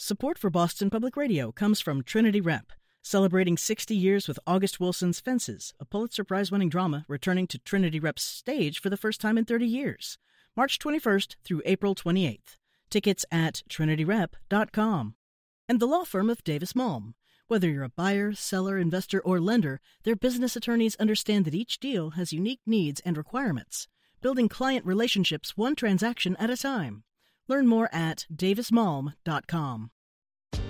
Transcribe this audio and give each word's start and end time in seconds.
Support 0.00 0.38
for 0.38 0.48
Boston 0.48 0.90
Public 0.90 1.16
Radio 1.16 1.50
comes 1.50 1.80
from 1.80 2.04
Trinity 2.04 2.40
Rep, 2.40 2.70
celebrating 3.02 3.56
60 3.56 3.96
years 3.96 4.28
with 4.28 4.38
August 4.46 4.78
Wilson's 4.78 5.18
Fences, 5.18 5.74
a 5.80 5.84
Pulitzer 5.84 6.22
Prize 6.22 6.52
winning 6.52 6.68
drama 6.68 7.04
returning 7.08 7.48
to 7.48 7.58
Trinity 7.58 7.98
Rep's 7.98 8.22
stage 8.22 8.80
for 8.80 8.90
the 8.90 8.96
first 8.96 9.20
time 9.20 9.36
in 9.36 9.44
30 9.44 9.66
years, 9.66 10.16
March 10.56 10.78
21st 10.78 11.34
through 11.42 11.62
April 11.64 11.96
28th. 11.96 12.58
Tickets 12.90 13.26
at 13.32 13.64
trinityrep.com. 13.68 15.16
And 15.68 15.80
the 15.80 15.86
law 15.86 16.04
firm 16.04 16.30
of 16.30 16.44
Davis 16.44 16.74
Malm. 16.74 17.14
Whether 17.48 17.68
you're 17.68 17.82
a 17.82 17.88
buyer, 17.88 18.34
seller, 18.34 18.78
investor, 18.78 19.18
or 19.18 19.40
lender, 19.40 19.80
their 20.04 20.14
business 20.14 20.54
attorneys 20.54 20.94
understand 21.00 21.44
that 21.46 21.56
each 21.56 21.80
deal 21.80 22.10
has 22.10 22.32
unique 22.32 22.60
needs 22.64 23.00
and 23.04 23.16
requirements, 23.16 23.88
building 24.22 24.48
client 24.48 24.86
relationships 24.86 25.56
one 25.56 25.74
transaction 25.74 26.36
at 26.36 26.50
a 26.50 26.56
time. 26.56 27.02
Learn 27.48 27.66
more 27.66 27.88
at 27.92 28.26
davismalm.com. 28.34 29.90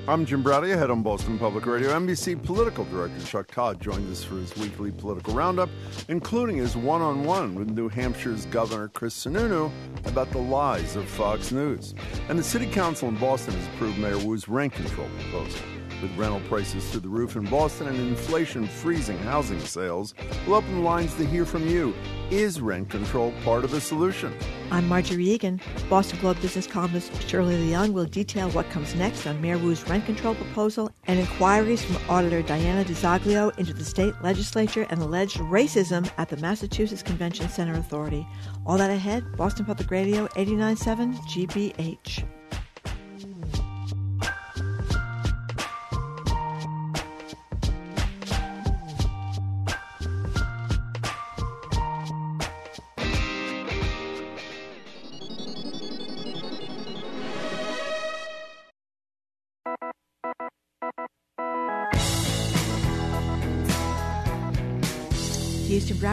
I'm 0.08 0.24
Jim 0.24 0.42
Braude, 0.42 0.68
head 0.68 0.90
on 0.90 1.02
Boston 1.02 1.38
Public 1.38 1.66
Radio. 1.66 1.90
NBC 1.90 2.42
political 2.42 2.84
director 2.86 3.20
Chuck 3.26 3.48
Todd 3.48 3.78
joined 3.78 4.10
us 4.10 4.24
for 4.24 4.36
his 4.36 4.56
weekly 4.56 4.90
political 4.90 5.34
roundup, 5.34 5.68
including 6.08 6.56
his 6.56 6.78
one 6.78 7.02
on 7.02 7.24
one 7.24 7.54
with 7.54 7.68
New 7.68 7.90
Hampshire's 7.90 8.46
Governor 8.46 8.88
Chris 8.88 9.14
Sununu 9.14 9.70
about 10.06 10.30
the 10.30 10.38
lies 10.38 10.96
of 10.96 11.06
Fox 11.06 11.52
News. 11.52 11.94
And 12.30 12.38
the 12.38 12.42
City 12.42 12.66
Council 12.70 13.08
in 13.08 13.16
Boston 13.16 13.52
has 13.52 13.66
approved 13.74 13.98
Mayor 13.98 14.16
Wu's 14.16 14.48
rent 14.48 14.72
control 14.72 15.08
proposal. 15.18 15.60
With 16.00 16.16
rental 16.16 16.40
prices 16.48 16.88
through 16.90 17.00
the 17.00 17.08
roof 17.08 17.34
in 17.34 17.44
Boston 17.46 17.88
and 17.88 17.96
inflation 17.96 18.68
freezing 18.68 19.18
housing 19.18 19.58
sales, 19.58 20.14
we'll 20.46 20.56
open 20.56 20.84
lines 20.84 21.12
to 21.16 21.26
hear 21.26 21.44
from 21.44 21.66
you. 21.66 21.92
Is 22.30 22.60
rent 22.60 22.88
control 22.88 23.32
part 23.44 23.64
of 23.64 23.72
the 23.72 23.80
solution? 23.80 24.32
I'm 24.70 24.86
Margery 24.86 25.24
Eagan. 25.24 25.60
Boston 25.88 26.20
Globe 26.20 26.40
business 26.40 26.68
columnist 26.68 27.10
Shirley 27.28 27.56
Leung 27.56 27.92
will 27.92 28.04
detail 28.04 28.48
what 28.50 28.70
comes 28.70 28.94
next 28.94 29.26
on 29.26 29.40
Mayor 29.40 29.58
Wu's 29.58 29.88
rent 29.88 30.06
control 30.06 30.36
proposal 30.36 30.92
and 31.08 31.18
inquiries 31.18 31.82
from 31.82 31.96
Auditor 32.08 32.42
Diana 32.42 32.84
DiZoglio 32.84 33.58
into 33.58 33.72
the 33.72 33.84
state 33.84 34.14
legislature 34.22 34.86
and 34.90 35.02
alleged 35.02 35.38
racism 35.38 36.08
at 36.16 36.28
the 36.28 36.36
Massachusetts 36.36 37.02
Convention 37.02 37.48
Center 37.48 37.74
Authority. 37.74 38.24
All 38.66 38.78
that 38.78 38.90
ahead, 38.90 39.36
Boston 39.36 39.64
Public 39.64 39.90
Radio 39.90 40.28
897 40.36 41.14
GBH. 41.14 42.24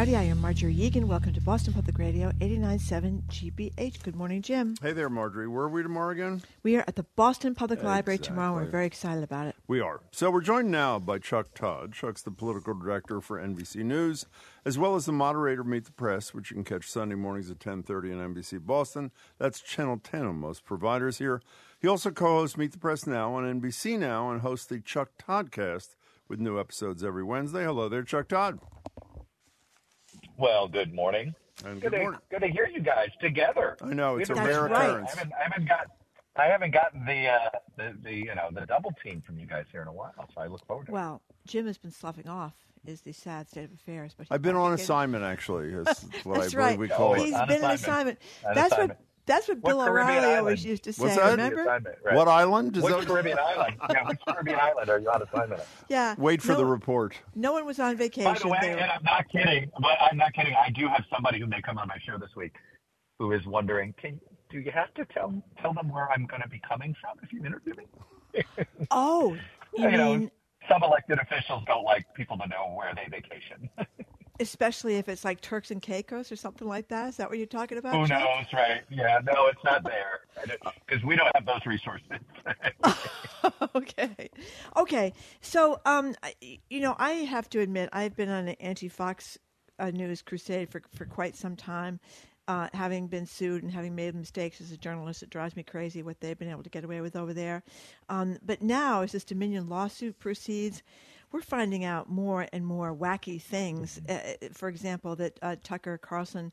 Braude. 0.05 0.17
I 0.17 0.23
am 0.23 0.39
Margery 0.39 0.75
Eagan. 0.75 1.07
Welcome 1.07 1.33
to 1.33 1.41
Boston 1.41 1.73
Public 1.73 1.97
Radio 1.97 2.31
89.7 2.39 3.23
GBH. 3.23 4.03
Good 4.03 4.15
morning, 4.15 4.41
Jim. 4.43 4.75
Hey 4.79 4.93
there, 4.93 5.09
Margery. 5.09 5.47
Where 5.47 5.63
are 5.63 5.69
we 5.69 5.81
tomorrow 5.81 6.11
again? 6.11 6.43
We 6.61 6.75
are 6.75 6.83
at 6.87 6.95
the 6.95 7.05
Boston 7.15 7.55
Public 7.55 7.81
Library 7.81 8.19
tomorrow. 8.19 8.53
We're 8.53 8.65
very 8.65 8.85
excited 8.85 9.23
about 9.23 9.47
it. 9.47 9.55
We 9.67 9.79
are. 9.79 10.01
So 10.11 10.29
we're 10.29 10.41
joined 10.41 10.69
now 10.69 10.99
by 10.99 11.17
Chuck 11.17 11.55
Todd. 11.55 11.93
Chuck's 11.93 12.21
the 12.21 12.29
political 12.29 12.75
director 12.75 13.19
for 13.19 13.39
NBC 13.39 13.77
News, 13.77 14.27
as 14.63 14.77
well 14.77 14.95
as 14.95 15.05
the 15.05 15.11
moderator 15.11 15.61
of 15.61 15.67
Meet 15.67 15.85
the 15.85 15.91
Press, 15.91 16.33
which 16.33 16.51
you 16.51 16.55
can 16.55 16.63
catch 16.63 16.89
Sunday 16.89 17.15
mornings 17.15 17.49
at 17.49 17.59
10.30 17.59 18.19
on 18.19 18.35
NBC 18.35 18.63
Boston. 18.63 19.11
That's 19.39 19.59
Channel 19.59 20.01
10 20.03 20.25
on 20.25 20.35
most 20.35 20.65
providers 20.65 21.17
here. 21.17 21.41
He 21.79 21.87
also 21.87 22.11
co-hosts 22.11 22.57
Meet 22.57 22.73
the 22.73 22.77
Press 22.77 23.07
Now 23.07 23.33
on 23.33 23.61
NBC 23.61 23.97
Now 23.97 24.29
and 24.29 24.41
hosts 24.41 24.67
the 24.67 24.79
Chuck 24.79 25.09
Toddcast 25.17 25.95
with 26.27 26.39
new 26.39 26.59
episodes 26.59 27.03
every 27.03 27.23
Wednesday. 27.23 27.63
Hello 27.63 27.89
there, 27.89 28.03
Chuck 28.03 28.27
Todd. 28.27 28.59
Well, 30.37 30.67
good 30.67 30.93
morning. 30.93 31.33
And 31.65 31.81
good, 31.81 31.91
good 31.91 31.97
to, 31.97 32.03
morning. 32.03 32.19
good 32.29 32.41
to 32.41 32.47
hear 32.47 32.67
you 32.67 32.81
guys 32.81 33.09
together. 33.21 33.77
I 33.81 33.93
know 33.93 34.17
it's 34.17 34.29
a 34.29 34.35
rare 34.35 34.63
right. 34.63 34.89
occurrence. 34.89 35.11
I 35.13 35.17
haven't, 35.17 35.33
I 35.33 35.43
haven't 35.43 35.67
got. 35.67 35.87
I 36.37 36.45
haven't 36.47 36.71
gotten 36.71 37.05
the, 37.05 37.27
uh, 37.29 37.49
the 37.77 37.97
the 38.03 38.13
you 38.13 38.35
know 38.35 38.49
the 38.51 38.65
double 38.65 38.91
team 39.01 39.23
from 39.25 39.39
you 39.39 39.45
guys 39.45 39.63
here 39.71 39.81
in 39.81 39.87
a 39.87 39.93
while, 39.93 40.13
so 40.33 40.41
I 40.41 40.47
look 40.47 40.65
forward 40.67 40.87
to 40.87 40.91
it. 40.91 40.93
Well, 40.93 41.21
Jim 41.47 41.65
has 41.65 41.77
been 41.77 41.91
sloughing 41.91 42.27
off, 42.27 42.53
is 42.85 42.99
the 43.01 43.13
sad 43.13 43.47
state 43.47 43.63
of 43.63 43.71
affairs. 43.73 44.13
But 44.17 44.27
I've 44.29 44.41
been 44.41 44.57
on 44.57 44.73
assignment. 44.73 45.23
assignment, 45.23 45.23
actually. 45.23 45.69
That's 45.83 46.03
what 46.25 46.41
That's 46.41 46.53
I 46.53 46.57
right. 46.57 46.75
believe 46.75 46.91
we 46.91 46.95
call 46.95 47.13
He's 47.13 47.29
it. 47.33 47.35
On 47.35 47.47
been 47.47 47.63
on 47.63 47.71
assignment. 47.71 48.19
assignment. 48.19 48.19
On 48.49 48.55
That's 48.55 48.73
assignment. 48.73 48.99
what 48.99 48.99
that's 49.25 49.47
what 49.47 49.57
What 49.59 49.69
Bill 49.71 49.85
Caribbean 49.85 50.17
O'Reilly 50.19 50.35
always 50.37 50.59
island? 50.59 50.65
used 50.65 50.83
to 50.83 50.93
say. 50.93 51.03
What's 51.03 51.15
that? 51.15 51.31
Remember? 51.31 51.61
Assignment, 51.61 51.95
right. 52.03 52.15
What 52.15 52.27
island? 52.27 52.77
Is 52.77 52.83
Which 52.83 52.93
that- 52.93 53.07
Caribbean 53.07 53.37
island? 53.43 53.75
Yeah, 53.89 54.07
which 54.07 54.19
Caribbean 54.27 54.59
island 54.59 54.89
are 54.89 54.99
you 54.99 55.09
on 55.09 55.21
assignment 55.21 55.61
at? 55.61 55.67
Yeah. 55.89 56.15
Wait 56.17 56.41
for 56.41 56.51
no, 56.53 56.57
the 56.59 56.65
report. 56.65 57.15
No 57.35 57.53
one 57.53 57.65
was 57.65 57.79
on 57.79 57.95
vacation. 57.97 58.31
By 58.33 58.39
the 58.39 58.47
way, 58.47 58.59
and 58.79 58.91
I'm 58.91 59.03
not 59.03 59.25
kidding, 59.29 59.71
but 59.79 59.97
I'm 60.01 60.17
not 60.17 60.33
kidding. 60.33 60.53
I 60.53 60.69
do 60.69 60.87
have 60.87 61.03
somebody 61.13 61.39
who 61.39 61.47
may 61.47 61.61
come 61.61 61.77
on 61.77 61.87
my 61.87 61.97
show 62.05 62.17
this 62.17 62.35
week 62.35 62.53
who 63.19 63.31
is 63.31 63.45
wondering, 63.45 63.93
can 64.01 64.19
do 64.51 64.59
you 64.59 64.71
have 64.71 64.93
to 64.95 65.05
tell 65.13 65.33
tell 65.61 65.73
them 65.73 65.89
where 65.89 66.09
I'm 66.11 66.25
going 66.25 66.41
to 66.41 66.49
be 66.49 66.61
coming 66.67 66.95
from 67.01 67.17
if 67.23 67.33
you 67.33 67.43
interview 67.45 67.73
me? 67.75 68.43
oh, 68.91 69.35
you 69.75 69.89
you 69.89 69.97
know, 69.97 70.29
some 70.69 70.83
elected 70.83 71.19
officials 71.19 71.63
don't 71.65 71.83
like 71.83 72.05
people 72.15 72.37
to 72.37 72.47
know 72.47 72.73
where 72.75 72.93
they 72.95 73.09
vacation. 73.09 73.69
especially 74.39 74.95
if 74.95 75.07
it's 75.09 75.23
like 75.23 75.41
Turks 75.41 75.71
and 75.71 75.81
Caicos 75.81 76.31
or 76.31 76.35
something 76.35 76.67
like 76.67 76.87
that? 76.89 77.09
Is 77.09 77.17
that 77.17 77.29
what 77.29 77.37
you're 77.37 77.47
talking 77.47 77.77
about? 77.77 77.93
Who 77.95 78.07
Chuck? 78.07 78.19
knows, 78.19 78.45
right? 78.53 78.81
Yeah, 78.89 79.19
no, 79.23 79.47
it's 79.47 79.63
not 79.63 79.83
there 79.83 80.21
because 80.87 81.03
we 81.03 81.15
don't 81.15 81.29
have 81.35 81.45
those 81.45 81.65
resources. 81.65 82.09
okay, 83.75 84.29
okay. 84.77 85.13
So, 85.41 85.79
um, 85.85 86.15
you 86.69 86.79
know, 86.79 86.95
I 86.97 87.11
have 87.11 87.49
to 87.51 87.59
admit, 87.59 87.89
I've 87.93 88.15
been 88.15 88.29
on 88.29 88.47
an 88.47 88.55
anti-Fox 88.59 89.37
uh, 89.79 89.91
News 89.91 90.21
crusade 90.21 90.69
for 90.69 90.81
for 90.93 91.05
quite 91.05 91.35
some 91.35 91.55
time. 91.55 91.99
Uh, 92.47 92.67
having 92.75 93.07
been 93.07 93.25
sued 93.25 93.63
and 93.63 93.71
having 93.71 93.95
made 93.95 94.13
mistakes 94.13 94.61
as 94.61 94.71
a 94.71 94.77
journalist, 94.77 95.23
it 95.23 95.31
drives 95.31 95.55
me 95.55 95.63
crazy 95.63 96.03
what 96.03 96.19
they've 96.21 96.37
been 96.37 96.51
able 96.51 96.61
to 96.61 96.69
get 96.69 96.83
away 96.83 97.01
with 97.01 97.15
over 97.15 97.33
there. 97.33 97.63
Um, 98.07 98.37
but 98.45 98.61
now, 98.61 99.01
as 99.01 99.13
this 99.13 99.23
Dominion 99.23 99.67
lawsuit 99.67 100.19
proceeds, 100.19 100.83
we're 101.35 101.41
finding 101.41 101.83
out 101.83 102.09
more 102.09 102.47
and 102.53 102.65
more 102.65 102.95
wacky 102.95 103.41
things. 103.41 103.99
Uh, 104.07 104.19
for 104.53 104.69
example, 104.69 105.17
that 105.17 105.37
uh, 105.41 105.57
Tucker 105.63 105.97
Carlson, 105.97 106.49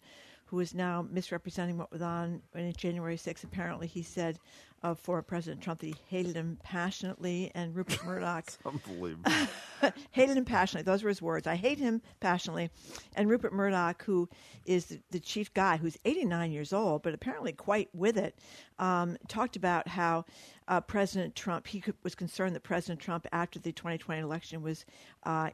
who 0.46 0.58
is 0.58 0.74
now 0.74 1.06
misrepresenting 1.08 1.78
what 1.78 1.92
was 1.92 2.02
on 2.02 2.42
in 2.56 2.72
January 2.72 3.16
6th, 3.16 3.44
apparently 3.44 3.86
he 3.86 4.02
said 4.02 4.40
of 4.82 4.98
former 4.98 5.22
President 5.22 5.62
Trump 5.62 5.78
that 5.78 5.86
he 5.86 5.94
hated 6.08 6.34
him 6.34 6.58
passionately, 6.64 7.52
and 7.54 7.76
Rupert 7.76 8.04
Murdoch 8.04 8.50
Unbelievable. 8.66 9.30
hated 10.10 10.36
him 10.36 10.44
passionately. 10.44 10.90
Those 10.90 11.04
were 11.04 11.10
his 11.10 11.22
words. 11.22 11.46
I 11.46 11.54
hate 11.54 11.78
him 11.78 12.02
passionately. 12.18 12.68
And 13.14 13.30
Rupert 13.30 13.52
Murdoch, 13.52 14.02
who 14.02 14.28
is 14.66 14.86
the, 14.86 15.00
the 15.12 15.20
chief 15.20 15.54
guy, 15.54 15.76
who's 15.76 15.96
89 16.04 16.50
years 16.50 16.72
old, 16.72 17.04
but 17.04 17.14
apparently 17.14 17.52
quite 17.52 17.88
with 17.94 18.16
it, 18.16 18.36
um, 18.80 19.16
talked 19.28 19.54
about 19.54 19.86
how 19.86 20.24
uh, 20.72 20.80
President 20.80 21.36
Trump, 21.36 21.66
he 21.66 21.80
could, 21.80 21.94
was 22.02 22.14
concerned 22.14 22.54
that 22.54 22.62
President 22.62 22.98
Trump, 22.98 23.26
after 23.30 23.58
the 23.58 23.72
2020 23.72 24.22
election, 24.22 24.62
was 24.62 24.86
uh, 25.24 25.50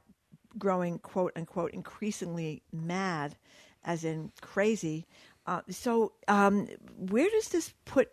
growing, 0.57 1.01
quote 1.01 1.33
unquote, 1.35 1.73
increasingly 1.73 2.63
mad, 2.73 3.37
as 3.85 4.05
in 4.05 4.31
crazy. 4.41 5.09
Uh, 5.45 5.63
so, 5.71 6.13
um, 6.29 6.69
where 6.97 7.29
does 7.31 7.49
this 7.49 7.75
put 7.85 8.13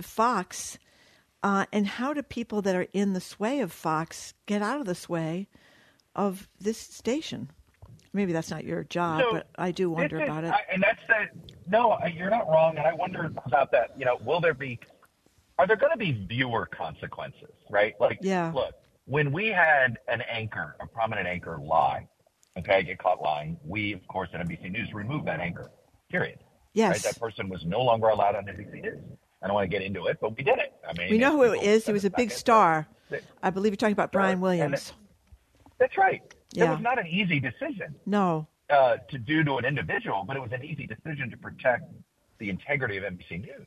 Fox? 0.00 0.78
Uh, 1.42 1.66
and 1.72 1.88
how 1.88 2.14
do 2.14 2.22
people 2.22 2.62
that 2.62 2.76
are 2.76 2.86
in 2.92 3.14
the 3.14 3.20
sway 3.20 3.58
of 3.58 3.72
Fox 3.72 4.32
get 4.46 4.62
out 4.62 4.78
of 4.78 4.86
the 4.86 4.94
sway 4.94 5.48
of 6.14 6.48
this 6.60 6.78
station? 6.78 7.50
Maybe 8.12 8.32
that's 8.32 8.50
not 8.50 8.62
your 8.62 8.84
job, 8.84 9.22
So, 9.22 9.32
but 9.32 9.48
I 9.58 9.72
do 9.72 9.90
wonder 9.90 10.20
is- 10.20 10.28
about 10.28 10.44
it. 10.44 10.52
I, 10.52 10.60
and 10.72 10.80
that's 10.80 11.00
the 11.08 11.54
no, 11.68 11.98
you're 12.14 12.30
not 12.30 12.48
wrong. 12.48 12.76
And 12.76 12.86
I 12.86 12.92
wonder 12.92 13.32
about 13.44 13.72
that. 13.72 13.90
You 13.98 14.04
know, 14.04 14.18
will 14.24 14.40
there 14.40 14.54
be? 14.54 14.78
Are 15.58 15.66
there 15.66 15.76
going 15.76 15.92
to 15.92 15.98
be 15.98 16.12
viewer 16.28 16.66
consequences? 16.66 17.54
Right? 17.70 17.94
Like, 18.00 18.18
Yeah. 18.22 18.50
look, 18.54 18.74
when 19.06 19.32
we 19.32 19.48
had 19.48 19.98
an 20.08 20.22
anchor, 20.22 20.76
a 20.80 20.86
prominent 20.86 21.26
anchor, 21.28 21.58
lie, 21.62 22.08
okay, 22.58 22.82
get 22.82 22.98
caught 22.98 23.20
lying, 23.22 23.56
we 23.64 23.92
of 23.92 24.06
course 24.08 24.30
at 24.34 24.40
NBC 24.40 24.70
News 24.70 24.92
removed 24.92 25.26
that 25.26 25.40
anchor. 25.40 25.70
Period. 26.10 26.38
yes. 26.72 26.90
Right? 26.92 27.02
That 27.12 27.20
person 27.20 27.48
was 27.48 27.64
no 27.64 27.82
longer 27.82 28.08
allowed 28.08 28.34
on 28.36 28.44
NBC 28.46 28.82
News. 28.82 29.00
I 29.42 29.46
don't 29.46 29.54
want 29.54 29.64
to 29.64 29.68
get 29.68 29.82
into 29.84 30.06
it, 30.06 30.18
but 30.20 30.36
we 30.36 30.42
did 30.42 30.58
it. 30.58 30.72
I 30.88 30.92
mean, 30.98 31.10
we 31.10 31.18
know 31.18 31.32
who 31.32 31.42
it 31.52 31.62
is. 31.62 31.84
He 31.86 31.92
was 31.92 32.04
a 32.04 32.10
big 32.10 32.30
star. 32.30 32.86
I 33.42 33.50
believe 33.50 33.72
you're 33.72 33.76
talking 33.76 33.92
about. 33.92 34.10
Brian 34.10 34.40
Williams. 34.40 34.92
That's 35.78 35.96
right. 35.98 36.22
Yeah. 36.52 36.66
It 36.66 36.70
was 36.70 36.80
not 36.80 36.98
an 36.98 37.06
easy 37.06 37.40
decision 37.40 37.94
No. 38.06 38.46
uh, 38.70 38.96
to 39.10 39.18
do 39.18 39.44
to 39.44 39.56
an 39.58 39.64
individual, 39.64 40.24
but 40.26 40.36
it 40.36 40.40
was 40.40 40.52
an 40.52 40.64
easy 40.64 40.86
decision 40.86 41.30
to 41.30 41.36
protect 41.36 41.84
the 42.38 42.48
integrity 42.48 42.96
of 42.96 43.04
NBC 43.04 43.42
News. 43.42 43.66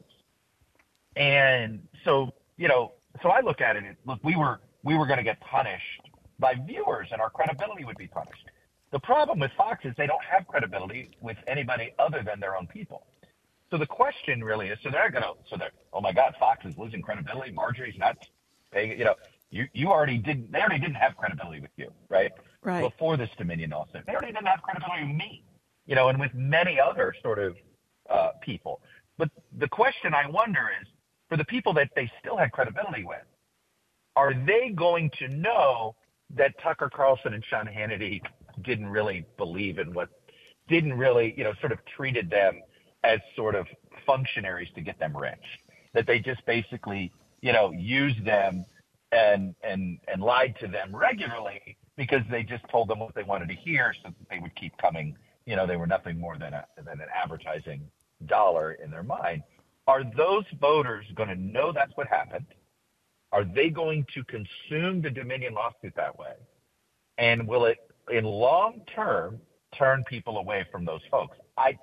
And 1.18 1.82
so, 2.06 2.32
you 2.58 2.68
know, 2.68 2.94
so 3.24 3.30
I 3.30 3.42
look 3.42 3.60
at 3.60 3.76
it. 3.76 3.84
And 3.84 3.96
look, 4.06 4.20
we 4.24 4.36
were 4.36 4.60
we 4.84 4.96
were 4.96 5.08
going 5.08 5.18
to 5.18 5.24
get 5.24 5.40
punished 5.42 6.02
by 6.40 6.54
viewers, 6.54 7.08
and 7.12 7.20
our 7.20 7.32
credibility 7.32 7.84
would 7.84 7.98
be 7.98 8.08
punished. 8.08 8.46
The 8.92 9.00
problem 9.00 9.40
with 9.40 9.52
Fox 9.58 9.84
is 9.84 9.94
they 9.98 10.08
don't 10.08 10.24
have 10.24 10.48
credibility 10.48 11.10
with 11.20 11.38
anybody 11.48 11.94
other 11.98 12.22
than 12.24 12.40
their 12.40 12.56
own 12.56 12.68
people. 12.68 13.08
So 13.72 13.78
the 13.78 13.88
question 13.88 14.44
really 14.44 14.68
is: 14.70 14.78
so 14.84 14.90
they're 14.92 15.10
going 15.10 15.24
to, 15.24 15.34
so 15.50 15.58
they're, 15.58 15.72
oh 15.92 16.02
my 16.02 16.14
God, 16.14 16.36
Fox 16.40 16.66
is 16.66 16.78
losing 16.78 17.02
credibility. 17.02 17.52
Margery's 17.52 17.98
not 17.98 18.16
paying, 18.72 18.98
you 18.98 19.06
know, 19.06 19.16
you, 19.50 19.68
you 19.74 19.88
already 19.90 20.18
didn't, 20.18 20.52
they 20.52 20.60
already 20.60 20.80
didn't 20.80 20.96
have 20.96 21.18
credibility 21.18 21.60
with 21.60 21.72
you, 21.78 21.92
right? 22.10 22.32
Right. 22.64 22.82
Before 22.82 23.18
this 23.18 23.30
Dominion 23.38 23.72
lawsuit. 23.72 24.06
They 24.06 24.14
already 24.14 24.34
didn't 24.34 24.48
have 24.48 24.62
credibility 24.62 25.06
with 25.08 25.16
me, 25.16 25.44
you 25.86 25.96
know, 25.96 26.10
and 26.10 26.20
with 26.20 26.34
many 26.34 26.80
other 26.80 27.14
sort 27.22 27.40
of 27.40 27.56
uh, 28.10 28.30
people. 28.42 28.82
But 29.18 29.30
the 29.58 29.68
question 29.68 30.14
I 30.14 30.30
wonder 30.30 30.70
is 30.82 30.88
for 31.30 31.38
the 31.38 31.46
people 31.46 31.74
that 31.74 31.90
they 31.96 32.10
still 32.20 32.38
had 32.38 32.52
credibility 32.52 33.04
with, 33.04 33.26
are 34.16 34.34
they 34.34 34.70
going 34.70 35.12
to 35.20 35.28
know 35.28 35.96
that 36.36 36.54
Tucker 36.62 36.90
Carlson 36.94 37.34
and 37.34 37.44
Sean 37.50 37.68
Hannity 37.68 38.22
didn't 38.64 38.88
really 38.88 39.26
believe 39.38 39.78
in 39.80 39.94
what, 39.94 40.10
didn't 40.68 40.94
really, 40.94 41.34
you 41.38 41.44
know, 41.44 41.54
sort 41.60 41.72
of 41.72 41.80
treated 41.96 42.30
them 42.30 42.62
as 43.04 43.20
sort 43.36 43.56
of 43.56 43.68
functionaries 44.06 44.70
to 44.76 44.82
get 44.82 45.00
them 45.00 45.16
rich? 45.16 45.36
That 45.94 46.08
they 46.08 46.20
just 46.20 46.46
basically, 46.46 47.12
you 47.42 47.54
know, 47.54 47.72
used 47.72 48.26
them 48.26 48.66
and 49.12 49.56
and 49.64 50.00
and 50.08 50.22
lied 50.22 50.56
to 50.60 50.68
them 50.68 50.94
regularly 50.94 51.78
because 51.96 52.22
they 52.30 52.44
just 52.44 52.64
told 52.70 52.90
them 52.90 53.00
what 53.00 53.16
they 53.16 53.24
wanted 53.24 53.48
to 53.50 53.56
hear 53.56 53.94
so 54.04 54.10
that 54.10 54.30
they 54.30 54.40
would 54.40 54.56
keep 54.56 54.76
coming. 54.78 55.16
You 55.46 55.56
know, 55.56 55.66
they 55.66 55.78
were 55.78 55.88
nothing 55.88 56.20
more 56.20 56.38
than 56.38 56.54
a 56.54 56.66
than 56.78 57.00
an 57.00 57.08
advertising 57.16 57.82
dollar 58.26 58.74
in 58.74 58.92
their 58.92 59.04
mind. 59.04 59.44
Are 59.88 60.04
those 60.04 60.44
voters 60.60 61.06
going 61.16 61.30
to 61.30 61.36
know 61.36 61.72
that's 61.72 61.96
what 61.96 62.08
happened? 62.08 62.46
Are 63.32 63.44
they 63.44 63.70
going 63.70 64.06
to 64.14 64.24
consume 64.26 65.02
the 65.02 65.10
Dominion 65.10 65.54
lawsuit 65.54 65.94
that 65.96 66.18
way? 66.18 66.34
And 67.18 67.48
will 67.48 67.66
it, 67.66 67.78
in 68.12 68.24
long 68.24 68.82
term, 68.94 69.40
turn 69.78 70.04
people 70.08 70.38
away 70.38 70.66
from 70.72 70.86
those 70.86 71.02
folks? 71.10 71.38
I 71.58 71.78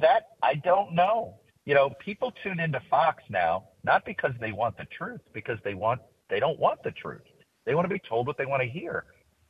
that 0.00 0.28
I 0.42 0.54
don't 0.54 0.94
know. 0.94 1.36
You 1.64 1.74
know, 1.74 1.90
people 2.00 2.32
tune 2.42 2.58
into 2.58 2.80
Fox 2.90 3.22
now 3.28 3.64
not 3.84 4.04
because 4.04 4.32
they 4.40 4.52
want 4.52 4.76
the 4.76 4.86
truth, 4.96 5.20
because 5.32 5.58
they 5.64 5.74
want 5.74 6.00
they 6.28 6.40
don't 6.40 6.58
want 6.58 6.82
the 6.82 6.92
truth. 6.92 7.22
They 7.64 7.74
want 7.74 7.88
to 7.88 7.92
be 7.92 8.00
told 8.08 8.26
what 8.26 8.36
they 8.38 8.46
want 8.46 8.62
to 8.62 8.68
hear. 8.68 9.04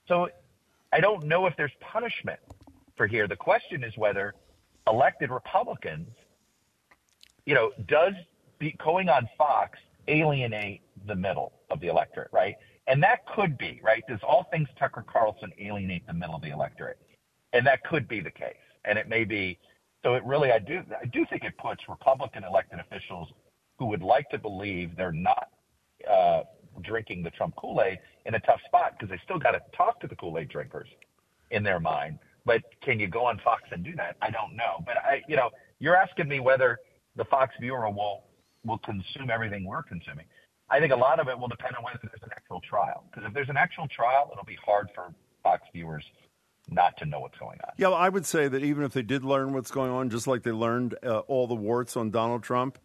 So 0.07 0.29
I 0.93 1.01
don't 1.01 1.25
know 1.25 1.47
if 1.47 1.57
there's 1.57 1.73
punishment 1.81 2.41
for 2.97 3.07
here. 3.07 3.27
The 3.27 3.37
question 3.37 3.85
is 3.85 3.97
whether 3.97 4.35
elected 4.87 5.31
Republicans, 5.31 6.09
you 7.47 7.55
know, 7.55 7.73
does 7.89 8.15
be, 8.59 8.77
going 8.85 9.09
on 9.09 9.29
Fox 9.37 9.79
alienate 10.09 10.83
the 11.07 11.15
middle 11.15 11.53
of 11.71 11.81
the 11.81 11.89
electorate, 11.89 12.29
right? 12.33 12.57
And 12.87 13.03
that 13.03 13.27
could 13.35 13.57
be, 13.59 13.81
right? 13.83 14.03
Does 14.09 14.21
all 14.27 14.47
things 14.51 14.69
Tucker 14.79 15.05
Carlson 15.11 15.53
alienate 15.59 16.07
the 16.07 16.13
middle 16.13 16.35
of 16.35 16.43
the 16.43 16.51
electorate? 16.51 16.99
And 17.53 17.67
that 17.67 17.85
could 17.85 18.09
be 18.09 18.21
the 18.21 18.31
case. 18.31 18.55
And 18.85 18.99
it 18.99 19.09
may 19.09 19.25
be. 19.25 19.59
So 20.03 20.15
it 20.15 20.25
really, 20.25 20.51
I 20.51 20.59
do, 20.59 20.83
I 21.01 21.07
do 21.07 21.25
think 21.31 21.45
it 21.45 21.57
puts 21.59 21.83
Republican 21.89 22.43
elected 22.43 22.81
officials 22.81 23.29
who 23.79 23.87
would 23.87 24.03
like 24.03 24.29
to 24.31 24.39
believe 24.39 24.97
they're 24.97 25.13
not 25.13 25.49
uh, 26.11 26.43
drinking 26.83 27.23
the 27.23 27.31
Trump 27.31 27.55
Kool-Aid 27.57 27.99
in 28.27 28.35
a 28.35 28.41
tough 28.41 28.61
spot 28.67 28.95
because 28.99 29.11
they 29.11 29.21
still 29.25 29.39
got 29.39 29.53
to 29.53 29.61
talk 29.77 30.01
to 30.01 30.09
the 30.09 30.17
Kool-Aid 30.17 30.49
drinkers 30.49 30.89
in 31.53 31.63
their 31.63 31.79
mind. 31.79 32.19
But 32.45 32.63
can 32.83 32.99
you 32.99 33.07
go 33.07 33.27
on 33.27 33.41
Fox 33.45 33.63
and 33.71 33.85
do 33.85 33.95
that? 33.97 34.17
I 34.21 34.31
don't 34.31 34.57
know. 34.57 34.83
But 34.85 34.97
I, 34.99 35.23
you 35.29 35.37
know, 35.37 35.51
you're 35.79 35.97
asking 35.97 36.29
me 36.29 36.41
whether 36.41 36.79
the 37.17 37.25
Fox 37.25 37.55
viewer 37.61 37.89
will 37.91 38.25
will 38.65 38.79
consume 38.79 39.29
everything 39.31 39.65
we're 39.65 39.83
consuming. 39.83 40.25
I 40.71 40.79
think 40.79 40.93
a 40.93 40.97
lot 40.97 41.19
of 41.21 41.29
it 41.29 41.39
will 41.39 41.49
depend 41.49 41.77
on 41.77 41.83
whether 41.83 41.99
there's 42.03 42.23
an 42.23 42.31
actual 42.33 42.61
trial. 42.61 43.05
Because 43.11 43.27
if 43.29 43.35
there's 43.35 43.49
an 43.49 43.57
actual 43.57 43.89
trial, 43.89 44.31
it'll 44.33 44.45
be 44.45 44.59
hard 44.65 44.89
for 44.95 45.13
Fox 45.43 45.63
viewers 45.73 46.05
not 46.71 46.97
to 46.99 47.05
know 47.05 47.21
what's 47.21 47.37
going 47.39 47.59
on. 47.65 47.73
Yeah, 47.77 47.89
well, 47.89 47.99
I 47.99 48.09
would 48.09 48.25
say 48.25 48.49
that 48.49 48.63
even 48.63 48.85
if 48.85 48.93
they 48.93 49.03
did 49.03 49.25
learn 49.25 49.53
what's 49.53 49.71
going 49.71 49.91
on, 49.91 50.11
just 50.11 50.27
like 50.27 50.45
they 50.45 50.53
learned 50.53 50.97
uh, 51.05 51.19
all 51.21 51.47
the 51.47 51.57
warts 51.57 51.97
on 51.97 52.11
Donald 52.11 52.43
Trump, 52.43 52.79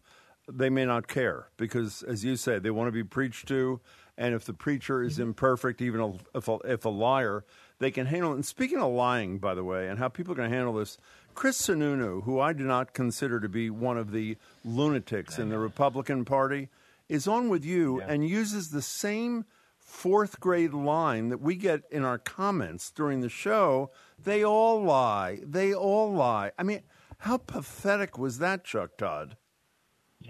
they 0.52 0.70
may 0.70 0.86
not 0.86 1.08
care 1.08 1.50
because, 1.58 2.04
as 2.04 2.26
you 2.26 2.36
say, 2.36 2.60
they 2.60 2.72
want 2.72 2.88
to 2.88 2.92
be 2.92 3.04
preached 3.04 3.48
to. 3.50 3.80
And 4.18 4.34
if 4.34 4.46
the 4.46 4.54
preacher 4.54 5.04
is 5.04 5.20
imperfect, 5.20 5.82
even 5.82 6.20
if 6.34 6.48
a, 6.48 6.58
if 6.66 6.86
a 6.86 6.90
liar, 6.90 7.46
they 7.80 7.92
can 7.92 8.06
handle 8.08 8.32
it. 8.32 8.36
And 8.36 8.46
speaking 8.46 8.80
of 8.80 8.92
lying, 8.92 9.38
by 9.40 9.54
the 9.54 9.64
way, 9.64 9.88
and 9.88 10.00
how 10.00 10.08
people 10.10 10.34
are 10.34 10.36
going 10.38 10.50
to 10.50 10.56
handle 10.56 10.74
this, 10.74 10.98
Chris 11.36 11.62
Sununu, 11.62 12.24
who 12.24 12.40
I 12.40 12.54
do 12.54 12.64
not 12.64 12.94
consider 12.94 13.40
to 13.40 13.50
be 13.50 13.70
one 13.70 13.98
of 13.98 14.12
the 14.12 14.38
lunatics 14.66 15.38
in 15.38 15.50
the 15.50 15.60
Republican 15.60 16.26
Party, 16.26 16.70
is 17.08 17.28
on 17.28 17.50
with 17.50 17.64
you 17.64 18.00
Yeah. 18.00 18.08
and 18.10 18.28
uses 18.28 18.72
the 18.72 18.82
same 18.82 19.46
fourth 19.78 20.40
grade 20.40 20.74
line 20.74 21.30
that 21.30 21.40
we 21.40 21.56
get 21.56 21.84
in 21.92 22.04
our 22.04 22.18
comments 22.18 22.92
during 22.92 23.22
the 23.22 23.30
show. 23.30 23.90
They 24.22 24.44
all 24.44 24.82
lie. 24.84 25.40
They 25.44 25.74
all 25.74 26.12
lie. 26.12 26.52
I 26.58 26.64
mean, 26.64 26.82
how 27.20 27.38
pathetic 27.38 28.18
was 28.18 28.40
that, 28.40 28.64
Chuck 28.66 28.98
Todd? 28.98 29.38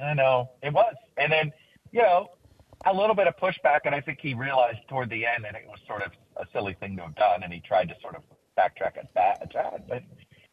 I 0.01 0.13
know 0.13 0.51
it 0.61 0.73
was, 0.73 0.93
and 1.17 1.31
then 1.31 1.51
you 1.91 2.01
know 2.01 2.27
a 2.85 2.93
little 2.93 3.15
bit 3.15 3.25
of 3.27 3.35
pushback, 3.37 3.79
and 3.85 3.95
I 3.95 4.01
think 4.01 4.19
he 4.21 4.33
realized 4.35 4.79
toward 4.87 5.09
the 5.09 5.25
end 5.25 5.43
that 5.45 5.55
it 5.55 5.65
was 5.67 5.79
sort 5.87 6.03
of 6.03 6.11
a 6.39 6.45
silly 6.53 6.75
thing 6.79 6.95
to 6.97 7.03
have 7.03 7.15
done, 7.15 7.43
and 7.43 7.53
he 7.53 7.59
tried 7.59 7.89
to 7.89 7.95
sort 8.01 8.15
of 8.15 8.23
backtrack 8.57 8.97
at 8.97 9.13
that. 9.15 9.41
At 9.41 9.53
that. 9.53 9.87
But 9.87 10.03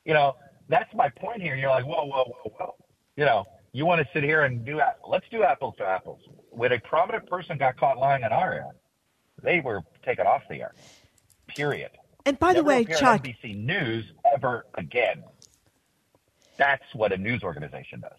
you 0.04 0.14
know 0.14 0.34
that's 0.68 0.92
my 0.94 1.08
point 1.08 1.42
here. 1.42 1.54
You're 1.56 1.70
like, 1.70 1.84
whoa, 1.84 2.04
whoa, 2.04 2.24
whoa, 2.24 2.54
whoa. 2.58 2.74
You 3.16 3.24
know, 3.24 3.44
you 3.72 3.86
want 3.86 4.00
to 4.00 4.08
sit 4.12 4.24
here 4.24 4.44
and 4.44 4.64
do 4.64 4.80
let's 5.08 5.26
do 5.30 5.42
apples 5.42 5.74
to 5.78 5.84
apples. 5.84 6.20
When 6.50 6.72
a 6.72 6.78
prominent 6.80 7.28
person 7.28 7.58
got 7.58 7.76
caught 7.76 7.98
lying 7.98 8.24
on 8.24 8.32
our 8.32 8.52
air, 8.52 8.70
they 9.42 9.60
were 9.60 9.82
taken 10.04 10.26
off 10.26 10.42
the 10.48 10.60
air. 10.62 10.74
Period. 11.48 11.90
And 12.26 12.38
by 12.38 12.52
the 12.52 12.62
Never 12.62 12.68
way, 12.68 12.84
Chuck, 12.84 13.22
NBC 13.22 13.64
News 13.64 14.04
ever 14.32 14.64
again. 14.74 15.24
That's 16.56 16.84
what 16.94 17.12
a 17.12 17.16
news 17.16 17.42
organization 17.42 18.00
does. 18.00 18.18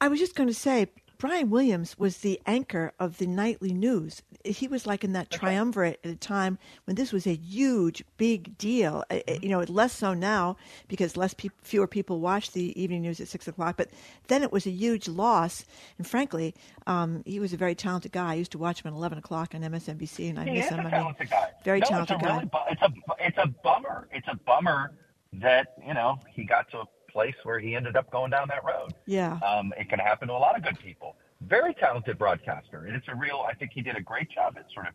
I 0.00 0.08
was 0.08 0.18
just 0.18 0.34
going 0.34 0.48
to 0.48 0.54
say, 0.54 0.88
Brian 1.18 1.48
Williams 1.50 1.98
was 1.98 2.18
the 2.18 2.40
anchor 2.46 2.92
of 3.00 3.18
the 3.18 3.26
nightly 3.26 3.72
news. 3.72 4.22
He 4.44 4.68
was 4.68 4.86
like 4.86 5.02
in 5.02 5.12
that 5.14 5.30
triumvirate 5.30 5.98
at 6.04 6.10
a 6.10 6.16
time 6.16 6.58
when 6.84 6.94
this 6.96 7.12
was 7.12 7.26
a 7.26 7.34
huge, 7.34 8.04
big 8.16 8.56
deal. 8.58 9.02
Uh, 9.10 9.20
You 9.42 9.48
know, 9.48 9.60
less 9.60 9.92
so 9.92 10.12
now 10.14 10.56
because 10.88 11.16
less 11.16 11.32
peop 11.34 11.52
fewer 11.62 11.86
people 11.86 12.20
watch 12.20 12.52
the 12.52 12.78
evening 12.80 13.02
news 13.02 13.20
at 13.20 13.28
six 13.28 13.48
o'clock. 13.48 13.76
But 13.76 13.88
then 14.28 14.42
it 14.42 14.52
was 14.52 14.66
a 14.66 14.70
huge 14.70 15.08
loss. 15.08 15.64
And 15.98 16.06
frankly, 16.06 16.54
um, 16.86 17.22
he 17.24 17.40
was 17.40 17.52
a 17.52 17.56
very 17.56 17.74
talented 17.74 18.12
guy. 18.12 18.32
I 18.32 18.34
used 18.34 18.52
to 18.52 18.58
watch 18.58 18.82
him 18.84 18.92
at 18.92 18.96
eleven 18.96 19.18
o'clock 19.18 19.54
on 19.54 19.62
MSNBC, 19.62 20.28
and 20.30 20.38
I 20.38 20.44
He 20.44 20.50
miss 20.52 20.66
is 20.66 20.70
him. 20.72 20.78
a 20.78 20.80
I 20.80 20.84
mean, 20.84 20.90
talented 20.92 21.30
guy. 21.30 21.50
very 21.64 21.80
no, 21.80 21.86
talented 21.86 22.16
it's 22.16 22.22
a 22.24 22.26
guy. 22.28 22.34
Really, 22.36 22.46
bu- 22.46 22.58
it's 22.70 22.82
a 22.82 22.92
it's 23.20 23.38
a 23.38 23.46
bummer. 23.64 24.08
It's 24.12 24.28
a 24.28 24.36
bummer 24.36 24.92
that 25.32 25.74
you 25.86 25.94
know 25.94 26.18
he 26.30 26.44
got 26.44 26.70
to 26.70 26.78
a 26.80 26.84
place 27.16 27.34
where 27.44 27.58
he 27.58 27.74
ended 27.74 27.96
up 27.96 28.10
going 28.10 28.30
down 28.30 28.46
that 28.48 28.62
road. 28.62 28.92
Yeah. 29.06 29.38
Um, 29.38 29.72
it 29.78 29.88
can 29.88 29.98
happen 29.98 30.28
to 30.28 30.34
a 30.34 30.42
lot 30.46 30.54
of 30.54 30.62
good 30.62 30.78
people. 30.78 31.16
Very 31.40 31.72
talented 31.72 32.18
broadcaster, 32.18 32.84
and 32.84 32.94
it's 32.94 33.08
a 33.08 33.14
real. 33.14 33.42
I 33.48 33.54
think 33.54 33.70
he 33.72 33.80
did 33.80 33.96
a 33.96 34.02
great 34.02 34.28
job 34.30 34.56
at 34.58 34.66
sort 34.74 34.88
of 34.90 34.94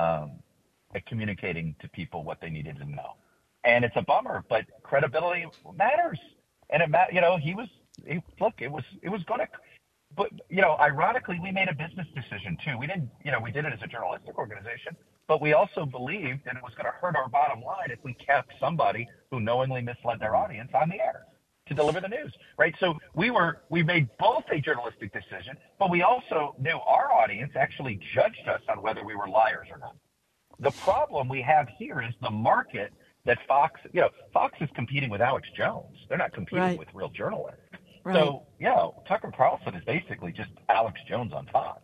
um, 0.00 0.32
at 0.96 1.06
communicating 1.06 1.76
to 1.80 1.88
people 1.90 2.24
what 2.24 2.40
they 2.40 2.50
needed 2.50 2.78
to 2.78 2.84
know. 2.84 3.14
And 3.62 3.84
it's 3.84 3.94
a 3.94 4.02
bummer, 4.02 4.44
but 4.48 4.64
credibility 4.82 5.46
matters, 5.76 6.18
and 6.70 6.82
it 6.82 6.90
matters. 6.90 7.14
You 7.14 7.20
know, 7.20 7.36
he 7.36 7.54
was. 7.54 7.68
He, 8.04 8.20
look, 8.40 8.54
it 8.58 8.70
was 8.70 8.82
it 9.02 9.08
was 9.08 9.22
going 9.22 9.40
to 9.40 9.48
but 10.16 10.30
you 10.48 10.60
know, 10.60 10.76
ironically, 10.80 11.38
we 11.40 11.52
made 11.52 11.68
a 11.68 11.74
business 11.74 12.06
decision 12.14 12.58
too. 12.64 12.76
We 12.78 12.86
didn't, 12.88 13.10
you 13.24 13.32
know, 13.32 13.40
we 13.40 13.52
did 13.52 13.64
it 13.64 13.72
as 13.72 13.82
a 13.82 13.86
journalistic 13.86 14.36
organization, 14.38 14.96
but 15.28 15.40
we 15.40 15.52
also 15.52 15.86
believed 15.86 16.40
that 16.46 16.56
it 16.56 16.62
was 16.62 16.72
going 16.74 16.86
to 16.86 16.96
hurt 17.00 17.16
our 17.16 17.28
bottom 17.28 17.62
line 17.62 17.90
if 17.90 17.98
we 18.04 18.14
kept 18.14 18.52
somebody 18.60 19.08
who 19.30 19.38
knowingly 19.40 19.82
misled 19.82 20.18
their 20.20 20.34
audience 20.36 20.70
on 20.74 20.88
the 20.88 21.00
air 21.00 21.26
to 21.66 21.74
deliver 21.74 22.00
the 22.00 22.08
news, 22.08 22.32
right? 22.58 22.74
So 22.78 22.98
we 23.14 23.30
were, 23.30 23.62
we 23.70 23.82
made 23.82 24.08
both 24.18 24.44
a 24.50 24.60
journalistic 24.60 25.12
decision, 25.12 25.56
but 25.78 25.90
we 25.90 26.02
also 26.02 26.54
knew 26.60 26.78
our 26.86 27.12
audience 27.12 27.52
actually 27.56 27.98
judged 28.14 28.46
us 28.48 28.60
on 28.68 28.82
whether 28.82 29.04
we 29.04 29.14
were 29.14 29.28
liars 29.28 29.68
or 29.70 29.78
not. 29.78 29.96
The 30.60 30.70
problem 30.70 31.28
we 31.28 31.40
have 31.42 31.68
here 31.78 32.02
is 32.02 32.14
the 32.22 32.30
market 32.30 32.92
that 33.24 33.38
Fox, 33.48 33.80
you 33.92 34.02
know, 34.02 34.10
Fox 34.32 34.54
is 34.60 34.68
competing 34.74 35.08
with 35.08 35.22
Alex 35.22 35.48
Jones. 35.56 35.96
They're 36.08 36.18
not 36.18 36.32
competing 36.34 36.58
Right. 36.62 36.78
with 36.78 36.88
real 36.92 37.08
journalists. 37.08 37.60
Right. 38.04 38.14
So, 38.14 38.42
you 38.58 38.66
know, 38.66 39.02
Tucker 39.08 39.32
Carlson 39.34 39.74
is 39.74 39.84
basically 39.84 40.32
just 40.32 40.50
Alex 40.68 41.00
Jones 41.08 41.32
on 41.32 41.46
top. 41.46 41.82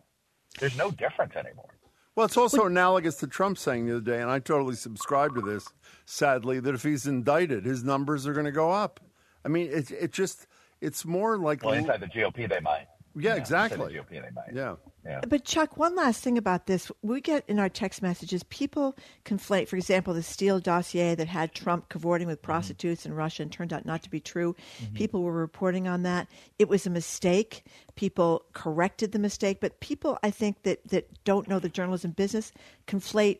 There's 0.59 0.77
no 0.77 0.91
difference 0.91 1.33
anymore. 1.35 1.69
Well, 2.15 2.25
it's 2.27 2.37
also 2.37 2.65
analogous 2.65 3.15
to 3.17 3.27
Trump 3.27 3.57
saying 3.57 3.87
the 3.87 3.93
other 3.95 4.01
day, 4.01 4.21
and 4.21 4.29
I 4.29 4.37
totally 4.39 4.75
subscribe 4.75 5.33
to 5.35 5.41
this, 5.41 5.67
sadly, 6.05 6.59
that 6.59 6.75
if 6.75 6.83
he's 6.83 7.07
indicted, 7.07 7.65
his 7.65 7.83
numbers 7.83 8.27
are 8.27 8.33
going 8.33 8.45
to 8.45 8.51
go 8.51 8.69
up. 8.69 8.99
I 9.45 9.49
mean, 9.49 9.69
it, 9.71 9.91
it 9.91 10.11
just, 10.11 10.47
it's 10.79 11.05
more 11.05 11.37
like. 11.37 11.63
Well, 11.63 11.73
inside 11.73 11.99
the 12.01 12.07
GOP, 12.07 12.49
they 12.49 12.59
might. 12.59 12.87
yeah, 13.15 13.35
Inside 13.35 13.37
exactly. 13.71 13.93
the 13.93 13.99
GOP, 13.99 14.09
they 14.09 14.31
might. 14.33 14.53
Yeah. 14.53 14.75
Yeah. 15.03 15.21
But 15.27 15.43
Chuck, 15.45 15.77
one 15.77 15.95
last 15.95 16.23
thing 16.23 16.37
about 16.37 16.67
this. 16.67 16.91
We 17.01 17.21
get 17.21 17.43
in 17.47 17.57
our 17.57 17.69
text 17.69 18.03
messages, 18.03 18.43
people 18.43 18.95
conflate, 19.25 19.67
for 19.67 19.75
example, 19.75 20.13
the 20.13 20.21
Steele 20.21 20.59
dossier 20.59 21.15
that 21.15 21.27
had 21.27 21.55
Trump 21.55 21.89
cavorting 21.89 22.27
with 22.27 22.37
mm-hmm. 22.37 22.51
prostitutes 22.51 23.05
in 23.05 23.13
Russia 23.13 23.41
and 23.41 23.51
turned 23.51 23.73
out 23.73 23.83
not 23.83 24.03
to 24.03 24.11
be 24.11 24.19
true. 24.19 24.55
Mm-hmm. 24.79 24.95
People 24.95 25.23
were 25.23 25.33
reporting 25.33 25.87
on 25.87 26.03
that. 26.03 26.27
It 26.59 26.69
was 26.69 26.85
a 26.85 26.91
mistake. 26.91 27.63
People 27.95 28.45
corrected 28.53 29.11
the 29.11 29.19
mistake. 29.19 29.59
But 29.59 29.79
people, 29.79 30.19
I 30.21 30.29
think, 30.29 30.61
that, 30.63 30.87
that 30.89 31.09
don't 31.23 31.47
know 31.47 31.57
the 31.57 31.69
journalism 31.69 32.11
business 32.11 32.51
conflate 32.85 33.39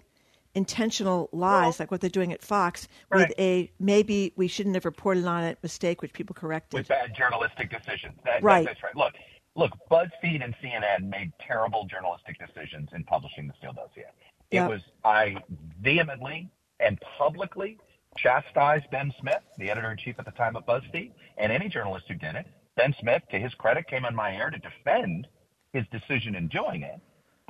intentional 0.56 1.30
lies, 1.32 1.80
like 1.80 1.92
what 1.92 2.02
they're 2.02 2.10
doing 2.10 2.34
at 2.34 2.42
Fox, 2.42 2.88
with 3.12 3.32
a 3.40 3.72
maybe 3.80 4.34
we 4.36 4.48
shouldn't 4.48 4.76
have 4.76 4.86
reported 4.86 5.26
on 5.26 5.44
it 5.44 5.58
mistake, 5.64 6.02
which 6.02 6.14
people 6.14 6.34
corrected. 6.34 6.80
With 6.80 6.88
bad 6.88 7.16
journalistic 7.16 7.70
decisions. 7.70 8.16
That, 8.24 8.36
that- 8.36 8.44
Right. 8.44 8.66
that's 8.66 8.84
right. 8.84 8.96
Look, 8.96 9.14
look, 9.56 9.72
BuzzFeed 9.90 10.44
and 10.44 10.56
CNN 10.62 11.10
made 11.10 11.32
terrible 11.40 11.86
journalistic 11.86 12.38
decisions 12.40 12.90
in 12.94 13.04
publishing 13.06 13.48
the 13.48 13.54
Steele 13.58 13.74
dossier. 13.74 14.06
It 14.52 14.68
was 14.68 14.82
I 15.06 15.38
vehemently 15.82 16.50
and 16.80 17.00
publicly 17.18 17.78
chastised 18.18 18.90
Ben 18.92 19.14
Smith, 19.20 19.42
the 19.58 19.70
editor 19.70 19.92
in 19.92 19.98
chief 19.98 20.16
at 20.20 20.26
the 20.26 20.32
time 20.32 20.56
of 20.58 20.66
BuzzFeed, 20.66 21.12
and 21.38 21.52
any 21.52 21.70
journalist 21.70 22.06
who 22.08 22.16
did 22.16 22.36
it. 22.36 22.46
Ben 22.76 22.94
Smith, 23.00 23.22
to 23.32 23.40
his 23.40 23.54
credit, 23.54 23.88
came 23.88 24.04
on 24.06 24.14
my 24.16 24.36
air 24.36 24.50
to 24.50 24.58
defend 24.58 25.28
his 25.74 25.86
decision 25.92 26.36
in 26.36 26.48
doing 26.50 26.82
it. 26.84 27.00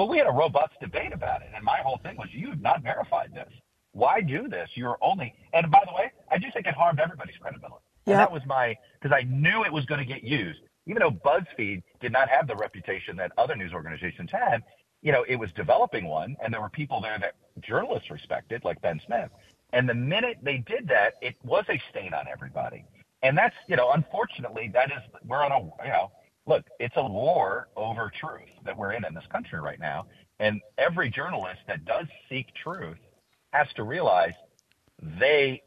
But 0.01 0.09
we 0.09 0.17
had 0.17 0.25
a 0.25 0.31
robust 0.31 0.71
debate 0.81 1.13
about 1.13 1.43
it. 1.43 1.49
And 1.53 1.63
my 1.63 1.77
whole 1.83 1.99
thing 2.01 2.17
was, 2.17 2.27
you 2.31 2.49
have 2.49 2.59
not 2.59 2.81
verified 2.81 3.35
this. 3.35 3.53
Why 3.91 4.19
do 4.19 4.47
this? 4.47 4.67
You're 4.73 4.97
only, 4.99 5.35
and 5.53 5.69
by 5.69 5.83
the 5.85 5.93
way, 5.93 6.11
I 6.31 6.39
do 6.39 6.47
think 6.51 6.65
it 6.65 6.73
harmed 6.73 6.99
everybody's 6.99 7.37
credibility. 7.37 7.85
And 8.07 8.15
that 8.15 8.31
was 8.31 8.41
my, 8.47 8.75
because 8.99 9.15
I 9.15 9.21
knew 9.29 9.63
it 9.63 9.71
was 9.71 9.85
going 9.85 9.99
to 9.99 10.05
get 10.11 10.23
used. 10.23 10.61
Even 10.87 11.01
though 11.01 11.11
BuzzFeed 11.11 11.83
did 11.99 12.11
not 12.11 12.29
have 12.29 12.47
the 12.47 12.55
reputation 12.55 13.15
that 13.17 13.31
other 13.37 13.55
news 13.55 13.73
organizations 13.73 14.31
had, 14.31 14.63
you 15.03 15.11
know, 15.11 15.23
it 15.29 15.35
was 15.35 15.51
developing 15.51 16.07
one, 16.07 16.35
and 16.43 16.51
there 16.51 16.61
were 16.61 16.69
people 16.69 16.99
there 16.99 17.19
that 17.19 17.35
journalists 17.61 18.09
respected, 18.09 18.65
like 18.65 18.81
Ben 18.81 18.99
Smith. 19.05 19.29
And 19.71 19.87
the 19.87 19.93
minute 19.93 20.39
they 20.41 20.57
did 20.57 20.87
that, 20.87 21.13
it 21.21 21.35
was 21.43 21.65
a 21.69 21.79
stain 21.91 22.15
on 22.15 22.25
everybody. 22.27 22.85
And 23.21 23.37
that's, 23.37 23.55
you 23.67 23.75
know, 23.75 23.91
unfortunately, 23.91 24.71
that 24.73 24.89
is, 24.89 25.03
we're 25.27 25.45
on 25.45 25.51
a, 25.51 25.59
you 25.85 25.91
know, 25.91 26.11
look, 26.51 26.65
it's 26.79 26.95
a 26.97 27.03
war 27.03 27.69
over 27.77 28.11
truth 28.13 28.49
that 28.65 28.77
we're 28.77 28.91
in 28.91 29.05
in 29.05 29.13
this 29.13 29.23
country 29.31 29.59
right 29.59 29.79
now. 29.79 30.05
And 30.39 30.59
every 30.77 31.09
journalist 31.09 31.61
that 31.67 31.85
does 31.85 32.07
seek 32.27 32.47
truth 32.53 32.97
has 33.53 33.67
to 33.75 33.83
realize 33.83 34.33
they, 35.01 35.63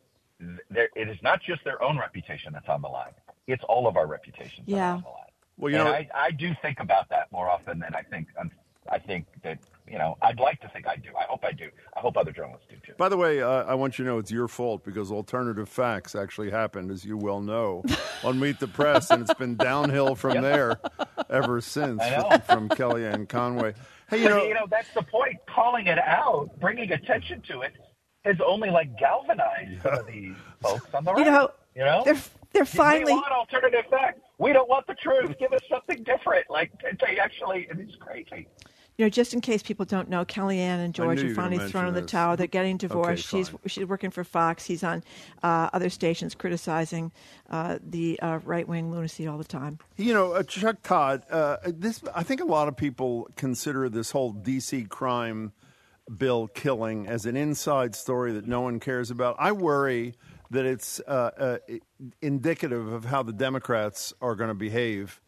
it 0.75 1.09
is 1.09 1.17
not 1.23 1.41
just 1.43 1.65
their 1.65 1.83
own 1.83 1.99
reputation 1.99 2.53
that's 2.53 2.69
on 2.69 2.83
the 2.83 2.89
line. 2.89 3.13
It's 3.47 3.65
all 3.69 3.87
of 3.87 3.97
our 3.97 4.07
reputations 4.07 4.67
yeah. 4.67 4.95
on 4.95 5.03
the 5.03 5.09
line. 5.09 5.25
Well, 5.57 5.73
you 5.73 5.79
and 5.79 5.89
know, 5.89 5.93
I, 5.93 6.09
I 6.15 6.31
do 6.33 6.53
think 6.61 6.81
about 6.81 7.09
that 7.11 7.33
more 7.33 7.49
often 7.49 7.79
than 7.79 7.95
I 7.95 8.03
think. 8.03 8.29
I 8.91 8.99
think 8.99 9.27
that 9.43 9.59
you 9.87 9.99
know, 9.99 10.17
I'd 10.23 10.41
like 10.41 10.61
to 10.61 10.69
think 10.69 10.87
I 10.89 10.97
do. 10.97 11.11
I 11.19 11.25
hope 11.25 11.45
I 11.45 11.53
do. 11.53 11.69
I 11.95 12.01
hope 12.01 12.17
other 12.17 12.33
journalists 12.33 12.67
do 12.71 12.77
too. 12.85 12.95
By 12.97 13.11
the 13.11 13.19
way, 13.19 13.43
uh, 13.43 13.65
I 13.65 13.75
want 13.75 13.99
you 13.99 14.05
to 14.05 14.11
know 14.11 14.19
it's 14.19 14.31
your 14.31 14.49
fault 14.49 14.83
because 14.83 15.13
alternative 15.13 15.69
facts 15.69 16.15
actually 16.15 16.51
happened, 16.51 16.91
as 16.91 17.05
you 17.05 17.19
well 17.19 17.41
know, 17.43 17.85
on 18.25 18.41
Meet 18.41 18.61
the 18.61 18.69
Press, 18.69 19.11
and 19.11 19.23
it's 19.23 19.35
been 19.35 19.57
downhill 19.57 20.15
from 20.15 20.41
there 20.41 20.81
ever 21.29 21.61
since 21.61 22.03
from 22.47 22.69
Kellyanne 22.71 23.29
Conway. 23.29 23.75
Hey, 24.09 24.23
you 24.23 24.29
know, 24.29 24.45
you 24.45 24.55
know, 24.55 24.67
that's 24.71 24.93
the 24.95 25.03
point. 25.03 25.37
Calling 25.47 25.87
it 25.87 25.99
out, 25.99 26.49
bringing 26.61 26.91
attention 26.93 27.43
to 27.49 27.61
it, 27.61 27.73
has 28.25 28.37
only 28.45 28.71
like 28.71 28.99
galvanized 28.99 29.71
yeah. 29.71 29.83
some 29.83 29.95
of 29.99 30.07
these 30.07 30.35
folks 30.63 30.95
on 30.95 31.05
the 31.05 31.13
right. 31.13 31.27
You 31.27 31.31
know, 31.31 31.51
you 31.77 31.85
know, 31.85 32.03
they're 32.05 32.23
they're 32.53 32.65
finally. 32.65 33.13
We 33.13 33.21
want 33.21 33.33
alternative 33.33 33.85
facts. 33.91 34.21
We 34.39 34.55
don't 34.55 34.69
want 34.69 34.87
the 34.87 34.95
truth. 34.95 35.37
Give 35.39 35.53
us 35.53 35.63
something 35.69 36.03
different. 36.05 36.47
Like 36.49 36.73
they 36.83 37.19
actually, 37.19 37.69
it's 37.71 37.97
crazy 37.97 38.49
you 38.97 39.05
know, 39.05 39.09
just 39.09 39.35
in 39.35 39.41
case 39.41 39.63
people 39.63 39.85
don't 39.85 40.09
know, 40.09 40.25
Kellyanne 40.25 40.85
and 40.85 40.95
George 40.95 41.23
are 41.23 41.35
finally 41.35 41.69
thrown 41.69 41.89
in 41.89 41.95
the 41.95 42.03
tower. 42.03 42.37
They're 42.37 42.47
getting 42.47 42.77
divorced. 42.77 43.33
Okay, 43.33 43.43
she's 43.43 43.51
she's 43.67 43.87
working 43.87 44.11
for 44.11 44.23
Fox. 44.23 44.65
He's 44.65 44.85
on 44.85 45.03
uh, 45.43 45.69
other 45.73 45.91
stations 45.91 46.35
criticizing 46.35 47.11
uh, 47.51 47.79
the 47.85 48.21
uh, 48.21 48.39
right 48.45 48.69
wing 48.69 48.93
lunacy 48.93 49.27
all 49.27 49.37
the 49.37 49.45
time. 49.45 49.79
You 49.97 50.15
know, 50.15 50.33
uh, 50.33 50.45
Chuck 50.45 50.83
Todd. 50.83 51.25
Uh, 51.29 51.57
this 51.67 52.03
I 52.15 52.23
think 52.23 52.41
a 52.41 52.45
lot 52.45 52.69
of 52.69 52.77
people 52.77 53.29
consider 53.35 53.89
this 53.89 54.13
whole 54.13 54.33
DC 54.33 54.89
crime 54.89 55.53
bill 56.17 56.47
killing 56.47 57.09
as 57.09 57.27
an 57.27 57.37
inside 57.37 57.97
story 57.97 58.33
that 58.33 58.47
no 58.47 58.61
one 58.61 58.79
cares 58.79 59.11
about. 59.11 59.35
I 59.41 59.51
worry 59.51 60.15
that 60.51 60.67
it's 60.67 61.01
uh, 61.01 61.59
indicative 62.23 62.93
of 62.93 63.07
how 63.07 63.25
the 63.25 63.33
Democrats 63.33 64.13
are 64.21 64.37
going 64.37 64.49
to 64.49 64.55
behave 64.55 65.21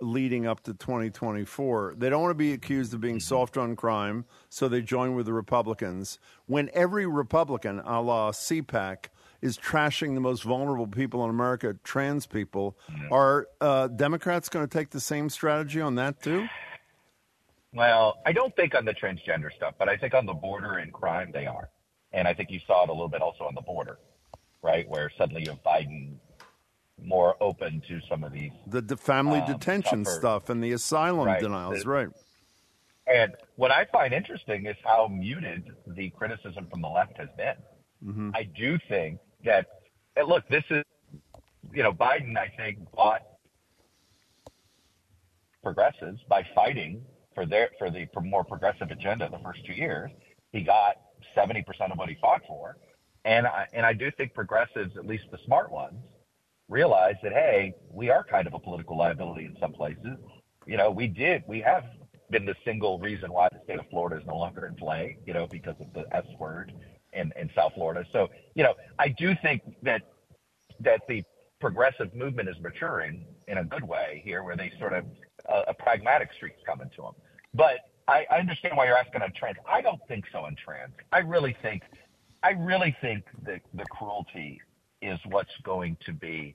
leading 0.00 0.46
up 0.46 0.62
to 0.64 0.74
2024. 0.74 1.94
They 1.96 2.10
don't 2.10 2.22
want 2.22 2.30
to 2.30 2.34
be 2.34 2.52
accused 2.52 2.94
of 2.94 3.00
being 3.00 3.20
soft 3.20 3.56
on 3.56 3.76
crime, 3.76 4.24
so 4.48 4.68
they 4.68 4.82
join 4.82 5.14
with 5.14 5.26
the 5.26 5.32
Republicans. 5.32 6.18
When 6.46 6.70
every 6.74 7.06
Republican, 7.06 7.80
a 7.80 8.00
la 8.00 8.32
CPAC, 8.32 9.06
is 9.40 9.58
trashing 9.58 10.14
the 10.14 10.20
most 10.20 10.42
vulnerable 10.42 10.86
people 10.86 11.22
in 11.24 11.30
America, 11.30 11.76
trans 11.84 12.26
people, 12.26 12.78
are 13.10 13.46
uh, 13.60 13.88
Democrats 13.88 14.48
going 14.48 14.66
to 14.66 14.78
take 14.78 14.90
the 14.90 15.00
same 15.00 15.28
strategy 15.28 15.80
on 15.80 15.96
that 15.96 16.22
too? 16.22 16.46
Well, 17.74 18.18
I 18.24 18.32
don't 18.32 18.54
think 18.56 18.74
on 18.74 18.84
the 18.84 18.94
transgender 18.94 19.52
stuff, 19.54 19.74
but 19.78 19.88
I 19.88 19.96
think 19.96 20.14
on 20.14 20.26
the 20.26 20.32
border 20.32 20.78
and 20.78 20.92
crime 20.92 21.30
they 21.32 21.46
are. 21.46 21.68
And 22.12 22.28
I 22.28 22.32
think 22.32 22.50
you 22.50 22.60
saw 22.66 22.84
it 22.84 22.88
a 22.88 22.92
little 22.92 23.08
bit 23.08 23.20
also 23.20 23.44
on 23.44 23.54
the 23.54 23.60
border, 23.60 23.98
right? 24.62 24.88
Where 24.88 25.10
suddenly 25.18 25.42
you 25.42 25.50
have 25.50 25.62
Biden 25.64 26.14
more 27.02 27.36
open 27.40 27.82
to 27.88 28.00
some 28.08 28.24
of 28.24 28.32
these 28.32 28.50
the, 28.66 28.80
the 28.80 28.96
family 28.96 29.40
um, 29.40 29.46
detention 29.46 30.04
tougher, 30.04 30.18
stuff 30.18 30.50
and 30.50 30.62
the 30.62 30.72
asylum 30.72 31.26
right, 31.26 31.40
denials, 31.40 31.82
the, 31.82 31.88
right? 31.88 32.08
And 33.06 33.34
what 33.56 33.70
I 33.70 33.84
find 33.86 34.14
interesting 34.14 34.66
is 34.66 34.76
how 34.82 35.08
muted 35.08 35.70
the 35.86 36.10
criticism 36.10 36.66
from 36.70 36.80
the 36.80 36.88
left 36.88 37.18
has 37.18 37.28
been. 37.36 37.56
Mm-hmm. 38.04 38.30
I 38.34 38.44
do 38.44 38.78
think 38.88 39.18
that, 39.44 39.66
look, 40.26 40.48
this 40.48 40.64
is, 40.70 40.84
you 41.72 41.82
know, 41.82 41.92
Biden, 41.92 42.36
I 42.38 42.50
think, 42.56 42.78
bought 42.92 43.22
progressives 45.62 46.20
by 46.28 46.46
fighting 46.54 47.02
for 47.34 47.46
their 47.46 47.70
for 47.78 47.90
the 47.90 48.06
more 48.22 48.44
progressive 48.44 48.90
agenda 48.90 49.28
the 49.30 49.38
first 49.38 49.64
two 49.66 49.72
years. 49.72 50.10
He 50.52 50.62
got 50.62 50.96
70% 51.36 51.64
of 51.90 51.98
what 51.98 52.08
he 52.08 52.16
fought 52.20 52.42
for. 52.46 52.76
And 53.24 53.46
I, 53.46 53.66
and 53.72 53.84
I 53.84 53.92
do 53.92 54.10
think 54.12 54.34
progressives, 54.34 54.96
at 54.96 55.06
least 55.06 55.24
the 55.32 55.38
smart 55.46 55.72
ones, 55.72 55.96
realize 56.68 57.16
that 57.22 57.32
hey, 57.32 57.74
we 57.90 58.10
are 58.10 58.24
kind 58.24 58.46
of 58.46 58.54
a 58.54 58.58
political 58.58 58.96
liability 58.96 59.44
in 59.44 59.56
some 59.60 59.72
places. 59.72 60.16
You 60.66 60.76
know, 60.76 60.90
we 60.90 61.06
did 61.06 61.42
we 61.46 61.60
have 61.60 61.84
been 62.30 62.46
the 62.46 62.56
single 62.64 62.98
reason 62.98 63.32
why 63.32 63.48
the 63.52 63.60
state 63.64 63.78
of 63.78 63.88
Florida 63.90 64.16
is 64.16 64.26
no 64.26 64.36
longer 64.36 64.66
in 64.66 64.74
play, 64.74 65.18
you 65.26 65.34
know, 65.34 65.46
because 65.46 65.76
of 65.80 65.92
the 65.92 66.04
S 66.16 66.24
word 66.38 66.72
in, 67.12 67.32
in 67.40 67.50
South 67.54 67.72
Florida. 67.74 68.04
So, 68.12 68.28
you 68.54 68.62
know, 68.62 68.74
I 68.98 69.08
do 69.08 69.34
think 69.42 69.62
that 69.82 70.02
that 70.80 71.02
the 71.08 71.22
progressive 71.60 72.14
movement 72.14 72.48
is 72.48 72.56
maturing 72.60 73.24
in 73.48 73.58
a 73.58 73.64
good 73.64 73.84
way 73.84 74.22
here, 74.24 74.42
where 74.42 74.56
they 74.56 74.72
sort 74.78 74.92
of 74.92 75.04
uh, 75.48 75.62
a 75.68 75.74
pragmatic 75.74 76.30
streak's 76.32 76.60
coming 76.66 76.90
to 76.96 77.02
them. 77.02 77.12
But 77.54 77.78
I, 78.08 78.26
I 78.30 78.38
understand 78.38 78.76
why 78.76 78.86
you're 78.86 78.98
asking 78.98 79.22
on 79.22 79.32
trans. 79.32 79.56
I 79.66 79.80
don't 79.80 80.00
think 80.08 80.24
so 80.32 80.40
on 80.40 80.56
trans. 80.56 80.92
I 81.12 81.18
really 81.20 81.56
think, 81.62 81.82
I 82.42 82.50
really 82.50 82.94
think 83.00 83.24
the, 83.44 83.60
the 83.74 83.84
cruelty 83.84 84.60
is 85.04 85.18
what's 85.26 85.50
going 85.62 85.96
to 86.06 86.12
be 86.12 86.54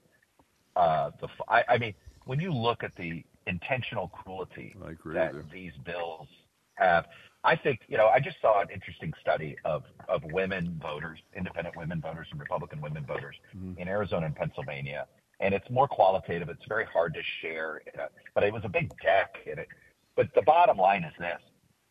uh, 0.75 1.11
the. 1.21 1.27
I, 1.47 1.63
I 1.69 1.77
mean, 1.77 1.93
when 2.25 2.39
you 2.39 2.51
look 2.51 2.83
at 2.83 2.95
the 2.95 3.23
intentional 3.47 4.09
cruelty 4.09 4.75
that 5.05 5.33
these 5.51 5.71
bills 5.85 6.27
have, 6.75 7.05
I 7.43 7.55
think 7.55 7.81
you 7.87 7.97
know. 7.97 8.07
I 8.07 8.19
just 8.19 8.37
saw 8.41 8.61
an 8.61 8.67
interesting 8.73 9.13
study 9.21 9.55
of 9.65 9.83
of 10.07 10.23
women 10.31 10.79
voters, 10.81 11.19
independent 11.35 11.75
women 11.77 12.01
voters, 12.01 12.27
and 12.31 12.39
Republican 12.39 12.81
women 12.81 13.05
voters 13.05 13.35
mm-hmm. 13.55 13.79
in 13.79 13.87
Arizona 13.87 14.25
and 14.25 14.35
Pennsylvania, 14.35 15.05
and 15.39 15.53
it's 15.53 15.69
more 15.69 15.87
qualitative. 15.87 16.49
It's 16.49 16.65
very 16.67 16.85
hard 16.85 17.13
to 17.13 17.21
share, 17.41 17.81
a, 17.95 18.07
but 18.33 18.43
it 18.43 18.51
was 18.51 18.63
a 18.65 18.69
big 18.69 18.89
deck 19.01 19.37
in 19.45 19.59
it. 19.59 19.67
But 20.15 20.27
the 20.35 20.41
bottom 20.41 20.77
line 20.77 21.03
is 21.03 21.13
this: 21.19 21.39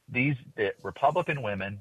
these 0.09 0.37
the 0.57 0.75
Republican 0.83 1.43
women 1.43 1.79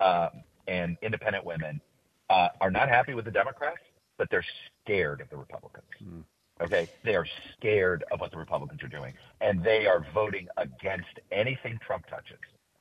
uh, 0.00 0.30
and 0.66 0.96
independent 1.02 1.44
women 1.44 1.80
uh, 1.80 1.93
are 2.30 2.70
not 2.70 2.88
happy 2.88 3.14
with 3.14 3.24
the 3.24 3.30
Democrats, 3.30 3.82
but 4.18 4.28
they're 4.30 4.44
scared 4.82 5.20
of 5.20 5.28
the 5.30 5.36
Republicans. 5.36 5.86
Mm. 6.02 6.24
Okay, 6.60 6.88
they 7.02 7.16
are 7.16 7.26
scared 7.52 8.04
of 8.12 8.20
what 8.20 8.30
the 8.30 8.38
Republicans 8.38 8.82
are 8.82 8.88
doing, 8.88 9.12
and 9.40 9.62
they 9.64 9.86
are 9.86 10.06
voting 10.14 10.46
against 10.56 11.18
anything 11.32 11.78
Trump 11.84 12.06
touches, 12.06 12.38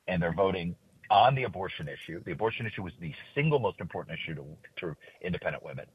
and 0.07 0.21
they're 0.21 0.33
voting 0.33 0.75
on 1.09 1.33
the 1.33 1.43
abortion 1.43 1.87
issue. 1.87 2.21
The 2.23 2.33
abortion 2.33 2.67
issue 2.67 2.83
was 2.83 2.93
the 2.99 3.13
single 3.33 3.59
most 3.59 3.81
important 3.81 4.19
issue 4.19 4.35
to, 4.35 4.45
to 4.77 4.95
independent 5.21 5.63
women, 5.63 5.85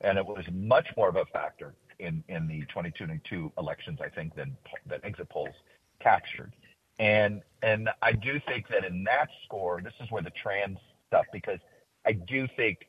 and 0.00 0.16
it 0.16 0.24
was 0.24 0.44
much 0.52 0.86
more 0.96 1.08
of 1.08 1.16
a 1.16 1.24
factor 1.26 1.74
in 1.98 2.22
in 2.28 2.46
the 2.46 2.60
2022 2.60 3.52
elections, 3.58 3.98
I 4.00 4.08
think, 4.08 4.36
than 4.36 4.56
than 4.86 5.00
exit 5.02 5.28
polls 5.28 5.54
captured. 6.00 6.52
And 7.00 7.42
and 7.62 7.88
I 8.00 8.12
do 8.12 8.40
think 8.46 8.68
that 8.68 8.84
in 8.84 9.02
that 9.04 9.28
score, 9.44 9.80
this 9.82 9.94
is 10.00 10.10
where 10.12 10.22
the 10.22 10.30
trans 10.30 10.78
stuff, 11.08 11.26
because 11.32 11.58
I 12.06 12.12
do 12.12 12.46
think 12.56 12.86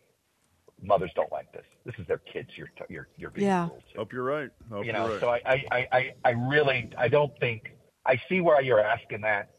mothers 0.82 1.12
don't 1.16 1.32
like 1.32 1.52
this. 1.52 1.66
This 1.86 1.96
is 1.98 2.08
their 2.08 2.20
kids. 2.20 2.50
You're 2.56 2.72
you're 2.90 3.08
you're 3.18 3.30
being 3.32 3.48
yeah. 3.48 3.70
to. 3.94 3.98
Hope 3.98 4.14
you're 4.14 4.24
right. 4.24 4.50
Hope 4.72 4.86
you 4.86 4.94
know, 4.94 5.10
right. 5.10 5.20
so 5.20 5.30
I, 5.30 5.42
I 5.72 5.88
I 5.92 6.14
I 6.24 6.30
really 6.32 6.90
I 6.98 7.08
don't 7.08 7.38
think 7.40 7.76
I 8.06 8.20
see 8.30 8.42
why 8.42 8.60
you're 8.62 8.80
asking 8.80 9.22
that. 9.22 9.52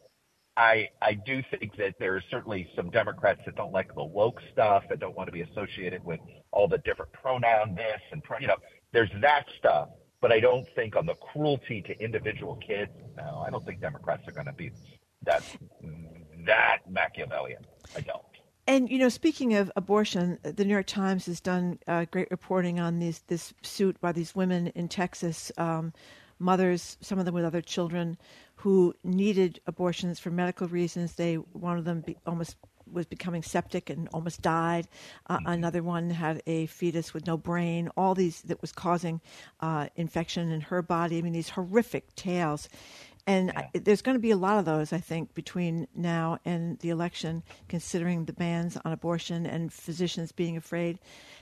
I 0.57 0.89
I 1.03 1.15
do 1.15 1.43
think 1.51 1.77
that 1.77 1.95
there 1.99 2.17
are 2.17 2.23
certainly 2.31 2.69
some 2.75 2.91
Democrats 2.91 3.41
that 3.47 3.57
don't 3.57 3.73
like 3.73 3.95
the 3.95 4.05
woke 4.05 4.41
stuff, 4.53 4.85
that 4.89 5.01
don't 5.01 5.17
want 5.17 5.29
to 5.29 5.33
be 5.33 5.43
associated 5.43 6.05
with 6.05 6.21
all 6.53 6.69
the 6.69 6.79
different 6.79 7.13
pronoun 7.13 7.75
this 7.75 8.01
and 8.13 8.23
you 8.41 8.47
know, 8.47 8.57
there's 8.93 9.11
that 9.21 9.47
stuff. 9.59 9.89
But 10.23 10.33
I 10.33 10.41
don't 10.41 10.67
think 10.75 10.97
on 10.97 11.05
the 11.05 11.15
cruelty 11.15 11.83
to 11.83 12.03
individual 12.03 12.57
kids. 12.57 12.91
No, 13.17 13.45
I 13.47 13.51
don't 13.51 13.65
think 13.67 13.81
Democrats 13.81 14.27
are 14.27 14.33
going 14.33 14.47
to 14.47 14.53
be 14.53 14.71
that 15.25 15.43
that 16.47 16.79
Machiavellian. 16.89 17.65
I 17.95 18.01
don't. 18.01 18.23
And 18.67 18.91
you 18.91 18.99
know, 18.99 19.09
speaking 19.09 19.55
of 19.55 19.71
abortion, 19.77 20.39
the 20.43 20.65
New 20.65 20.73
York 20.73 20.87
Times 20.87 21.27
has 21.27 21.41
done 21.41 21.79
uh, 21.87 22.07
great 22.11 22.31
reporting 22.31 22.81
on 22.81 22.99
these 22.99 23.21
this 23.29 23.55
suit 23.63 24.01
by 24.01 24.13
these 24.13 24.35
women 24.35 24.69
in 24.69 24.89
Texas 24.89 25.53
um, 25.57 25.93
mothers, 26.39 26.99
some 27.01 27.19
of 27.19 27.25
them 27.25 27.35
with 27.35 27.45
other 27.45 27.63
children, 27.63 28.19
who 28.57 28.95
needed 29.05 29.61
abortions 29.67 30.19
for 30.19 30.31
medical 30.31 30.67
reasons. 30.67 31.15
They 31.15 31.35
one 31.35 31.79
of 31.79 31.85
them 31.85 32.01
be, 32.01 32.17
almost 32.27 32.57
was 32.91 33.07
becoming 33.07 33.43
septic 33.43 33.91
and 33.91 34.09
almost 34.13 34.43
died. 34.43 34.89
Uh, 35.29 35.39
another 35.47 35.83
one 35.83 36.11
had 36.11 36.43
a 36.47 36.67
fetus 36.67 37.13
with 37.13 37.27
no 37.27 37.37
brain. 37.37 37.89
All 37.97 38.15
these 38.15 38.43
that 38.43 38.61
was 38.61 38.73
causing 38.73 39.21
uh, 39.61 39.89
infection 39.97 40.51
in 40.51 40.61
her 40.63 40.83
body. 40.83 41.19
I 41.19 41.23
mean, 41.23 41.33
these 41.33 41.51
horrific 41.51 42.15
tales. 42.15 42.69
And 43.29 43.51
I, 43.51 43.71
there's 43.75 44.03
going 44.03 44.15
to 44.15 44.21
be 44.21 44.31
a 44.31 44.37
lot 44.37 44.61
of 44.61 44.65
those, 44.65 44.93
I 44.93 45.01
think, 45.01 45.35
between 45.35 45.89
now 45.97 46.39
and 46.45 46.79
the 46.79 46.91
election, 46.91 47.43
considering 47.67 48.25
the 48.25 48.33
bans 48.33 48.79
on 48.85 48.93
abortion 48.93 49.47
and 49.47 49.73
physicians 49.73 50.31
being 50.31 50.57
afraid 50.57 51.01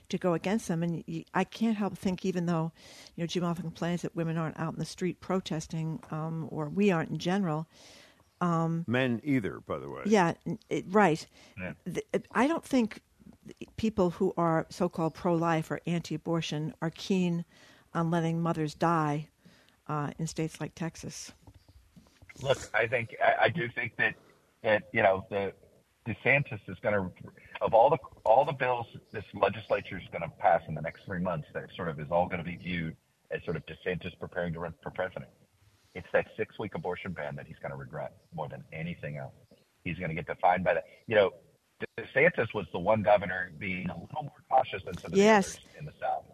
to 0.08 0.16
go 0.16 0.32
against 0.32 0.68
them. 0.68 0.82
And 0.82 1.04
you, 1.06 1.24
I 1.34 1.44
can't 1.44 1.76
help 1.76 1.98
think, 1.98 2.24
even 2.24 2.46
though, 2.46 2.72
you 3.16 3.22
know, 3.22 3.26
Jim 3.26 3.44
often 3.44 3.64
complains 3.64 4.00
that 4.00 4.16
women 4.16 4.38
aren't 4.38 4.58
out 4.58 4.72
in 4.72 4.78
the 4.78 4.86
street 4.86 5.20
protesting, 5.20 6.00
um, 6.10 6.48
or 6.50 6.70
we 6.70 6.90
aren't 6.90 7.10
in 7.10 7.18
general. 7.18 7.68
Um, 8.40 8.84
Men 8.86 9.20
either, 9.22 9.60
by 9.60 9.78
the 9.78 9.90
way. 9.90 10.02
Yeah, 10.06 10.32
it, 10.70 10.86
right. 10.88 11.26
Yeah. 11.60 11.72
The, 11.84 12.02
I 12.32 12.46
don't 12.46 12.64
think 12.64 13.02
people 13.76 14.08
who 14.08 14.32
are 14.38 14.66
so-called 14.70 15.12
pro-life 15.12 15.70
or 15.70 15.82
anti-abortion 15.86 16.72
are 16.80 16.90
keen 16.90 17.44
on 17.92 18.10
letting 18.10 18.40
mothers 18.40 18.74
die 18.74 19.28
uh, 19.86 20.12
in 20.18 20.26
states 20.26 20.62
like 20.62 20.74
Texas. 20.74 21.32
Look, 22.42 22.58
I 22.74 22.86
think 22.86 23.14
I, 23.22 23.44
I 23.44 23.48
do 23.48 23.68
think 23.74 23.96
that 23.98 24.14
that 24.62 24.84
you 24.92 25.02
know 25.02 25.26
the 25.30 25.52
DeSantis 26.06 26.60
is 26.68 26.76
going 26.82 26.94
to 26.94 27.10
of 27.60 27.74
all 27.74 27.90
the 27.90 27.98
all 28.24 28.44
the 28.44 28.52
bills 28.52 28.86
this 29.12 29.24
legislature 29.34 29.96
is 29.98 30.04
going 30.12 30.22
to 30.22 30.28
pass 30.38 30.62
in 30.68 30.74
the 30.74 30.82
next 30.82 31.04
three 31.04 31.20
months 31.20 31.46
that 31.54 31.64
sort 31.76 31.88
of 31.88 32.00
is 32.00 32.08
all 32.10 32.26
going 32.26 32.38
to 32.38 32.44
be 32.44 32.56
viewed 32.56 32.96
as 33.30 33.42
sort 33.44 33.56
of 33.56 33.62
DeSantis 33.66 34.18
preparing 34.18 34.52
to 34.52 34.60
run 34.60 34.74
for 34.82 34.90
president. 34.90 35.30
It's 35.94 36.06
that 36.12 36.26
six 36.36 36.58
week 36.58 36.74
abortion 36.74 37.12
ban 37.12 37.36
that 37.36 37.46
he's 37.46 37.58
going 37.60 37.70
to 37.70 37.76
regret 37.78 38.14
more 38.34 38.48
than 38.48 38.64
anything 38.72 39.16
else. 39.16 39.32
He's 39.84 39.96
going 39.96 40.08
to 40.08 40.14
get 40.14 40.26
defined 40.26 40.64
by 40.64 40.74
that. 40.74 40.84
You 41.06 41.14
know, 41.14 41.30
DeSantis 41.98 42.52
was 42.54 42.66
the 42.72 42.78
one 42.78 43.02
governor 43.02 43.52
being 43.58 43.88
a 43.90 43.94
little 43.94 44.22
more 44.24 44.32
cautious 44.50 44.82
than 44.84 44.94
some 44.98 45.06
of 45.06 45.12
the 45.12 45.18
Yes. 45.18 45.54
others 45.56 45.64
in 45.78 45.84
the 45.84 45.92
South 46.00 46.24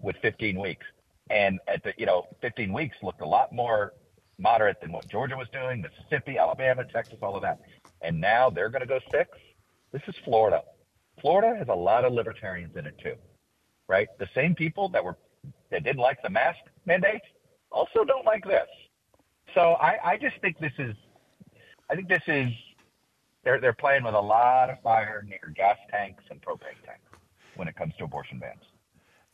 with 0.00 0.16
15 0.22 0.58
weeks. 0.58 0.86
And 1.28 1.60
at 1.68 1.82
the, 1.84 1.92
you 1.98 2.06
know, 2.06 2.26
15 2.40 2.72
weeks 2.72 2.96
looked 3.02 3.20
a 3.20 3.26
lot 3.26 3.52
more 3.52 3.92
moderate 4.40 4.80
than 4.80 4.92
what 4.92 5.08
Georgia 5.08 5.36
was 5.36 5.48
doing, 5.52 5.82
Mississippi, 5.82 6.38
Alabama, 6.38 6.84
Texas, 6.84 7.18
all 7.22 7.36
of 7.36 7.42
that. 7.42 7.60
And 8.02 8.20
now 8.20 8.50
they're 8.50 8.70
going 8.70 8.80
to 8.80 8.86
go 8.86 8.98
six. 9.10 9.30
This 9.92 10.02
is 10.08 10.14
Florida. 10.24 10.62
Florida 11.20 11.56
has 11.56 11.68
a 11.68 11.74
lot 11.74 12.04
of 12.04 12.12
libertarians 12.12 12.76
in 12.76 12.86
it 12.86 12.96
too, 12.98 13.14
right? 13.88 14.08
The 14.18 14.28
same 14.34 14.54
people 14.54 14.88
that 14.90 15.04
were 15.04 15.16
that 15.70 15.84
didn't 15.84 16.00
like 16.00 16.20
the 16.22 16.30
mask 16.30 16.58
mandate 16.86 17.22
also 17.70 18.04
don't 18.04 18.24
like 18.24 18.44
this. 18.44 18.68
So 19.54 19.74
I, 19.74 20.12
I 20.12 20.16
just 20.16 20.40
think 20.40 20.58
this 20.58 20.72
is, 20.78 20.94
I 21.90 21.94
think 21.94 22.08
this 22.08 22.22
is, 22.26 22.48
they're 23.44 23.60
they're 23.60 23.72
playing 23.72 24.04
with 24.04 24.14
a 24.14 24.20
lot 24.20 24.70
of 24.70 24.80
fire 24.82 25.24
near 25.26 25.52
gas 25.54 25.76
tanks 25.90 26.24
and 26.30 26.40
propane 26.40 26.80
tanks 26.84 27.10
when 27.56 27.68
it 27.68 27.76
comes 27.76 27.94
to 27.98 28.04
abortion 28.04 28.38
bans. 28.38 28.62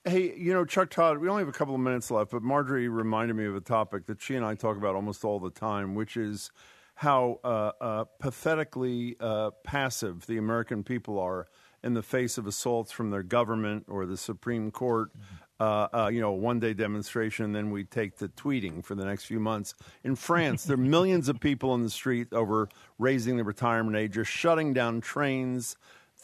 Hey, 0.08 0.32
you 0.36 0.52
know, 0.52 0.64
Chuck 0.64 0.90
Todd, 0.90 1.18
we 1.18 1.28
only 1.28 1.40
have 1.40 1.48
a 1.48 1.52
couple 1.52 1.74
of 1.74 1.80
minutes 1.80 2.12
left, 2.12 2.30
but 2.30 2.40
Margery 2.40 2.86
reminded 2.86 3.34
me 3.34 3.44
of 3.44 3.56
a 3.56 3.60
topic 3.60 4.06
that 4.06 4.22
she 4.22 4.36
and 4.36 4.44
I 4.44 4.54
talk 4.54 4.76
about 4.76 4.94
almost 4.94 5.24
all 5.24 5.40
the 5.40 5.50
time, 5.50 5.96
which 5.96 6.16
is 6.16 6.52
how 6.94 7.40
uh, 7.42 7.72
uh, 7.80 8.04
pathetically 8.20 9.16
uh, 9.18 9.50
passive 9.64 10.24
the 10.26 10.38
American 10.38 10.84
people 10.84 11.18
are 11.18 11.48
in 11.82 11.94
the 11.94 12.04
face 12.04 12.38
of 12.38 12.46
assaults 12.46 12.92
from 12.92 13.10
their 13.10 13.24
government 13.24 13.86
or 13.88 14.06
the 14.06 14.16
Supreme 14.16 14.70
Court. 14.70 15.10
Uh, 15.58 15.88
uh, 15.92 16.10
you 16.12 16.20
know, 16.20 16.30
one 16.30 16.60
day 16.60 16.72
demonstration, 16.72 17.50
then 17.50 17.72
we 17.72 17.82
take 17.82 18.16
to 18.18 18.28
tweeting 18.28 18.84
for 18.84 18.94
the 18.94 19.04
next 19.04 19.24
few 19.24 19.40
months. 19.40 19.74
In 20.04 20.14
France, 20.14 20.62
there 20.64 20.74
are 20.74 20.76
millions 20.80 21.28
of 21.28 21.40
people 21.40 21.74
in 21.74 21.82
the 21.82 21.90
street 21.90 22.32
over 22.32 22.68
raising 23.00 23.38
the 23.38 23.44
retirement 23.44 23.96
age, 23.96 24.12
just 24.12 24.30
shutting 24.30 24.72
down 24.72 25.00
trains, 25.00 25.76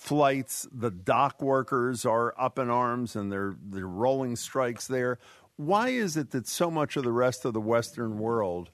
flights. 0.03 0.67
The 0.73 0.91
dock 0.91 1.41
workers 1.41 2.05
are 2.05 2.35
up 2.37 2.59
in 2.59 2.69
arms 2.69 3.15
and 3.15 3.31
they're, 3.31 3.55
they're 3.63 3.87
rolling 3.87 4.35
strikes 4.35 4.89
there. 4.89 5.19
Why 5.57 5.91
is 5.91 6.17
it 6.17 6.33
that 6.33 6.49
so 6.49 6.71
much 6.71 6.97
of 6.97 7.05
the 7.05 7.13
rest 7.13 7.45
of 7.45 7.53
the 7.53 7.61
Western 7.61 8.19
world 8.19 8.71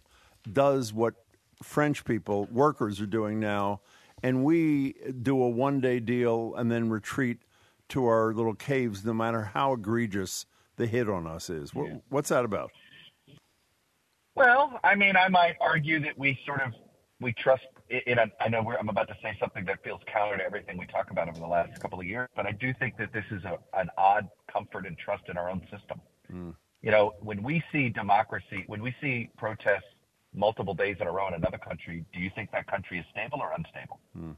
does 0.50 0.92
what 0.92 1.14
French 1.62 2.04
people, 2.06 2.48
workers, 2.50 3.00
are 3.00 3.06
doing 3.06 3.38
now, 3.40 3.80
and 4.22 4.42
we 4.42 4.94
do 5.22 5.42
a 5.42 5.48
one 5.48 5.80
day 5.80 6.00
deal 6.00 6.54
and 6.56 6.70
then 6.70 6.88
retreat 6.88 7.38
to 7.90 8.06
our 8.06 8.32
little 8.32 8.54
caves 8.54 9.04
no 9.04 9.12
matter 9.12 9.42
how 9.42 9.74
egregious 9.74 10.46
the 10.76 10.86
hit 10.86 11.10
on 11.10 11.26
us 11.26 11.50
is? 11.50 11.74
What, 11.74 11.90
What's 12.08 12.30
that 12.30 12.44
about? 12.44 12.70
Well, 14.34 14.80
I 14.82 14.94
mean, 14.94 15.16
I 15.16 15.28
might 15.28 15.56
argue 15.60 16.00
that 16.00 16.16
we 16.16 16.38
sort 16.46 16.62
of 16.62 16.72
we 17.20 17.34
trust. 17.34 17.66
In 17.90 18.18
a, 18.18 18.26
I 18.40 18.48
know 18.48 18.62
we're, 18.62 18.76
I'm 18.76 18.90
about 18.90 19.08
to 19.08 19.16
say 19.22 19.36
something 19.40 19.64
that 19.64 19.82
feels 19.82 20.00
counter 20.12 20.36
to 20.36 20.44
everything 20.44 20.76
we 20.76 20.86
talk 20.86 21.10
about 21.10 21.28
over 21.28 21.38
the 21.38 21.46
last 21.46 21.80
couple 21.80 21.98
of 21.98 22.06
years, 22.06 22.28
but 22.36 22.46
I 22.46 22.52
do 22.52 22.74
think 22.74 22.98
that 22.98 23.12
this 23.14 23.24
is 23.30 23.42
a, 23.44 23.58
an 23.78 23.88
odd 23.96 24.28
comfort 24.52 24.86
and 24.86 24.96
trust 24.98 25.24
in 25.28 25.38
our 25.38 25.48
own 25.48 25.62
system. 25.70 26.00
Mm. 26.30 26.54
You 26.82 26.90
know, 26.90 27.14
when 27.20 27.42
we 27.42 27.62
see 27.72 27.88
democracy, 27.88 28.64
when 28.66 28.82
we 28.82 28.94
see 29.00 29.30
protests 29.38 29.84
multiple 30.34 30.74
days 30.74 30.96
in 31.00 31.06
a 31.06 31.10
row 31.10 31.28
in 31.28 31.34
another 31.34 31.56
country, 31.56 32.04
do 32.12 32.20
you 32.20 32.30
think 32.34 32.50
that 32.52 32.66
country 32.66 32.98
is 32.98 33.06
stable 33.10 33.40
or 33.40 33.52
unstable? 33.56 34.00
Mm. 34.16 34.36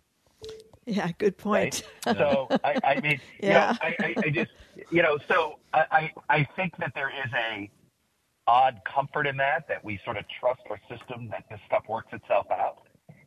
Yeah, 0.86 1.10
good 1.18 1.36
point. 1.36 1.82
Right? 2.06 2.16
So 2.16 2.48
I, 2.64 2.76
I 2.84 3.00
mean, 3.00 3.20
Yeah. 3.40 3.76
you 3.82 3.88
know, 3.88 3.96
I, 4.00 4.04
I, 4.04 4.14
I 4.26 4.30
just, 4.30 4.50
you 4.90 5.02
know, 5.02 5.18
so 5.28 5.58
I, 5.74 5.84
I, 5.90 6.12
I 6.28 6.48
think 6.56 6.76
that 6.78 6.92
there 6.94 7.10
is 7.10 7.30
a 7.34 7.70
odd 8.46 8.80
comfort 8.84 9.26
in 9.26 9.36
that, 9.36 9.68
that 9.68 9.84
we 9.84 10.00
sort 10.04 10.16
of 10.16 10.24
trust 10.40 10.62
our 10.70 10.80
system 10.88 11.28
that 11.30 11.44
this 11.50 11.60
stuff 11.66 11.84
works 11.88 12.12
itself 12.12 12.46
out. 12.50 12.78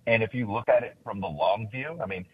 And 0.08 0.22
if 0.24 0.34
you 0.34 0.52
look 0.52 0.68
at 0.70 0.84
it 0.84 0.98
from 1.04 1.22
the 1.22 1.28
long 1.28 1.70
view, 1.72 1.98
I 2.02 2.06
mean, 2.06 2.26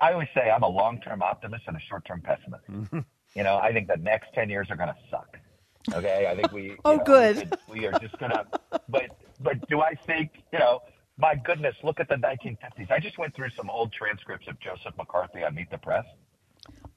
I 0.00 0.12
always 0.12 0.28
say 0.34 0.50
I'm 0.50 0.62
a 0.62 0.68
long-term 0.68 1.22
optimist 1.22 1.64
and 1.66 1.76
a 1.76 1.80
short-term 1.80 2.22
pessimist. 2.22 3.04
You 3.34 3.44
know, 3.44 3.56
I 3.56 3.72
think 3.72 3.88
the 3.88 3.96
next 3.96 4.34
10 4.34 4.50
years 4.50 4.66
are 4.70 4.76
going 4.76 4.90
to 4.90 4.96
suck. 5.10 5.38
Okay. 5.94 6.26
I 6.30 6.34
think 6.36 6.52
we, 6.52 6.76
Oh, 6.84 6.96
know, 6.96 7.02
good. 7.04 7.56
We 7.66 7.86
are 7.86 7.98
just 7.98 8.18
going 8.18 8.30
to, 8.30 8.44
but, 8.90 9.16
but 9.40 9.66
do 9.70 9.80
I 9.80 9.94
think, 9.94 10.32
you 10.52 10.58
know, 10.58 10.80
my 11.16 11.34
goodness, 11.34 11.74
look 11.82 11.98
at 11.98 12.10
the 12.10 12.16
1950s. 12.16 12.90
I 12.90 12.98
just 12.98 13.16
went 13.16 13.34
through 13.34 13.48
some 13.56 13.70
old 13.70 13.90
transcripts 13.90 14.48
of 14.48 14.60
Joseph 14.60 14.94
McCarthy 14.98 15.44
on 15.44 15.54
Meet 15.54 15.70
the 15.70 15.78
Press. 15.78 16.04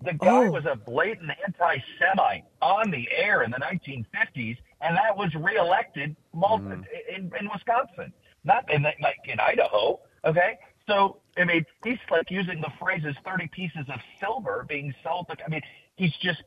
The 0.04 0.12
guy 0.12 0.28
Oh. 0.48 0.52
was 0.52 0.66
a 0.66 0.76
blatant 0.76 1.32
anti-Semite 1.48 2.44
on 2.62 2.92
the 2.92 3.08
air 3.16 3.44
in 3.44 3.50
the 3.52 3.58
1950s, 3.60 4.58
and 4.82 4.98
that 4.98 5.16
was 5.16 5.34
reelected 5.36 6.18
mul- 6.34 6.60
mm-hmm. 6.60 6.82
in, 7.16 7.32
in 7.40 7.50
Wisconsin, 7.50 8.12
not 8.46 8.72
in 8.72 8.84
the, 8.84 8.92
like 9.02 9.18
in 9.26 9.40
Idaho. 9.40 10.00
Okay, 10.24 10.58
so 10.88 11.18
I 11.38 11.44
mean, 11.44 11.66
he's 11.84 11.98
like 12.10 12.32
using 12.32 12.62
the 12.62 12.72
phrases 12.80 13.16
"30 13.26 13.48
pieces 13.50 13.86
of 13.94 14.00
silver" 14.20 14.66
being 14.70 14.94
sold. 15.04 15.26
Like, 15.30 15.40
I 15.46 15.50
mean, 15.50 15.62
he's 15.96 16.14
just. 16.22 16.42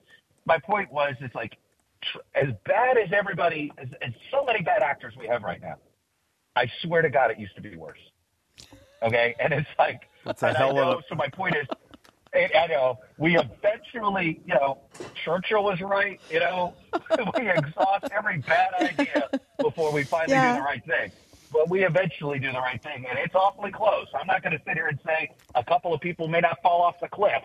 My 0.47 0.59
point 0.59 0.91
was, 0.91 1.15
it's 1.21 1.35
like 1.35 1.59
tr- 2.01 2.19
as 2.35 2.49
bad 2.65 2.97
as 2.97 3.13
everybody, 3.13 3.71
as, 3.77 3.89
as 4.01 4.13
so 4.31 4.45
many 4.47 4.63
bad 4.63 4.83
actors 4.83 5.13
we 5.19 5.27
have 5.27 5.43
right 5.43 5.61
now. 5.61 5.75
I 6.57 6.71
swear 6.83 7.03
to 7.03 7.11
God, 7.11 7.31
it 7.31 7.39
used 7.39 7.55
to 7.57 7.61
be 7.61 7.77
worse. 7.77 7.99
Okay, 9.03 9.35
and 9.39 9.53
it's 9.53 9.69
like, 9.79 10.09
That's 10.25 10.43
a 10.43 10.55
hell 10.55 10.69
I 10.69 10.71
of 10.71 10.77
know, 10.77 10.99
a- 10.99 11.03
so 11.09 11.15
my 11.17 11.29
point 11.29 11.55
is, 11.55 11.67
and 12.33 12.51
I 12.55 12.67
know 12.69 12.99
we 13.19 13.37
eventually, 13.37 14.41
you 14.47 14.55
know, 14.55 14.79
Churchill 15.25 15.65
was 15.65 15.81
right. 15.83 16.19
You 16.31 16.41
know, 16.41 16.75
we 17.39 17.51
exhaust 17.51 18.07
every 18.17 18.39
bad 18.39 18.69
idea 18.81 19.29
before 19.61 19.93
we 19.93 20.05
finally 20.05 20.33
Yeah. 20.35 20.53
do 20.55 20.61
the 20.61 20.65
right 20.65 20.85
thing. 20.87 21.13
But 21.53 21.69
we 21.71 21.85
eventually 21.85 22.39
do 22.39 22.53
the 22.53 22.59
right 22.59 22.83
thing, 22.83 23.07
and 23.09 23.19
it's 23.19 23.35
awfully 23.35 23.71
close. 23.73 24.07
I'm 24.19 24.27
not 24.27 24.43
going 24.43 24.57
to 24.57 24.63
sit 24.67 24.75
here 24.75 24.89
and 24.89 24.99
say 25.07 25.31
a 25.55 25.65
couple 25.65 25.95
of 25.95 26.01
people 26.01 26.29
may 26.29 26.41
not 26.41 26.61
fall 26.63 26.83
off 26.83 27.01
the 27.01 27.09
cliff, 27.09 27.43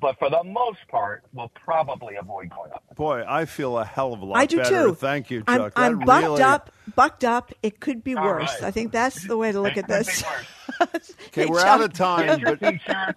but 0.00 0.18
for 0.18 0.28
the 0.30 0.42
most 0.44 0.78
part, 0.88 1.24
we'll 1.32 1.50
probably 1.54 2.16
avoid 2.16 2.50
going 2.50 2.72
up. 2.72 2.84
Boy, 2.96 3.24
I 3.26 3.44
feel 3.46 3.78
a 3.78 3.84
hell 3.84 4.12
of 4.12 4.20
a 4.20 4.24
lot 4.26 4.38
I 4.38 4.46
do 4.46 4.58
better. 4.58 4.86
too. 4.88 4.94
Thank 4.94 5.30
you, 5.30 5.42
I'm, 5.46 5.58
Chuck. 5.60 5.72
I'm 5.76 5.98
bucked 6.00 6.22
really- 6.24 6.42
up, 6.42 6.70
bucked 6.94 7.24
up. 7.24 7.52
It 7.62 7.80
could 7.80 8.04
be 8.04 8.14
All 8.14 8.24
worse. 8.24 8.50
right. 8.60 8.62
I 8.64 8.70
think 8.70 8.92
that's 8.92 9.26
the 9.26 9.36
way 9.36 9.52
to 9.52 9.60
look 9.60 9.76
at 9.76 9.88
this. 9.88 10.22
Okay, 10.80 11.42
Hey, 11.42 11.46
we're 11.46 11.58
Chuck. 11.58 11.66
out 11.66 11.80
of 11.82 11.92
time, 11.92 12.26
Get 12.26 12.40
your 12.40 12.56
but 12.56 12.70
T-shirt. 12.70 13.16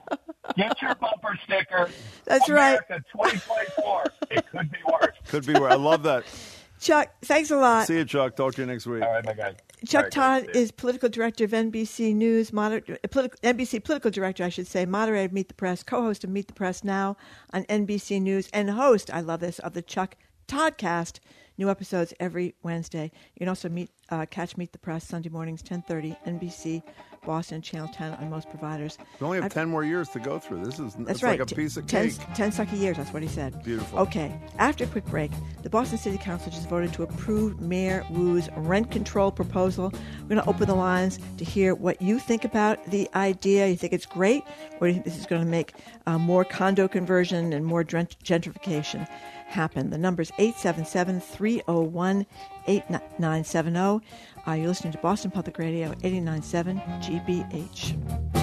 Get 0.58 0.82
your 0.82 0.96
bumper 0.96 1.40
sticker. 1.46 1.90
That's 2.26 2.50
right. 2.50 2.80
America 2.90 3.04
2024. 3.14 4.04
It 4.32 4.46
could 4.52 4.72
be 4.72 4.78
worse. 4.92 5.16
could 5.30 5.46
be. 5.46 5.54
Worse. 5.54 5.72
I 5.72 5.76
love 5.76 6.04
that. 6.04 6.26
Chuck, 6.82 7.10
thanks 7.22 7.52
a 7.52 7.56
lot. 7.56 7.88
See 7.88 7.98
you, 7.98 8.06
Chuck. 8.06 8.36
Talk 8.36 8.56
to 8.56 8.62
you 8.62 8.68
next 8.68 8.86
week. 8.88 9.04
All 9.04 9.12
right, 9.14 9.24
my 9.26 9.34
guy. 9.34 9.56
Chuck 9.88 10.12
Todd 10.12 10.48
is 10.54 10.72
political 10.72 11.10
director 11.10 11.44
of 11.44 11.52
NBC 11.52 12.16
News, 12.16 12.54
moder- 12.54 12.84
uh, 12.90 13.08
political, 13.10 13.40
NBC 13.44 13.84
political 13.84 14.12
director, 14.12 14.44
I 14.44 14.50
should 14.50 14.68
say, 14.68 14.86
moderator 14.86 15.26
of 15.26 15.34
Meet 15.34 15.50
the 15.50 15.54
Press, 15.54 15.84
co-host 15.84 16.24
of 16.24 16.30
Meet 16.30 16.48
the 16.48 16.54
Press 16.54 16.84
now 16.84 17.18
on 17.52 17.64
NBC 17.66 18.22
News, 18.22 18.50
and 18.54 18.70
host, 18.70 19.10
I 19.14 19.22
love 19.22 19.42
this, 19.42 19.60
of 19.60 19.74
the 19.74 19.82
Chuck 19.82 20.16
Toddcast. 20.48 21.20
New 21.56 21.70
episodes 21.70 22.16
every 22.20 22.56
Wednesday. 22.64 23.12
You 23.36 23.40
can 23.40 23.48
also 23.48 23.70
meet, 23.70 23.92
uh, 24.10 24.26
catch 24.28 24.58
Meet 24.58 24.72
the 24.72 24.80
Press 24.80 25.06
Sunday 25.08 25.30
mornings, 25.30 25.62
10:30, 25.62 26.18
NBC, 26.26 26.82
Boston, 27.24 27.62
Channel 27.62 27.90
10 27.94 28.14
on 28.16 28.28
most 28.32 28.50
providers. 28.50 28.98
We 29.20 29.26
only 29.26 29.38
have 29.38 29.46
I've- 29.46 29.54
10 29.54 29.70
more 29.70 29.84
years 29.84 30.10
to 30.10 30.20
go 30.20 30.40
through. 30.40 30.66
This 30.66 30.80
is 30.80 30.96
That's 30.98 31.22
right. 31.22 31.40
like 31.40 31.52
a 31.52 31.56
piece 31.56 31.78
of 31.78 31.86
ten, 31.86 32.10
cake. 32.10 32.20
10 32.34 32.52
sucky 32.52 32.80
years, 32.80 32.98
that's 32.98 33.14
what 33.14 33.22
he 33.22 33.30
said. 33.30 33.64
Beautiful. 33.64 34.00
Okay, 34.00 34.32
after 34.58 34.84
a 34.84 34.88
quick 34.88 35.06
break, 35.06 35.30
the 35.62 35.70
Boston 35.70 36.00
City 36.00 36.18
Council 36.18 36.52
just 36.52 36.68
voted 36.68 36.92
to 36.94 37.04
approve 37.04 37.62
Mayor 37.62 38.04
Wu's 38.10 38.50
rent 38.58 38.90
control 38.90 39.32
proposal. 39.32 39.94
We're 40.24 40.30
going 40.30 40.42
to 40.42 40.50
open 40.50 40.66
the 40.68 40.74
lines 40.76 41.20
to 41.38 41.46
hear 41.46 41.76
what 41.76 42.02
you 42.02 42.18
think 42.18 42.46
about 42.46 42.84
the 42.90 43.08
idea. 43.14 43.68
You 43.68 43.76
think 43.76 43.94
it's 43.94 44.08
great, 44.08 44.44
or 44.82 44.88
do 44.88 44.88
you 44.88 44.94
think 44.94 45.06
this 45.06 45.20
is 45.20 45.28
going 45.28 45.44
to 45.44 45.48
make 45.48 45.74
uh, 46.08 46.18
more 46.18 46.44
condo 46.44 46.88
conversion 46.88 47.54
and 47.54 47.64
more 47.64 47.84
gentrification 47.84 49.08
happen? 49.54 49.90
The 49.90 49.98
number 49.98 50.22
is 50.22 50.32
877 50.38 51.22
301 51.22 52.26
8970. 52.68 54.06
Uh, 54.46 54.52
You're 54.52 54.68
listening 54.68 54.94
to 54.94 55.00
Boston 55.00 55.32
Public 55.32 55.58
Radio 55.58 55.94
897 56.04 56.78
GBH. 57.02 58.43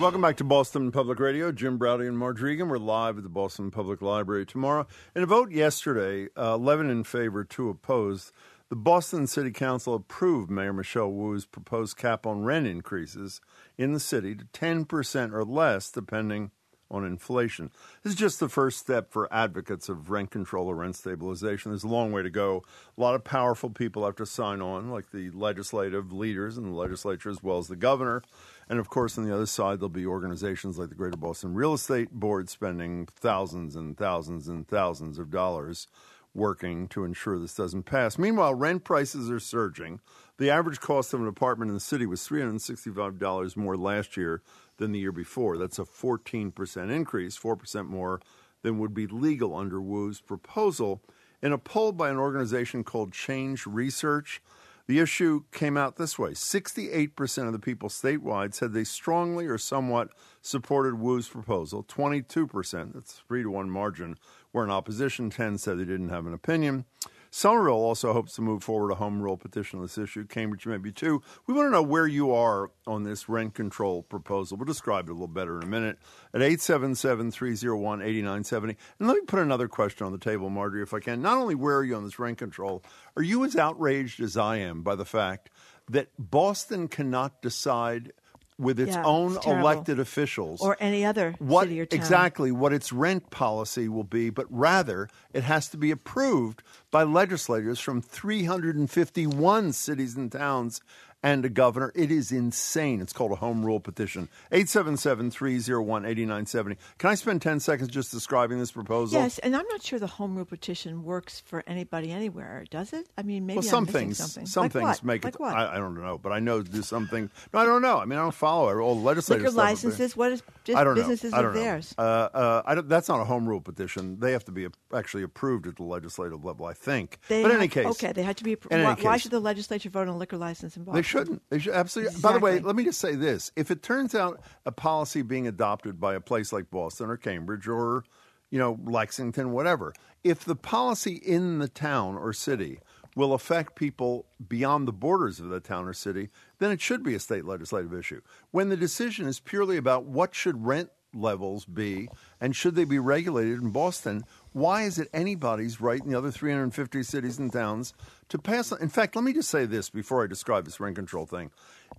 Welcome 0.00 0.20
back 0.20 0.36
to 0.36 0.44
Boston 0.44 0.92
Public 0.92 1.18
Radio. 1.18 1.50
Jim 1.50 1.76
Braude 1.76 2.02
and 2.02 2.16
Margery 2.16 2.54
Eagan. 2.54 2.68
We're 2.68 2.78
live 2.78 3.16
at 3.16 3.24
the 3.24 3.28
Boston 3.28 3.72
Public 3.72 4.00
Library 4.00 4.46
tomorrow. 4.46 4.86
In 5.16 5.24
a 5.24 5.26
vote 5.26 5.50
yesterday, 5.50 6.28
uh, 6.36 6.54
11 6.54 6.88
in 6.88 7.02
favor, 7.02 7.42
2 7.42 7.68
opposed, 7.68 8.30
the 8.68 8.76
Boston 8.76 9.26
City 9.26 9.50
Council 9.50 9.96
approved 9.96 10.52
Mayor 10.52 10.72
Michelle 10.72 11.10
Wu's 11.10 11.46
proposed 11.46 11.96
cap 11.96 12.26
on 12.26 12.44
rent 12.44 12.68
increases 12.68 13.40
in 13.76 13.92
the 13.92 13.98
city 13.98 14.36
to 14.36 14.44
10% 14.44 15.32
or 15.32 15.44
less, 15.44 15.90
depending 15.90 16.52
on 16.90 17.04
inflation. 17.04 17.70
This 18.02 18.12
is 18.12 18.18
just 18.18 18.40
the 18.40 18.48
first 18.48 18.78
step 18.78 19.12
for 19.12 19.32
advocates 19.32 19.88
of 19.88 20.10
rent 20.10 20.30
control 20.30 20.68
or 20.68 20.76
rent 20.76 20.96
stabilization. 20.96 21.70
There's 21.70 21.84
a 21.84 21.88
long 21.88 22.12
way 22.12 22.22
to 22.22 22.30
go. 22.30 22.64
A 22.96 23.00
lot 23.00 23.14
of 23.14 23.24
powerful 23.24 23.70
people 23.70 24.04
have 24.04 24.16
to 24.16 24.26
sign 24.26 24.60
on, 24.60 24.90
like 24.90 25.10
the 25.10 25.30
legislative 25.30 26.12
leaders 26.12 26.56
in 26.56 26.64
the 26.64 26.76
legislature, 26.76 27.30
as 27.30 27.42
well 27.42 27.58
as 27.58 27.68
the 27.68 27.76
governor. 27.76 28.22
And 28.68 28.78
of 28.78 28.88
course, 28.88 29.18
on 29.18 29.24
the 29.24 29.34
other 29.34 29.46
side, 29.46 29.80
there'll 29.80 29.88
be 29.88 30.06
organizations 30.06 30.78
like 30.78 30.88
the 30.88 30.94
Greater 30.94 31.16
Boston 31.16 31.54
Real 31.54 31.74
Estate 31.74 32.10
Board 32.12 32.48
spending 32.48 33.06
thousands 33.06 33.76
and 33.76 33.96
thousands 33.96 34.48
and 34.48 34.66
thousands 34.66 35.18
of 35.18 35.30
dollars 35.30 35.88
working 36.34 36.88
to 36.88 37.04
ensure 37.04 37.38
this 37.38 37.54
doesn't 37.54 37.84
pass. 37.84 38.18
Meanwhile, 38.18 38.54
rent 38.54 38.84
prices 38.84 39.30
are 39.30 39.40
surging. 39.40 40.00
The 40.38 40.50
average 40.50 40.80
cost 40.80 41.12
of 41.12 41.20
an 41.20 41.26
apartment 41.26 41.70
in 41.70 41.74
the 41.74 41.80
city 41.80 42.06
was 42.06 42.20
$365 42.20 43.56
more 43.56 43.76
last 43.76 44.16
year 44.16 44.42
than 44.78 44.92
the 44.92 44.98
year 44.98 45.12
before. 45.12 45.58
That's 45.58 45.78
a 45.78 45.84
14% 45.84 46.90
increase, 46.90 47.38
4% 47.38 47.86
more 47.86 48.20
than 48.62 48.78
would 48.78 48.94
be 48.94 49.06
legal 49.06 49.54
under 49.54 49.80
Wu's 49.80 50.20
proposal. 50.20 51.02
In 51.42 51.52
a 51.52 51.58
poll 51.58 51.92
by 51.92 52.10
an 52.10 52.16
organization 52.16 52.82
called 52.82 53.12
Change 53.12 53.66
Research, 53.66 54.42
the 54.88 54.98
issue 54.98 55.44
came 55.52 55.76
out 55.76 55.96
this 55.96 56.18
way 56.18 56.30
68% 56.30 57.46
of 57.46 57.52
the 57.52 57.58
people 57.58 57.90
statewide 57.90 58.54
said 58.54 58.72
they 58.72 58.84
strongly 58.84 59.46
or 59.46 59.58
somewhat 59.58 60.08
supported 60.40 60.94
Wu's 60.94 61.28
proposal. 61.28 61.84
22%, 61.84 62.94
that's 62.94 63.22
three 63.28 63.42
to 63.42 63.50
one 63.50 63.70
margin, 63.70 64.16
were 64.52 64.64
in 64.64 64.70
opposition. 64.70 65.28
10 65.28 65.58
said 65.58 65.78
they 65.78 65.84
didn't 65.84 66.08
have 66.08 66.26
an 66.26 66.32
opinion. 66.32 66.86
Somerville 67.30 67.74
also 67.74 68.12
hopes 68.12 68.34
to 68.34 68.42
move 68.42 68.62
forward 68.62 68.90
a 68.90 68.96
home 68.96 69.20
rule 69.20 69.36
petition 69.36 69.78
on 69.78 69.84
this 69.84 69.98
issue. 69.98 70.26
Cambridge 70.26 70.66
maybe 70.66 70.92
too. 70.92 71.22
We 71.46 71.54
want 71.54 71.66
to 71.66 71.70
know 71.70 71.82
where 71.82 72.06
you 72.06 72.32
are 72.32 72.70
on 72.86 73.02
this 73.02 73.28
rent 73.28 73.54
control 73.54 74.02
proposal. 74.02 74.56
We'll 74.56 74.66
describe 74.66 75.08
it 75.08 75.10
a 75.10 75.14
little 75.14 75.28
better 75.28 75.58
in 75.58 75.64
a 75.64 75.66
minute 75.66 75.98
at 76.32 76.40
877-301-8970. 76.40 78.76
And 78.98 79.08
let 79.08 79.14
me 79.14 79.22
put 79.26 79.40
another 79.40 79.68
question 79.68 80.06
on 80.06 80.12
the 80.12 80.18
table, 80.18 80.50
Margery, 80.50 80.82
if 80.82 80.94
I 80.94 81.00
can. 81.00 81.22
Not 81.22 81.38
only 81.38 81.54
where 81.54 81.76
are 81.76 81.84
you 81.84 81.96
on 81.96 82.04
this 82.04 82.18
rent 82.18 82.38
control, 82.38 82.82
are 83.16 83.22
you 83.22 83.44
as 83.44 83.56
outraged 83.56 84.20
as 84.20 84.36
I 84.36 84.56
am 84.56 84.82
by 84.82 84.94
the 84.94 85.04
fact 85.04 85.50
that 85.90 86.08
Boston 86.18 86.88
cannot 86.88 87.42
decide 87.42 88.12
with 88.58 88.80
its 88.80 88.94
Yeah, 88.96 89.04
own 89.04 89.36
it's 89.36 89.46
elected 89.46 90.00
officials 90.00 90.60
Or 90.60 90.76
any 90.80 91.04
other 91.04 91.34
what 91.38 91.64
city 91.64 91.80
or 91.80 91.86
town. 91.86 91.98
exactly 92.00 92.50
what 92.50 92.72
its 92.72 92.92
rent 92.92 93.30
policy 93.30 93.88
will 93.88 94.04
be, 94.04 94.30
but 94.30 94.46
rather 94.50 95.08
it 95.32 95.44
has 95.44 95.68
to 95.70 95.76
be 95.76 95.90
approved 95.92 96.62
by 96.90 97.04
legislators 97.04 97.78
from 97.78 98.02
351 98.02 99.72
cities 99.72 100.16
and 100.16 100.32
towns 100.32 100.80
and 101.22 101.44
a 101.44 101.48
governor. 101.48 101.92
It 101.94 102.10
is 102.10 102.32
insane. 102.32 103.00
It's 103.00 103.12
called 103.12 103.30
a 103.32 103.36
home 103.36 103.64
rule 103.64 103.78
petition. 103.80 104.28
877-301-8970. 104.52 106.76
Can 106.98 107.10
I 107.10 107.14
spend 107.14 107.40
10 107.42 107.60
seconds 107.60 107.88
just 107.88 108.10
describing 108.10 108.58
this 108.58 108.72
proposal? 108.72 109.20
Yes, 109.20 109.38
and 109.38 109.56
I'm 109.56 109.66
not 109.68 109.82
sure 109.82 109.98
the 109.98 110.06
home 110.06 110.36
rule 110.36 110.44
petition 110.44 111.04
works 111.04 111.40
for 111.40 111.64
anybody 111.66 112.12
anywhere, 112.12 112.64
does 112.70 112.92
it? 112.92 113.08
I 113.16 113.22
mean, 113.22 113.46
maybe 113.46 113.58
well, 113.58 113.68
some 113.68 113.86
things, 113.86 114.18
something. 114.18 114.46
some 114.46 114.64
like 114.64 114.72
things 114.72 114.84
what? 114.84 115.04
make 115.04 115.24
like 115.24 115.34
it. 115.34 115.40
What? 115.40 115.54
I, 115.54 115.74
I 115.74 115.78
don't 115.78 116.00
know, 116.00 116.18
but 116.18 116.32
I 116.32 116.40
know 116.40 116.62
do 116.62 116.82
something. 116.82 117.30
No, 117.52 117.60
I 117.60 117.64
don't 117.64 117.82
know. 117.82 117.98
I 117.98 118.04
mean, 118.04 118.18
I 118.18 118.22
don't 118.22 118.34
follow. 118.34 118.78
All 118.78 118.94
the 118.94 119.00
legislative 119.00 119.44
Liquor 119.44 119.56
licenses, 119.56 120.16
what 120.16 120.32
is 120.32 120.42
just 120.64 120.78
I 120.78 120.84
don't 120.84 120.94
businesses 120.94 121.32
know. 121.32 121.38
I 121.38 121.42
don't 121.42 121.50
of 121.50 121.56
know. 121.56 121.62
theirs? 121.62 121.94
Uh, 121.98 122.02
uh, 122.02 122.62
I 122.64 122.74
don't, 122.76 122.88
that's 122.88 123.08
not 123.08 123.20
a 123.20 123.24
home 123.24 123.48
rule 123.48 123.60
petition. 123.60 124.20
They 124.20 124.32
have 124.32 124.44
to 124.44 124.52
be 124.52 124.68
actually 124.94 125.22
approved 125.22 125.66
at 125.66 125.76
the 125.76 125.84
legislative 125.84 126.44
level, 126.44 126.66
I 126.66 126.74
think. 126.74 127.18
They 127.28 127.42
but 127.42 127.50
in 127.50 127.52
have- 127.52 127.60
any 127.60 127.68
case, 127.68 127.86
okay, 127.86 128.12
they 128.12 128.22
had 128.22 128.36
to 128.38 128.44
be. 128.44 128.54
Why, 128.54 128.94
why 129.00 129.16
should 129.16 129.30
the 129.30 129.40
legislature 129.40 129.90
vote 129.90 130.02
on 130.02 130.08
a 130.08 130.16
liquor 130.16 130.36
license 130.36 130.76
in 130.76 130.84
Boston? 130.84 130.96
Shouldn't. 131.08 131.42
They 131.50 131.58
should 131.58 131.74
absolutely. 131.74 132.20
By 132.20 132.32
the 132.32 132.38
way, 132.38 132.60
let 132.60 132.76
me 132.76 132.84
just 132.84 133.00
say 133.00 133.14
this: 133.14 133.50
if 133.56 133.70
it 133.70 133.82
turns 133.82 134.14
out 134.14 134.40
a 134.66 134.72
policy 134.72 135.22
being 135.22 135.46
adopted 135.46 135.98
by 135.98 136.14
a 136.14 136.20
place 136.20 136.52
like 136.52 136.70
Boston 136.70 137.08
or 137.08 137.16
Cambridge 137.16 137.66
or, 137.66 138.04
you 138.50 138.58
know, 138.58 138.78
Lexington, 138.84 139.52
whatever, 139.52 139.94
if 140.22 140.44
the 140.44 140.56
policy 140.56 141.14
in 141.14 141.58
the 141.58 141.68
town 141.68 142.16
or 142.16 142.32
city 142.32 142.80
will 143.16 143.32
affect 143.32 143.74
people 143.74 144.26
beyond 144.48 144.86
the 144.86 144.92
borders 144.92 145.40
of 145.40 145.48
the 145.48 145.60
town 145.60 145.86
or 145.86 145.92
city, 145.92 146.28
then 146.58 146.70
it 146.70 146.80
should 146.80 147.02
be 147.02 147.14
a 147.14 147.18
state 147.18 147.44
legislative 147.44 147.92
issue. 147.92 148.20
When 148.50 148.68
the 148.68 148.76
decision 148.76 149.26
is 149.26 149.40
purely 149.40 149.76
about 149.76 150.04
what 150.04 150.34
should 150.34 150.64
rent 150.64 150.90
levels 151.14 151.64
be 151.64 152.08
and 152.40 152.54
should 152.54 152.74
they 152.74 152.84
be 152.84 152.98
regulated 152.98 153.60
in 153.60 153.70
Boston, 153.70 154.24
why 154.58 154.82
is 154.82 154.98
it 154.98 155.08
anybody's 155.12 155.80
right 155.80 156.00
in 156.00 156.10
the 156.10 156.18
other 156.18 156.30
350 156.30 157.02
cities 157.02 157.38
and 157.38 157.52
towns 157.52 157.94
to 158.28 158.38
pass? 158.38 158.72
In 158.72 158.88
fact, 158.88 159.16
let 159.16 159.24
me 159.24 159.32
just 159.32 159.50
say 159.50 159.66
this 159.66 159.90
before 159.90 160.24
I 160.24 160.26
describe 160.26 160.64
this 160.64 160.80
rent 160.80 160.96
control 160.96 161.26
thing. 161.26 161.50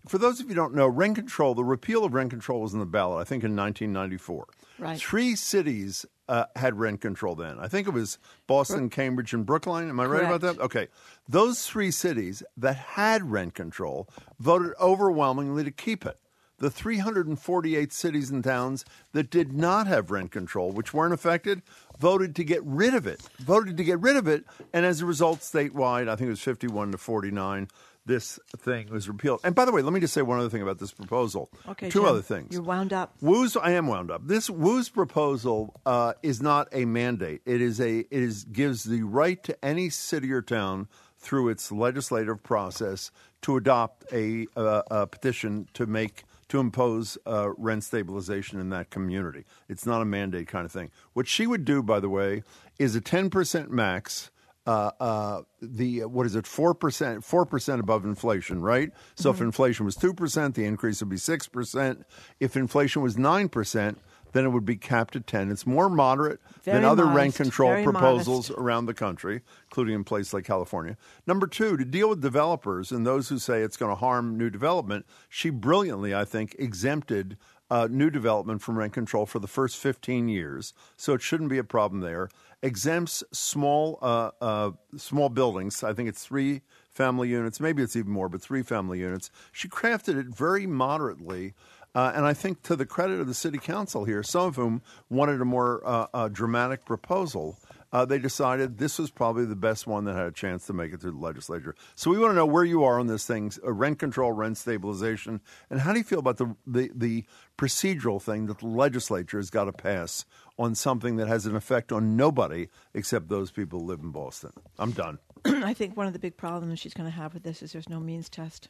For 0.07 0.17
those 0.17 0.39
of 0.39 0.45
you 0.45 0.49
who 0.49 0.55
don't 0.55 0.73
know, 0.73 0.87
rent 0.87 1.15
control, 1.15 1.53
the 1.55 1.63
repeal 1.63 2.05
of 2.05 2.13
rent 2.13 2.29
control 2.29 2.61
was 2.61 2.73
in 2.73 2.79
the 2.79 2.85
ballot, 2.85 3.19
I 3.19 3.23
think 3.23 3.43
in 3.43 3.55
1994. 3.55 4.47
Right. 4.77 4.99
Three 4.99 5.35
cities 5.35 6.05
uh, 6.29 6.45
had 6.55 6.79
rent 6.79 7.01
control 7.01 7.35
then. 7.35 7.59
I 7.59 7.67
think 7.67 7.87
it 7.87 7.91
was 7.91 8.17
Boston, 8.47 8.89
Cambridge, 8.89 9.33
and 9.33 9.45
Brookline. 9.45 9.89
Am 9.89 9.99
I 9.99 10.05
right 10.05 10.23
about 10.23 10.41
that? 10.41 10.59
Okay. 10.59 10.87
Those 11.27 11.65
three 11.65 11.91
cities 11.91 12.43
that 12.55 12.75
had 12.75 13.29
rent 13.29 13.55
control 13.55 14.07
voted 14.39 14.73
overwhelmingly 14.79 15.63
to 15.63 15.71
keep 15.71 16.05
it. 16.05 16.17
The 16.59 16.69
348 16.69 17.91
cities 17.91 18.29
and 18.29 18.43
towns 18.43 18.85
that 19.13 19.29
did 19.29 19.53
not 19.53 19.87
have 19.87 20.11
rent 20.11 20.31
control, 20.31 20.71
which 20.71 20.93
weren't 20.93 21.13
affected, 21.13 21.61
voted 21.99 22.35
to 22.35 22.43
get 22.43 22.61
rid 22.63 22.93
of 22.93 23.07
it. 23.07 23.21
Voted 23.39 23.77
to 23.77 23.83
get 23.83 23.99
rid 23.99 24.15
of 24.15 24.27
it, 24.27 24.45
and 24.73 24.85
as 24.85 25.01
a 25.01 25.05
result, 25.05 25.39
statewide, 25.39 26.09
I 26.09 26.15
think 26.15 26.27
it 26.27 26.31
was 26.31 26.41
51 26.41 26.91
to 26.91 26.97
49. 26.97 27.67
This 28.05 28.39
thing 28.57 28.89
was 28.89 29.07
repealed. 29.07 29.41
And 29.43 29.53
by 29.53 29.65
the 29.65 29.71
way, 29.71 29.83
let 29.83 29.93
me 29.93 29.99
just 29.99 30.13
say 30.13 30.23
one 30.23 30.39
other 30.39 30.49
thing 30.49 30.63
about 30.63 30.79
this 30.79 30.91
proposal. 30.91 31.49
Okay, 31.67 31.89
Two 31.89 31.99
Jim, 31.99 32.09
other 32.09 32.21
things. 32.21 32.53
You're 32.53 32.63
wound 32.63 32.91
up. 32.91 33.13
Wu's, 33.21 33.55
I 33.55 33.71
am 33.71 33.87
wound 33.87 34.09
up. 34.09 34.25
This 34.25 34.49
Wu's 34.49 34.89
proposal 34.89 35.79
uh, 35.85 36.13
is 36.23 36.41
not 36.41 36.69
a 36.71 36.85
mandate. 36.85 37.41
It 37.45 37.61
is 37.61 37.79
a 37.79 37.99
it 37.99 38.07
is 38.11 38.45
gives 38.45 38.83
the 38.83 39.03
right 39.03 39.43
to 39.43 39.63
any 39.63 39.91
city 39.91 40.31
or 40.31 40.41
town 40.41 40.87
through 41.19 41.49
its 41.49 41.71
legislative 41.71 42.41
process 42.41 43.11
to 43.41 43.57
adopt 43.57 44.05
a, 44.11 44.47
uh, 44.55 44.81
a 44.89 45.07
petition 45.07 45.67
to 45.73 45.85
make 45.85 46.23
to 46.49 46.59
impose 46.59 47.17
uh, 47.25 47.49
rent 47.57 47.83
stabilization 47.83 48.59
in 48.59 48.69
that 48.69 48.89
community. 48.89 49.45
It's 49.67 49.85
not 49.85 50.01
a 50.01 50.05
mandate 50.05 50.47
kind 50.47 50.65
of 50.65 50.71
thing. 50.71 50.91
What 51.13 51.27
she 51.27 51.47
would 51.47 51.63
do, 51.63 51.81
by 51.81 51.99
the 51.99 52.09
way, 52.09 52.43
is 52.77 52.95
a 52.95 53.01
ten 53.01 53.29
percent 53.29 53.71
max. 53.71 54.31
Uh, 54.65 54.91
uh, 54.99 55.41
the 55.61 56.05
what 56.05 56.25
is 56.25 56.35
it? 56.35 56.45
Four 56.45 56.75
percent, 56.75 57.23
four 57.23 57.45
percent 57.45 57.79
above 57.79 58.05
inflation, 58.05 58.61
right? 58.61 58.91
So 59.15 59.31
if 59.31 59.41
inflation 59.41 59.85
was 59.85 59.95
two 59.95 60.13
percent, 60.13 60.53
the 60.53 60.65
increase 60.65 60.99
would 60.99 61.09
be 61.09 61.17
six 61.17 61.47
percent. 61.47 62.05
If 62.39 62.55
inflation 62.55 63.01
was 63.01 63.17
nine 63.17 63.49
percent, 63.49 63.99
then 64.31 64.45
it 64.45 64.49
would 64.49 64.65
be 64.65 64.75
capped 64.75 65.15
at 65.15 65.27
ten. 65.27 65.51
It's 65.51 65.65
more 65.65 65.89
moderate 65.89 66.39
than 66.63 66.81
Very 66.81 66.85
other 66.85 67.05
rent 67.05 67.35
control 67.35 67.83
proposals 67.83 68.49
modest. 68.49 68.51
around 68.51 68.85
the 68.85 68.93
country, 68.93 69.41
including 69.65 69.95
in 69.95 70.03
places 70.03 70.33
like 70.33 70.45
California. 70.45 70.97
Number 71.25 71.47
two, 71.47 71.77
to 71.77 71.85
deal 71.85 72.09
with 72.09 72.21
developers 72.21 72.91
and 72.91 73.05
those 73.05 73.29
who 73.29 73.39
say 73.39 73.61
it's 73.61 73.77
going 73.77 73.91
to 73.91 73.95
harm 73.95 74.37
new 74.37 74.49
development, 74.49 75.05
she 75.29 75.49
brilliantly, 75.49 76.13
I 76.13 76.25
think, 76.25 76.55
exempted 76.59 77.37
uh, 77.71 77.87
new 77.89 78.09
development 78.09 78.61
from 78.61 78.77
rent 78.77 78.93
control 78.93 79.25
for 79.25 79.39
the 79.39 79.47
first 79.47 79.77
15 79.77 80.27
years, 80.27 80.73
so 80.95 81.13
it 81.13 81.21
shouldn't 81.21 81.49
be 81.49 81.57
a 81.57 81.63
problem 81.63 82.01
there. 82.01 82.29
Exempts 82.61 83.23
small 83.31 83.99
uh, 84.01 84.31
uh, 84.41 84.71
small 84.97 85.29
buildings. 85.29 85.83
I 85.83 85.93
think 85.93 86.09
it's 86.09 86.25
three 86.25 86.61
family 86.91 87.29
units. 87.29 87.59
Maybe 87.59 87.81
it's 87.81 87.95
even 87.95 88.11
more, 88.11 88.27
but 88.27 88.41
three 88.41 88.63
family 88.63 88.99
units. 88.99 89.31
She 89.51 89.69
crafted 89.69 90.19
it 90.19 90.27
very 90.27 90.67
moderately. 90.67 91.53
Uh, 91.95 92.11
and 92.15 92.25
I 92.25 92.33
think 92.33 92.61
to 92.63 92.75
the 92.75 92.85
credit 92.85 93.19
of 93.19 93.27
the 93.27 93.33
city 93.33 93.57
council 93.57 94.05
here, 94.05 94.21
some 94.21 94.47
of 94.47 94.55
whom 94.55 94.81
wanted 95.09 95.41
a 95.41 95.45
more 95.45 95.81
uh, 95.85 96.07
uh, 96.13 96.27
dramatic 96.27 96.85
proposal, 96.85 97.57
uh, 97.91 98.05
they 98.05 98.19
decided 98.19 98.77
this 98.77 98.99
was 98.99 99.09
probably 99.09 99.45
the 99.45 99.55
best 99.55 99.87
one 99.87 100.05
that 100.05 100.15
had 100.15 100.27
a 100.27 100.31
chance 100.31 100.67
to 100.67 100.73
make 100.73 100.93
it 100.93 101.01
through 101.01 101.11
the 101.11 101.17
legislature. 101.17 101.75
So 101.95 102.11
we 102.11 102.19
want 102.19 102.31
to 102.31 102.35
know 102.35 102.45
where 102.45 102.63
you 102.63 102.83
are 102.83 102.99
on 102.99 103.07
this 103.07 103.25
thing: 103.25 103.51
uh, 103.65 103.71
rent 103.71 103.99
control, 103.99 104.31
rent 104.31 104.57
stabilization, 104.57 105.41
and 105.69 105.81
how 105.81 105.93
do 105.93 105.97
you 105.97 106.03
feel 106.03 106.19
about 106.19 106.37
the, 106.37 106.55
the, 106.67 106.91
the 106.93 107.25
procedural 107.57 108.21
thing 108.21 108.45
that 108.45 108.59
the 108.59 108.67
legislature 108.67 109.37
has 109.37 109.49
got 109.49 109.65
to 109.65 109.73
pass 109.73 110.25
on 110.57 110.75
something 110.75 111.15
that 111.15 111.27
has 111.27 111.45
an 111.45 111.55
effect 111.55 111.91
on 111.91 112.15
nobody 112.15 112.67
except 112.93 113.29
those 113.29 113.49
people 113.49 113.79
who 113.79 113.85
live 113.85 114.01
in 114.01 114.11
Boston? 114.11 114.51
I'm 114.77 114.91
done. 114.91 115.17
I 115.45 115.73
think 115.73 115.97
one 115.97 116.05
of 116.05 116.13
the 116.13 116.19
big 116.19 116.37
problems 116.37 116.79
she's 116.79 116.93
going 116.93 117.09
to 117.09 117.15
have 117.15 117.33
with 117.33 117.43
this 117.43 117.63
is 117.63 117.71
there's 117.71 117.89
no 117.89 117.99
means 117.99 118.29
test. 118.29 118.69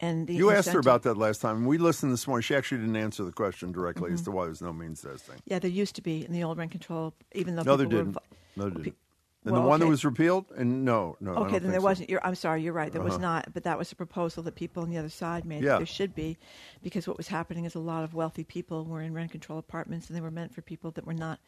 And 0.00 0.26
the 0.26 0.34
you 0.34 0.50
asked 0.50 0.70
her 0.70 0.80
about 0.80 1.02
that 1.04 1.16
last 1.16 1.40
time. 1.40 1.64
We 1.64 1.78
listened 1.78 2.12
this 2.12 2.26
morning. 2.26 2.42
She 2.42 2.54
actually 2.56 2.78
didn't 2.78 2.96
answer 2.96 3.22
the 3.24 3.32
question 3.32 3.70
directly 3.72 4.06
Mm-hmm. 4.06 4.14
as 4.14 4.22
to 4.22 4.30
why 4.32 4.46
there's 4.46 4.62
no 4.62 4.72
means 4.72 5.02
testing. 5.02 5.36
Yeah, 5.44 5.58
there 5.60 5.70
used 5.70 5.94
to 5.96 6.02
be 6.02 6.24
in 6.24 6.32
the 6.32 6.42
old 6.42 6.58
rent 6.58 6.72
control, 6.72 7.14
even 7.32 7.54
though 7.56 7.62
No, 7.62 7.76
there 7.76 7.86
didn't. 7.86 8.14
invo- 8.14 8.18
No, 8.56 8.64
there 8.64 8.70
didn't. 8.82 8.96
And 9.44 9.54
well, 9.54 9.62
the 9.62 9.68
one 9.68 9.80
that 9.80 9.88
was 9.88 10.04
repealed? 10.04 10.46
And 10.56 10.84
no, 10.84 11.16
no. 11.20 11.32
I 11.32 11.34
don't 11.34 11.46
Okay, 11.48 11.58
then 11.58 11.72
there 11.72 11.80
so. 11.80 11.84
wasn't. 11.84 12.10
You're, 12.10 12.24
I'm 12.24 12.36
sorry, 12.36 12.62
you're 12.62 12.72
right. 12.72 12.92
There 12.92 13.02
was 13.02 13.18
not, 13.18 13.52
but 13.52 13.64
that 13.64 13.76
was 13.76 13.90
a 13.90 13.96
proposal 13.96 14.44
that 14.44 14.54
people 14.54 14.84
on 14.84 14.90
the 14.90 14.98
other 14.98 15.08
side 15.08 15.44
made. 15.44 15.62
that 15.62 15.66
Yeah. 15.66 15.76
There 15.78 15.86
should 15.86 16.14
be, 16.14 16.36
because 16.80 17.08
what 17.08 17.16
was 17.16 17.26
happening 17.26 17.64
is 17.64 17.74
a 17.74 17.80
lot 17.80 18.04
of 18.04 18.14
wealthy 18.14 18.44
people 18.44 18.84
were 18.84 19.02
in 19.02 19.12
rent 19.14 19.32
control 19.32 19.58
apartments, 19.58 20.06
and 20.08 20.16
they 20.16 20.20
were 20.20 20.30
meant 20.30 20.54
for 20.54 20.62
people 20.62 20.92
that 20.92 21.04
were 21.04 21.12
not 21.14 21.40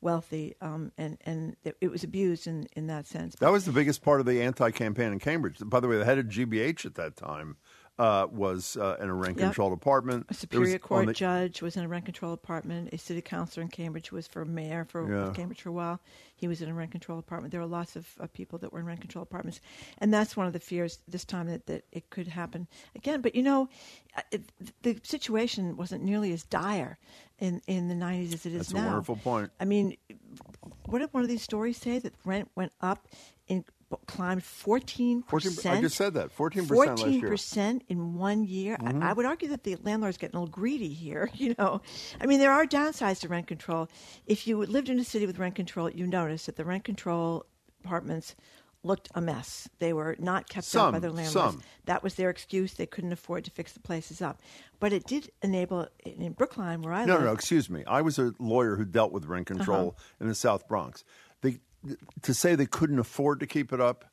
wealthy, 0.00 0.54
um, 0.62 0.92
and 0.96 1.18
and 1.26 1.56
it, 1.62 1.90
was 1.90 2.02
abused 2.02 2.46
in 2.46 2.68
in 2.74 2.86
that 2.86 3.06
sense. 3.06 3.36
That 3.36 3.52
was 3.52 3.66
the 3.66 3.72
biggest 3.72 4.02
part 4.02 4.20
of 4.20 4.24
the 4.26 4.40
anti-campaign 4.42 5.12
in 5.12 5.18
Cambridge. 5.18 5.58
By 5.62 5.80
the 5.80 5.88
way, 5.88 5.98
the 5.98 6.06
head 6.06 6.18
of 6.18 6.26
GBH 6.28 6.86
at 6.86 6.94
that 6.94 7.16
time 7.16 7.56
uh, 8.02 8.26
was 8.32 8.76
uh, 8.76 8.96
in 9.00 9.08
a 9.08 9.14
rent-controlled 9.14 9.72
apartment. 9.72 10.26
A 10.28 10.34
Superior 10.34 10.80
Court 10.80 11.06
the- 11.06 11.12
judge 11.12 11.62
was 11.62 11.76
in 11.76 11.84
a 11.84 11.88
rent 11.88 12.04
control 12.04 12.32
apartment. 12.32 12.88
A 12.92 12.98
city 12.98 13.20
councilor 13.20 13.62
in 13.62 13.68
Cambridge 13.68 14.10
was 14.10 14.26
for 14.26 14.44
mayor 14.44 14.84
for 14.84 15.08
Yeah. 15.08 15.32
Cambridge 15.32 15.62
for 15.62 15.68
a 15.68 15.72
while. 15.72 16.00
He 16.34 16.48
was 16.48 16.60
in 16.60 16.68
a 16.68 16.74
rent 16.74 16.90
control 16.90 17.20
apartment. 17.20 17.52
There 17.52 17.60
were 17.60 17.66
lots 17.66 17.94
of 17.94 18.08
uh, 18.18 18.26
people 18.32 18.58
that 18.58 18.72
were 18.72 18.80
in 18.80 18.86
rent 18.86 19.00
control 19.00 19.22
apartments, 19.22 19.60
and 19.98 20.12
that's 20.12 20.36
one 20.36 20.48
of 20.48 20.52
the 20.52 20.58
fears 20.58 20.98
this 21.06 21.24
time 21.24 21.46
that, 21.46 21.66
that 21.66 21.84
it 21.92 22.10
could 22.10 22.26
happen 22.26 22.66
again. 22.96 23.20
But 23.20 23.36
you 23.36 23.44
know, 23.44 23.68
uh, 24.16 24.22
it, 24.32 24.42
the 24.82 24.98
situation 25.04 25.76
wasn't 25.76 26.02
nearly 26.02 26.32
as 26.32 26.42
dire 26.42 26.98
in 27.38 27.62
in 27.68 27.86
the 27.86 27.94
'90s 27.94 28.34
as 28.34 28.46
it 28.46 28.52
is 28.54 28.74
now. 28.74 28.80
That's 28.80 28.88
a 28.88 28.90
wonderful 28.90 29.16
point. 29.16 29.52
I 29.60 29.64
mean, 29.64 29.96
what 30.86 30.98
did 30.98 31.14
one 31.14 31.22
of 31.22 31.28
these 31.28 31.42
stories 31.42 31.76
say 31.76 32.00
that 32.00 32.14
rent 32.24 32.50
went 32.56 32.72
up 32.80 33.06
in 33.46 33.64
climbed 34.06 34.42
14%. 34.42 35.24
14 35.28 35.54
percent? 35.54 35.78
I 35.78 35.80
just 35.80 35.96
said 35.96 36.14
that. 36.14 36.36
14% 36.36 36.70
last 36.70 37.06
year. 37.06 37.10
Mm-hmm. 37.20 37.28
percent 37.28 37.84
in 37.88 38.14
one 38.14 38.44
year. 38.44 38.76
I, 38.80 39.10
I 39.10 39.12
would 39.12 39.26
argue 39.26 39.48
that 39.48 39.64
the 39.64 39.76
landlord's 39.82 40.16
getting 40.18 40.36
a 40.36 40.40
little 40.40 40.52
greedy 40.52 40.92
here. 40.92 41.30
You 41.42 41.54
know, 41.58 41.80
I 42.20 42.26
mean, 42.26 42.38
there 42.38 42.52
are 42.52 42.66
downsides 42.66 43.20
to 43.20 43.28
rent 43.28 43.46
control. 43.48 43.88
If 44.26 44.46
you 44.46 44.58
lived 44.58 44.88
in 44.88 44.98
a 45.00 45.04
city 45.04 45.26
with 45.26 45.38
rent 45.38 45.54
control, 45.56 45.90
you 45.90 46.06
notice 46.06 46.46
that 46.46 46.56
the 46.56 46.64
rent 46.64 46.84
control 46.84 47.46
apartments 47.84 48.34
looked 48.84 49.08
a 49.14 49.20
mess. 49.20 49.68
They 49.78 49.92
were 49.92 50.16
not 50.18 50.48
kept 50.48 50.66
up 50.74 50.92
by 50.92 50.96
Some, 50.96 51.00
their 51.00 51.10
landlords. 51.10 51.32
some. 51.54 51.62
That 51.84 52.02
was 52.02 52.14
their 52.14 52.30
excuse. 52.30 52.74
They 52.74 52.86
couldn't 52.86 53.12
afford 53.12 53.44
to 53.44 53.50
fix 53.52 53.72
the 53.72 53.80
places 53.80 54.20
up. 54.20 54.40
But 54.80 54.92
it 54.92 55.04
did 55.06 55.30
enable 55.42 55.86
in 56.04 56.32
Brookline, 56.32 56.82
where 56.82 56.92
I 56.92 57.04
No, 57.04 57.14
live. 57.14 57.20
no, 57.22 57.26
no, 57.28 57.32
excuse 57.32 57.70
me. 57.70 57.84
I 57.86 58.02
was 58.02 58.18
a 58.18 58.34
lawyer 58.40 58.74
who 58.76 58.84
dealt 58.84 59.12
with 59.12 59.26
rent 59.26 59.46
control 59.46 59.90
Uh-huh. 59.96 60.14
in 60.20 60.28
the 60.28 60.34
South 60.34 60.66
Bronx. 60.66 61.04
To 62.22 62.34
say 62.34 62.54
they 62.54 62.66
couldn't 62.66 62.98
afford 62.98 63.40
to 63.40 63.46
keep 63.46 63.72
it 63.72 63.80
up 63.80 64.04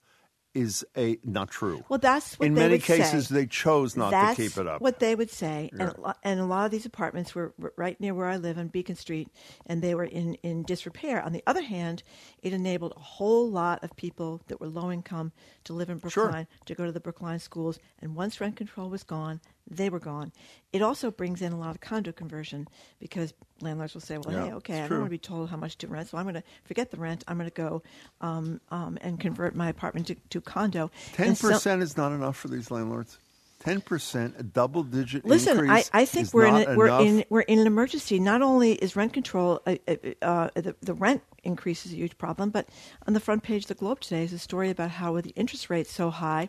is 0.55 0.83
a 0.97 1.19
not 1.23 1.51
true. 1.51 1.83
Well, 1.89 1.99
that's 1.99 2.39
what 2.39 2.47
in 2.47 2.55
they 2.55 2.61
many 2.61 2.73
would 2.73 2.83
say. 2.83 2.97
cases 2.97 3.29
they 3.29 3.45
chose 3.45 3.95
not 3.95 4.09
That's 4.09 4.35
to 4.35 4.41
keep 4.49 4.57
it 4.57 4.65
up. 4.65 4.81
What 4.81 4.97
they 4.97 5.13
would 5.13 5.29
say, 5.29 5.69
Yeah. 5.71 5.83
and, 5.89 5.95
a 5.95 6.01
lo- 6.01 6.13
and 6.23 6.39
a 6.39 6.45
lot 6.45 6.65
of 6.65 6.71
these 6.71 6.87
apartments 6.87 7.35
were 7.35 7.53
right 7.77 7.99
near 8.01 8.15
where 8.15 8.25
I 8.25 8.37
live 8.37 8.57
on 8.57 8.69
Beacon 8.69 8.95
Street, 8.95 9.29
and 9.67 9.83
they 9.83 9.93
were 9.93 10.05
in, 10.05 10.33
in 10.41 10.63
disrepair. 10.63 11.21
On 11.21 11.33
the 11.33 11.43
other 11.45 11.61
hand, 11.61 12.01
it 12.41 12.51
enabled 12.51 12.93
a 12.95 12.99
whole 12.99 13.47
lot 13.47 13.83
of 13.83 13.95
people 13.95 14.41
that 14.47 14.59
were 14.59 14.67
low 14.67 14.91
income 14.91 15.33
to 15.65 15.73
live 15.73 15.91
in 15.91 16.01
Sure. 16.09 16.47
To 16.65 16.73
go 16.73 16.83
to 16.87 16.91
the 16.91 16.99
Brookline 16.99 17.37
schools. 17.39 17.77
And 17.99 18.15
once 18.15 18.41
rent 18.41 18.55
control 18.55 18.89
was 18.89 19.03
gone, 19.03 19.41
they 19.69 19.91
were 19.91 19.99
gone. 19.99 20.31
It 20.73 20.81
also 20.81 21.11
brings 21.11 21.43
in 21.43 21.53
a 21.53 21.59
lot 21.59 21.75
of 21.75 21.79
condo 21.79 22.11
conversion 22.11 22.67
because 22.99 23.35
landlords 23.61 23.93
will 23.93 24.01
say, 24.01 24.17
"Well, 24.17 24.33
Yeah, 24.33 24.45
hey, 24.45 24.53
okay, 24.53 24.81
I 24.81 24.87
don't 24.87 24.99
want 24.99 25.05
to 25.07 25.11
be 25.11 25.17
told 25.17 25.49
how 25.49 25.57
much 25.57 25.77
to 25.79 25.87
rent, 25.87 26.09
so 26.09 26.17
I'm 26.17 26.25
going 26.25 26.35
to 26.35 26.43
forget 26.65 26.91
the 26.91 26.97
rent. 26.97 27.23
I'm 27.27 27.37
going 27.37 27.49
to 27.49 27.55
go 27.55 27.83
um, 28.21 28.59
um, 28.71 28.97
and 29.01 29.19
convert 29.19 29.55
my 29.55 29.69
apartment 29.69 30.07
to, 30.07 30.15
to 30.31 30.41
condo." 30.41 30.91
Ten 31.13 31.27
And 31.27 31.37
so- 31.37 31.49
percent 31.49 31.81
is 31.81 31.97
not 31.97 32.11
enough 32.11 32.37
for 32.37 32.47
these 32.47 32.71
landlords. 32.71 33.17
Ten 33.59 33.81
percent, 33.81 34.35
a 34.37 34.43
double-digit 34.43 35.25
Listen, 35.25 35.69
I. 35.69 35.83
I 35.91 36.05
think 36.05 36.33
we're 36.33 36.45
in 36.45 36.55
a, 36.55 36.75
we're 36.77 36.87
enough. 36.87 37.01
in 37.01 37.25
we're 37.27 37.41
in 37.41 37.59
an 37.59 37.67
emergency. 37.67 38.17
Not 38.17 38.41
only 38.41 38.71
is 38.75 38.95
rent 38.95 39.11
control 39.11 39.61
uh, 39.67 39.75
uh, 39.85 39.95
uh, 40.21 40.49
the 40.55 40.75
the 40.81 40.93
rent 40.93 41.23
increase 41.43 41.85
is 41.85 41.91
a 41.91 41.95
huge 41.97 42.17
problem, 42.17 42.51
but 42.51 42.69
on 43.05 43.13
the 43.13 43.19
front 43.19 43.43
page 43.43 43.63
of 43.63 43.67
the 43.67 43.73
Globe 43.75 43.99
today 43.99 44.23
is 44.23 44.31
a 44.31 44.39
story 44.39 44.69
about 44.69 44.91
how 44.91 45.11
with 45.13 45.25
the 45.25 45.31
interest 45.35 45.69
rates 45.69 45.91
so 45.91 46.09
high, 46.09 46.47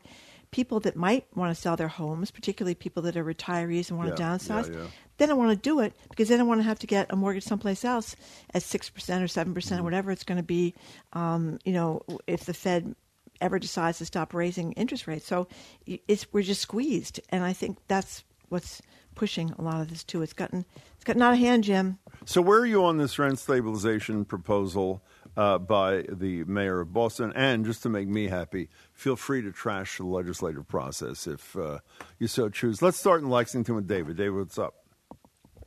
people 0.50 0.80
that 0.80 0.96
might 0.96 1.26
want 1.36 1.54
to 1.54 1.60
sell 1.60 1.76
their 1.76 1.88
homes, 1.88 2.30
particularly 2.30 2.74
people 2.74 3.02
that 3.04 3.16
are 3.16 3.24
retirees 3.24 3.88
and 3.88 3.98
want 3.98 4.14
to 4.14 4.22
downsize, 4.22 4.72
yeah, 4.72 4.80
yeah. 4.80 4.86
they 5.18 5.26
don't 5.26 5.38
want 5.38 5.50
to 5.50 5.56
do 5.56 5.80
it 5.80 5.92
because 6.10 6.28
they 6.28 6.36
don't 6.36 6.48
want 6.48 6.60
to 6.60 6.64
have 6.64 6.78
to 6.80 6.86
get 6.86 7.06
a 7.10 7.16
mortgage 7.16 7.44
someplace 7.44 7.84
else 7.84 8.16
at 8.52 8.62
six 8.62 8.90
percent 8.90 9.22
or 9.22 9.28
seven 9.28 9.54
percent, 9.54 9.78
Mm-hmm. 9.78 9.82
or 9.82 9.84
whatever 9.84 10.10
it's 10.10 10.24
going 10.24 10.38
to 10.38 10.44
be. 10.44 10.74
Um, 11.12 11.58
you 11.64 11.72
know, 11.72 12.02
if 12.26 12.44
the 12.44 12.54
Fed 12.54 12.94
ever 13.40 13.58
decides 13.58 13.98
to 13.98 14.04
stop 14.04 14.34
raising 14.34 14.72
interest 14.72 15.06
rates, 15.06 15.26
so 15.26 15.48
it's 15.86 16.26
we're 16.32 16.42
just 16.42 16.60
squeezed, 16.62 17.20
and 17.30 17.44
I 17.44 17.52
think 17.52 17.78
that's 17.88 18.24
what's 18.48 18.82
pushing 19.14 19.50
a 19.58 19.62
lot 19.62 19.80
of 19.80 19.90
this 19.90 20.02
too. 20.04 20.22
It's 20.22 20.32
gotten 20.32 20.64
it's 20.94 21.04
gotten 21.04 21.22
out 21.22 21.34
of 21.34 21.38
hand, 21.38 21.64
Jim. 21.64 21.98
So, 22.24 22.42
where 22.42 22.58
are 22.58 22.66
you 22.66 22.84
on 22.84 22.98
this 22.98 23.18
rent 23.18 23.38
stabilization 23.38 24.24
proposal 24.24 25.02
uh, 25.36 25.58
by 25.58 26.04
the 26.08 26.44
mayor 26.44 26.80
of 26.80 26.92
Boston? 26.92 27.32
And 27.34 27.64
just 27.64 27.82
to 27.84 27.88
make 27.88 28.08
me 28.08 28.28
happy, 28.28 28.68
feel 28.92 29.16
free 29.16 29.42
to 29.42 29.52
trash 29.52 29.98
the 29.98 30.04
legislative 30.04 30.66
process 30.68 31.26
if 31.26 31.56
uh, 31.56 31.78
you 32.18 32.26
so 32.26 32.48
choose. 32.48 32.82
Let's 32.82 32.98
start 32.98 33.22
in 33.22 33.30
Lexington 33.30 33.74
with 33.74 33.86
David. 33.86 34.16
David, 34.16 34.38
what's 34.38 34.58
up? 34.58 34.74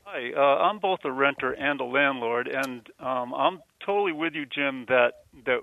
Hi, 0.05 0.31
uh, 0.35 0.63
I'm 0.63 0.79
both 0.79 0.99
a 1.05 1.11
renter 1.11 1.51
and 1.53 1.81
a 1.81 1.85
landlord, 1.85 2.47
and 2.47 2.87
um, 2.99 3.33
I'm 3.33 3.61
totally 3.83 4.11
with 4.11 4.35
you, 4.35 4.45
Jim, 4.45 4.85
that 4.87 5.13
that 5.45 5.61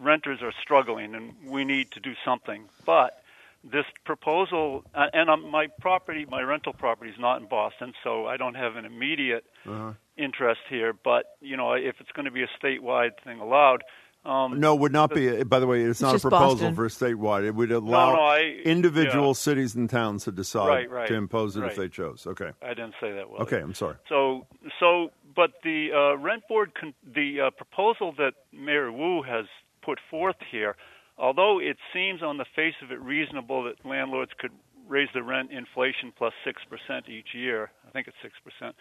renters 0.00 0.40
are 0.42 0.52
struggling, 0.60 1.14
and 1.14 1.34
we 1.46 1.64
need 1.64 1.92
to 1.92 2.00
do 2.00 2.14
something. 2.24 2.68
But 2.84 3.22
this 3.62 3.84
proposal, 4.04 4.84
uh, 4.94 5.06
and 5.12 5.30
um, 5.30 5.50
my 5.50 5.68
property, 5.80 6.26
my 6.28 6.42
rental 6.42 6.72
property 6.72 7.10
is 7.10 7.18
not 7.18 7.40
in 7.40 7.48
Boston, 7.48 7.94
so 8.02 8.26
I 8.26 8.36
don't 8.36 8.54
have 8.54 8.76
an 8.76 8.84
immediate 8.84 9.44
Uh-huh. 9.66 9.92
Interest 10.16 10.60
here. 10.68 10.92
But 10.92 11.24
you 11.40 11.56
know, 11.56 11.72
if 11.72 11.96
it's 12.00 12.12
going 12.12 12.26
to 12.26 12.30
be 12.30 12.42
a 12.42 12.48
statewide 12.62 13.12
thing 13.24 13.40
allowed, 13.40 13.82
um, 14.24 14.58
No, 14.58 14.74
would 14.74 14.92
not 14.92 15.14
be. 15.14 15.44
By 15.44 15.60
the 15.60 15.66
way, 15.66 15.82
it's 15.82 16.00
not 16.00 16.16
a 16.16 16.18
proposal 16.18 16.70
Boston. 16.70 16.74
for 16.74 16.86
a 16.86 16.88
statewide. 16.88 17.44
It 17.44 17.54
would 17.54 17.70
allow 17.70 18.14
no, 18.16 18.20
I- 18.22 18.60
individual 18.64 19.28
yeah. 19.28 19.32
cities 19.34 19.74
and 19.76 19.88
towns 19.88 20.24
to 20.24 20.32
decide 20.32 20.66
Right, 20.68 20.90
right, 20.90 21.08
to 21.08 21.14
impose 21.14 21.56
it 21.56 21.62
if 21.64 21.76
they 21.76 21.88
chose. 21.88 22.26
Okay. 22.26 22.50
I 22.60 22.70
didn't 22.70 22.94
say 23.00 23.12
that 23.12 23.30
well. 23.30 23.42
Okay, 23.42 23.60
I'm 23.60 23.74
sorry. 23.74 23.96
So, 24.08 24.46
so, 24.80 25.10
but 25.34 25.52
the 25.62 25.90
uh, 25.94 26.18
rent 26.18 26.42
board, 26.48 26.72
con- 26.74 26.94
the 27.14 27.42
uh, 27.46 27.50
proposal 27.50 28.12
that 28.18 28.32
Mayor 28.52 28.90
Wu 28.90 29.22
has 29.22 29.44
put 29.82 30.00
forth 30.10 30.36
here, 30.50 30.74
although 31.18 31.60
it 31.60 31.76
seems 31.94 32.20
on 32.22 32.36
the 32.38 32.46
face 32.56 32.74
of 32.82 32.90
it 32.90 33.00
reasonable 33.00 33.62
that 33.64 33.74
landlords 33.88 34.32
could 34.38 34.50
raise 34.88 35.08
the 35.14 35.22
rent 35.22 35.50
inflation 35.52 36.12
plus 36.16 36.32
six 36.44 36.62
percent 36.68 37.08
each 37.08 37.28
year. 37.34 37.70
I 37.86 37.90
think 37.90 38.08
it's 38.08 38.16
six 38.22 38.34
percent. 38.42 38.74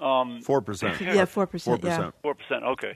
Um, 0.00 0.40
Four 0.42 0.62
percent. 0.62 1.00
Yeah, 1.00 1.24
four 1.26 1.26
Four 1.26 1.46
percent. 1.46 1.84
Yeah. 1.84 1.96
percent. 1.96 2.14
Four 2.22 2.34
percent. 2.34 2.64
Okay. 2.64 2.94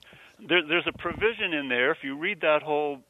There, 0.49 0.63
there's 0.67 0.87
a 0.87 0.93
provision 0.99 1.53
in 1.53 1.69
there. 1.69 1.91
If 1.93 1.99
you 2.03 2.17
read 2.17 2.41
that 2.41 2.63
whole 2.63 3.01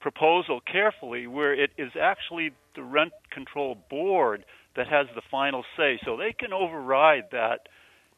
proposal 0.00 0.60
carefully, 0.60 1.26
where 1.26 1.52
it 1.54 1.70
is 1.78 1.92
actually 2.00 2.52
the 2.74 2.82
rent 2.82 3.12
control 3.30 3.76
board 3.90 4.44
that 4.76 4.88
has 4.88 5.06
the 5.14 5.20
final 5.30 5.64
say, 5.76 5.98
so 6.04 6.16
they 6.16 6.32
can 6.32 6.52
override 6.52 7.24
that 7.32 7.68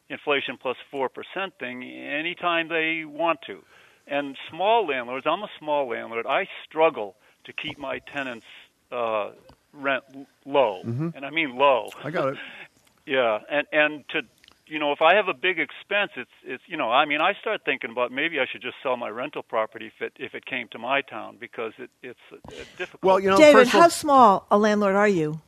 inflation 0.09 0.57
plus 0.61 0.77
four 0.89 1.09
percent 1.09 1.53
thing 1.59 1.83
anytime 1.83 2.69
they 2.69 3.03
want 3.05 3.39
to. 3.47 3.59
And 4.07 4.37
small 4.49 4.87
landlords, 4.87 5.25
I'm 5.27 5.41
a 5.43 5.49
small 5.59 5.89
landlord. 5.89 6.25
I 6.27 6.47
struggle 6.67 7.15
to 7.45 7.53
keep 7.53 7.77
my 7.77 7.99
tenants' 7.99 8.45
uh, 8.91 9.31
rent 9.73 10.03
l- 10.15 10.25
low, 10.45 10.81
and 10.83 11.25
I 11.25 11.29
mean 11.31 11.55
low. 11.57 11.89
I 12.03 12.11
got 12.11 12.29
it. 12.29 12.37
Yeah, 13.07 13.37
and 13.51 13.67
and 13.71 14.03
to 14.09 14.21
you 14.67 14.79
know, 14.79 14.91
if 14.91 15.01
I 15.01 15.15
have 15.15 15.27
a 15.27 15.33
big 15.33 15.59
expense, 15.59 16.11
it's 16.17 16.29
it's 16.43 16.63
you 16.67 16.77
know, 16.77 16.89
I 16.91 17.05
mean, 17.05 17.21
I 17.21 17.33
start 17.41 17.61
thinking 17.65 17.91
about 17.91 18.11
maybe 18.11 18.39
I 18.39 18.45
should 18.51 18.61
just 18.61 18.75
sell 18.83 18.97
my 18.97 19.09
rental 19.09 19.43
property 19.43 19.87
if 19.87 20.01
it 20.01 20.13
if 20.17 20.33
it 20.33 20.45
came 20.45 20.67
to 20.71 20.79
my 20.79 21.01
town 21.01 21.37
because 21.39 21.73
it 21.77 21.89
it's 22.01 22.19
uh, 22.31 22.37
difficult. 22.77 23.03
Well, 23.03 23.19
you 23.19 23.29
know, 23.29 23.37
David, 23.37 23.63
first 23.63 23.73
of 23.75 23.81
how 23.81 23.87
small 23.89 24.47
a 24.51 24.57
landlord 24.57 24.95
are 24.95 25.07
you? 25.07 25.39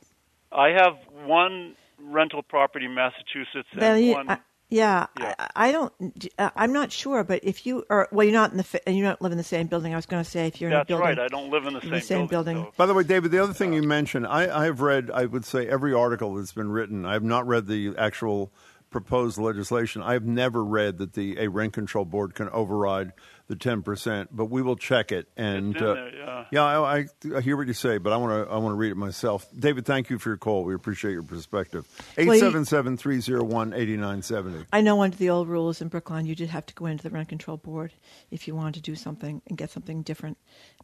I 0.52 0.68
have 0.70 0.96
one 1.26 1.74
rental 2.00 2.42
property 2.42 2.86
in 2.86 2.94
Massachusetts 2.94 3.68
Then 3.74 4.02
you- 4.02 4.12
one 4.14 4.30
I- 4.30 4.38
Yeah, 4.70 5.06
Yeah. 5.18 5.34
I, 5.38 5.48
I 5.68 5.72
don't. 5.72 5.92
uh, 6.38 6.50
I'm 6.54 6.72
not 6.74 6.92
sure, 6.92 7.24
but 7.24 7.40
if 7.42 7.64
you 7.66 7.84
are, 7.88 8.06
well, 8.12 8.24
you're 8.26 8.34
not 8.34 8.50
in 8.50 8.58
the, 8.58 8.64
fa- 8.64 8.80
you 8.86 9.02
don't 9.02 9.20
live 9.22 9.32
in 9.32 9.38
the 9.38 9.44
same 9.44 9.66
building. 9.66 9.94
I 9.94 9.96
was 9.96 10.04
going 10.04 10.22
to 10.22 10.28
say 10.30 10.46
if 10.46 10.60
you're 10.60 10.68
in 10.68 10.76
a 10.76 10.80
That's 10.80 10.88
building. 10.88 11.06
right. 11.06 11.18
I 11.18 11.28
don't 11.28 11.50
live 11.50 11.64
in 11.64 11.72
the 11.72 11.78
in 11.80 11.84
same, 11.84 11.90
the 11.92 12.00
same 12.02 12.26
building. 12.26 12.56
so- 12.64 12.72
By 12.76 12.84
the 12.84 12.92
way, 12.92 13.02
David, 13.02 13.30
the 13.30 13.42
other 13.42 13.54
thing 13.54 13.72
you 13.72 13.82
mentioned, 13.82 14.26
I, 14.26 14.60
I 14.60 14.64
have 14.66 14.82
read, 14.82 15.10
I 15.10 15.24
would 15.24 15.46
say, 15.46 15.66
every 15.66 15.94
article 15.94 16.34
that's 16.34 16.52
been 16.52 16.70
written. 16.70 17.06
I 17.06 17.14
have 17.14 17.22
not 17.24 17.46
read 17.46 17.66
the 17.66 17.94
actual 17.96 18.52
proposed 18.90 19.38
legislation. 19.38 20.02
I 20.02 20.14
have 20.14 20.24
never 20.24 20.64
read 20.64 20.98
that 20.98 21.12
the 21.14 21.38
a 21.38 21.48
rent 21.48 21.72
control 21.72 22.04
board 22.04 22.34
can 22.34 22.48
override 22.50 23.12
the 23.48 23.56
ten 23.56 23.82
percent, 23.82 24.28
but 24.30 24.46
we 24.46 24.62
will 24.62 24.76
check 24.76 25.10
it. 25.10 25.28
And 25.36 25.74
It's 25.74 25.82
in 25.82 25.88
uh, 25.88 25.94
there, 25.94 26.46
yeah. 26.50 26.62
I, 26.62 26.98
I, 26.98 27.06
I 27.36 27.40
hear 27.40 27.56
what 27.56 27.66
you 27.66 27.72
say, 27.72 27.98
but 27.98 28.12
I 28.12 28.16
want 28.16 28.46
to 28.46 28.52
I 28.52 28.58
want 28.58 28.72
to 28.72 28.76
read 28.76 28.92
it 28.92 28.96
myself. 28.96 29.46
David, 29.58 29.86
thank 29.86 30.10
you 30.10 30.18
for 30.18 30.30
your 30.30 30.36
call. 30.36 30.64
We 30.64 30.74
appreciate 30.74 31.12
your 31.12 31.22
perspective. 31.22 31.86
you- 32.16 32.26
877-301-8970. 32.26 34.66
I 34.72 34.80
know 34.80 35.02
under 35.02 35.16
the 35.16 35.30
old 35.30 35.48
rules 35.48 35.80
in 35.80 35.88
Brookline, 35.88 36.26
you 36.26 36.34
did 36.34 36.50
have 36.50 36.66
to 36.66 36.74
go 36.74 36.86
into 36.86 37.02
the 37.02 37.10
rent 37.10 37.28
control 37.28 37.56
board 37.56 37.92
if 38.30 38.46
you 38.46 38.54
wanted 38.54 38.74
to 38.74 38.82
do 38.82 38.94
something 38.94 39.40
and 39.46 39.56
get 39.56 39.70
something 39.70 40.02
different. 40.02 40.36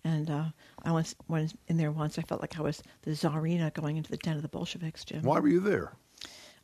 And 0.05 0.31
uh, 0.31 0.45
I 0.83 0.93
was 0.93 1.15
went 1.29 1.59
in 1.69 1.77
there 1.77 1.93
once. 1.93 2.19
I 2.19 2.23
felt 2.23 2.41
like 2.41 2.59
I 2.59 2.63
was 2.63 2.83
the 3.03 3.13
czarina 3.13 3.73
going 3.75 3.97
into 3.97 4.11
the 4.11 4.17
den 4.17 4.37
of 4.37 4.43
the 4.43 4.49
Bolsheviks, 4.49 5.05
Jim. 5.05 5.23
Why 5.23 5.41
were 5.41 5.49
you 5.49 5.61
there? 5.61 5.93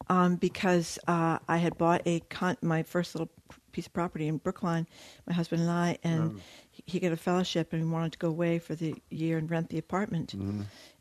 Um, 0.08 0.36
because 0.36 0.98
uh, 1.06 1.38
I 1.48 1.58
had 1.58 1.76
bought 1.78 2.02
a 2.06 2.20
con- 2.20 2.56
my 2.62 2.82
first 2.82 3.14
little 3.14 3.30
piece 3.72 3.86
of 3.86 3.92
property 3.92 4.26
in 4.26 4.38
Brookline, 4.38 4.86
my 5.26 5.32
husband 5.32 5.62
and 5.62 5.70
I, 5.70 5.98
and 6.02 6.40
he- 6.70 6.82
he 6.86 7.00
got 7.00 7.12
a 7.12 7.16
fellowship 7.16 7.72
and 7.72 7.84
we 7.84 7.90
wanted 7.90 8.12
to 8.12 8.18
go 8.18 8.28
away 8.28 8.58
for 8.58 8.74
the 8.74 8.94
year 9.10 9.38
and 9.38 9.50
rent 9.50 9.68
the 9.70 9.78
apartment. 9.78 10.34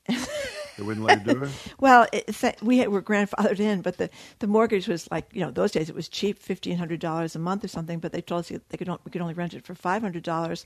They 0.79 0.85
wouldn't 0.85 1.05
let 1.05 1.25
do 1.25 1.43
it. 1.43 1.51
Well, 1.81 2.07
it, 2.13 2.33
we 2.61 2.77
had, 2.77 2.87
were 2.87 3.01
grandfathered 3.01 3.59
in, 3.59 3.81
but 3.81 3.97
the, 3.97 4.09
the 4.39 4.47
mortgage 4.47 4.87
was 4.87 5.11
like 5.11 5.29
you 5.33 5.41
know 5.41 5.51
those 5.51 5.73
days 5.73 5.89
it 5.89 5.95
was 5.95 6.07
cheap, 6.07 6.39
fifteen 6.39 6.77
hundred 6.77 7.01
dollars 7.01 7.35
a 7.35 7.39
month 7.39 7.65
or 7.65 7.67
something. 7.67 7.99
But 7.99 8.13
they 8.13 8.21
told 8.21 8.39
us 8.39 8.47
they 8.69 8.77
could 8.77 8.87
we 9.03 9.11
could 9.11 9.21
only 9.21 9.33
rent 9.33 9.53
it 9.53 9.65
for 9.65 9.75
five 9.75 10.01
hundred 10.01 10.23
dollars 10.23 10.65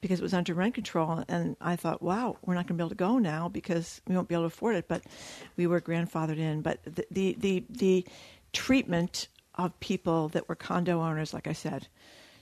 because 0.00 0.18
it 0.18 0.22
was 0.24 0.34
under 0.34 0.52
rent 0.52 0.74
control. 0.74 1.22
And 1.28 1.56
I 1.60 1.76
thought, 1.76 2.02
wow, 2.02 2.38
we're 2.44 2.54
not 2.54 2.66
going 2.66 2.76
to 2.76 2.82
be 2.82 2.82
able 2.82 2.88
to 2.90 2.96
go 2.96 3.18
now 3.18 3.48
because 3.48 4.00
we 4.08 4.16
won't 4.16 4.28
be 4.28 4.34
able 4.34 4.44
to 4.44 4.48
afford 4.48 4.74
it. 4.74 4.88
But 4.88 5.02
we 5.56 5.68
were 5.68 5.80
grandfathered 5.80 6.38
in. 6.38 6.62
But 6.62 6.80
the 6.84 7.06
the 7.12 7.36
the, 7.38 7.64
the 7.70 8.06
treatment 8.52 9.28
of 9.54 9.78
people 9.78 10.28
that 10.30 10.48
were 10.48 10.56
condo 10.56 11.00
owners, 11.00 11.32
like 11.32 11.46
I 11.46 11.52
said, 11.52 11.86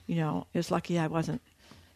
you 0.07 0.17
know, 0.17 0.47
it 0.55 0.59
was 0.59 0.71
lucky 0.71 0.99
I 0.99 1.09
wasn't. 1.09 1.43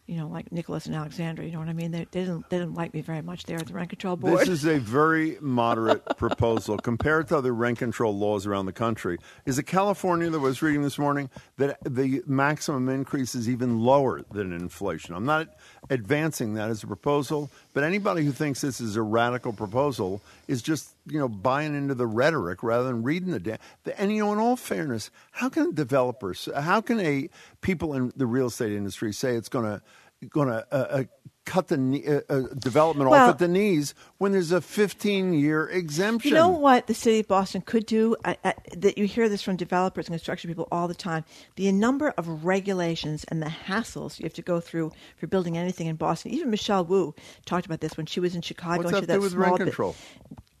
You 0.07 0.17
know, 0.17 0.27
like 0.27 0.51
Nicholas 0.51 0.85
and 0.85 0.95
Alexandra. 0.95 1.45
You 1.45 1.51
know 1.51 1.59
what 1.59 1.67
I 1.67 1.73
mean? 1.73 1.91
They, 1.91 2.05
they 2.11 2.21
didn't. 2.21 2.49
They 2.49 2.59
didn't 2.59 2.75
like 2.75 2.93
me 2.93 3.01
very 3.01 3.21
much 3.21 3.43
there 3.45 3.57
at 3.57 3.67
the 3.67 3.73
rent 3.73 3.89
control 3.89 4.15
board. 4.15 4.39
This 4.39 4.49
is 4.49 4.65
a 4.65 4.77
very 4.77 5.37
moderate 5.41 6.05
proposal 6.17 6.77
compared 6.77 7.27
to 7.29 7.37
other 7.37 7.53
rent 7.53 7.79
control 7.79 8.15
laws 8.15 8.45
around 8.45 8.67
the 8.67 8.73
country. 8.73 9.17
Is 9.45 9.57
it 9.57 9.63
California 9.63 10.29
that 10.29 10.37
I 10.37 10.41
was 10.41 10.61
reading 10.61 10.83
this 10.83 10.99
morning 10.99 11.29
that 11.57 11.79
the 11.83 12.21
maximum 12.27 12.87
increase 12.89 13.33
is 13.33 13.49
even 13.49 13.79
lower 13.79 14.21
than 14.31 14.53
inflation? 14.53 15.15
I'm 15.15 15.25
not 15.25 15.49
advancing 15.89 16.53
that 16.55 16.69
as 16.69 16.83
a 16.83 16.87
proposal, 16.87 17.49
but 17.73 17.83
anybody 17.83 18.23
who 18.23 18.31
thinks 18.31 18.61
this 18.61 18.81
is 18.81 18.95
a 18.95 19.01
radical 19.01 19.53
proposal 19.53 20.21
is 20.47 20.61
just 20.61 20.91
you 21.07 21.19
know 21.19 21.27
buying 21.27 21.75
into 21.75 21.95
the 21.95 22.07
rhetoric 22.07 22.63
rather 22.63 22.85
than 22.85 23.03
reading 23.03 23.31
the. 23.31 23.39
Da- 23.39 23.57
and 23.97 24.11
you 24.11 24.23
know, 24.23 24.33
in 24.33 24.39
all 24.39 24.55
fairness, 24.55 25.11
how 25.31 25.49
can 25.49 25.73
developers, 25.73 26.49
how 26.55 26.81
can 26.81 26.99
a 26.99 27.29
people 27.61 27.93
in 27.93 28.13
the 28.15 28.25
real 28.25 28.47
estate 28.47 28.71
industry 28.73 29.13
say 29.13 29.35
it's 29.35 29.49
going 29.49 29.65
to 29.65 29.81
going 30.29 30.47
to 30.47 30.65
uh, 30.71 30.75
uh, 30.75 31.03
cut 31.45 31.67
the 31.67 31.77
knee- 31.77 32.05
uh, 32.07 32.21
uh, 32.29 32.41
development 32.57 33.09
Well- 33.09 33.29
off 33.29 33.33
at 33.35 33.39
the 33.39 33.47
knees 33.47 33.93
when 34.17 34.31
there's 34.31 34.51
a 34.51 34.61
15 34.61 35.33
year 35.33 35.67
exemption. 35.69 36.29
You 36.29 36.35
know 36.35 36.49
what 36.49 36.87
the 36.87 36.93
city 36.93 37.19
of 37.19 37.27
Boston 37.27 37.61
could 37.61 37.85
do? 37.85 38.15
I, 38.25 38.37
I, 38.43 38.53
that 38.77 38.97
you 38.97 39.05
hear 39.05 39.29
this 39.29 39.41
from 39.41 39.55
developers 39.55 40.07
and 40.07 40.13
construction 40.13 40.49
people 40.49 40.67
all 40.71 40.87
the 40.87 40.95
time. 40.95 41.23
The 41.55 41.71
number 41.71 42.09
of 42.17 42.43
regulations 42.45 43.23
and 43.29 43.41
the 43.41 43.47
hassles 43.67 44.19
you 44.19 44.23
have 44.25 44.33
to 44.33 44.41
go 44.41 44.59
through 44.59 44.91
for 45.17 45.27
building 45.27 45.57
anything 45.57 45.87
in 45.87 45.95
Boston. 45.95 46.31
Even 46.31 46.49
Michelle 46.49 46.83
Wu 46.83 47.13
talked 47.45 47.65
about 47.65 47.79
this 47.79 47.95
when 47.95 48.05
she 48.05 48.19
was 48.19 48.35
in 48.35 48.41
Chicago. 48.41 48.77
What's 48.83 48.91
and 48.91 48.95
that 48.95 49.01
she 49.01 49.05
to 49.05 49.11
had 49.13 49.17
do 49.19 49.21
with 49.23 49.33
rent 49.35 49.57
bit- 49.57 49.65
control? 49.65 49.95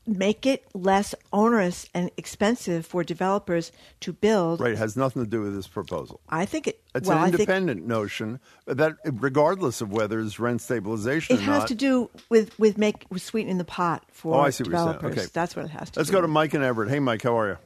Make 0.07 0.45
it 0.45 0.63
less 0.75 1.15
onerous 1.33 1.89
and 1.93 2.11
expensive 2.15 2.85
for 2.85 3.03
developers 3.03 3.71
to 4.01 4.13
build. 4.13 4.61
Right, 4.61 4.73
it 4.73 4.77
has 4.77 4.95
nothing 4.95 5.23
to 5.23 5.29
do 5.29 5.41
with 5.41 5.55
this 5.55 5.67
proposal. 5.67 6.19
I 6.29 6.45
think 6.45 6.67
it. 6.67 6.79
It's 6.93 7.07
well, 7.07 7.17
an 7.17 7.23
I 7.23 7.27
think 7.31 7.39
independent 7.41 7.87
notion 7.87 8.39
that, 8.67 8.93
regardless 9.03 9.81
of 9.81 9.91
whether 9.91 10.19
it's 10.19 10.39
rent 10.39 10.61
stabilization 10.61 11.35
it 11.35 11.39
or 11.39 11.43
has 11.45 11.59
not. 11.61 11.67
to 11.69 11.75
do 11.75 12.09
with 12.29 12.57
with 12.59 12.77
make 12.77 13.05
with 13.09 13.23
sweetening 13.23 13.57
the 13.57 13.65
pot 13.65 14.03
for 14.11 14.35
Oh, 14.35 14.39
I 14.41 14.51
see 14.51 14.63
what 14.63 14.69
you're 14.71 14.77
saying. 14.79 14.93
developers. 14.93 15.17
Okay. 15.23 15.27
That's 15.33 15.55
what 15.55 15.65
it 15.65 15.71
has 15.71 15.89
to. 15.91 15.99
Let's 15.99 16.09
do 16.09 16.17
go 16.17 16.21
to. 16.21 16.27
Mike 16.27 16.53
and 16.53 16.63
Everett. 16.63 16.89
Hey, 16.89 16.99
Mike, 16.99 17.23
how 17.23 17.37
are 17.39 17.47
you? 17.49 17.57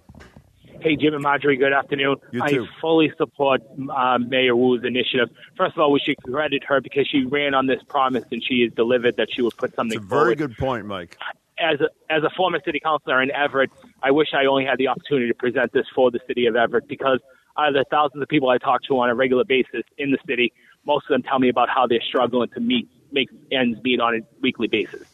Hey, 0.81 0.95
Jim 0.95 1.13
and 1.13 1.21
Margery, 1.21 1.57
good 1.57 1.73
afternoon. 1.73 2.15
You 2.31 2.39
too. 2.47 2.63
I 2.63 2.79
fully 2.79 3.11
support 3.17 3.61
uh, 3.93 4.17
Mayor 4.17 4.55
Wu's 4.55 4.85
initiative. 4.85 5.27
First 5.57 5.73
of 5.75 5.81
all, 5.81 5.91
we 5.91 5.99
should 5.99 6.15
credit 6.23 6.63
her 6.65 6.79
because 6.79 7.05
she 7.05 7.25
ran 7.25 7.53
on 7.53 7.67
this 7.67 7.81
promise 7.89 8.23
and 8.31 8.41
she 8.41 8.61
has 8.61 8.71
delivered 8.75 9.17
that 9.17 9.27
she 9.29 9.41
would 9.41 9.57
put 9.57 9.75
something 9.75 9.97
It's 9.97 10.05
a 10.05 10.07
very 10.07 10.35
forward. 10.35 10.37
good 10.37 10.57
point, 10.57 10.85
Mike. 10.85 11.17
As 11.59 11.79
a, 11.81 11.89
as 12.11 12.23
a 12.23 12.29
former 12.37 12.59
city 12.63 12.79
councilor 12.79 13.21
in 13.21 13.31
Everett, 13.31 13.69
I 14.01 14.11
wish 14.11 14.29
I 14.33 14.45
only 14.45 14.65
had 14.65 14.77
the 14.77 14.87
opportunity 14.87 15.27
to 15.27 15.33
present 15.33 15.73
this 15.73 15.85
for 15.93 16.09
the 16.09 16.19
city 16.25 16.45
of 16.45 16.55
Everett 16.55 16.87
because 16.87 17.19
out 17.57 17.69
of 17.69 17.73
the 17.73 17.85
thousands 17.91 18.21
of 18.23 18.29
people 18.29 18.49
I 18.49 18.57
talk 18.57 18.83
to 18.83 18.99
on 18.99 19.09
a 19.09 19.15
regular 19.15 19.43
basis 19.43 19.83
in 19.97 20.11
the 20.11 20.17
city, 20.25 20.53
most 20.85 21.05
of 21.05 21.09
them 21.09 21.23
tell 21.23 21.39
me 21.39 21.49
about 21.49 21.67
how 21.69 21.85
they're 21.85 22.01
struggling 22.01 22.49
to 22.49 22.59
meet 22.59 22.87
make 23.11 23.29
ends 23.51 23.79
meet 23.83 23.99
on 23.99 24.15
a 24.15 24.19
weekly 24.41 24.67
basis. 24.67 25.08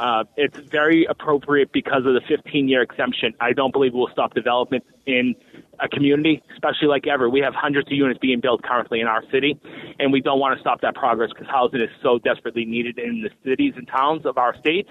Uh, 0.00 0.24
it's 0.36 0.56
very 0.70 1.04
appropriate 1.04 1.72
because 1.72 2.06
of 2.06 2.14
the 2.14 2.22
15 2.26 2.68
year 2.68 2.80
exemption. 2.82 3.34
I 3.40 3.52
don't 3.52 3.70
believe 3.72 3.92
we'll 3.92 4.08
stop 4.12 4.32
development 4.34 4.82
in 5.06 5.34
a 5.78 5.88
community, 5.88 6.42
especially 6.54 6.88
like 6.88 7.06
ever. 7.06 7.28
We 7.28 7.40
have 7.40 7.54
hundreds 7.54 7.88
of 7.88 7.92
units 7.92 8.18
being 8.18 8.40
built 8.40 8.62
currently 8.62 9.00
in 9.00 9.06
our 9.06 9.22
city, 9.30 9.60
and 9.98 10.10
we 10.12 10.20
don't 10.20 10.38
want 10.38 10.56
to 10.56 10.60
stop 10.60 10.80
that 10.80 10.94
progress 10.94 11.30
because 11.34 11.48
housing 11.48 11.80
is 11.80 11.90
so 12.02 12.18
desperately 12.18 12.64
needed 12.64 12.98
in 12.98 13.22
the 13.22 13.30
cities 13.48 13.74
and 13.76 13.86
towns 13.88 14.24
of 14.24 14.38
our 14.38 14.56
state. 14.58 14.88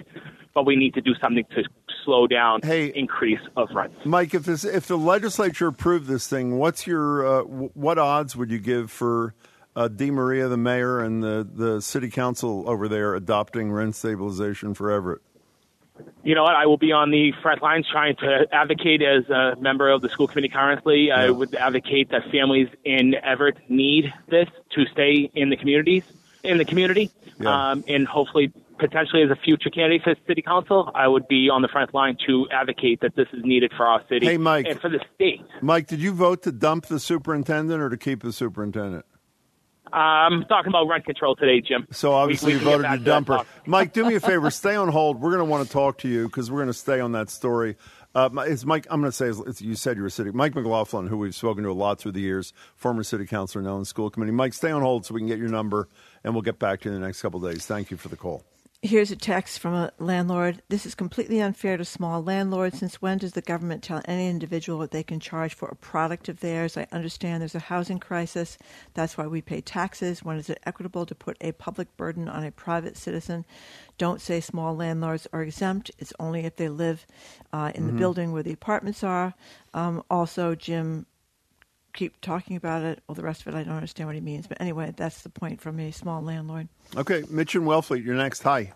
But 0.54 0.66
we 0.66 0.76
need 0.76 0.94
to 0.96 1.02
do 1.02 1.14
something 1.22 1.46
to 1.56 1.64
slow 2.04 2.26
down 2.28 2.62
Hey. 2.64 2.88
increase 2.88 3.40
of 3.56 3.70
rents. 3.74 3.96
Mike, 4.04 4.34
if 4.34 4.44
this, 4.46 4.64
if 4.64 4.88
the 4.88 4.98
legislature 4.98 5.68
approved 5.68 6.08
this 6.08 6.28
thing, 6.28 6.58
what's 6.58 6.86
your 6.88 7.26
uh, 7.26 7.42
w- 7.44 7.70
what 7.76 7.98
odds 8.00 8.36
would 8.36 8.50
you 8.52 8.58
give 8.60 8.90
for 8.92 9.34
uh, 9.80 9.88
DeMaria, 9.88 10.50
the 10.50 10.58
mayor, 10.58 11.00
and 11.00 11.24
the, 11.24 11.48
the 11.50 11.82
city 11.82 12.10
council 12.10 12.68
over 12.68 12.90
there 12.90 13.16
adopting 13.16 13.72
rent 13.72 13.96
stabilization 13.96 14.74
for 14.74 14.92
Everett? 14.92 15.22
You 16.24 16.36
know 16.36 16.44
what? 16.44 16.56
I 16.56 16.66
will 16.66 16.78
be 16.78 16.92
on 16.92 17.12
the 17.12 17.32
front 17.42 17.62
lines 17.62 17.88
trying 17.90 18.16
to 18.18 18.46
advocate 18.52 19.02
as 19.02 19.30
a 19.30 19.56
member 19.60 19.90
of 19.90 20.02
the 20.02 20.10
school 20.10 20.28
committee 20.28 20.50
currently. 20.50 21.12
I 21.12 21.30
would 21.30 21.56
advocate 21.56 22.10
that 22.12 22.24
families 22.30 22.68
in 22.84 23.16
Everett 23.16 23.58
need 23.70 24.14
this 24.28 24.48
to 24.76 24.86
stay 24.88 25.30
in 25.34 25.50
the 25.50 25.56
communities, 25.58 26.04
in 26.44 26.58
the 26.58 26.66
community, 26.66 27.10
Yeah. 27.40 27.72
um, 27.72 27.84
and 27.88 28.06
hopefully, 28.06 28.52
potentially 28.80 29.24
as 29.24 29.30
a 29.30 29.36
future 29.36 29.70
candidate 29.70 30.04
for 30.04 30.16
city 30.28 30.42
council, 30.42 30.90
I 30.94 31.08
would 31.08 31.28
be 31.28 31.50
on 31.50 31.62
the 31.62 31.68
front 31.70 31.94
line 31.94 32.18
to 32.28 32.48
advocate 32.50 33.00
that 33.02 33.16
this 33.16 33.28
is 33.34 33.44
needed 33.44 33.72
for 33.76 33.86
our 33.86 34.02
city 34.10 34.26
Hey, 34.26 34.38
Mike. 34.38 34.66
and 34.70 34.80
for 34.80 34.90
the 34.90 35.00
state. 35.16 35.42
Mike, 35.62 35.88
did 35.88 36.00
you 36.00 36.14
vote 36.14 36.44
to 36.44 36.52
dump 36.54 36.86
the 36.88 37.00
superintendent 37.00 37.82
or 37.82 37.90
to 37.90 37.98
keep 37.98 38.24
the 38.24 38.32
superintendent? 38.34 39.06
I'm 39.94 40.44
talking 40.46 40.70
about 40.70 40.88
rent 40.88 41.06
control 41.06 41.36
today, 41.36 41.62
Jim. 41.62 41.88
So 41.92 42.14
obviously 42.14 42.54
We- 42.54 42.60
we 42.60 42.66
you 42.66 42.72
voted 42.72 42.92
to 42.92 42.98
that 42.98 43.04
dump 43.04 43.28
her. 43.30 43.42
Mike, 43.66 43.94
do 43.94 44.06
me 44.06 44.16
a 44.16 44.20
favor. 44.20 44.50
Stay 44.52 44.76
on 44.76 44.90
hold. 44.90 45.20
We're 45.22 45.30
going 45.32 45.40
to 45.40 45.46
want 45.46 45.66
to 45.66 45.72
talk 45.72 45.98
to 46.00 46.08
you 46.08 46.28
because 46.28 46.52
we're 46.52 46.60
going 46.60 46.68
to 46.68 46.74
stay 46.74 47.00
on 47.00 47.12
that 47.14 47.30
story. 47.30 47.76
Uh, 48.16 48.30
it's 48.48 48.66
Mike. 48.66 48.88
I'm 48.90 49.02
going 49.02 49.12
to 49.12 49.16
say 49.16 49.32
you 49.64 49.76
said 49.76 49.96
you 49.98 50.02
were 50.04 50.10
city. 50.10 50.32
Mike 50.32 50.56
McLaughlin, 50.56 51.08
who 51.08 51.18
we've 51.18 51.36
spoken 51.36 51.64
to 51.64 51.70
a 51.70 51.74
lot 51.74 52.00
through 52.00 52.14
the 52.14 52.22
years, 52.22 52.54
former 52.76 53.04
city 53.04 53.26
councilor 53.28 53.62
now 53.64 53.74
in 53.76 53.80
the 53.82 53.86
school 53.86 54.10
committee. 54.10 54.32
Mike, 54.32 54.54
stay 54.54 54.72
on 54.72 54.82
hold 54.82 55.06
so 55.06 55.14
we 55.14 55.20
can 55.20 55.28
get 55.28 55.38
your 55.38 55.50
number, 55.50 55.88
and 56.24 56.34
we'll 56.34 56.42
get 56.42 56.58
back 56.58 56.82
to 56.82 56.90
you 56.90 56.96
in 56.96 57.02
the 57.02 57.06
next 57.06 57.22
couple 57.22 57.46
of 57.46 57.52
days. 57.54 57.66
Thank 57.68 57.92
you 57.92 57.98
for 57.98 58.10
the 58.10 58.18
call. 58.18 58.44
Here's 58.82 59.12
a 59.12 59.18
text 59.18 59.60
from 59.60 59.74
a 59.74 59.92
landlord. 60.00 60.62
This 60.70 60.86
is 60.86 60.96
completely 60.96 61.42
unfair 61.42 61.76
to 61.76 61.84
small 61.84 62.24
landlords. 62.24 62.80
Since 62.80 63.02
when 63.02 63.18
does 63.18 63.34
the 63.34 63.42
government 63.42 63.84
tell 63.84 64.02
any 64.06 64.30
individual 64.30 64.78
what 64.78 64.92
they 64.92 65.04
can 65.04 65.20
charge 65.20 65.54
for 65.54 65.68
a 65.68 65.76
product 65.76 66.30
of 66.30 66.40
theirs? 66.40 66.78
I 66.78 66.88
understand 66.94 67.42
there's 67.42 67.56
a 67.56 67.60
housing 67.60 68.00
crisis. 68.00 68.58
That's 68.94 69.18
why 69.18 69.28
we 69.28 69.42
pay 69.42 69.60
taxes. 69.60 70.24
When 70.24 70.38
is 70.38 70.50
it 70.50 70.62
equitable 70.66 71.06
to 71.08 71.14
put 71.14 71.36
a 71.42 71.52
public 71.52 71.98
burden 71.98 72.30
on 72.30 72.46
a 72.46 72.52
private 72.52 72.96
citizen? 72.96 73.46
Don't 73.98 74.22
say 74.22 74.40
small 74.40 74.74
landlords 74.74 75.28
are 75.34 75.42
exempt. 75.42 75.92
It's 76.00 76.14
only 76.18 76.46
if 76.46 76.56
they 76.56 76.70
live 76.70 77.06
uh, 77.52 77.74
in 77.76 77.86
the 77.86 77.92
building 77.92 78.32
where 78.32 78.44
the 78.44 78.54
apartments 78.54 79.04
are. 79.04 79.34
Um, 79.74 80.04
also, 80.10 80.56
Jim, 80.56 81.06
keep 82.00 82.22
talking 82.22 82.56
about 82.56 82.82
it. 82.84 83.04
Well, 83.08 83.16
the 83.16 83.24
rest 83.24 83.42
of 83.42 83.54
it, 83.54 83.58
I 83.58 83.64
don't 83.64 83.76
understand 83.76 84.08
what 84.08 84.16
he 84.16 84.22
means. 84.22 84.48
But 84.48 84.62
anyway, 84.62 84.94
that's 84.96 85.22
the 85.22 85.30
point 85.30 85.60
from 85.60 85.80
a 85.82 85.92
small 85.92 86.22
landlord. 86.22 86.70
Okay, 86.96 87.26
Mitch 87.30 87.56
and 87.56 87.66
Wellfleet, 87.66 88.06
you're 88.06 88.16
next. 88.16 88.42
Hi. 88.44 88.72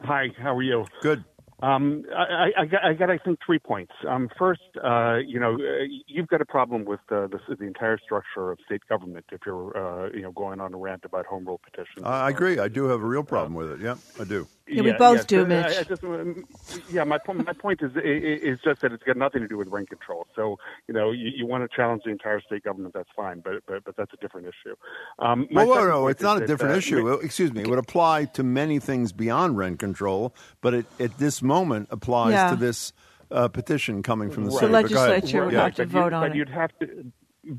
Hi, 0.00 0.32
how 0.36 0.56
are 0.56 0.62
you? 0.62 0.86
Good. 1.02 1.24
Um, 1.64 2.04
I, 2.14 2.50
I, 2.58 2.64
got, 2.66 2.84
I 2.84 2.92
got, 2.92 3.10
I 3.10 3.18
think, 3.18 3.38
three 3.44 3.58
points. 3.58 3.92
Um, 4.06 4.28
first, 4.38 4.60
uh, 4.82 5.16
you 5.26 5.40
know, 5.40 5.54
uh, 5.54 5.84
you've 6.06 6.28
got 6.28 6.40
a 6.42 6.44
problem 6.44 6.84
with 6.84 7.00
uh, 7.10 7.26
the, 7.28 7.38
the 7.58 7.64
entire 7.64 7.98
structure 7.98 8.50
of 8.52 8.58
state 8.66 8.82
government 8.86 9.24
if 9.32 9.40
you're, 9.46 9.76
uh, 9.76 10.10
you 10.12 10.22
know, 10.22 10.32
going 10.32 10.60
on 10.60 10.74
a 10.74 10.76
rant 10.76 11.04
about 11.04 11.24
home 11.24 11.46
rule 11.46 11.60
petitions. 11.64 12.04
I 12.04 12.28
agree. 12.28 12.58
I 12.58 12.68
do 12.68 12.84
have 12.84 13.00
a 13.00 13.06
real 13.06 13.22
problem 13.22 13.54
with 13.54 13.70
it. 13.72 13.80
Yeah, 13.80 13.96
I 14.20 14.24
do. 14.24 14.46
Yeah, 14.66 14.82
we 14.82 14.92
both 14.92 15.18
yeah, 15.18 15.24
do, 15.26 15.46
Mitch. 15.46 15.76
I, 15.76 15.80
I 15.80 15.82
just, 15.82 16.02
yeah, 16.90 17.04
my 17.04 17.18
my 17.34 17.52
point 17.52 17.82
is 17.82 17.92
is 18.02 18.58
just 18.64 18.80
that 18.80 18.92
it's 18.92 19.02
got 19.02 19.18
nothing 19.18 19.42
to 19.42 19.48
do 19.48 19.58
with 19.58 19.68
rent 19.68 19.90
control. 19.90 20.26
So 20.34 20.58
you 20.88 20.94
know, 20.94 21.10
you, 21.10 21.30
you 21.36 21.46
want 21.46 21.70
to 21.70 21.76
challenge 21.76 22.04
the 22.06 22.10
entire 22.10 22.40
state 22.40 22.62
government, 22.62 22.94
that's 22.94 23.10
fine, 23.14 23.40
but 23.40 23.62
but, 23.66 23.84
but 23.84 23.94
that's 23.94 24.14
a 24.14 24.16
different 24.16 24.46
issue. 24.46 24.74
Um, 25.18 25.46
well, 25.52 25.66
no, 25.66 25.86
no, 25.86 26.08
it's 26.08 26.22
not 26.22 26.42
a 26.42 26.46
different 26.46 26.72
that, 26.72 26.78
issue. 26.78 27.06
Excuse 27.10 27.52
me, 27.52 27.60
it 27.60 27.68
would 27.68 27.78
apply 27.78 28.24
to 28.24 28.42
many 28.42 28.78
things 28.78 29.12
beyond 29.12 29.58
rent 29.58 29.80
control, 29.80 30.34
but 30.62 30.72
it, 30.72 30.86
at 30.98 31.18
this 31.18 31.42
moment 31.42 31.53
applies 31.90 32.32
yeah. 32.32 32.50
to 32.50 32.56
this 32.56 32.92
uh, 33.30 33.48
petition 33.48 34.02
coming 34.02 34.30
from 34.30 34.44
the 34.44 34.50
right. 34.50 34.60
city. 34.60 34.66
The 34.66 34.72
legislature 34.72 35.44
would 35.44 35.54
have 35.54 35.74
to 35.74 35.86
vote 35.86 36.12
on 36.12 36.22
but 36.22 36.30
it. 36.30 36.36
You'd 36.36 36.48
have 36.48 36.70
to, 36.80 37.12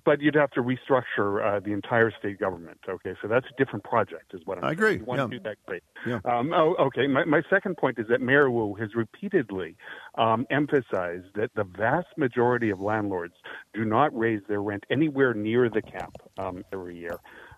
but 0.03 0.21
you'd 0.21 0.35
have 0.35 0.51
to 0.51 0.61
restructure 0.61 1.45
uh, 1.45 1.59
the 1.59 1.71
entire 1.71 2.11
state 2.17 2.39
government. 2.39 2.79
Okay, 2.87 3.13
so 3.21 3.27
that's 3.27 3.45
a 3.45 3.63
different 3.63 3.83
project, 3.83 4.33
is 4.33 4.41
what 4.45 4.57
I'm. 4.57 4.65
I 4.65 4.71
agree. 4.71 4.97
You 4.97 5.05
want 5.05 5.19
yeah. 5.19 5.25
to 5.25 5.29
do 5.29 5.39
that, 5.43 5.57
great. 5.65 5.83
Yeah. 6.05 6.19
Um, 6.25 6.53
oh, 6.53 6.75
okay. 6.79 7.07
My, 7.07 7.25
my 7.25 7.41
second 7.49 7.77
point 7.77 7.99
is 7.99 8.07
that 8.09 8.21
Mayor 8.21 8.49
Wu 8.49 8.75
has 8.75 8.95
repeatedly 8.95 9.75
um, 10.17 10.45
emphasized 10.49 11.27
that 11.35 11.51
the 11.55 11.63
vast 11.63 12.07
majority 12.17 12.69
of 12.69 12.79
landlords 12.79 13.35
do 13.73 13.85
not 13.85 14.17
raise 14.17 14.41
their 14.47 14.61
rent 14.61 14.83
anywhere 14.89 15.33
near 15.33 15.69
the 15.69 15.81
cap 15.81 16.13
um, 16.37 16.63
every 16.71 16.97
year. 16.97 17.17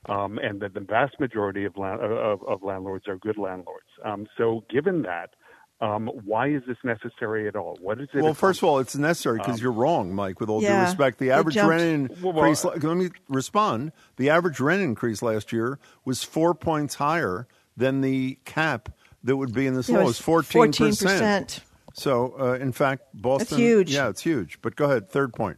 Um, 0.10 0.38
and 0.38 0.62
that 0.62 0.74
the 0.74 0.80
vast 0.80 1.20
majority 1.20 1.66
of, 1.66 1.76
la- 1.76 1.98
of, 1.98 2.42
of 2.48 2.64
landlords 2.64 3.10
are 3.10 3.18
good 3.18 3.38
landlords. 3.38 3.88
Um, 4.06 4.26
so, 4.38 4.64
given 4.70 5.02
that, 5.02 5.32
um, 5.80 6.08
why 6.26 6.48
is 6.48 6.64
this 6.68 6.78
necessary 6.84 7.48
at 7.48 7.56
all? 7.56 7.78
What 7.82 8.00
is 8.00 8.10
it? 8.14 8.22
Well, 8.22 8.34
first 8.34 8.62
of 8.62 8.64
all, 8.68 8.80
it's 8.80 8.96
necessary 8.96 9.38
because 9.38 9.60
um, 9.60 9.64
you're 9.64 9.72
wrong, 9.72 10.14
Mike. 10.14 10.40
With 10.40 10.50
all 10.50 10.62
yeah, 10.62 10.80
due 10.80 10.86
respect, 10.86 11.20
the 11.20 11.32
average 11.32 11.56
rent 11.58 11.82
increase. 11.84 12.64
Well, 12.64 12.74
let 12.76 12.98
me 12.98 13.10
respond. 13.30 13.92
The 14.16 14.30
average 14.30 14.60
rent 14.60 14.82
increase 14.82 15.22
last 15.22 15.52
year 15.52 15.80
was 16.04 16.24
four 16.24 16.56
points 16.56 16.96
higher 16.96 17.48
than 17.76 18.02
the 18.02 18.40
cap 18.46 18.90
that 19.24 19.38
would 19.38 19.54
be 19.54 19.68
in 19.68 19.76
this 19.76 19.88
yeah, 19.90 20.00
law. 20.00 20.10
It's 20.10 20.20
fourteen 20.20 20.72
percent. 20.72 21.62
So, 21.94 22.36
uh, 22.40 22.54
in 22.54 22.72
fact, 22.72 23.04
Boston. 23.14 23.48
That's 23.50 23.60
huge. 23.60 23.94
Yeah, 23.94 24.10
it's 24.10 24.22
huge. 24.22 24.60
But 24.62 24.76
go 24.76 24.86
ahead. 24.86 25.10
Third 25.10 25.34
point 25.34 25.58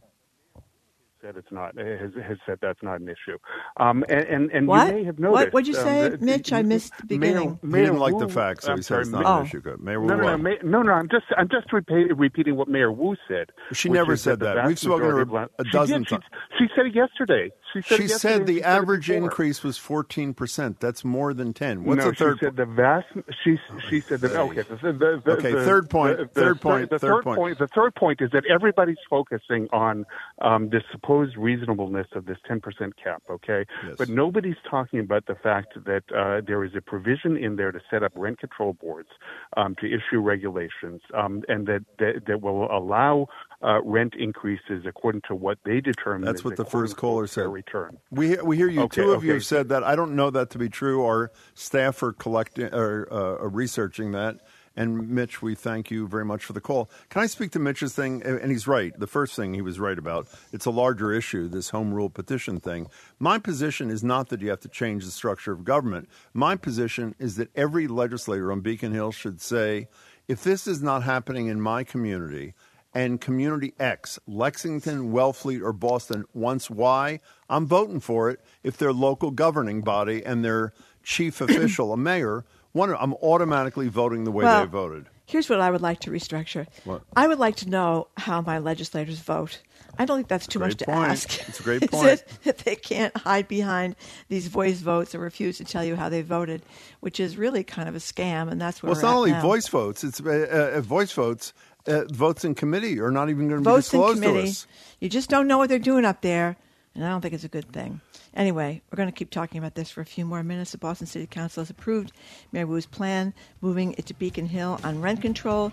said 1.22 1.36
it's 1.36 1.50
not 1.50 1.76
has, 1.76 2.12
has 2.26 2.38
said 2.46 2.58
that's 2.62 2.82
not 2.82 3.00
an 3.00 3.08
issue. 3.08 3.38
Um, 3.76 4.04
and 4.08 4.26
and, 4.26 4.50
and 4.50 4.68
what? 4.68 4.88
you 4.88 4.94
may 4.94 5.04
have 5.04 5.18
noticed. 5.18 5.52
What 5.52 5.64
did 5.64 5.74
you 5.74 5.80
um, 5.80 5.86
say, 5.86 6.16
Mitch? 6.20 6.52
I 6.52 6.62
missed 6.62 6.92
the 6.98 7.18
beginning. 7.18 7.58
Mayor, 7.62 7.70
Mayor 7.70 7.80
he 7.80 7.86
didn't 7.86 8.00
Wu, 8.00 8.00
like 8.00 8.18
the 8.18 8.28
facts, 8.28 8.64
so 8.64 8.76
he 8.76 8.82
said 8.82 9.00
it's 9.00 9.10
not 9.10 9.24
oh. 9.24 9.40
an 9.40 9.46
issue. 9.46 9.60
Good. 9.60 9.80
Mayor 9.80 10.00
no, 10.00 10.16
Wu. 10.16 10.22
No, 10.22 10.36
no, 10.36 10.54
no, 10.62 10.82
no, 10.82 10.92
I'm 10.92 11.08
just 11.08 11.26
I'm 11.36 11.48
just 11.48 11.72
repeat, 11.72 12.16
repeating 12.16 12.56
what 12.56 12.68
Mayor 12.68 12.92
Wu 12.92 13.16
said. 13.28 13.50
She 13.72 13.88
never 13.88 14.16
said 14.16 14.40
that. 14.40 14.66
We've 14.66 14.78
spoken 14.78 15.08
to 15.08 15.16
her 15.16 15.48
a 15.58 15.64
dozen 15.72 16.04
times. 16.04 16.24
She, 16.58 16.64
she, 16.64 16.70
said 16.74 16.86
it 16.86 16.94
yesterday. 16.94 17.50
She 17.72 17.82
said, 17.82 17.96
she 17.96 18.08
said 18.08 18.46
the 18.46 18.56
she 18.56 18.62
average 18.62 19.06
said 19.06 19.16
increase 19.16 19.62
was 19.62 19.78
14 19.78 20.34
percent. 20.34 20.80
That's 20.80 21.04
more 21.04 21.32
than 21.34 21.52
10. 21.52 21.84
What's 21.84 21.98
no, 21.98 22.10
the 22.10 22.16
third? 22.16 22.38
She 22.38 22.46
said 22.46 22.56
the 22.56 22.66
vast. 22.66 23.06
She 23.44 23.58
she 23.88 24.00
said 24.00 24.20
that. 24.20 24.36
Okay. 24.36 24.62
The, 24.62 24.92
the, 24.92 25.22
the, 25.24 25.32
okay. 25.32 25.52
third 25.52 25.90
point. 25.90 26.18
The, 26.18 26.26
third 26.26 26.60
point. 26.60 26.90
The 26.90 26.98
third 26.98 27.24
point. 27.24 27.58
The 27.58 27.68
third 27.68 27.94
point 27.94 28.20
is 28.20 28.30
that 28.32 28.44
everybody's 28.46 28.98
focusing 29.08 29.68
on 29.72 30.04
um, 30.40 30.70
the 30.70 30.82
supposed 30.90 31.36
reasonableness 31.36 32.08
of 32.14 32.26
this 32.26 32.38
10 32.46 32.60
percent 32.60 32.94
cap. 33.02 33.22
Okay. 33.30 33.64
Yes. 33.86 33.96
But 33.98 34.08
nobody's 34.08 34.56
talking 34.68 35.00
about 35.00 35.26
the 35.26 35.36
fact 35.36 35.74
that 35.84 36.02
uh, 36.16 36.40
there 36.46 36.64
is 36.64 36.72
a 36.76 36.80
provision 36.80 37.36
in 37.36 37.56
there 37.56 37.72
to 37.72 37.80
set 37.90 38.02
up 38.02 38.12
rent 38.16 38.38
control 38.38 38.74
boards 38.74 39.08
um, 39.56 39.74
to 39.76 39.86
issue 39.86 40.20
regulations, 40.20 41.00
um, 41.14 41.42
and 41.48 41.66
that, 41.66 41.84
that 41.98 42.22
that 42.26 42.40
will 42.40 42.70
allow 42.70 43.26
uh, 43.62 43.82
rent 43.82 44.14
increases 44.14 44.84
according 44.86 45.22
to 45.28 45.34
what 45.34 45.58
they 45.64 45.80
determine. 45.80 46.24
That's 46.24 46.44
what 46.44 46.56
the 46.56 46.64
first 46.64 46.96
caller 46.96 47.26
said. 47.26 47.48
Return. 47.48 47.98
We 48.10 48.36
we 48.36 48.56
hear 48.56 48.68
you. 48.68 48.82
Okay, 48.82 49.02
Two 49.02 49.10
of 49.10 49.18
okay. 49.18 49.26
you 49.26 49.32
have 49.34 49.44
said 49.44 49.68
that. 49.68 49.84
I 49.84 49.96
don't 49.96 50.16
know 50.16 50.30
that 50.30 50.50
to 50.50 50.58
be 50.58 50.68
true. 50.68 51.04
Our 51.04 51.30
staff 51.54 52.02
are 52.02 52.12
collecting 52.12 52.72
or 52.72 53.08
uh, 53.12 53.46
researching 53.48 54.12
that. 54.12 54.40
And 54.76 55.10
Mitch, 55.10 55.42
we 55.42 55.54
thank 55.56 55.90
you 55.90 56.06
very 56.06 56.24
much 56.24 56.44
for 56.44 56.52
the 56.52 56.60
call. 56.60 56.88
Can 57.08 57.22
I 57.22 57.26
speak 57.26 57.50
to 57.52 57.58
Mitch's 57.58 57.92
thing? 57.94 58.22
And 58.22 58.50
he's 58.50 58.68
right. 58.68 58.98
The 58.98 59.08
first 59.08 59.34
thing 59.34 59.52
he 59.52 59.60
was 59.62 59.80
right 59.80 59.98
about. 59.98 60.28
It's 60.52 60.64
a 60.64 60.70
larger 60.70 61.12
issue, 61.12 61.48
this 61.48 61.70
home 61.70 61.92
rule 61.92 62.08
petition 62.08 62.60
thing. 62.60 62.86
My 63.18 63.38
position 63.38 63.90
is 63.90 64.04
not 64.04 64.28
that 64.28 64.40
you 64.40 64.48
have 64.48 64.60
to 64.60 64.68
change 64.68 65.04
the 65.04 65.10
structure 65.10 65.52
of 65.52 65.64
government. 65.64 66.08
My 66.32 66.54
position 66.56 67.16
is 67.18 67.34
that 67.36 67.50
every 67.56 67.88
legislator 67.88 68.52
on 68.52 68.60
Beacon 68.60 68.92
Hill 68.92 69.10
should 69.10 69.40
say, 69.40 69.88
if 70.28 70.44
this 70.44 70.68
is 70.68 70.80
not 70.80 71.02
happening 71.02 71.48
in 71.48 71.60
my 71.60 71.82
community, 71.82 72.54
and 72.94 73.20
community 73.20 73.74
X, 73.78 74.18
Lexington, 74.26 75.12
Wellfleet, 75.12 75.62
or 75.62 75.72
Boston, 75.72 76.24
wants 76.34 76.68
Y, 76.68 77.20
I'm 77.48 77.66
voting 77.66 78.00
for 78.00 78.30
it 78.30 78.40
if 78.62 78.76
their 78.76 78.92
local 78.92 79.30
governing 79.30 79.82
body 79.82 80.24
and 80.24 80.44
their 80.44 80.72
chief 81.02 81.40
official, 81.40 81.92
a 81.92 81.96
mayor, 81.96 82.44
want 82.72 82.96
I'm 82.98 83.14
automatically 83.14 83.88
voting 83.88 84.24
the 84.24 84.32
way 84.32 84.44
well, 84.44 84.60
they 84.60 84.70
voted. 84.70 85.06
Here's 85.26 85.48
what 85.48 85.60
I 85.60 85.70
would 85.70 85.82
like 85.82 86.00
to 86.00 86.10
restructure. 86.10 86.66
What? 86.84 87.02
I 87.14 87.28
would 87.28 87.38
like 87.38 87.56
to 87.56 87.68
know 87.68 88.08
how 88.16 88.40
my 88.40 88.58
legislators 88.58 89.20
vote. 89.20 89.60
I 89.98 90.04
don't 90.04 90.18
think 90.18 90.28
that's 90.28 90.46
too 90.46 90.58
great 90.58 90.68
much 90.68 90.76
to 90.78 90.84
point. 90.86 91.10
ask. 91.10 91.48
It's 91.48 91.60
a 91.60 91.62
great 91.62 91.90
point. 91.90 92.24
that 92.44 92.58
they 92.58 92.74
can't 92.74 93.16
hide 93.16 93.46
behind 93.48 93.96
these 94.28 94.48
voice 94.48 94.80
votes 94.80 95.14
or 95.14 95.18
refuse 95.18 95.58
to 95.58 95.64
tell 95.64 95.84
you 95.84 95.94
how 95.94 96.08
they 96.08 96.22
voted, 96.22 96.62
which 97.00 97.20
is 97.20 97.36
really 97.36 97.62
kind 97.62 97.88
of 97.88 97.94
a 97.94 97.98
scam, 97.98 98.50
and 98.50 98.60
that's 98.60 98.82
where 98.82 98.88
well, 98.88 98.98
it's 98.98 99.02
not 99.02 99.14
only 99.14 99.32
now. 99.32 99.42
voice 99.42 99.68
votes; 99.68 100.02
it's 100.02 100.20
uh, 100.20 100.72
uh, 100.74 100.80
voice 100.80 101.12
votes 101.12 101.52
uh, 101.86 102.04
votes 102.10 102.44
in 102.44 102.54
committee 102.54 103.00
are 103.00 103.10
not 103.10 103.30
even 103.30 103.48
going 103.48 103.62
to 103.62 103.68
be 103.68 103.74
votes 103.74 103.90
disclosed 103.90 104.18
in 104.18 104.22
committee. 104.22 104.46
to 104.46 104.50
us. 104.50 104.66
You 105.00 105.08
just 105.08 105.30
don't 105.30 105.46
know 105.46 105.58
what 105.58 105.68
they're 105.68 105.78
doing 105.78 106.04
up 106.04 106.20
there, 106.20 106.56
and 106.94 107.04
I 107.04 107.08
don't 107.08 107.20
think 107.20 107.34
it's 107.34 107.44
a 107.44 107.48
good 107.48 107.70
thing. 107.72 108.00
Anyway, 108.34 108.80
we're 108.90 108.96
going 108.96 109.08
to 109.08 109.14
keep 109.14 109.30
talking 109.30 109.58
about 109.58 109.74
this 109.74 109.90
for 109.90 110.00
a 110.00 110.06
few 110.06 110.24
more 110.24 110.42
minutes. 110.42 110.72
The 110.72 110.78
Boston 110.78 111.06
City 111.06 111.26
Council 111.26 111.62
has 111.62 111.70
approved 111.70 112.12
Mayor 112.52 112.66
Wu's 112.66 112.86
plan, 112.86 113.34
moving 113.60 113.94
it 113.98 114.06
to 114.06 114.14
Beacon 114.14 114.46
Hill 114.46 114.78
on 114.84 115.00
rent 115.00 115.20
control, 115.20 115.72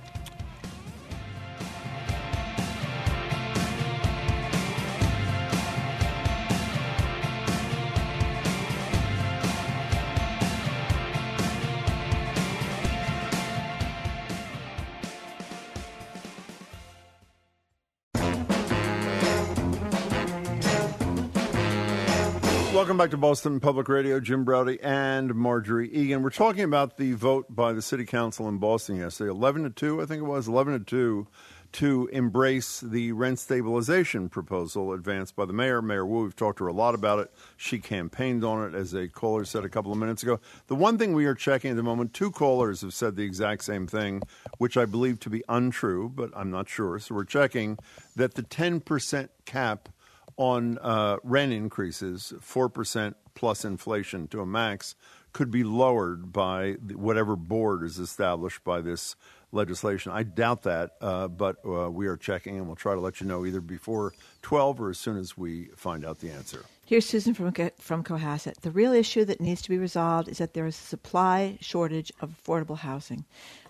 Welcome 22.96 23.08
back 23.08 23.10
to 23.10 23.18
Boston 23.18 23.60
Public 23.60 23.90
Radio. 23.90 24.20
Jim 24.20 24.46
Braude 24.46 24.78
and 24.82 25.34
Margery 25.34 25.90
Eagan. 25.90 26.22
We're 26.22 26.30
talking 26.30 26.64
about 26.64 26.96
the 26.96 27.12
vote 27.12 27.44
by 27.54 27.74
the 27.74 27.82
City 27.82 28.06
Council 28.06 28.48
in 28.48 28.56
Boston 28.56 28.96
yesterday, 28.96 29.30
eleven 29.30 29.64
to 29.64 29.68
two, 29.68 30.00
I 30.00 30.06
think 30.06 30.20
it 30.22 30.24
was, 30.24 30.48
eleven 30.48 30.72
to 30.72 30.82
two, 30.82 31.26
to 31.72 32.08
embrace 32.10 32.80
the 32.80 33.12
rent 33.12 33.38
stabilization 33.38 34.30
proposal 34.30 34.94
advanced 34.94 35.36
by 35.36 35.44
the 35.44 35.52
mayor, 35.52 35.82
Mayor 35.82 36.06
Wu. 36.06 36.22
We've 36.22 36.34
talked 36.34 36.56
to 36.56 36.64
her 36.64 36.70
a 36.70 36.72
lot 36.72 36.94
about 36.94 37.18
it. 37.18 37.30
She 37.58 37.80
campaigned 37.80 38.42
on 38.42 38.66
it, 38.66 38.74
as 38.74 38.94
a 38.94 39.08
caller 39.08 39.44
said 39.44 39.66
a 39.66 39.68
couple 39.68 39.92
of 39.92 39.98
minutes 39.98 40.22
ago. 40.22 40.40
The 40.68 40.74
one 40.74 40.96
thing 40.96 41.12
we 41.12 41.26
are 41.26 41.34
checking 41.34 41.72
at 41.72 41.76
the 41.76 41.82
moment, 41.82 42.14
two 42.14 42.30
callers 42.30 42.80
have 42.80 42.94
said 42.94 43.14
the 43.14 43.24
exact 43.24 43.64
same 43.64 43.86
thing, 43.86 44.22
which 44.56 44.78
I 44.78 44.86
believe 44.86 45.20
to 45.20 45.28
be 45.28 45.44
untrue, 45.50 46.10
but 46.14 46.30
I'm 46.34 46.50
not 46.50 46.66
sure. 46.66 46.98
So 46.98 47.14
we're 47.14 47.24
checking 47.24 47.78
that 48.14 48.36
the 48.36 48.42
ten 48.42 48.80
percent 48.80 49.32
cap 49.44 49.90
on 50.36 50.78
uh, 50.78 51.16
rent 51.22 51.52
increases, 51.52 52.32
4% 52.40 53.14
plus 53.34 53.64
inflation 53.64 54.28
to 54.28 54.40
a 54.40 54.46
max, 54.46 54.94
could 55.32 55.50
be 55.50 55.64
lowered 55.64 56.32
by 56.32 56.72
whatever 56.94 57.36
board 57.36 57.82
is 57.82 57.98
established 57.98 58.64
by 58.64 58.80
this 58.80 59.16
legislation. 59.52 60.12
I 60.12 60.22
doubt 60.22 60.62
that, 60.62 60.92
uh, 61.00 61.28
but 61.28 61.56
uh, 61.64 61.90
we 61.90 62.06
are 62.06 62.16
checking 62.16 62.56
and 62.56 62.66
we'll 62.66 62.76
try 62.76 62.94
to 62.94 63.00
let 63.00 63.20
you 63.20 63.26
know 63.26 63.44
either 63.44 63.60
before 63.60 64.12
12 64.42 64.80
or 64.80 64.90
as 64.90 64.98
soon 64.98 65.18
as 65.18 65.36
we 65.36 65.66
find 65.76 66.04
out 66.04 66.20
the 66.20 66.30
answer. 66.30 66.64
Here's 66.86 67.04
Susan 67.04 67.34
from 67.34 67.52
from 67.78 68.04
Cohasset. 68.04 68.60
The 68.60 68.70
real 68.70 68.92
issue 68.92 69.24
that 69.24 69.40
needs 69.40 69.60
to 69.62 69.70
be 69.70 69.76
resolved 69.78 70.28
is 70.28 70.38
that 70.38 70.54
there 70.54 70.66
is 70.66 70.78
a 70.78 70.82
supply 70.82 71.58
shortage 71.60 72.12
of 72.20 72.30
affordable 72.30 72.78
housing. 72.78 73.24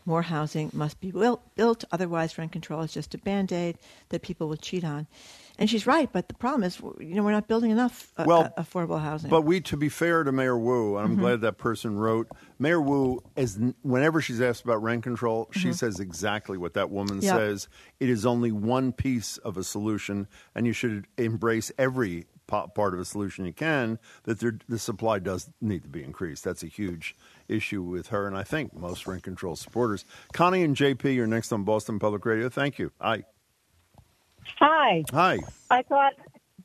More 0.05 0.23
housing 0.23 0.71
must 0.73 1.01
be 1.01 1.11
built, 1.11 1.85
otherwise 1.91 2.37
rent 2.39 2.53
control 2.53 2.83
is 2.83 2.93
just 2.93 3.15
a 3.15 3.19
band-aid 3.19 3.79
that 4.11 4.23
people 4.23 4.49
will 4.49 4.57
cheat 4.57 4.85
on. 4.85 5.07
And 5.59 5.71
she's 5.71 5.87
right, 5.87 6.11
but 6.13 6.29
the 6.29 6.35
problem 6.35 6.65
is, 6.65 6.79
you 7.01 7.15
know, 7.15 7.23
we're 7.23 7.33
not 7.33 7.49
building 7.49 7.71
enough 7.71 8.13
uh, 8.17 8.25
well, 8.27 8.53
uh, 8.57 8.63
affordable 8.63 9.01
housing. 9.01 9.31
But 9.31 9.43
we, 9.43 9.61
to 9.63 9.77
be 9.77 9.89
fair 9.89 10.23
to 10.23 10.33
Mayor 10.33 10.59
Wu, 10.59 10.97
and 10.97 11.05
I'm 11.05 11.13
mm-hmm. 11.13 11.23
glad 11.23 11.41
that 11.43 11.57
person 11.57 11.97
wrote, 11.99 12.29
Mayor 12.59 12.81
Wu, 12.81 13.23
as 13.37 13.59
whenever 13.83 14.21
she's 14.21 14.41
asked 14.41 14.65
about 14.65 14.83
rent 14.83 15.03
control, 15.03 15.47
mm-hmm. 15.47 15.61
she 15.61 15.73
says 15.73 15.99
exactly 15.99 16.59
what 16.59 16.75
that 16.75 16.91
woman 16.91 17.23
yep. 17.23 17.37
says. 17.37 17.69
It 18.01 18.11
is 18.11 18.27
only 18.27 18.53
one 18.53 18.93
piece 18.93 19.39
of 19.39 19.57
a 19.57 19.65
solution, 19.65 20.29
and 20.55 20.67
you 20.67 20.73
should 20.73 21.07
embrace 21.17 21.73
every 21.79 22.27
part 22.47 22.95
of 22.95 23.01
a 23.01 23.05
solution 23.05 23.45
you 23.45 23.53
can, 23.53 23.99
that 24.25 24.39
there, 24.41 24.59
the 24.69 24.79
supply 24.79 25.19
does 25.19 25.51
need 25.61 25.83
to 25.83 25.89
be 25.89 26.03
increased. 26.03 26.45
That's 26.45 26.63
a 26.63 26.69
huge 26.69 27.17
issue 27.49 27.83
with 27.83 28.09
her, 28.09 28.27
and 28.27 28.37
I 28.37 28.43
think 28.43 28.75
most 28.75 29.07
rent 29.07 29.23
control 29.23 29.57
supporters. 29.57 30.05
Connie 30.33 30.63
and 30.63 30.77
JP, 30.77 31.15
you're 31.15 31.27
next 31.27 31.53
on 31.53 31.65
Boston 31.65 31.99
Public 31.99 32.25
Radio. 32.25 32.49
Thank 32.49 32.79
you. 32.79 32.93
Hi. 33.01 33.25
Hi. 34.59 35.05
Hi. 35.13 35.39
I 35.71 35.83
thought 35.83 36.15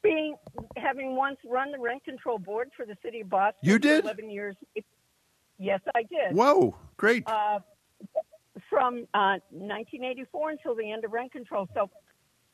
being 0.02 0.36
having 0.78 1.16
once 1.16 1.38
run 1.46 1.72
the 1.72 1.80
rent 1.80 2.04
control 2.04 2.40
board 2.40 2.70
for 2.76 2.86
the 2.86 2.98
city 3.04 3.22
of 3.22 3.30
Boston. 3.30 3.60
You 3.62 3.80
did. 3.80 4.04
Eleven 4.04 4.30
years. 4.30 4.56
Yes, 5.58 5.80
I 5.94 6.04
did. 6.04 6.36
Whoa, 6.36 6.76
great. 6.98 7.24
Uh, 7.28 7.60
from 8.70 9.06
uh, 9.14 9.38
1984 9.52 10.52
until 10.52 10.76
the 10.76 10.92
end 10.92 11.06
of 11.06 11.12
rent 11.12 11.32
control. 11.32 11.68
So 11.74 11.90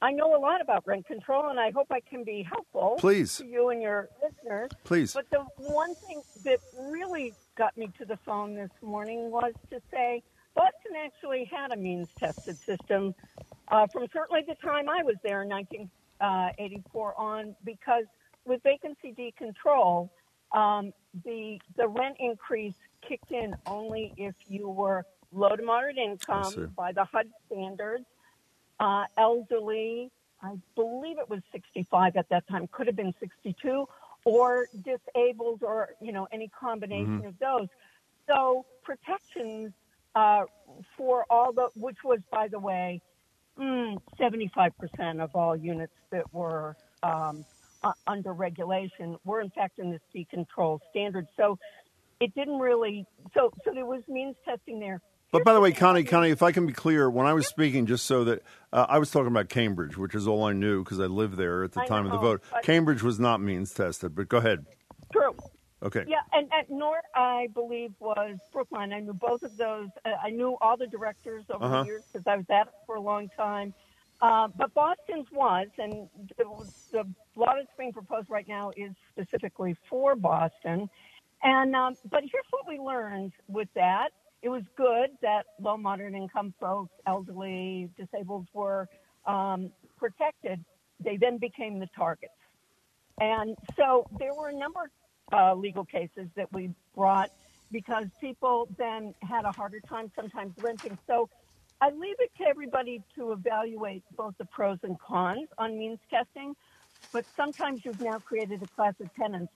I 0.01 0.11
know 0.11 0.35
a 0.35 0.39
lot 0.39 0.61
about 0.61 0.85
rent 0.85 1.07
control, 1.07 1.49
and 1.49 1.59
I 1.59 1.71
hope 1.71 1.87
I 1.89 2.01
can 2.01 2.23
be 2.23 2.43
helpful. 2.43 2.97
Please. 2.99 3.37
To 3.37 3.45
you 3.45 3.69
and 3.69 3.81
your 3.81 4.09
listeners. 4.21 4.69
Please. 4.83 5.13
But 5.13 5.29
the 5.31 5.45
one 5.57 5.95
thing 5.95 6.21
that 6.43 6.59
really 6.77 7.33
got 7.57 7.77
me 7.77 7.89
to 7.97 8.05
the 8.05 8.17
phone 8.17 8.55
this 8.55 8.69
morning 8.81 9.31
was 9.31 9.53
to 9.71 9.81
say 9.91 10.21
Boston 10.55 10.93
actually 11.03 11.45
had 11.45 11.71
a 11.71 11.77
means 11.77 12.09
tested 12.17 12.57
system 12.57 13.15
uh, 13.69 13.87
from 13.87 14.07
certainly 14.13 14.41
the 14.47 14.55
time 14.55 14.89
I 14.89 15.03
was 15.03 15.15
there 15.23 15.43
in 15.43 15.49
1984 15.49 17.13
uh, 17.17 17.21
on, 17.21 17.55
because 17.65 18.05
with 18.45 18.61
vacancy 18.63 19.13
decontrol, 19.13 20.09
um, 20.53 20.93
the 21.25 21.59
the 21.75 21.87
rent 21.87 22.15
increase 22.19 22.75
kicked 23.07 23.31
in 23.31 23.55
only 23.65 24.13
if 24.17 24.35
you 24.47 24.69
were 24.69 25.05
low 25.33 25.55
to 25.55 25.63
moderate 25.63 25.97
income 25.97 26.73
by 26.75 26.91
the 26.91 27.03
HUD 27.03 27.27
standards 27.47 28.05
uh, 28.79 29.05
elderly. 29.17 30.11
I 30.41 30.55
believe 30.75 31.17
it 31.17 31.29
was 31.29 31.41
65 31.51 32.15
at 32.15 32.29
that 32.29 32.47
time, 32.47 32.67
could 32.71 32.85
have 32.85 32.95
been 32.95 33.13
62, 33.19 33.87
or 34.23 34.67
disabled, 34.83 35.63
or 35.63 35.89
you 35.99 36.11
know 36.11 36.27
any 36.31 36.47
combination 36.47 37.19
mm-hmm. 37.19 37.27
of 37.27 37.39
those. 37.39 37.67
So 38.27 38.65
protections 38.83 39.73
uh, 40.15 40.43
for 40.95 41.25
all 41.29 41.51
the, 41.53 41.69
which 41.75 41.97
was 42.03 42.19
by 42.31 42.47
the 42.47 42.59
way, 42.59 43.01
mm, 43.59 43.97
75% 44.19 45.21
of 45.21 45.35
all 45.35 45.55
units 45.55 45.93
that 46.11 46.33
were 46.33 46.75
um, 47.03 47.45
uh, 47.83 47.91
under 48.05 48.33
regulation 48.33 49.17
were 49.25 49.41
in 49.41 49.49
fact 49.49 49.79
in 49.79 49.91
the 49.91 49.99
C 50.11 50.27
control 50.29 50.81
standard. 50.89 51.27
So 51.35 51.57
it 52.19 52.33
didn't 52.35 52.59
really. 52.59 53.05
So 53.33 53.51
so 53.63 53.71
there 53.73 53.85
was 53.85 54.01
means 54.07 54.35
testing 54.45 54.79
there. 54.79 55.01
But 55.31 55.43
by 55.43 55.53
the 55.53 55.59
way, 55.59 55.73
Connie, 55.73 56.05
Connie, 56.05 56.29
if 56.29 56.41
I 56.41 56.53
can 56.53 56.65
be 56.65 56.71
clear, 56.71 57.09
when 57.09 57.27
I 57.27 57.33
was 57.33 57.47
speaking, 57.47 57.85
just 57.85 58.05
so 58.05 58.23
that 58.23 58.43
uh, 58.71 58.85
I 58.87 58.97
was 58.97 59.11
talking 59.11 59.27
about 59.27 59.49
Cambridge, 59.49 59.97
which 59.97 60.15
is 60.15 60.25
all 60.25 60.45
I 60.45 60.53
knew 60.53 60.83
because 60.83 61.01
I 61.01 61.05
lived 61.05 61.35
there 61.35 61.65
at 61.65 61.73
the 61.73 61.81
time 61.81 62.05
of 62.05 62.13
the 62.13 62.17
vote. 62.17 62.41
Cambridge 62.63 63.03
was 63.03 63.19
not 63.19 63.41
means 63.41 63.73
tested, 63.73 64.15
but 64.15 64.29
go 64.29 64.37
ahead. 64.37 64.65
True. 65.11 65.35
Okay. 65.83 66.05
Yeah, 66.07 66.21
and, 66.33 66.49
and 66.51 66.77
North, 66.77 67.05
I 67.13 67.49
believe, 67.53 67.93
was 67.99 68.37
Brookline. 68.51 68.93
I 68.93 68.99
knew 68.99 69.13
both 69.13 69.43
of 69.43 69.55
those. 69.57 69.89
Uh, 70.05 70.09
I 70.23 70.31
knew 70.31 70.57
all 70.59 70.75
the 70.75 70.87
directors 70.87 71.45
over 71.53 71.65
uh-huh. 71.65 71.81
the 71.81 71.85
years 71.85 72.03
because 72.11 72.25
I 72.25 72.35
was 72.35 72.45
at 72.49 72.67
it 72.67 72.73
for 72.85 72.95
a 72.95 73.01
long 73.01 73.29
time. 73.37 73.73
Uh, 74.19 74.47
but 74.57 74.73
Boston's 74.73 75.27
was, 75.31 75.67
and 75.77 76.09
the, 76.37 76.45
the 76.91 77.03
law 77.35 77.53
that's 77.55 77.67
being 77.77 77.93
proposed 77.93 78.27
right 78.29 78.47
now 78.47 78.71
is 78.75 78.91
specifically 79.11 79.77
for 79.87 80.15
Boston. 80.15 80.89
And 81.43 81.75
um, 81.75 81.95
but 82.09 82.21
here's 82.21 82.45
what 82.49 82.67
we 82.67 82.79
learned 82.79 83.33
with 83.47 83.67
that 83.75 84.09
it 84.41 84.49
was 84.49 84.63
good 84.75 85.09
that 85.21 85.45
low 85.59 85.77
moderate 85.77 86.13
income 86.13 86.53
folks, 86.59 86.93
elderly, 87.05 87.89
disabled 87.97 88.47
were 88.53 88.87
um, 89.25 89.71
protected. 89.97 90.63
They 90.99 91.17
then 91.17 91.37
became 91.37 91.79
the 91.79 91.87
targets. 91.95 92.33
And 93.19 93.55
so 93.75 94.05
there 94.19 94.33
were 94.33 94.49
a 94.49 94.55
number 94.55 94.81
of 94.81 94.89
uh, 95.33 95.53
legal 95.53 95.85
cases 95.85 96.27
that 96.35 96.51
we 96.53 96.71
brought 96.95 97.29
because 97.71 98.05
people 98.21 98.67
then 98.77 99.13
had 99.21 99.45
a 99.45 99.51
harder 99.51 99.79
time 99.89 100.11
sometimes 100.15 100.53
renting. 100.61 100.97
So 101.07 101.29
I 101.81 101.89
leave 101.89 102.15
it 102.19 102.31
to 102.39 102.47
everybody 102.47 103.03
to 103.15 103.33
evaluate 103.33 104.03
both 104.15 104.33
the 104.37 104.45
pros 104.45 104.77
and 104.83 104.97
cons 104.99 105.47
on 105.57 105.77
means 105.77 105.99
testing. 106.09 106.55
But 107.13 107.25
sometimes 107.35 107.81
you've 107.83 108.01
now 108.01 108.19
created 108.19 108.63
a 108.63 108.67
class 108.67 108.93
of 109.01 109.13
tenants 109.15 109.51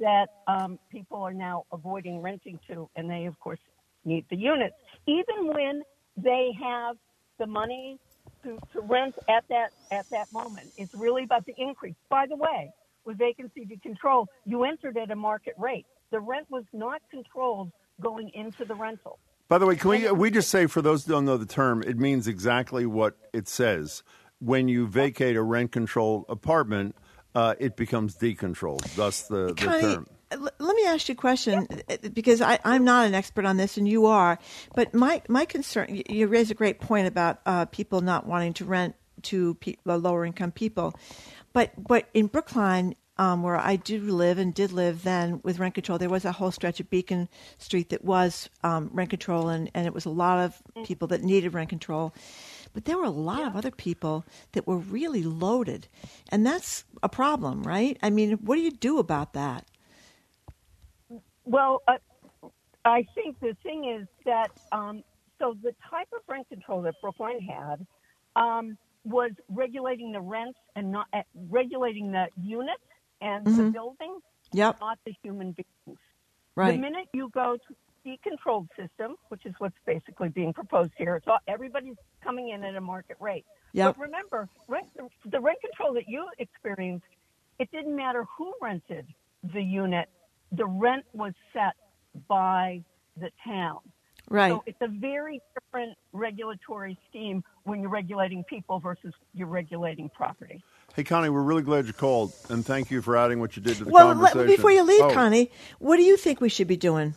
that 0.00 0.26
um, 0.46 0.78
people 0.90 1.18
are 1.18 1.32
now 1.32 1.64
avoiding 1.72 2.20
renting 2.20 2.58
to, 2.68 2.88
and 2.96 3.10
they, 3.10 3.26
of 3.26 3.38
course, 3.40 3.60
need 4.04 4.24
the 4.30 4.36
units, 4.36 4.74
even 5.06 5.48
when 5.48 5.82
they 6.16 6.50
have 6.60 6.96
the 7.38 7.46
money 7.46 7.98
to, 8.42 8.58
to 8.72 8.80
rent 8.82 9.14
at 9.28 9.44
that 9.48 9.70
at 9.90 10.06
that 10.10 10.32
moment. 10.32 10.72
It's 10.76 10.92
really 10.94 11.24
about 11.24 11.46
the 11.46 11.54
increase. 11.56 11.94
By 12.10 12.26
the 12.26 12.36
way, 12.36 12.70
with 13.08 13.18
vacancy 13.18 13.66
decontrol, 13.66 14.26
you 14.44 14.64
entered 14.64 14.98
at 14.98 15.10
a 15.10 15.16
market 15.16 15.54
rate. 15.58 15.86
The 16.12 16.20
rent 16.20 16.46
was 16.50 16.64
not 16.74 17.00
controlled 17.10 17.72
going 18.00 18.30
into 18.34 18.66
the 18.66 18.74
rental. 18.74 19.18
By 19.48 19.56
the 19.56 19.66
way, 19.66 19.76
can 19.76 19.90
we 19.90 20.10
we 20.12 20.30
just 20.30 20.50
say 20.50 20.66
for 20.66 20.82
those 20.82 21.06
who 21.06 21.12
don't 21.12 21.24
know 21.24 21.38
the 21.38 21.46
term, 21.46 21.82
it 21.82 21.96
means 21.96 22.28
exactly 22.28 22.84
what 22.84 23.16
it 23.32 23.48
says. 23.48 24.02
When 24.40 24.68
you 24.68 24.86
vacate 24.86 25.36
a 25.36 25.42
rent 25.42 25.72
controlled 25.72 26.26
apartment, 26.28 26.94
uh, 27.34 27.54
it 27.58 27.76
becomes 27.76 28.14
decontrolled. 28.14 28.94
Thus 28.94 29.22
the, 29.22 29.48
the 29.48 29.80
term 29.80 30.06
let 30.36 30.76
me 30.76 30.84
ask 30.84 31.08
you 31.08 31.14
a 31.14 31.16
question 31.16 31.66
because 32.12 32.42
I, 32.42 32.58
am 32.62 32.84
not 32.84 33.06
an 33.06 33.14
expert 33.14 33.46
on 33.46 33.56
this 33.56 33.78
and 33.78 33.88
you 33.88 34.04
are. 34.04 34.38
But 34.74 34.92
my, 34.92 35.22
my 35.26 35.46
concern, 35.46 36.02
you 36.06 36.26
raise 36.26 36.50
a 36.50 36.54
great 36.54 36.80
point 36.80 37.06
about 37.06 37.40
uh, 37.46 37.64
people 37.64 38.02
not 38.02 38.26
wanting 38.26 38.52
to 38.54 38.66
rent 38.66 38.94
to 39.22 39.54
pe- 39.54 39.76
lower 39.84 40.24
income 40.24 40.52
people. 40.52 40.94
But, 41.52 41.72
but 41.76 42.08
in 42.14 42.26
Brookline, 42.26 42.94
um, 43.18 43.42
where 43.42 43.56
I 43.56 43.76
do 43.76 44.00
live 44.00 44.38
and 44.38 44.54
did 44.54 44.70
live 44.70 45.02
then 45.02 45.40
with 45.42 45.58
rent 45.58 45.74
control, 45.74 45.98
there 45.98 46.08
was 46.08 46.24
a 46.24 46.32
whole 46.32 46.52
stretch 46.52 46.78
of 46.78 46.88
Beacon 46.88 47.28
Street 47.58 47.90
that 47.90 48.04
was 48.04 48.48
um, 48.62 48.90
rent 48.92 49.10
control, 49.10 49.48
and, 49.48 49.70
and 49.74 49.86
it 49.86 49.92
was 49.92 50.04
a 50.04 50.10
lot 50.10 50.38
of 50.38 50.62
people 50.84 51.08
that 51.08 51.22
needed 51.22 51.52
rent 51.52 51.68
control. 51.68 52.14
But 52.72 52.84
there 52.84 52.96
were 52.96 53.04
a 53.04 53.10
lot 53.10 53.42
of 53.42 53.56
other 53.56 53.72
people 53.72 54.24
that 54.52 54.66
were 54.66 54.76
really 54.76 55.22
loaded. 55.22 55.88
And 56.30 56.46
that's 56.46 56.84
a 57.02 57.08
problem, 57.08 57.64
right? 57.64 57.98
I 58.02 58.10
mean, 58.10 58.32
what 58.34 58.54
do 58.54 58.60
you 58.60 58.70
do 58.70 58.98
about 58.98 59.32
that? 59.32 59.64
Well, 61.44 61.82
uh, 61.88 61.96
I 62.84 63.06
think 63.14 63.40
the 63.40 63.56
thing 63.62 63.84
is 63.86 64.06
that 64.26 64.50
um, 64.70 65.02
so 65.38 65.56
the 65.62 65.74
type 65.90 66.08
of 66.12 66.20
rent 66.28 66.48
control 66.48 66.82
that 66.82 66.94
Brookline 67.00 67.40
had 67.40 67.86
um, 68.36 68.76
was 69.08 69.32
regulating 69.48 70.12
the 70.12 70.20
rents 70.20 70.58
and 70.76 70.92
not 70.92 71.06
uh, 71.12 71.22
regulating 71.50 72.12
the 72.12 72.28
units 72.40 72.82
and 73.20 73.46
mm-hmm. 73.46 73.56
the 73.56 73.70
building, 73.70 74.18
yep. 74.52 74.78
not 74.80 74.98
the 75.04 75.14
human 75.22 75.52
beings. 75.52 75.98
Right. 76.54 76.72
The 76.72 76.78
minute 76.78 77.08
you 77.12 77.30
go 77.32 77.56
to 77.56 77.74
the 78.04 78.18
controlled 78.22 78.68
system, 78.76 79.16
which 79.28 79.44
is 79.46 79.54
what's 79.58 79.76
basically 79.86 80.28
being 80.28 80.52
proposed 80.52 80.92
here, 80.96 81.16
it's 81.16 81.26
all, 81.26 81.38
everybody's 81.46 81.96
coming 82.22 82.50
in 82.50 82.64
at 82.64 82.74
a 82.74 82.80
market 82.80 83.16
rate. 83.20 83.44
Yep. 83.72 83.96
But 83.96 84.02
remember, 84.02 84.48
rent, 84.66 84.86
the 85.24 85.40
rent 85.40 85.58
control 85.60 85.94
that 85.94 86.08
you 86.08 86.26
experienced, 86.38 87.06
it 87.58 87.70
didn't 87.70 87.94
matter 87.94 88.24
who 88.36 88.52
rented 88.60 89.06
the 89.42 89.62
unit 89.62 90.08
the 90.52 90.66
rent 90.66 91.04
was 91.12 91.32
set 91.52 91.74
by 92.26 92.82
the 93.16 93.30
town. 93.44 93.80
Right. 94.30 94.52
So 94.52 94.62
it's 94.66 94.80
a 94.82 94.88
very 94.88 95.40
different 95.54 95.96
regulatory 96.12 96.98
scheme 97.08 97.42
when 97.64 97.80
you're 97.80 97.90
regulating 97.90 98.44
people 98.44 98.78
versus 98.78 99.14
you're 99.32 99.48
regulating 99.48 100.10
property. 100.10 100.62
Hey, 100.94 101.04
Connie, 101.04 101.30
we're 101.30 101.42
really 101.42 101.62
glad 101.62 101.86
you 101.86 101.92
called, 101.92 102.32
and 102.48 102.64
thank 102.64 102.90
you 102.90 103.00
for 103.00 103.16
adding 103.16 103.40
what 103.40 103.56
you 103.56 103.62
did 103.62 103.76
to 103.76 103.84
the 103.84 103.90
well, 103.90 104.08
conversation. 104.08 104.38
Well, 104.38 104.46
before 104.48 104.70
you 104.70 104.82
leave, 104.82 105.02
oh. 105.02 105.14
Connie, 105.14 105.50
what 105.78 105.96
do 105.96 106.02
you 106.02 106.16
think 106.16 106.40
we 106.40 106.48
should 106.48 106.66
be 106.66 106.76
doing? 106.76 107.14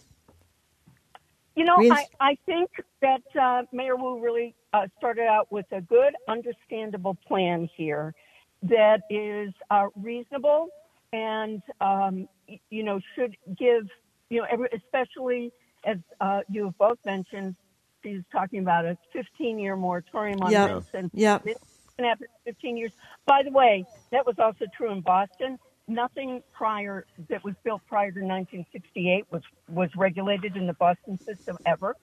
You 1.55 1.65
know, 1.65 1.75
I, 1.91 2.05
I 2.19 2.37
think 2.45 2.69
that 3.01 3.21
uh, 3.39 3.63
Mayor 3.73 3.97
Wu 3.97 4.21
really 4.21 4.55
uh, 4.73 4.87
started 4.97 5.27
out 5.27 5.51
with 5.51 5.65
a 5.71 5.81
good, 5.81 6.13
understandable 6.27 7.17
plan 7.27 7.69
here 7.75 8.13
that 8.63 9.01
is 9.09 9.53
uh, 9.69 9.87
reasonable 9.95 10.69
and 11.13 11.61
um, 11.81 12.27
you 12.69 12.83
know 12.83 12.99
should 13.15 13.35
give 13.57 13.87
you 14.29 14.39
know 14.39 14.47
every, 14.49 14.69
especially 14.73 15.51
as 15.83 15.97
uh, 16.19 16.41
you 16.49 16.65
have 16.65 16.77
both 16.77 16.97
mentioned 17.05 17.55
she's 18.03 18.21
talking 18.31 18.59
about 18.59 18.85
a 18.85 18.97
15 19.13 19.59
year 19.59 19.75
moratorium 19.75 20.41
on 20.41 20.51
yep. 20.51 20.69
this 20.69 20.85
and 20.93 21.11
yep. 21.13 21.43
it's 21.45 21.59
going 21.97 22.03
to 22.03 22.09
happen 22.09 22.27
15 22.45 22.77
years 22.77 22.91
by 23.25 23.41
the 23.43 23.51
way 23.51 23.85
that 24.11 24.25
was 24.25 24.35
also 24.39 24.65
true 24.75 24.91
in 24.91 25.01
boston 25.01 25.57
nothing 25.91 26.41
prior 26.53 27.05
that 27.29 27.43
was 27.43 27.53
built 27.63 27.81
prior 27.87 28.11
to 28.11 28.19
1968 28.19 29.25
was 29.31 29.41
was 29.69 29.89
regulated 29.95 30.55
in 30.55 30.67
the 30.67 30.73
Boston 30.73 31.19
system 31.19 31.57
ever. 31.65 31.95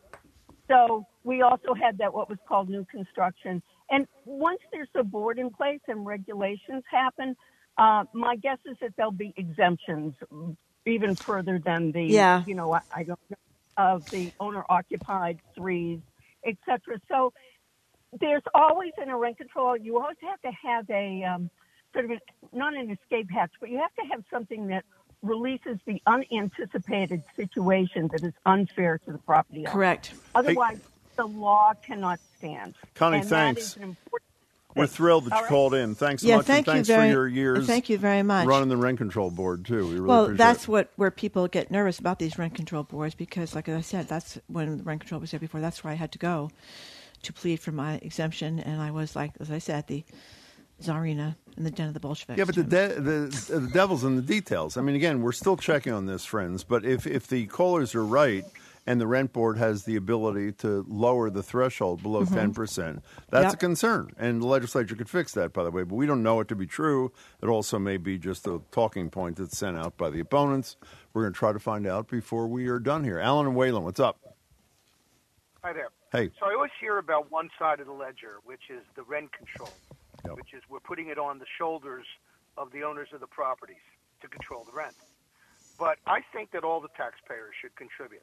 So 0.68 1.07
we 1.24 1.43
also 1.43 1.74
had 1.74 1.99
that 1.99 2.12
what 2.12 2.29
was 2.29 2.39
called 2.47 2.68
new 2.68 2.85
construction. 2.85 3.62
And 3.91 4.07
once 4.26 4.61
there's 4.70 4.89
a 4.95 5.03
board 5.03 5.39
in 5.39 5.51
place 5.51 5.81
and 5.89 6.05
regulations 6.05 6.85
happen, 6.91 7.37
uh, 7.79 8.05
my 8.12 8.37
guess 8.37 8.59
is 8.66 8.76
that 8.83 8.93
there'll 8.97 9.12
be 9.12 9.33
exemptions 9.37 10.14
even 10.87 11.14
further 11.16 11.59
than 11.59 11.93
the 11.93 12.03
Yeah. 12.03 12.45
you 12.47 12.55
know 12.55 12.72
I, 12.72 12.81
I 12.95 13.03
don't 13.05 13.20
know 13.31 13.37
of 13.79 14.09
the 14.11 14.33
owner 14.41 14.64
occupied 14.68 15.39
threes, 15.55 16.01
etc. 16.45 17.01
So 17.09 17.33
there's 18.20 18.43
always 18.53 18.93
in 19.01 19.09
a 19.09 19.16
rent 19.16 19.39
control, 19.39 19.76
you 19.76 19.99
always 19.99 20.16
have 20.22 20.41
to 20.43 20.51
have 20.51 20.91
a 20.91 21.22
um, 21.24 21.51
sort 21.93 22.07
of 22.07 22.11
an, 22.11 22.20
not 22.53 22.74
an 22.74 22.91
escape 22.91 23.31
hatch, 23.31 23.53
but 23.61 23.70
you 23.70 23.79
have 23.79 23.95
to 23.95 24.05
have 24.12 24.24
something 24.31 24.66
that 24.68 24.85
releases 25.22 25.79
the 25.87 26.03
unanticipated 26.07 27.22
situation 27.35 28.09
that 28.12 28.22
is 28.22 28.35
unfair 28.47 28.99
to 28.99 29.12
the 29.12 29.18
property 29.18 29.61
owner. 29.61 29.70
Correct. 29.70 30.12
Otherwise, 30.35 30.81
the 31.16 31.26
law 31.26 31.72
cannot 31.83 32.20
stand. 32.37 32.74
Connie, 32.95 33.18
and 33.18 33.29
thanks. 33.29 33.62
is 33.62 33.76
an 33.76 33.83
important 33.83 34.28
We're 34.79 34.87
thrilled 34.87 35.24
that 35.26 35.33
All 35.33 35.39
you 35.39 35.43
right. 35.45 35.49
called 35.49 35.74
in. 35.74 35.95
Thanks 35.95 36.22
so 36.22 36.29
Yeah, 36.29 36.37
much, 36.37 36.47
thank 36.47 36.66
and 36.68 36.79
you 36.79 36.85
very- 36.85 37.09
for 37.11 37.14
your 37.14 37.29
years. 37.29 37.66
thank 37.66 37.89
you 37.89 37.99
very 37.99 38.22
much. 38.22 38.47
running 38.47 38.68
the 38.68 38.76
rent 38.76 38.99
control 38.99 39.31
board 39.31 39.64
too. 39.66 39.87
We 39.87 39.95
really 39.95 40.01
well, 40.01 40.29
that's 40.29 40.64
it. 40.64 40.68
what 40.68 40.93
where 40.97 41.11
people 41.11 41.49
get 41.49 41.70
nervous 41.70 41.99
about 41.99 42.18
these 42.18 42.39
rent 42.39 42.55
control 42.55 42.83
boards 42.85 43.14
because, 43.14 43.55
like 43.55 43.68
I 43.68 43.81
said, 43.81 44.09
that's 44.09 44.39
when 44.47 44.79
the 44.79 44.83
rent 44.85 45.01
control 45.01 45.20
was 45.20 45.31
there 45.33 45.41
before. 45.41 45.61
That's 45.61 45.83
where 45.85 45.93
I 45.93 45.97
had 45.97 46.12
to 46.12 46.18
go 46.18 46.51
to 47.22 47.33
plead 47.33 47.61
for 47.61 47.72
my 47.72 47.95
exemption, 48.03 48.61
and 48.61 48.81
I 48.81 48.91
was 48.93 49.16
like, 49.16 49.33
as 49.41 49.51
I 49.51 49.59
said, 49.59 49.87
the 49.89 50.05
czarina 50.83 51.35
in 51.57 51.64
the 51.64 51.70
den 51.70 51.89
of 51.89 51.95
the 51.95 52.01
Bolsheviks. 52.01 52.39
Yeah, 52.39 52.45
but 52.45 52.55
the, 52.55 52.62
de- 52.62 53.01
the 53.01 53.59
the 53.61 53.68
devil's 53.72 54.05
in 54.05 54.14
the 54.16 54.22
details. 54.22 54.76
I 54.76 54.81
mean, 54.83 54.95
again, 54.95 55.22
we're 55.22 55.33
still 55.33 55.57
checking 55.57 55.93
on 55.93 56.07
this, 56.07 56.24
friends. 56.24 56.62
But 56.64 56.85
if 56.85 57.07
if 57.07 57.26
the 57.26 57.47
callers 57.47 57.95
are 57.95 58.05
right 58.05 58.45
and 58.89 58.99
the 58.99 59.07
rent 59.07 59.34
board 59.34 59.59
has 59.59 59.84
the 59.84 59.97
ability 59.97 60.51
to 60.51 60.82
lower 60.89 61.28
the 61.28 61.43
threshold 61.43 62.03
below 62.03 62.22
mm-hmm. 62.22 62.34
10 62.34 62.55
percent, 62.55 63.05
that's 63.28 63.45
Yep. 63.45 63.53
a 63.53 63.57
concern, 63.59 64.11
and 64.16 64.41
the 64.41 64.47
legislature 64.47 64.97
could 64.97 65.11
fix 65.11 65.32
that, 65.32 65.53
by 65.53 65.62
the 65.62 65.70
way. 65.70 65.82
But 65.82 65.97
we 65.97 66.07
don't 66.07 66.22
know 66.22 66.41
it 66.41 66.49
to 66.49 66.57
be 66.57 66.66
true. 66.66 67.12
It 67.43 67.49
also 67.49 67.78
may 67.78 67.99
be 67.99 68.16
just 68.16 68.47
a 68.47 68.62
talking 68.70 69.11
point 69.11 69.36
that's 69.36 69.59
sent 69.59 69.76
out 69.76 69.99
by 69.99 70.09
the 70.09 70.20
opponents. 70.20 70.76
We're 71.12 71.24
going 71.24 71.34
to 71.34 71.39
try 71.39 71.53
to 71.53 71.59
find 71.59 71.86
out 71.86 72.09
before 72.09 72.49
we 72.49 72.66
are 72.68 72.78
done 72.78 73.05
here. 73.05 73.18
Alan 73.18 73.47
and 73.47 73.55
Wayland, 73.55 73.84
what's 73.84 74.01
up? 74.01 74.18
Hi 75.62 75.74
there. 75.74 75.89
Hey. 76.11 76.30
So 76.41 76.47
I 76.47 76.55
always 76.55 76.70
hear 76.80 76.97
about 76.97 77.30
one 77.30 77.51
side 77.59 77.80
of 77.80 77.86
the 77.86 77.93
ledger, 77.93 78.39
which 78.45 78.70
is 78.70 78.82
the 78.97 79.03
rent 79.03 79.30
control, 79.32 79.70
Yep. 80.24 80.36
which 80.36 80.55
is 80.55 80.62
we're 80.70 80.80
putting 80.80 81.09
it 81.09 81.18
on 81.18 81.39
the 81.39 81.47
shoulders 81.59 82.07
of 82.57 82.72
the 82.72 82.84
owners 82.84 83.09
of 83.12 83.20
the 83.20 83.26
properties 83.26 83.84
to 84.22 84.28
control 84.28 84.64
the 84.64 84.72
rent. 84.72 84.95
But 85.78 85.99
I 86.07 86.22
think 86.32 86.53
that 86.53 86.64
all 86.64 86.80
the 86.80 86.89
taxpayers 86.97 87.55
should 87.61 87.76
contribute. 87.76 88.22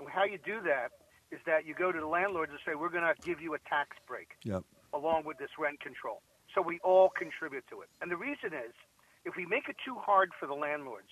And 0.00 0.08
how 0.08 0.24
you 0.24 0.38
do 0.44 0.60
that 0.64 0.92
is 1.30 1.38
that 1.46 1.66
you 1.66 1.74
go 1.74 1.92
to 1.92 2.00
the 2.00 2.06
landlords 2.06 2.50
and 2.50 2.58
say, 2.66 2.74
we're 2.74 2.88
going 2.90 3.04
to 3.04 3.14
give 3.22 3.40
you 3.40 3.54
a 3.54 3.58
tax 3.68 3.96
break 4.08 4.28
Yep. 4.44 4.64
along 4.92 5.24
with 5.24 5.38
this 5.38 5.50
rent 5.58 5.78
control. 5.80 6.22
So 6.54 6.60
we 6.62 6.80
all 6.82 7.10
contribute 7.10 7.64
to 7.70 7.82
it. 7.82 7.88
And 8.02 8.10
the 8.10 8.16
reason 8.16 8.52
is, 8.52 8.74
if 9.24 9.36
we 9.36 9.46
make 9.46 9.68
it 9.68 9.76
too 9.84 9.94
hard 9.96 10.30
for 10.40 10.46
the 10.46 10.54
landlords, 10.54 11.06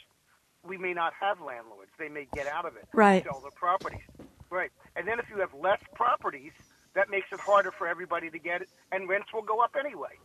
we 0.67 0.77
may 0.77 0.93
not 0.93 1.13
have 1.21 1.41
landlords. 1.41 1.91
They 1.99 2.09
may 2.09 2.27
get 2.35 2.49
out 2.49 2.65
of 2.65 2.75
it, 2.77 2.89
Right. 2.93 3.23
sell 3.23 3.41
their 3.41 3.53
properties. 3.53 4.03
Right. 4.51 4.71
And 4.97 5.07
then 5.07 5.21
if 5.21 5.27
you 5.31 5.39
have 5.39 5.55
less 5.55 5.79
properties, 5.95 6.53
that 6.95 7.11
makes 7.11 7.29
it 7.31 7.39
harder 7.39 7.71
for 7.71 7.87
everybody 7.87 8.31
to 8.31 8.39
get 8.39 8.63
it, 8.63 8.71
and 8.91 9.09
rents 9.09 9.29
will 9.33 9.43
go 9.43 9.61
up 9.61 9.77
anyway. 9.79 10.19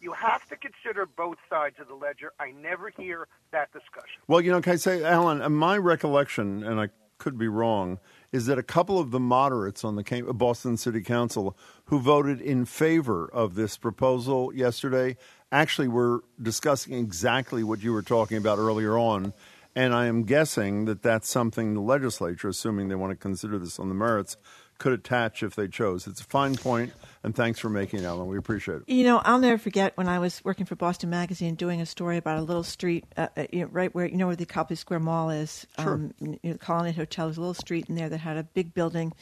You 0.00 0.12
have 0.12 0.46
to 0.50 0.56
consider 0.56 1.06
both 1.06 1.38
sides 1.48 1.76
of 1.80 1.88
the 1.88 1.94
ledger. 1.94 2.32
I 2.38 2.50
never 2.50 2.90
hear 2.90 3.26
that 3.52 3.72
discussion. 3.72 4.20
Well, 4.26 4.40
you 4.42 4.50
know, 4.50 4.60
can 4.60 4.74
I 4.74 4.76
say, 4.76 5.02
Alan, 5.02 5.40
uh, 5.40 5.48
my 5.48 5.78
recollection, 5.78 6.62
and 6.64 6.80
I 6.80 6.88
could 7.18 7.36
be 7.36 7.48
wrong, 7.48 7.98
is 8.32 8.46
that 8.46 8.58
a 8.58 8.62
couple 8.62 8.98
of 8.98 9.10
the 9.10 9.20
moderates 9.20 9.84
on 9.84 9.96
the 9.96 10.32
Boston 10.34 10.76
City 10.76 11.02
Council 11.02 11.56
who 11.86 11.98
voted 11.98 12.40
in 12.40 12.64
favor 12.64 13.28
of 13.32 13.54
this 13.54 13.76
proposal 13.76 14.52
yesterday 14.54 15.16
actually 15.50 15.88
were 15.88 16.22
discussing 16.40 16.94
exactly 16.94 17.62
what 17.62 17.82
you 17.82 17.92
were 17.92 18.02
talking 18.02 18.36
about 18.36 18.58
earlier 18.58 18.98
on. 18.98 19.32
And 19.74 19.94
I 19.94 20.06
am 20.06 20.24
guessing 20.24 20.86
that 20.86 21.02
that's 21.02 21.28
something 21.28 21.74
the 21.74 21.80
legislature, 21.80 22.48
assuming 22.48 22.88
they 22.88 22.94
want 22.94 23.12
to 23.12 23.16
consider 23.16 23.58
this 23.58 23.78
on 23.78 23.88
the 23.88 23.94
merits, 23.94 24.36
could 24.78 24.92
attach 24.92 25.42
if 25.42 25.54
they 25.54 25.68
chose. 25.68 26.06
It's 26.06 26.20
a 26.20 26.24
fine 26.24 26.56
point, 26.56 26.92
and 27.28 27.36
thanks 27.36 27.58
for 27.58 27.68
making 27.68 28.00
it, 28.00 28.04
Ellen. 28.04 28.26
We 28.26 28.38
appreciate 28.38 28.76
it. 28.76 28.82
You 28.86 29.04
know, 29.04 29.18
I'll 29.18 29.38
never 29.38 29.58
forget 29.58 29.94
when 29.98 30.08
I 30.08 30.18
was 30.18 30.42
working 30.46 30.64
for 30.64 30.76
Boston 30.76 31.10
Magazine 31.10 31.56
doing 31.56 31.82
a 31.82 31.84
story 31.84 32.16
about 32.16 32.38
a 32.38 32.40
little 32.40 32.62
street, 32.62 33.04
uh, 33.18 33.26
uh, 33.36 33.44
you 33.52 33.60
know, 33.60 33.66
right 33.66 33.94
where 33.94 34.06
you 34.06 34.16
know 34.16 34.28
where 34.28 34.34
the 34.34 34.46
Copley 34.46 34.76
Square 34.76 35.00
Mall 35.00 35.28
is. 35.28 35.66
Sure. 35.78 35.92
Um, 35.92 36.14
you 36.20 36.38
know, 36.42 36.52
the 36.54 36.58
Colonnade 36.58 36.94
Hotel 36.94 37.26
was 37.26 37.36
a 37.36 37.40
little 37.40 37.52
street 37.52 37.84
in 37.90 37.96
there 37.96 38.08
that 38.08 38.16
had 38.16 38.38
a 38.38 38.44
big 38.44 38.72
building, 38.72 39.12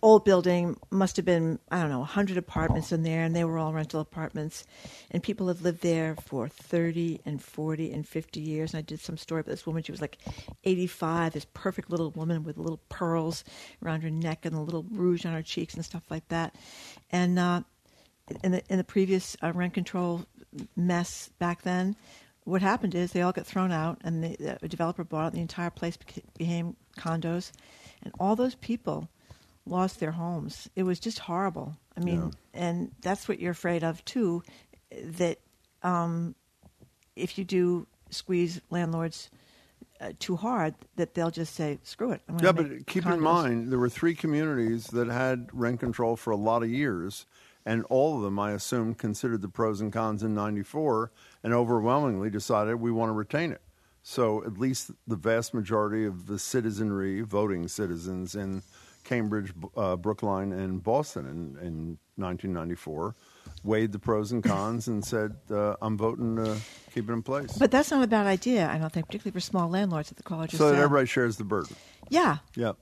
old 0.00 0.24
building, 0.24 0.76
must 0.92 1.16
have 1.16 1.24
been 1.24 1.58
I 1.72 1.80
don't 1.80 1.90
know, 1.90 2.04
hundred 2.04 2.36
apartments 2.36 2.92
in 2.92 3.02
there, 3.02 3.24
and 3.24 3.34
they 3.34 3.42
were 3.42 3.58
all 3.58 3.72
rental 3.72 4.00
apartments, 4.00 4.64
and 5.10 5.20
people 5.20 5.48
have 5.48 5.62
lived 5.62 5.80
there 5.80 6.14
for 6.24 6.46
thirty 6.46 7.20
and 7.26 7.42
forty 7.42 7.90
and 7.90 8.06
fifty 8.06 8.38
years. 8.38 8.74
And 8.74 8.78
I 8.78 8.82
did 8.82 9.00
some 9.00 9.16
story 9.16 9.40
about 9.40 9.50
this 9.50 9.66
woman. 9.66 9.82
She 9.82 9.90
was 9.90 10.00
like 10.00 10.18
eighty-five, 10.62 11.32
this 11.32 11.48
perfect 11.52 11.90
little 11.90 12.12
woman 12.12 12.44
with 12.44 12.58
little 12.58 12.80
pearls 12.88 13.42
around 13.84 14.02
her 14.02 14.10
neck 14.10 14.44
and 14.44 14.54
a 14.54 14.60
little 14.60 14.86
rouge 14.88 15.26
on 15.26 15.32
her 15.32 15.42
cheeks 15.42 15.74
and 15.74 15.84
stuff 15.84 16.04
like 16.10 16.28
that, 16.28 16.54
and. 17.10 17.40
Uh, 17.40 17.55
in 18.42 18.52
the 18.52 18.62
in 18.68 18.78
the 18.78 18.84
previous 18.84 19.36
uh, 19.42 19.52
rent 19.52 19.74
control 19.74 20.24
mess 20.76 21.30
back 21.38 21.62
then, 21.62 21.96
what 22.44 22.62
happened 22.62 22.94
is 22.94 23.12
they 23.12 23.22
all 23.22 23.32
got 23.32 23.46
thrown 23.46 23.72
out, 23.72 23.98
and 24.04 24.22
the, 24.22 24.58
the 24.60 24.68
developer 24.68 25.04
bought 25.04 25.28
it. 25.28 25.32
The 25.34 25.40
entire 25.40 25.70
place 25.70 25.96
beca- 25.96 26.22
became 26.38 26.76
condos, 26.96 27.52
and 28.02 28.12
all 28.18 28.36
those 28.36 28.54
people 28.54 29.08
lost 29.66 30.00
their 30.00 30.12
homes. 30.12 30.68
It 30.76 30.84
was 30.84 31.00
just 31.00 31.18
horrible. 31.18 31.76
I 31.96 32.00
mean, 32.00 32.32
and 32.54 32.92
that's 33.00 33.28
what 33.28 33.40
you're 33.40 33.52
afraid 33.52 33.82
of 33.82 34.04
too. 34.04 34.42
That 35.02 35.38
um, 35.82 36.34
if 37.16 37.38
you 37.38 37.44
do 37.44 37.86
squeeze 38.10 38.60
landlords 38.70 39.30
uh, 40.00 40.12
too 40.18 40.36
hard, 40.36 40.74
that 40.96 41.14
they'll 41.14 41.30
just 41.30 41.54
say, 41.54 41.78
"Screw 41.82 42.12
it." 42.12 42.20
Yeah, 42.42 42.52
but 42.52 42.86
keep 42.86 43.06
in 43.06 43.20
mind 43.20 43.72
there 43.72 43.78
were 43.78 43.88
three 43.88 44.14
communities 44.14 44.86
that 44.88 45.08
had 45.08 45.48
rent 45.52 45.80
control 45.80 46.16
for 46.16 46.30
a 46.30 46.36
lot 46.36 46.62
of 46.62 46.70
years, 46.70 47.26
and 47.66 47.84
all 47.90 48.16
of 48.16 48.22
them, 48.22 48.38
I 48.38 48.52
assume, 48.52 48.94
considered 48.94 49.42
the 49.42 49.48
pros 49.48 49.82
and 49.82 49.92
cons 49.92 50.22
in 50.22 50.34
'94, 50.34 51.10
and 51.42 51.52
overwhelmingly 51.52 52.30
decided 52.30 52.76
we 52.76 52.90
want 52.92 53.10
to 53.10 53.14
retain 53.14 53.52
it. 53.52 53.60
So 54.02 54.44
at 54.44 54.56
least 54.56 54.92
the 55.08 55.16
vast 55.16 55.52
majority 55.52 56.06
of 56.06 56.28
the 56.28 56.38
citizenry, 56.38 57.22
voting 57.22 57.66
citizens 57.66 58.36
in 58.36 58.62
Cambridge, 59.02 59.52
uh, 59.76 59.96
Brookline, 59.96 60.52
and 60.52 60.82
Boston 60.82 61.26
in, 61.26 61.66
in 61.66 61.98
1994, 62.16 63.14
weighed 63.64 63.90
the 63.92 63.98
pros 63.98 64.30
and 64.32 64.42
cons 64.44 64.86
and 64.86 65.04
said, 65.04 65.36
uh, 65.50 65.74
"I'm 65.82 65.96
voting 65.98 66.36
to 66.36 66.56
keep 66.94 67.08
it 67.08 67.12
in 67.12 67.22
place." 67.22 67.58
But 67.58 67.70
that's 67.72 67.90
not 67.90 68.02
a 68.02 68.06
bad 68.06 68.26
idea. 68.26 68.68
I 68.70 68.78
don't 68.78 68.92
think, 68.92 69.06
particularly 69.06 69.32
for 69.32 69.40
small 69.40 69.68
landlords 69.68 70.10
at 70.12 70.16
the 70.16 70.22
college. 70.22 70.52
so 70.52 70.70
that 70.70 70.80
everybody 70.80 71.06
shares 71.06 71.36
the 71.36 71.44
burden. 71.44 71.74
Yeah, 72.08 72.38
Yeah. 72.54 72.72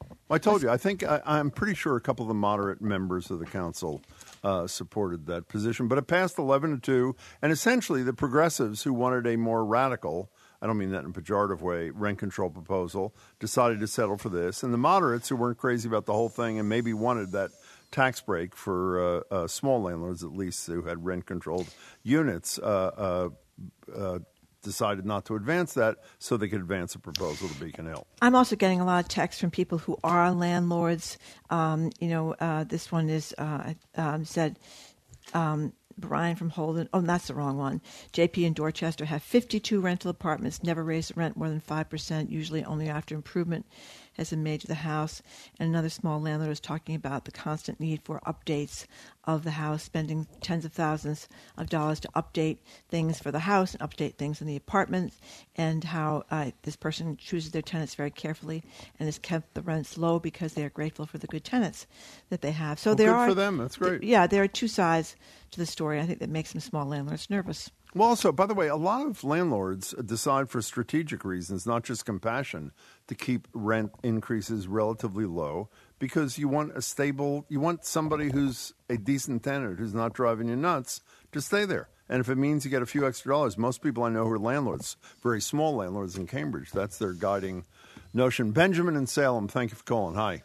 Well, 0.00 0.36
I 0.36 0.38
told 0.38 0.62
you. 0.62 0.70
I 0.70 0.76
think 0.76 1.02
I, 1.02 1.20
I'm 1.24 1.50
pretty 1.50 1.74
sure 1.74 1.96
a 1.96 2.00
couple 2.00 2.24
of 2.24 2.28
the 2.28 2.34
moderate 2.34 2.80
members 2.80 3.30
of 3.30 3.38
the 3.38 3.46
council 3.46 4.02
uh, 4.44 4.66
supported 4.66 5.26
that 5.26 5.48
position, 5.48 5.88
but 5.88 5.98
it 5.98 6.06
passed 6.06 6.38
11 6.38 6.70
to 6.70 6.80
two, 6.80 7.16
and 7.40 7.50
essentially 7.50 8.02
the 8.02 8.12
progressives 8.12 8.82
who 8.82 8.92
wanted 8.92 9.26
a 9.26 9.36
more 9.36 9.64
radical. 9.64 10.30
I 10.60 10.66
don't 10.66 10.76
mean 10.76 10.90
that 10.90 11.04
in 11.04 11.10
a 11.10 11.12
pejorative 11.12 11.60
way. 11.60 11.90
Rent 11.90 12.18
control 12.18 12.50
proposal 12.50 13.14
decided 13.38 13.80
to 13.80 13.86
settle 13.86 14.18
for 14.18 14.28
this, 14.28 14.62
and 14.62 14.72
the 14.72 14.78
moderates 14.78 15.28
who 15.28 15.36
weren't 15.36 15.58
crazy 15.58 15.88
about 15.88 16.06
the 16.06 16.12
whole 16.12 16.28
thing 16.28 16.58
and 16.58 16.68
maybe 16.68 16.92
wanted 16.92 17.32
that 17.32 17.50
tax 17.90 18.20
break 18.20 18.54
for 18.54 19.00
uh, 19.00 19.34
uh, 19.34 19.46
small 19.46 19.82
landlords, 19.82 20.22
at 20.22 20.32
least 20.32 20.66
who 20.66 20.82
had 20.82 21.04
rent 21.04 21.26
controlled 21.26 21.68
units, 22.02 22.58
uh, 22.58 23.30
uh, 23.88 23.96
uh, 23.96 24.18
decided 24.68 25.06
not 25.06 25.24
to 25.24 25.34
advance 25.34 25.72
that 25.74 25.96
so 26.18 26.36
they 26.36 26.48
could 26.48 26.60
advance 26.60 26.94
a 26.94 26.98
proposal 26.98 27.48
to 27.48 27.54
Beacon 27.54 27.86
Hill. 27.86 28.06
I'm 28.20 28.34
also 28.34 28.54
getting 28.54 28.80
a 28.80 28.84
lot 28.84 29.02
of 29.02 29.08
texts 29.08 29.40
from 29.40 29.50
people 29.50 29.78
who 29.78 29.96
are 30.04 30.30
landlords. 30.30 31.16
Um, 31.48 31.90
you 31.98 32.08
know, 32.08 32.34
uh, 32.34 32.64
this 32.64 32.92
one 32.92 33.08
is 33.08 33.34
uh, 33.38 33.72
um, 33.96 34.24
said. 34.24 34.58
Um, 35.34 35.72
Brian 36.00 36.36
from 36.36 36.50
Holden. 36.50 36.88
Oh, 36.92 37.00
that's 37.00 37.26
the 37.26 37.34
wrong 37.34 37.58
one. 37.58 37.80
JP 38.12 38.44
in 38.44 38.52
Dorchester 38.52 39.04
have 39.04 39.20
52 39.20 39.80
rental 39.80 40.12
apartments, 40.12 40.62
never 40.62 40.84
raise 40.84 41.08
the 41.08 41.14
rent 41.14 41.36
more 41.36 41.48
than 41.48 41.60
5%, 41.60 42.30
usually 42.30 42.64
only 42.64 42.88
after 42.88 43.16
improvement 43.16 43.66
has 44.18 44.30
been 44.30 44.42
made 44.42 44.60
to 44.60 44.66
the 44.66 44.74
house. 44.74 45.22
And 45.58 45.68
another 45.68 45.88
small 45.88 46.20
landlord 46.20 46.52
is 46.52 46.60
talking 46.60 46.94
about 46.94 47.24
the 47.24 47.30
constant 47.32 47.80
need 47.80 48.02
for 48.04 48.20
updates 48.26 48.86
of 49.24 49.44
the 49.44 49.52
house, 49.52 49.82
spending 49.82 50.26
tens 50.40 50.64
of 50.64 50.72
thousands 50.72 51.28
of 51.56 51.68
dollars 51.68 52.00
to 52.00 52.08
update 52.16 52.58
things 52.88 53.18
for 53.20 53.30
the 53.30 53.40
house 53.40 53.74
and 53.74 53.82
update 53.88 54.14
things 54.16 54.40
in 54.40 54.46
the 54.46 54.56
apartments, 54.56 55.20
and 55.56 55.84
how 55.84 56.24
uh, 56.30 56.50
this 56.62 56.76
person 56.76 57.16
chooses 57.16 57.50
their 57.52 57.62
tenants 57.62 57.94
very 57.94 58.10
carefully 58.10 58.62
and 58.98 59.06
has 59.06 59.18
kept 59.18 59.54
the 59.54 59.62
rents 59.62 59.98
low 59.98 60.18
because 60.18 60.54
they 60.54 60.64
are 60.64 60.70
grateful 60.70 61.06
for 61.06 61.18
the 61.18 61.26
good 61.26 61.44
tenants 61.44 61.86
that 62.30 62.40
they 62.40 62.52
have. 62.52 62.78
So 62.78 62.90
Well, 62.90 62.96
there 62.96 63.08
good 63.08 63.16
are 63.16 63.28
for 63.28 63.34
them. 63.34 63.56
That's 63.58 63.76
great. 63.76 64.02
yeah, 64.02 64.26
there 64.26 64.42
are 64.42 64.48
two 64.48 64.68
sides 64.68 65.14
to 65.50 65.58
the 65.60 65.66
story. 65.66 66.00
I 66.00 66.06
think 66.06 66.18
that 66.20 66.30
makes 66.30 66.50
some 66.50 66.60
small 66.60 66.86
landlords 66.86 67.28
nervous. 67.30 67.70
Well, 67.94 68.08
also, 68.08 68.32
by 68.32 68.46
the 68.46 68.54
way, 68.54 68.68
a 68.68 68.76
lot 68.76 69.06
of 69.06 69.24
landlords 69.24 69.94
decide 70.04 70.50
for 70.50 70.60
strategic 70.60 71.24
reasons, 71.24 71.66
not 71.66 71.84
just 71.84 72.04
compassion, 72.04 72.72
to 73.06 73.14
keep 73.14 73.48
rent 73.54 73.92
increases 74.02 74.68
relatively 74.68 75.24
low 75.24 75.70
because 75.98 76.38
you 76.38 76.48
want 76.48 76.76
a 76.76 76.82
stable, 76.82 77.46
you 77.48 77.60
want 77.60 77.84
somebody 77.84 78.30
who's 78.30 78.74
a 78.90 78.98
decent 78.98 79.42
tenant 79.42 79.78
who's 79.78 79.94
not 79.94 80.12
driving 80.12 80.48
you 80.48 80.56
nuts 80.56 81.00
to 81.32 81.40
stay 81.40 81.64
there. 81.64 81.88
And 82.10 82.20
if 82.20 82.28
it 82.28 82.36
means 82.36 82.64
you 82.64 82.70
get 82.70 82.82
a 82.82 82.86
few 82.86 83.06
extra 83.06 83.32
dollars, 83.32 83.58
most 83.58 83.82
people 83.82 84.04
I 84.04 84.10
know 84.10 84.24
who 84.24 84.32
are 84.32 84.38
landlords, 84.38 84.96
very 85.22 85.40
small 85.40 85.76
landlords 85.76 86.16
in 86.16 86.26
Cambridge, 86.26 86.70
that's 86.70 86.98
their 86.98 87.12
guiding 87.12 87.64
notion. 88.14 88.52
Benjamin 88.52 88.96
in 88.96 89.06
Salem, 89.06 89.48
thank 89.48 89.70
you 89.70 89.76
for 89.76 89.84
calling. 89.84 90.14
Hi. 90.14 90.42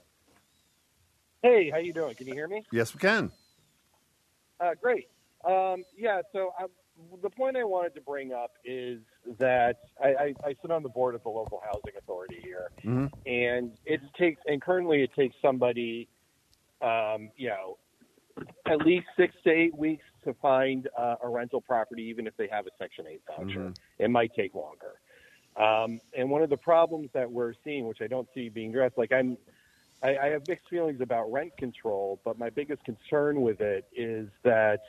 Hey, 1.41 1.69
how 1.69 1.77
you 1.77 1.91
doing? 1.91 2.15
Can 2.15 2.27
you 2.27 2.33
hear 2.33 2.47
me? 2.47 2.63
Yes, 2.71 2.93
we 2.93 2.99
can. 2.99 3.31
Uh, 4.59 4.71
great. 4.81 5.09
Um, 5.45 5.83
yeah, 5.97 6.21
so 6.31 6.53
I, 6.57 6.67
the 7.21 7.29
point 7.29 7.57
I 7.57 7.63
wanted 7.63 7.95
to 7.95 8.01
bring 8.01 8.33
up 8.33 8.51
is 8.63 8.99
that 9.39 9.77
I, 10.01 10.07
I, 10.07 10.33
I 10.45 10.55
sit 10.61 10.71
on 10.71 10.83
the 10.83 10.89
board 10.89 11.15
of 11.15 11.23
the 11.23 11.29
local 11.29 11.61
housing 11.65 11.97
authority 11.97 12.39
here, 12.43 12.69
Mhm. 12.83 13.11
and 13.25 13.71
it 13.85 14.01
takes 14.17 14.41
and 14.45 14.61
currently 14.61 15.03
it 15.03 15.13
takes 15.13 15.35
somebody, 15.41 16.07
um, 16.81 17.31
you 17.35 17.49
know, 17.49 17.77
at 18.65 18.79
least 18.79 19.05
six 19.15 19.35
to 19.43 19.51
eight 19.51 19.75
weeks 19.77 20.05
to 20.23 20.33
find 20.35 20.87
uh, 20.97 21.15
a 21.21 21.29
rental 21.29 21.61
property, 21.61 22.03
even 22.03 22.25
if 22.27 22.35
they 22.37 22.47
have 22.47 22.65
a 22.65 22.71
Section 22.77 23.05
Eight 23.07 23.21
voucher. 23.27 23.59
Mhm. 23.69 23.77
It 23.99 24.09
might 24.09 24.33
take 24.33 24.55
longer. 24.55 24.99
Um, 25.55 26.01
and 26.17 26.31
one 26.31 26.41
of 26.41 26.49
the 26.49 26.57
problems 26.57 27.09
that 27.13 27.31
we're 27.31 27.53
seeing, 27.63 27.87
which 27.87 28.01
I 28.01 28.07
don't 28.07 28.27
see 28.33 28.49
being 28.49 28.71
addressed, 28.71 28.97
like 28.97 29.11
I'm, 29.11 29.37
I, 30.01 30.17
I 30.17 30.25
have 30.29 30.47
mixed 30.47 30.67
feelings 30.67 30.99
about 30.99 31.31
rent 31.31 31.55
control, 31.57 32.19
but 32.25 32.39
my 32.39 32.49
biggest 32.49 32.83
concern 32.83 33.41
with 33.41 33.61
it 33.61 33.85
is 33.95 34.29
that 34.41 34.81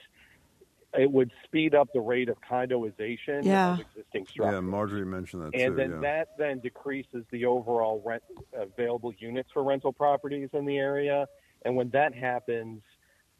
it 0.98 1.10
would 1.10 1.30
speed 1.44 1.74
up 1.74 1.88
the 1.92 2.00
rate 2.00 2.28
of 2.28 2.36
condoization 2.40 3.44
Yeah. 3.44 3.74
of 3.74 3.80
existing 3.80 4.26
structures. 4.26 4.54
Yeah, 4.54 4.60
Margery 4.60 5.04
mentioned 5.04 5.42
that 5.42 5.54
and 5.54 5.72
too. 5.72 5.76
then 5.76 5.90
yeah. 5.92 6.00
that 6.00 6.28
then 6.38 6.60
decreases 6.60 7.24
the 7.30 7.44
overall 7.46 8.00
rent 8.04 8.22
available 8.52 9.12
units 9.18 9.50
for 9.52 9.62
rental 9.62 9.92
properties 9.92 10.50
in 10.52 10.64
the 10.66 10.78
area. 10.78 11.26
And 11.64 11.76
when 11.76 11.90
that 11.90 12.14
happens, 12.14 12.82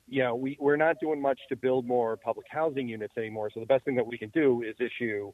you 0.09 0.22
know, 0.22 0.34
we, 0.34 0.57
we're 0.61 0.76
not 0.76 0.98
doing 1.00 1.20
much 1.20 1.40
to 1.48 1.57
build 1.57 1.86
more 1.86 2.16
public 2.16 2.46
housing 2.50 2.88
units 2.88 3.16
anymore. 3.16 3.50
So 3.52 3.61
the 3.61 3.66
best 3.66 3.84
thing 3.84 3.94
that 3.96 4.07
we 4.07 4.18
can 4.18 4.30
do 4.30 4.62
is 4.62 4.74
issue, 4.80 5.32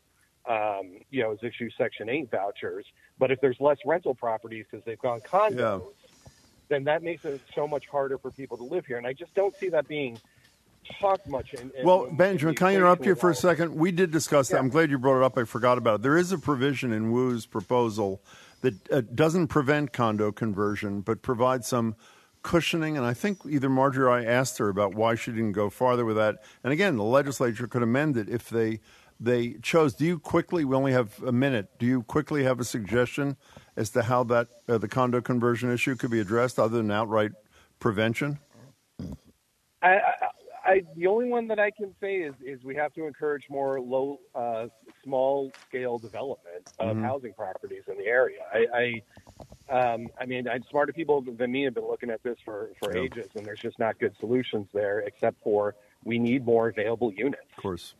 um, 0.49 0.99
you 1.11 1.23
know, 1.23 1.33
is 1.33 1.39
issue 1.43 1.71
Section 1.77 2.09
8 2.09 2.31
vouchers. 2.31 2.87
But 3.19 3.31
if 3.31 3.41
there's 3.41 3.61
less 3.61 3.79
rental 3.85 4.15
properties 4.15 4.67
because 4.71 4.85
they've 4.85 4.99
gone 4.99 5.21
condos, 5.21 5.93
then 6.69 6.85
that 6.85 7.03
makes 7.03 7.25
it 7.25 7.41
so 7.55 7.67
much 7.67 7.87
harder 7.89 8.19
for 8.19 8.31
people 8.31 8.57
to 8.59 8.65
live 8.65 8.87
here. 8.87 8.97
And 8.99 9.07
I 9.07 9.13
just 9.13 9.35
don't 9.35 9.57
see 9.57 9.71
that 9.71 9.89
being 9.89 10.19
talked 11.01 11.27
much. 11.29 11.55
In, 11.55 11.71
in 11.77 11.85
Well, 11.85 12.11
Benjamin, 12.13 12.55
can 12.55 12.69
I 12.69 12.75
interrupt 12.75 13.07
you 13.07 13.15
for 13.15 13.31
a 13.31 13.35
second? 13.35 13.75
We 13.75 13.93
did 13.93 14.11
discuss 14.11 14.49
that. 14.49 14.59
I'm 14.59 14.69
glad 14.69 14.91
you 14.91 14.99
brought 14.99 15.21
it 15.21 15.25
up. 15.25 15.39
I 15.39 15.45
forgot 15.45 15.79
about 15.79 15.97
it. 15.97 16.03
There 16.03 16.19
is 16.19 16.33
a 16.33 16.39
provision 16.39 16.93
in 16.93 17.11
Wu's 17.11 17.47
proposal 17.47 18.23
that 18.61 18.91
uh, 18.91 19.03
doesn't 19.15 19.49
prevent 19.49 19.93
condo 19.93 20.33
conversion, 20.33 21.01
but 21.01 21.23
provides 21.23 21.67
some 21.67 21.97
cushioning. 22.43 22.97
And 22.97 23.07
I 23.07 23.15
think 23.15 23.39
either 23.49 23.69
Margery 23.69 24.05
or 24.05 24.11
I 24.11 24.25
asked 24.25 24.59
her 24.59 24.69
about 24.69 24.95
why 24.95 25.15
she 25.15 25.31
didn't 25.31 25.53
go 25.53 25.71
farther 25.71 26.05
with 26.05 26.17
that. 26.17 26.43
And 26.65 26.73
again, 26.73 26.97
the 26.97 27.05
legislature 27.05 27.67
could 27.67 27.83
amend 27.83 28.17
it 28.17 28.29
if 28.29 28.49
they 28.49 28.81
they 29.23 29.55
chose. 29.63 29.95
Do 29.95 30.07
you 30.07 30.19
quickly? 30.19 30.65
We 30.65 30.75
only 30.75 30.93
have 30.93 31.23
a 31.23 31.33
minute. 31.33 31.79
Do 31.79 31.85
you 31.85 32.03
quickly 32.05 32.43
have 32.45 32.59
a 32.59 32.65
suggestion 32.65 33.37
as 33.77 33.91
to 33.91 34.03
how 34.03 34.25
that 34.25 34.49
uh, 34.67 34.79
the 34.79 34.89
condo 34.89 35.21
conversion 35.21 35.71
issue 35.71 35.95
could 35.95 36.11
be 36.11 36.21
addressed, 36.21 36.59
other 36.59 36.79
than 36.79 36.91
outright 36.91 37.33
prevention? 37.81 38.39
I, 39.83 40.01
I, 40.71 40.75
I, 40.75 40.83
the 40.97 41.07
only 41.07 41.29
one 41.29 41.49
that 41.49 41.59
I 41.59 41.71
can 41.71 41.95
say 42.01 42.17
is, 42.17 42.35
is 42.45 42.63
we 42.65 42.75
have 42.77 42.93
to 42.95 43.07
encourage 43.07 43.45
more 43.51 43.81
low, 43.81 44.19
uh, 44.35 44.67
small 45.05 45.53
scale 45.69 45.99
development 45.99 46.69
of 46.79 46.97
Mhm. 46.97 47.03
housing 47.03 47.33
properties 47.35 47.83
in 47.89 47.97
the 47.99 48.07
area. 48.07 48.41
I, 48.53 49.03
I, 49.71 49.93
um, 49.95 50.09
I 50.21 50.27
mean, 50.27 50.49
I, 50.49 50.59
smarter 50.71 50.93
people 50.93 51.23
than 51.23 51.53
me 51.53 51.65
have 51.65 51.75
been 51.75 51.87
looking 51.87 52.11
at 52.11 52.23
this 52.23 52.39
for, 52.45 52.71
for 52.79 52.95
Yeah. 52.95 53.03
ages, 53.03 53.31
and 53.35 53.47
there's 53.47 53.61
just 53.61 53.79
not 53.79 53.99
good 53.99 54.17
solutions 54.19 54.69
there, 54.73 55.01
except 55.01 55.41
for 55.43 55.75
we 56.05 56.19
need 56.19 56.45
more 56.45 56.69
available 56.69 57.13
units. 57.13 57.43
Of 57.57 57.63
course. 57.63 57.95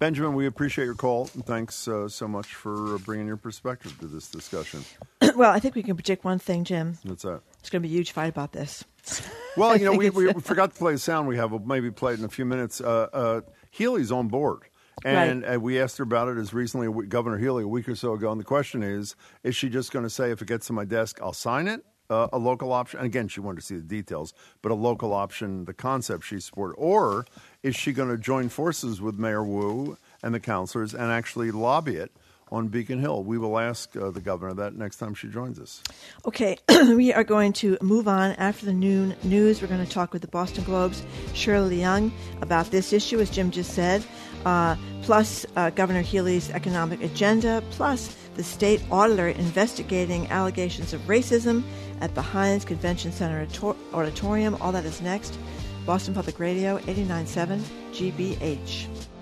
Benjamin, 0.00 0.34
we 0.34 0.46
appreciate 0.46 0.86
your 0.86 0.94
call. 0.94 1.30
and 1.34 1.46
Thanks 1.46 1.86
uh, 1.86 2.08
so 2.08 2.26
much 2.26 2.54
for 2.54 2.94
uh, 2.96 2.98
bringing 2.98 3.26
your 3.26 3.36
perspective 3.36 3.96
to 4.00 4.06
this 4.06 4.28
discussion. 4.28 4.84
well, 5.36 5.52
I 5.52 5.60
think 5.60 5.74
we 5.76 5.82
can 5.82 5.94
predict 5.94 6.24
one 6.24 6.38
thing, 6.38 6.64
Jim. 6.64 6.98
That's 7.04 7.22
that. 7.22 7.42
It's 7.64 7.70
going 7.70 7.82
to 7.82 7.88
be 7.88 7.94
a 7.94 7.96
huge 7.96 8.12
fight 8.12 8.28
about 8.28 8.52
this. 8.52 8.84
Well, 9.56 9.76
you 9.76 9.84
know, 9.84 9.92
we, 9.96 10.10
we, 10.10 10.26
we 10.32 10.40
forgot 10.40 10.72
to 10.72 10.76
play 10.76 10.94
a 10.94 10.98
sound 10.98 11.28
we 11.28 11.36
have. 11.36 11.52
We'll 11.52 11.60
maybe 11.60 11.88
play 11.92 12.14
it 12.14 12.18
in 12.18 12.24
a 12.24 12.28
few 12.28 12.44
minutes. 12.44 12.80
Uh, 12.80 13.06
uh, 13.12 13.40
Healey's 13.70 14.10
on 14.10 14.26
board. 14.26 14.62
And 15.04 15.44
uh, 15.44 15.60
we 15.60 15.80
asked 15.80 15.98
her 15.98 16.02
about 16.02 16.26
it 16.26 16.38
as 16.38 16.52
recently, 16.52 17.06
Governor 17.06 17.38
Healey, 17.38 17.62
a 17.62 17.68
week 17.68 17.88
or 17.88 17.94
so 17.94 18.14
ago. 18.14 18.32
And 18.32 18.40
the 18.40 18.44
question 18.44 18.82
is 18.82 19.14
is 19.44 19.54
she 19.54 19.68
just 19.68 19.92
going 19.92 20.02
to 20.02 20.10
say, 20.10 20.32
if 20.32 20.42
it 20.42 20.48
gets 20.48 20.66
to 20.66 20.72
my 20.72 20.84
desk, 20.84 21.20
I'll 21.22 21.32
sign 21.32 21.68
it? 21.68 21.84
Uh, 22.10 22.26
a 22.32 22.38
local 22.38 22.72
option. 22.72 22.98
And 22.98 23.06
again, 23.06 23.28
she 23.28 23.38
wanted 23.38 23.60
to 23.60 23.66
see 23.66 23.76
the 23.76 23.82
details, 23.82 24.34
but 24.60 24.72
a 24.72 24.74
local 24.74 25.12
option, 25.12 25.64
the 25.64 25.72
concept 25.72 26.24
she 26.24 26.40
supported. 26.40 26.74
Or 26.74 27.26
is 27.62 27.76
she 27.76 27.92
going 27.92 28.08
to 28.08 28.18
join 28.18 28.48
forces 28.48 29.00
with 29.00 29.20
Mayor 29.20 29.44
Wu 29.44 29.96
and 30.20 30.34
the 30.34 30.40
councilors 30.40 30.94
and 30.94 31.12
actually 31.12 31.52
lobby 31.52 31.94
it 31.94 32.10
on 32.54 32.68
Beacon 32.68 33.00
Hill? 33.00 33.22
We 33.22 33.36
will 33.38 33.58
ask 33.58 33.94
uh, 33.96 34.10
the 34.10 34.20
governor 34.20 34.54
that 34.54 34.74
next 34.74 34.96
time 34.96 35.14
she 35.14 35.28
joins 35.28 35.58
us. 35.58 35.82
Okay, 36.26 36.56
we 36.68 37.12
are 37.12 37.24
going 37.24 37.52
to 37.54 37.76
move 37.82 38.08
on 38.08 38.32
after 38.32 38.64
the 38.64 38.72
noon 38.72 39.14
news. 39.22 39.60
We're 39.60 39.68
going 39.68 39.84
to 39.84 39.90
talk 39.90 40.12
with 40.12 40.22
the 40.22 40.28
Boston 40.28 40.64
Globe's 40.64 41.02
Shirley 41.34 41.78
Leung 41.78 42.10
about 42.40 42.70
this 42.70 42.92
issue, 42.92 43.20
as 43.20 43.30
Jim 43.30 43.50
just 43.50 43.74
said, 43.74 44.04
uh, 44.44 44.76
plus 45.02 45.44
uh, 45.56 45.70
Governor 45.70 46.02
Healey's 46.02 46.50
economic 46.50 47.02
agenda, 47.02 47.62
plus 47.70 48.16
the 48.34 48.44
state 48.44 48.82
auditor 48.90 49.28
investigating 49.28 50.26
allegations 50.28 50.92
of 50.92 51.00
racism 51.02 51.62
at 52.00 52.14
the 52.14 52.22
Hynes 52.22 52.64
Convention 52.64 53.12
Center 53.12 53.46
auditorium. 53.92 54.56
All 54.60 54.72
that 54.72 54.84
is 54.84 55.00
next. 55.00 55.38
Boston 55.86 56.14
Public 56.14 56.38
Radio, 56.38 56.78
89.7 56.78 57.60
GBH. 57.92 59.13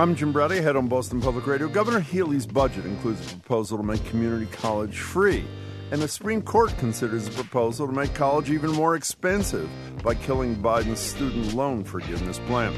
I'm 0.00 0.16
Jim 0.16 0.32
Braude, 0.32 0.52
head 0.52 0.76
on 0.76 0.88
Boston 0.88 1.20
Public 1.20 1.46
Radio. 1.46 1.68
Governor 1.68 2.00
Healey's 2.00 2.46
budget 2.46 2.86
includes 2.86 3.20
a 3.20 3.36
proposal 3.36 3.76
to 3.76 3.84
make 3.84 4.02
community 4.06 4.46
college 4.46 4.98
free, 4.98 5.44
and 5.90 6.00
the 6.00 6.08
Supreme 6.08 6.40
Court 6.40 6.74
considers 6.78 7.28
a 7.28 7.30
proposal 7.32 7.86
to 7.86 7.92
make 7.92 8.14
college 8.14 8.50
even 8.50 8.70
more 8.70 8.96
expensive 8.96 9.68
by 10.02 10.14
killing 10.14 10.56
Biden's 10.56 11.00
student 11.00 11.52
loan 11.52 11.84
forgiveness 11.84 12.38
plan. 12.46 12.74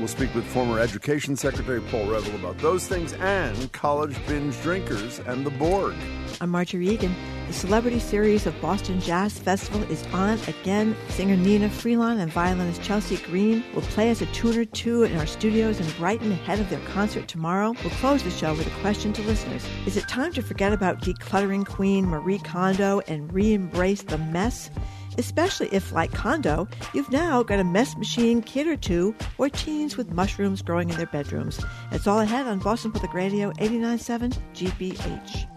We'll 0.00 0.08
speak 0.08 0.34
with 0.34 0.44
former 0.44 0.80
Education 0.80 1.36
Secretary 1.36 1.80
Paul 1.82 2.06
Reville 2.06 2.34
about 2.34 2.58
those 2.58 2.88
things 2.88 3.12
and 3.12 3.70
college 3.70 4.16
binge 4.26 4.60
drinkers 4.62 5.20
and 5.20 5.46
the 5.46 5.50
Borg. 5.50 5.94
I'm 6.40 6.50
Margery 6.50 6.88
Eagan. 6.88 7.14
The 7.46 7.52
celebrity 7.52 8.00
series 8.00 8.44
of 8.44 8.60
Boston 8.60 9.00
Jazz 9.00 9.38
Festival 9.38 9.84
is 9.84 10.04
on 10.12 10.36
again. 10.48 10.96
Singer 11.10 11.36
Nnenna 11.36 11.68
Freelon 11.68 12.18
and 12.18 12.32
violinist 12.32 12.82
Chelsea 12.82 13.18
Green 13.18 13.62
will 13.72 13.82
play 13.82 14.10
as 14.10 14.20
a 14.20 14.26
tune 14.26 14.58
or 14.58 14.64
two 14.64 15.04
in 15.04 15.16
our 15.16 15.26
studios 15.26 15.78
in 15.78 15.88
Brighton 15.92 16.32
ahead 16.32 16.58
of 16.58 16.68
their 16.70 16.80
concert 16.80 17.28
tomorrow. 17.28 17.72
We'll 17.84 17.90
close 17.90 18.24
the 18.24 18.32
show 18.32 18.52
with 18.54 18.66
a 18.66 18.80
question 18.80 19.12
to 19.12 19.22
listeners. 19.22 19.64
Is 19.86 19.96
it 19.96 20.08
time 20.08 20.32
to 20.32 20.42
forget 20.42 20.72
about 20.72 21.02
decluttering 21.02 21.64
queen 21.64 22.06
Marie 22.06 22.40
Kondo 22.40 23.00
and 23.06 23.32
re-embrace 23.32 24.02
the 24.02 24.18
mess? 24.18 24.68
Especially 25.16 25.68
if, 25.68 25.92
like 25.92 26.12
Kondo, 26.12 26.66
you've 26.94 27.12
now 27.12 27.44
got 27.44 27.60
a 27.60 27.64
mess 27.64 27.96
machine 27.96 28.42
kid 28.42 28.66
or 28.66 28.76
two 28.76 29.14
or 29.38 29.48
teens 29.48 29.96
with 29.96 30.10
mushrooms 30.10 30.62
growing 30.62 30.90
in 30.90 30.96
their 30.96 31.06
bedrooms. 31.06 31.64
That's 31.92 32.08
all 32.08 32.18
ahead 32.18 32.48
on 32.48 32.58
Boston 32.58 32.90
Public 32.90 33.14
Radio 33.14 33.52
89.7 33.52 34.36
GBH. 34.52 35.55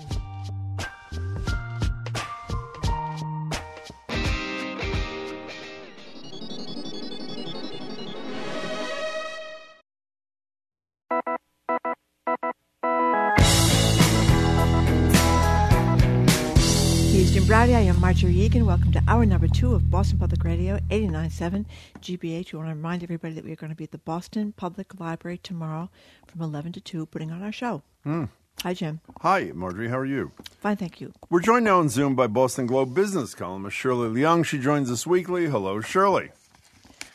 He's 17.60 17.68
is 17.68 17.76
Jim 17.76 17.76
Braude. 17.76 17.88
I 17.88 17.94
am 17.94 18.00
Margery 18.00 18.34
Eagan. 18.36 18.66
Welcome 18.66 18.92
to 18.94 19.04
hour 19.10 19.26
number 19.26 19.48
two 19.50 19.76
of 19.76 19.92
Boston 19.92 20.18
Public 20.18 20.46
Radio, 20.46 20.80
89.7 20.90 21.66
GBH. 22.00 22.54
We 22.54 22.58
want 22.58 22.70
to 22.70 22.76
remind 22.76 23.04
everybody 23.04 23.34
that 23.34 23.44
we 23.44 23.52
are 23.52 23.58
going 23.58 23.70
to 23.70 23.76
be 23.76 23.84
at 23.84 23.92
the 23.92 23.98
Boston 23.98 24.54
Public 24.54 24.98
Library 24.98 25.40
tomorrow 25.40 25.90
from 26.26 26.42
11 26.42 26.72
to 26.74 26.82
2, 26.82 27.06
putting 27.08 27.32
on 27.32 27.44
our 27.44 27.52
show. 27.52 27.82
Mm. 28.06 28.30
Hi, 28.64 28.74
Jim. 28.74 29.02
Hi, 29.22 29.52
Margery. 29.54 29.90
How 29.90 29.98
are 29.98 30.06
you? 30.06 30.32
Fine, 30.62 30.78
thank 30.78 31.02
you. 31.02 31.12
We're 31.30 31.42
joined 31.42 31.66
now 31.66 31.80
on 31.80 31.90
Zoom 31.90 32.16
by 32.16 32.28
Boston 32.28 32.66
Globe 32.66 32.96
business 32.96 33.36
columnist 33.36 33.76
Shirley 33.76 34.08
Leung. 34.08 34.46
She 34.46 34.58
joins 34.58 34.90
us 34.90 35.06
weekly. 35.06 35.48
Hello, 35.48 35.82
Shirley. 35.82 36.32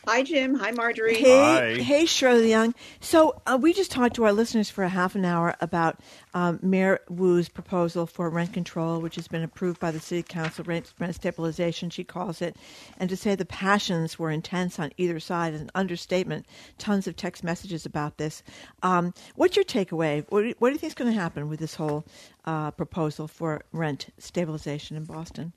Hi, 0.07 0.23
Jim. 0.23 0.55
Hi, 0.57 0.71
Margery. 0.71 1.15
Hey, 1.15 1.77
Hi. 1.79 1.83
hey, 1.83 2.05
Shirley 2.05 2.51
Leung. 2.51 2.75
So 3.01 3.41
uh, 3.47 3.59
we 3.61 3.73
just 3.73 3.91
talked 3.91 4.17
to 4.17 4.25
our 4.25 4.35
listeners 4.35 4.69
for 4.69 4.85
a 4.85 4.89
half 4.89 5.15
an 5.15 5.25
hour 5.25 5.55
about 5.63 5.99
um, 6.35 6.59
Mayor 6.63 7.01
Wu's 7.09 7.49
proposal 7.49 8.05
for 8.07 8.29
rent 8.29 8.53
control, 8.53 9.01
which 9.01 9.15
has 9.15 9.29
been 9.29 9.43
approved 9.43 9.81
by 9.81 9.91
the 9.91 10.01
City 10.01 10.23
Council, 10.23 10.63
rent, 10.65 10.93
rent 10.99 11.15
stabilization, 11.15 11.89
she 11.89 12.05
calls 12.05 12.43
it. 12.43 12.55
And 12.99 13.09
to 13.09 13.17
say 13.17 13.35
the 13.35 13.47
passions 13.47 14.19
were 14.19 14.31
intense 14.31 14.79
on 14.79 14.93
either 14.99 15.19
side 15.21 15.55
is 15.55 15.63
an 15.63 15.71
understatement. 15.75 16.45
Tons 16.77 17.07
of 17.07 17.17
text 17.17 17.43
messages 17.43 17.87
about 17.87 18.19
this. 18.19 18.43
Um, 18.83 19.15
what's 19.37 19.57
your 19.57 19.65
takeaway? 19.65 20.27
What, 20.29 20.43
do- 20.43 20.55
what 20.59 20.69
do 20.69 20.73
you 20.75 20.79
think 20.79 20.91
is 20.91 20.95
going 20.95 21.13
to 21.15 21.19
happen 21.19 21.49
with 21.49 21.61
this 21.61 21.77
whole 21.77 22.05
uh, 22.45 22.73
proposal 22.73 23.27
for 23.27 23.63
rent 23.73 24.09
stabilization 24.19 24.99
in 24.99 25.05
Boston? 25.05 25.55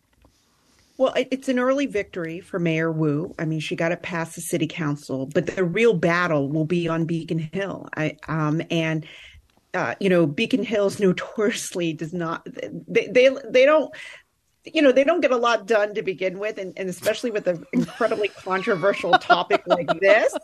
Well, 0.97 1.13
it's 1.15 1.47
an 1.47 1.59
early 1.59 1.85
victory 1.85 2.39
for 2.39 2.57
Mayor 2.57 2.91
Wu. 2.91 3.35
I 3.37 3.45
mean, 3.45 3.59
she 3.59 3.75
got 3.75 3.91
it 3.91 4.01
past 4.01 4.33
the 4.33 4.41
city 4.41 4.65
council, 4.65 5.27
but 5.27 5.45
the 5.45 5.63
real 5.63 5.93
battle 5.93 6.49
will 6.49 6.65
be 6.65 6.87
on 6.87 7.05
Beacon 7.05 7.37
Hill. 7.53 7.87
I, 7.95 8.17
um, 8.27 8.63
and 8.71 9.05
uh, 9.75 9.93
you 9.99 10.09
know, 10.09 10.25
Beacon 10.25 10.63
Hills 10.63 10.99
notoriously 10.99 11.93
does 11.93 12.13
not. 12.13 12.45
They 12.45 13.07
they 13.07 13.29
they 13.49 13.65
don't. 13.65 13.93
You 14.65 14.81
know, 14.81 14.91
they 14.91 15.05
don't 15.05 15.21
get 15.21 15.31
a 15.31 15.37
lot 15.37 15.65
done 15.65 15.93
to 15.93 16.01
begin 16.01 16.39
with, 16.39 16.57
and, 16.57 16.73
and 16.77 16.89
especially 16.89 17.31
with 17.31 17.47
an 17.47 17.65
incredibly 17.71 18.27
controversial 18.27 19.11
topic 19.13 19.63
like 19.65 19.87
this, 20.01 20.35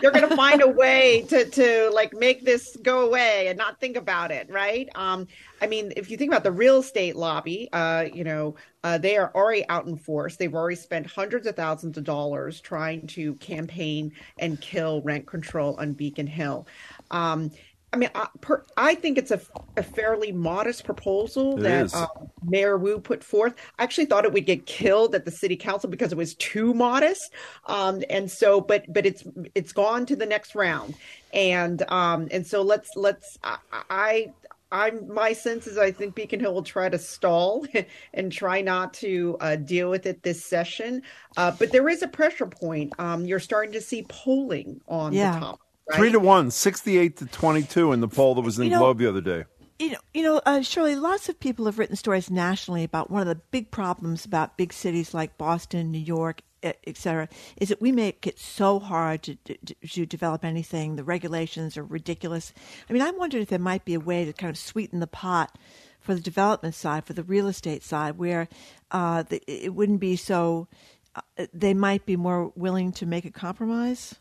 they're 0.00 0.12
going 0.12 0.28
to 0.28 0.36
find 0.36 0.62
a 0.62 0.68
way 0.68 1.22
to 1.28 1.44
to 1.50 1.90
like 1.92 2.14
make 2.14 2.44
this 2.44 2.76
go 2.82 3.04
away 3.06 3.48
and 3.48 3.58
not 3.58 3.80
think 3.80 3.96
about 3.96 4.30
it, 4.30 4.48
right? 4.50 4.88
Um, 4.94 5.26
I 5.60 5.66
mean, 5.66 5.92
if 5.96 6.10
you 6.10 6.16
think 6.16 6.30
about 6.30 6.44
the 6.44 6.52
real 6.52 6.78
estate 6.78 7.16
lobby, 7.16 7.68
uh, 7.72 8.06
you 8.12 8.22
know, 8.22 8.54
uh, 8.84 8.98
they 8.98 9.16
are 9.16 9.32
already 9.34 9.68
out 9.68 9.86
in 9.86 9.96
force. 9.96 10.36
They've 10.36 10.54
already 10.54 10.76
spent 10.76 11.06
hundreds 11.06 11.46
of 11.48 11.56
thousands 11.56 11.98
of 11.98 12.04
dollars 12.04 12.60
trying 12.60 13.06
to 13.08 13.34
campaign 13.34 14.12
and 14.38 14.60
kill 14.60 15.02
rent 15.02 15.26
control 15.26 15.74
on 15.80 15.92
Beacon 15.92 16.28
Hill. 16.28 16.68
Um, 17.10 17.50
I 17.92 17.96
mean, 17.98 18.10
I, 18.14 18.28
per, 18.40 18.64
I 18.76 18.94
think 18.94 19.16
it's 19.16 19.30
a, 19.30 19.40
a 19.76 19.82
fairly 19.82 20.32
modest 20.32 20.84
proposal 20.84 21.58
It 21.58 21.62
that 21.62 21.86
is. 21.86 21.94
uh, 21.94 22.06
Mayor 22.42 22.76
Wu 22.76 22.98
put 22.98 23.24
forth. 23.24 23.54
I 23.78 23.84
actually 23.84 24.06
thought 24.06 24.24
it 24.24 24.32
would 24.32 24.44
get 24.44 24.66
killed 24.66 25.14
at 25.14 25.24
the 25.24 25.30
city 25.30 25.56
council 25.56 25.88
because 25.88 26.12
it 26.12 26.18
was 26.18 26.34
too 26.34 26.74
modest. 26.74 27.32
Um, 27.66 28.02
and 28.10 28.30
so, 28.30 28.60
but 28.60 28.84
but 28.92 29.06
it's 29.06 29.24
it's 29.54 29.72
gone 29.72 30.04
to 30.06 30.16
the 30.16 30.26
next 30.26 30.54
round, 30.54 30.94
and 31.32 31.82
um, 31.90 32.28
and 32.30 32.46
so 32.46 32.62
let's 32.62 32.90
let's 32.96 33.38
I. 33.42 33.58
I 33.72 34.34
I'm 34.72 35.06
my 35.14 35.32
sense 35.32 35.68
is 35.68 35.78
I 35.78 35.92
think 35.92 36.16
Beacon 36.16 36.40
Hill 36.40 36.52
will 36.52 36.62
try 36.64 36.88
to 36.88 36.98
stall 36.98 37.64
and 38.14 38.32
try 38.32 38.62
not 38.62 38.92
to 38.94 39.36
uh, 39.40 39.54
deal 39.56 39.88
with 39.90 40.06
it 40.06 40.24
this 40.24 40.44
session. 40.44 41.02
Uh, 41.36 41.52
but 41.52 41.70
there 41.70 41.88
is 41.88 42.02
a 42.02 42.08
pressure 42.08 42.46
point. 42.46 42.92
Um, 42.98 43.24
you're 43.24 43.38
starting 43.38 43.72
to 43.74 43.80
see 43.80 44.04
polling 44.08 44.80
on 44.88 45.12
Yeah. 45.12 45.30
the 45.30 45.38
top. 45.38 45.60
Right? 45.90 45.98
Three 45.98 46.12
to 46.12 46.18
one, 46.20 46.50
68 46.50 47.16
to 47.18 47.26
22 47.26 47.92
in 47.92 48.00
the 48.00 48.08
poll 48.08 48.34
that 48.34 48.40
was 48.42 48.58
in 48.58 48.64
You 48.64 48.70
know- 48.70 48.78
Globe 48.80 48.98
the 48.98 49.08
other 49.08 49.20
day. 49.20 49.44
You 49.78 49.90
know, 49.90 49.98
you 50.14 50.22
know, 50.22 50.40
uh, 50.46 50.62
Shirley, 50.62 50.96
lots 50.96 51.28
of 51.28 51.38
people 51.38 51.66
have 51.66 51.78
written 51.78 51.96
stories 51.96 52.30
nationally 52.30 52.82
about 52.82 53.10
one 53.10 53.20
of 53.20 53.28
the 53.28 53.34
big 53.50 53.70
problems 53.70 54.24
about 54.24 54.56
big 54.56 54.72
cities 54.72 55.12
like 55.12 55.36
Boston, 55.36 55.90
New 55.90 55.98
York, 55.98 56.40
e- 56.64 56.72
et 56.86 56.96
cetera, 56.96 57.28
is 57.58 57.68
that 57.68 57.82
we 57.82 57.92
make 57.92 58.26
it 58.26 58.38
so 58.38 58.78
hard 58.78 59.22
to, 59.24 59.34
to, 59.44 59.74
to 59.86 60.06
develop 60.06 60.46
anything. 60.46 60.96
The 60.96 61.04
regulations 61.04 61.76
are 61.76 61.84
ridiculous. 61.84 62.54
I 62.88 62.94
mean, 62.94 63.02
I 63.02 63.10
wondered 63.10 63.42
if 63.42 63.48
there 63.50 63.58
might 63.58 63.84
be 63.84 63.92
a 63.92 64.00
way 64.00 64.24
to 64.24 64.32
kind 64.32 64.48
of 64.48 64.56
sweeten 64.56 65.00
the 65.00 65.06
pot 65.06 65.58
for 66.00 66.14
the 66.14 66.22
development 66.22 66.74
side, 66.74 67.04
for 67.04 67.12
the 67.12 67.22
real 67.24 67.46
estate 67.46 67.82
side, 67.82 68.16
where 68.16 68.48
uh, 68.92 69.24
the, 69.24 69.42
it 69.46 69.74
wouldn't 69.74 70.00
be 70.00 70.16
so. 70.16 70.68
Uh, 71.14 71.46
they 71.52 71.74
might 71.74 72.06
be 72.06 72.16
more 72.16 72.50
willing 72.56 72.92
to 72.92 73.04
make 73.04 73.26
a 73.26 73.30
compromise. 73.30 74.14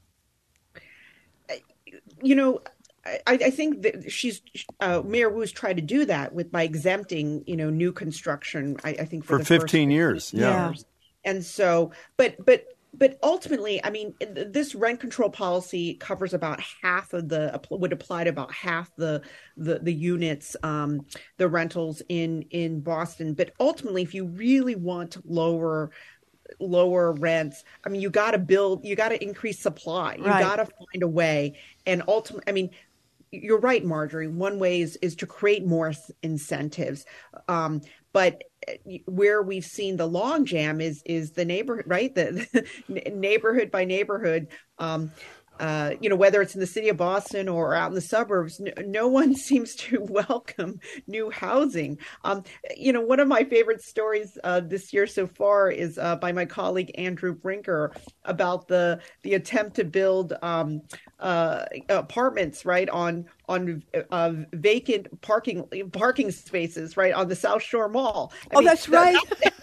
You 2.21 2.35
know, 2.35 2.61
I, 3.05 3.19
I 3.27 3.49
think 3.51 3.83
that 3.83 4.11
she's 4.11 4.41
uh, 4.79 5.01
Mayor 5.05 5.29
Wu's 5.29 5.51
tried 5.51 5.75
to 5.75 5.81
do 5.81 6.05
that 6.05 6.33
with 6.33 6.51
by 6.51 6.63
exempting 6.63 7.43
you 7.45 7.55
know 7.55 7.69
new 7.69 7.91
construction. 7.91 8.77
I, 8.83 8.89
I 8.89 9.05
think 9.05 9.23
for, 9.23 9.37
For 9.37 9.39
the 9.39 9.45
first 9.45 9.61
15 9.63 9.91
years, 9.91 10.33
yeah. 10.33 10.69
years. 10.69 10.85
and 11.23 11.43
so, 11.43 11.91
but 12.17 12.35
but 12.43 12.65
but 12.97 13.19
ultimately, 13.21 13.83
I 13.83 13.89
mean, 13.89 14.13
this 14.19 14.73
rent 14.73 14.99
control 14.99 15.29
policy 15.29 15.95
covers 15.95 16.33
about 16.33 16.61
half 16.81 17.13
of 17.13 17.29
the 17.29 17.59
would 17.69 17.93
apply 17.93 18.23
to 18.23 18.29
about 18.29 18.53
half 18.53 18.95
the 18.95 19.21
the, 19.57 19.79
the 19.79 19.93
units, 19.93 20.55
um, 20.63 21.05
the 21.37 21.47
rentals 21.47 22.01
in 22.09 22.43
in 22.51 22.79
Boston. 22.81 23.33
But 23.33 23.51
ultimately, 23.59 24.01
if 24.01 24.13
you 24.13 24.25
really 24.25 24.75
want 24.75 25.11
to 25.11 25.21
lower 25.25 25.91
lower 26.59 27.11
rents. 27.13 27.63
I 27.85 27.89
mean 27.89 28.01
you 28.01 28.09
got 28.09 28.31
to 28.31 28.37
build 28.37 28.85
you 28.85 28.95
got 28.95 29.09
to 29.09 29.23
increase 29.23 29.59
supply. 29.59 30.15
You 30.15 30.23
Right. 30.23 30.39
got 30.39 30.57
to 30.57 30.65
find 30.65 31.03
a 31.03 31.07
way. 31.07 31.57
And 31.85 32.03
ultimately 32.07 32.45
i 32.47 32.51
mean 32.53 32.69
you're 33.31 33.59
right 33.59 33.83
margery. 33.83 34.27
One 34.27 34.59
way 34.59 34.81
is 34.81 34.95
is 34.97 35.15
to 35.17 35.27
create 35.27 35.65
more 35.65 35.93
incentives. 36.23 37.05
Um 37.47 37.81
but 38.13 38.43
uh, 38.67 38.73
where 39.07 39.41
we've 39.41 39.65
seen 39.65 39.97
the 39.97 40.07
long 40.07 40.45
jam 40.45 40.79
is 40.81 41.01
is 41.05 41.31
the 41.31 41.45
neighborhood 41.45 41.85
right? 41.87 42.13
The, 42.15 42.65
neighborhood 43.13 43.71
by 43.71 43.85
neighborhood. 43.85 44.47
Um 44.77 45.11
uh, 45.59 45.91
you 46.01 46.09
know, 46.09 46.15
whether 46.15 46.41
it's 46.41 46.53
in 46.55 46.59
the 46.61 46.67
city 46.67 46.89
of 46.89 46.97
Boston 46.97 47.47
or 47.49 47.73
out 47.73 47.89
in 47.89 47.95
the 47.95 48.01
suburbs, 48.01 48.59
no, 48.59 48.71
no 48.85 49.07
one 49.15 49.35
seems 49.35 49.75
to 49.75 49.99
welcome 50.09 50.79
new 51.07 51.29
housing. 51.29 51.97
Um, 52.23 52.43
you 52.75 52.91
know, 52.93 53.01
one 53.01 53.19
of 53.19 53.27
my 53.27 53.43
favorite 53.43 53.81
stories 53.81 54.37
uh, 54.43 54.59
this 54.61 54.93
year 54.93 55.07
so 55.07 55.27
far 55.27 55.69
is 55.71 55.97
uh, 55.97 56.15
by 56.17 56.31
my 56.31 56.45
colleague 56.45 56.91
Andrew 56.95 57.33
Brinker 57.33 57.93
about 58.23 58.67
the 58.67 58.99
the 59.23 59.33
attempt 59.35 59.75
to 59.77 59.83
build 59.83 60.33
um, 60.41 60.81
uh, 61.19 61.65
apartments 61.89 62.65
right 62.65 62.89
on 62.89 63.25
on 63.47 63.83
uh, 64.11 64.33
vacant 64.53 65.21
parking 65.21 65.65
parking 65.91 66.31
spaces 66.31 66.97
right 66.97 67.13
on 67.13 67.27
the 67.27 67.35
South 67.35 67.61
Shore 67.61 67.89
Mall. 67.89 68.31
I 68.51 68.55
Oh, 68.55 68.59
mean, 68.59 68.67
that's 68.67 68.89
right. 68.89 69.17
that 69.43 69.53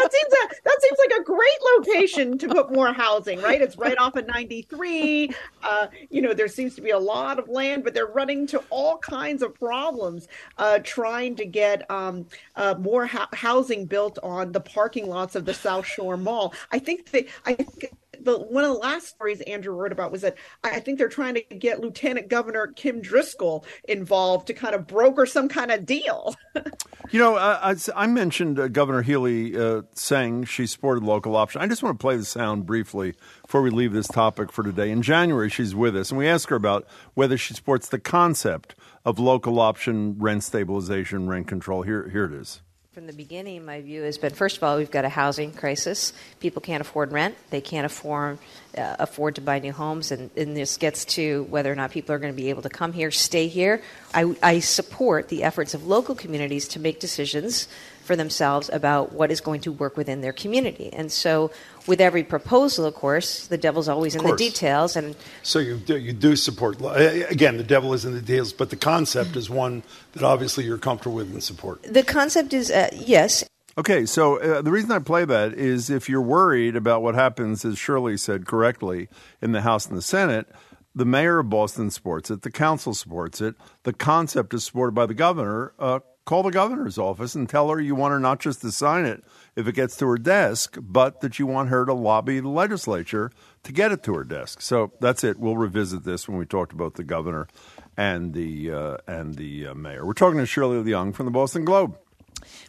seems 0.00 0.32
a, 0.32 0.54
that 0.64 0.78
seems 0.82 0.98
like 0.98 1.20
a 1.20 1.24
great 1.24 1.58
location 1.76 2.38
to 2.38 2.48
put 2.48 2.72
more 2.72 2.92
housing, 2.92 3.40
right? 3.40 3.60
It's 3.60 3.76
right 3.76 3.96
off 3.98 4.16
of 4.16 4.26
93. 4.26 5.30
Uh, 5.62 5.86
you 6.10 6.22
know, 6.22 6.34
there 6.34 6.48
seems 6.48 6.74
to 6.76 6.80
be 6.80 6.90
a 6.90 6.98
lot 6.98 7.38
of 7.38 7.48
land, 7.48 7.84
but 7.84 7.94
they're 7.94 8.06
running 8.06 8.40
into 8.40 8.62
all 8.70 8.98
kinds 8.98 9.42
of 9.42 9.54
problems 9.54 10.28
uh, 10.58 10.78
trying 10.82 11.36
to 11.36 11.44
get 11.46 11.88
um, 11.90 12.26
uh, 12.56 12.74
more 12.78 13.06
ho- 13.06 13.26
housing 13.32 13.86
built 13.86 14.18
on 14.22 14.52
the 14.52 14.60
parking 14.60 15.08
lots 15.08 15.34
of 15.36 15.44
the 15.44 15.54
South 15.54 15.86
Shore 15.86 16.16
Mall. 16.16 16.54
I 16.70 16.78
think 16.78 17.10
they, 17.10 17.26
I 17.44 17.54
think 17.54 17.92
the 18.26 18.38
one 18.38 18.64
of 18.64 18.70
the 18.70 18.78
last 18.78 19.08
stories 19.08 19.40
Andrew 19.42 19.72
wrote 19.72 19.92
about 19.92 20.12
was 20.12 20.20
that 20.20 20.36
I 20.62 20.80
think 20.80 20.98
they're 20.98 21.08
trying 21.08 21.34
to 21.34 21.42
get 21.42 21.80
Lieutenant 21.80 22.28
Governor 22.28 22.66
Kim 22.68 23.00
Driscoll 23.00 23.64
involved 23.88 24.48
to 24.48 24.54
kind 24.54 24.74
of 24.74 24.86
broker 24.86 25.24
some 25.24 25.48
kind 25.48 25.70
of 25.70 25.86
deal. 25.86 26.34
You 27.10 27.20
know, 27.20 27.36
I, 27.36 27.76
I 27.94 28.08
mentioned 28.08 28.58
uh, 28.58 28.66
Governor 28.66 29.02
Healey 29.02 29.56
uh, 29.56 29.82
saying 29.94 30.46
she 30.46 30.66
supported 30.66 31.04
local 31.04 31.36
option. 31.36 31.60
I 31.60 31.68
just 31.68 31.80
want 31.80 31.96
to 31.96 32.02
play 32.02 32.16
the 32.16 32.24
sound 32.24 32.66
briefly 32.66 33.14
before 33.42 33.62
we 33.62 33.70
leave 33.70 33.92
this 33.92 34.08
topic 34.08 34.50
for 34.50 34.64
today. 34.64 34.90
In 34.90 35.02
January, 35.02 35.48
she's 35.48 35.72
with 35.72 35.96
us, 35.96 36.10
and 36.10 36.18
we 36.18 36.26
asked 36.26 36.50
her 36.50 36.56
about 36.56 36.84
whether 37.14 37.38
she 37.38 37.54
supports 37.54 37.88
the 37.88 38.00
concept 38.00 38.74
of 39.04 39.20
local 39.20 39.60
option 39.60 40.18
rent 40.18 40.42
stabilization, 40.42 41.28
rent 41.28 41.46
control. 41.46 41.82
Here, 41.82 42.08
here 42.08 42.24
it 42.24 42.32
is. 42.32 42.62
From 42.96 43.06
the 43.06 43.12
beginning, 43.12 43.66
my 43.66 43.82
view 43.82 44.04
has 44.04 44.16
been 44.16 44.32
first 44.32 44.56
of 44.56 44.62
all, 44.62 44.78
we've 44.78 44.90
got 44.90 45.04
a 45.04 45.10
housing 45.10 45.52
crisis. 45.52 46.14
People 46.40 46.62
can't 46.62 46.80
afford 46.80 47.12
rent. 47.12 47.36
They 47.50 47.60
can't 47.60 47.84
afford 47.84 48.38
uh, 48.74 48.96
afford 48.98 49.34
to 49.34 49.42
buy 49.42 49.58
new 49.58 49.72
homes, 49.72 50.12
and, 50.12 50.30
and 50.34 50.56
this 50.56 50.78
gets 50.78 51.04
to 51.16 51.42
whether 51.50 51.70
or 51.70 51.74
not 51.74 51.90
people 51.90 52.14
are 52.14 52.18
going 52.18 52.32
to 52.32 52.36
be 52.36 52.48
able 52.48 52.62
to 52.62 52.70
come 52.70 52.94
here, 52.94 53.10
stay 53.10 53.48
here. 53.48 53.82
I, 54.14 54.34
I 54.42 54.60
support 54.60 55.28
the 55.28 55.42
efforts 55.42 55.74
of 55.74 55.86
local 55.86 56.14
communities 56.14 56.68
to 56.68 56.80
make 56.80 56.98
decisions 56.98 57.68
for 58.02 58.16
themselves 58.16 58.70
about 58.72 59.12
what 59.12 59.30
is 59.30 59.42
going 59.42 59.60
to 59.62 59.72
work 59.72 59.98
within 59.98 60.22
their 60.22 60.32
community. 60.32 60.90
And 60.90 61.12
so, 61.12 61.50
with 61.86 62.00
every 62.00 62.24
proposal, 62.24 62.84
of 62.84 62.94
course, 62.94 63.46
the 63.46 63.58
devil's 63.58 63.88
always 63.88 64.14
in 64.14 64.24
the 64.24 64.36
details, 64.36 64.96
and 64.96 65.14
So 65.42 65.58
you 65.58 65.76
do, 65.76 65.96
you 65.98 66.12
do 66.12 66.36
support. 66.36 66.80
uh, 66.82 66.90
Again, 67.28 67.56
the 67.56 67.64
devil 67.64 67.92
is 67.94 68.04
in 68.04 68.12
the 68.14 68.20
details, 68.20 68.52
but 68.52 68.70
the 68.70 68.76
concept 68.76 69.36
is 69.36 69.48
one 69.48 69.82
that 70.12 70.22
obviously 70.22 70.64
you're 70.64 70.78
comfortable 70.78 71.16
with 71.16 71.30
and 71.32 71.42
support. 71.42 71.82
the 71.82 72.02
concept 72.02 72.52
is 72.52 72.70
uh, 72.70 72.88
yes, 72.92 73.44
Okay, 73.78 74.06
so 74.06 74.40
uh, 74.40 74.62
the 74.62 74.70
reason 74.70 74.90
I 74.90 75.00
play 75.00 75.26
that 75.26 75.52
is 75.52 75.90
if 75.90 76.08
you're 76.08 76.22
worried 76.22 76.76
about 76.76 77.02
what 77.02 77.14
happens, 77.14 77.62
as 77.62 77.76
Shirley 77.78 78.16
said 78.16 78.46
correctly, 78.46 79.08
in 79.42 79.52
the 79.52 79.60
House 79.60 79.86
and 79.86 79.98
the 79.98 80.00
Senate, 80.02 80.48
the 80.94 81.04
mayor 81.04 81.40
of 81.40 81.50
Boston 81.50 81.90
supports 81.90 82.30
it, 82.30 82.40
the 82.40 82.50
council 82.50 82.94
supports 82.94 83.42
it, 83.42 83.54
the 83.82 83.92
concept 83.92 84.54
is 84.54 84.64
supported 84.64 84.92
by 84.94 85.04
the 85.04 85.12
governor. 85.12 85.74
Uh, 85.78 85.98
call 86.24 86.42
the 86.42 86.50
governor's 86.50 86.96
office 86.96 87.34
and 87.34 87.50
tell 87.50 87.68
her 87.68 87.78
you 87.78 87.94
want 87.94 88.12
her 88.12 88.18
not 88.18 88.40
just 88.40 88.62
to 88.62 88.72
sign 88.72 89.04
it 89.04 89.22
if 89.56 89.66
it 89.66 89.72
gets 89.74 89.96
to 89.96 90.06
her 90.06 90.18
desk, 90.18 90.76
but 90.80 91.22
that 91.22 91.38
you 91.38 91.46
want 91.46 91.70
her 91.70 91.86
to 91.86 91.94
lobby 91.94 92.38
the 92.40 92.48
legislature 92.48 93.32
to 93.62 93.72
get 93.72 93.90
it 93.90 94.02
to 94.04 94.14
her 94.14 94.24
desk. 94.24 94.60
So 94.60 94.92
that's 95.00 95.24
it. 95.24 95.38
We'll 95.38 95.56
revisit 95.56 96.04
this 96.04 96.28
when 96.28 96.38
we 96.38 96.44
talk 96.44 96.68
to 96.70 96.76
both 96.76 96.94
the 96.94 97.04
governor 97.04 97.48
and 97.96 98.34
the 98.34 98.70
uh, 98.70 98.96
and 99.06 99.34
the 99.34 99.68
uh, 99.68 99.74
mayor. 99.74 100.06
We're 100.06 100.12
talking 100.12 100.38
to 100.38 100.46
Shirley 100.46 100.76
Leung 100.82 101.14
from 101.14 101.24
the 101.24 101.32
Boston 101.32 101.64
Globe. 101.64 101.98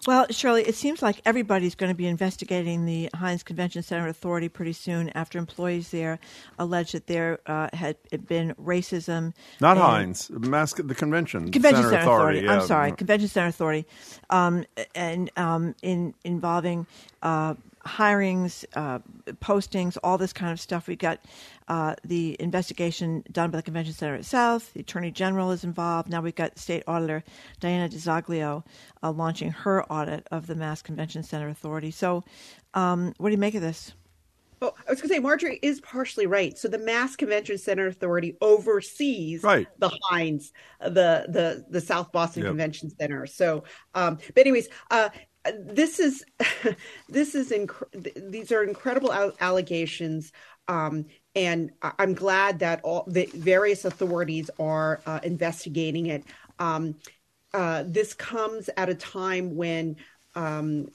Well, 0.06 0.26
Shirley, 0.30 0.64
it 0.64 0.76
seems 0.76 1.02
like 1.02 1.22
everybody's 1.26 1.76
going 1.76 1.92
to 1.92 1.96
be 1.96 2.08
investigating 2.08 2.86
the 2.86 3.10
Hynes 3.14 3.44
Convention 3.44 3.84
Center 3.84 4.08
Authority 4.08 4.50
pretty 4.50 4.74
soon 4.74 5.10
after 5.10 5.38
employees 5.38 5.92
there 5.92 6.20
alleged 6.58 6.94
that 6.94 7.08
there 7.08 7.40
uh, 7.46 7.70
had 7.74 7.98
been 8.28 8.54
racism. 8.56 9.34
Not 9.60 9.78
Hynes, 9.78 10.28
the 10.30 10.96
Convention, 10.96 11.52
Convention 11.52 11.84
Center, 11.84 11.90
Center 11.90 12.02
Authority. 12.04 12.40
Authority. 12.40 12.62
I'm 12.62 12.68
sorry, 12.68 12.92
Convention 12.94 13.28
Center 13.28 13.48
Authority, 13.48 13.86
um, 14.30 14.66
and 14.96 15.30
um, 15.36 15.76
in 15.82 16.14
involving 16.24 16.88
uh, 17.22 17.56
hirings, 17.88 18.66
uh, 18.76 19.00
postings, 19.40 19.98
all 20.04 20.18
this 20.18 20.34
kind 20.34 20.52
of 20.52 20.60
stuff. 20.60 20.88
We 20.88 20.96
got 20.96 21.20
uh, 21.68 21.96
the 22.04 22.36
investigation 22.40 23.24
done 23.32 23.50
by 23.52 23.58
the 23.58 23.64
Convention 23.64 23.94
Center 23.94 24.16
itself. 24.16 24.74
The 24.74 24.82
Attorney 24.82 25.12
General 25.12 25.52
is 25.52 25.64
involved. 25.64 26.10
Now 26.10 26.22
we've 26.22 26.36
got 26.36 26.58
State 26.58 26.84
Auditor 26.88 27.24
Diana 27.60 27.90
DiZoglio 27.90 28.64
uh, 29.02 29.12
launching 29.12 29.52
her 29.52 29.84
audit 29.92 30.28
of 30.32 30.48
the 30.48 30.56
Mass 30.56 30.82
Convention 30.82 31.24
Center 31.24 31.50
Authority. 31.50 31.92
So, 31.92 32.24
um, 32.74 33.14
what 33.18 33.30
do 33.30 33.32
you 33.32 33.40
make 33.40 33.56
of 33.56 33.62
this? 33.62 33.94
Oh, 34.60 34.74
I 34.88 34.92
was 34.92 35.02
going 35.02 35.10
to 35.10 35.16
say 35.16 35.20
Margery 35.20 35.60
is 35.62 35.80
partially 35.82 36.26
right. 36.26 36.58
So 36.58 36.68
the 36.68 36.80
Mass 36.80 37.16
Convention 37.16 37.60
Center 37.60 37.88
Authority 37.88 38.36
oversees 38.42 39.44
right. 39.44 39.68
the 39.78 39.92
Hynes, 40.10 40.52
the 40.82 41.26
the 41.30 41.66
the 41.70 41.80
South 41.80 42.12
Boston 42.12 42.42
Yep. 42.44 42.52
Convention 42.52 42.90
Center. 42.90 43.28
So, 43.28 43.66
um, 43.94 44.18
but 44.34 44.42
anyways, 44.42 44.70
uh, 44.90 45.10
this 45.60 46.00
is 46.00 46.24
this 47.10 47.36
is 47.36 47.52
inc- 47.52 48.32
these 48.32 48.52
are 48.52 48.64
incredible 48.64 49.12
al- 49.12 49.34
allegations. 49.40 50.32
Um, 50.68 51.06
and 51.36 51.72
I'm 51.82 52.14
glad 52.14 52.60
that 52.60 52.82
all 52.84 53.06
the 53.08 53.26
various 53.34 53.86
authorities 53.86 54.50
are 54.60 55.00
uh, 55.06 55.20
investigating 55.24 56.08
it. 56.08 56.24
Um, 56.60 56.96
uh, 57.54 57.84
this 57.88 58.14
comes 58.14 58.70
at 58.76 58.90
a 58.90 58.96
time 58.96 59.56
when 59.56 59.96
um, 60.36 60.88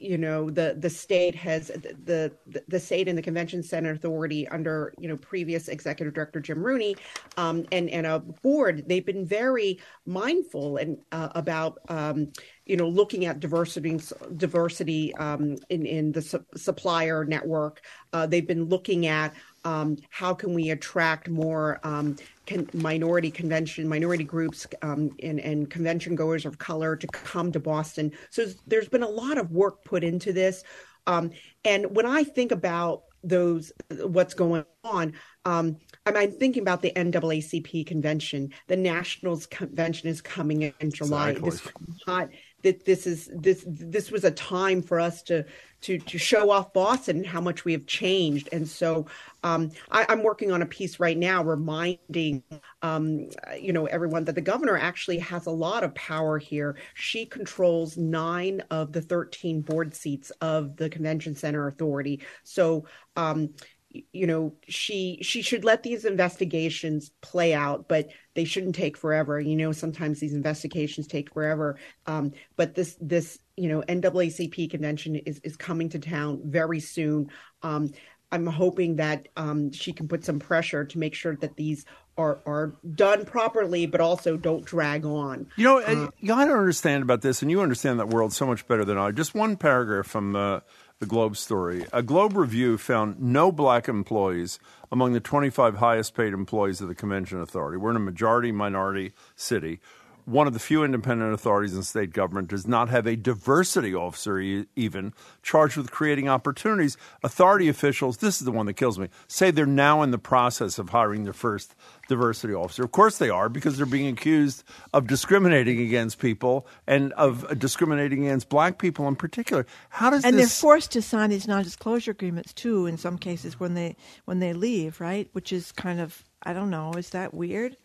you 0.00 0.16
know 0.16 0.48
the 0.50 0.74
the 0.78 0.88
state 0.88 1.34
has 1.34 1.68
the 1.68 2.32
the, 2.66 2.80
state 2.80 3.06
and 3.06 3.16
the 3.16 3.22
convention 3.22 3.62
center 3.62 3.92
authority 3.92 4.48
under 4.48 4.94
you 4.98 5.06
know 5.06 5.16
previous 5.18 5.68
executive 5.68 6.14
director 6.14 6.40
Jim 6.40 6.64
Rooney 6.64 6.96
um, 7.36 7.66
and 7.70 7.90
and 7.90 8.06
a 8.06 8.18
board 8.18 8.84
they've 8.88 9.04
been 9.04 9.26
very 9.26 9.78
mindful 10.06 10.78
and 10.78 10.96
uh, 11.12 11.28
about 11.34 11.78
um, 11.88 12.32
you 12.64 12.76
know 12.76 12.88
looking 12.88 13.26
at 13.26 13.40
diversity 13.40 14.00
diversity 14.36 15.14
um, 15.16 15.56
in 15.68 15.84
in 15.84 16.12
the 16.12 16.22
su- 16.22 16.46
supplier 16.56 17.24
network. 17.24 17.82
Uh, 18.12 18.26
they've 18.26 18.46
been 18.48 18.64
looking 18.64 19.06
at 19.06 19.34
um, 19.64 19.96
how 20.10 20.34
can 20.34 20.54
we 20.54 20.70
attract 20.70 21.28
more 21.28 21.80
um, 21.82 22.16
con- 22.46 22.68
minority 22.72 23.30
convention, 23.30 23.88
minority 23.88 24.24
groups, 24.24 24.66
um, 24.82 25.10
and, 25.22 25.40
and 25.40 25.70
convention 25.70 26.14
goers 26.14 26.46
of 26.46 26.58
color 26.58 26.96
to 26.96 27.06
come 27.08 27.52
to 27.52 27.60
Boston? 27.60 28.12
So 28.30 28.46
there's 28.66 28.88
been 28.88 29.02
a 29.02 29.08
lot 29.08 29.38
of 29.38 29.50
work 29.50 29.84
put 29.84 30.02
into 30.04 30.32
this. 30.32 30.64
Um, 31.06 31.30
and 31.64 31.94
when 31.94 32.06
I 32.06 32.24
think 32.24 32.52
about 32.52 33.02
those, 33.22 33.72
what's 33.90 34.34
going 34.34 34.64
on, 34.84 35.14
um, 35.44 35.76
I'm, 36.06 36.16
I'm 36.16 36.32
thinking 36.32 36.62
about 36.62 36.82
the 36.82 36.92
NAACP 36.92 37.86
convention. 37.86 38.52
The 38.66 38.76
Nationals 38.76 39.46
convention 39.46 40.08
is 40.08 40.20
coming 40.20 40.62
in 40.62 40.90
July. 40.90 41.30
Exactly. 41.30 41.50
This 41.50 42.06
not 42.06 42.30
that 42.62 42.84
this 42.84 43.06
is 43.06 43.30
this 43.34 43.64
this 43.66 44.10
was 44.10 44.24
a 44.24 44.30
time 44.30 44.82
for 44.82 45.00
us 45.00 45.22
to 45.24 45.44
to 45.82 45.98
to 45.98 46.18
show 46.18 46.50
off 46.50 46.72
Boston 46.72 47.18
and 47.18 47.26
how 47.26 47.40
much 47.40 47.64
we 47.64 47.72
have 47.72 47.86
changed. 47.86 48.48
And 48.52 48.68
so 48.68 49.06
um, 49.42 49.70
I, 49.90 50.06
I'm 50.08 50.22
working 50.22 50.52
on 50.52 50.62
a 50.62 50.66
piece 50.66 51.00
right 51.00 51.16
now 51.16 51.42
reminding 51.42 52.42
um, 52.82 53.28
you 53.58 53.72
know 53.72 53.86
everyone 53.86 54.24
that 54.24 54.34
the 54.34 54.40
governor 54.40 54.76
actually 54.76 55.18
has 55.18 55.46
a 55.46 55.50
lot 55.50 55.84
of 55.84 55.94
power 55.94 56.38
here. 56.38 56.76
She 56.94 57.26
controls 57.26 57.96
nine 57.96 58.62
of 58.70 58.92
the 58.92 59.02
13 59.02 59.62
board 59.62 59.94
seats 59.94 60.30
of 60.40 60.76
the 60.76 60.88
Convention 60.88 61.34
Center 61.34 61.68
Authority. 61.68 62.20
So 62.44 62.86
um, 63.16 63.50
you 63.90 64.26
know 64.26 64.52
she 64.68 65.18
she 65.22 65.42
should 65.42 65.64
let 65.64 65.82
these 65.82 66.04
investigations 66.04 67.10
play 67.22 67.52
out 67.52 67.88
but 67.88 68.08
they 68.34 68.44
shouldn't 68.44 68.74
take 68.74 68.96
forever. 68.96 69.40
You 69.40 69.56
know 69.56 69.72
sometimes 69.72 70.20
these 70.20 70.34
investigations 70.34 71.06
take 71.06 71.32
forever. 71.32 71.76
Um, 72.06 72.32
but 72.56 72.74
this 72.74 72.96
this 73.00 73.38
you 73.56 73.68
know 73.68 73.82
naacp 73.82 74.70
convention 74.70 75.16
is 75.16 75.40
is 75.40 75.56
coming 75.56 75.88
to 75.90 75.98
town 75.98 76.40
very 76.44 76.80
soon. 76.80 77.30
Um, 77.62 77.92
i'm 78.32 78.46
hoping 78.46 78.94
that 78.94 79.26
um, 79.36 79.72
she 79.72 79.92
can 79.92 80.06
put 80.06 80.24
some 80.24 80.38
pressure 80.38 80.84
to 80.84 80.98
make 81.00 81.14
sure 81.16 81.34
that 81.36 81.56
these 81.56 81.84
are 82.16 82.40
are 82.46 82.74
done 82.94 83.24
properly 83.24 83.86
but 83.86 84.00
also 84.00 84.36
don't 84.36 84.64
drag 84.64 85.04
on. 85.04 85.46
You 85.56 85.64
know, 85.64 85.78
uh, 85.80 86.08
I 86.22 86.44
don't 86.44 86.58
understand 86.58 87.02
about 87.02 87.22
this, 87.22 87.42
and 87.42 87.50
you 87.50 87.60
understand 87.60 87.98
that 87.98 88.08
world 88.08 88.32
so 88.32 88.46
much 88.46 88.66
better 88.68 88.84
than 88.84 88.98
I. 88.98 89.10
Just 89.10 89.34
one 89.34 89.56
paragraph 89.56 90.06
from 90.06 90.36
uh, 90.36 90.60
the 91.00 91.06
Globe 91.06 91.34
story. 91.34 91.86
A 91.94 92.02
Globe 92.02 92.36
review 92.36 92.76
found 92.76 93.18
no 93.20 93.50
black 93.50 93.88
employees 93.88 94.58
among 94.92 95.14
the 95.14 95.20
25 95.20 95.76
highest 95.76 96.14
paid 96.14 96.34
employees 96.34 96.82
of 96.82 96.88
the 96.88 96.94
Convention 96.94 97.40
Authority. 97.40 97.78
We're 97.78 97.92
in 97.92 97.96
a 97.96 98.00
majority 98.00 98.52
minority 98.52 99.12
city. 99.34 99.80
One 100.24 100.46
of 100.46 100.52
the 100.52 100.58
few 100.58 100.84
independent 100.84 101.32
authorities 101.32 101.74
in 101.74 101.82
state 101.82 102.12
government 102.12 102.48
does 102.48 102.66
not 102.66 102.88
have 102.88 103.06
a 103.06 103.16
diversity 103.16 103.94
officer, 103.94 104.38
e- 104.38 104.66
even 104.76 105.12
charged 105.42 105.76
with 105.76 105.90
creating 105.90 106.28
opportunities. 106.28 106.96
Authority 107.22 107.68
officials, 107.68 108.18
this 108.18 108.40
is 108.40 108.44
the 108.44 108.52
one 108.52 108.66
that 108.66 108.74
kills 108.74 108.98
me, 108.98 109.08
say 109.28 109.50
they're 109.50 109.66
now 109.66 110.02
in 110.02 110.10
the 110.10 110.18
process 110.18 110.78
of 110.78 110.90
hiring 110.90 111.24
their 111.24 111.32
first 111.32 111.74
diversity 112.08 112.54
officer. 112.54 112.84
Of 112.84 112.92
course 112.92 113.18
they 113.18 113.30
are, 113.30 113.48
because 113.48 113.76
they're 113.76 113.86
being 113.86 114.08
accused 114.08 114.64
of 114.92 115.06
discriminating 115.06 115.80
against 115.80 116.18
people 116.18 116.66
and 116.86 117.12
of 117.14 117.58
discriminating 117.58 118.26
against 118.26 118.48
black 118.48 118.78
people 118.78 119.08
in 119.08 119.16
particular. 119.16 119.66
How 119.88 120.10
does 120.10 120.24
and 120.24 120.36
this? 120.36 120.40
they're 120.42 120.60
forced 120.60 120.92
to 120.92 121.02
sign 121.02 121.30
these 121.30 121.46
non-disclosure 121.48 122.10
agreements 122.10 122.52
too 122.52 122.86
in 122.86 122.98
some 122.98 123.18
cases 123.18 123.58
when 123.58 123.74
they 123.74 123.96
when 124.24 124.40
they 124.40 124.52
leave 124.52 125.00
right 125.00 125.28
which 125.32 125.52
is 125.52 125.72
kind 125.72 126.00
of 126.00 126.24
i 126.42 126.52
don't 126.52 126.70
know 126.70 126.92
is 126.92 127.10
that 127.10 127.32
weird 127.34 127.76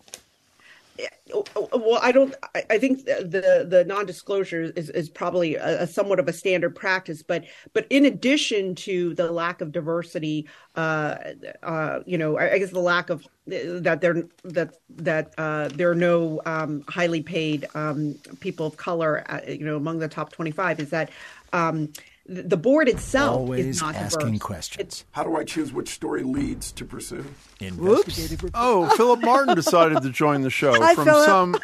well, 1.55 1.99
I 2.01 2.11
don't. 2.11 2.33
I, 2.69 2.77
think 2.77 3.05
the 3.05 3.65
the 3.67 3.83
non-disclosure 3.85 4.71
is, 4.75 4.89
is 4.91 5.09
probably 5.09 5.55
a, 5.55 5.83
a 5.83 5.87
somewhat 5.87 6.19
of 6.19 6.27
a 6.27 6.33
standard 6.33 6.75
practice, 6.75 7.21
but 7.21 7.43
but 7.73 7.85
in 7.89 8.05
addition 8.05 8.75
to 8.75 9.13
the 9.15 9.31
lack 9.31 9.59
of 9.61 9.71
diversity, 9.71 10.47
uh, 10.75 11.17
uh, 11.63 11.99
you 12.05 12.17
know, 12.17 12.37
I, 12.37 12.57
guess 12.59 12.71
the 12.71 12.79
lack 12.79 13.09
of 13.09 13.27
that 13.47 13.99
there 14.01 14.23
that 14.43 14.75
that 14.89 15.33
uh, 15.37 15.67
there 15.69 15.89
are 15.89 15.95
no 15.95 16.41
um, 16.45 16.83
highly 16.87 17.21
paid 17.21 17.67
um, 17.75 18.15
people 18.39 18.67
of 18.67 18.77
color, 18.77 19.23
uh, 19.27 19.41
you 19.47 19.65
know, 19.65 19.75
among 19.75 19.99
the 19.99 20.07
top 20.07 20.31
twenty-five 20.31 20.79
is 20.79 20.89
that. 20.91 21.09
Um, 21.51 21.91
the 22.27 22.43
the 22.43 22.57
board 22.57 22.89
itself 22.89 23.37
Always 23.37 23.65
is 23.65 23.81
not 23.81 23.95
asking 23.95 24.33
diverse. 24.33 24.41
questions. 24.41 25.05
How 25.11 25.23
do 25.23 25.35
I 25.35 25.43
choose 25.43 25.71
which 25.71 25.89
story 25.89 26.23
leads 26.23 26.71
to 26.73 26.85
pursue? 26.85 27.25
Investigative 27.59 28.43
report. 28.43 28.63
Oh, 28.63 28.89
Philip 28.97 29.21
Martin 29.21 29.55
decided 29.55 30.01
to 30.01 30.09
join 30.09 30.41
the 30.41 30.49
show 30.49 30.73
Hi, 30.81 30.95
from 30.95 31.05
Philip. 31.05 31.25
some. 31.25 31.55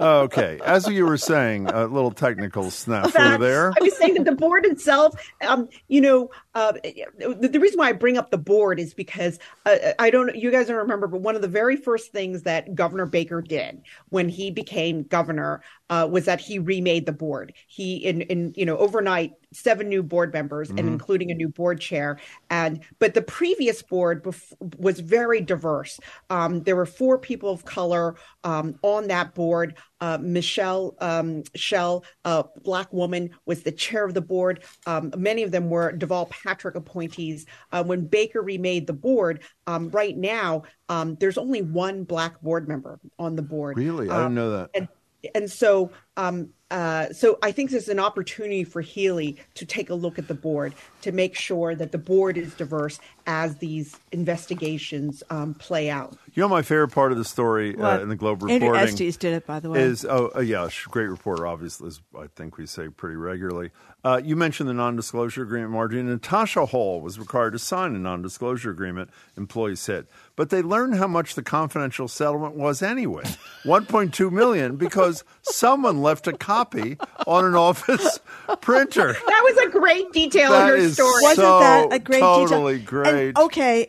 Okay, 0.00 0.58
as 0.64 0.88
you 0.88 1.04
were 1.04 1.18
saying, 1.18 1.66
a 1.68 1.84
little 1.86 2.10
technical 2.10 2.64
snafu 2.64 3.12
that. 3.12 3.38
there. 3.38 3.70
I 3.78 3.82
was 3.82 3.94
saying 3.98 4.14
that 4.14 4.24
the 4.24 4.32
board 4.34 4.64
itself, 4.64 5.14
um, 5.46 5.68
you 5.88 6.00
know, 6.00 6.30
uh, 6.54 6.72
the, 6.72 7.50
the 7.52 7.60
reason 7.60 7.78
why 7.78 7.90
I 7.90 7.92
bring 7.92 8.16
up 8.16 8.30
the 8.30 8.38
board 8.38 8.80
is 8.80 8.94
because 8.94 9.38
uh, 9.66 9.76
I 9.98 10.08
don't, 10.08 10.34
you 10.34 10.50
guys 10.50 10.68
don't 10.68 10.78
remember, 10.78 11.06
but 11.06 11.20
one 11.20 11.36
of 11.36 11.42
the 11.42 11.48
very 11.48 11.76
first 11.76 12.12
things 12.12 12.44
that 12.44 12.74
Governor 12.74 13.04
Baker 13.04 13.42
did 13.42 13.82
when 14.08 14.30
he 14.30 14.50
became 14.50 15.02
governor 15.02 15.62
uh, 15.90 16.08
was 16.10 16.24
that 16.24 16.40
he 16.40 16.58
remade 16.58 17.04
the 17.04 17.12
board. 17.12 17.52
He, 17.66 17.96
in, 17.96 18.22
in 18.22 18.54
you 18.56 18.64
know, 18.64 18.78
overnight, 18.78 19.34
seven 19.52 19.88
new 19.88 20.02
board 20.02 20.32
members 20.32 20.70
and 20.70 20.80
including 20.80 21.30
a 21.30 21.34
new 21.34 21.48
board 21.48 21.80
chair. 21.80 22.18
And 22.50 22.80
but 22.98 23.14
the 23.14 23.22
previous 23.22 23.82
board 23.82 24.22
bef- 24.22 24.52
was 24.78 25.00
very 25.00 25.40
diverse. 25.40 25.98
Um, 26.28 26.62
there 26.62 26.76
were 26.76 26.86
four 26.86 27.18
people 27.18 27.50
of 27.50 27.64
color 27.64 28.16
um, 28.44 28.78
on 28.82 29.08
that 29.08 29.34
board. 29.34 29.76
Uh, 30.00 30.18
Michelle 30.20 30.94
um, 31.00 31.42
Shell, 31.54 32.04
a 32.24 32.44
black 32.62 32.92
woman, 32.92 33.30
was 33.44 33.62
the 33.62 33.72
chair 33.72 34.04
of 34.04 34.14
the 34.14 34.20
board. 34.22 34.64
Um, 34.86 35.12
many 35.16 35.42
of 35.42 35.50
them 35.50 35.68
were 35.68 35.92
Deval 35.92 36.30
Patrick 36.30 36.74
appointees. 36.74 37.44
Uh, 37.72 37.84
when 37.84 38.06
Baker 38.06 38.40
remade 38.40 38.86
the 38.86 38.92
board, 38.94 39.42
um, 39.66 39.90
right 39.90 40.16
now 40.16 40.62
um, 40.88 41.16
there's 41.16 41.36
only 41.38 41.62
one 41.62 42.04
black 42.04 42.40
board 42.40 42.66
member 42.68 42.98
on 43.18 43.36
the 43.36 43.42
board. 43.42 43.76
Really, 43.76 44.08
I 44.08 44.16
Um, 44.16 44.22
didn't 44.22 44.34
know 44.36 44.50
that. 44.52 44.70
and 44.74 44.88
and 45.34 45.50
so 45.50 45.90
um, 46.16 46.50
uh, 46.70 47.12
so 47.12 47.38
I 47.42 47.50
think 47.50 47.70
there's 47.70 47.88
an 47.88 47.98
opportunity 47.98 48.62
for 48.62 48.80
Healey 48.80 49.36
to 49.54 49.66
take 49.66 49.90
a 49.90 49.94
look 49.94 50.18
at 50.18 50.28
the 50.28 50.34
board 50.34 50.72
to 51.02 51.10
make 51.10 51.34
sure 51.34 51.74
that 51.74 51.90
the 51.90 51.98
board 51.98 52.38
is 52.38 52.54
diverse 52.54 53.00
as 53.26 53.56
these 53.56 53.96
investigations 54.12 55.22
um, 55.30 55.54
play 55.54 55.90
out. 55.90 56.16
You 56.34 56.42
know, 56.42 56.48
my 56.48 56.62
favorite 56.62 56.88
part 56.88 57.10
of 57.10 57.18
the 57.18 57.24
story 57.24 57.76
uh, 57.76 58.00
in 58.00 58.08
the 58.08 58.16
Globe 58.16 58.42
reporting 58.42 58.62
Andrea 58.62 58.70
reporting 58.70 58.94
Estes 58.94 59.16
did 59.16 59.34
it, 59.34 59.46
by 59.46 59.58
the 59.58 59.70
way. 59.70 59.80
Is 59.80 60.04
oh 60.04 60.30
uh, 60.36 60.40
yeah, 60.40 60.68
sh- 60.68 60.84
great 60.84 61.08
reporter. 61.08 61.46
Obviously, 61.46 61.88
as 61.88 62.00
I 62.16 62.28
think 62.36 62.56
we 62.56 62.66
say 62.66 62.88
pretty 62.88 63.16
regularly. 63.16 63.70
Uh, 64.02 64.18
you 64.24 64.34
mentioned 64.34 64.66
the 64.66 64.74
non-disclosure 64.74 65.42
agreement, 65.42 65.72
Margie. 65.72 66.02
Natasha 66.02 66.64
Hall 66.66 67.02
was 67.02 67.18
required 67.18 67.50
to 67.50 67.58
sign 67.58 67.94
a 67.94 67.98
non-disclosure 67.98 68.70
agreement. 68.70 69.10
Employees 69.36 69.80
said, 69.80 70.06
but 70.36 70.48
they 70.48 70.62
learned 70.62 70.94
how 70.94 71.06
much 71.06 71.34
the 71.34 71.42
confidential 71.42 72.08
settlement 72.08 72.54
was 72.54 72.80
anyway, 72.80 73.24
1.2 73.64 74.32
million, 74.32 74.76
because 74.76 75.22
someone 75.42 75.99
left 76.00 76.26
a 76.26 76.32
copy 76.32 76.96
on 77.26 77.44
an 77.44 77.54
office 77.54 78.18
printer. 78.60 79.12
That 79.12 79.42
was 79.44 79.66
a 79.66 79.70
great 79.70 80.12
detail 80.12 80.52
That 80.52 80.62
in 80.62 80.68
her 80.68 80.76
is 80.76 80.94
story. 80.94 81.22
Wasn't 81.22 81.36
so 81.36 81.60
that 81.60 81.92
a 81.92 81.98
great 81.98 82.20
totally 82.20 82.74
detail? 82.78 82.86
great. 82.88 83.28
And, 83.28 83.38
okay, 83.38 83.88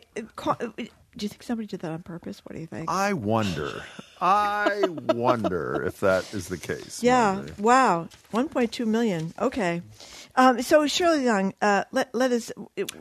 do 1.16 1.24
you 1.24 1.28
think 1.28 1.42
somebody 1.42 1.66
did 1.66 1.80
that 1.80 1.90
on 1.92 2.02
purpose? 2.02 2.40
What 2.44 2.54
do 2.54 2.60
you 2.60 2.66
think? 2.66 2.90
I 2.90 3.12
wonder. 3.12 3.82
I 4.20 4.82
wonder 5.14 5.82
if 5.84 6.00
that 6.00 6.32
is 6.32 6.48
the 6.48 6.56
case. 6.58 7.02
Yeah. 7.02 7.34
Margie. 7.34 7.52
Wow. 7.58 8.08
1.2 8.32 8.86
million. 8.86 9.34
Okay. 9.38 9.82
Um, 10.36 10.62
so 10.62 10.86
Shirley 10.86 11.24
Leung, 11.24 11.52
uh, 11.60 11.84
let 11.92 12.14
let 12.14 12.32
us. 12.32 12.50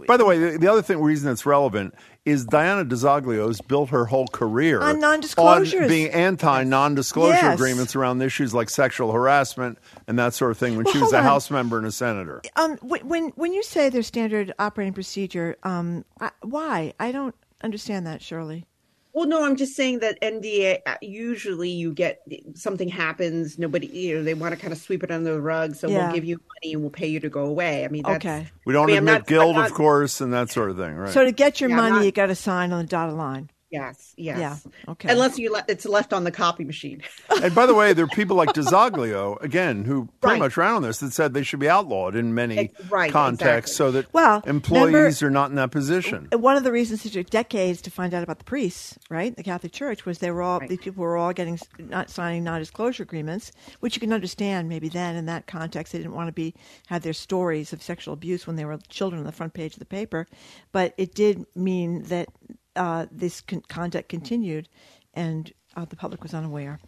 By 0.08 0.18
the 0.18 0.26
way, 0.26 0.38
the, 0.38 0.58
the 0.58 0.68
other 0.68 0.82
thing 0.82 1.00
reason 1.00 1.28
that's 1.30 1.46
relevant 1.46 1.96
is 2.26 2.46
Diana 2.46 2.86
DiZoglio's 2.86 3.62
built 3.62 3.90
her 3.90 4.06
whole 4.06 4.28
career 4.28 4.80
On 4.82 5.00
non-disclosures. 5.00 5.82
on 5.82 5.88
being 5.88 6.10
anti 6.12 6.64
non-disclosure 6.64 7.34
Yes. 7.34 7.56
agreements 7.56 7.96
around 7.96 8.22
issues 8.22 8.54
like 8.54 8.70
sexual 8.70 9.12
harassment 9.12 9.80
and 10.08 10.20
that 10.20 10.34
sort 10.34 10.52
of 10.52 10.58
thing 10.58 10.78
when 10.78 10.86
she 10.86 11.00
was 11.00 11.14
a 11.14 11.18
on. 11.18 11.24
House 11.24 11.50
member 11.50 11.78
and 11.78 11.88
a 11.88 11.92
senator. 11.92 12.42
Um, 12.56 12.78
when 12.82 13.30
when 13.36 13.54
you 13.54 13.64
say 13.64 13.90
their 13.90 14.04
standard 14.04 14.54
operating 14.60 14.94
procedure, 14.94 15.58
um, 15.64 16.06
I, 16.20 16.30
why? 16.42 16.94
I 17.00 17.12
don't 17.12 17.34
understand 17.64 18.06
that, 18.08 18.22
Shirley. 18.22 18.66
Well, 19.14 19.28
no, 19.28 19.44
I'm 19.44 19.56
just 19.58 19.76
saying 19.76 20.00
that 20.00 20.20
NDA 20.22 20.80
uh, 20.86 20.96
usually 21.02 21.70
you 21.70 21.94
get 21.94 22.22
something 22.56 22.88
happens, 22.88 23.60
nobody, 23.60 23.88
you 23.88 24.16
know, 24.18 24.24
they 24.24 24.34
want 24.34 24.54
to 24.56 24.60
kind 24.60 24.72
of 24.72 24.80
sweep 24.80 25.04
it 25.04 25.12
under 25.12 25.34
the 25.34 25.42
rug, 25.42 25.76
so 25.76 25.88
Yeah. 25.90 26.06
we'll 26.06 26.16
give 26.16 26.24
you 26.26 26.38
money 26.38 26.74
and 26.74 26.82
we'll 26.82 26.92
pay 26.92 27.08
you 27.08 27.20
to 27.20 27.30
go 27.30 27.46
away. 27.46 27.84
I 27.84 27.90
mean, 27.90 28.04
that's, 28.04 28.26
Okay. 28.26 28.48
We 28.66 28.74
don't 28.74 28.84
I 28.84 28.88
mean, 28.88 28.98
I'm 28.98 29.08
admit 29.08 29.14
not- 29.22 29.28
guilt, 29.28 29.56
I'm 29.58 29.64
of 29.64 29.70
not- 29.72 29.78
course, 29.78 30.22
and 30.22 30.32
that 30.34 30.50
sort 30.50 30.70
of 30.72 30.78
thing, 30.78 30.96
right? 30.96 31.12
So 31.12 31.26
to 31.26 31.32
get 31.32 31.60
your 31.60 31.70
Yeah, 31.70 31.76
I'm 31.78 31.82
money, 31.84 31.96
not- 31.98 32.06
you 32.06 32.12
got 32.12 32.28
to 32.28 32.36
sign 32.36 32.72
on 32.72 32.84
the 32.84 32.88
dotted 32.88 33.16
line. 33.16 33.50
Yes, 33.72 34.14
yes. 34.18 34.38
Yeah. 34.66 34.92
Okay. 34.92 35.10
Unless 35.12 35.40
you 35.40 35.52
let 35.52 35.70
it's 35.70 35.86
left 35.86 36.12
on 36.12 36.26
the 36.26 36.32
copy 36.32 36.66
machine. 36.66 37.02
and 37.42 37.56
by 37.56 37.66
the 37.66 37.74
way, 37.74 37.94
there 37.94 38.04
are 38.04 38.10
people 38.10 38.36
like 38.36 38.50
DiZoglio, 38.54 39.42
again, 39.42 39.86
who 39.86 40.10
pretty 40.20 40.34
Right. 40.34 40.40
much 40.40 40.58
ran 40.58 40.74
on 40.76 40.82
this 40.82 41.00
that 41.00 41.14
said 41.14 41.34
they 41.34 41.44
should 41.44 41.60
be 41.62 41.70
outlawed 41.70 42.16
in 42.16 42.34
many 42.34 42.72
right, 42.90 43.12
contexts 43.12 43.72
exactly. 43.80 43.88
so 43.88 43.92
that 43.94 44.14
Well, 44.14 44.44
employees 44.46 45.22
remember- 45.22 45.28
are 45.28 45.30
not 45.32 45.50
in 45.52 45.56
that 45.56 45.72
position. 45.72 46.28
One 46.34 46.58
of 46.58 46.64
the 46.66 46.72
reasons 46.72 47.06
it 47.06 47.14
took 47.14 47.30
decades 47.30 47.82
to 47.84 47.90
find 47.92 48.14
out 48.14 48.24
about 48.24 48.40
the 48.40 48.44
priests, 48.46 49.00
right, 49.10 49.36
the 49.36 49.44
Catholic 49.44 49.72
Church, 49.72 50.06
was 50.06 50.20
they 50.20 50.32
were 50.32 50.42
all 50.42 50.60
these 50.60 50.80
people 50.80 51.02
were 51.04 51.16
all 51.18 51.32
getting 51.32 51.58
not 51.80 52.10
signing 52.10 52.44
non-disclosure 52.44 53.04
agreements, 53.04 53.54
which 53.80 53.96
you 53.96 54.02
can 54.02 54.12
understand 54.12 54.68
maybe 54.68 54.90
then 54.90 55.16
in 55.16 55.28
that 55.28 55.48
context 55.48 55.94
they 55.94 56.00
didn't 56.00 56.14
want 56.14 56.28
to 56.28 56.34
be 56.34 56.54
have 56.88 57.04
their 57.04 57.14
stories 57.14 57.72
of 57.72 57.82
sexual 57.82 58.14
abuse 58.14 58.46
when 58.46 58.58
they 58.58 58.66
were 58.66 58.78
children 58.90 59.20
on 59.20 59.26
the 59.26 59.32
front 59.32 59.54
page 59.54 59.74
of 59.74 59.80
the 59.80 59.86
paper, 59.86 60.28
but 60.74 60.94
it 60.98 61.16
did 61.16 61.46
mean 61.56 62.04
that 62.04 62.28
uh, 62.76 63.06
this 63.12 63.42
con- 63.42 63.64
conduct 63.68 64.10
continued, 64.10 64.68
and 65.14 65.52
uh, 65.76 65.86
the 65.86 65.96
public 65.96 66.24
was 66.24 66.34
unaware. 66.34 66.80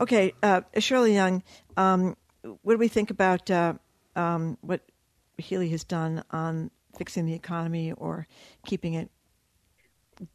Okay, 0.00 0.32
uh, 0.42 0.62
Shirley 0.78 1.12
Leung, 1.12 1.42
um, 1.76 2.16
what 2.62 2.74
do 2.74 2.78
we 2.78 2.88
think 2.88 3.10
about 3.10 3.50
uh, 3.50 3.74
um, 4.14 4.58
what 4.60 4.82
Healey 5.38 5.68
has 5.70 5.84
done 5.84 6.22
on 6.30 6.70
fixing 6.96 7.26
the 7.26 7.34
economy 7.34 7.92
or 7.92 8.26
keeping 8.64 8.94
it 8.94 9.10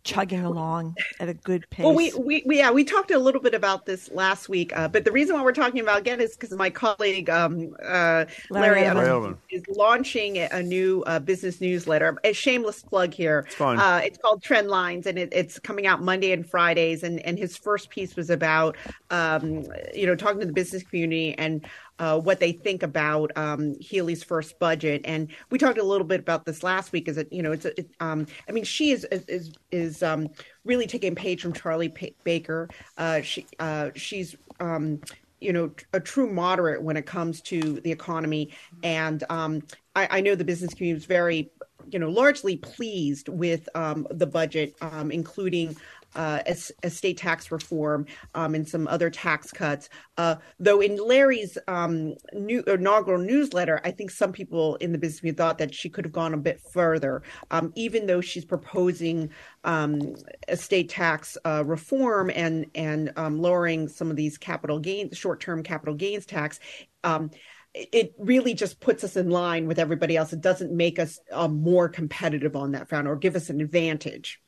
chugging 0.04 0.44
along 0.44 0.96
at 1.20 1.30
a 1.30 1.34
good 1.34 1.70
pace? 1.70 1.86
Well, 1.86 1.96
we, 1.96 2.12
we, 2.14 2.44
we 2.46 2.58
yeah 2.58 2.72
we 2.72 2.84
talked 2.84 3.12
a 3.12 3.20
little 3.20 3.42
bit 3.42 3.54
about 3.54 3.86
this 3.86 4.12
last 4.12 4.50
week, 4.50 4.76
uh, 4.78 4.88
but 4.88 5.06
the 5.06 5.12
reason 5.12 5.36
why 5.36 5.44
we're 5.44 5.52
talking 5.52 5.82
about 5.82 5.98
it 5.98 6.02
again 6.02 6.22
is 6.22 6.36
because 6.36 6.56
my 6.56 6.70
colleague 6.70 7.30
um, 7.30 7.76
uh, 7.84 8.26
Larry 8.50 8.82
Larry, 8.90 9.36
is 9.50 9.64
launching 9.70 10.38
a 10.38 10.62
new 10.62 11.04
uh, 11.08 11.20
business 11.20 11.62
newsletter. 11.62 12.18
A 12.24 12.34
shameless 12.34 12.82
plug 12.84 13.14
here. 13.14 13.46
It's 13.48 13.56
fine. 13.56 13.80
Uh, 13.80 14.02
it's 14.04 14.18
called 14.18 14.44
Trend 14.44 14.70
Lines, 14.70 15.08
and 15.08 15.18
it, 15.18 15.30
it's 15.32 15.60
coming 15.60 15.88
out 15.88 16.02
Monday 16.02 16.32
and 16.32 16.48
Fridays. 16.48 17.04
And 17.04 17.20
and 17.26 17.38
his 17.38 17.58
first 17.58 17.90
piece 17.90 18.16
was 18.16 18.30
about 18.30 18.78
um, 19.10 19.66
you 19.94 20.06
know 20.06 20.16
talking 20.16 20.40
to 20.40 20.46
the 20.46 20.54
business 20.54 20.84
community 20.84 21.36
and. 21.38 21.66
Uh, 22.02 22.20
what 22.20 22.40
they 22.40 22.52
think 22.52 22.82
about 22.82 23.32
um, 23.36 23.76
Healey's 23.80 24.24
first 24.24 24.58
budget, 24.58 25.02
and 25.06 25.28
we 25.52 25.60
talked 25.60 25.78
a 25.78 25.84
little 25.84 26.08
bit 26.08 26.20
about 26.20 26.46
this 26.46 26.64
last 26.64 26.92
week. 26.92 27.08
Is 27.08 27.16
it 27.16 27.32
you 27.32 27.44
know 27.44 27.52
it's 27.52 27.66
it, 27.66 27.92
um, 28.00 28.26
I 28.50 28.54
mean 28.54 28.64
she 28.64 28.90
is 28.90 29.06
is 29.12 29.54
is 29.72 30.02
um, 30.02 30.28
really 30.66 30.88
taking 30.88 31.12
a 31.12 31.16
page 31.16 31.44
from 31.44 31.54
Charlie 31.54 31.90
Pa- 31.90 32.08
Baker. 32.24 32.70
Uh, 32.98 33.22
she 33.22 33.46
uh, 33.60 33.92
she's 33.94 34.36
um, 34.60 35.00
you 35.42 35.54
know 35.54 35.70
a 35.94 36.00
true 36.00 36.28
moderate 36.28 36.82
when 36.82 36.98
it 36.98 37.06
comes 37.06 37.40
to 37.42 37.80
the 37.82 37.92
economy, 37.92 38.50
and 38.82 39.24
um, 39.30 39.62
I, 39.96 40.08
I 40.10 40.22
know 40.22 40.34
the 40.34 40.44
business 40.44 40.74
community 40.74 40.98
is 40.98 41.06
very 41.06 41.52
you 41.92 42.00
know 42.00 42.10
largely 42.10 42.58
pleased 42.58 43.30
with 43.30 43.70
um, 43.76 44.08
the 44.10 44.26
budget, 44.26 44.76
um, 44.82 45.12
including. 45.12 45.78
Uh, 46.16 46.40
es- 46.46 46.72
estate 46.84 47.18
tax 47.18 47.52
reform 47.52 48.06
um, 48.36 48.56
and 48.56 48.68
some 48.68 48.88
other 48.88 49.10
tax 49.10 49.52
cuts. 49.52 49.90
Uh, 50.18 50.36
though 50.60 50.82
in 50.82 50.98
Larry's 50.98 51.58
um, 51.68 52.14
new 52.34 52.62
inaugural 52.68 53.20
newsletter, 53.20 53.80
I 53.84 53.92
think 53.92 54.12
some 54.12 54.32
people 54.32 54.76
in 54.76 54.92
the 54.92 54.98
business 54.98 55.20
community 55.22 55.38
thought 55.38 55.58
that 55.60 55.74
she 55.74 55.90
could 55.90 56.06
have 56.06 56.12
gone 56.12 56.34
a 56.34 56.38
bit 56.38 56.62
further, 56.72 57.24
um, 57.50 57.72
even 57.76 58.08
though 58.08 58.22
she's 58.22 58.46
proposing 58.46 59.30
um, 59.64 60.16
estate 60.48 60.90
tax 60.90 61.38
uh, 61.46 61.64
reform 61.66 62.32
and 62.34 62.66
and 62.76 63.14
um, 63.16 63.40
lowering 63.42 63.88
some 63.88 64.10
of 64.10 64.16
these 64.16 64.38
capital 64.38 64.80
gains, 64.80 65.18
short 65.18 65.40
term 65.40 65.64
capital 65.64 65.96
gains 65.96 66.26
tax. 66.26 66.60
Um, 67.04 67.32
it 67.74 68.14
really 68.20 68.54
just 68.54 68.82
puts 68.82 69.04
us 69.04 69.16
in 69.16 69.30
line 69.30 69.66
with 69.66 69.80
everybody 69.80 70.18
else. 70.18 70.34
It 70.34 70.42
doesn't 70.42 70.76
make 70.76 71.00
us 71.00 71.20
uh, 71.32 71.48
more 71.48 71.88
competitive 71.88 72.56
on 72.56 72.74
that 72.74 72.90
front 72.90 73.08
or 73.08 73.16
give 73.16 73.36
us 73.36 73.50
an 73.50 73.62
advantage. 73.62 74.42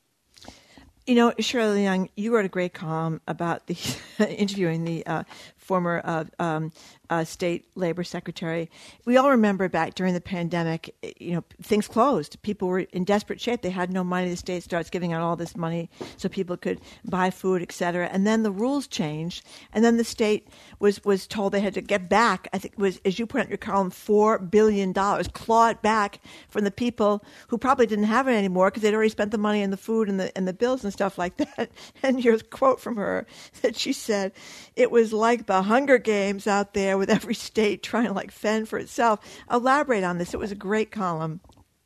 You 1.05 1.15
know, 1.15 1.33
Shirley 1.37 1.83
Leung, 1.83 2.09
you 2.15 2.33
wrote 2.33 2.45
a 2.45 2.49
great 2.49 2.73
column 2.73 3.19
about 3.27 3.67
the 3.67 3.77
interviewing 4.29 4.85
the 4.85 5.05
uh, 5.05 5.23
former 5.57 6.01
uh, 6.03 6.23
um, 6.39 6.71
uh, 7.09 7.23
state 7.23 7.65
labor 7.75 8.03
secretary. 8.03 8.69
We 9.05 9.17
all 9.17 9.29
remember 9.29 9.67
back 9.69 9.93
during 9.93 10.13
the 10.13 10.21
pandemic, 10.21 10.95
you 11.19 11.33
know, 11.33 11.43
things 11.61 11.87
closed. 11.87 12.41
People 12.41 12.67
were 12.67 12.79
in 12.79 13.03
desperate 13.03 13.41
shape. 13.41 13.61
They 13.61 13.69
had 13.69 13.91
no 13.91 14.03
money. 14.03 14.29
The 14.29 14.37
state 14.37 14.63
starts 14.63 14.89
giving 14.89 15.13
out 15.13 15.21
all 15.21 15.35
this 15.35 15.55
money 15.55 15.89
so 16.17 16.29
people 16.29 16.57
could 16.57 16.79
buy 17.05 17.29
food, 17.29 17.61
et 17.61 17.71
cetera. 17.71 18.07
And 18.07 18.25
then 18.25 18.43
the 18.43 18.51
rules 18.51 18.87
changed. 18.87 19.45
And 19.73 19.83
then 19.83 19.97
the 19.97 20.03
state 20.03 20.47
was, 20.79 21.03
was 21.03 21.27
told 21.27 21.53
they 21.53 21.59
had 21.59 21.73
to 21.73 21.81
get 21.81 22.09
back, 22.09 22.47
I 22.53 22.57
think 22.57 22.75
was, 22.77 22.99
as 23.05 23.19
you 23.19 23.25
put 23.25 23.41
it 23.41 23.45
in 23.45 23.49
your 23.49 23.57
column, 23.57 23.91
$4 23.91 24.49
billion, 24.49 24.93
claw 24.93 25.69
it 25.69 25.81
back 25.81 26.19
from 26.49 26.63
the 26.63 26.71
people 26.71 27.23
who 27.49 27.57
probably 27.57 27.85
didn't 27.85 28.05
have 28.05 28.27
it 28.27 28.33
anymore 28.33 28.69
because 28.69 28.81
they'd 28.81 28.93
already 28.93 29.09
spent 29.09 29.31
the 29.31 29.37
money 29.37 29.63
on 29.63 29.69
the 29.71 29.77
food 29.77 30.09
and 30.09 30.19
the, 30.19 30.35
and 30.37 30.47
the 30.47 30.53
bills 30.53 30.83
and 30.83 30.93
stuff 30.93 31.17
like 31.17 31.37
that. 31.37 31.69
And 32.01 32.23
your 32.23 32.37
quote 32.39 32.81
from 32.81 32.97
her 32.97 33.25
that 33.61 33.75
she 33.75 33.93
said, 33.93 34.33
it 34.75 34.91
was 34.91 35.13
like 35.13 35.45
the 35.45 35.61
Hunger 35.61 35.97
Games 35.97 36.47
out 36.47 36.73
there 36.73 36.92
with 36.97 37.09
every 37.09 37.35
state 37.35 37.83
trying 37.83 38.05
to 38.07 38.13
like 38.13 38.31
fend 38.31 38.69
for 38.69 38.79
itself. 38.79 39.19
Elaborate 39.51 40.03
on 40.03 40.17
this. 40.17 40.33
It 40.33 40.39
was 40.39 40.51
a 40.51 40.55
great 40.55 40.91
column. 40.91 41.41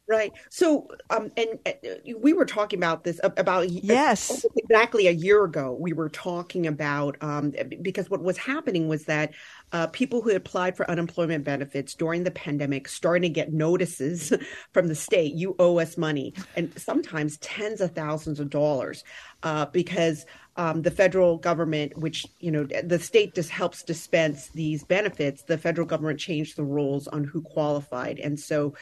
Right. 0.09 0.31
So, 0.49 0.87
um, 1.09 1.31
and 1.35 1.59
uh, 1.65 1.71
we 2.17 2.31
were 2.31 2.45
talking 2.45 2.79
about 2.79 3.03
this 3.03 3.19
about 3.23 3.69
Yes. 3.69 4.45
exactly 4.55 5.07
a 5.07 5.11
year 5.11 5.43
ago. 5.43 5.75
We 5.77 5.91
were 5.91 6.07
talking 6.07 6.65
about 6.65 7.17
um, 7.19 7.51
because 7.81 8.09
what 8.09 8.23
was 8.23 8.37
happening 8.37 8.87
was 8.87 9.03
that 9.05 9.33
uh, 9.73 9.87
people 9.87 10.21
who 10.21 10.33
applied 10.33 10.77
for 10.77 10.89
unemployment 10.89 11.43
benefits 11.43 11.93
during 11.93 12.23
the 12.23 12.31
pandemic 12.31 12.87
starting 12.87 13.23
to 13.23 13.29
get 13.29 13.51
notices 13.51 14.31
from 14.73 14.87
the 14.87 14.95
state. 14.95 15.33
You 15.33 15.57
owe 15.59 15.79
us 15.79 15.97
money, 15.97 16.33
and 16.55 16.71
sometimes 16.79 17.37
tens 17.39 17.81
of 17.81 17.91
thousands 17.91 18.39
of 18.39 18.49
dollars, 18.49 19.03
uh, 19.43 19.65
because 19.65 20.25
um, 20.57 20.81
the 20.81 20.91
federal 20.91 21.37
government, 21.37 21.97
which 21.97 22.25
you 22.39 22.51
know 22.51 22.63
the 22.65 22.99
state 22.99 23.35
just 23.35 23.49
helps 23.49 23.83
dispense 23.83 24.47
these 24.49 24.83
benefits, 24.83 25.43
the 25.43 25.57
federal 25.57 25.87
government 25.87 26.19
changed 26.19 26.57
the 26.57 26.63
rules 26.63 27.07
on 27.07 27.23
who 27.23 27.41
qualified, 27.41 28.19
and 28.19 28.39
so. 28.39 28.73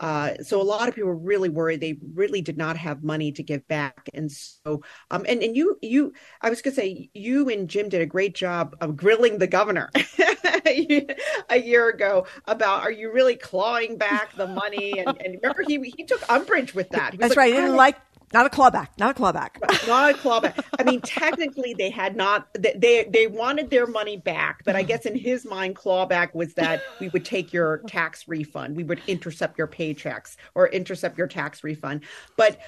Uh, 0.00 0.34
so 0.42 0.60
a 0.60 0.62
lot 0.62 0.88
of 0.88 0.94
people 0.96 1.08
were 1.08 1.16
really 1.16 1.48
worried. 1.48 1.80
They 1.80 1.96
really 2.14 2.42
did 2.42 2.58
not 2.58 2.76
have 2.76 3.04
money 3.04 3.30
to 3.30 3.44
give 3.44 3.66
back, 3.68 4.10
and 4.12 4.30
so 4.30 4.82
um, 5.12 5.24
and 5.28 5.40
and 5.40 5.56
you 5.56 5.78
you 5.82 6.12
I 6.42 6.50
was 6.50 6.60
going 6.62 6.74
to 6.74 6.80
say 6.80 7.10
you 7.14 7.48
and 7.48 7.70
Jim 7.70 7.88
did 7.88 8.02
a 8.02 8.06
great 8.06 8.34
job 8.34 8.74
of 8.80 8.96
grilling 8.96 9.38
the 9.38 9.46
governor 9.46 9.90
a 10.66 11.62
year 11.62 11.88
ago 11.90 12.26
about 12.46 12.82
are 12.82 12.90
you 12.90 13.12
really 13.12 13.36
clawing 13.36 13.96
back 13.96 14.34
the 14.34 14.48
money? 14.48 14.98
And, 14.98 15.16
and 15.22 15.38
remember 15.40 15.62
he 15.62 15.94
he 15.96 16.04
took 16.04 16.28
umbrage 16.28 16.74
with 16.74 16.88
that. 16.90 17.14
That's 17.16 17.36
right. 17.36 17.52
He 17.52 17.58
"I 17.58 17.62
didn't 17.62 17.76
like 17.76 17.96
Not 18.34 18.46
a 18.46 18.50
clawback. 18.50 18.88
Not 18.98 19.16
a 19.16 19.22
clawback. 19.22 19.60
not 19.86 20.10
a 20.10 20.18
clawback. 20.18 20.64
I 20.76 20.82
mean, 20.82 21.00
technically, 21.00 21.72
they 21.72 21.88
had 21.88 22.16
not. 22.16 22.48
They 22.54 23.06
they 23.08 23.28
wanted 23.28 23.70
their 23.70 23.86
money 23.86 24.16
back, 24.16 24.62
but 24.64 24.74
I 24.74 24.80
mm-hmm. 24.80 24.88
guess 24.88 25.06
in 25.06 25.16
his 25.16 25.44
mind, 25.44 25.76
clawback 25.76 26.34
was 26.34 26.52
that 26.54 26.82
we 26.98 27.10
would 27.10 27.24
take 27.24 27.52
your 27.52 27.78
tax 27.86 28.26
refund, 28.26 28.76
we 28.76 28.82
would 28.82 29.00
intercept 29.06 29.56
your 29.56 29.68
paychecks 29.68 30.36
or 30.56 30.66
intercept 30.66 31.16
your 31.16 31.28
tax 31.28 31.62
refund. 31.62 32.00
But 32.36 32.58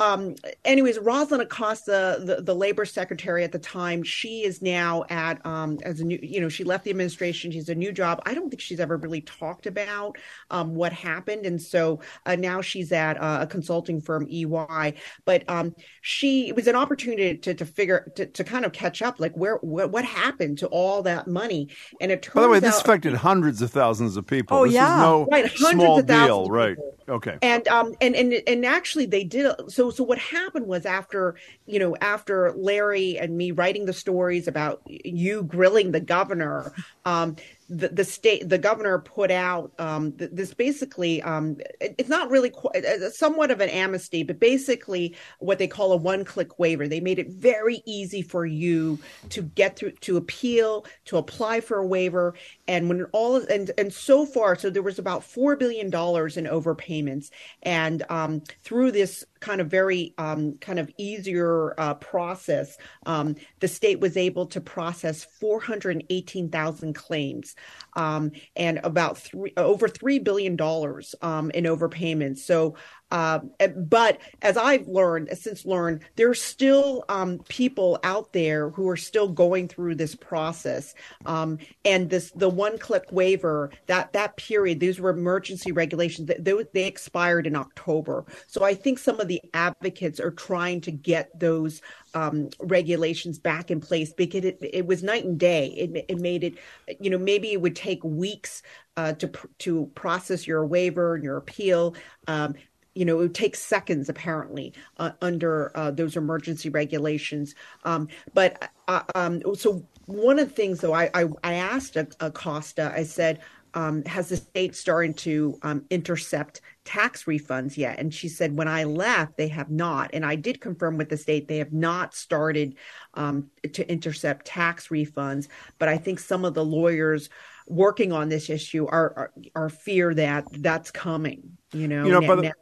um, 0.00 0.34
anyways, 0.64 0.98
Rosalin 0.98 1.40
Acosta, 1.40 2.20
the, 2.20 2.42
the 2.42 2.54
labor 2.54 2.84
secretary 2.84 3.44
at 3.44 3.52
the 3.52 3.60
time, 3.60 4.02
she 4.02 4.42
is 4.42 4.60
now 4.60 5.04
at 5.08 5.44
um, 5.46 5.78
as 5.84 6.00
a 6.00 6.04
new, 6.04 6.18
you 6.20 6.40
know, 6.40 6.48
she 6.48 6.64
left 6.64 6.82
the 6.82 6.90
administration. 6.90 7.52
She's 7.52 7.68
a 7.68 7.74
new 7.76 7.92
job. 7.92 8.20
I 8.26 8.34
don't 8.34 8.50
think 8.50 8.60
she's 8.60 8.80
ever 8.80 8.96
really 8.96 9.20
talked 9.20 9.66
about 9.66 10.18
um, 10.50 10.74
what 10.74 10.92
happened, 10.92 11.46
and 11.46 11.62
so 11.62 12.00
uh, 12.26 12.34
now 12.34 12.60
she's 12.60 12.90
at 12.90 13.20
uh, 13.22 13.38
a 13.42 13.46
consulting 13.46 14.00
firm, 14.00 14.26
EY. 14.28 14.94
But 15.24 15.48
um, 15.48 15.74
she 16.00 16.48
it 16.48 16.56
was 16.56 16.66
an 16.66 16.74
opportunity 16.74 17.38
to 17.38 17.54
to 17.54 17.64
figure 17.64 18.10
to, 18.16 18.26
to 18.26 18.42
kind 18.42 18.64
of 18.64 18.72
catch 18.72 19.00
up, 19.00 19.20
like 19.20 19.34
where 19.36 19.58
what, 19.58 19.92
what 19.92 20.04
happened 20.04 20.58
to 20.58 20.66
all 20.68 21.02
that 21.02 21.28
money, 21.28 21.68
and 22.00 22.10
it 22.10 22.20
turns 22.20 22.34
By 22.34 22.42
the 22.42 22.48
way, 22.48 22.56
out, 22.56 22.62
this 22.64 22.80
affected 22.80 23.14
hundreds 23.14 23.62
of 23.62 23.70
thousands 23.70 24.16
of 24.16 24.26
people. 24.26 24.56
Oh 24.56 24.64
this 24.64 24.74
yeah, 24.74 24.96
is 24.96 25.02
no 25.02 25.26
right, 25.30 25.46
hundreds 25.46 25.84
small 25.84 25.98
of 26.00 26.06
thousands 26.08 26.26
deal, 26.26 26.46
right? 26.48 26.76
Okay. 27.08 27.38
And 27.42 27.66
um 27.68 27.94
and 28.00 28.16
and 28.16 28.32
and 28.46 28.64
actually 28.64 29.06
they 29.06 29.24
did 29.24 29.52
so 29.68 29.83
so 29.90 30.04
what 30.04 30.18
happened 30.18 30.66
was 30.66 30.86
after 30.86 31.34
you 31.66 31.78
know 31.78 31.96
after 32.00 32.52
Larry 32.52 33.18
and 33.18 33.36
me 33.36 33.50
writing 33.50 33.84
the 33.84 33.92
stories 33.92 34.48
about 34.48 34.82
you 34.86 35.42
grilling 35.42 35.92
the 35.92 36.00
governor 36.00 36.72
um 37.04 37.36
the, 37.68 37.88
the 37.88 38.04
state 38.04 38.48
the 38.48 38.58
governor 38.58 38.98
put 38.98 39.30
out 39.30 39.72
um 39.78 40.12
th- 40.12 40.30
this 40.32 40.52
basically 40.52 41.22
um 41.22 41.56
it- 41.80 41.94
it's 41.98 42.08
not 42.08 42.30
really 42.30 42.50
qu- 42.50 42.70
somewhat 43.10 43.50
of 43.50 43.60
an 43.60 43.70
amnesty 43.70 44.22
but 44.22 44.38
basically 44.38 45.16
what 45.38 45.58
they 45.58 45.66
call 45.66 45.92
a 45.92 45.96
one 45.96 46.24
click 46.24 46.58
waiver. 46.58 46.86
They 46.86 47.00
made 47.00 47.18
it 47.18 47.30
very 47.30 47.82
easy 47.86 48.22
for 48.22 48.44
you 48.44 48.98
to 49.30 49.42
get 49.42 49.76
through 49.76 49.92
to 49.92 50.16
appeal 50.16 50.86
to 51.06 51.16
apply 51.16 51.60
for 51.60 51.78
a 51.78 51.86
waiver. 51.86 52.34
And 52.68 52.88
when 52.88 53.04
all 53.12 53.36
and 53.36 53.70
and 53.78 53.92
so 53.92 54.26
far 54.26 54.56
so 54.56 54.70
there 54.70 54.82
was 54.82 54.98
about 54.98 55.24
4 55.24 55.56
billion 55.56 55.90
dollars 55.90 56.36
in 56.36 56.44
overpayments. 56.44 57.30
And 57.62 58.02
um 58.10 58.42
through 58.62 58.92
this 58.92 59.24
kind 59.44 59.60
of 59.60 59.68
very 59.68 60.14
um, 60.16 60.54
kind 60.58 60.78
of 60.78 60.90
easier 60.96 61.78
uh, 61.78 61.92
process, 61.94 62.78
um, 63.04 63.36
the 63.60 63.68
state 63.68 64.00
was 64.00 64.16
able 64.16 64.46
to 64.46 64.60
process 64.60 65.24
418,000 65.38 66.94
claims 66.94 67.53
um, 67.94 68.32
and 68.56 68.80
about 68.84 69.18
three 69.18 69.52
over 69.56 69.88
three 69.88 70.18
billion 70.18 70.56
dollars 70.56 71.14
um, 71.22 71.50
in 71.50 71.64
overpayments. 71.64 72.38
So 72.38 72.76
uh, 73.14 73.38
but 73.76 74.18
as 74.42 74.56
I've 74.56 74.88
learned, 74.88 75.28
since 75.38 75.64
learned, 75.64 76.00
there's 76.16 76.42
still 76.42 77.04
um, 77.08 77.38
people 77.48 78.00
out 78.02 78.32
there 78.32 78.70
who 78.70 78.88
are 78.88 78.96
still 78.96 79.28
going 79.28 79.68
through 79.68 79.94
this 79.94 80.16
process. 80.16 80.96
Um, 81.24 81.58
and 81.84 82.10
this 82.10 82.32
the 82.32 82.48
one 82.48 82.76
click 82.76 83.04
waiver 83.12 83.70
that 83.86 84.12
that 84.14 84.36
period, 84.36 84.80
these 84.80 84.98
were 84.98 85.10
emergency 85.10 85.70
regulations. 85.70 86.28
They, 86.40 86.54
they 86.72 86.86
expired 86.88 87.46
in 87.46 87.54
October. 87.54 88.24
So 88.48 88.64
I 88.64 88.74
think 88.74 88.98
some 88.98 89.20
of 89.20 89.28
the 89.28 89.40
advocates 89.54 90.18
are 90.18 90.32
trying 90.32 90.80
to 90.80 90.90
get 90.90 91.38
those 91.38 91.82
um, 92.14 92.50
regulations 92.58 93.38
back 93.38 93.70
in 93.70 93.80
place 93.80 94.12
because 94.12 94.44
it, 94.44 94.58
it 94.60 94.86
was 94.86 95.04
night 95.04 95.24
and 95.24 95.38
day. 95.38 95.68
It, 95.68 96.04
it 96.08 96.18
made 96.18 96.42
it, 96.42 96.58
you 96.98 97.10
know, 97.10 97.18
maybe 97.18 97.52
it 97.52 97.60
would 97.60 97.76
take 97.76 98.02
weeks 98.02 98.62
uh, 98.96 99.12
to 99.14 99.30
to 99.58 99.86
process 99.94 100.48
your 100.48 100.66
waiver 100.66 101.14
and 101.14 101.22
your 101.22 101.36
appeal. 101.36 101.94
Um, 102.26 102.54
you 102.94 103.04
know, 103.04 103.16
it 103.18 103.22
would 103.22 103.34
take 103.34 103.56
seconds 103.56 104.08
apparently 104.08 104.72
uh, 104.98 105.10
under 105.20 105.76
uh, 105.76 105.90
those 105.90 106.16
emergency 106.16 106.68
regulations. 106.68 107.54
Um, 107.84 108.08
but 108.34 108.70
uh, 108.88 109.02
um, 109.14 109.42
so 109.56 109.84
one 110.06 110.38
of 110.38 110.48
the 110.48 110.54
things, 110.54 110.80
though, 110.80 110.94
I 110.94 111.10
I, 111.14 111.24
I 111.42 111.54
asked 111.54 111.96
Acosta, 111.96 112.92
I 112.94 113.04
said. 113.04 113.40
Um, 113.76 114.04
has 114.04 114.28
the 114.28 114.36
state 114.36 114.76
started 114.76 115.16
to 115.16 115.58
um, 115.62 115.84
intercept 115.90 116.60
tax 116.84 117.24
refunds 117.24 117.76
yet? 117.76 117.98
And 117.98 118.14
she 118.14 118.28
said, 118.28 118.56
when 118.56 118.68
I 118.68 118.84
left, 118.84 119.36
they 119.36 119.48
have 119.48 119.68
not. 119.68 120.10
And 120.12 120.24
I 120.24 120.36
did 120.36 120.60
confirm 120.60 120.96
with 120.96 121.08
the 121.08 121.16
state 121.16 121.48
they 121.48 121.58
have 121.58 121.72
not 121.72 122.14
started 122.14 122.76
um, 123.14 123.50
to 123.72 123.82
intercept 123.90 124.46
tax 124.46 124.90
refunds. 124.90 125.48
But 125.80 125.88
I 125.88 125.98
think 125.98 126.20
some 126.20 126.44
of 126.44 126.54
the 126.54 126.64
lawyers 126.64 127.30
working 127.66 128.12
on 128.12 128.28
this 128.28 128.48
issue 128.48 128.86
are 128.86 129.12
are, 129.16 129.32
are 129.56 129.68
fear 129.70 130.14
that 130.14 130.44
that's 130.60 130.92
coming. 130.92 131.58
You 131.72 131.88
know, 131.88 132.04
You 132.04 132.12
know, 132.12 132.20
now- 132.20 132.28
by 132.28 132.36
the- 132.36 132.42
now- 132.42 132.52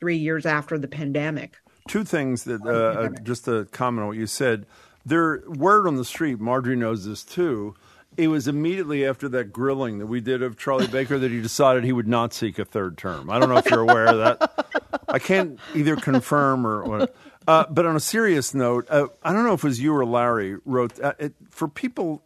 three 0.00 0.16
years 0.16 0.46
after 0.46 0.78
the 0.78 0.88
pandemic. 0.88 1.56
Two 1.88 2.04
things 2.04 2.44
that 2.44 2.64
uh, 2.64 3.08
just 3.22 3.46
to 3.46 3.64
comment 3.66 4.02
on 4.02 4.08
what 4.08 4.16
you 4.16 4.26
said. 4.26 4.66
There, 5.04 5.42
word 5.46 5.86
on 5.88 5.96
the 5.96 6.04
street. 6.04 6.38
Margery 6.38 6.76
knows 6.76 7.04
this 7.04 7.24
too. 7.24 7.74
It 8.16 8.28
was 8.28 8.46
immediately 8.46 9.06
after 9.06 9.28
that 9.30 9.52
grilling 9.52 9.98
that 9.98 10.06
we 10.06 10.20
did 10.20 10.42
of 10.42 10.58
Charlie 10.58 10.86
Baker 10.86 11.18
that 11.18 11.30
he 11.30 11.40
decided 11.40 11.82
he 11.82 11.92
would 11.92 12.06
not 12.06 12.34
seek 12.34 12.58
a 12.58 12.64
third 12.64 12.98
term. 12.98 13.30
I 13.30 13.38
don't 13.38 13.48
know 13.48 13.56
if 13.56 13.68
you're 13.70 13.80
aware 13.80 14.06
of 14.06 14.18
that. 14.18 15.02
I 15.08 15.18
can't 15.18 15.58
either 15.74 15.96
confirm 15.96 16.66
or. 16.66 16.82
or 16.82 17.08
uh, 17.48 17.64
but 17.70 17.86
on 17.86 17.96
a 17.96 18.00
serious 18.00 18.54
note, 18.54 18.86
uh, 18.90 19.06
I 19.22 19.32
don't 19.32 19.44
know 19.44 19.54
if 19.54 19.64
it 19.64 19.66
was 19.66 19.80
you 19.80 19.94
or 19.94 20.04
Larry 20.04 20.56
wrote 20.64 21.00
uh, 21.00 21.14
it, 21.18 21.34
for 21.50 21.68
people. 21.68 22.22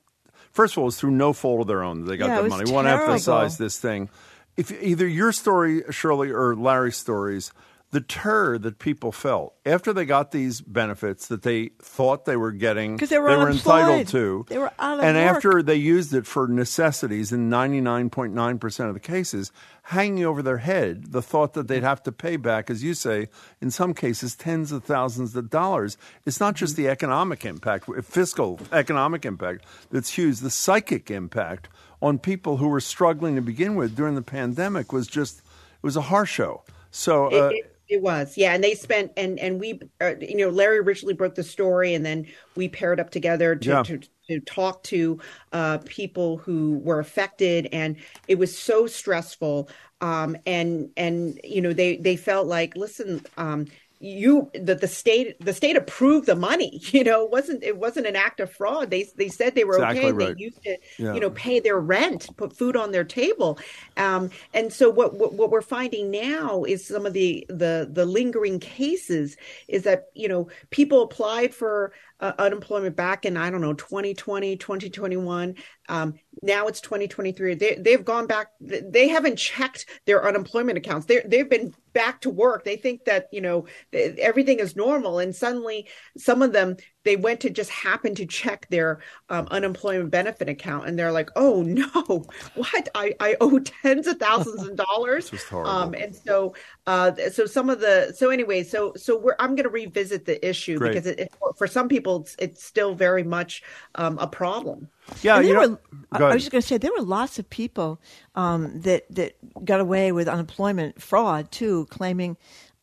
First 0.52 0.74
of 0.74 0.78
all, 0.78 0.84
it 0.84 0.86
was 0.86 1.00
through 1.00 1.12
no 1.12 1.32
fault 1.32 1.60
of 1.62 1.66
their 1.66 1.82
own 1.82 2.00
that 2.00 2.10
they 2.10 2.16
got 2.16 2.26
Yeah, 2.26 2.32
it 2.32 2.36
that 2.36 2.42
was 2.44 2.50
money. 2.50 2.64
We 2.66 2.72
want 2.72 2.88
to 2.88 2.92
emphasize 2.92 3.56
this 3.56 3.78
thing. 3.78 4.10
If 4.56 4.70
either 4.82 5.06
your 5.06 5.32
story, 5.32 5.82
Shirley, 5.90 6.30
or 6.30 6.54
Larry's 6.56 6.96
stories, 6.96 7.52
the 7.96 8.00
terror 8.02 8.58
that 8.58 8.78
people 8.78 9.10
felt 9.10 9.54
after 9.64 9.90
they 9.94 10.04
got 10.04 10.30
these 10.30 10.60
benefits 10.60 11.28
that 11.28 11.40
they 11.40 11.70
thought 11.80 12.26
they 12.26 12.36
were 12.36 12.52
getting, 12.52 12.98
'Cause 12.98 13.08
they 13.08 13.18
were 13.18 13.48
entitled 13.50 14.08
to, 14.08 14.44
They 14.50 14.58
were 14.58 14.70
out 14.78 14.98
of 14.98 15.04
and 15.04 15.16
work. 15.16 15.36
after 15.36 15.62
they 15.62 15.76
used 15.76 16.12
it 16.12 16.26
for 16.26 16.46
necessities 16.46 17.32
in 17.32 17.48
99.9% 17.48 18.88
of 18.88 18.92
the 18.92 19.00
cases, 19.00 19.50
hanging 19.84 20.26
over 20.26 20.42
their 20.42 20.58
head 20.58 21.12
the 21.12 21.22
thought 21.22 21.54
that 21.54 21.68
they'd 21.68 21.82
have 21.82 22.02
to 22.02 22.12
pay 22.12 22.36
back, 22.36 22.68
as 22.68 22.84
you 22.84 22.92
say, 22.92 23.28
in 23.62 23.70
some 23.70 23.94
cases, 23.94 24.36
tens 24.36 24.72
of 24.72 24.84
thousands 24.84 25.34
of 25.34 25.48
dollars. 25.48 25.96
It's 26.26 26.38
not 26.38 26.54
just 26.54 26.76
the 26.76 26.88
economic 26.88 27.46
impact, 27.46 27.88
fiscal 28.04 28.60
economic 28.72 29.24
impact 29.24 29.64
that's 29.90 30.10
huge. 30.10 30.40
The 30.40 30.50
psychic 30.50 31.10
impact 31.10 31.68
on 32.02 32.18
people 32.18 32.58
who 32.58 32.68
were 32.68 32.80
struggling 32.80 33.36
to 33.36 33.40
begin 33.40 33.74
with 33.74 33.96
during 33.96 34.16
the 34.16 34.22
pandemic 34.22 34.92
was 34.92 35.06
just, 35.06 35.38
it 35.38 35.82
was 35.82 35.96
a 35.96 36.02
harsh 36.02 36.30
show. 36.32 36.62
So, 36.90 37.26
uh, 37.26 37.48
it, 37.48 37.56
it, 37.56 37.75
it 37.88 38.02
was, 38.02 38.36
yeah. 38.36 38.54
And 38.54 38.64
they 38.64 38.74
spent, 38.74 39.12
and 39.16 39.38
and 39.38 39.60
we, 39.60 39.80
uh, 40.00 40.14
you 40.20 40.38
know, 40.38 40.48
Larry 40.50 40.78
originally 40.78 41.14
broke 41.14 41.36
the 41.36 41.44
story, 41.44 41.94
and 41.94 42.04
then 42.04 42.26
we 42.56 42.68
paired 42.68 42.98
up 43.00 43.10
together 43.10 43.54
to 43.56 43.76
Yeah. 43.76 43.82
to, 43.84 44.00
to 44.28 44.40
talk 44.40 44.82
to 44.84 45.20
uh, 45.52 45.78
people 45.84 46.38
who 46.38 46.78
were 46.78 46.98
affected, 46.98 47.68
and 47.72 47.96
it 48.26 48.36
was 48.38 48.56
so 48.56 48.86
stressful. 48.86 49.68
Um, 50.00 50.36
and 50.46 50.90
and 50.96 51.40
you 51.44 51.62
know, 51.62 51.72
they 51.72 51.96
they 51.96 52.16
felt 52.16 52.46
like, 52.48 52.74
listen, 52.76 53.24
um, 53.36 53.66
you 53.98 54.50
the, 54.54 54.74
the 54.74 54.86
state 54.88 55.36
the 55.40 55.52
state 55.54 55.76
approved 55.76 56.26
the 56.26 56.36
money 56.36 56.80
you 56.92 57.02
know 57.02 57.24
it 57.24 57.30
wasn't 57.30 57.62
it 57.62 57.76
wasn't 57.76 58.06
an 58.06 58.16
act 58.16 58.40
of 58.40 58.52
fraud 58.52 58.90
they 58.90 59.06
they 59.16 59.28
said 59.28 59.54
they 59.54 59.64
were 59.64 59.78
Exactly 59.78 60.10
okay 60.10 60.12
right. 60.12 60.36
they 60.36 60.42
used 60.42 60.62
to 60.64 60.76
Yeah. 60.98 61.14
you 61.14 61.20
know 61.20 61.30
pay 61.30 61.60
their 61.60 61.78
rent 61.80 62.28
put 62.36 62.56
food 62.56 62.76
on 62.76 62.92
their 62.92 63.04
table 63.04 63.58
um, 63.96 64.30
and 64.52 64.72
so 64.72 64.90
what, 64.90 65.14
what 65.14 65.34
what 65.34 65.50
we're 65.50 65.62
finding 65.62 66.10
now 66.10 66.64
is 66.64 66.86
some 66.86 67.06
of 67.06 67.12
the 67.14 67.46
the 67.48 67.88
the 67.90 68.04
lingering 68.04 68.58
cases 68.60 69.36
is 69.68 69.84
that 69.84 70.06
you 70.14 70.28
know 70.28 70.48
people 70.70 71.02
applied 71.02 71.54
for 71.54 71.92
uh, 72.20 72.32
unemployment 72.38 72.96
back 72.96 73.24
in 73.24 73.36
i 73.36 73.50
don't 73.50 73.60
know 73.60 73.74
2020 73.74 74.56
2021 74.56 75.54
um, 75.88 76.14
now 76.42 76.66
it's 76.66 76.80
2023 76.80 77.54
they, 77.54 77.74
they've 77.76 78.04
gone 78.04 78.26
back 78.26 78.48
they 78.60 79.08
haven't 79.08 79.36
checked 79.36 79.86
their 80.06 80.26
unemployment 80.26 80.78
accounts. 80.78 81.06
They 81.06 81.20
they've 81.24 81.48
been 81.48 81.74
back 81.92 82.20
to 82.22 82.30
work. 82.30 82.64
They 82.64 82.76
think 82.76 83.04
that 83.04 83.28
you 83.32 83.40
know 83.40 83.66
everything 83.92 84.58
is 84.58 84.76
normal 84.76 85.18
and 85.18 85.34
suddenly 85.34 85.88
some 86.16 86.42
of 86.42 86.52
them 86.52 86.76
they 87.06 87.16
went 87.16 87.40
to 87.40 87.48
just 87.50 87.70
happen 87.70 88.14
to 88.16 88.26
check 88.26 88.66
their 88.68 89.00
um, 89.30 89.46
unemployment 89.50 90.10
benefit 90.10 90.48
account 90.48 90.86
and 90.86 90.98
they're 90.98 91.12
like 91.12 91.30
oh 91.36 91.62
no 91.66 92.26
what 92.54 92.88
i, 92.94 93.14
I 93.20 93.36
owe 93.40 93.58
tens 93.60 94.06
of 94.06 94.18
thousands 94.18 94.62
of 94.68 94.76
dollars 94.76 95.30
This 95.30 95.42
is 95.42 95.48
horrible. 95.48 95.70
um, 95.70 95.94
and 95.94 96.14
so 96.14 96.54
uh, 96.86 97.12
so 97.32 97.46
some 97.46 97.70
of 97.70 97.80
the 97.80 98.12
so 98.14 98.30
anyway 98.30 98.62
so 98.62 98.92
so 98.96 99.18
we're 99.18 99.36
i'm 99.38 99.54
going 99.54 99.64
to 99.64 99.70
revisit 99.70 100.26
the 100.26 100.46
issue 100.46 100.78
Great. 100.78 100.90
because 100.92 101.06
it, 101.06 101.18
it, 101.20 101.32
for 101.56 101.66
some 101.66 101.88
people 101.88 102.20
it's, 102.22 102.36
it's 102.38 102.62
still 102.64 102.94
very 102.94 103.22
much 103.22 103.62
um, 103.94 104.18
a 104.18 104.26
problem 104.26 104.88
yeah, 105.22 105.36
And 105.36 105.46
you 105.46 105.54
there 105.54 105.68
were, 105.70 105.78
I- 106.12 106.18
go 106.18 106.24
I 106.24 106.28
ahead. 106.28 106.34
was 106.34 106.42
just 106.42 106.50
going 106.52 106.62
to 106.62 106.66
say 106.66 106.78
there 106.78 106.90
were 106.98 107.04
lots 107.04 107.38
of 107.38 107.48
people 107.48 108.00
um, 108.34 108.80
that 108.80 109.06
that 109.14 109.36
got 109.64 109.80
away 109.80 110.10
with 110.10 110.26
unemployment 110.26 111.00
fraud 111.00 111.52
too, 111.52 111.86
claiming 111.90 112.36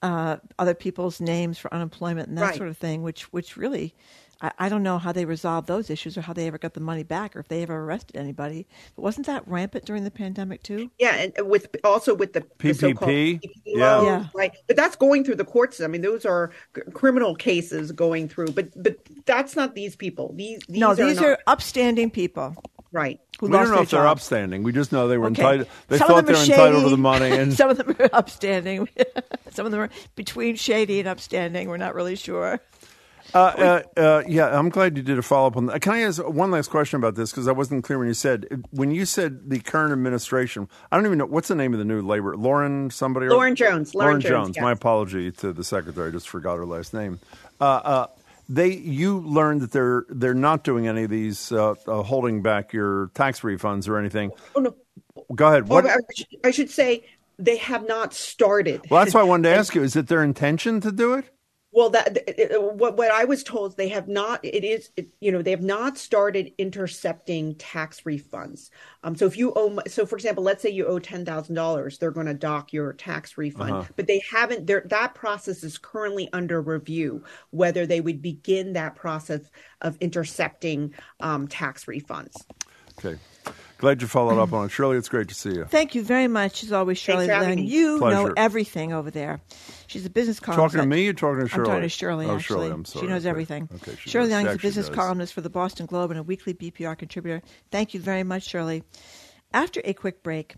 uh, 0.03 0.37
other 0.59 0.75
people's 0.75 1.19
names 1.19 1.57
for 1.57 1.73
unemployment 1.73 2.27
and 2.29 2.37
that 2.37 2.41
Right. 2.43 2.55
sort 2.55 2.69
of 2.69 2.77
thing, 2.77 3.01
which 3.01 3.33
which 3.33 3.57
really. 3.57 3.95
I, 4.41 4.51
I 4.59 4.67
don't 4.69 4.83
know 4.83 4.97
how 4.97 5.13
they 5.13 5.23
resolved 5.23 5.67
those 5.67 5.89
issues 5.89 6.17
or 6.17 6.21
how 6.21 6.33
they 6.33 6.47
ever 6.47 6.57
got 6.57 6.73
the 6.73 6.81
money 6.81 7.03
back 7.03 7.33
or 7.35 7.39
if 7.39 7.47
they 7.47 7.63
ever 7.63 7.75
arrested 7.85 8.17
anybody. 8.17 8.67
But 8.95 9.03
wasn't 9.03 9.27
that 9.27 9.47
rampant 9.47 9.85
during 9.85 10.03
the 10.03 10.11
pandemic 10.11 10.61
too? 10.63 10.91
Yeah, 10.99 11.15
and 11.37 11.47
with 11.49 11.67
also 11.85 12.13
with 12.13 12.33
the 12.33 12.43
the 12.57 12.73
so-called 12.73 13.09
PPP? 13.09 13.39
PPP 13.41 13.61
Yeah. 13.65 13.95
loans, 13.95 14.05
Yeah. 14.07 14.27
right. 14.35 14.51
But 14.67 14.75
that's 14.75 14.97
going 14.97 15.23
through 15.23 15.35
the 15.35 15.45
courts. 15.45 15.79
I 15.79 15.87
mean, 15.87 16.01
those 16.01 16.25
are 16.25 16.51
c- 16.75 16.81
criminal 16.93 17.35
cases 17.35 17.93
going 17.93 18.27
through. 18.27 18.47
But 18.47 18.67
but 18.83 18.97
that's 19.25 19.55
not 19.55 19.75
these 19.75 19.95
people. 19.95 20.33
These, 20.35 20.59
these 20.67 20.79
no, 20.79 20.89
are 20.89 20.95
these 20.95 21.15
not- 21.17 21.25
are 21.25 21.37
upstanding 21.47 22.09
people. 22.11 22.53
Right. 22.93 23.19
Who 23.39 23.47
we 23.47 23.51
don't 23.51 23.69
know 23.69 23.81
if 23.81 23.89
they're 23.89 24.03
jobs. 24.03 24.21
upstanding. 24.21 24.63
We 24.63 24.71
just 24.71 24.91
know 24.93 25.07
they 25.09 25.17
were 25.17 25.25
Okay. 25.27 25.41
entitled. 25.41 25.67
They 25.89 25.97
Some 25.97 26.07
thought 26.07 26.25
they 26.25 26.33
were 26.33 26.39
entitled 26.39 26.83
to 26.85 26.89
the 26.89 26.97
money, 26.97 27.31
and 27.31 27.51
some 27.57 27.69
of 27.71 27.77
them 27.77 27.95
are 27.99 28.09
upstanding. 28.13 28.87
some 29.51 29.65
of 29.65 29.71
them 29.73 29.81
are 29.81 29.89
between 30.15 30.55
shady 30.55 30.99
and 30.99 31.07
upstanding. 31.09 31.67
We're 31.67 31.77
not 31.77 31.95
really 31.95 32.15
sure. 32.15 32.61
Uh, 33.33 33.81
uh, 33.97 33.99
uh, 33.99 34.23
yeah, 34.27 34.47
I'm 34.59 34.69
glad 34.69 34.95
you 34.95 35.01
did 35.01 35.17
a 35.17 35.23
follow 35.23 35.47
up 35.47 35.57
on 35.57 35.65
that. 35.65 35.81
Can 35.81 35.93
I 35.93 36.01
ask 36.01 36.21
one 36.23 36.51
last 36.51 36.69
question 36.69 36.97
about 36.97 37.15
this 37.15 37.31
because 37.31 37.47
I 37.47 37.51
wasn't 37.51 37.83
clear 37.83 37.97
when 37.97 38.07
you 38.07 38.13
said 38.13 38.63
when 38.69 38.91
you 38.91 39.05
said 39.05 39.49
the 39.49 39.59
current 39.59 39.91
administration. 39.91 40.67
I 40.91 40.97
don't 40.97 41.05
even 41.07 41.17
know 41.17 41.25
what's 41.25 41.47
the 41.47 41.55
name 41.55 41.73
of 41.73 41.79
the 41.79 41.85
new 41.85 42.01
labor. 42.03 42.37
Lauren 42.37 42.91
somebody. 42.91 43.25
or- 43.25 43.31
Lauren 43.31 43.55
Jones. 43.55 43.95
Lauren 43.95 44.21
Jones, 44.21 44.55
My 44.59 44.69
yes. 44.71 44.77
apology 44.77 45.31
to 45.31 45.51
the 45.51 45.63
secretary. 45.63 46.09
I 46.09 46.11
just 46.11 46.29
forgot 46.29 46.57
her 46.57 46.65
last 46.65 46.93
name. 46.93 47.19
They 48.49 48.73
you 48.73 49.19
learned 49.19 49.61
that 49.61 49.71
they're 49.71 50.05
they're 50.09 50.33
not 50.33 50.63
doing 50.63 50.87
any 50.87 51.03
of 51.03 51.09
these 51.09 51.51
uh, 51.51 51.75
uh, 51.87 52.03
holding 52.03 52.41
back 52.41 52.73
your 52.73 53.09
tax 53.13 53.41
refunds 53.41 53.87
or 53.87 53.97
anything. 53.97 54.31
Oh 54.55 54.61
no. 54.61 54.75
Go 55.33 55.47
ahead. 55.47 55.67
What? 55.69 55.85
I, 55.85 55.97
should, 56.15 56.27
I 56.43 56.51
should 56.51 56.69
say 56.69 57.05
they 57.39 57.57
have 57.57 57.87
not 57.87 58.13
started. 58.13 58.81
Well, 58.89 59.03
that's 59.03 59.13
why 59.13 59.21
I 59.21 59.23
wanted 59.23 59.49
to 59.49 59.55
ask 59.57 59.73
you. 59.73 59.83
Is 59.83 59.95
it 59.95 60.07
their 60.07 60.23
intention 60.23 60.81
to 60.81 60.91
do 60.91 61.13
it? 61.13 61.25
Well, 61.75 61.89
that 61.89 62.19
what 62.75 62.97
what 62.97 63.11
I 63.11 63.25
was 63.25 63.43
told 63.43 63.71
is 63.71 63.75
they 63.75 63.87
have 63.89 64.07
not. 64.07 64.39
It 64.45 64.63
is 64.63 64.91
it, 64.95 65.07
you 65.19 65.31
know 65.31 65.41
they 65.41 65.49
have 65.51 65.63
not 65.63 65.97
started 65.97 66.51
intercepting 66.59 67.55
tax 67.55 68.01
refunds. 68.01 68.69
Um, 69.03 69.15
so 69.15 69.25
if 69.25 69.35
you 69.37 69.51
owe, 69.55 69.79
so 69.87 70.05
for 70.05 70.15
example, 70.15 70.43
let's 70.43 70.61
say 70.61 70.69
you 70.69 70.85
owe 70.85 70.99
ten 70.99 71.25
thousand 71.25 71.55
dollars, 71.55 71.97
they're 71.97 72.11
going 72.11 72.27
to 72.27 72.35
dock 72.35 72.73
your 72.73 72.93
tax 72.93 73.39
refund, 73.39 73.71
Uh-huh. 73.71 73.93
but 73.95 74.05
they 74.05 74.21
haven't. 74.29 74.67
That 74.67 75.15
process 75.15 75.63
is 75.63 75.79
currently 75.79 76.29
under 76.31 76.61
review. 76.61 77.23
Whether 77.49 77.87
they 77.87 78.01
would 78.01 78.21
begin 78.21 78.73
that 78.73 78.95
process 78.95 79.41
of 79.81 79.97
intercepting 79.99 80.93
um, 81.21 81.47
tax 81.47 81.85
refunds. 81.85 82.35
Okay. 82.99 83.17
Glad 83.83 84.01
you 84.01 84.07
followed 84.07 84.39
up 84.41 84.53
on 84.53 84.67
it, 84.67 84.69
Shirley. 84.71 84.95
It's 84.95 85.09
great 85.09 85.27
to 85.27 85.35
see 85.35 85.49
you. 85.55 85.65
Thank 85.65 85.93
you 85.93 86.03
very 86.03 86.29
much, 86.29 86.63
as 86.63 86.71
always, 86.71 86.97
Shirley. 86.97 87.25
for 87.27 87.33
having 87.33 87.49
Lynn. 87.49 87.65
me. 87.65 87.69
You 87.69 87.99
know 87.99 88.31
everything 88.37 88.93
over 88.93 89.11
there. 89.11 89.41
She's 89.87 90.05
a 90.05 90.09
business 90.09 90.39
columnist. 90.39 90.73
Talking 90.75 90.89
to 90.89 90.95
me 90.95 91.05
or 91.09 91.11
talking 91.11 91.41
to 91.41 91.49
Shirley. 91.49 91.63
I'm 91.63 91.65
talking 91.67 91.81
to 91.81 91.89
Shirley, 91.89 92.25
Oh, 92.27 92.35
actually. 92.37 92.43
Shirley, 92.55 92.71
I'm 92.71 92.85
sorry. 92.85 93.05
She 93.05 93.09
knows 93.09 93.23
Okay. 93.25 93.29
everything. 93.29 93.67
Okay, 93.75 93.97
she 93.99 94.09
Shirley 94.09 94.29
does. 94.29 94.41
Leung 94.45 94.47
is 94.51 94.55
a 94.55 94.59
business 94.59 94.87
does. 94.87 94.95
columnist 94.95 95.33
for 95.33 95.41
the 95.41 95.49
Boston 95.49 95.85
Globe 95.85 96.11
and 96.11 96.19
a 96.21 96.23
weekly 96.23 96.53
BPR 96.53 96.95
contributor. 96.97 97.41
Thank 97.73 97.93
you 97.93 97.99
very 97.99 98.23
much, 98.23 98.43
Shirley. 98.43 98.83
After 99.53 99.81
a 99.83 99.91
quick 99.93 100.23
break, 100.23 100.55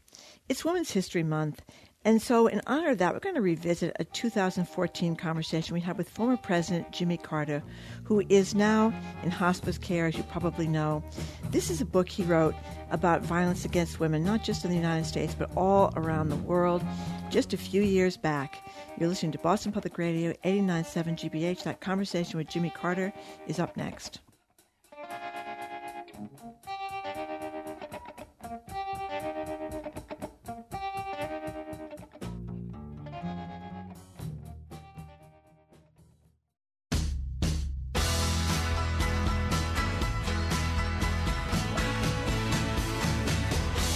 it's 0.48 0.64
Women's 0.64 0.92
History 0.92 1.24
Month. 1.24 1.64
And 2.06 2.22
so, 2.22 2.46
in 2.46 2.62
honor 2.68 2.92
of 2.92 3.00
that, 3.00 3.14
we're 3.14 3.20
going 3.20 3.34
to 3.34 3.42
revisit 3.42 3.96
a 4.00 4.04
2014 4.04 5.16
conversation 5.16 5.74
we 5.74 5.82
had 5.82 5.98
with 5.98 6.08
former 6.08 6.38
President 6.38 6.92
Jimmy 6.92 7.18
Carter, 7.18 7.64
who 8.04 8.22
is 8.30 8.54
now 8.54 8.94
in 9.24 9.32
hospice 9.32 9.80
care, 9.80 10.06
as 10.06 10.16
you 10.16 10.22
probably 10.22 10.68
know. 10.68 11.04
This 11.50 11.72
is 11.72 11.82
a 11.82 11.86
book 11.86 12.08
he 12.08 12.22
wrote 12.22 12.54
about 12.92 13.24
violence 13.24 13.66
against 13.66 14.00
women, 14.00 14.24
not 14.24 14.44
just 14.44 14.64
in 14.64 14.70
the 14.70 14.78
United 14.78 15.06
States, 15.06 15.34
but 15.34 15.50
all 15.58 15.92
around 15.96 16.30
the 16.30 16.36
world, 16.36 16.84
just 17.32 17.54
a 17.54 17.58
few 17.58 17.82
years 17.82 18.18
back. 18.18 18.70
You're 19.00 19.10
listening 19.10 19.32
to 19.32 19.40
Boston 19.40 19.72
Public 19.72 19.98
Radio 19.98 20.30
897 20.44 21.16
GBH. 21.16 21.64
That 21.64 21.82
conversation 21.82 22.38
with 22.38 22.48
Jimmy 22.48 22.70
Carter 22.70 23.12
is 23.48 23.58
up 23.58 23.76
next. 23.76 24.20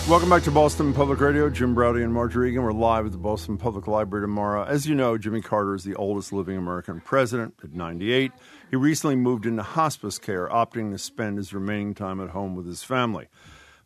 Welcome 0.09 0.31
back 0.31 0.41
to 0.45 0.51
Boston 0.51 0.91
Public 0.91 1.19
Radio. 1.19 1.51
Jim 1.51 1.75
Braude 1.75 1.97
and 1.97 2.11
Margery 2.11 2.49
Eagan. 2.49 2.63
We're 2.63 2.71
live 2.71 3.05
at 3.05 3.11
the 3.11 3.19
Boston 3.19 3.59
Public 3.59 3.85
Library 3.85 4.23
tomorrow. 4.23 4.63
As 4.63 4.87
you 4.87 4.95
know, 4.95 5.19
Jimmy 5.19 5.39
Carter 5.39 5.75
is 5.75 5.83
the 5.83 5.93
oldest 5.93 6.33
living 6.33 6.57
American 6.57 6.99
president 6.99 7.53
at 7.63 7.73
98. 7.73 8.31
He 8.71 8.75
recently 8.75 9.15
moved 9.15 9.45
into 9.45 9.61
hospice 9.61 10.17
care, 10.17 10.49
opting 10.49 10.91
to 10.91 10.97
spend 10.97 11.37
his 11.37 11.53
remaining 11.53 11.93
time 11.93 12.19
at 12.19 12.31
home 12.31 12.55
with 12.55 12.65
his 12.65 12.81
family. 12.81 13.27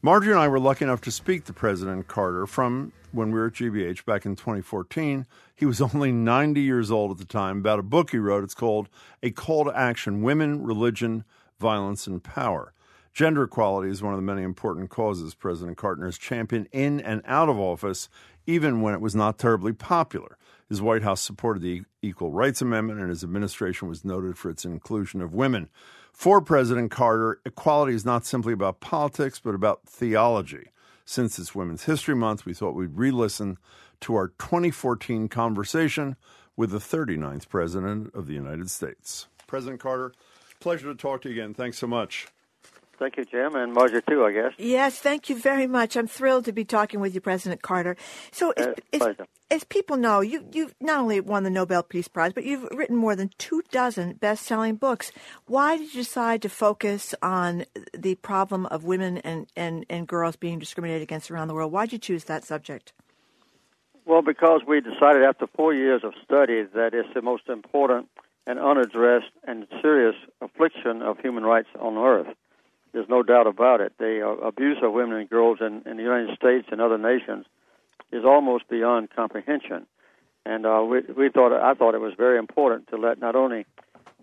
Margery 0.02 0.32
and 0.32 0.40
I 0.40 0.48
were 0.48 0.62
lucky 0.62 0.86
enough 0.86 1.02
to 1.02 1.12
speak 1.12 1.44
to 1.44 1.54
President 1.54 2.08
Carter 2.08 2.48
from 2.48 2.94
when 3.12 3.28
we 3.28 3.40
were 3.40 3.48
at 3.48 3.54
GBH 3.54 4.06
back 4.06 4.26
in 4.26 4.38
2014. 4.38 5.28
He 5.58 5.66
was 5.66 5.82
only 5.82 6.14
90 6.14 6.62
years 6.62 6.90
old 6.90 7.12
at 7.12 7.18
the 7.18 7.26
time, 7.26 7.58
about 7.58 7.80
a 7.80 7.84
book 7.84 8.12
he 8.12 8.18
wrote. 8.18 8.46
It's 8.46 8.56
called 8.56 8.88
A 9.22 9.32
Call 9.32 9.66
to 9.66 9.78
Action 9.78 10.22
Women, 10.22 10.64
Religion, 10.64 11.26
Violence, 11.60 12.08
and 12.08 12.24
Power. 12.24 12.73
Gender 13.14 13.44
equality 13.44 13.92
is 13.92 14.02
one 14.02 14.14
of 14.14 14.18
the 14.18 14.24
many 14.24 14.42
important 14.42 14.90
causes 14.90 15.36
President 15.36 15.78
Carter 15.78 16.06
has 16.06 16.18
championed 16.18 16.68
in 16.72 17.00
and 17.00 17.22
out 17.26 17.48
of 17.48 17.60
office, 17.60 18.10
even 18.48 18.82
when 18.82 18.96
it 18.96 19.02
was 19.02 19.14
not 19.14 19.38
terribly 19.38 19.72
popular. 19.72 20.36
His 20.68 20.82
White 20.82 21.04
House 21.04 21.22
supported 21.22 21.62
the 21.62 21.84
Equal 22.02 22.32
Rights 22.32 22.64
Amendment, 22.64 23.00
and 23.00 23.10
his 23.10 23.24
administration 23.24 23.88
was 23.88 24.04
noted 24.04 24.36
for 24.36 24.50
its 24.50 24.66
inclusion 24.66 25.22
of 25.22 25.32
women. 25.32 25.70
For 26.12 26.42
President 26.42 26.90
Carter, 26.90 27.40
equality 27.46 27.94
is 27.94 28.04
not 28.04 28.26
simply 28.26 28.52
about 28.52 28.80
politics, 28.80 29.40
but 29.40 29.54
about 29.54 29.86
theology. 29.86 30.70
Since 31.06 31.38
it's 31.38 31.54
Women's 31.54 31.84
History 31.84 32.16
Month, 32.16 32.46
we 32.46 32.56
thought 32.56 32.74
we'd 32.74 32.98
re 32.98 33.12
listen 33.12 33.60
to 34.02 34.16
our 34.16 34.30
2014 34.40 35.28
conversation 35.28 36.16
with 36.56 36.72
the 36.72 36.80
39th 36.80 37.48
President 37.48 38.12
of 38.16 38.26
the 38.26 38.34
United 38.34 38.72
States. 38.72 39.28
President 39.46 39.80
Carter, 39.80 40.14
pleasure 40.60 40.88
to 40.88 40.96
talk 40.96 41.22
to 41.22 41.30
you 41.30 41.36
again. 41.36 41.54
Thanks 41.54 41.78
so 41.78 41.86
much. 41.86 42.28
Thank 43.04 43.18
you, 43.18 43.26
Jim, 43.26 43.54
and 43.56 43.74
Margery 43.74 44.02
too, 44.08 44.24
I 44.24 44.32
guess. 44.32 44.54
Yes, 44.58 44.98
thank 44.98 45.30
you 45.30 45.38
very 45.38 45.68
much. 45.68 45.98
I'm 45.98 46.08
thrilled 46.08 46.46
to 46.46 46.54
be 46.54 46.64
talking 46.64 47.02
with 47.02 47.14
you, 47.14 47.20
President 47.20 47.62
Carter. 47.62 47.98
So, 48.32 48.52
as, 48.52 48.76
as, 48.94 49.16
as 49.52 49.64
people 49.66 49.98
know, 49.98 50.22
you 50.22 50.48
you've 50.54 50.74
not 50.80 51.02
only 51.02 51.20
won 51.20 51.44
the 51.44 51.50
Nobel 51.50 51.84
Peace 51.84 52.08
Prize, 52.08 52.32
but 52.32 52.46
you've 52.46 52.64
written 52.72 52.96
more 52.96 53.14
than 53.14 53.30
two 53.38 53.62
dozen 53.72 54.14
best-selling 54.14 54.76
books. 54.76 55.12
Why 55.48 55.76
did 55.76 55.94
you 55.94 56.02
decide 56.02 56.42
to 56.44 56.50
focus 56.50 57.14
on 57.22 57.66
the 57.94 58.16
problem 58.16 58.68
of 58.68 58.86
women 58.86 59.18
and, 59.18 59.48
and, 59.58 59.86
and 59.90 60.08
girls 60.08 60.38
being 60.38 60.58
discriminated 60.58 61.02
against 61.02 61.30
around 61.30 61.50
the 61.50 61.54
world? 61.54 61.74
Why 61.74 61.88
did 61.88 61.92
you 61.92 62.00
choose 62.00 62.24
that 62.24 62.46
subject? 62.46 62.94
Well, 64.06 64.22
because 64.22 64.62
we 64.66 64.80
decided 64.80 65.24
after 65.24 65.48
four 65.48 65.74
years 65.74 66.06
of 66.06 66.14
study 66.24 66.64
that 66.74 66.94
it's 66.94 67.14
the 67.14 67.22
most 67.22 67.50
important 67.50 68.08
and 68.48 68.60
unaddressed 68.60 69.32
and 69.46 69.68
serious 69.82 70.16
affliction 70.40 71.02
of 71.02 71.20
human 71.20 71.44
rights 71.44 71.70
on 71.82 71.98
earth. 71.98 72.34
There's 72.94 73.10
no 73.10 73.24
doubt 73.24 73.48
about 73.48 73.82
it. 73.82 73.94
The 73.98 74.22
uh, 74.26 74.48
abuse 74.48 74.78
of 74.84 74.94
women 74.94 75.18
and 75.18 75.30
girls 75.30 75.58
in, 75.62 75.82
in 75.86 75.98
the 75.98 76.04
United 76.04 76.36
States 76.38 76.68
and 76.72 76.80
other 76.80 76.98
nations 76.98 77.46
is 78.12 78.24
almost 78.24 78.70
beyond 78.70 79.10
comprehension. 79.16 79.88
And 80.46 80.66
uh, 80.66 80.86
we, 80.88 81.02
we 81.18 81.30
thought 81.30 81.52
I 81.52 81.74
thought 81.74 81.96
it 81.96 82.02
was 82.02 82.14
very 82.16 82.38
important 82.38 82.88
to 82.90 82.98
let 82.98 83.20
not 83.20 83.36
only 83.36 83.66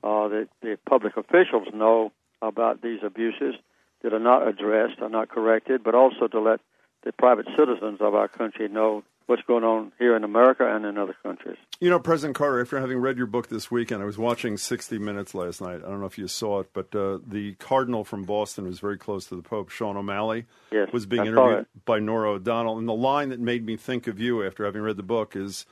uh, 0.05 0.29
the, 0.29 0.49
the 0.63 0.79
public 0.89 1.17
officials 1.17 1.69
know 1.75 2.13
about 2.41 2.81
these 2.83 3.01
abuses 3.03 3.55
that 4.03 4.13
are 4.13 4.21
not 4.21 4.47
addressed, 4.47 5.01
are 5.01 5.09
not 5.09 5.29
corrected, 5.29 5.83
but 5.83 5.95
also 5.95 6.29
to 6.29 6.41
let 6.41 6.61
the 7.03 7.13
private 7.13 7.47
citizens 7.59 7.99
of 8.01 8.15
our 8.15 8.29
country 8.29 8.69
know 8.69 9.03
what's 9.31 9.43
going 9.43 9.63
on 9.63 9.93
here 9.97 10.17
in 10.17 10.25
America 10.25 10.67
and 10.67 10.85
in 10.85 10.99
other 10.99 11.15
countries. 11.23 11.57
You 11.79 11.89
know, 11.89 12.01
President 12.01 12.35
Carter, 12.35 12.61
after 12.61 12.81
having 12.81 12.99
read 12.99 13.17
your 13.17 13.29
book 13.29 13.47
this 13.47 13.71
weekend, 13.71 14.03
I 14.03 14.05
was 14.05 14.19
watching 14.19 14.57
60 14.57 14.99
Minutes 14.99 15.37
last 15.37 15.61
night. 15.61 15.77
I 15.77 15.89
don't 15.89 16.01
know 16.01 16.07
if 16.07 16.19
you 16.19 16.27
saw 16.27 16.59
it, 16.59 16.71
but 16.73 16.93
uh, 16.97 17.21
the 17.25 17.55
cardinal 17.55 18.03
from 18.03 18.25
Boston, 18.25 18.65
who's 18.65 18.81
very 18.81 18.99
close 18.99 19.27
to 19.27 19.37
the 19.37 19.43
Pope, 19.43 19.71
Sean 19.71 19.97
O'Malley, 19.97 20.47
Yes, 20.73 20.93
was 20.93 21.07
being 21.07 21.23
I 21.23 21.27
interviewed 21.27 21.67
by 21.85 22.01
Norah 22.01 22.33
O'Donnell. 22.33 22.77
And 22.77 22.89
the 22.89 22.93
line 22.93 23.29
that 23.29 23.39
made 23.39 23.65
me 23.65 23.77
think 23.77 24.09
of 24.09 24.19
you 24.19 24.45
after 24.45 24.65
having 24.65 24.83
read 24.83 24.97
the 24.97 25.05
book 25.05 25.37
is 25.37 25.65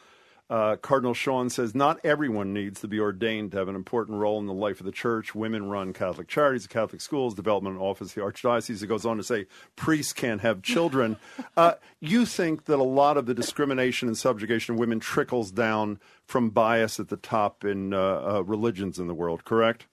uh, 0.50 0.76
Cardinal 0.76 1.12
Sean 1.12 1.50
says, 1.50 1.74
Not 1.74 2.00
everyone 2.04 2.54
needs 2.54 2.80
to 2.80 2.88
be 2.88 2.98
ordained 2.98 3.52
to 3.52 3.58
have 3.58 3.68
an 3.68 3.74
important 3.74 4.18
role 4.18 4.38
in 4.38 4.46
the 4.46 4.54
life 4.54 4.80
of 4.80 4.86
the 4.86 4.92
church. 4.92 5.34
Women 5.34 5.68
run 5.68 5.92
Catholic 5.92 6.26
charities, 6.26 6.66
Catholic 6.66 7.02
schools, 7.02 7.34
development 7.34 7.78
office, 7.78 8.14
the 8.14 8.22
archdiocese. 8.22 8.82
It 8.82 8.86
goes 8.86 9.04
on 9.04 9.18
to 9.18 9.22
say, 9.22 9.46
priests 9.76 10.12
can't 10.14 10.40
have 10.40 10.62
children. 10.62 11.16
uh, 11.56 11.74
you 12.00 12.24
think 12.24 12.64
that 12.64 12.78
a 12.78 12.82
lot 12.82 13.18
of 13.18 13.26
the 13.26 13.34
discrimination 13.34 14.08
and 14.08 14.16
subjugation 14.16 14.74
of 14.74 14.78
women 14.80 15.00
trickles 15.00 15.50
down 15.50 16.00
from 16.24 16.50
bias 16.50 16.98
at 16.98 17.08
the 17.08 17.16
top 17.18 17.64
in 17.64 17.92
uh, 17.92 17.98
uh, 18.36 18.42
religions 18.44 18.98
in 18.98 19.06
the 19.06 19.14
world, 19.14 19.44
correct? 19.44 19.86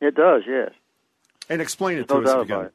It 0.00 0.14
does, 0.14 0.42
yes. 0.46 0.72
And 1.50 1.60
explain 1.60 1.98
it 1.98 2.08
There's 2.08 2.20
to 2.20 2.24
no 2.24 2.30
us 2.30 2.46
doubt 2.48 2.60
again. 2.60 2.70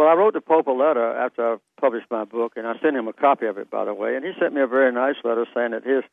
Well, 0.00 0.08
I 0.08 0.14
wrote 0.14 0.32
the 0.32 0.40
Pope 0.40 0.66
a 0.66 0.70
letter 0.70 1.14
after 1.14 1.46
I 1.46 1.56
published 1.78 2.06
my 2.10 2.24
book, 2.24 2.54
and 2.56 2.66
I 2.66 2.72
sent 2.80 2.96
him 2.96 3.06
a 3.06 3.12
copy 3.12 3.44
of 3.44 3.58
it, 3.58 3.70
by 3.70 3.84
the 3.84 3.92
way. 3.92 4.16
And 4.16 4.24
he 4.24 4.32
sent 4.40 4.54
me 4.54 4.62
a 4.62 4.66
very 4.66 4.90
nice 4.90 5.16
letter 5.24 5.44
saying 5.54 5.72
that 5.72 5.84
his 5.84 6.04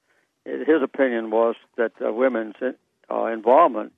his 0.44 0.84
opinion 0.84 1.32
was 1.32 1.56
that 1.78 1.94
uh, 2.06 2.12
women's 2.12 2.56
uh, 2.62 3.26
involvement 3.28 3.94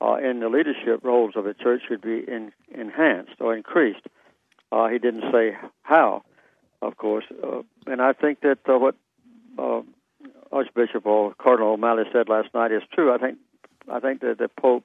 uh, 0.00 0.16
in 0.16 0.40
the 0.40 0.48
leadership 0.48 1.04
roles 1.04 1.36
of 1.36 1.44
the 1.44 1.54
church 1.54 1.82
should 1.86 2.00
be 2.00 2.24
in, 2.26 2.50
enhanced 2.76 3.36
or 3.38 3.54
increased. 3.54 4.04
Uh, 4.72 4.88
he 4.88 4.98
didn't 4.98 5.30
say 5.30 5.56
how, 5.82 6.24
of 6.82 6.96
course, 6.96 7.26
uh, 7.44 7.62
and 7.86 8.02
I 8.02 8.12
think 8.14 8.40
that 8.40 8.58
uh, 8.68 8.80
what 8.80 8.96
uh, 9.60 9.82
Archbishop 10.50 11.06
or 11.06 11.34
Cardinal 11.34 11.74
O'Malley 11.74 12.02
said 12.12 12.28
last 12.28 12.48
night 12.52 12.72
is 12.72 12.82
true. 12.92 13.14
I 13.14 13.18
think 13.18 13.38
I 13.88 14.00
think 14.00 14.22
that 14.22 14.38
the 14.38 14.48
Pope 14.48 14.84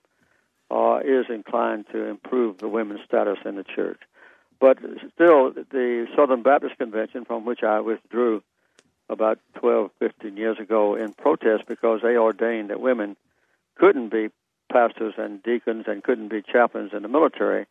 uh, 0.69 0.99
is 1.03 1.25
inclined 1.29 1.85
to 1.93 2.05
improve 2.05 2.59
the 2.59 2.67
women's 2.67 3.01
status 3.07 3.39
in 3.43 3.55
the 3.55 3.63
church, 3.63 4.01
but 4.59 4.77
still, 5.13 5.51
the 5.51 6.07
Southern 6.15 6.41
Baptist 6.41 6.77
Convention, 6.77 7.25
from 7.25 7.45
which 7.45 7.63
I 7.63 7.79
withdrew 7.81 8.41
about 9.09 9.39
12, 9.55 9.91
15 9.99 10.37
years 10.37 10.57
ago 10.59 10.95
in 10.95 11.13
protest 11.13 11.63
because 11.67 12.01
they 12.01 12.17
ordained 12.17 12.69
that 12.69 12.79
women 12.79 13.15
couldn't 13.75 14.09
be 14.09 14.29
pastors 14.71 15.13
and 15.17 15.43
deacons 15.43 15.85
and 15.87 16.03
couldn't 16.03 16.29
be 16.29 16.41
chaplains 16.41 16.91
in 16.93 17.03
the 17.03 17.07
military 17.07 17.65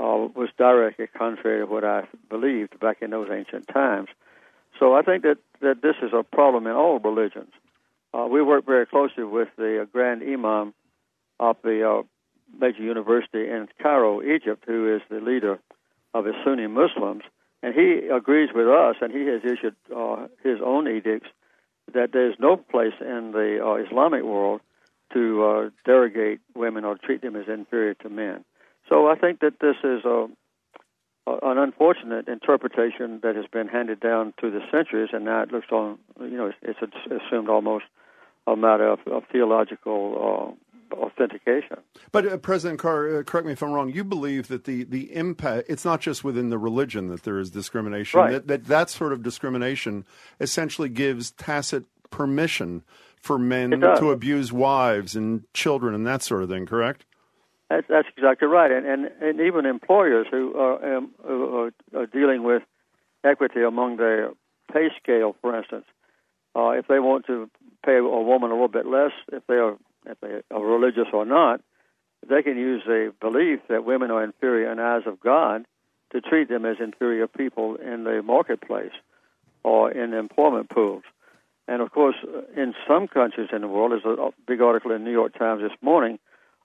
uh, 0.00 0.26
was 0.34 0.48
directly 0.58 1.06
contrary 1.06 1.60
to 1.60 1.66
what 1.66 1.84
I 1.84 2.08
believed 2.28 2.80
back 2.80 3.02
in 3.02 3.10
those 3.10 3.28
ancient 3.30 3.68
times. 3.68 4.08
So 4.78 4.94
I 4.94 5.02
think 5.02 5.22
that, 5.22 5.38
that 5.60 5.82
this 5.82 5.94
is 6.02 6.12
a 6.12 6.24
problem 6.24 6.66
in 6.66 6.72
all 6.72 6.98
religions. 6.98 7.52
Uh, 8.12 8.26
we 8.26 8.42
work 8.42 8.66
very 8.66 8.86
closely 8.86 9.24
with 9.24 9.48
the 9.56 9.82
uh, 9.82 9.84
Grand 9.84 10.22
Imam 10.22 10.74
of 11.38 11.56
the 11.62 11.88
uh, 11.88 12.02
major 12.58 12.82
university 12.82 13.48
in 13.48 13.68
Cairo, 13.80 14.22
Egypt, 14.22 14.64
who 14.66 14.94
is 14.94 15.02
the 15.08 15.20
leader 15.20 15.60
of 16.14 16.24
the 16.24 16.32
Sunni 16.44 16.66
Muslims, 16.68 17.24
and 17.62 17.74
he 17.74 18.08
agrees 18.08 18.50
with 18.54 18.68
us, 18.68 18.96
and 19.00 19.12
he 19.12 19.26
has 19.26 19.40
issued 19.44 19.74
uh, 19.94 20.26
his 20.42 20.58
own 20.64 20.86
edicts 20.88 21.28
that 21.92 22.10
there's 22.12 22.36
no 22.38 22.56
place 22.56 22.94
in 23.00 23.32
the 23.32 23.58
uh, 23.62 23.74
Islamic 23.74 24.22
world 24.22 24.60
to 25.12 25.44
uh, 25.44 25.70
derogate 25.84 26.40
women 26.54 26.84
or 26.84 26.96
treat 26.96 27.22
them 27.22 27.36
as 27.36 27.46
inferior 27.48 27.94
to 27.94 28.08
men. 28.08 28.44
So 28.88 29.08
I 29.08 29.16
think 29.16 29.40
that 29.40 29.60
this 29.60 29.76
is 29.82 30.04
a, 30.04 30.28
a, 31.26 31.38
an 31.42 31.58
unfortunate 31.58 32.28
interpretation 32.28 33.20
that 33.22 33.36
has 33.36 33.46
been 33.52 33.68
handed 33.68 34.00
down 34.00 34.34
through 34.38 34.52
the 34.52 34.62
centuries, 34.70 35.10
and 35.12 35.24
now 35.24 35.42
it 35.42 35.52
looks 35.52 35.70
on, 35.70 35.98
you 36.20 36.36
know, 36.36 36.52
it's, 36.62 36.78
it's 36.82 37.22
assumed 37.26 37.48
almost 37.48 37.84
a 38.46 38.56
matter 38.56 38.88
of, 38.88 39.00
of 39.06 39.22
theological 39.32 40.54
uh, 40.58 40.63
authentication. 40.94 41.78
But 42.12 42.26
uh, 42.26 42.36
President 42.38 42.78
Carr, 42.80 43.18
uh, 43.18 43.22
correct 43.22 43.46
me 43.46 43.52
if 43.52 43.62
I'm 43.62 43.72
wrong. 43.72 43.90
You 43.92 44.04
believe 44.04 44.48
that 44.48 44.64
the, 44.64 44.84
the 44.84 45.14
impact 45.14 45.66
it's 45.68 45.84
not 45.84 46.00
just 46.00 46.24
within 46.24 46.50
the 46.50 46.58
religion 46.58 47.08
that 47.08 47.22
there 47.22 47.38
is 47.38 47.50
discrimination. 47.50 48.20
Right. 48.20 48.32
That, 48.32 48.46
that 48.48 48.64
that 48.66 48.90
sort 48.90 49.12
of 49.12 49.22
discrimination 49.22 50.04
essentially 50.40 50.88
gives 50.88 51.30
tacit 51.32 51.84
permission 52.10 52.82
for 53.16 53.38
men 53.38 53.70
to 53.80 54.10
abuse 54.10 54.52
wives 54.52 55.16
and 55.16 55.44
children 55.54 55.94
and 55.94 56.06
that 56.06 56.22
sort 56.22 56.42
of 56.42 56.48
thing. 56.48 56.66
Correct? 56.66 57.04
That's, 57.70 57.86
that's 57.88 58.08
exactly 58.16 58.46
right, 58.46 58.70
and, 58.70 58.86
and 58.86 59.10
and 59.20 59.40
even 59.40 59.64
employers 59.64 60.26
who 60.30 60.54
are, 60.54 60.96
um, 60.96 61.10
who 61.26 61.56
are, 61.56 61.72
are 61.96 62.06
dealing 62.06 62.42
with 62.44 62.62
equity 63.24 63.62
among 63.62 63.96
their 63.96 64.30
pay 64.70 64.90
scale, 65.02 65.34
for 65.40 65.56
instance, 65.56 65.86
uh, 66.54 66.70
if 66.70 66.86
they 66.88 67.00
want 67.00 67.26
to 67.26 67.50
pay 67.84 67.96
a 67.96 68.02
woman 68.02 68.50
a 68.50 68.54
little 68.54 68.68
bit 68.68 68.86
less, 68.86 69.12
if 69.32 69.42
they 69.46 69.54
are 69.54 69.76
if 70.06 70.20
they 70.20 70.42
are 70.50 70.64
religious 70.64 71.08
or 71.12 71.24
not, 71.24 71.60
they 72.28 72.42
can 72.42 72.56
use 72.56 72.82
a 72.88 73.10
belief 73.20 73.60
that 73.68 73.84
women 73.84 74.10
are 74.10 74.24
inferior 74.24 74.70
in 74.70 74.78
the 74.78 74.82
eyes 74.82 75.02
of 75.06 75.20
God 75.20 75.66
to 76.12 76.20
treat 76.20 76.48
them 76.48 76.64
as 76.64 76.76
inferior 76.80 77.26
people 77.26 77.76
in 77.76 78.04
the 78.04 78.22
marketplace 78.22 78.92
or 79.62 79.90
in 79.90 80.14
employment 80.14 80.70
pools. 80.70 81.02
And 81.66 81.80
of 81.80 81.90
course, 81.90 82.16
in 82.56 82.74
some 82.86 83.08
countries 83.08 83.48
in 83.52 83.62
the 83.62 83.68
world, 83.68 83.92
there's 83.92 84.18
a 84.18 84.30
big 84.46 84.60
article 84.60 84.92
in 84.92 85.02
the 85.02 85.04
New 85.04 85.12
York 85.12 85.36
Times 85.38 85.62
this 85.62 85.76
morning 85.80 86.18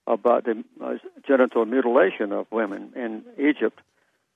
about 0.07 0.43
the 0.43 0.63
uh, 0.83 0.95
genital 1.25 1.65
mutilation 1.65 2.31
of 2.31 2.47
women 2.51 2.91
in 2.95 3.23
Egypt. 3.37 3.79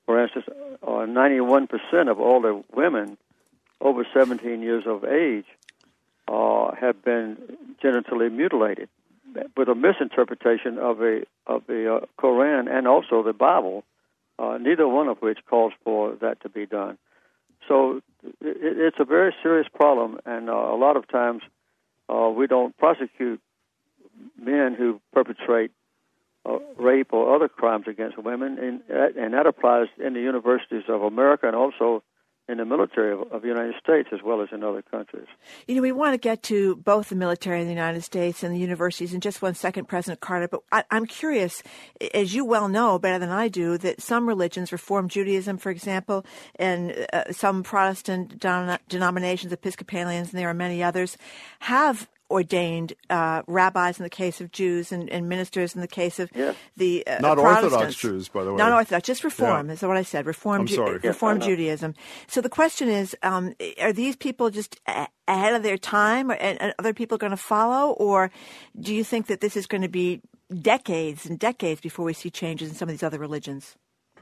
For 0.05 0.21
instance, 0.21 0.45
uh, 0.81 0.87
91% 0.87 1.67
of 2.09 2.19
all 2.19 2.41
the 2.41 2.63
women 2.73 3.17
over 3.81 4.05
17 4.13 4.61
years 4.61 4.83
of 4.85 5.03
age 5.03 5.45
uh, 6.27 6.71
have 6.79 7.03
been 7.03 7.37
genitally 7.83 8.31
mutilated 8.31 8.89
with 9.57 9.67
a 9.67 9.75
misinterpretation 9.75 10.77
of 10.77 11.01
a 11.01 11.23
of 11.47 11.63
the 11.67 11.95
uh, 11.95 12.05
Quran 12.19 12.71
and 12.71 12.87
also 12.87 13.23
the 13.23 13.33
Bible. 13.33 13.83
Uh, 14.39 14.57
neither 14.59 14.87
one 14.87 15.07
of 15.07 15.19
which 15.19 15.39
calls 15.47 15.73
for 15.83 16.15
that 16.21 16.41
to 16.41 16.49
be 16.49 16.65
done. 16.65 16.97
So 17.67 18.01
it, 18.23 18.33
it's 18.41 18.97
a 18.99 19.05
very 19.05 19.33
serious 19.43 19.67
problem, 19.73 20.19
and 20.25 20.49
uh, 20.49 20.53
a 20.53 20.77
lot 20.77 20.97
of 20.97 21.07
times 21.07 21.43
uh, 22.09 22.29
we 22.35 22.47
don't 22.47 22.75
prosecute 22.77 23.41
men 24.39 24.75
who 24.75 24.99
perpetrate 25.13 25.71
uh, 26.45 26.57
rape 26.77 27.13
or 27.13 27.35
other 27.35 27.47
crimes 27.47 27.85
against 27.87 28.17
women, 28.17 28.57
and, 28.57 28.81
and 28.89 29.33
that 29.33 29.45
applies 29.45 29.87
in 30.03 30.13
the 30.13 30.19
universities 30.19 30.83
of 30.87 31.03
America 31.03 31.47
and 31.47 31.55
also 31.55 32.03
in 32.49 32.57
the 32.57 32.65
military 32.65 33.13
of, 33.13 33.21
of, 33.31 33.41
the 33.41 33.47
United 33.47 33.75
States 33.81 34.09
as 34.11 34.19
well 34.21 34.41
as 34.41 34.49
in 34.51 34.63
other 34.63 34.81
countries. 34.81 35.27
You 35.65 35.75
know, 35.75 35.81
we 35.81 35.93
want 35.93 36.13
to 36.13 36.17
get 36.17 36.43
to 36.43 36.75
both 36.75 37.09
the 37.09 37.15
military 37.15 37.61
in 37.61 37.67
the 37.67 37.73
United 37.73 38.01
States 38.01 38.43
and 38.43 38.53
the 38.53 38.59
universities 38.59 39.13
in 39.13 39.21
just 39.21 39.41
one 39.41 39.53
second, 39.53 39.85
President 39.85 40.19
Carter. 40.19 40.49
But 40.49 40.61
I, 40.71 40.83
am 40.91 41.05
curious, 41.05 41.63
as 42.13 42.35
you 42.35 42.43
well 42.43 42.67
know 42.67 42.99
better 42.99 43.17
than 43.17 43.29
I 43.29 43.47
do, 43.47 43.77
that 43.77 44.01
some 44.01 44.27
religions, 44.27 44.73
Reform 44.73 45.07
Judaism, 45.07 45.57
for 45.57 45.69
example, 45.69 46.25
and 46.57 47.07
uh, 47.13 47.31
some 47.31 47.63
Protestant 47.63 48.39
denominations, 48.39 49.53
Episcopalians, 49.53 50.31
and 50.31 50.39
there 50.39 50.49
are 50.49 50.53
many 50.53 50.83
others, 50.83 51.17
have 51.59 52.09
ordained 52.33 52.93
uh, 53.09 53.43
rabbis 53.47 53.99
in 53.99 54.03
the 54.03 54.09
case 54.09 54.41
of 54.41 54.51
Jews 54.51 54.91
and, 54.91 55.09
and 55.09 55.29
ministers 55.29 55.75
in 55.75 55.81
the 55.81 55.87
case 55.87 56.19
of 56.19 56.31
yes. 56.33 56.55
the 56.75 57.05
uh, 57.05 57.19
not 57.19 57.37
Protestants. 57.37 57.73
Orthodox 57.73 57.95
Jews, 57.95 58.27
by 58.27 58.43
the 58.43 58.51
way. 58.51 58.57
Not 58.57 58.71
Orthodox, 58.73 59.05
just 59.05 59.23
Reform. 59.23 59.67
Yeah. 59.67 59.73
Is 59.73 59.81
what 59.83 59.95
I 59.95 60.01
said. 60.01 60.25
Reform. 60.25 60.61
I'm 60.61 60.67
sorry. 60.67 60.99
Ju- 60.99 61.07
Reform 61.07 61.37
yes, 61.37 61.45
Judaism. 61.47 61.93
So 62.27 62.41
the 62.41 62.49
question 62.49 62.89
is: 62.89 63.15
um, 63.21 63.53
Are 63.79 63.93
these 63.93 64.15
people 64.15 64.49
just 64.49 64.79
a- 64.87 65.07
ahead 65.27 65.53
of 65.53 65.61
their 65.61 65.77
time, 65.77 66.31
or, 66.31 66.35
and, 66.35 66.59
and 66.61 66.73
other 66.79 66.93
people 66.93 67.17
going 67.17 67.31
to 67.31 67.37
follow, 67.37 67.91
or 67.91 68.31
do 68.79 68.93
you 68.93 69.03
think 69.03 69.27
that 69.27 69.39
this 69.39 69.55
is 69.55 69.67
going 69.67 69.83
to 69.83 69.87
be 69.87 70.19
decades 70.61 71.25
and 71.25 71.37
decades 71.37 71.81
before 71.81 72.05
we 72.05 72.13
see 72.13 72.29
changes 72.29 72.69
in 72.69 72.75
some 72.75 72.89
of 72.89 72.93
these 72.93 73.03
other 73.03 73.19
religions? 73.19 73.75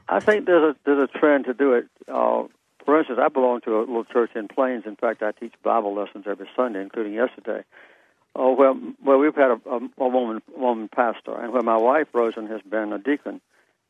I 0.08 0.20
think 0.20 0.46
there's 0.46 0.74
a 0.74 0.76
there's 0.84 1.02
a 1.02 1.18
trend 1.18 1.46
to 1.46 1.54
do 1.54 1.72
it. 1.72 1.86
Uh, 2.06 2.44
for 2.84 2.98
instance, 2.98 3.18
I 3.22 3.28
belong 3.28 3.60
to 3.62 3.78
a 3.78 3.80
little 3.80 4.04
church 4.04 4.30
in 4.34 4.48
Plains. 4.48 4.84
In 4.86 4.96
fact, 4.96 5.22
I 5.22 5.30
teach 5.32 5.54
Bible 5.62 5.94
lessons 5.94 6.24
every 6.26 6.48
Sunday, 6.56 6.82
including 6.82 7.14
yesterday. 7.14 7.62
Oh 8.34 8.54
well, 8.54 8.78
well, 9.04 9.18
we've 9.18 9.34
had 9.34 9.50
a, 9.50 9.60
a, 9.68 9.80
a 9.98 10.08
woman 10.08 10.42
woman 10.56 10.88
pastor, 10.88 11.34
and 11.34 11.52
where 11.52 11.62
my 11.62 11.76
wife 11.76 12.08
Rosalynn 12.12 12.50
has 12.50 12.62
been 12.62 12.92
a 12.92 12.98
deacon 12.98 13.40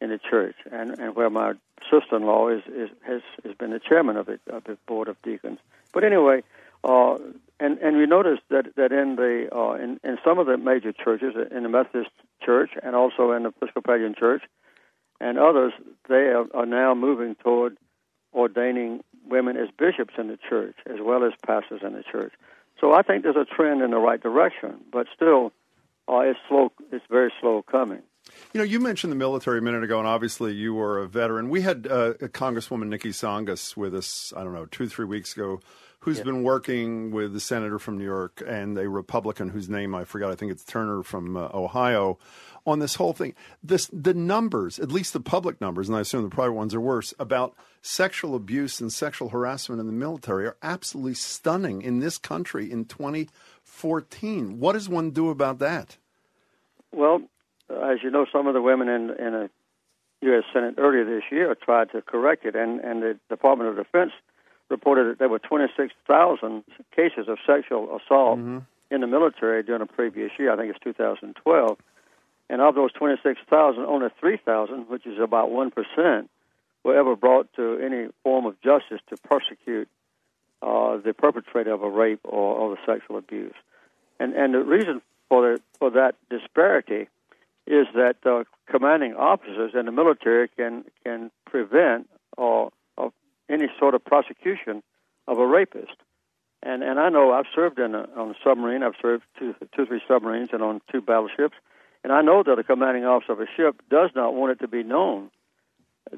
in 0.01 0.10
the 0.10 0.19
church, 0.19 0.56
and, 0.70 0.98
and 0.98 1.14
where 1.14 1.31
my 1.31 1.52
sister-in-law 1.90 2.48
is, 2.48 2.62
is 2.66 2.90
has 3.06 3.23
has 3.44 3.55
been 3.55 3.70
the 3.70 3.78
chairman 3.78 4.16
of 4.16 4.27
the 4.27 4.40
of 4.48 4.64
the 4.64 4.77
board 4.86 5.09
of 5.09 5.20
deacons. 5.23 5.59
But 5.93 6.02
anyway, 6.02 6.43
uh, 6.82 7.19
and 7.60 7.78
and 7.78 7.97
we 7.97 8.06
noticed 8.06 8.43
that 8.51 8.74
that 8.77 8.90
in 8.90 9.14
the 9.14 9.48
uh, 9.55 9.74
in 9.74 10.01
in 10.02 10.19
some 10.24 10.40
of 10.40 10.47
the 10.47 10.56
major 10.56 10.93
churches, 10.93 11.35
in 11.51 11.62
the 11.62 11.69
Methodist 11.69 12.10
Church 12.44 12.70
and 12.82 12.97
also 12.97 13.31
in 13.31 13.44
the 13.44 13.51
Episcopalian 13.51 14.16
Church, 14.19 14.43
and 15.20 15.39
others, 15.39 15.73
they 16.09 16.32
are, 16.35 16.47
are 16.52 16.66
now 16.66 16.94
moving 16.94 17.36
toward 17.36 17.77
ordaining 18.35 19.05
women 19.28 19.56
as 19.56 19.69
bishops 19.78 20.14
in 20.19 20.27
the 20.27 20.39
church 20.48 20.74
as 20.86 20.97
well 21.01 21.23
as 21.24 21.32
pastors 21.47 21.82
in 21.85 21.93
the 21.93 22.02
church. 22.02 22.32
So 22.83 22.93
I 22.93 23.03
think 23.03 23.23
there's 23.23 23.37
a 23.37 23.45
trend 23.45 23.81
in 23.81 23.93
the 23.93 23.99
right 23.99 24.21
direction, 24.21 24.81
but 24.93 25.07
still, 25.15 25.53
uh, 26.09 26.19
it's 26.19 26.39
slow. 26.49 26.73
It's 26.91 27.05
very 27.09 27.33
slow 27.41 27.63
coming. 27.63 28.03
You 28.53 28.59
know, 28.59 28.65
you 28.65 28.81
mentioned 28.81 29.13
the 29.13 29.17
military 29.17 29.59
a 29.59 29.63
minute 29.63 29.85
ago, 29.85 29.99
and 29.99 30.07
obviously 30.07 30.53
you 30.53 30.75
were 30.75 30.99
a 30.99 31.07
veteran. 31.07 31.49
We 31.49 31.61
had 31.61 31.87
uh, 31.87 32.15
Congresswoman 32.15 32.89
Niki 32.89 33.11
Tsongas 33.11 33.77
with 33.77 33.95
us, 33.95 34.33
I 34.37 34.43
don't 34.43 34.53
know, 34.53 34.67
two, 34.67 34.89
three 34.89 35.05
weeks 35.05 35.37
ago, 35.37 35.61
who's 36.01 36.19
yeah. 36.19 36.25
been 36.25 36.43
working 36.43 37.13
with 37.13 37.33
the 37.33 37.41
senator 37.41 37.79
from 37.79 37.99
New 37.99 38.05
York 38.05 38.43
and 38.45 38.77
a 38.77 38.89
Republican 38.89 39.49
whose 39.49 39.69
name 39.69 39.95
I 39.95 40.03
forgot, 40.05 40.33
I 40.33 40.35
think 40.35 40.51
it's 40.51 40.65
Turner 40.65 41.05
from 41.05 41.37
uh, 41.37 41.51
Ohio, 41.55 42.19
on 42.67 42.79
this 42.79 42.95
whole 42.97 43.13
thing. 43.13 43.35
This 43.63 43.89
the 43.93 44.15
numbers, 44.15 44.79
at 44.79 44.93
least 44.93 45.13
the 45.13 45.21
public 45.21 45.61
numbers, 45.61 45.89
and 45.89 45.97
I 45.97 46.01
assume 46.01 46.23
the 46.23 46.29
private 46.29 46.53
ones 46.53 46.75
are 46.75 46.81
worse, 46.81 47.15
about 47.19 47.55
sexual 47.81 48.35
abuse 48.35 48.81
and 48.81 48.93
sexual 48.93 49.31
harassment 49.31 49.81
in 49.81 49.87
the 49.87 49.93
military 49.93 50.47
are 50.47 50.57
absolutely 50.63 51.15
stunning 51.15 51.83
in 51.83 51.99
this 51.99 52.19
country 52.19 52.71
in 52.71 52.85
2014. 52.85 54.61
What 54.61 54.75
does 54.75 54.89
one 54.89 55.11
do 55.11 55.31
about 55.31 55.59
that? 55.59 55.97
Well, 56.93 57.23
as 57.71 57.99
you 58.03 58.11
know, 58.11 58.27
some 58.33 58.47
of 58.47 58.55
the 58.55 58.63
women 58.63 58.89
in 58.89 59.11
in 59.11 59.35
a 59.35 59.51
U.S. 60.23 60.45
Senate 60.53 60.77
earlier 60.79 61.05
this 61.05 61.25
year 61.31 61.55
tried 61.55 61.91
to 61.91 62.03
correct 62.03 62.45
it, 62.45 62.55
and 62.55 62.81
and 62.81 63.03
the 63.03 63.19
Department 63.29 63.71
of 63.71 63.77
Defense 63.77 64.13
reported 64.71 65.11
that 65.11 65.19
there 65.19 65.29
were 65.29 65.39
26,000 65.39 66.65
cases 66.97 67.29
of 67.29 67.39
sexual 67.47 67.85
assault 67.97 68.39
mm-hmm. 68.39 68.59
in 68.91 69.01
the 69.03 69.07
military 69.07 69.63
during 69.63 69.83
a 69.83 69.87
previous 69.87 70.31
year. 70.39 70.53
I 70.53 70.57
think 70.57 70.71
it's 70.71 70.83
2012. 70.83 71.77
And 72.51 72.60
of 72.60 72.74
those 72.74 72.93
26,000, 72.93 73.82
only 73.85 74.09
3,000, 74.20 74.89
which 74.89 75.06
is 75.06 75.19
about 75.19 75.51
1%, 75.51 76.28
were 76.85 76.97
ever 76.97 77.16
brought 77.16 77.52
to 77.55 77.78
any 77.78 78.09
form 78.23 78.47
of 78.47 78.60
justice 78.60 79.01
to 79.09 79.16
prosecute 79.16 79.89
uh, 80.60 80.98
the 80.98 81.14
perpetrator 81.14 81.73
of 81.73 81.82
a 81.82 81.90
rape 81.90 82.20
or, 82.24 82.56
or 82.56 82.77
the 82.77 82.81
sexual 82.86 83.16
abuse. 83.16 83.55
And, 84.20 84.35
and 84.35 84.55
the 84.55 84.62
reason 84.62 85.01
for, 85.28 85.43
the, 85.43 85.62
for 85.78 85.90
that 85.90 86.16
disparity 86.28 87.09
is 87.66 87.86
that 87.94 88.16
uh, 88.27 88.44
commanding 88.66 89.14
officers 89.14 89.73
in 89.74 89.86
the 89.86 89.93
military 89.93 90.48
can 90.48 90.85
can 91.05 91.31
prevent 91.47 92.09
or 92.36 92.73
of 92.98 93.12
any 93.48 93.66
sort 93.78 93.94
of 93.94 94.05
prosecution 94.05 94.82
of 95.28 95.39
a 95.39 95.47
rapist. 95.47 95.97
And 96.62 96.82
and 96.82 96.98
I 96.98 97.09
know 97.09 97.32
I've 97.32 97.47
served 97.55 97.78
in 97.78 97.94
a, 97.94 98.09
on 98.16 98.31
a 98.31 98.35
submarine. 98.44 98.82
I've 98.82 98.94
served 99.01 99.24
two 99.39 99.55
two 99.77 99.86
three 99.86 100.02
submarines 100.09 100.51
and 100.52 100.62
on 100.62 100.81
two 100.90 101.01
battleships. 101.01 101.56
And 102.05 102.12
I 102.12 102.23
know 102.23 102.43
that 102.43 102.59
a 102.59 102.65
commanding 102.65 103.05
officer 103.05 103.33
of 103.33 103.41
a 103.41 103.47
ship 103.57 103.81
does 103.91 104.11
not 104.15 104.35
want 104.35 104.53
it 104.53 104.61
to 104.61 104.69
be 104.69 104.83
known 104.83 105.31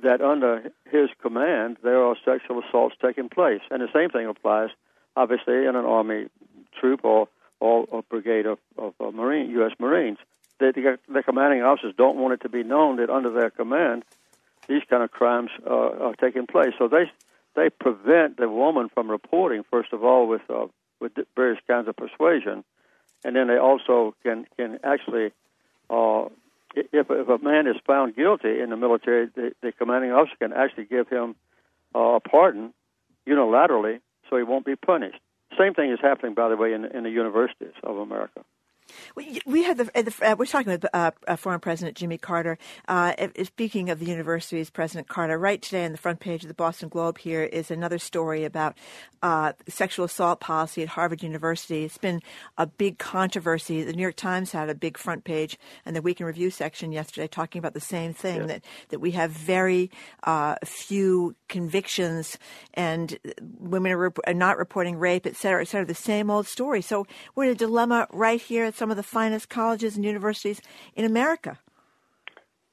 that 0.02 0.20
under 0.20 0.70
his 0.90 1.10
command 1.20 1.76
there 1.82 2.02
are 2.02 2.16
sexual 2.24 2.62
assaults 2.62 2.96
taking 3.02 3.28
place. 3.28 3.60
And 3.70 3.82
the 3.82 3.88
same 3.92 4.10
thing 4.10 4.26
applies, 4.26 4.70
obviously, 5.14 5.66
in 5.66 5.76
an 5.76 5.84
army 5.84 6.26
troop 6.80 7.04
or 7.04 7.28
or, 7.60 8.02
brigade 8.10 8.44
of, 8.44 8.58
of, 8.76 8.92
of 9.00 9.14
Marine 9.14 9.48
U.S. 9.52 9.72
Marines. 9.78 10.18
The, 10.58 10.72
the, 10.74 10.98
the 11.10 11.22
commanding 11.22 11.62
officers 11.62 11.94
don't 11.96 12.18
want 12.18 12.34
it 12.34 12.42
to 12.42 12.50
be 12.50 12.62
known 12.62 12.96
that 12.96 13.08
under 13.08 13.30
their 13.30 13.48
command 13.48 14.04
these 14.68 14.82
kind 14.90 15.02
of 15.02 15.10
crimes 15.10 15.50
uh, 15.66 15.70
are 15.70 16.14
taking 16.14 16.46
place. 16.46 16.72
So 16.78 16.88
they 16.88 17.10
they 17.56 17.70
prevent 17.70 18.36
the 18.36 18.48
woman 18.48 18.88
from 18.92 19.10
reporting 19.10 19.62
first 19.70 19.92
of 19.92 20.04
all 20.04 20.26
with 20.28 20.42
uh, 20.50 20.66
with 21.00 21.12
various 21.36 21.60
kinds 21.66 21.88
of 21.88 21.96
persuasion, 21.96 22.64
and 23.24 23.36
then 23.36 23.48
they 23.48 23.58
also 23.58 24.14
can 24.22 24.46
can 24.56 24.78
actually 24.84 25.32
uh, 25.90 26.26
if, 26.74 27.06
if 27.10 27.28
a 27.28 27.38
man 27.42 27.66
is 27.66 27.76
found 27.86 28.16
guilty 28.16 28.60
in 28.60 28.70
the 28.70 28.76
military, 28.76 29.26
the, 29.34 29.52
the 29.62 29.72
commanding 29.72 30.12
officer 30.12 30.36
can 30.38 30.52
actually 30.52 30.84
give 30.84 31.08
him 31.08 31.36
uh, 31.94 32.16
a 32.16 32.20
pardon 32.20 32.72
unilaterally, 33.26 34.00
so 34.28 34.36
he 34.36 34.42
won't 34.42 34.66
be 34.66 34.76
punished. 34.76 35.18
Same 35.58 35.74
thing 35.74 35.90
is 35.90 35.98
happening, 36.02 36.34
by 36.34 36.48
the 36.48 36.56
way, 36.56 36.72
in, 36.72 36.84
in 36.84 37.04
the 37.04 37.10
universities 37.10 37.74
of 37.82 37.96
America. 37.98 38.44
We, 39.14 39.40
we 39.46 39.62
had 39.62 39.78
the, 39.78 39.84
the 39.84 40.14
uh, 40.22 40.36
we're 40.38 40.46
talking 40.46 40.72
with 40.72 40.86
uh, 40.92 41.12
uh, 41.26 41.36
former 41.36 41.58
President 41.58 41.96
Jimmy 41.96 42.18
Carter. 42.18 42.58
Uh, 42.88 43.14
speaking 43.42 43.90
of 43.90 43.98
the 43.98 44.06
universities, 44.06 44.70
President 44.70 45.08
Carter, 45.08 45.38
right 45.38 45.60
today 45.60 45.84
on 45.84 45.92
the 45.92 45.98
front 45.98 46.20
page 46.20 46.42
of 46.42 46.48
the 46.48 46.54
Boston 46.54 46.88
Globe 46.88 47.18
here 47.18 47.42
is 47.42 47.70
another 47.70 47.98
story 47.98 48.44
about 48.44 48.76
uh, 49.22 49.52
sexual 49.68 50.04
assault 50.04 50.40
policy 50.40 50.82
at 50.82 50.88
Harvard 50.88 51.22
University. 51.22 51.84
It's 51.84 51.98
been 51.98 52.20
a 52.58 52.66
big 52.66 52.98
controversy. 52.98 53.82
The 53.82 53.92
New 53.92 54.02
York 54.02 54.16
Times 54.16 54.52
had 54.52 54.68
a 54.68 54.74
big 54.74 54.98
front 54.98 55.24
page 55.24 55.58
and 55.86 55.96
the 55.96 56.02
Week 56.02 56.20
in 56.20 56.26
Review 56.26 56.50
section 56.50 56.92
yesterday 56.92 57.26
talking 57.26 57.58
about 57.58 57.74
the 57.74 57.80
same 57.80 58.12
thing 58.12 58.42
yeah. 58.42 58.46
that 58.46 58.64
that 58.90 59.00
we 59.00 59.12
have 59.12 59.30
very 59.30 59.90
uh, 60.24 60.56
few 60.64 61.34
convictions 61.48 62.38
and 62.74 63.18
women 63.58 63.92
are, 63.92 63.98
rep- 63.98 64.18
are, 64.26 64.34
not 64.34 64.58
reporting 64.58 64.96
rape, 64.96 65.26
et 65.26 65.36
cetera, 65.36 65.62
et 65.62 65.68
cetera. 65.68 65.86
The 65.86 65.94
same 65.94 66.30
old 66.30 66.46
story. 66.46 66.82
So 66.82 67.06
we're 67.34 67.44
in 67.44 67.50
a 67.50 67.54
dilemma 67.54 68.06
right 68.12 68.40
here 68.40 68.64
at 68.64 68.74
some 68.84 68.90
of 68.90 68.98
the 68.98 69.02
finest 69.02 69.48
colleges 69.48 69.96
and 69.96 70.04
universities 70.04 70.60
in 70.94 71.06
America. 71.06 71.58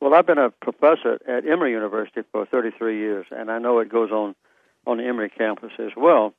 Well, 0.01 0.13
I've 0.13 0.25
been 0.27 0.37
a 0.37 0.49
professor 0.49 1.17
at 1.25 1.47
Emory 1.47 1.71
University 1.71 2.19
for 2.33 2.45
33 2.45 2.99
years, 2.99 3.25
and 3.31 3.49
I 3.49 3.59
know 3.59 3.79
it 3.79 3.87
goes 3.87 4.11
on 4.11 4.35
on 4.85 4.97
the 4.97 5.05
Emory 5.05 5.29
campus 5.29 5.71
as 5.79 5.91
well. 5.95 6.33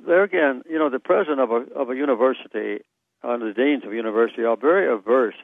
There 0.00 0.22
again, 0.22 0.62
you 0.66 0.78
know, 0.78 0.88
the 0.88 1.00
president 1.00 1.40
of 1.40 1.50
a 1.50 1.66
of 1.78 1.90
a 1.90 1.94
university 1.94 2.82
and 3.22 3.42
the 3.42 3.52
deans 3.52 3.84
of 3.84 3.92
a 3.92 3.94
university 3.94 4.42
are 4.42 4.56
very 4.56 4.90
averse 4.90 5.34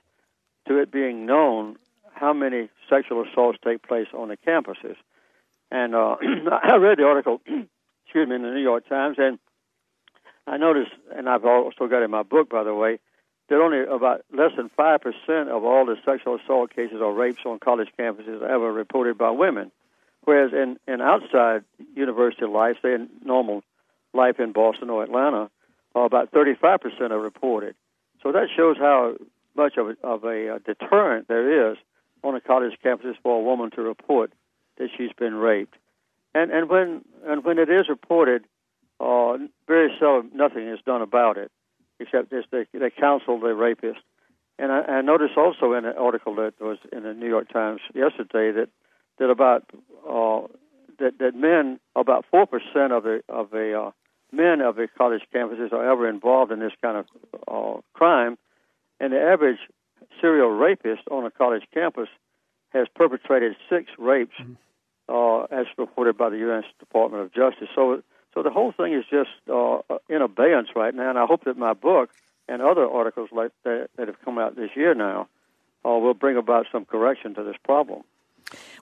to 0.67 0.79
it 0.79 0.91
being 0.91 1.27
known 1.27 1.77
how 2.15 2.33
many 2.33 2.71
sexual 2.89 3.23
assaults 3.31 3.59
take 3.63 3.87
place 3.87 4.09
on 4.15 4.29
the 4.29 4.39
campuses. 4.39 4.97
And 5.71 5.95
uh, 5.95 6.17
I 6.63 6.77
read 6.77 6.97
the 6.97 7.05
article, 7.05 7.43
excuse 8.07 8.27
me, 8.27 8.37
in 8.37 8.43
the 8.43 8.53
New 8.53 8.63
York 8.63 8.89
Times, 8.89 9.17
and 9.19 9.39
I 10.47 10.57
noticed, 10.57 10.93
and 11.15 11.29
I've 11.29 11.45
also 11.45 11.89
got 11.89 12.03
in 12.03 12.11
my 12.11 12.23
book, 12.23 12.49
by 12.49 12.65
the 12.65 12.75
way, 12.75 13.01
that 13.51 13.61
only 13.61 13.81
about 13.81 14.25
less 14.33 14.53
than 14.57 14.71
five 14.71 15.01
percent 15.01 15.51
of 15.51 15.65
all 15.65 15.85
the 15.85 15.97
sexual 16.05 16.37
assault 16.37 16.75
cases 16.75 17.01
or 17.03 17.13
rapes 17.13 17.41
on 17.45 17.59
college 17.59 17.89
campuses 17.99 18.41
are 18.41 18.49
ever 18.49 18.73
reported 18.73 19.19
by 19.19 19.31
women, 19.31 19.73
whereas 20.23 20.53
in 20.53 20.79
in 20.87 21.01
outside 21.01 21.65
university 21.95 22.47
life, 22.47 22.77
say 22.81 22.95
in 22.95 23.11
normal 23.25 23.63
life 24.15 24.39
in 24.39 24.53
Boston 24.53 24.89
or 24.89 25.03
Atlanta, 25.03 25.51
uh, 25.97 26.01
about 26.01 26.31
35 26.31 26.81
percent 26.81 27.13
are 27.13 27.19
reported. 27.19 27.75
So 28.23 28.31
that 28.33 28.49
shows 28.57 28.77
how 28.79 29.17
much 29.57 29.77
of 29.77 29.89
a, 29.91 29.97
of 30.05 30.25
a 30.25 30.55
uh, 30.55 30.59
deterrent 30.65 31.27
there 31.27 31.73
is 31.73 31.77
on 32.23 32.37
a 32.37 32.41
college 32.41 32.79
campus 32.83 33.17
for 33.23 33.41
a 33.41 33.43
woman 33.43 33.71
to 33.73 33.83
report 33.83 34.33
that 34.79 34.91
she's 34.97 35.13
been 35.19 35.35
raped. 35.35 35.75
And 36.35 36.53
and 36.53 36.69
when 36.69 37.05
and 37.27 37.43
when 37.45 37.59
it 37.59 37.69
is 37.69 37.89
reported, 37.89 38.45
uh, 39.01 39.39
very 39.67 39.93
seldom 39.99 40.31
nothing 40.35 40.69
is 40.69 40.79
done 40.87 41.03
about 41.03 41.37
it 41.37 41.51
except 42.01 42.31
just 42.31 42.49
they, 42.51 42.67
they 42.73 42.91
counsel 42.91 43.39
the 43.39 43.55
rapist. 43.55 44.01
And 44.59 44.73
I, 44.73 44.81
I 44.81 45.01
noticed 45.01 45.37
also 45.37 45.73
in 45.75 45.85
an 45.85 45.95
article 45.97 46.35
that 46.37 46.55
was 46.61 46.79
in 46.93 47.05
the 47.05 47.15
New 47.15 47.29
York 47.29 47.51
Times 47.53 47.81
yesterday 47.95 48.53
that 48.53 48.69
that 49.19 49.31
about 49.31 49.65
uh, 50.09 50.47
that 50.99 51.19
that 51.19 51.35
men 51.35 51.79
about 51.95 52.25
four 52.31 52.47
percent 52.47 52.93
of 52.93 53.05
the 53.05 53.23
of 53.29 53.51
the 53.51 53.79
uh, 53.79 53.91
men 54.33 54.61
of 54.61 54.77
the 54.77 54.89
college 54.99 55.23
campuses 55.35 55.73
are 55.73 55.91
ever 55.91 56.09
involved 56.09 56.53
in 56.53 56.61
this 56.61 56.73
kind 56.83 56.97
of 56.99 57.07
uh, 57.49 57.81
crime, 57.95 58.37
and 58.99 59.13
the 59.13 59.21
average 59.21 59.59
serial 60.21 60.51
rapist 60.51 61.03
on 61.11 61.25
a 61.25 61.31
college 61.31 61.65
campus 61.73 62.09
has 62.71 62.87
perpetrated 62.95 63.57
six 63.69 63.91
rapes, 63.99 64.35
mm-hmm. 64.41 64.55
uh, 65.09 65.45
as 65.45 65.67
reported 65.77 66.17
by 66.17 66.29
the 66.29 66.39
U.S. 66.39 66.65
Department 66.79 67.23
of 67.23 67.33
Justice. 67.33 67.69
So 67.75 68.03
so 68.35 68.43
the 68.43 68.51
whole 68.51 68.73
thing 68.73 68.93
is 68.93 69.05
just 69.11 69.31
uh, 69.53 69.79
in 70.09 70.23
abeyance 70.23 70.69
right 70.77 70.95
now, 70.95 71.11
and 71.11 71.19
I 71.19 71.27
hope 71.27 71.45
that 71.45 71.57
my 71.57 71.73
book 71.73 72.11
and 72.49 72.63
other 72.63 72.87
articles 72.89 73.31
like 73.33 73.53
that, 73.65 73.89
that 73.97 74.09
have 74.09 74.21
come 74.25 74.39
out 74.39 74.57
this 74.57 74.71
year 74.75 74.95
now 74.95 75.29
uh, 75.85 75.91
will 75.91 76.15
bring 76.15 76.37
about 76.37 76.67
some 76.71 76.85
correction 76.85 77.35
to 77.35 77.43
this 77.43 77.57
problem. 77.65 78.03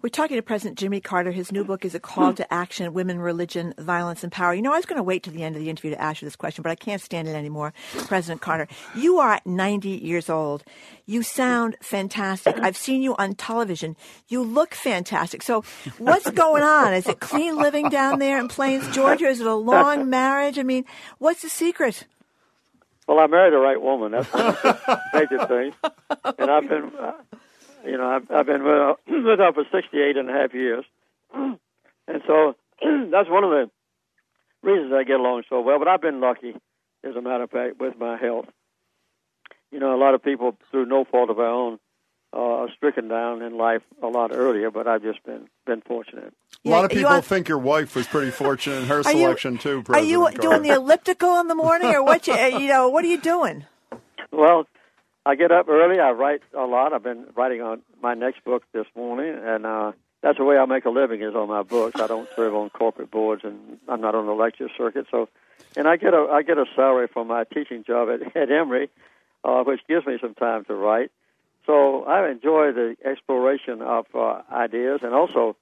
We're 0.02 0.08
talking 0.10 0.36
to 0.36 0.42
President 0.42 0.78
Jimmy 0.78 1.00
Carter. 1.00 1.30
His 1.32 1.50
new 1.50 1.64
book 1.64 1.84
is 1.84 1.94
A 1.94 2.00
Call 2.00 2.32
to 2.34 2.52
Action 2.52 2.92
Women, 2.92 3.18
Religion, 3.18 3.74
Violence, 3.78 4.22
and 4.22 4.30
Power. 4.30 4.54
You 4.54 4.62
know, 4.62 4.72
I 4.72 4.76
was 4.76 4.86
going 4.86 4.96
to 4.98 5.02
wait 5.02 5.22
to 5.24 5.30
the 5.30 5.42
end 5.42 5.56
of 5.56 5.62
the 5.62 5.70
interview 5.70 5.90
to 5.90 6.00
ask 6.00 6.22
you 6.22 6.26
this 6.26 6.36
question, 6.36 6.62
but 6.62 6.70
I 6.70 6.74
can't 6.74 7.02
stand 7.02 7.26
it 7.26 7.34
anymore. 7.34 7.72
President 8.06 8.40
Carter, 8.40 8.68
you 8.96 9.18
are 9.18 9.40
90 9.44 9.88
years 9.88 10.30
old. 10.30 10.64
You 11.06 11.22
sound 11.22 11.76
fantastic. 11.80 12.56
I've 12.60 12.76
seen 12.76 13.02
you 13.02 13.16
on 13.16 13.34
television. 13.34 13.96
You 14.28 14.42
look 14.42 14.74
fantastic. 14.74 15.42
So, 15.42 15.62
what's 15.98 16.30
going 16.30 16.62
on? 16.62 16.94
Is 16.94 17.06
it 17.06 17.20
clean 17.20 17.56
living 17.56 17.88
down 17.88 18.18
there 18.18 18.38
in 18.38 18.48
Plains, 18.48 18.88
Georgia? 18.94 19.26
Is 19.26 19.40
it 19.40 19.46
a 19.46 19.54
long 19.54 20.08
marriage? 20.10 20.58
I 20.58 20.62
mean, 20.62 20.84
what's 21.18 21.42
the 21.42 21.48
secret? 21.48 22.06
Well, 23.06 23.18
I 23.18 23.26
married 23.26 23.54
the 23.54 23.58
right 23.58 23.80
woman. 23.80 24.12
That's 24.12 24.30
the 24.30 25.00
major 25.14 25.46
thing. 25.46 25.72
And 26.38 26.50
I've 26.50 26.68
been. 26.68 26.92
Uh, 26.94 27.12
you 27.84 27.96
know, 27.96 28.08
I've, 28.08 28.30
I've 28.30 28.46
been 28.46 28.62
with 28.62 28.72
her, 28.72 28.94
with 29.08 29.38
her 29.38 29.52
for 29.52 29.64
68 29.70 30.16
and 30.16 30.30
a 30.30 30.32
half 30.32 30.54
years. 30.54 30.84
And 32.08 32.22
so 32.26 32.56
that's 33.10 33.28
one 33.28 33.44
of 33.44 33.50
the 33.50 33.70
reasons 34.62 34.92
I 34.94 35.04
get 35.04 35.20
along 35.20 35.42
so 35.48 35.60
well. 35.60 35.78
But 35.78 35.88
I've 35.88 36.00
been 36.00 36.20
lucky, 36.20 36.56
as 37.04 37.14
a 37.14 37.20
matter 37.20 37.44
of 37.44 37.50
fact, 37.50 37.78
with 37.78 37.98
my 37.98 38.16
health. 38.16 38.46
You 39.70 39.78
know, 39.78 39.94
a 39.94 40.00
lot 40.00 40.14
of 40.14 40.22
people, 40.22 40.56
through 40.70 40.86
no 40.86 41.04
fault 41.04 41.28
of 41.28 41.38
our 41.38 41.46
own, 41.46 41.78
uh, 42.32 42.38
are 42.38 42.68
stricken 42.74 43.08
down 43.08 43.42
in 43.42 43.56
life 43.56 43.82
a 44.02 44.06
lot 44.06 44.30
earlier, 44.32 44.70
but 44.70 44.86
I've 44.86 45.02
just 45.02 45.22
been 45.24 45.48
been 45.66 45.80
fortunate. 45.82 46.32
A 46.64 46.68
lot 46.68 46.84
of 46.84 46.90
people 46.90 47.12
on... 47.12 47.22
think 47.22 47.48
your 47.48 47.58
wife 47.58 47.94
was 47.94 48.06
pretty 48.06 48.30
fortunate 48.30 48.82
in 48.82 48.84
her 48.86 49.02
selection 49.02 49.54
you, 49.54 49.58
too. 49.58 49.82
President 49.82 50.06
are 50.06 50.10
you 50.10 50.20
Carter. 50.22 50.38
doing 50.40 50.62
the 50.62 50.74
elliptical 50.74 51.40
in 51.40 51.48
the 51.48 51.54
morning, 51.54 51.88
or 51.94 52.02
what? 52.02 52.26
You, 52.26 52.34
you 52.58 52.68
know, 52.68 52.88
what 52.88 53.04
are 53.04 53.08
you 53.08 53.20
doing? 53.20 53.64
Well, 54.30 54.66
I 55.28 55.34
get 55.34 55.52
up 55.52 55.68
early. 55.68 56.00
I 56.00 56.12
write 56.12 56.40
a 56.56 56.64
lot. 56.64 56.94
I've 56.94 57.02
been 57.02 57.26
writing 57.36 57.60
on 57.60 57.82
my 58.02 58.14
next 58.14 58.42
book 58.44 58.62
this 58.72 58.86
morning, 58.96 59.38
and 59.38 59.66
uh, 59.66 59.92
that's 60.22 60.38
the 60.38 60.44
way 60.44 60.56
I 60.56 60.64
make 60.64 60.86
a 60.86 60.90
living 60.90 61.20
is 61.20 61.34
on 61.34 61.48
my 61.48 61.62
books. 61.62 62.00
I 62.00 62.06
don't 62.06 62.26
serve 62.34 62.54
on 62.54 62.70
corporate 62.70 63.10
boards, 63.10 63.42
and 63.44 63.76
I'm 63.88 64.00
not 64.00 64.14
on 64.14 64.24
the 64.24 64.32
lecture 64.32 64.70
circuit. 64.74 65.04
So, 65.10 65.28
and 65.76 65.86
I 65.86 65.98
get 65.98 66.14
a 66.14 66.28
I 66.32 66.40
get 66.40 66.56
a 66.56 66.64
salary 66.74 67.08
from 67.08 67.26
my 67.26 67.44
teaching 67.44 67.84
job 67.84 68.08
at, 68.08 68.36
at 68.42 68.50
Emory, 68.50 68.88
uh, 69.44 69.64
which 69.64 69.80
gives 69.86 70.06
me 70.06 70.16
some 70.18 70.32
time 70.32 70.64
to 70.64 70.74
write. 70.74 71.10
So 71.66 72.04
I 72.04 72.26
enjoy 72.30 72.72
the 72.72 72.96
exploration 73.04 73.82
of 73.82 74.06
uh, 74.14 74.40
ideas, 74.50 75.00
and 75.02 75.12
also 75.12 75.56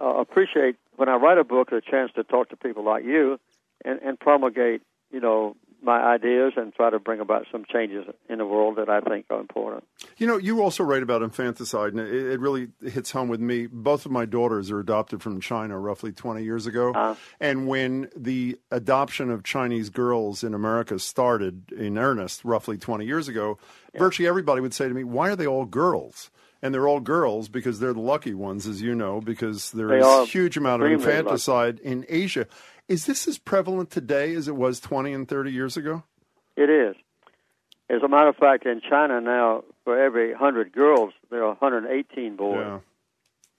uh, 0.00 0.14
appreciate 0.14 0.76
when 0.96 1.10
I 1.10 1.16
write 1.16 1.36
a 1.36 1.44
book 1.44 1.68
the 1.68 1.82
chance 1.82 2.10
to 2.14 2.24
talk 2.24 2.48
to 2.48 2.56
people 2.56 2.84
like 2.84 3.04
you, 3.04 3.38
and, 3.84 4.00
and 4.00 4.18
promulgate 4.18 4.80
you 5.12 5.20
know 5.20 5.56
my 5.82 6.00
ideas 6.00 6.52
and 6.56 6.74
try 6.74 6.90
to 6.90 6.98
bring 6.98 7.20
about 7.20 7.46
some 7.50 7.64
changes 7.70 8.04
in 8.28 8.38
the 8.38 8.46
world 8.46 8.76
that 8.76 8.88
I 8.88 9.00
think 9.00 9.26
are 9.30 9.40
important. 9.40 9.84
You 10.18 10.26
know, 10.26 10.36
you 10.36 10.62
also 10.62 10.84
write 10.84 11.02
about 11.02 11.22
infanticide, 11.22 11.92
and 11.92 12.00
it, 12.00 12.32
it 12.32 12.40
really 12.40 12.68
hits 12.82 13.10
home 13.10 13.28
with 13.28 13.40
me. 13.40 13.66
Both 13.66 14.06
of 14.06 14.12
my 14.12 14.24
daughters 14.24 14.70
are 14.70 14.78
adopted 14.78 15.22
from 15.22 15.40
China 15.40 15.78
roughly 15.78 16.12
20 16.12 16.42
years 16.42 16.66
ago. 16.66 16.92
Uh, 16.92 17.14
and 17.40 17.66
when 17.66 18.10
the 18.16 18.58
adoption 18.70 19.30
of 19.30 19.42
Chinese 19.42 19.90
girls 19.90 20.44
in 20.44 20.54
America 20.54 20.98
started 20.98 21.72
in 21.72 21.98
earnest 21.98 22.44
roughly 22.44 22.76
20 22.76 23.04
years 23.04 23.28
ago, 23.28 23.58
yeah. 23.94 24.00
virtually 24.00 24.28
everybody 24.28 24.60
would 24.60 24.74
say 24.74 24.88
to 24.88 24.94
me, 24.94 25.04
Why 25.04 25.30
are 25.30 25.36
they 25.36 25.46
all 25.46 25.64
girls? 25.64 26.30
and 26.62 26.74
they're 26.74 26.88
all 26.88 27.00
girls 27.00 27.48
because 27.48 27.80
they're 27.80 27.94
the 27.94 28.00
lucky 28.00 28.34
ones, 28.34 28.66
as 28.66 28.82
you 28.82 28.94
know, 28.94 29.20
because 29.20 29.70
there 29.72 29.94
is 29.94 30.04
a 30.04 30.26
huge 30.26 30.56
amount 30.56 30.82
of 30.82 30.90
infanticide 30.90 31.76
lucky. 31.78 31.88
in 31.88 32.06
Asia. 32.08 32.46
Is 32.90 33.06
this 33.06 33.28
as 33.28 33.38
prevalent 33.38 33.88
today 33.92 34.34
as 34.34 34.48
it 34.48 34.56
was 34.56 34.80
20 34.80 35.12
and 35.12 35.28
30 35.28 35.52
years 35.52 35.76
ago? 35.76 36.02
It 36.56 36.68
is. 36.68 36.96
As 37.88 38.02
a 38.02 38.08
matter 38.08 38.26
of 38.26 38.36
fact, 38.36 38.66
in 38.66 38.80
China 38.80 39.20
now, 39.20 39.62
for 39.84 39.96
every 39.96 40.32
100 40.32 40.72
girls, 40.72 41.12
there 41.30 41.44
are 41.44 41.54
118 41.54 42.34
boys. 42.34 42.56
Yeah. 42.56 42.78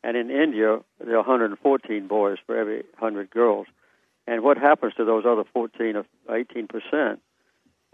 And 0.03 0.17
in 0.17 0.29
India, 0.29 0.79
there 0.99 1.15
are 1.15 1.23
114 1.23 2.07
boys 2.07 2.39
for 2.45 2.57
every 2.57 2.83
100 2.99 3.29
girls. 3.29 3.67
And 4.27 4.43
what 4.43 4.57
happens 4.57 4.95
to 4.95 5.05
those 5.05 5.23
other 5.25 5.45
14 5.53 5.95
or 5.95 6.05
18 6.29 6.67
percent 6.67 7.21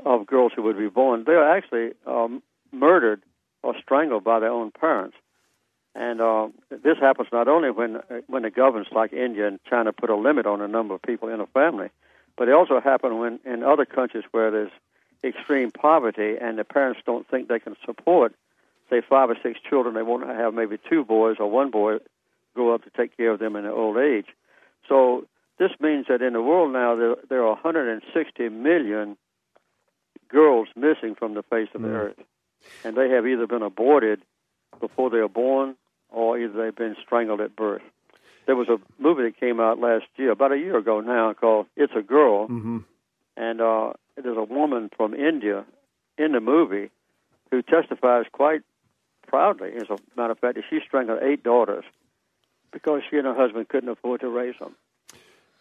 of 0.03 0.26
girls 0.26 0.53
who 0.55 0.64
would 0.64 0.80
be 0.80 0.89
born? 0.89 1.23
They 1.27 1.34
are 1.34 1.55
actually 1.55 1.91
um, 2.07 2.41
murdered 2.72 3.22
or 3.61 3.76
strangled 3.80 4.23
by 4.23 4.39
their 4.39 4.51
own 4.51 4.72
parents. 4.72 5.15
And 5.98 6.22
uh, 6.22 6.49
this 6.69 6.99
happens 6.99 7.30
not 7.32 7.48
only 7.48 7.72
when 7.72 7.95
when 8.28 8.44
the 8.44 8.52
governments 8.52 8.91
like 8.94 9.14
India 9.14 9.48
and 9.48 9.60
China 9.68 9.91
put 9.91 10.11
a 10.11 10.15
limit 10.15 10.45
on 10.45 10.60
the 10.60 10.68
number 10.68 10.94
of 10.94 11.02
people 11.02 11.28
in 11.28 11.40
a 11.40 11.48
family, 11.48 11.90
but 12.38 12.48
it 12.48 12.53
also 12.53 12.80
happens 12.80 13.15
when 13.15 13.40
in 13.52 13.64
other 13.64 13.86
countries 13.86 14.24
where 14.30 14.52
there's 14.52 14.72
extreme 15.24 15.72
poverty 15.72 16.36
and 16.40 16.60
the 16.60 16.64
parents 16.64 17.02
don't 17.03 17.28
think 17.28 17.48
they 17.48 17.60
can 17.60 17.76
support, 17.84 18.36
say, 18.91 19.02
five 19.02 19.32
or 19.32 19.38
six 19.41 19.60
children. 19.68 19.95
They 19.95 20.03
won't 20.03 20.28
have 20.28 20.53
maybe 20.53 20.78
two 20.88 21.03
boys 21.03 21.38
or 21.40 21.49
one 21.49 21.72
boy 21.72 21.98
grow 22.53 22.76
up 22.76 22.84
to 22.84 22.91
take 22.91 23.18
care 23.18 23.32
of 23.32 23.40
them 23.40 23.56
in 23.56 23.64
their 23.64 23.74
old 23.74 23.98
age. 23.98 24.28
So 24.88 25.26
this 25.57 25.72
means 25.80 26.06
that 26.10 26.22
in 26.22 26.34
the 26.34 26.44
world 26.44 26.74
now 26.74 26.95
there, 26.95 27.15
there 27.28 27.41
are 27.41 27.56
160 27.56 28.49
million 28.49 29.18
girls 30.30 30.68
missing 30.76 31.15
from 31.15 31.34
the 31.34 31.41
face 31.41 31.69
of 31.74 31.82
the 31.82 31.90
earth, 31.90 32.19
and 32.84 32.95
they 32.95 33.10
have 33.10 33.26
either 33.26 33.48
been 33.48 33.64
aborted 33.64 34.22
before 34.80 35.10
they 35.10 35.18
are 35.18 35.28
born 35.28 35.76
or 36.09 36.38
either 36.39 36.53
they've 36.53 36.75
been 36.75 36.95
strangled 37.03 37.41
at 37.41 37.55
birth. 37.55 37.81
There 38.45 38.55
was 38.55 38.69
a 38.69 38.77
movie 38.97 39.23
that 39.23 39.39
came 39.39 39.59
out 39.59 39.79
last 39.79 40.05
year, 40.15 40.31
about 40.31 40.53
a 40.53 40.57
year 40.57 40.77
ago 40.77 41.01
now, 41.01 41.34
called 41.34 41.67
"It's 41.75 41.93
a 41.95 42.01
Girl," 42.01 42.47
Mm-hmm. 42.47 42.77
and 43.35 43.61
uh, 43.61 43.93
there's 44.15 44.38
a 44.38 44.43
woman 44.43 44.89
from 44.95 45.13
India 45.13 45.65
in 46.17 46.31
the 46.31 46.39
movie 46.39 46.89
who 47.51 47.61
testifies 47.61 48.25
quite 48.31 48.61
proudly, 49.27 49.73
as 49.75 49.89
a 49.89 49.97
matter 50.15 50.31
of 50.31 50.39
fact, 50.39 50.55
that 50.55 50.63
she 50.69 50.79
strangled 50.85 51.19
eight 51.21 51.43
daughters 51.43 51.84
because 52.71 53.01
she 53.09 53.17
and 53.17 53.25
her 53.25 53.35
husband 53.35 53.67
couldn't 53.67 53.89
afford 53.89 54.21
to 54.21 54.29
raise 54.29 54.55
them. 54.59 54.75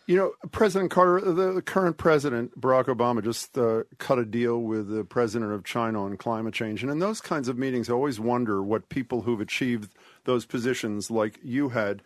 You 0.06 0.16
know, 0.16 0.32
President 0.52 0.92
Carter, 0.92 1.32
the, 1.32 1.60
current 1.62 1.96
president, 1.96 2.60
Barack 2.60 2.84
Obama, 2.84 3.24
just 3.24 3.58
uh, 3.58 3.82
cut 3.98 4.20
a 4.20 4.24
deal 4.24 4.62
with 4.62 4.88
the 4.88 5.02
president 5.02 5.52
of 5.52 5.64
China 5.64 6.04
on 6.04 6.16
climate 6.16 6.54
change. 6.54 6.82
And 6.84 6.92
in 6.92 7.00
those 7.00 7.20
kinds 7.20 7.48
of 7.48 7.58
meetings, 7.58 7.90
I 7.90 7.94
always 7.94 8.20
wonder 8.20 8.62
what 8.62 8.88
people 8.88 9.22
who've 9.22 9.40
achieved 9.40 9.92
those 10.22 10.46
positions 10.46 11.10
like 11.10 11.40
you 11.42 11.70
had, 11.70 12.02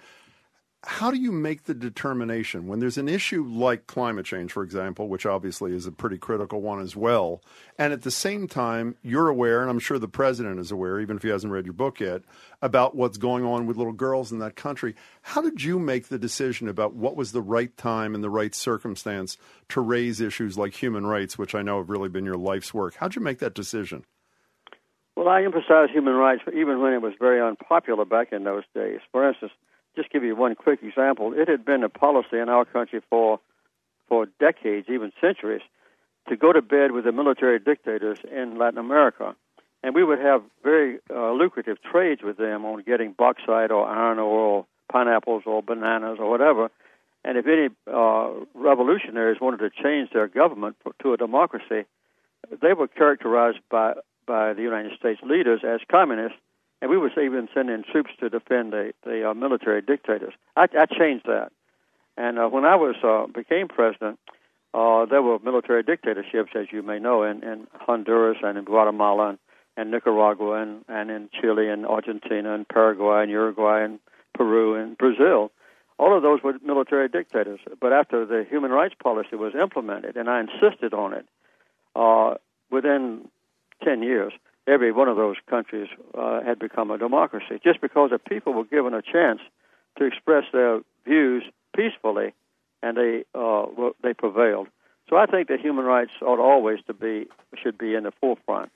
how 0.82 1.10
do 1.10 1.18
you 1.18 1.30
make 1.30 1.64
the 1.64 1.74
determination 1.74 2.66
when 2.66 2.80
there's 2.80 2.96
an 2.96 3.08
issue 3.08 3.44
like 3.44 3.86
climate 3.86 4.24
change, 4.24 4.50
for 4.50 4.62
example, 4.62 5.08
which 5.08 5.26
obviously 5.26 5.74
is 5.74 5.86
a 5.86 5.92
pretty 5.92 6.16
critical 6.16 6.62
one 6.62 6.80
as 6.80 6.96
well, 6.96 7.42
and 7.76 7.92
at 7.92 8.00
the 8.02 8.10
same 8.10 8.48
time, 8.48 8.96
you're 9.02 9.28
aware, 9.28 9.60
and 9.60 9.68
I'm 9.68 9.78
sure 9.78 9.98
the 9.98 10.08
president 10.08 10.58
is 10.58 10.70
aware, 10.70 10.98
even 10.98 11.18
if 11.18 11.22
he 11.22 11.28
hasn't 11.28 11.52
read 11.52 11.66
your 11.66 11.74
book 11.74 12.00
yet, 12.00 12.22
about 12.62 12.96
what's 12.96 13.18
going 13.18 13.44
on 13.44 13.66
with 13.66 13.76
little 13.76 13.92
girls 13.92 14.32
in 14.32 14.38
that 14.38 14.56
country. 14.56 14.94
How 15.20 15.42
did 15.42 15.62
you 15.62 15.78
make 15.78 16.08
the 16.08 16.18
decision 16.18 16.66
about 16.66 16.94
what 16.94 17.14
was 17.14 17.32
the 17.32 17.42
right 17.42 17.76
time 17.76 18.14
and 18.14 18.24
the 18.24 18.30
right 18.30 18.54
circumstance 18.54 19.36
to 19.68 19.82
raise 19.82 20.18
issues 20.20 20.56
like 20.56 20.72
human 20.72 21.04
rights, 21.04 21.36
which 21.36 21.54
I 21.54 21.60
know 21.60 21.78
have 21.78 21.90
really 21.90 22.08
been 22.08 22.24
your 22.24 22.38
life's 22.38 22.72
work? 22.72 22.94
How'd 22.96 23.16
you 23.16 23.22
make 23.22 23.40
that 23.40 23.54
decision? 23.54 24.06
Well, 25.14 25.28
I 25.28 25.42
emphasize 25.42 25.90
human 25.92 26.14
rights 26.14 26.42
even 26.48 26.80
when 26.80 26.94
it 26.94 27.02
was 27.02 27.12
very 27.18 27.42
unpopular 27.42 28.06
back 28.06 28.32
in 28.32 28.44
those 28.44 28.64
days. 28.74 29.00
For 29.12 29.28
instance, 29.28 29.52
just 30.00 30.12
give 30.12 30.24
you 30.24 30.34
one 30.34 30.54
quick 30.54 30.82
example. 30.82 31.32
It 31.34 31.48
had 31.48 31.64
been 31.64 31.84
a 31.84 31.88
policy 31.88 32.38
in 32.38 32.48
our 32.48 32.64
country 32.64 33.00
for 33.10 33.40
for 34.08 34.26
decades, 34.40 34.88
even 34.88 35.12
centuries, 35.20 35.62
to 36.28 36.36
go 36.36 36.52
to 36.52 36.62
bed 36.62 36.90
with 36.90 37.04
the 37.04 37.12
military 37.12 37.60
dictators 37.60 38.18
in 38.30 38.58
Latin 38.58 38.78
America, 38.78 39.36
and 39.82 39.94
we 39.94 40.02
would 40.02 40.18
have 40.18 40.42
very 40.64 40.98
uh, 41.14 41.32
lucrative 41.32 41.78
trades 41.82 42.20
with 42.22 42.36
them 42.36 42.64
on 42.64 42.82
getting 42.82 43.12
bauxite 43.12 43.70
or 43.70 43.86
iron 43.86 44.18
ore 44.18 44.40
or 44.40 44.66
pineapples 44.90 45.44
or 45.46 45.62
bananas 45.62 46.18
or 46.18 46.28
whatever. 46.28 46.70
And 47.24 47.38
if 47.38 47.46
any 47.46 47.68
uh, 47.86 48.30
revolutionaries 48.54 49.40
wanted 49.40 49.58
to 49.58 49.70
change 49.70 50.10
their 50.12 50.26
government 50.26 50.76
to 51.02 51.12
a 51.12 51.16
democracy, 51.16 51.84
they 52.62 52.72
were 52.72 52.88
characterized 52.88 53.60
by 53.70 53.94
by 54.26 54.52
the 54.52 54.62
United 54.62 54.98
States 54.98 55.20
leaders 55.22 55.60
as 55.64 55.80
communists, 55.90 56.38
and 56.80 56.90
we 56.90 56.96
was 56.96 57.12
even 57.16 57.48
sending 57.54 57.82
troops 57.82 58.10
to 58.20 58.28
defend 58.28 58.72
the 58.72 58.92
the 59.04 59.30
uh, 59.30 59.34
military 59.34 59.82
dictators. 59.82 60.34
I, 60.56 60.68
I 60.72 60.86
changed 60.86 61.26
that, 61.26 61.52
and 62.16 62.38
uh, 62.38 62.48
when 62.48 62.64
I 62.64 62.76
was 62.76 62.96
uh, 63.02 63.26
became 63.32 63.68
president, 63.68 64.18
uh, 64.72 65.06
there 65.06 65.22
were 65.22 65.38
military 65.40 65.82
dictatorships, 65.82 66.52
as 66.54 66.66
you 66.70 66.82
may 66.82 66.98
know, 66.98 67.24
in, 67.24 67.42
in 67.42 67.66
Honduras 67.74 68.38
and 68.42 68.56
in 68.56 68.64
Guatemala 68.64 69.30
and, 69.30 69.38
and 69.76 69.90
Nicaragua 69.90 70.62
and, 70.62 70.84
and 70.88 71.10
in 71.10 71.28
Chile 71.40 71.68
and 71.68 71.86
Argentina 71.86 72.54
and 72.54 72.68
Paraguay 72.68 73.22
and 73.22 73.30
Uruguay 73.30 73.82
and 73.82 73.98
Peru 74.34 74.76
and 74.76 74.96
Brazil. 74.96 75.50
All 75.98 76.16
of 76.16 76.22
those 76.22 76.42
were 76.42 76.54
military 76.64 77.08
dictators. 77.08 77.60
But 77.80 77.92
after 77.92 78.24
the 78.24 78.46
human 78.48 78.70
rights 78.70 78.94
policy 79.02 79.36
was 79.36 79.54
implemented, 79.60 80.16
and 80.16 80.30
I 80.30 80.40
insisted 80.40 80.94
on 80.94 81.14
it, 81.14 81.26
uh, 81.96 82.34
within 82.70 83.28
10 83.84 84.02
years, 84.02 84.32
every 84.66 84.92
one 84.92 85.08
of 85.08 85.16
those 85.16 85.36
countries 85.48 85.88
uh, 86.16 86.42
had 86.42 86.58
become 86.58 86.90
a 86.90 86.98
democracy 86.98 87.60
just 87.62 87.80
because 87.80 88.10
the 88.10 88.18
people 88.18 88.52
were 88.52 88.64
given 88.64 88.94
a 88.94 89.02
chance 89.02 89.40
to 89.98 90.04
express 90.04 90.44
their 90.52 90.80
views 91.04 91.44
peacefully 91.74 92.32
and 92.82 92.96
they 92.96 93.24
uh, 93.34 93.66
well, 93.76 93.92
they 94.02 94.14
prevailed. 94.14 94.68
So 95.08 95.16
I 95.16 95.26
think 95.26 95.48
that 95.48 95.60
human 95.60 95.84
rights 95.84 96.12
ought 96.22 96.38
always 96.38 96.78
to 96.86 96.94
be 96.94 97.26
should 97.60 97.76
be 97.76 97.94
in 97.94 98.04
the 98.04 98.12
forefront 98.20 98.70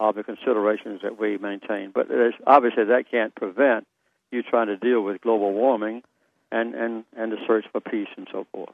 of 0.00 0.14
the 0.16 0.24
considerations 0.24 1.00
that 1.02 1.18
we 1.18 1.38
maintain. 1.38 1.90
But 1.90 2.08
obviously 2.46 2.84
that 2.84 3.10
can't 3.10 3.34
prevent 3.34 3.86
you 4.30 4.42
trying 4.42 4.66
to 4.66 4.76
deal 4.76 5.00
with 5.02 5.20
global 5.20 5.52
warming 5.52 6.02
and, 6.52 6.74
and, 6.74 7.04
and 7.16 7.32
the 7.32 7.36
search 7.46 7.64
for 7.72 7.80
peace 7.80 8.08
and 8.16 8.28
so 8.30 8.46
forth. 8.52 8.70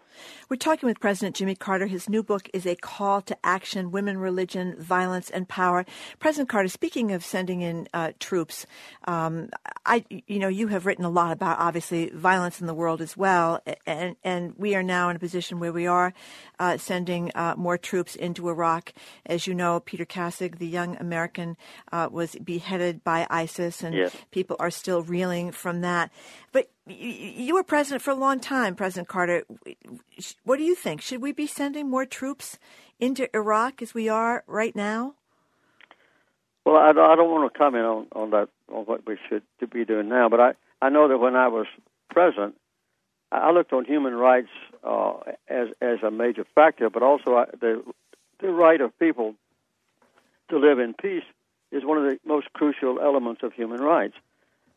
We're 0.49 0.57
talking 0.57 0.87
with 0.87 1.01
President 1.01 1.37
Jimmy 1.37 1.55
Carter. 1.55 1.87
His 1.87 2.09
new 2.09 2.23
book 2.23 2.49
is 2.53 2.67
A 2.67 2.77
Call 2.77 3.23
to 3.23 3.37
Action 3.43 3.91
Women, 3.91 4.19
Religion, 4.19 4.77
Violence, 4.79 5.31
and 5.31 5.49
Power. 5.49 5.87
President 6.19 6.49
Carter, 6.49 6.69
speaking 6.69 7.13
of 7.13 7.25
sending 7.25 7.63
in 7.63 7.89
uh, 7.95 8.13
troops, 8.21 8.67
um, 9.07 9.49
I, 9.87 10.05
you 10.11 10.39
know, 10.39 10.49
you 10.49 10.69
have 10.69 10.85
written 10.85 11.05
a 11.05 11.11
lot 11.11 11.33
about 11.33 11.59
obviously 11.59 12.11
violence 12.11 12.61
in 12.61 12.67
the 12.67 12.75
world 12.75 13.01
as 13.01 13.17
well, 13.17 13.63
and, 13.87 14.17
and 14.23 14.55
we 14.59 14.75
are 14.75 14.83
now 14.83 15.09
in 15.09 15.17
a 15.17 15.19
position 15.19 15.59
where 15.59 15.73
we 15.73 15.87
are 15.87 16.13
uh, 16.59 16.77
sending 16.77 17.31
uh, 17.35 17.55
more 17.57 17.79
troops 17.79 18.15
into 18.15 18.49
Iraq. 18.49 18.93
As 19.25 19.47
you 19.47 19.55
know, 19.55 19.81
Peter 19.81 20.05
Kassig, 20.05 20.59
the 20.59 20.67
young 20.67 20.97
American, 20.99 21.57
uh, 21.91 22.09
was 22.13 22.37
beheaded 22.37 23.03
by 23.03 23.27
ISIS, 23.31 23.83
and 23.83 23.95
Yes. 23.95 24.17
people 24.31 24.57
are 24.59 24.71
still 24.71 25.03
reeling 25.03 25.53
from 25.53 25.81
that. 25.83 26.11
But 26.53 26.71
you, 26.99 27.55
were 27.55 27.63
president 27.63 28.03
for 28.03 28.11
a 28.11 28.15
long 28.15 28.41
time, 28.41 28.75
President 28.75 29.09
Carter. 29.09 29.45
What 30.45 30.59
do 30.59 30.65
you 30.65 30.75
think? 30.75 31.01
Should 31.01 31.23
we 31.23 31.33
be 31.33 31.47
sending 31.47 31.89
more 31.89 32.07
troops 32.07 32.59
into 33.01 33.29
Iraq 33.35 33.83
as 33.83 33.95
we 33.95 34.09
are 34.09 34.45
right 34.47 34.75
now? 34.75 35.15
Well, 36.65 36.77
I, 36.77 36.93
don't 36.93 37.31
want 37.31 37.53
to 37.53 37.59
comment 37.59 37.85
on, 37.85 38.07
on 38.13 38.31
that 38.31 38.49
on 38.73 38.85
what 38.85 39.07
we 39.07 39.19
should 39.29 39.43
be 39.73 39.85
doing 39.85 40.09
now, 40.09 40.29
but 40.29 40.41
I, 40.41 40.53
I 40.81 40.91
know 40.91 41.09
that 41.09 41.19
when 41.19 41.35
I 41.35 41.49
was 41.49 41.67
president, 42.11 42.55
I 43.33 43.39
I 43.39 43.51
looked 43.51 43.73
on 43.73 43.85
human 43.85 44.15
rights 44.15 44.51
uh, 44.85 45.15
as 45.49 45.69
as 45.81 46.03
a 46.03 46.11
major 46.11 46.45
factor, 46.55 46.89
but 46.91 47.03
also 47.03 47.35
I, 47.35 47.45
the 47.61 47.83
the 48.41 48.51
right 48.51 48.81
of 48.81 48.97
people 48.99 49.35
to 50.51 50.59
live 50.59 50.79
in 50.79 50.95
peace 50.95 51.25
is 51.73 51.85
one 51.85 51.99
of 51.99 52.05
the 52.05 52.19
most 52.25 52.53
crucial 52.53 53.01
elements 53.01 53.43
of 53.43 53.53
human 53.55 53.81
rights, 53.81 54.15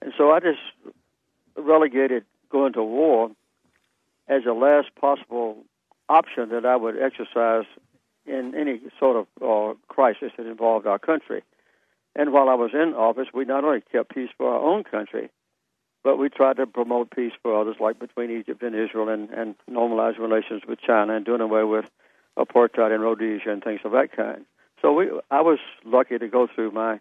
and 0.02 0.14
so 0.18 0.32
I 0.32 0.40
just 0.40 0.96
relegated 1.58 2.26
going 2.50 2.74
to 2.74 2.84
war 2.84 3.32
as 4.28 4.44
a 4.46 4.54
last 4.54 4.90
possible 5.00 5.58
option 6.10 6.50
that 6.50 6.66
I 6.66 6.76
would 6.76 6.96
exercise 7.02 7.66
in 8.26 8.56
any 8.56 8.82
sort 9.00 9.18
of 9.18 9.28
uh, 9.42 9.78
crisis 9.88 10.32
that 10.38 10.48
involved 10.48 10.88
our 10.88 11.00
country. 11.00 11.44
And 12.16 12.32
while 12.32 12.50
I 12.50 12.56
was 12.56 12.72
in 12.74 12.94
office, 12.94 13.28
we 13.34 13.46
not 13.46 13.64
only 13.64 13.82
kept 13.92 14.14
peace 14.14 14.30
for 14.38 14.54
our 14.54 14.60
own 14.60 14.84
country, 14.84 15.30
but 16.04 16.18
we 16.18 16.30
tried 16.30 16.58
to 16.58 16.68
promote 16.68 17.12
peace 17.12 17.34
for 17.42 17.60
others, 17.60 17.76
like 17.80 18.00
between 18.00 18.32
Egypt 18.32 18.62
and 18.62 18.76
Israel, 18.76 19.10
and, 19.10 19.30
and 19.32 19.56
normalize 19.70 20.18
relations 20.18 20.62
with 20.68 20.80
China, 20.80 21.16
and 21.16 21.26
doing 21.26 21.42
away 21.42 21.64
with 21.64 21.86
apartheid 22.38 22.94
in 22.94 23.02
Rhodesia 23.02 23.52
and 23.52 23.64
things 23.64 23.82
of 23.84 23.92
that 23.92 24.12
kind. 24.16 24.46
So 24.82 24.94
we, 24.94 25.10
I 25.32 25.42
was 25.42 25.60
lucky 25.84 26.18
to 26.18 26.28
go 26.28 26.48
through 26.48 26.72
my 26.72 27.00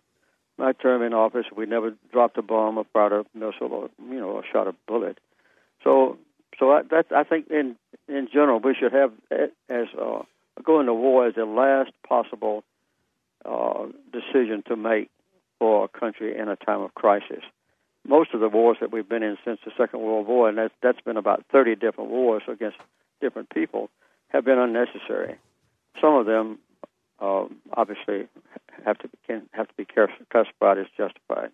my 0.59 0.73
term 0.73 1.03
in 1.03 1.13
office. 1.13 1.47
We 1.55 1.67
never 1.67 1.95
dropped 2.13 2.39
a 2.39 2.43
bomb, 2.43 2.79
or 2.79 2.87
fired 2.93 3.13
a 3.13 3.25
missile, 3.39 3.73
or 3.73 3.91
you 3.99 4.21
know, 4.21 4.31
or 4.31 4.45
shot 4.51 4.69
a 4.69 4.75
bullet. 4.87 5.19
So, 5.83 6.19
so 6.59 6.73
I, 6.73 6.83
I 7.15 7.25
think 7.25 7.49
in 7.51 7.77
in 8.09 8.29
general 8.33 8.61
we 8.61 8.75
should 8.75 8.93
have 8.93 9.13
as 9.31 9.87
uh, 10.01 10.23
going 10.63 10.87
to 10.87 10.95
war 10.95 11.27
as 11.27 11.35
the 11.35 11.45
last 11.45 11.91
possible 12.07 12.65
uh, 13.45 13.87
decision 14.13 14.63
to 14.69 14.77
make 14.77 15.11
for 15.59 15.85
a 15.85 15.89
country 15.89 16.37
in 16.37 16.49
a 16.49 16.57
time 16.57 16.81
of 16.81 16.95
crisis. 16.95 17.43
Most 18.07 18.35
of 18.35 18.41
the 18.41 18.49
wars 18.49 18.77
that 18.81 18.93
we've 18.93 19.09
been 19.09 19.23
in 19.23 19.39
since 19.45 19.61
the 19.65 19.73
Second 19.79 20.01
World 20.01 20.27
War, 20.27 20.49
and 20.49 20.59
that's, 20.59 20.75
that's 20.83 21.01
been 21.01 21.17
about 21.17 21.45
30 21.51 21.77
different 21.77 22.11
wars 22.11 22.43
against 22.49 22.77
different 23.21 23.49
people, 23.49 23.89
have 24.29 24.45
been 24.45 24.59
unnecessary. 24.59 25.37
Some 26.01 26.15
of 26.15 26.27
them 26.27 26.59
um, 27.25 27.57
obviously 27.73 28.29
have 28.85 28.99
to 28.99 29.09
can 29.27 29.49
have 29.53 29.69
to 29.69 29.75
be 29.75 29.85
careful. 29.85 30.17
classified 30.31 30.79
as 30.79 30.87
justified. 30.97 31.51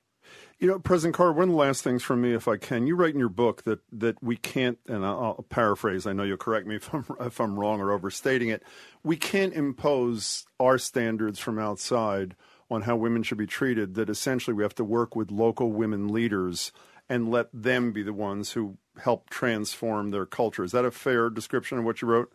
You 0.58 0.68
know, 0.68 0.78
President 0.78 1.14
Carter, 1.14 1.32
one 1.32 1.44
of 1.44 1.50
the 1.50 1.56
last 1.56 1.82
things 1.82 2.02
from 2.02 2.20
me, 2.20 2.34
if 2.34 2.46
I 2.46 2.56
can, 2.56 2.86
you 2.86 2.94
write 2.94 3.14
in 3.14 3.18
your 3.18 3.30
book 3.30 3.62
that, 3.64 3.80
that 3.90 4.22
we 4.22 4.36
can't, 4.36 4.78
and 4.86 5.04
I'll 5.04 5.44
paraphrase, 5.48 6.06
I 6.06 6.12
know 6.12 6.22
you'll 6.22 6.36
correct 6.36 6.66
me 6.66 6.76
if 6.76 6.92
I'm, 6.92 7.04
if 7.20 7.40
I'm 7.40 7.58
wrong 7.58 7.80
or 7.80 7.90
overstating 7.90 8.48
it, 8.48 8.62
we 9.02 9.16
can't 9.16 9.54
impose 9.54 10.44
our 10.60 10.76
standards 10.76 11.38
from 11.38 11.58
outside 11.58 12.36
on 12.70 12.82
how 12.82 12.94
women 12.94 13.22
should 13.22 13.38
be 13.38 13.46
treated, 13.46 13.94
that 13.94 14.10
essentially 14.10 14.54
we 14.54 14.62
have 14.62 14.74
to 14.76 14.84
work 14.84 15.16
with 15.16 15.30
local 15.30 15.72
women 15.72 16.08
leaders 16.08 16.70
and 17.08 17.30
let 17.30 17.48
them 17.52 17.90
be 17.90 18.02
the 18.02 18.12
ones 18.12 18.52
who 18.52 18.76
help 19.02 19.30
transform 19.30 20.10
their 20.10 20.26
culture. 20.26 20.62
Is 20.62 20.72
that 20.72 20.84
a 20.84 20.90
fair 20.90 21.30
description 21.30 21.78
of 21.78 21.84
what 21.84 22.02
you 22.02 22.08
wrote? 22.08 22.30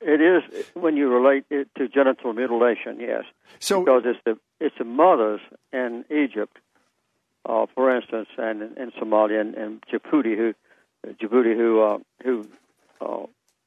It 0.00 0.20
is 0.20 0.66
when 0.74 0.96
you 0.96 1.08
relate 1.08 1.44
it 1.50 1.68
to 1.76 1.88
genital 1.88 2.32
mutilation, 2.32 3.00
yes. 3.00 3.24
So 3.60 3.80
because 3.80 4.02
it's 4.04 4.20
the 4.24 4.38
it's 4.60 4.76
the 4.78 4.84
mothers 4.84 5.40
in 5.72 6.04
Egypt 6.10 6.58
uh, 7.48 7.66
for 7.74 7.94
instance, 7.94 8.28
and 8.38 8.62
in 8.76 8.90
Somalia 8.92 9.40
and, 9.40 9.54
and 9.54 9.82
Djibouti, 9.82 10.36
who 10.36 10.54
Djibouti 11.06 11.56
who 11.56 11.80
uh, 11.80 11.98
who 12.22 12.48
uh, 13.00 13.26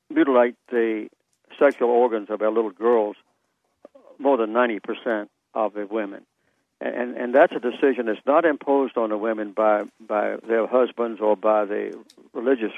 mutilate 0.10 0.56
the 0.70 1.08
sexual 1.58 1.90
organs 1.90 2.30
of 2.30 2.42
our 2.42 2.52
little 2.52 2.72
girls 2.72 3.16
more 4.18 4.38
than 4.38 4.54
ninety 4.54 4.80
percent 4.80 5.30
of 5.54 5.74
the 5.74 5.86
women, 5.86 6.26
and 6.82 7.16
and 7.16 7.34
that's 7.34 7.54
a 7.54 7.60
decision 7.60 8.08
that's 8.08 8.26
not 8.26 8.46
imposed 8.46 8.98
on 8.98 9.10
the 9.10 9.18
women 9.18 9.54
by 9.54 9.84
by 10.06 10.36
their 10.48 10.68
husbands 10.68 11.22
or 11.22 11.38
by 11.38 11.66
the 11.66 11.98
religious 12.34 12.74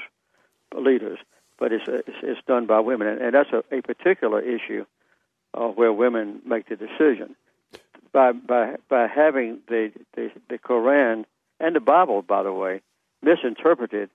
leaders, 0.76 1.18
but 1.62 1.72
it's 1.72 1.84
it's, 1.86 2.18
it's 2.24 2.40
done 2.48 2.66
by 2.66 2.80
women, 2.80 3.06
and, 3.06 3.22
and 3.22 3.34
that's 3.36 3.50
a, 3.52 3.62
a 3.72 3.82
particular 3.82 4.40
issue 4.40 4.84
uh, 5.54 5.68
where 5.68 5.92
women 5.92 6.42
make 6.44 6.68
the 6.68 6.74
decision 6.74 7.36
by 8.12 8.32
by 8.32 8.74
by 8.88 9.06
having 9.06 9.60
the, 9.68 9.92
the 10.16 10.32
the 10.50 10.58
Quran 10.58 11.24
and 11.60 11.76
the 11.76 11.80
Bible, 11.80 12.20
by 12.20 12.42
the 12.42 12.52
way, 12.52 12.80
misinterpreted 13.22 14.10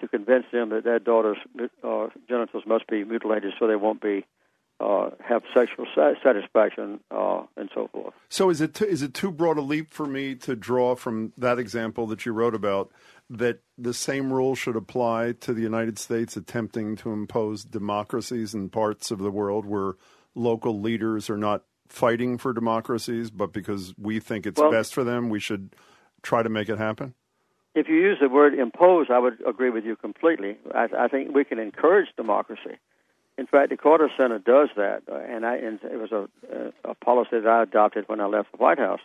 to 0.00 0.06
convince 0.06 0.44
them 0.52 0.68
that 0.68 0.84
their 0.84 1.00
daughters' 1.00 1.38
uh, 1.82 2.06
genitals 2.28 2.62
must 2.66 2.86
be 2.86 3.02
mutilated 3.02 3.52
so 3.58 3.66
they 3.66 3.74
won't 3.74 4.00
be 4.00 4.24
uh, 4.78 5.10
have 5.20 5.42
sexual 5.52 5.86
satisfaction 6.22 7.00
uh, 7.10 7.42
and 7.56 7.68
so 7.74 7.88
forth. 7.88 8.14
So 8.28 8.48
is 8.48 8.60
it 8.60 8.74
too, 8.74 8.84
is 8.84 9.02
it 9.02 9.12
too 9.12 9.32
broad 9.32 9.58
a 9.58 9.60
leap 9.60 9.92
for 9.92 10.06
me 10.06 10.36
to 10.36 10.54
draw 10.54 10.94
from 10.94 11.32
that 11.36 11.58
example 11.58 12.06
that 12.08 12.24
you 12.26 12.32
wrote 12.32 12.54
about 12.54 12.92
that 13.38 13.60
the 13.78 13.94
same 13.94 14.32
rule 14.32 14.54
should 14.54 14.76
apply 14.76 15.32
to 15.40 15.54
the 15.54 15.62
United 15.62 15.98
States 15.98 16.36
attempting 16.36 16.96
to 16.96 17.12
impose 17.12 17.64
democracies 17.64 18.54
in 18.54 18.68
parts 18.68 19.10
of 19.10 19.18
the 19.18 19.30
world 19.30 19.64
where 19.64 19.94
local 20.34 20.80
leaders 20.80 21.30
are 21.30 21.38
not 21.38 21.64
fighting 21.88 22.38
for 22.38 22.52
democracies, 22.52 23.30
but 23.30 23.52
because 23.52 23.94
we 23.98 24.20
think 24.20 24.46
it's 24.46 24.60
well, 24.60 24.70
best 24.70 24.94
for 24.94 25.04
them, 25.04 25.28
we 25.28 25.40
should 25.40 25.74
try 26.22 26.42
to 26.42 26.48
make 26.48 26.68
it 26.68 26.78
happen? 26.78 27.14
If 27.74 27.88
you 27.88 27.96
use 27.96 28.18
the 28.20 28.28
word 28.28 28.54
impose, 28.54 29.06
I 29.10 29.18
would 29.18 29.42
agree 29.46 29.70
with 29.70 29.84
you 29.84 29.96
completely. 29.96 30.58
I, 30.74 30.88
I 30.98 31.08
think 31.08 31.34
we 31.34 31.44
can 31.44 31.58
encourage 31.58 32.08
democracy. 32.16 32.76
In 33.38 33.46
fact, 33.46 33.70
the 33.70 33.78
Carter 33.78 34.10
Center 34.16 34.38
does 34.38 34.68
that, 34.76 35.02
uh, 35.10 35.16
and, 35.16 35.46
I, 35.46 35.56
and 35.56 35.80
it 35.82 35.98
was 35.98 36.12
a, 36.12 36.28
a, 36.84 36.94
policy 36.94 37.40
that 37.40 37.46
I 37.46 37.62
adopted 37.62 38.08
when 38.08 38.20
I 38.20 38.26
left 38.26 38.52
the 38.52 38.58
White 38.58 38.78
House. 38.78 39.00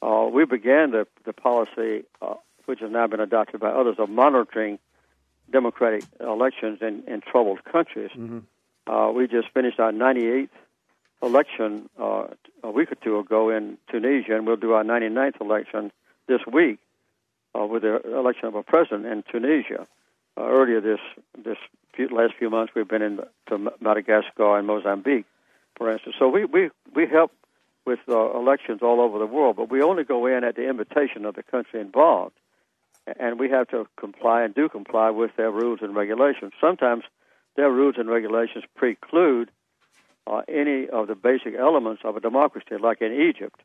Uh, 0.00 0.28
we 0.32 0.46
began 0.46 0.92
the, 0.92 1.06
the 1.26 1.34
policy, 1.34 2.04
uh, 2.22 2.34
which 2.66 2.80
has 2.80 2.90
now 2.90 3.06
been 3.06 3.20
adopted 3.20 3.60
by 3.60 3.70
others, 3.70 3.96
of 3.98 4.08
monitoring 4.08 4.78
democratic 5.50 6.04
elections 6.20 6.78
in, 6.80 7.02
in 7.06 7.20
troubled 7.20 7.64
countries. 7.64 8.10
Mm-hmm. 8.16 8.40
Uh, 8.90 9.10
we 9.12 9.26
just 9.26 9.48
finished 9.52 9.78
our 9.78 9.92
98th 9.92 10.48
election 11.22 11.88
uh, 12.00 12.26
a 12.62 12.70
week 12.70 12.90
or 12.90 12.96
two 12.96 13.18
ago 13.18 13.50
in 13.50 13.78
Tunisia, 13.90 14.36
and 14.36 14.46
we'll 14.46 14.56
do 14.56 14.72
our 14.72 14.84
99th 14.84 15.40
election 15.40 15.92
this 16.26 16.40
week 16.50 16.78
uh, 17.58 17.66
with 17.66 17.82
the 17.82 18.00
election 18.16 18.46
of 18.46 18.54
a 18.54 18.62
president 18.62 19.06
in 19.06 19.22
Tunisia. 19.30 19.86
Uh, 20.36 20.42
earlier 20.42 20.80
this 20.80 21.00
this 21.44 21.58
few, 21.94 22.08
last 22.08 22.34
few 22.38 22.48
months, 22.48 22.72
we've 22.74 22.88
been 22.88 23.02
in 23.02 23.20
to 23.48 23.72
Madagascar 23.80 24.58
and 24.58 24.66
Mozambique, 24.66 25.26
for 25.76 25.90
instance. 25.90 26.16
So 26.18 26.28
we 26.28 26.44
we 26.44 26.70
we 26.94 27.06
help 27.06 27.32
with 27.84 27.98
uh, 28.08 28.38
elections 28.38 28.80
all 28.82 29.00
over 29.00 29.18
the 29.18 29.26
world, 29.26 29.56
but 29.56 29.70
we 29.70 29.82
only 29.82 30.04
go 30.04 30.26
in 30.26 30.44
at 30.44 30.56
the 30.56 30.68
invitation 30.68 31.24
of 31.24 31.34
the 31.34 31.42
country 31.42 31.80
involved, 31.80 32.34
and 33.18 33.38
we 33.38 33.48
have 33.50 33.68
to 33.68 33.86
comply 33.96 34.42
and 34.42 34.54
do 34.54 34.68
comply 34.68 35.10
with 35.10 35.30
their 35.36 35.50
rules 35.50 35.80
and 35.82 35.94
regulations. 35.94 36.52
Sometimes 36.60 37.04
their 37.56 37.70
rules 37.70 37.96
and 37.98 38.08
regulations 38.08 38.64
preclude 38.76 39.50
uh, 40.26 40.42
any 40.48 40.88
of 40.88 41.08
the 41.08 41.14
basic 41.14 41.54
elements 41.54 42.02
of 42.04 42.16
a 42.16 42.20
democracy, 42.20 42.76
like 42.80 43.00
in 43.00 43.12
Egypt. 43.12 43.60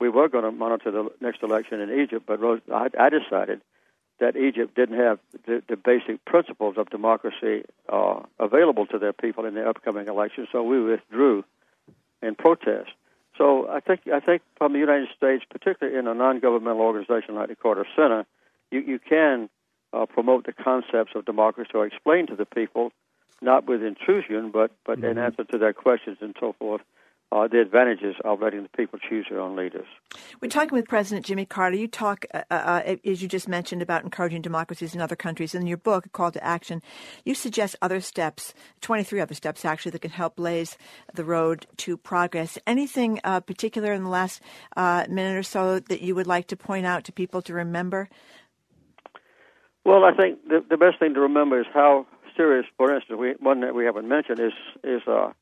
We 0.00 0.08
were 0.08 0.28
going 0.28 0.44
to 0.44 0.50
monitor 0.50 0.90
the 0.90 1.08
next 1.20 1.42
election 1.42 1.80
in 1.80 2.00
Egypt, 2.00 2.24
but 2.26 2.40
I, 2.72 2.88
I 2.98 3.08
decided 3.08 3.60
that 4.18 4.36
Egypt 4.36 4.74
didn't 4.74 4.98
have 4.98 5.18
the, 5.46 5.62
the 5.68 5.76
basic 5.76 6.24
principles 6.24 6.76
of 6.76 6.90
democracy 6.90 7.64
uh, 7.88 8.20
available 8.38 8.86
to 8.86 8.98
their 8.98 9.12
people 9.12 9.44
in 9.44 9.54
the 9.54 9.68
upcoming 9.68 10.08
election, 10.08 10.46
so 10.52 10.62
we 10.62 10.80
withdrew 10.80 11.44
in 12.20 12.34
protest. 12.34 12.90
So 13.38 13.68
I 13.68 13.80
think 13.80 14.02
I 14.12 14.20
think 14.20 14.42
from 14.56 14.74
the 14.74 14.78
United 14.78 15.08
States, 15.16 15.44
particularly 15.50 15.98
in 15.98 16.06
a 16.06 16.14
non-governmental 16.14 16.82
organization 16.82 17.34
like 17.34 17.48
the 17.48 17.56
Carter 17.56 17.86
Center, 17.96 18.26
you, 18.72 18.80
you 18.80 18.98
can 18.98 19.48
uh, 19.92 20.06
promote 20.06 20.46
the 20.46 20.52
concepts 20.52 21.12
of 21.14 21.24
democracy 21.24 21.70
or 21.74 21.86
explain 21.86 22.26
to 22.28 22.36
the 22.36 22.46
people 22.46 22.90
not 23.40 23.66
with 23.66 23.82
intrusion, 23.82 24.50
but 24.52 24.70
but 24.86 24.98
mm-hmm. 24.98 25.18
in 25.18 25.18
answer 25.18 25.44
to 25.44 25.58
their 25.58 25.72
questions 25.72 26.18
and 26.20 26.34
so 26.40 26.54
forth. 26.58 26.80
Uh, 27.30 27.48
the 27.48 27.58
advantages 27.58 28.14
of 28.26 28.42
letting 28.42 28.62
the 28.62 28.68
people 28.76 28.98
choose 28.98 29.24
their 29.30 29.40
own 29.40 29.56
leaders. 29.56 29.86
We're 30.42 30.50
talking 30.50 30.76
with 30.76 30.86
President 30.86 31.24
Jimmy 31.24 31.46
Carter. 31.46 31.76
You 31.76 31.88
talk, 31.88 32.26
uh, 32.34 32.42
uh, 32.50 32.96
as 33.06 33.22
you 33.22 33.28
just 33.28 33.48
mentioned, 33.48 33.80
about 33.80 34.04
encouraging 34.04 34.42
democracies 34.42 34.94
in 34.94 35.00
other 35.00 35.16
countries. 35.16 35.54
In 35.54 35.66
your 35.66 35.78
book, 35.78 36.04
A 36.04 36.08
Call 36.10 36.30
to 36.32 36.44
Action, 36.44 36.82
you 37.24 37.34
suggest 37.34 37.74
other 37.80 38.02
steps, 38.02 38.52
23 38.82 39.18
other 39.18 39.34
steps 39.34 39.64
actually, 39.64 39.92
that 39.92 40.02
can 40.02 40.10
help 40.10 40.36
blaze 40.36 40.76
the 41.14 41.24
road 41.24 41.66
to 41.78 41.96
progress. 41.96 42.58
Anything 42.66 43.18
uh, 43.24 43.40
particular 43.40 43.94
in 43.94 44.04
the 44.04 44.10
last 44.10 44.42
uh, 44.76 45.06
minute 45.08 45.38
or 45.38 45.42
so 45.42 45.80
that 45.80 46.02
you 46.02 46.14
would 46.14 46.26
like 46.26 46.48
to 46.48 46.56
point 46.56 46.84
out 46.84 47.04
to 47.04 47.12
people 47.12 47.40
to 47.42 47.54
remember? 47.54 48.10
Well, 49.84 50.04
I 50.04 50.12
think 50.12 50.46
the, 50.46 50.64
the 50.68 50.76
best 50.76 50.98
thing 50.98 51.14
to 51.14 51.20
remember 51.20 51.60
is 51.60 51.66
how 51.72 52.06
serious, 52.36 52.66
for 52.76 52.94
instance, 52.94 53.18
we, 53.18 53.32
one 53.40 53.60
that 53.60 53.74
we 53.74 53.84
haven't 53.84 54.08
mentioned 54.08 54.38
is 54.38 54.52
is 54.84 55.02
uh, 55.06 55.32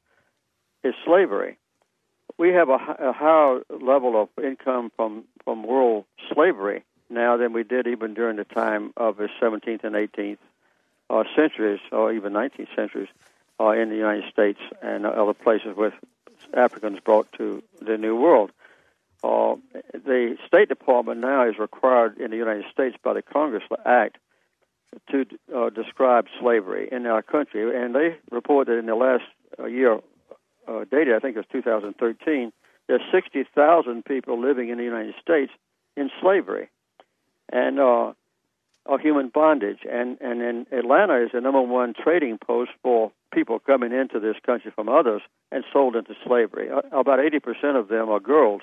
is 0.82 0.94
slavery. 1.04 1.58
We 2.38 2.50
have 2.50 2.70
a, 2.70 2.78
a 2.98 3.12
higher 3.12 3.60
level 3.68 4.20
of 4.20 4.28
income 4.42 4.92
from 4.96 5.24
from 5.44 5.62
world 5.62 6.04
slavery 6.32 6.84
now 7.10 7.36
than 7.36 7.52
we 7.52 7.64
did 7.64 7.86
even 7.86 8.14
during 8.14 8.36
the 8.36 8.44
time 8.44 8.92
of 8.96 9.16
the 9.16 9.28
17th 9.42 9.84
and 9.84 9.94
18th 9.94 10.38
uh, 11.10 11.24
centuries, 11.36 11.80
or 11.90 12.12
even 12.12 12.32
19th 12.32 12.74
centuries, 12.74 13.08
uh, 13.58 13.70
in 13.70 13.90
the 13.90 13.96
United 13.96 14.30
States 14.32 14.60
and 14.80 15.04
other 15.04 15.34
places 15.34 15.76
with 15.76 15.92
Africans 16.54 17.00
brought 17.00 17.30
to 17.32 17.62
the 17.80 17.98
New 17.98 18.16
World. 18.16 18.52
Uh, 19.22 19.56
the 19.92 20.38
State 20.46 20.68
Department 20.68 21.20
now 21.20 21.46
is 21.46 21.58
required 21.58 22.16
in 22.18 22.30
the 22.30 22.36
United 22.36 22.64
States 22.72 22.96
by 23.02 23.12
the 23.12 23.22
Congress 23.22 23.64
Act 23.84 24.16
to 25.10 25.24
uh, 25.54 25.70
describe 25.70 26.26
slavery 26.40 26.88
in 26.90 27.06
our 27.06 27.22
country, 27.22 27.76
and 27.76 27.94
they 27.94 28.16
report 28.30 28.66
that 28.66 28.78
in 28.78 28.86
the 28.86 28.94
last 28.94 29.24
uh, 29.58 29.66
year 29.66 30.00
uh, 30.66 30.84
data, 30.90 31.14
I 31.16 31.20
think 31.20 31.36
it 31.36 31.40
was 31.40 31.46
2013, 31.52 32.52
there's 32.88 33.00
60,000 33.12 34.04
people 34.04 34.40
living 34.40 34.68
in 34.68 34.78
the 34.78 34.84
United 34.84 35.14
States 35.20 35.52
in 35.96 36.10
slavery 36.20 36.68
and 37.52 37.78
uh, 37.78 38.12
of 38.86 39.00
human 39.00 39.28
bondage. 39.28 39.80
And 39.90 40.18
and 40.20 40.42
in 40.42 40.66
Atlanta 40.72 41.22
is 41.24 41.30
the 41.32 41.40
number 41.40 41.60
one 41.60 41.94
trading 41.94 42.38
post 42.38 42.70
for 42.82 43.12
people 43.32 43.58
coming 43.60 43.92
into 43.92 44.18
this 44.18 44.36
country 44.44 44.72
from 44.74 44.88
others 44.88 45.22
and 45.52 45.64
sold 45.72 45.96
into 45.96 46.14
slavery. 46.26 46.68
Uh, 46.70 46.80
about 46.98 47.20
80% 47.20 47.78
of 47.78 47.88
them 47.88 48.08
are 48.08 48.20
girls 48.20 48.62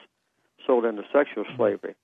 sold 0.66 0.84
into 0.84 1.04
sexual 1.14 1.46
slavery. 1.56 1.96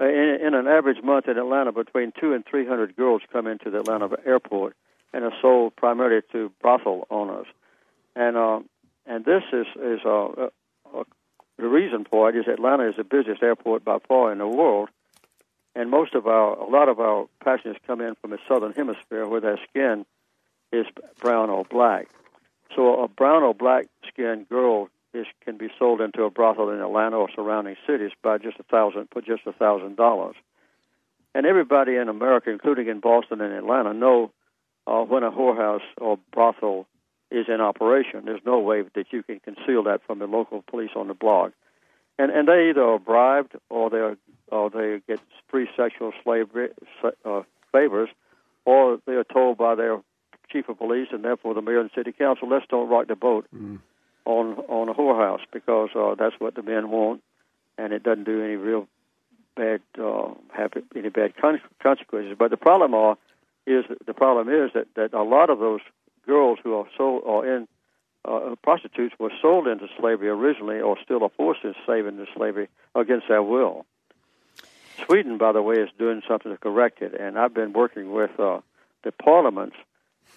Uh, 0.00 0.06
in, 0.06 0.38
in 0.48 0.54
an 0.54 0.66
average 0.66 1.02
month 1.02 1.26
in 1.26 1.38
Atlanta, 1.38 1.72
between 1.72 2.12
two 2.20 2.34
and 2.34 2.44
three 2.44 2.66
hundred 2.66 2.94
girls 2.96 3.22
come 3.32 3.46
into 3.46 3.70
the 3.70 3.80
Atlanta 3.80 4.10
airport 4.26 4.76
and 5.12 5.24
are 5.24 5.32
sold 5.40 5.74
primarily 5.76 6.20
to 6.32 6.52
brothel 6.60 7.06
owners, 7.10 7.46
and 8.14 8.36
uh, 8.36 8.60
and 9.06 9.24
this 9.24 9.42
is 9.52 9.66
is 9.76 10.00
uh, 10.04 10.26
uh, 10.26 10.48
uh, 10.94 11.04
the 11.56 11.68
reason 11.68 12.04
for 12.10 12.28
it 12.28 12.36
is 12.36 12.46
Atlanta 12.46 12.88
is 12.88 12.96
the 12.96 13.04
busiest 13.04 13.42
airport 13.42 13.84
by 13.84 13.98
far 14.06 14.32
in 14.32 14.38
the 14.38 14.46
world, 14.46 14.90
and 15.74 15.90
most 15.90 16.14
of 16.14 16.26
our 16.26 16.54
a 16.58 16.68
lot 16.68 16.90
of 16.90 17.00
our 17.00 17.26
passengers 17.42 17.76
come 17.86 18.02
in 18.02 18.14
from 18.16 18.30
the 18.32 18.38
southern 18.46 18.72
hemisphere 18.72 19.26
where 19.26 19.40
their 19.40 19.58
skin 19.70 20.04
is 20.72 20.86
brown 21.20 21.48
or 21.48 21.64
black. 21.64 22.08
So 22.74 23.02
a 23.02 23.08
brown 23.08 23.42
or 23.42 23.54
black 23.54 23.86
skinned 24.08 24.48
girl 24.50 24.90
is 25.16 25.26
can 25.44 25.56
be 25.56 25.68
sold 25.78 26.00
into 26.00 26.22
a 26.24 26.30
brothel 26.30 26.70
in 26.70 26.80
Atlanta 26.80 27.16
or 27.16 27.28
surrounding 27.34 27.76
cities 27.86 28.12
by 28.22 28.38
just 28.38 28.58
a 28.58 28.62
thousand 28.64 29.08
for 29.12 29.22
just 29.22 29.46
a 29.46 29.52
thousand 29.52 29.96
dollars. 29.96 30.36
And 31.34 31.46
everybody 31.46 31.96
in 31.96 32.08
America, 32.08 32.50
including 32.50 32.88
in 32.88 33.00
Boston 33.00 33.40
and 33.40 33.52
Atlanta, 33.52 33.92
know 33.92 34.30
uh, 34.86 35.02
when 35.02 35.22
a 35.22 35.30
whorehouse 35.30 35.82
or 35.98 36.18
brothel 36.32 36.86
is 37.30 37.46
in 37.48 37.60
operation. 37.60 38.24
There's 38.24 38.44
no 38.46 38.58
way 38.60 38.82
that 38.94 39.06
you 39.10 39.22
can 39.22 39.40
conceal 39.40 39.82
that 39.84 40.00
from 40.06 40.18
the 40.20 40.26
local 40.26 40.62
police 40.62 40.90
on 40.94 41.08
the 41.08 41.14
block. 41.14 41.52
And 42.18 42.30
and 42.30 42.48
they 42.48 42.70
either 42.70 42.82
are 42.82 42.98
bribed 42.98 43.56
or 43.68 43.90
they 43.90 44.16
or 44.50 44.70
they 44.70 45.02
get 45.06 45.20
free 45.48 45.68
sexual 45.76 46.12
slavery 46.22 46.68
uh, 47.24 47.42
favors, 47.72 48.08
or 48.64 48.98
they 49.06 49.14
are 49.14 49.24
told 49.24 49.58
by 49.58 49.74
their 49.74 50.00
chief 50.50 50.68
of 50.68 50.78
police 50.78 51.08
and 51.10 51.24
therefore 51.24 51.54
the 51.54 51.60
mayor 51.60 51.80
and 51.80 51.90
city 51.94 52.12
council, 52.12 52.48
let's 52.48 52.66
don't 52.68 52.88
rock 52.88 53.08
the 53.08 53.16
boat 53.16 53.46
mm. 53.54 53.80
On 54.26 54.58
on 54.68 54.88
a 54.88 54.94
whorehouse 54.94 55.40
because 55.52 55.90
uh, 55.94 56.14
that's 56.16 56.34
what 56.38 56.54
the 56.54 56.62
men 56.62 56.90
want, 56.90 57.22
and 57.78 57.92
it 57.92 58.02
doesn't 58.02 58.24
do 58.24 58.42
any 58.42 58.56
real 58.56 58.86
bad 59.56 59.80
uh, 59.98 60.34
have 60.54 60.72
any 60.94 61.08
bad 61.08 61.36
con- 61.36 61.60
consequences. 61.82 62.36
But 62.38 62.50
the 62.50 62.56
problem 62.56 62.92
are 62.92 63.16
is 63.66 63.84
the 64.04 64.14
problem 64.14 64.48
is 64.48 64.72
that 64.74 64.88
that 64.96 65.14
a 65.14 65.22
lot 65.22 65.48
of 65.48 65.58
those 65.58 65.80
girls 66.26 66.58
who 66.62 66.74
are 66.74 66.86
so 66.98 67.22
are 67.24 67.56
in 67.56 67.68
uh, 68.24 68.56
prostitutes 68.62 69.14
were 69.18 69.32
sold 69.40 69.68
into 69.68 69.86
slavery 69.98 70.28
originally, 70.28 70.80
or 70.80 70.96
still 71.02 71.22
are 71.22 71.30
forced 71.36 71.64
into 71.64 72.08
into 72.08 72.26
slavery 72.36 72.68
against 72.94 73.28
their 73.28 73.42
will. 73.42 73.86
Sweden, 75.04 75.38
by 75.38 75.52
the 75.52 75.62
way, 75.62 75.76
is 75.76 75.90
doing 75.98 76.22
something 76.26 76.50
to 76.50 76.58
correct 76.58 77.02
it, 77.02 77.14
and 77.14 77.38
I've 77.38 77.54
been 77.54 77.72
working 77.72 78.12
with 78.12 78.38
uh, 78.40 78.60
the 79.04 79.12
parliaments 79.12 79.76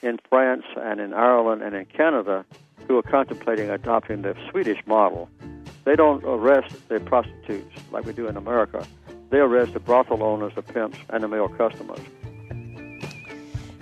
in 0.02 0.20
France 0.30 0.64
and 0.76 0.99
in 0.99 1.14
Ireland 1.14 1.61
and 1.61 1.76
in 1.76 1.86
Canada 1.86 2.45
who 2.88 2.97
are 2.97 3.03
contemplating 3.03 3.69
adopting 3.69 4.22
the 4.22 4.35
Swedish 4.49 4.80
model. 4.85 5.30
They 5.85 5.95
don't 5.95 6.23
arrest 6.23 6.76
the 6.89 6.99
prostitutes 6.99 7.76
like 7.91 8.06
we 8.06 8.14
do 8.14 8.27
in 8.27 8.38
America. 8.38 8.85
They 9.30 9.38
arrest 9.38 9.73
the 9.73 9.80
brothel 9.80 10.23
owners, 10.23 10.53
the 10.56 10.61
pimps, 10.61 10.97
and 11.10 11.23
the 11.23 11.27
male 11.27 11.49
customers. 11.49 11.99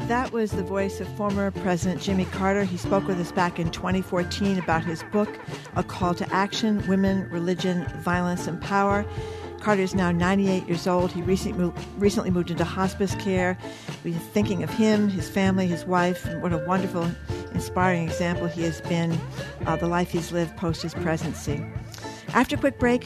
That 0.08 0.32
was 0.32 0.52
the 0.52 0.64
voice 0.64 1.02
of 1.02 1.08
former 1.18 1.52
President 1.52 2.02
Jimmy 2.02 2.24
Carter. 2.26 2.64
He 2.64 2.78
spoke 2.78 3.08
with 3.08 3.20
us 3.20 3.34
back 3.34 3.60
in 3.60 3.72
2014 3.72 4.58
about 4.58 4.86
his 4.86 5.04
book, 5.12 5.28
A 5.76 5.84
Call 5.84 6.14
to 6.14 6.34
Action 6.34 6.86
Women, 6.88 7.30
Religion, 7.30 7.86
Violence, 8.00 8.48
and 8.48 8.62
Power. 8.62 9.06
Carter 9.60 9.82
is 9.82 9.94
now 9.94 10.14
98 10.14 10.66
years 10.66 10.88
old. 10.88 11.12
He 11.12 11.22
recently 11.22 11.60
moved, 11.60 11.86
recently 11.98 12.30
moved 12.30 12.52
into 12.52 12.64
hospice 12.64 13.16
care. 13.16 13.58
We're 14.06 14.18
thinking 14.18 14.64
of 14.64 14.70
him, 14.70 15.10
his 15.10 15.30
family, 15.30 15.68
his 15.68 15.84
wife, 15.84 16.26
and 16.26 16.42
what 16.42 16.54
a 16.54 16.60
wonderful, 16.60 17.12
inspiring 17.58 18.08
example 18.08 18.48
he 18.48 18.64
has 18.64 18.82
been, 18.82 19.18
uh, 19.66 19.76
the 19.76 19.88
life 19.88 20.12
he's 20.12 20.32
lived 20.32 20.56
post 20.58 20.82
his 20.82 20.94
presidency. 20.94 21.64
After 22.34 22.56
a 22.56 22.60
quick 22.60 22.80
break, 22.80 23.06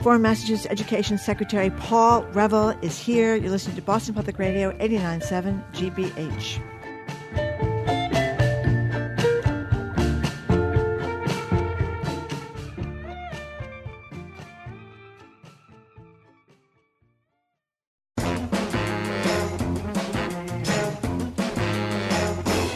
Former 0.00 0.18
Massachusetts 0.20 0.68
Education 0.70 1.18
Secretary 1.18 1.70
Paul 1.70 2.22
Reville 2.32 2.70
is 2.82 2.98
here. 2.98 3.34
You're 3.34 3.50
listening 3.50 3.76
to 3.76 3.82
Boston 3.82 4.14
Public 4.14 4.38
Radio 4.38 4.70
89.7 4.78 5.72
GBH. 5.72 6.77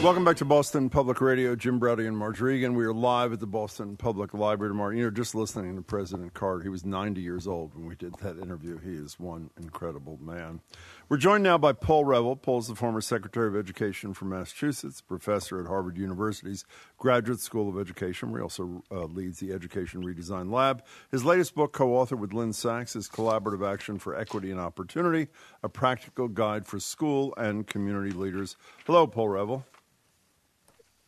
Welcome 0.03 0.25
back 0.25 0.35
to 0.37 0.45
Boston 0.45 0.89
Public 0.89 1.21
Radio. 1.21 1.55
Jim 1.55 1.79
Braude 1.79 2.05
and 2.05 2.17
Margery 2.17 2.57
Eagan. 2.57 2.73
We 2.75 2.83
are 2.83 2.93
live 2.93 3.31
at 3.31 3.39
the 3.39 3.47
Boston 3.47 3.95
Public 3.95 4.33
Library 4.33 4.71
tomorrow. 4.71 4.89
You 4.89 5.05
know, 5.05 5.09
just 5.09 5.33
listening 5.33 5.77
to 5.77 5.81
President 5.81 6.33
Carter, 6.33 6.61
he 6.61 6.67
was 6.67 6.83
90 6.83 7.21
years 7.21 7.47
old 7.47 7.73
when 7.73 7.85
we 7.85 7.95
did 7.95 8.13
that 8.15 8.37
interview. 8.37 8.77
He 8.79 8.95
is 8.95 9.17
one 9.17 9.49
incredible 9.55 10.19
man. 10.21 10.59
We're 11.07 11.15
joined 11.15 11.45
now 11.45 11.57
by 11.57 11.71
Paul 11.71 12.03
Reville. 12.03 12.35
Paul's 12.35 12.67
the 12.67 12.75
former 12.75 12.99
Secretary 12.99 13.47
of 13.47 13.55
Education 13.55 14.13
for 14.13 14.25
Massachusetts, 14.25 14.99
professor 14.99 15.61
at 15.61 15.67
Harvard 15.67 15.97
University's 15.97 16.65
Graduate 16.97 17.39
School 17.39 17.69
of 17.69 17.79
Education, 17.79 18.29
where 18.29 18.41
he 18.41 18.43
also 18.43 18.83
uh, 18.91 19.05
leads 19.05 19.39
the 19.39 19.53
Education 19.53 20.03
Redesign 20.03 20.51
Lab. 20.51 20.83
His 21.11 21.23
latest 21.23 21.55
book, 21.55 21.71
co 21.71 21.87
authored 21.91 22.19
with 22.19 22.33
Lynn 22.33 22.51
Sacks, 22.51 22.97
is 22.97 23.07
Collaborative 23.07 23.65
Action 23.65 23.97
for 23.99 24.19
Equity 24.19 24.51
and 24.51 24.59
Opportunity, 24.59 25.29
a 25.63 25.69
practical 25.69 26.27
guide 26.27 26.65
for 26.67 26.77
school 26.77 27.33
and 27.37 27.65
community 27.67 28.11
leaders. 28.11 28.57
Hello, 28.85 29.07
Paul 29.07 29.29
Reville. 29.29 29.65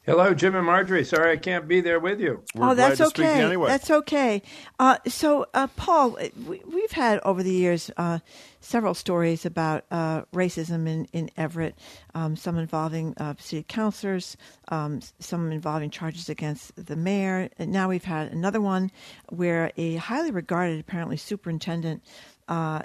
Hello, 0.05 0.35
Jim 0.35 0.53
and 0.53 0.67
Margery. 0.67 1.03
Sorry 1.03 1.31
I 1.31 1.37
can't 1.37 1.67
be 1.67 1.81
there 1.81 1.99
with 1.99 2.19
you. 2.19 2.43
We're 2.53 2.69
oh, 2.69 2.75
that's 2.75 3.01
okay. 3.01 3.41
Anyway. 3.41 3.69
That's 3.69 3.89
okay. 3.89 4.43
Uh, 4.77 4.97
so, 5.07 5.47
uh, 5.55 5.65
Paul, 5.75 6.19
we, 6.45 6.81
have 6.81 6.91
had 6.91 7.19
over 7.21 7.41
the 7.41 7.51
years 7.51 7.89
uh, 7.97 8.19
several 8.59 8.93
stories 8.93 9.47
about 9.47 9.83
uh, 9.89 10.21
racism 10.31 10.87
in, 10.87 11.07
in 11.11 11.31
Everett, 11.37 11.79
um, 12.13 12.35
some 12.35 12.59
involving 12.59 13.15
uh, 13.17 13.33
city 13.39 13.65
councilors, 13.67 14.37
um, 14.67 14.99
some 15.17 15.51
involving 15.51 15.89
charges 15.89 16.29
against 16.29 16.85
the 16.85 16.95
mayor. 16.95 17.49
And 17.57 17.71
now 17.71 17.89
we've 17.89 18.03
had 18.03 18.31
another 18.31 18.61
one 18.61 18.91
where 19.29 19.71
a 19.75 19.95
highly 19.95 20.29
regarded, 20.29 20.79
apparently, 20.79 21.17
superintendent 21.17 22.03
uh, 22.47 22.83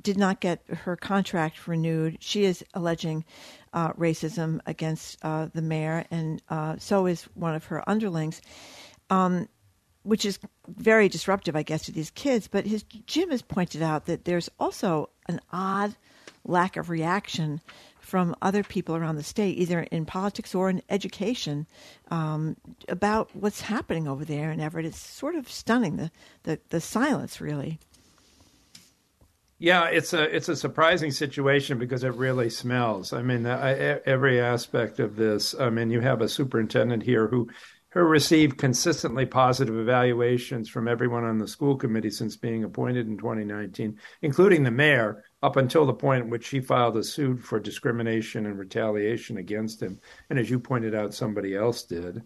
did 0.00 0.16
not 0.16 0.40
get 0.40 0.62
her 0.68 0.96
contract 0.96 1.66
renewed. 1.66 2.18
She 2.20 2.44
is 2.44 2.64
alleging 2.74 3.24
uh, 3.72 3.92
racism 3.92 4.60
against 4.66 5.18
uh, 5.22 5.48
the 5.54 5.62
mayor, 5.62 6.04
and 6.10 6.42
uh, 6.48 6.76
so 6.78 7.06
is 7.06 7.24
one 7.34 7.54
of 7.54 7.64
her 7.66 7.88
underlings, 7.88 8.40
um, 9.10 9.48
which 10.02 10.24
is 10.24 10.38
very 10.68 11.08
disruptive, 11.08 11.56
I 11.56 11.62
guess, 11.62 11.84
to 11.84 11.92
these 11.92 12.10
kids. 12.10 12.48
But 12.48 12.66
his 12.66 12.82
Jim 12.82 13.30
has 13.30 13.42
pointed 13.42 13.82
out 13.82 14.06
that 14.06 14.24
there's 14.24 14.50
also 14.58 15.10
an 15.26 15.40
odd 15.52 15.96
lack 16.44 16.76
of 16.76 16.90
reaction 16.90 17.60
from 17.98 18.34
other 18.42 18.64
people 18.64 18.96
around 18.96 19.16
the 19.16 19.22
state, 19.22 19.58
either 19.58 19.80
in 19.82 20.04
politics 20.04 20.54
or 20.54 20.68
in 20.68 20.82
education, 20.88 21.66
um, 22.10 22.56
about 22.88 23.30
what's 23.36 23.60
happening 23.60 24.08
over 24.08 24.24
there 24.24 24.50
in 24.50 24.58
Everett. 24.58 24.86
It's 24.86 24.98
sort 24.98 25.36
of 25.36 25.48
stunning 25.48 25.96
the 25.96 26.10
the, 26.42 26.58
the 26.70 26.80
silence, 26.80 27.40
really. 27.40 27.78
Yeah, 29.62 29.88
it's 29.88 30.14
a 30.14 30.22
it's 30.34 30.48
a 30.48 30.56
surprising 30.56 31.10
situation 31.10 31.78
because 31.78 32.02
it 32.02 32.14
really 32.14 32.48
smells. 32.48 33.12
I 33.12 33.20
mean, 33.20 33.46
I, 33.46 33.72
every 34.06 34.40
aspect 34.40 34.98
of 35.00 35.16
this. 35.16 35.54
I 35.54 35.68
mean, 35.68 35.90
you 35.90 36.00
have 36.00 36.22
a 36.22 36.30
superintendent 36.30 37.02
here 37.02 37.28
who 37.28 37.46
who 37.90 38.00
received 38.00 38.56
consistently 38.56 39.26
positive 39.26 39.76
evaluations 39.76 40.70
from 40.70 40.88
everyone 40.88 41.24
on 41.24 41.36
the 41.36 41.46
school 41.46 41.76
committee 41.76 42.10
since 42.10 42.38
being 42.38 42.64
appointed 42.64 43.06
in 43.06 43.18
2019, 43.18 43.98
including 44.22 44.62
the 44.62 44.70
mayor, 44.70 45.24
up 45.42 45.56
until 45.56 45.84
the 45.84 45.92
point 45.92 46.24
at 46.24 46.30
which 46.30 46.46
she 46.46 46.60
filed 46.60 46.96
a 46.96 47.04
suit 47.04 47.42
for 47.42 47.60
discrimination 47.60 48.46
and 48.46 48.58
retaliation 48.58 49.36
against 49.36 49.82
him. 49.82 50.00
And 50.30 50.38
as 50.38 50.48
you 50.48 50.58
pointed 50.58 50.94
out, 50.94 51.12
somebody 51.12 51.54
else 51.54 51.82
did. 51.82 52.22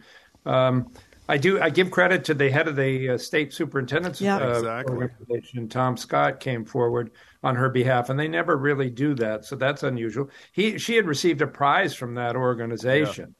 Um, 0.46 0.92
I 1.28 1.38
do. 1.38 1.60
I 1.60 1.70
give 1.70 1.90
credit 1.90 2.24
to 2.24 2.34
the 2.34 2.50
head 2.50 2.68
of 2.68 2.76
the 2.76 3.10
uh, 3.10 3.18
state 3.18 3.52
superintendent's 3.52 4.20
yeah. 4.20 4.36
uh, 4.36 4.58
exactly. 4.58 4.96
organization, 4.96 5.68
Tom 5.68 5.96
Scott, 5.96 6.38
came 6.38 6.64
forward 6.64 7.12
on 7.42 7.56
her 7.56 7.70
behalf, 7.70 8.10
and 8.10 8.18
they 8.18 8.28
never 8.28 8.56
really 8.56 8.90
do 8.90 9.14
that, 9.14 9.44
so 9.44 9.56
that's 9.56 9.82
unusual. 9.82 10.28
He, 10.52 10.78
she 10.78 10.96
had 10.96 11.06
received 11.06 11.40
a 11.40 11.46
prize 11.46 11.94
from 11.94 12.14
that 12.14 12.36
organization, 12.36 13.34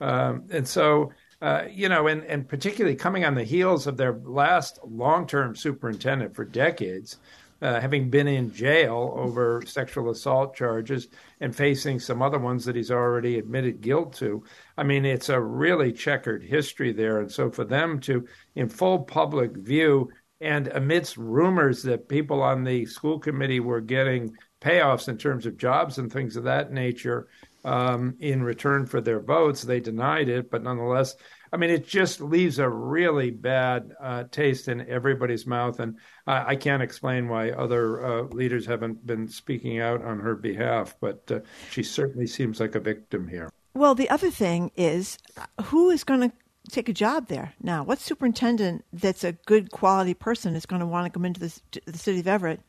yeah. 0.00 0.28
um, 0.28 0.44
and 0.50 0.66
so 0.66 1.12
uh, 1.40 1.64
you 1.70 1.88
know, 1.88 2.08
and 2.08 2.24
and 2.24 2.48
particularly 2.48 2.96
coming 2.96 3.24
on 3.24 3.34
the 3.34 3.44
heels 3.44 3.86
of 3.86 3.96
their 3.96 4.14
last 4.24 4.80
long-term 4.84 5.54
superintendent 5.54 6.34
for 6.34 6.44
decades, 6.44 7.18
uh, 7.60 7.80
having 7.80 8.10
been 8.10 8.28
in 8.28 8.52
jail 8.52 9.14
over 9.16 9.62
sexual 9.66 10.10
assault 10.10 10.54
charges 10.54 11.08
and 11.40 11.54
facing 11.54 11.98
some 11.98 12.22
other 12.22 12.38
ones 12.38 12.64
that 12.64 12.76
he's 12.76 12.90
already 12.90 13.38
admitted 13.38 13.80
guilt 13.80 14.12
to. 14.14 14.42
I 14.76 14.82
mean, 14.82 15.04
it's 15.04 15.28
a 15.28 15.40
really 15.40 15.92
checkered 15.92 16.42
history 16.42 16.92
there. 16.92 17.20
And 17.20 17.30
so 17.30 17.50
for 17.50 17.64
them 17.64 18.00
to, 18.00 18.26
in 18.54 18.68
full 18.68 19.00
public 19.00 19.56
view, 19.56 20.10
and 20.40 20.68
amidst 20.68 21.16
rumors 21.16 21.82
that 21.82 22.08
people 22.08 22.42
on 22.42 22.62
the 22.62 22.86
school 22.86 23.18
committee 23.18 23.58
were 23.58 23.80
getting 23.80 24.36
payoffs 24.60 25.08
in 25.08 25.18
terms 25.18 25.46
of 25.46 25.56
jobs 25.56 25.98
and 25.98 26.12
things 26.12 26.36
of 26.36 26.44
that 26.44 26.72
nature 26.72 27.26
um, 27.64 28.14
in 28.20 28.42
return 28.42 28.86
for 28.86 29.00
their 29.00 29.20
votes, 29.20 29.62
they 29.62 29.80
denied 29.80 30.28
it. 30.28 30.50
But 30.50 30.62
nonetheless, 30.62 31.16
I 31.52 31.56
mean, 31.56 31.70
it 31.70 31.86
just 31.86 32.20
leaves 32.20 32.58
a 32.58 32.68
really 32.68 33.30
bad 33.30 33.92
uh, 34.00 34.24
taste 34.30 34.68
in 34.68 34.88
everybody's 34.88 35.46
mouth, 35.46 35.80
and 35.80 35.96
I, 36.26 36.50
I 36.50 36.56
can't 36.56 36.82
explain 36.82 37.28
why 37.28 37.50
other 37.50 38.04
uh, 38.04 38.22
leaders 38.24 38.66
haven't 38.66 39.06
been 39.06 39.28
speaking 39.28 39.80
out 39.80 40.04
on 40.04 40.20
her 40.20 40.34
behalf. 40.34 40.96
But 41.00 41.30
uh, 41.30 41.40
she 41.70 41.82
certainly 41.82 42.26
seems 42.26 42.60
like 42.60 42.74
a 42.74 42.80
victim 42.80 43.28
here. 43.28 43.50
Well, 43.74 43.94
the 43.94 44.10
other 44.10 44.30
thing 44.30 44.70
is, 44.76 45.18
who 45.64 45.90
is 45.90 46.04
going 46.04 46.28
to 46.28 46.32
take 46.70 46.88
a 46.88 46.92
job 46.92 47.28
there 47.28 47.54
now? 47.62 47.82
What 47.82 48.00
superintendent 48.00 48.84
that's 48.92 49.24
a 49.24 49.32
good 49.32 49.70
quality 49.70 50.14
person 50.14 50.54
is 50.54 50.66
going 50.66 50.80
to 50.80 50.86
want 50.86 51.06
to 51.06 51.10
come 51.10 51.24
into 51.24 51.40
this, 51.40 51.62
the 51.86 51.98
city 51.98 52.20
of 52.20 52.26
Everett 52.26 52.60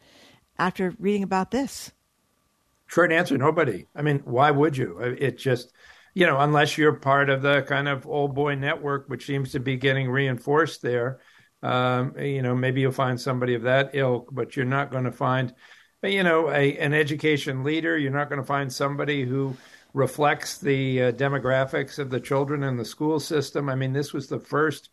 after 0.57 0.93
reading 0.99 1.23
about 1.23 1.51
this? 1.51 1.91
Short 2.87 3.11
answer: 3.11 3.37
Nobody. 3.37 3.87
I 3.95 4.01
mean, 4.01 4.19
why 4.25 4.51
would 4.51 4.75
you? 4.77 4.97
It 4.99 5.37
just 5.37 5.73
you 6.13 6.25
know, 6.25 6.39
unless 6.39 6.77
you're 6.77 6.93
part 6.93 7.29
of 7.29 7.41
the 7.41 7.61
kind 7.63 7.87
of 7.87 8.07
old 8.07 8.35
boy 8.35 8.55
network, 8.55 9.07
which 9.07 9.25
seems 9.25 9.51
to 9.51 9.59
be 9.59 9.77
getting 9.77 10.09
reinforced 10.09 10.81
there, 10.81 11.19
um, 11.61 12.17
you 12.17 12.41
know, 12.41 12.55
maybe 12.55 12.81
you'll 12.81 12.91
find 12.91 13.19
somebody 13.19 13.53
of 13.53 13.63
that 13.63 13.91
ilk, 13.93 14.29
but 14.31 14.55
you're 14.55 14.65
not 14.65 14.91
going 14.91 15.03
to 15.03 15.11
find, 15.11 15.53
you 16.03 16.23
know, 16.23 16.49
a, 16.49 16.77
an 16.77 16.93
education 16.93 17.63
leader. 17.63 17.97
You're 17.97 18.11
not 18.11 18.29
going 18.29 18.41
to 18.41 18.47
find 18.47 18.71
somebody 18.71 19.23
who 19.23 19.55
reflects 19.93 20.57
the 20.57 21.03
uh, 21.03 21.11
demographics 21.11 21.99
of 21.99 22.09
the 22.09 22.19
children 22.19 22.63
in 22.63 22.77
the 22.77 22.85
school 22.85 23.19
system. 23.19 23.69
I 23.69 23.75
mean, 23.75 23.93
this 23.93 24.13
was 24.13 24.27
the 24.27 24.39
first 24.39 24.89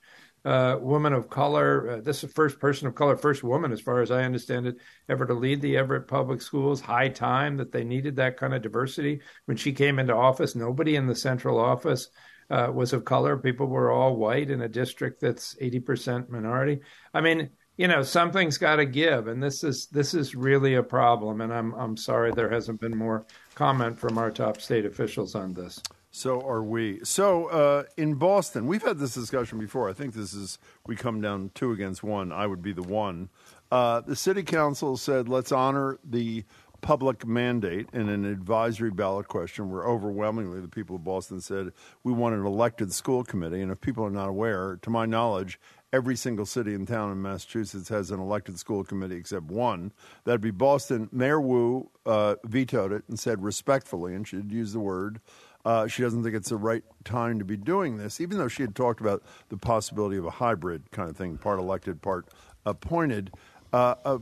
uh, 0.47 0.79
woman 0.81 1.13
of 1.13 1.29
color. 1.29 1.91
Uh, 1.91 2.01
this 2.01 2.23
is 2.23 2.31
the 2.31 2.35
first 2.35 2.61
person 2.61 2.87
of 2.87 2.95
color, 2.95 3.17
first 3.17 3.43
woman, 3.43 3.73
as 3.73 3.81
far 3.81 4.01
as 4.01 4.13
I 4.13 4.23
understand 4.23 4.69
it, 4.69 4.77
ever 5.09 5.27
to 5.27 5.35
lead 5.35 5.61
the 5.61 5.77
Everett 5.77 6.07
Public 6.07 6.41
Schools. 6.41 6.81
High 6.81 7.09
time 7.09 7.57
that 7.57 7.73
they 7.73 7.83
needed 7.83 8.15
that 8.17 8.37
kind 8.37 8.55
of 8.55 8.63
diversity. 8.63 9.21
When 9.47 9.57
she 9.57 9.73
came 9.73 9.99
into 9.99 10.15
office, 10.15 10.55
nobody 10.55 10.95
in 10.95 11.09
the 11.09 11.17
central 11.17 11.59
office 11.59 12.11
uh, 12.49 12.71
was 12.73 12.93
of 12.93 13.05
color. 13.05 13.37
People 13.37 13.67
were 13.67 13.91
all 13.91 14.15
white 14.15 14.49
in 14.49 14.63
a 14.63 14.69
district 14.69 15.21
that's 15.21 15.57
80% 15.57 16.29
minority. 16.29 16.79
I 17.13 17.23
mean, 17.23 17.51
you 17.77 17.89
know, 17.89 18.05
something's 18.05 18.57
got 18.57 18.77
to 18.77 18.87
give, 18.87 19.27
and 19.27 19.43
this 19.43 19.65
is 19.65 19.89
this 19.89 20.15
is 20.15 20.37
really 20.37 20.75
a 20.75 20.83
problem. 20.83 21.41
And 21.41 21.53
I'm 21.53 21.75
I'm 21.75 21.97
sorry 21.97 22.31
there 22.31 22.51
hasn't 22.51 22.81
been 22.81 22.97
more 22.97 23.27
comment 23.57 23.99
from 23.99 24.17
our 24.17 24.31
top 24.31 24.61
state 24.61 24.87
officials 24.87 25.35
on 25.35 25.55
this. 25.55 25.83
So 26.17 26.41
are 26.41 26.63
we. 26.63 27.01
So 27.05 27.49
uh, 27.49 27.83
in 27.99 28.15
Boston, 28.15 28.67
we've 28.67 28.83
had 28.83 28.97
this 28.97 29.13
discussion 29.13 29.59
before. 29.59 29.91
I 29.91 29.93
think 29.93 30.15
this 30.15 30.33
is 30.33 30.59
we 30.87 30.97
come 30.97 31.21
down 31.21 31.51
two 31.55 31.73
against 31.73 32.03
one. 32.03 32.33
I 32.33 32.47
would 32.47 32.63
be 32.63 32.73
the 32.73 32.83
one. 32.83 33.29
Uh, 33.71 34.01
the 34.01 34.17
city 34.17 34.43
council 34.43 34.97
said 34.97 35.29
let's 35.29 35.53
honor 35.53 35.99
the 36.03 36.45
public 36.81 37.27
mandate 37.27 37.91
in 37.93 38.09
an 38.09 38.25
advisory 38.25 38.91
ballot 38.91 39.29
question 39.29 39.71
where 39.71 39.85
overwhelmingly 39.85 40.59
the 40.63 40.69
people 40.69 40.97
of 40.97 41.05
Boston 41.05 41.39
said 41.39 41.73
we 42.03 42.15
want 42.15 42.35
an 42.35 42.47
elected 42.47 42.95
school 42.95 43.23
committee. 43.23 43.61
And 43.61 43.71
if 43.71 43.83
people 43.83 44.03
are 44.03 44.11
not 44.11 44.31
aware, 44.31 44.79
to 44.81 44.89
my 44.89 45.05
knowledge, 45.05 45.61
every 45.93 46.17
single 46.17 46.47
city 46.47 46.75
and 46.75 46.89
town 46.89 47.13
in 47.13 47.21
Massachusetts 47.21 47.91
has 47.91 48.11
an 48.11 48.21
elected 48.21 48.59
school 48.59 48.85
committee 48.85 49.17
except 49.17 49.47
one. 49.47 49.93
That'd 50.25 50.41
be 50.41 50.51
Boston. 50.51 51.11
Mayor 51.13 51.43
Wu 51.43 51.91
uh, 52.07 52.37
vetoed 52.45 52.93
it 52.93 53.05
and 53.07 53.19
said 53.19 53.43
respectfully, 53.43 54.15
and 54.15 54.27
she 54.27 54.37
did 54.37 54.53
use 54.53 54.73
the 54.73 54.81
word, 54.81 55.21
uh, 55.67 55.89
she 55.89 56.01
doesn't 56.01 56.23
think 56.23 56.37
it's 56.37 56.51
the 56.51 56.57
right 56.57 56.85
time 57.05 57.41
to 57.41 57.45
be 57.45 57.57
doing 57.57 57.99
this, 57.99 58.21
even 58.21 58.39
though 58.39 58.47
she 58.47 58.63
had 58.63 58.77
talked 58.77 59.01
about 59.01 59.25
the 59.49 59.57
possibility 59.57 60.17
of 60.17 60.25
a 60.25 60.31
hybrid 60.31 60.89
kind 60.93 61.11
of 61.11 61.17
thing, 61.17 61.37
part 61.37 61.59
elected, 61.59 62.01
part 62.01 62.29
appointed. 62.65 63.33
Uh, 63.73 63.97
uh, 64.05 64.19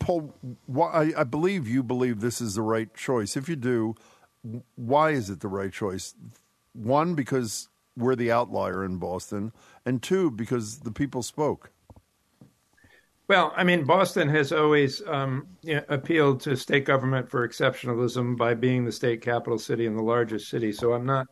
Paul, 0.00 0.34
why, 0.66 1.12
I 1.16 1.22
believe 1.22 1.68
you 1.68 1.84
believe 1.84 2.20
this 2.20 2.40
is 2.40 2.56
the 2.56 2.62
right 2.62 2.92
choice. 2.92 3.36
If 3.36 3.48
you 3.48 3.54
do, 3.54 3.94
why 4.74 5.10
is 5.10 5.30
it 5.30 5.40
the 5.40 5.48
right 5.48 5.72
choice? 5.72 6.16
One, 6.72 7.14
because 7.14 7.68
we're 7.96 8.16
the 8.16 8.32
outlier 8.32 8.84
in 8.84 8.98
Boston, 8.98 9.52
and 9.86 10.02
two, 10.02 10.28
because 10.28 10.80
the 10.80 10.92
people 10.92 11.22
spoke. 11.22 11.70
Well, 13.28 13.52
I 13.54 13.62
mean, 13.62 13.84
Boston 13.84 14.26
has 14.30 14.52
always 14.52 15.02
um, 15.06 15.48
you 15.62 15.74
know, 15.74 15.84
appealed 15.90 16.40
to 16.40 16.56
state 16.56 16.86
government 16.86 17.30
for 17.30 17.46
exceptionalism 17.46 18.38
by 18.38 18.54
being 18.54 18.86
the 18.86 18.92
state 18.92 19.20
capital 19.20 19.58
city 19.58 19.86
and 19.86 19.98
the 19.98 20.02
largest 20.02 20.48
city. 20.48 20.72
So 20.72 20.94
I'm 20.94 21.04
not, 21.04 21.26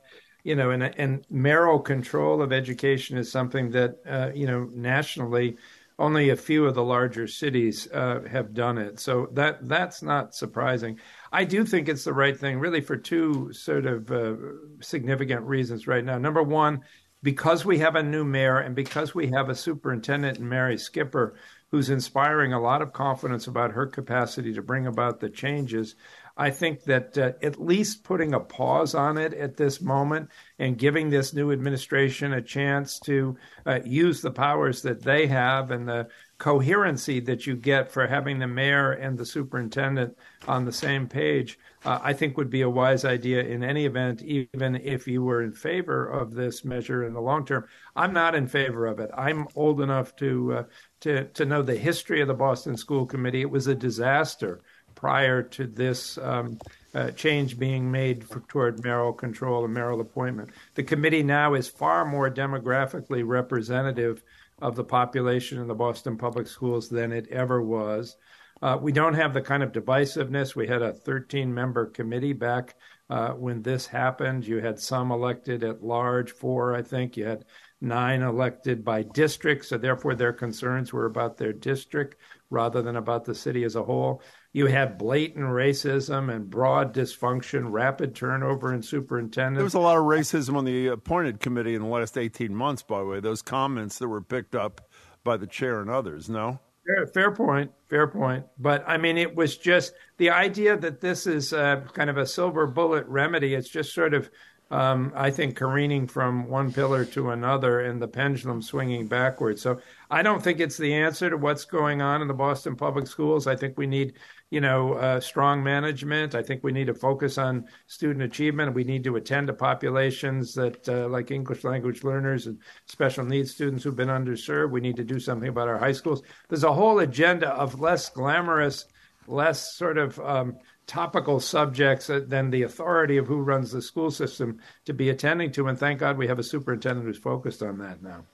you 0.45 0.57
know, 0.57 0.71
and, 0.71 0.83
and 0.83 1.25
mayoral 1.31 1.81
control 1.81 2.43
of 2.43 2.53
education 2.53 3.17
is 3.17 3.33
something 3.33 3.71
that, 3.71 3.97
uh, 4.07 4.31
you 4.35 4.47
know, 4.47 4.69
nationally, 4.75 5.57
only 5.99 6.29
a 6.29 6.37
few 6.37 6.67
of 6.67 6.75
the 6.75 6.85
larger 6.85 7.27
cities 7.27 7.89
uh, 7.95 8.21
have 8.31 8.53
done 8.53 8.77
it. 8.77 9.01
So 9.01 9.31
that 9.33 9.67
that's 9.67 10.03
not 10.03 10.35
surprising. 10.35 10.99
I 11.33 11.45
do 11.45 11.65
think 11.65 11.89
it's 11.89 12.05
the 12.05 12.13
right 12.13 12.39
thing, 12.39 12.59
really, 12.59 12.83
for 12.83 12.99
two 12.99 13.51
sort 13.55 13.87
of 13.87 14.13
uh, 14.13 14.35
significant 14.83 15.47
reasons 15.47 15.87
right 15.87 16.05
now. 16.05 16.19
Number 16.19 16.43
one, 16.43 16.83
because 17.23 17.65
we 17.65 17.79
have 17.79 17.97
a 17.97 18.03
new 18.03 18.25
mayor 18.25 18.59
and 18.59 18.77
because 18.77 19.15
we 19.15 19.29
have 19.29 19.49
a 19.49 19.55
superintendent 19.55 20.39
in 20.39 20.47
Mary 20.49 20.77
Skipper 20.77 21.37
who's 21.77 21.91
inspiring 21.91 22.55
a 22.55 22.59
lot 22.59 22.81
of 22.81 22.95
confidence 22.95 23.47
about 23.47 23.73
her 23.73 23.87
capacity 23.87 24.55
to 24.55 24.63
bring 24.63 24.87
about 24.87 25.21
the 25.21 25.29
changes. 25.29 25.95
I 26.37 26.51
think 26.51 26.85
that 26.85 27.17
uh, 27.17 27.33
at 27.43 27.61
least 27.61 28.05
putting 28.05 28.35
a 28.35 28.41
pause 28.41 28.95
on 28.95 29.17
it 29.17 29.33
at 29.33 29.57
this 29.57 29.81
moment 29.81 30.29
and 30.59 30.77
giving 30.77 31.09
this 31.09 31.33
new 31.33 31.51
administration 31.51 32.35
a 32.35 32.43
chance 32.43 32.99
to 33.01 33.37
uh, 33.65 33.81
use 33.85 34.21
the 34.21 34.31
powers 34.31 34.83
that 34.83 35.03
they 35.03 35.27
have 35.29 35.71
and 35.71 35.89
the 35.89 36.09
coherency 36.39 37.21
that 37.21 37.47
you 37.47 37.57
get 37.57 37.91
for 37.91 38.07
having 38.07 38.39
the 38.39 38.47
mayor 38.47 38.93
and 38.93 39.17
the 39.17 39.25
superintendent 39.25 40.15
on 40.47 40.67
the 40.67 40.73
same 40.73 41.09
page, 41.09 41.59
uh, 41.87 41.99
I 42.03 42.13
think 42.13 42.37
would 42.37 42.51
be 42.51 42.61
a 42.61 42.69
wise 42.69 43.07
idea 43.07 43.43
in 43.43 43.65
any 43.65 43.87
event, 43.87 44.23
even 44.23 44.77
if 44.77 45.09
you 45.09 45.23
were 45.23 45.43
in 45.43 45.53
favor 45.53 46.07
of 46.07 46.35
this 46.35 46.65
measure 46.65 47.05
in 47.05 47.15
the 47.15 47.21
long 47.21 47.47
term. 47.47 47.65
I'm 47.95 48.13
not 48.13 48.35
in 48.35 48.47
favor 48.47 48.87
of 48.87 49.01
it. 49.01 49.11
I'm 49.17 49.49
old 49.57 49.81
enough 49.81 50.15
to 50.17 50.53
uh, 50.53 50.63
to 51.01 51.25
to 51.25 51.47
know 51.47 51.63
the 51.63 51.77
history 51.77 52.21
of 52.21 52.29
the 52.29 52.35
Boston 52.35 52.77
School 52.77 53.07
Committee. 53.07 53.41
It 53.41 53.51
was 53.51 53.67
a 53.67 53.75
disaster 53.75 54.61
prior 54.97 55.43
to 55.43 55.67
this 55.69 56.19
um, 56.19 56.59
uh, 56.95 57.13
change 57.13 57.59
being 57.59 57.93
made 57.93 58.27
for, 58.27 58.41
toward 58.49 58.83
mayoral 58.83 59.13
control 59.13 59.65
and 59.65 59.73
mayoral 59.73 60.01
appointment. 60.01 60.51
The 60.75 60.83
committee 60.83 61.23
now 61.23 61.55
is 61.55 61.69
far 61.69 62.05
more 62.05 62.29
demographically 62.29 63.23
representative 63.25 64.25
of 64.61 64.75
the 64.75 64.85
population 64.85 65.61
in 65.61 65.69
the 65.69 65.75
Boston 65.75 66.17
public 66.17 66.49
schools 66.49 66.89
than 66.89 67.13
it 67.13 67.29
ever 67.29 67.63
was. 67.63 68.17
Uh, 68.63 68.79
we 68.81 68.91
don't 68.91 69.15
have 69.15 69.35
the 69.35 69.43
kind 69.43 69.63
of 69.63 69.73
divisiveness. 69.73 70.57
We 70.57 70.67
had 70.67 70.81
a 70.81 70.95
13 70.95 71.53
member 71.53 71.87
committee 71.87 72.33
back 72.33 72.75
uh, 73.11 73.33
when 73.33 73.63
this 73.63 73.87
happened. 73.87 74.47
You 74.47 74.61
had 74.61 74.81
some 74.81 75.13
elected 75.13 75.63
at 75.63 75.83
large, 75.83 76.33
four, 76.33 76.75
I 76.75 76.81
think. 76.81 77.19
You 77.19 77.27
had 77.27 77.45
nine 77.83 78.23
elected 78.23 78.83
by 78.83 79.03
district, 79.03 79.67
so 79.67 79.77
therefore 79.77 80.15
their 80.15 80.33
concerns 80.33 80.93
were 80.93 81.05
about 81.05 81.37
their 81.37 81.53
district 81.53 82.17
rather 82.49 82.81
than 82.81 82.97
about 82.97 83.27
the 83.27 83.35
city 83.35 83.65
as 83.65 83.77
a 83.77 83.83
whole. 83.83 84.23
You 84.57 84.65
had 84.65 84.97
blatant 84.97 85.45
racism 85.45 86.35
and 86.35 86.49
broad 86.49 86.95
dysfunction, 86.95 87.71
rapid 87.71 88.15
turnover 88.15 88.73
in 88.73 88.83
superintendents. 88.83 89.59
There 89.59 89.65
was 89.65 89.75
a 89.75 89.81
lot 89.81 89.99
of 89.99 90.05
racism 90.05 90.57
on 90.57 90.65
the 90.65 90.87
appointed 90.87 91.41
committee 91.41 91.75
in 91.75 91.83
the 91.83 91.89
last 91.89 92.17
18 92.17 92.57
months, 92.57 92.81
by 92.81 93.01
the 93.01 93.05
way, 93.05 93.21
those 93.21 93.43
comments 93.43 93.99
that 93.99 94.09
were 94.09 94.23
picked 94.23 94.55
up 94.55 94.81
by 95.25 95.37
the 95.37 95.47
chair 95.47 95.83
and 95.83 95.91
others, 95.91 96.31
no? 96.31 96.59
Fair, 96.87 97.07
fair 97.07 97.31
point. 97.33 97.71
Fair 97.91 98.07
point. 98.07 98.47
But 98.59 98.83
I 98.89 98.97
mean, 98.97 99.19
it 99.19 99.37
was 99.37 99.59
just 99.59 99.93
the 100.17 100.31
idea 100.31 100.75
that 100.79 101.03
this 101.03 101.27
is 101.27 101.53
uh, 101.53 101.83
kind 101.93 102.09
of 102.09 102.17
a 102.17 102.27
silver 102.27 102.67
bullet 102.67 103.05
remedy. 103.09 103.53
It's 103.53 103.69
just 103.69 103.93
sort 103.93 104.15
of 104.15 104.31
um, 104.71 105.13
I 105.15 105.31
think 105.31 105.57
careening 105.57 106.09
from 106.09 106.49
one 106.49 106.73
pillar 106.73 107.05
to 107.05 107.31
another 107.31 107.81
and 107.81 108.03
the 108.03 108.09
pendulum 108.09 108.63
swinging 108.63 109.07
backwards. 109.07 109.63
So 109.63 109.81
I 110.11 110.23
don't 110.23 110.43
think 110.43 110.59
it's 110.59 110.77
the 110.77 110.93
answer 110.95 111.31
to 111.31 111.37
what's 111.37 111.65
going 111.65 112.03
on 112.03 112.21
in 112.21 112.27
the 112.27 112.35
Boston 112.35 112.75
public 112.75 113.07
schools. 113.07 113.47
I 113.47 113.55
think 113.55 113.79
we 113.79 113.87
need, 113.87 114.15
you 114.51 114.61
know, 114.61 114.95
uh, 114.95 115.19
strong 115.19 115.63
management. 115.63 116.35
I 116.35 116.43
think 116.43 116.63
we 116.63 116.73
need 116.73 116.87
to 116.87 116.95
focus 116.95 117.37
on 117.37 117.67
student 117.87 118.23
achievement. 118.23 118.75
We 118.75 118.85
need 118.85 119.03
to 119.05 119.17
attend 119.17 119.49
to 119.49 119.53
populations 119.53 120.55
that, 120.55 120.89
uh, 120.89 121.09
like 121.09 121.31
English 121.33 121.65
language 121.65 122.05
learners 122.05 122.47
and 122.47 122.59
special 122.87 123.25
needs 123.25 123.51
students 123.51 123.83
who've 123.83 123.97
been 123.97 124.09
underserved. 124.09 124.71
We 124.71 124.81
need 124.81 124.97
to 124.97 125.05
do 125.05 125.19
something 125.19 125.49
about 125.49 125.69
our 125.69 125.79
high 125.79 125.93
schools. 125.93 126.23
There's 126.49 126.65
a 126.65 126.73
whole 126.73 127.01
agenda 127.01 127.49
of 127.49 127.81
less 127.81 128.09
glamorous, 128.09 128.85
less 129.27 129.75
sort 129.75 129.99
of 129.99 130.19
um, 130.21 130.57
topical 130.87 131.41
subjects 131.41 132.07
than 132.07 132.51
the 132.51 132.63
authority 132.63 133.17
of 133.17 133.27
who 133.27 133.41
runs 133.41 133.73
the 133.73 133.83
school 133.83 134.13
system 134.13 134.61
to 134.85 134.95
be 134.95 135.09
attending 135.09 135.51
to. 135.53 135.67
And 135.67 135.77
thank 135.77 135.99
God 135.99 136.17
we 136.17 136.29
have 136.29 136.39
a 136.39 136.45
superintendent 136.45 137.07
who's 137.07 137.19
focused 137.19 137.65
on 137.65 137.79
that 137.79 138.01
now. 138.01 138.25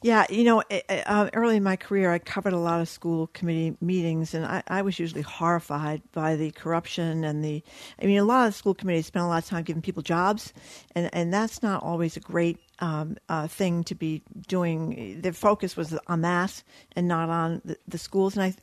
Yeah, 0.00 0.26
you 0.30 0.44
know, 0.44 0.62
uh, 0.88 1.28
early 1.34 1.56
in 1.56 1.64
my 1.64 1.74
career, 1.74 2.12
I 2.12 2.20
covered 2.20 2.52
a 2.52 2.58
lot 2.58 2.80
of 2.80 2.88
school 2.88 3.26
committee 3.28 3.76
meetings, 3.80 4.32
and 4.32 4.46
I, 4.46 4.62
I, 4.68 4.82
was 4.82 5.00
usually 5.00 5.22
horrified 5.22 6.02
by 6.12 6.36
the 6.36 6.52
corruption 6.52 7.24
and 7.24 7.44
the. 7.44 7.64
I 8.00 8.06
mean, 8.06 8.18
a 8.18 8.24
lot 8.24 8.46
of 8.46 8.54
school 8.54 8.74
committees 8.74 9.06
spend 9.06 9.24
a 9.24 9.28
lot 9.28 9.42
of 9.42 9.48
time 9.48 9.64
giving 9.64 9.82
people 9.82 10.04
jobs, 10.04 10.52
and 10.94 11.10
and 11.12 11.34
that's 11.34 11.64
not 11.64 11.82
always 11.82 12.16
a 12.16 12.20
great 12.20 12.58
um, 12.78 13.16
uh, 13.28 13.48
thing 13.48 13.82
to 13.84 13.94
be 13.96 14.22
doing. 14.46 15.20
Their 15.20 15.32
focus 15.32 15.76
was 15.76 15.98
on 16.06 16.20
that 16.20 16.62
and 16.94 17.08
not 17.08 17.28
on 17.28 17.60
the, 17.64 17.76
the, 17.88 17.98
schools. 17.98 18.36
And 18.36 18.44
I, 18.44 18.54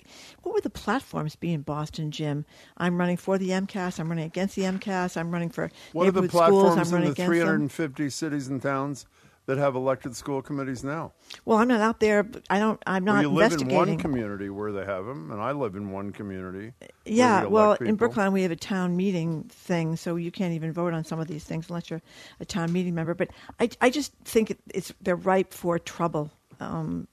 what 0.43 0.53
would 0.53 0.63
the 0.63 0.69
platforms 0.69 1.35
be 1.35 1.51
in 1.51 1.63
Boston, 1.63 2.11
Jim? 2.11 2.45
I'm 2.77 2.97
running 2.97 3.17
for 3.17 3.37
the 3.37 3.49
MCAS. 3.49 3.99
I'm 3.99 4.07
running 4.07 4.25
against 4.25 4.55
the 4.55 4.63
MCAS. 4.63 5.17
I'm 5.17 5.31
running 5.31 5.49
for 5.49 5.69
what 5.91 6.07
are 6.07 6.11
the 6.11 6.29
platforms 6.29 6.87
schools, 6.87 6.93
in 6.93 7.09
the 7.09 7.13
350 7.13 8.03
them. 8.03 8.09
cities 8.09 8.47
and 8.47 8.61
towns? 8.61 9.05
That 9.45 9.57
have 9.57 9.75
elected 9.75 10.15
school 10.15 10.41
committees 10.41 10.83
now. 10.83 11.13
Well, 11.45 11.57
I'm 11.59 11.67
not 11.67 11.81
out 11.81 11.99
there. 11.99 12.27
I 12.49 12.59
don't. 12.59 12.81
I'm 12.87 13.03
not 13.03 13.13
well, 13.13 13.21
you 13.21 13.29
live 13.29 13.53
in 13.53 13.69
one 13.69 13.97
community 13.97 14.49
where 14.49 14.71
they 14.71 14.85
have 14.85 15.05
them, 15.05 15.31
and 15.31 15.41
I 15.41 15.51
live 15.51 15.75
in 15.75 15.91
one 15.91 16.11
community. 16.11 16.73
Yeah, 17.05 17.43
we 17.43 17.49
well, 17.49 17.73
people. 17.73 17.87
in 17.87 17.95
Brookline 17.95 18.31
we 18.31 18.41
have 18.41 18.51
a 18.51 18.55
town 18.55 18.97
meeting 18.97 19.43
thing, 19.43 19.95
so 19.95 20.15
you 20.15 20.31
can't 20.31 20.53
even 20.53 20.71
vote 20.71 20.93
on 20.93 21.03
some 21.03 21.19
of 21.19 21.27
these 21.27 21.43
things 21.43 21.69
unless 21.69 21.89
you're 21.89 22.01
a 22.39 22.45
town 22.45 22.71
meeting 22.71 22.95
member. 22.95 23.13
But 23.13 23.29
I, 23.59 23.69
I 23.81 23.89
just 23.89 24.13
think 24.23 24.51
it, 24.51 24.59
it's 24.73 24.93
they're 25.01 25.15
ripe 25.15 25.53
for 25.53 25.77
trouble. 25.77 26.31
Um, 26.59 27.07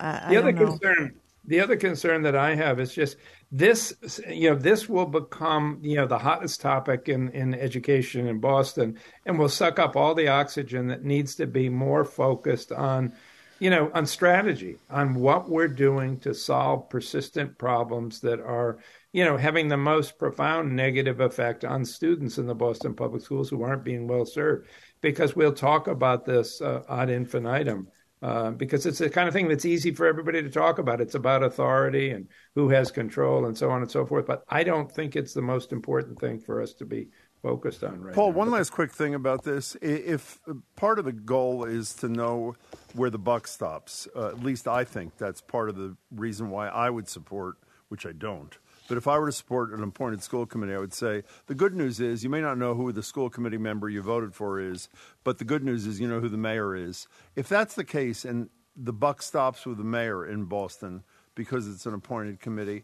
I, 0.00 0.30
the 0.30 0.36
I 0.36 0.38
other 0.38 0.52
concern, 0.52 1.14
the 1.44 1.60
other 1.60 1.76
concern 1.76 2.22
that 2.22 2.34
I 2.34 2.54
have 2.54 2.80
is 2.80 2.92
just 2.92 3.16
this 3.52 4.20
you 4.28 4.50
know 4.50 4.56
this 4.56 4.88
will 4.88 5.06
become 5.06 5.78
you 5.82 5.96
know 5.96 6.06
the 6.06 6.18
hottest 6.18 6.60
topic 6.60 7.08
in 7.08 7.30
in 7.30 7.54
education 7.54 8.28
in 8.28 8.38
Boston 8.38 8.98
and 9.26 9.38
will 9.38 9.48
suck 9.48 9.78
up 9.78 9.96
all 9.96 10.14
the 10.14 10.28
oxygen 10.28 10.86
that 10.86 11.04
needs 11.04 11.34
to 11.34 11.46
be 11.46 11.68
more 11.68 12.04
focused 12.04 12.70
on 12.70 13.12
you 13.58 13.68
know 13.68 13.90
on 13.92 14.06
strategy 14.06 14.76
on 14.88 15.14
what 15.14 15.48
we're 15.48 15.66
doing 15.66 16.18
to 16.20 16.32
solve 16.32 16.88
persistent 16.88 17.58
problems 17.58 18.20
that 18.20 18.40
are 18.40 18.78
you 19.12 19.24
know, 19.24 19.36
having 19.36 19.68
the 19.68 19.76
most 19.76 20.18
profound 20.18 20.74
negative 20.74 21.20
effect 21.20 21.64
on 21.64 21.84
students 21.84 22.38
in 22.38 22.46
the 22.46 22.54
Boston 22.54 22.94
public 22.94 23.22
schools 23.22 23.50
who 23.50 23.62
aren't 23.62 23.84
being 23.84 24.06
well 24.06 24.24
served. 24.24 24.68
Because 25.00 25.34
we'll 25.34 25.52
talk 25.52 25.88
about 25.88 26.24
this 26.24 26.60
uh, 26.60 26.82
ad 26.88 27.10
infinitum. 27.10 27.88
Uh, 28.22 28.50
because 28.50 28.84
it's 28.84 28.98
the 28.98 29.08
kind 29.08 29.28
of 29.28 29.32
thing 29.32 29.48
that's 29.48 29.64
easy 29.64 29.92
for 29.94 30.06
everybody 30.06 30.42
to 30.42 30.50
talk 30.50 30.78
about. 30.78 31.00
It's 31.00 31.14
about 31.14 31.42
authority 31.42 32.10
and 32.10 32.28
who 32.54 32.68
has 32.68 32.90
control 32.90 33.46
and 33.46 33.56
so 33.56 33.70
on 33.70 33.80
and 33.80 33.90
so 33.90 34.04
forth. 34.04 34.26
But 34.26 34.44
I 34.50 34.62
don't 34.62 34.92
think 34.92 35.16
it's 35.16 35.32
the 35.32 35.40
most 35.40 35.72
important 35.72 36.18
thing 36.20 36.38
for 36.38 36.60
us 36.60 36.74
to 36.74 36.84
be 36.84 37.08
focused 37.42 37.82
on 37.82 38.02
right 38.02 38.14
Paul, 38.14 38.32
now. 38.32 38.36
one 38.36 38.50
last 38.50 38.72
quick 38.72 38.92
thing 38.92 39.14
about 39.14 39.42
this. 39.42 39.74
If 39.80 40.38
part 40.76 40.98
of 40.98 41.06
the 41.06 41.12
goal 41.12 41.64
is 41.64 41.94
to 41.94 42.08
know 42.10 42.56
where 42.92 43.08
the 43.08 43.18
buck 43.18 43.46
stops, 43.46 44.06
uh, 44.14 44.28
at 44.28 44.42
least 44.42 44.68
I 44.68 44.84
think 44.84 45.16
that's 45.16 45.40
part 45.40 45.70
of 45.70 45.76
the 45.76 45.96
reason 46.14 46.50
why 46.50 46.68
I 46.68 46.90
would 46.90 47.08
support, 47.08 47.56
which 47.88 48.04
I 48.04 48.12
don't. 48.12 48.58
But 48.90 48.98
if 48.98 49.06
I 49.06 49.20
were 49.20 49.26
to 49.26 49.32
support 49.32 49.72
an 49.72 49.84
appointed 49.84 50.20
school 50.20 50.46
committee, 50.46 50.74
I 50.74 50.78
would 50.78 50.92
say 50.92 51.22
the 51.46 51.54
good 51.54 51.76
news 51.76 52.00
is 52.00 52.24
you 52.24 52.28
may 52.28 52.40
not 52.40 52.58
know 52.58 52.74
who 52.74 52.90
the 52.90 53.04
school 53.04 53.30
committee 53.30 53.56
member 53.56 53.88
you 53.88 54.02
voted 54.02 54.34
for 54.34 54.58
is, 54.58 54.88
but 55.22 55.38
the 55.38 55.44
good 55.44 55.62
news 55.62 55.86
is 55.86 56.00
you 56.00 56.08
know 56.08 56.18
who 56.18 56.28
the 56.28 56.36
mayor 56.36 56.74
is. 56.74 57.06
If 57.36 57.48
that's 57.48 57.76
the 57.76 57.84
case 57.84 58.24
and 58.24 58.50
the 58.74 58.92
buck 58.92 59.22
stops 59.22 59.64
with 59.64 59.78
the 59.78 59.84
mayor 59.84 60.26
in 60.26 60.46
Boston 60.46 61.04
because 61.36 61.68
it's 61.68 61.86
an 61.86 61.94
appointed 61.94 62.40
committee, 62.40 62.82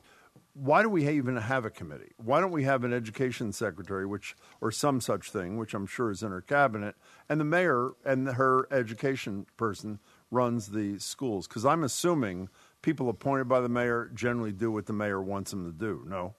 why 0.54 0.80
do 0.80 0.88
we 0.88 1.08
even 1.08 1.34
have 1.34 1.64
a 1.64 1.70
committee? 1.70 2.12
Why 2.18 2.40
don't 2.40 2.52
we 2.52 2.62
have 2.62 2.84
an 2.84 2.92
education 2.92 3.50
secretary, 3.52 4.06
which 4.06 4.36
or 4.60 4.70
some 4.70 5.00
such 5.00 5.32
thing, 5.32 5.56
which 5.56 5.74
I'm 5.74 5.86
sure 5.86 6.12
is 6.12 6.22
in 6.22 6.30
her 6.30 6.40
cabinet, 6.40 6.94
and 7.28 7.40
the 7.40 7.44
mayor 7.44 7.94
and 8.04 8.28
her 8.28 8.68
education 8.72 9.46
person 9.56 9.98
runs 10.30 10.68
the 10.68 11.00
schools? 11.00 11.48
Because 11.48 11.66
I'm 11.66 11.82
assuming 11.82 12.48
people 12.86 13.08
appointed 13.08 13.48
by 13.48 13.60
the 13.60 13.68
mayor 13.68 14.12
generally 14.14 14.52
do 14.52 14.70
what 14.70 14.86
the 14.86 14.92
mayor 14.92 15.20
wants 15.20 15.50
them 15.50 15.66
to 15.66 15.72
do. 15.76 16.04
No. 16.06 16.36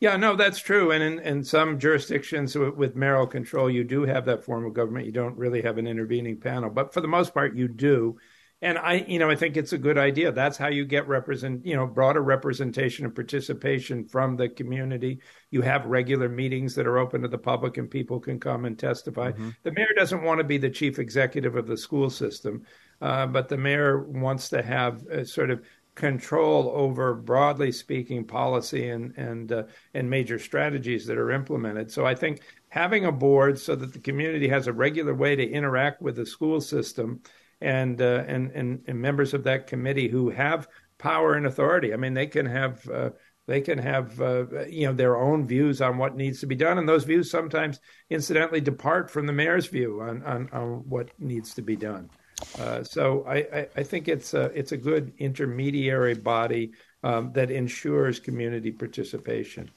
Yeah, 0.00 0.16
no, 0.16 0.34
that's 0.34 0.58
true. 0.58 0.90
And 0.90 1.00
in, 1.00 1.20
in 1.20 1.44
some 1.44 1.78
jurisdictions 1.78 2.56
with, 2.56 2.74
with 2.74 2.96
mayoral 2.96 3.28
control, 3.28 3.70
you 3.70 3.84
do 3.84 4.02
have 4.02 4.24
that 4.26 4.42
form 4.42 4.66
of 4.66 4.74
government. 4.74 5.06
You 5.06 5.12
don't 5.12 5.38
really 5.38 5.62
have 5.62 5.78
an 5.78 5.86
intervening 5.86 6.40
panel, 6.40 6.70
but 6.70 6.92
for 6.92 7.00
the 7.00 7.06
most 7.06 7.32
part, 7.32 7.54
you 7.54 7.68
do. 7.68 8.18
And 8.64 8.78
I, 8.78 9.04
you 9.06 9.18
know, 9.18 9.28
I 9.28 9.36
think 9.36 9.58
it's 9.58 9.74
a 9.74 9.78
good 9.78 9.98
idea. 9.98 10.32
That's 10.32 10.56
how 10.56 10.68
you 10.68 10.86
get 10.86 11.06
represent, 11.06 11.66
you 11.66 11.76
know, 11.76 11.86
broader 11.86 12.22
representation 12.22 13.04
and 13.04 13.14
participation 13.14 14.06
from 14.06 14.36
the 14.36 14.48
community. 14.48 15.20
You 15.50 15.60
have 15.60 15.84
regular 15.84 16.30
meetings 16.30 16.74
that 16.76 16.86
are 16.86 16.96
open 16.96 17.20
to 17.22 17.28
the 17.28 17.36
public, 17.36 17.76
and 17.76 17.90
people 17.90 18.18
can 18.18 18.40
come 18.40 18.64
and 18.64 18.78
testify. 18.78 19.32
Mm-hmm. 19.32 19.50
The 19.64 19.72
mayor 19.72 19.92
doesn't 19.94 20.22
want 20.22 20.38
to 20.38 20.44
be 20.44 20.56
the 20.56 20.70
chief 20.70 20.98
executive 20.98 21.56
of 21.56 21.66
the 21.66 21.76
school 21.76 22.08
system, 22.08 22.64
uh, 23.02 23.26
but 23.26 23.50
the 23.50 23.58
mayor 23.58 24.02
wants 24.02 24.48
to 24.48 24.62
have 24.62 25.06
a 25.08 25.26
sort 25.26 25.50
of 25.50 25.62
control 25.94 26.72
over, 26.74 27.12
broadly 27.12 27.70
speaking, 27.70 28.24
policy 28.24 28.88
and 28.88 29.12
and 29.18 29.52
uh, 29.52 29.64
and 29.92 30.08
major 30.08 30.38
strategies 30.38 31.04
that 31.06 31.18
are 31.18 31.32
implemented. 31.32 31.92
So 31.92 32.06
I 32.06 32.14
think 32.14 32.40
having 32.70 33.04
a 33.04 33.12
board 33.12 33.58
so 33.58 33.76
that 33.76 33.92
the 33.92 34.00
community 34.00 34.48
has 34.48 34.68
a 34.68 34.72
regular 34.72 35.14
way 35.14 35.36
to 35.36 35.46
interact 35.46 36.00
with 36.00 36.16
the 36.16 36.24
school 36.24 36.62
system 36.62 37.20
and, 37.64 38.00
uh, 38.00 38.24
and 38.28 38.50
and 38.52 38.84
and 38.86 39.00
members 39.00 39.34
of 39.34 39.44
that 39.44 39.66
committee 39.66 40.08
who 40.08 40.30
have 40.30 40.68
power 40.98 41.34
and 41.34 41.46
authority. 41.46 41.92
I 41.92 41.96
mean, 41.96 42.14
they 42.14 42.26
can 42.26 42.46
have 42.46 42.88
uh, 42.88 43.10
they 43.46 43.60
can 43.60 43.78
have 43.78 44.20
uh, 44.20 44.66
you 44.66 44.86
know 44.86 44.92
their 44.92 45.16
own 45.16 45.46
views 45.46 45.80
on 45.80 45.98
what 45.98 46.16
needs 46.16 46.40
to 46.40 46.46
be 46.46 46.54
done, 46.54 46.78
and 46.78 46.88
those 46.88 47.04
views 47.04 47.30
sometimes, 47.30 47.80
incidentally, 48.10 48.60
depart 48.60 49.10
from 49.10 49.26
the 49.26 49.32
mayor's 49.32 49.66
view 49.66 50.02
on 50.02 50.22
on, 50.24 50.48
on 50.52 50.66
what 50.88 51.10
needs 51.18 51.54
to 51.54 51.62
be 51.62 51.76
done. 51.76 52.10
Uh, 52.58 52.82
so 52.82 53.24
I, 53.26 53.36
I, 53.36 53.68
I, 53.76 53.82
think 53.84 54.08
it's 54.08 54.34
a 54.34 54.44
it's 54.58 54.72
a 54.72 54.76
good 54.76 55.12
intermediary 55.18 56.14
body 56.14 56.72
um, 57.02 57.32
that 57.32 57.50
ensures 57.50 58.18
community 58.20 58.72
participation. 58.72 59.70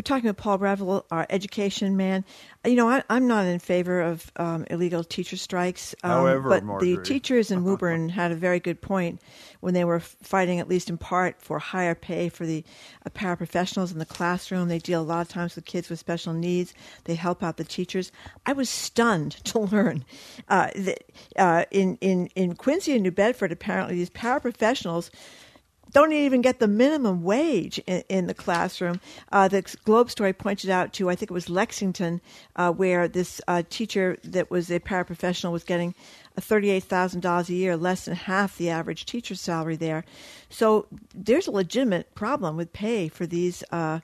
We're 0.00 0.04
talking 0.04 0.28
with 0.28 0.38
Paul 0.38 0.56
Reville, 0.56 1.04
our 1.10 1.26
education 1.28 1.94
man. 1.94 2.24
You 2.64 2.74
know, 2.74 2.88
I, 2.88 3.02
am 3.10 3.28
not 3.28 3.44
in 3.44 3.58
favor 3.58 4.00
of 4.00 4.32
um, 4.36 4.64
illegal 4.70 5.04
teacher 5.04 5.36
strikes. 5.36 5.94
Um, 6.02 6.10
However, 6.10 6.48
but 6.48 6.64
Margery. 6.64 6.96
the 6.96 7.02
teachers 7.02 7.50
in 7.50 7.64
Woburn 7.64 8.08
had 8.08 8.32
a 8.32 8.34
very 8.34 8.60
good 8.60 8.80
point 8.80 9.20
when 9.60 9.74
they 9.74 9.84
were 9.84 10.00
fighting, 10.00 10.58
at 10.58 10.68
least 10.70 10.88
in 10.88 10.96
part, 10.96 11.42
for 11.42 11.58
higher 11.58 11.94
pay 11.94 12.30
for 12.30 12.46
the 12.46 12.64
uh, 13.04 13.10
paraprofessionals 13.10 13.92
in 13.92 13.98
the 13.98 14.06
classroom. 14.06 14.68
They 14.68 14.78
deal 14.78 15.02
a 15.02 15.04
lot 15.04 15.20
of 15.20 15.28
times 15.28 15.54
with 15.54 15.66
kids 15.66 15.90
with 15.90 15.98
special 15.98 16.32
needs. 16.32 16.72
They 17.04 17.14
help 17.14 17.42
out 17.42 17.58
the 17.58 17.64
teachers. 17.64 18.10
I 18.46 18.54
was 18.54 18.70
stunned 18.70 19.32
to 19.44 19.58
learn 19.58 20.06
uh, 20.48 20.70
that 20.76 21.04
uh, 21.36 21.66
in 21.70 21.98
in 22.00 22.28
in 22.28 22.54
Quincy 22.54 22.94
and 22.94 23.02
New 23.02 23.10
Bedford, 23.10 23.52
apparently 23.52 23.96
these 23.96 24.08
paraprofessionals 24.08 25.10
don't 25.92 26.12
even 26.12 26.40
get 26.40 26.58
the 26.58 26.68
minimum 26.68 27.22
wage 27.22 27.78
in, 27.86 28.02
in 28.08 28.26
the 28.26 28.34
classroom. 28.34 29.00
Uh, 29.32 29.48
the 29.48 29.62
Globe 29.84 30.10
story 30.10 30.32
pointed 30.32 30.70
out 30.70 30.92
to, 30.94 31.10
I 31.10 31.14
think 31.14 31.30
it 31.30 31.34
was 31.34 31.48
Lexington, 31.48 32.20
uh, 32.56 32.72
where 32.72 33.08
this 33.08 33.40
uh, 33.48 33.62
teacher 33.68 34.18
that 34.24 34.50
was 34.50 34.70
a 34.70 34.80
paraprofessional 34.80 35.52
was 35.52 35.64
getting 35.64 35.94
$38,000 36.38 37.48
a 37.48 37.52
year, 37.52 37.76
less 37.76 38.04
than 38.04 38.14
half 38.14 38.56
the 38.56 38.70
average 38.70 39.04
teacher 39.04 39.34
salary 39.34 39.76
there. 39.76 40.04
So 40.48 40.86
there's 41.14 41.46
a 41.46 41.52
legitimate 41.52 42.14
problem 42.14 42.56
with 42.56 42.72
pay 42.72 43.08
for 43.08 43.26
these 43.26 43.62
uh, 43.70 44.00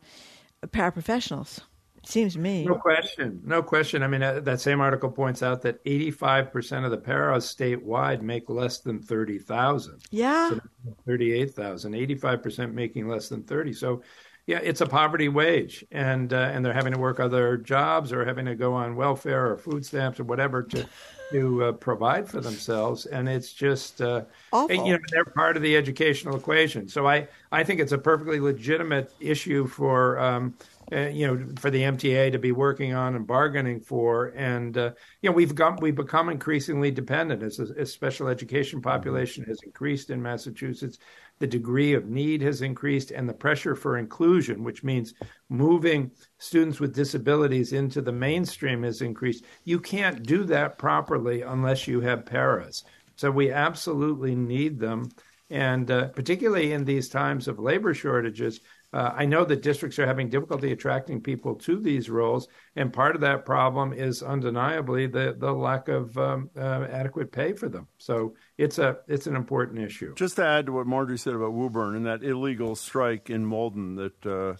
paraprofessionals. 0.66 1.60
Seems 2.06 2.34
to 2.34 2.38
me. 2.38 2.64
No 2.64 2.76
question. 2.76 3.40
No 3.44 3.64
question. 3.64 4.04
I 4.04 4.06
mean, 4.06 4.22
uh, 4.22 4.38
that 4.40 4.60
same 4.60 4.80
article 4.80 5.10
points 5.10 5.42
out 5.42 5.60
that 5.62 5.84
85% 5.84 6.84
of 6.84 6.92
the 6.92 6.96
paras 6.96 7.52
statewide 7.52 8.22
make 8.22 8.48
less 8.48 8.78
than 8.78 9.00
30,000. 9.00 10.02
Yeah. 10.12 10.50
So 10.50 10.60
38,000, 11.04 11.94
85% 11.94 12.72
making 12.72 13.08
less 13.08 13.28
than 13.28 13.42
30. 13.42 13.72
So, 13.72 14.02
yeah, 14.46 14.60
it's 14.62 14.80
a 14.80 14.86
poverty 14.86 15.28
wage, 15.28 15.84
and 15.90 16.32
uh, 16.32 16.50
and 16.52 16.64
they're 16.64 16.72
having 16.72 16.92
to 16.92 16.98
work 17.00 17.18
other 17.18 17.56
jobs 17.56 18.12
or 18.12 18.24
having 18.24 18.46
to 18.46 18.54
go 18.54 18.74
on 18.74 18.94
welfare 18.94 19.50
or 19.50 19.56
food 19.56 19.84
stamps 19.84 20.20
or 20.20 20.24
whatever 20.24 20.62
to 20.62 20.86
to 21.32 21.64
uh, 21.64 21.72
provide 21.72 22.28
for 22.28 22.40
themselves, 22.40 23.06
and 23.06 23.28
it's 23.28 23.52
just 23.52 24.00
uh, 24.00 24.22
you 24.70 24.92
know 24.92 24.98
they're 25.10 25.24
part 25.24 25.56
of 25.56 25.64
the 25.64 25.76
educational 25.76 26.36
equation. 26.36 26.86
So 26.86 27.08
I 27.08 27.26
I 27.50 27.64
think 27.64 27.80
it's 27.80 27.90
a 27.90 27.98
perfectly 27.98 28.38
legitimate 28.38 29.12
issue 29.18 29.66
for. 29.66 30.20
Um, 30.20 30.54
uh, 30.92 31.08
you 31.08 31.26
know, 31.26 31.48
for 31.58 31.70
the 31.70 31.82
MTA 31.82 32.30
to 32.30 32.38
be 32.38 32.52
working 32.52 32.94
on 32.94 33.16
and 33.16 33.26
bargaining 33.26 33.80
for, 33.80 34.26
and 34.36 34.78
uh, 34.78 34.92
you 35.20 35.28
know, 35.28 35.34
we've 35.34 35.54
got 35.54 35.82
we've 35.82 35.96
become 35.96 36.28
increasingly 36.28 36.92
dependent 36.92 37.42
as 37.42 37.58
a 37.58 37.66
as 37.76 37.92
special 37.92 38.28
education 38.28 38.80
population 38.80 39.44
has 39.44 39.58
increased 39.64 40.10
in 40.10 40.22
Massachusetts. 40.22 40.98
The 41.38 41.46
degree 41.46 41.94
of 41.94 42.06
need 42.06 42.40
has 42.42 42.62
increased, 42.62 43.10
and 43.10 43.28
the 43.28 43.34
pressure 43.34 43.74
for 43.74 43.98
inclusion, 43.98 44.62
which 44.62 44.84
means 44.84 45.14
moving 45.48 46.12
students 46.38 46.78
with 46.78 46.94
disabilities 46.94 47.72
into 47.72 48.00
the 48.00 48.12
mainstream, 48.12 48.84
has 48.84 49.02
increased. 49.02 49.44
You 49.64 49.80
can't 49.80 50.22
do 50.22 50.44
that 50.44 50.78
properly 50.78 51.42
unless 51.42 51.88
you 51.88 52.00
have 52.00 52.26
paras. 52.26 52.84
So 53.16 53.30
we 53.30 53.50
absolutely 53.50 54.36
need 54.36 54.78
them, 54.78 55.08
and 55.50 55.90
uh, 55.90 56.08
particularly 56.08 56.72
in 56.72 56.84
these 56.84 57.08
times 57.08 57.48
of 57.48 57.58
labor 57.58 57.92
shortages. 57.92 58.60
Uh, 58.96 59.12
I 59.14 59.26
know 59.26 59.44
that 59.44 59.60
districts 59.60 59.98
are 59.98 60.06
having 60.06 60.30
difficulty 60.30 60.72
attracting 60.72 61.20
people 61.20 61.54
to 61.56 61.78
these 61.78 62.08
roles, 62.08 62.48
and 62.76 62.90
part 62.90 63.14
of 63.14 63.20
that 63.20 63.44
problem 63.44 63.92
is 63.92 64.22
undeniably 64.22 65.06
the 65.06 65.36
the 65.38 65.52
lack 65.52 65.88
of 65.88 66.16
um, 66.16 66.48
uh, 66.56 66.86
adequate 66.90 67.30
pay 67.30 67.52
for 67.52 67.68
them. 67.68 67.88
So 67.98 68.36
it's 68.56 68.78
a 68.78 68.96
it's 69.06 69.26
an 69.26 69.36
important 69.36 69.80
issue. 69.80 70.14
Just 70.14 70.36
to 70.36 70.46
add 70.46 70.64
to 70.66 70.72
what 70.72 70.86
Margery 70.86 71.18
said 71.18 71.34
about 71.34 71.52
Woburn 71.52 71.94
and 71.94 72.06
that 72.06 72.24
illegal 72.24 72.74
strike 72.74 73.28
in 73.28 73.44
Malden 73.44 73.96
that 73.96 74.24
uh, 74.24 74.54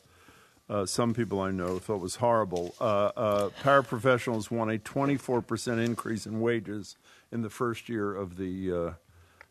uh, 0.68 0.84
some 0.84 1.14
people 1.14 1.40
I 1.40 1.50
know 1.50 1.78
thought 1.78 2.02
was 2.02 2.16
horrible. 2.16 2.74
Uh, 2.78 3.12
uh, 3.16 3.48
paraprofessionals 3.62 4.50
won 4.50 4.68
a 4.68 4.76
24% 4.76 5.82
increase 5.82 6.26
in 6.26 6.40
wages 6.40 6.98
in 7.32 7.40
the 7.40 7.48
first 7.48 7.88
year 7.88 8.14
of 8.14 8.36
the 8.36 8.72
uh, 8.72 8.90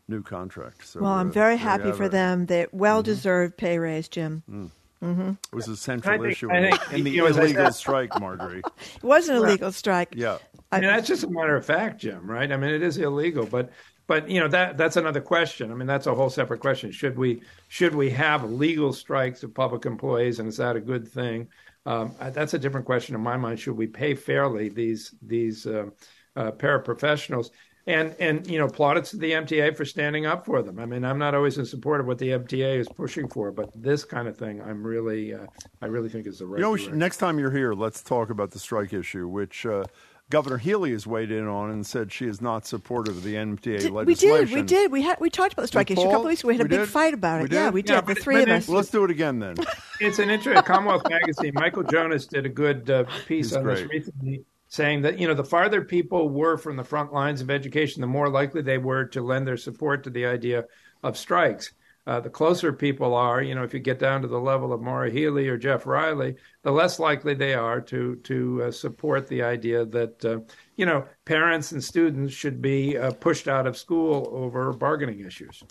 new 0.06 0.22
contract. 0.22 0.86
So, 0.86 1.00
well, 1.00 1.12
I'm 1.12 1.32
very 1.32 1.56
there 1.56 1.64
happy 1.64 1.90
for 1.90 2.04
it. 2.04 2.12
them. 2.12 2.46
They 2.46 2.66
well 2.70 3.02
deserved 3.02 3.56
pay 3.56 3.78
raise, 3.78 4.08
Jim. 4.08 4.44
Mm. 4.48 4.70
Hmm 5.00 5.30
It 5.52 5.54
was 5.54 5.68
a 5.68 5.76
central 5.76 6.18
think- 6.18 6.32
issue 6.32 6.50
I 6.50 6.56
in, 6.58 6.70
think, 6.70 6.92
in 6.92 7.04
the 7.04 7.10
you 7.10 7.18
know, 7.22 7.26
as 7.26 7.38
I 7.38 7.42
illegal 7.42 7.72
strike, 7.72 8.18
Margery. 8.20 8.62
It 8.96 9.02
was 9.02 9.28
an 9.28 9.36
Well, 9.36 9.44
illegal 9.44 9.72
strike. 9.72 10.14
Yeah. 10.14 10.38
I 10.72 10.80
mean, 10.80 10.88
that's 10.88 11.06
just 11.06 11.22
a 11.24 11.30
matter 11.30 11.54
of 11.56 11.64
fact, 11.66 12.00
Jim. 12.00 12.28
Right? 12.28 12.50
I 12.50 12.56
mean, 12.56 12.70
it 12.70 12.82
is 12.82 12.96
illegal, 12.98 13.46
but 13.46 13.70
but 14.06 14.28
you 14.30 14.40
know 14.40 14.48
that 14.48 14.76
that's 14.76 14.96
another 14.96 15.20
question. 15.20 15.70
I 15.70 15.74
mean, 15.74 15.86
that's 15.86 16.06
a 16.06 16.14
whole 16.14 16.30
separate 16.30 16.60
question. 16.60 16.90
Should 16.92 17.16
we 17.18 17.42
should 17.68 17.94
we 17.94 18.10
have 18.10 18.50
legal 18.50 18.92
strikes 18.92 19.42
of 19.42 19.52
public 19.54 19.84
employees, 19.86 20.38
and 20.38 20.48
is 20.48 20.56
that 20.56 20.76
a 20.76 20.80
good 20.80 21.06
thing? 21.06 21.48
Um, 21.86 22.14
that's 22.32 22.54
a 22.54 22.58
different 22.58 22.86
question 22.86 23.14
in 23.14 23.20
my 23.20 23.36
mind. 23.36 23.60
Should 23.60 23.76
we 23.76 23.86
pay 23.86 24.14
fairly 24.14 24.68
these 24.68 25.14
these 25.22 25.66
uh, 25.66 25.86
uh, 26.34 26.50
paraprofessionals? 26.52 27.50
And 27.88 28.16
and 28.18 28.44
you 28.50 28.58
know, 28.58 28.66
plaudits 28.66 29.10
to 29.10 29.16
the 29.16 29.30
MTA 29.30 29.76
for 29.76 29.84
standing 29.84 30.26
up 30.26 30.44
for 30.44 30.60
them. 30.60 30.80
I 30.80 30.86
mean, 30.86 31.04
I'm 31.04 31.18
not 31.18 31.36
always 31.36 31.56
in 31.56 31.64
support 31.64 32.00
of 32.00 32.06
what 32.08 32.18
the 32.18 32.30
MTA 32.30 32.78
is 32.80 32.88
pushing 32.88 33.28
for, 33.28 33.52
but 33.52 33.70
this 33.80 34.04
kind 34.04 34.26
of 34.26 34.36
thing, 34.36 34.60
I'm 34.60 34.84
really, 34.84 35.34
uh, 35.34 35.46
I 35.80 35.86
really 35.86 36.08
think 36.08 36.26
is 36.26 36.40
the 36.40 36.46
right. 36.46 36.58
You 36.58 36.64
know, 36.64 36.76
direction. 36.76 36.98
next 36.98 37.18
time 37.18 37.38
you're 37.38 37.52
here, 37.52 37.74
let's 37.74 38.02
talk 38.02 38.30
about 38.30 38.50
the 38.50 38.58
strike 38.58 38.92
issue, 38.92 39.28
which 39.28 39.64
uh, 39.66 39.84
Governor 40.30 40.58
Healey 40.58 40.90
has 40.90 41.06
weighed 41.06 41.30
in 41.30 41.46
on 41.46 41.70
and 41.70 41.86
said 41.86 42.10
she 42.12 42.26
is 42.26 42.40
not 42.40 42.66
supportive 42.66 43.18
of 43.18 43.22
the 43.22 43.34
MTA 43.36 43.78
Did- 43.78 43.92
we 43.92 44.14
did, 44.16 44.50
we 44.50 44.62
did. 44.62 44.90
We 44.90 45.02
had 45.02 45.20
we 45.20 45.30
talked 45.30 45.52
about 45.52 45.62
the 45.62 45.68
strike 45.68 45.88
issue 45.92 46.00
a 46.00 46.04
couple 46.06 46.18
Paul? 46.22 46.26
weeks 46.26 46.40
ago. 46.40 46.48
We 46.48 46.54
had 46.54 46.62
a 46.62 46.64
We 46.64 46.68
big 46.70 46.80
did? 46.80 46.88
fight 46.88 47.14
about 47.14 47.40
it. 47.42 47.50
We 47.52 47.56
Yeah, 47.56 47.70
we 47.70 47.82
did. 47.82 47.92
Yeah, 47.92 48.00
the 48.00 48.16
three 48.16 48.34
but 48.34 48.42
of 48.42 48.48
it- 48.48 48.52
us. 48.52 48.68
Let's 48.68 48.90
do 48.90 49.04
it 49.04 49.12
again 49.12 49.38
then. 49.38 49.54
It's 50.00 50.18
an 50.18 50.28
interesting 50.28 50.64
Commonwealth 50.64 51.08
magazine. 51.08 51.52
Michael 51.54 51.84
Jonas 51.84 52.26
did 52.26 52.46
a 52.46 52.48
good 52.48 52.90
uh, 52.90 53.04
piece 53.28 53.50
He's 53.50 53.56
on 53.56 53.64
this 53.64 53.88
recently, 53.88 54.44
saying 54.68 55.02
that 55.02 55.18
you 55.18 55.26
know 55.26 55.34
the 55.34 55.44
farther 55.44 55.82
people 55.82 56.28
were 56.28 56.56
from 56.56 56.76
the 56.76 56.84
front 56.84 57.12
lines 57.12 57.40
of 57.40 57.50
education, 57.50 58.00
the 58.00 58.06
more 58.06 58.28
likely 58.28 58.62
they 58.62 58.78
were 58.78 59.04
to 59.06 59.22
lend 59.22 59.46
their 59.46 59.56
support 59.56 60.04
to 60.04 60.10
the 60.10 60.26
idea 60.26 60.64
of 61.02 61.16
strikes. 61.16 61.72
Uh, 62.06 62.20
the 62.20 62.30
closer 62.30 62.72
people 62.72 63.14
are, 63.14 63.42
you 63.42 63.52
know, 63.52 63.64
if 63.64 63.74
you 63.74 63.80
get 63.80 63.98
down 63.98 64.22
to 64.22 64.28
the 64.28 64.38
level 64.38 64.72
of 64.72 64.80
Maura 64.80 65.10
Healey 65.10 65.48
or 65.48 65.56
Jeff 65.56 65.86
Riley, 65.86 66.36
the 66.62 66.70
less 66.70 67.00
likely 67.00 67.34
they 67.34 67.54
are 67.54 67.80
to 67.80 68.16
to 68.16 68.64
uh, 68.64 68.70
support 68.70 69.26
the 69.26 69.42
idea 69.42 69.84
that 69.84 70.24
uh, 70.24 70.38
you 70.76 70.86
know 70.86 71.04
parents 71.24 71.72
and 71.72 71.82
students 71.82 72.32
should 72.32 72.62
be 72.62 72.96
uh, 72.96 73.10
pushed 73.12 73.48
out 73.48 73.66
of 73.66 73.76
school 73.76 74.28
over 74.30 74.72
bargaining 74.72 75.20
issues. 75.20 75.62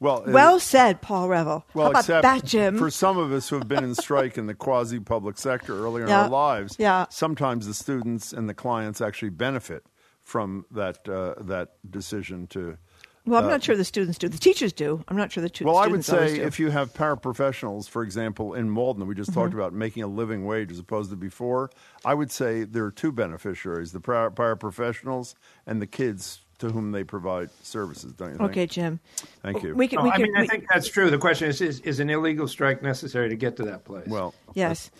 Well, 0.00 0.24
well 0.26 0.58
said, 0.58 1.02
Paul 1.02 1.28
Reville. 1.28 1.64
Well, 1.74 1.84
How 1.84 1.90
about 1.90 2.00
except 2.00 2.22
that, 2.22 2.44
Jim? 2.44 2.78
for 2.78 2.90
some 2.90 3.18
of 3.18 3.32
us 3.32 3.50
who 3.50 3.56
have 3.58 3.68
been 3.68 3.84
in 3.84 3.94
strike 3.94 4.38
in 4.38 4.46
the 4.46 4.54
quasi 4.54 4.98
public 4.98 5.36
sector 5.36 5.76
earlier 5.78 6.04
in 6.06 6.10
our 6.10 6.28
lives, 6.30 6.74
Yeah. 6.78 7.04
sometimes 7.10 7.66
the 7.66 7.74
students 7.74 8.32
and 8.32 8.48
the 8.48 8.54
clients 8.54 9.02
actually 9.02 9.28
benefit 9.30 9.84
from 10.22 10.64
that 10.70 11.06
uh, 11.08 11.34
that 11.42 11.70
decision 11.90 12.46
to. 12.48 12.78
well, 13.26 13.40
I'm 13.40 13.46
uh, 13.46 13.50
not 13.50 13.62
sure 13.62 13.76
the 13.76 13.84
students 13.84 14.16
do. 14.16 14.28
The 14.28 14.38
teachers 14.38 14.72
do. 14.72 15.04
I'm 15.08 15.16
not 15.16 15.32
sure 15.32 15.42
the 15.42 15.50
tu- 15.50 15.64
Well, 15.66 15.76
I 15.76 15.86
would 15.86 16.04
say 16.04 16.38
if 16.38 16.58
you 16.58 16.70
have 16.70 16.94
paraprofessionals, 16.94 17.88
for 17.88 18.02
example, 18.02 18.54
in 18.54 18.70
Malden, 18.70 19.06
we 19.06 19.14
just 19.14 19.34
talked 19.34 19.50
Mhm. 19.52 19.56
about 19.56 19.72
making 19.74 20.02
a 20.02 20.06
living 20.06 20.46
wage 20.46 20.70
as 20.72 20.78
opposed 20.78 21.10
to 21.10 21.16
before. 21.16 21.70
I 22.06 22.14
would 22.14 22.30
say 22.30 22.64
there 22.64 22.84
are 22.84 22.90
two 22.90 23.12
beneficiaries: 23.12 23.92
the 23.92 24.00
para- 24.00 24.30
paraprofessionals 24.30 25.34
and 25.66 25.82
the 25.82 25.86
kids 25.86 26.40
to 26.60 26.70
whom 26.70 26.92
they 26.92 27.04
provide 27.04 27.50
services. 27.62 28.12
Don't 28.12 28.32
you 28.32 28.38
think? 28.38 28.50
Okay, 28.50 28.66
Jim. 28.66 29.00
Thank 29.42 29.62
you. 29.62 29.74
We 29.74 29.88
can. 29.88 29.98
No, 29.98 30.04
we 30.04 30.10
I 30.10 30.16
can 30.16 30.22
mean, 30.22 30.36
I 30.36 30.46
think 30.46 30.66
that's 30.72 30.88
true. 30.88 31.10
The 31.10 31.18
question 31.18 31.48
is, 31.48 31.60
is, 31.60 31.80
is 31.80 32.00
an 32.00 32.08
illegal 32.08 32.46
strike 32.46 32.82
necessary 32.82 33.28
to 33.30 33.36
get 33.36 33.56
to 33.56 33.64
that 33.64 33.84
place? 33.84 34.06
Well, 34.06 34.34
Yes. 34.54 34.90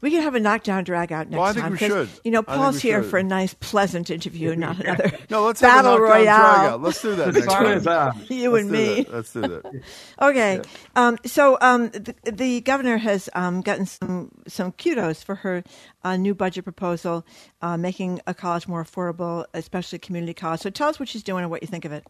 We 0.00 0.10
can 0.10 0.22
have 0.22 0.34
a 0.34 0.40
knockdown 0.40 0.84
drag 0.84 1.12
out 1.12 1.28
next 1.28 1.38
Well, 1.38 1.46
I 1.48 1.52
think 1.52 1.62
time. 1.64 1.72
we 1.72 1.78
'cause, 1.78 1.88
should. 1.88 2.08
You 2.24 2.30
know, 2.30 2.42
Paul's 2.42 2.80
here 2.80 3.02
should. 3.02 3.10
for 3.10 3.18
a 3.18 3.22
nice, 3.22 3.52
pleasant 3.54 4.08
interview, 4.10 4.56
not 4.56 4.80
another 4.84 5.12
No, 5.28 5.44
let's 5.44 5.60
have 5.60 5.80
a 5.84 5.88
battle 5.88 5.98
royale. 6.00 6.14
drag 6.54 6.70
out. 6.72 6.82
Let's 6.82 7.02
do 7.02 7.14
that 7.16 7.34
next 7.34 7.46
time. 7.46 8.24
You 8.28 8.50
Let's 8.52 8.62
and 8.62 8.70
me. 8.72 9.02
that. 9.02 9.12
Let's 9.14 9.32
do 9.32 9.40
that. 9.42 9.82
Okay. 10.22 10.62
Um, 10.96 11.18
so 11.26 11.58
um, 11.60 11.88
the, 11.90 12.14
the 12.24 12.60
governor 12.62 12.96
has 12.98 13.28
um, 13.34 13.60
gotten 13.62 13.86
some 13.86 14.30
some 14.48 14.72
kudos 14.72 15.22
for 15.22 15.34
her 15.36 15.62
uh, 16.04 16.16
new 16.16 16.34
budget 16.34 16.64
proposal, 16.64 17.24
uh, 17.62 17.76
making 17.76 18.20
a 18.26 18.34
college 18.34 18.66
more 18.68 18.82
affordable, 18.84 19.44
especially 19.54 19.98
community 19.98 20.34
college. 20.34 20.60
So 20.60 20.70
tell 20.70 20.88
us 20.88 20.98
what 20.98 21.08
she's 21.08 21.22
doing 21.22 21.42
and 21.42 21.50
what 21.50 21.62
you 21.62 21.68
think 21.68 21.84
of 21.84 21.92
it. 21.92 22.06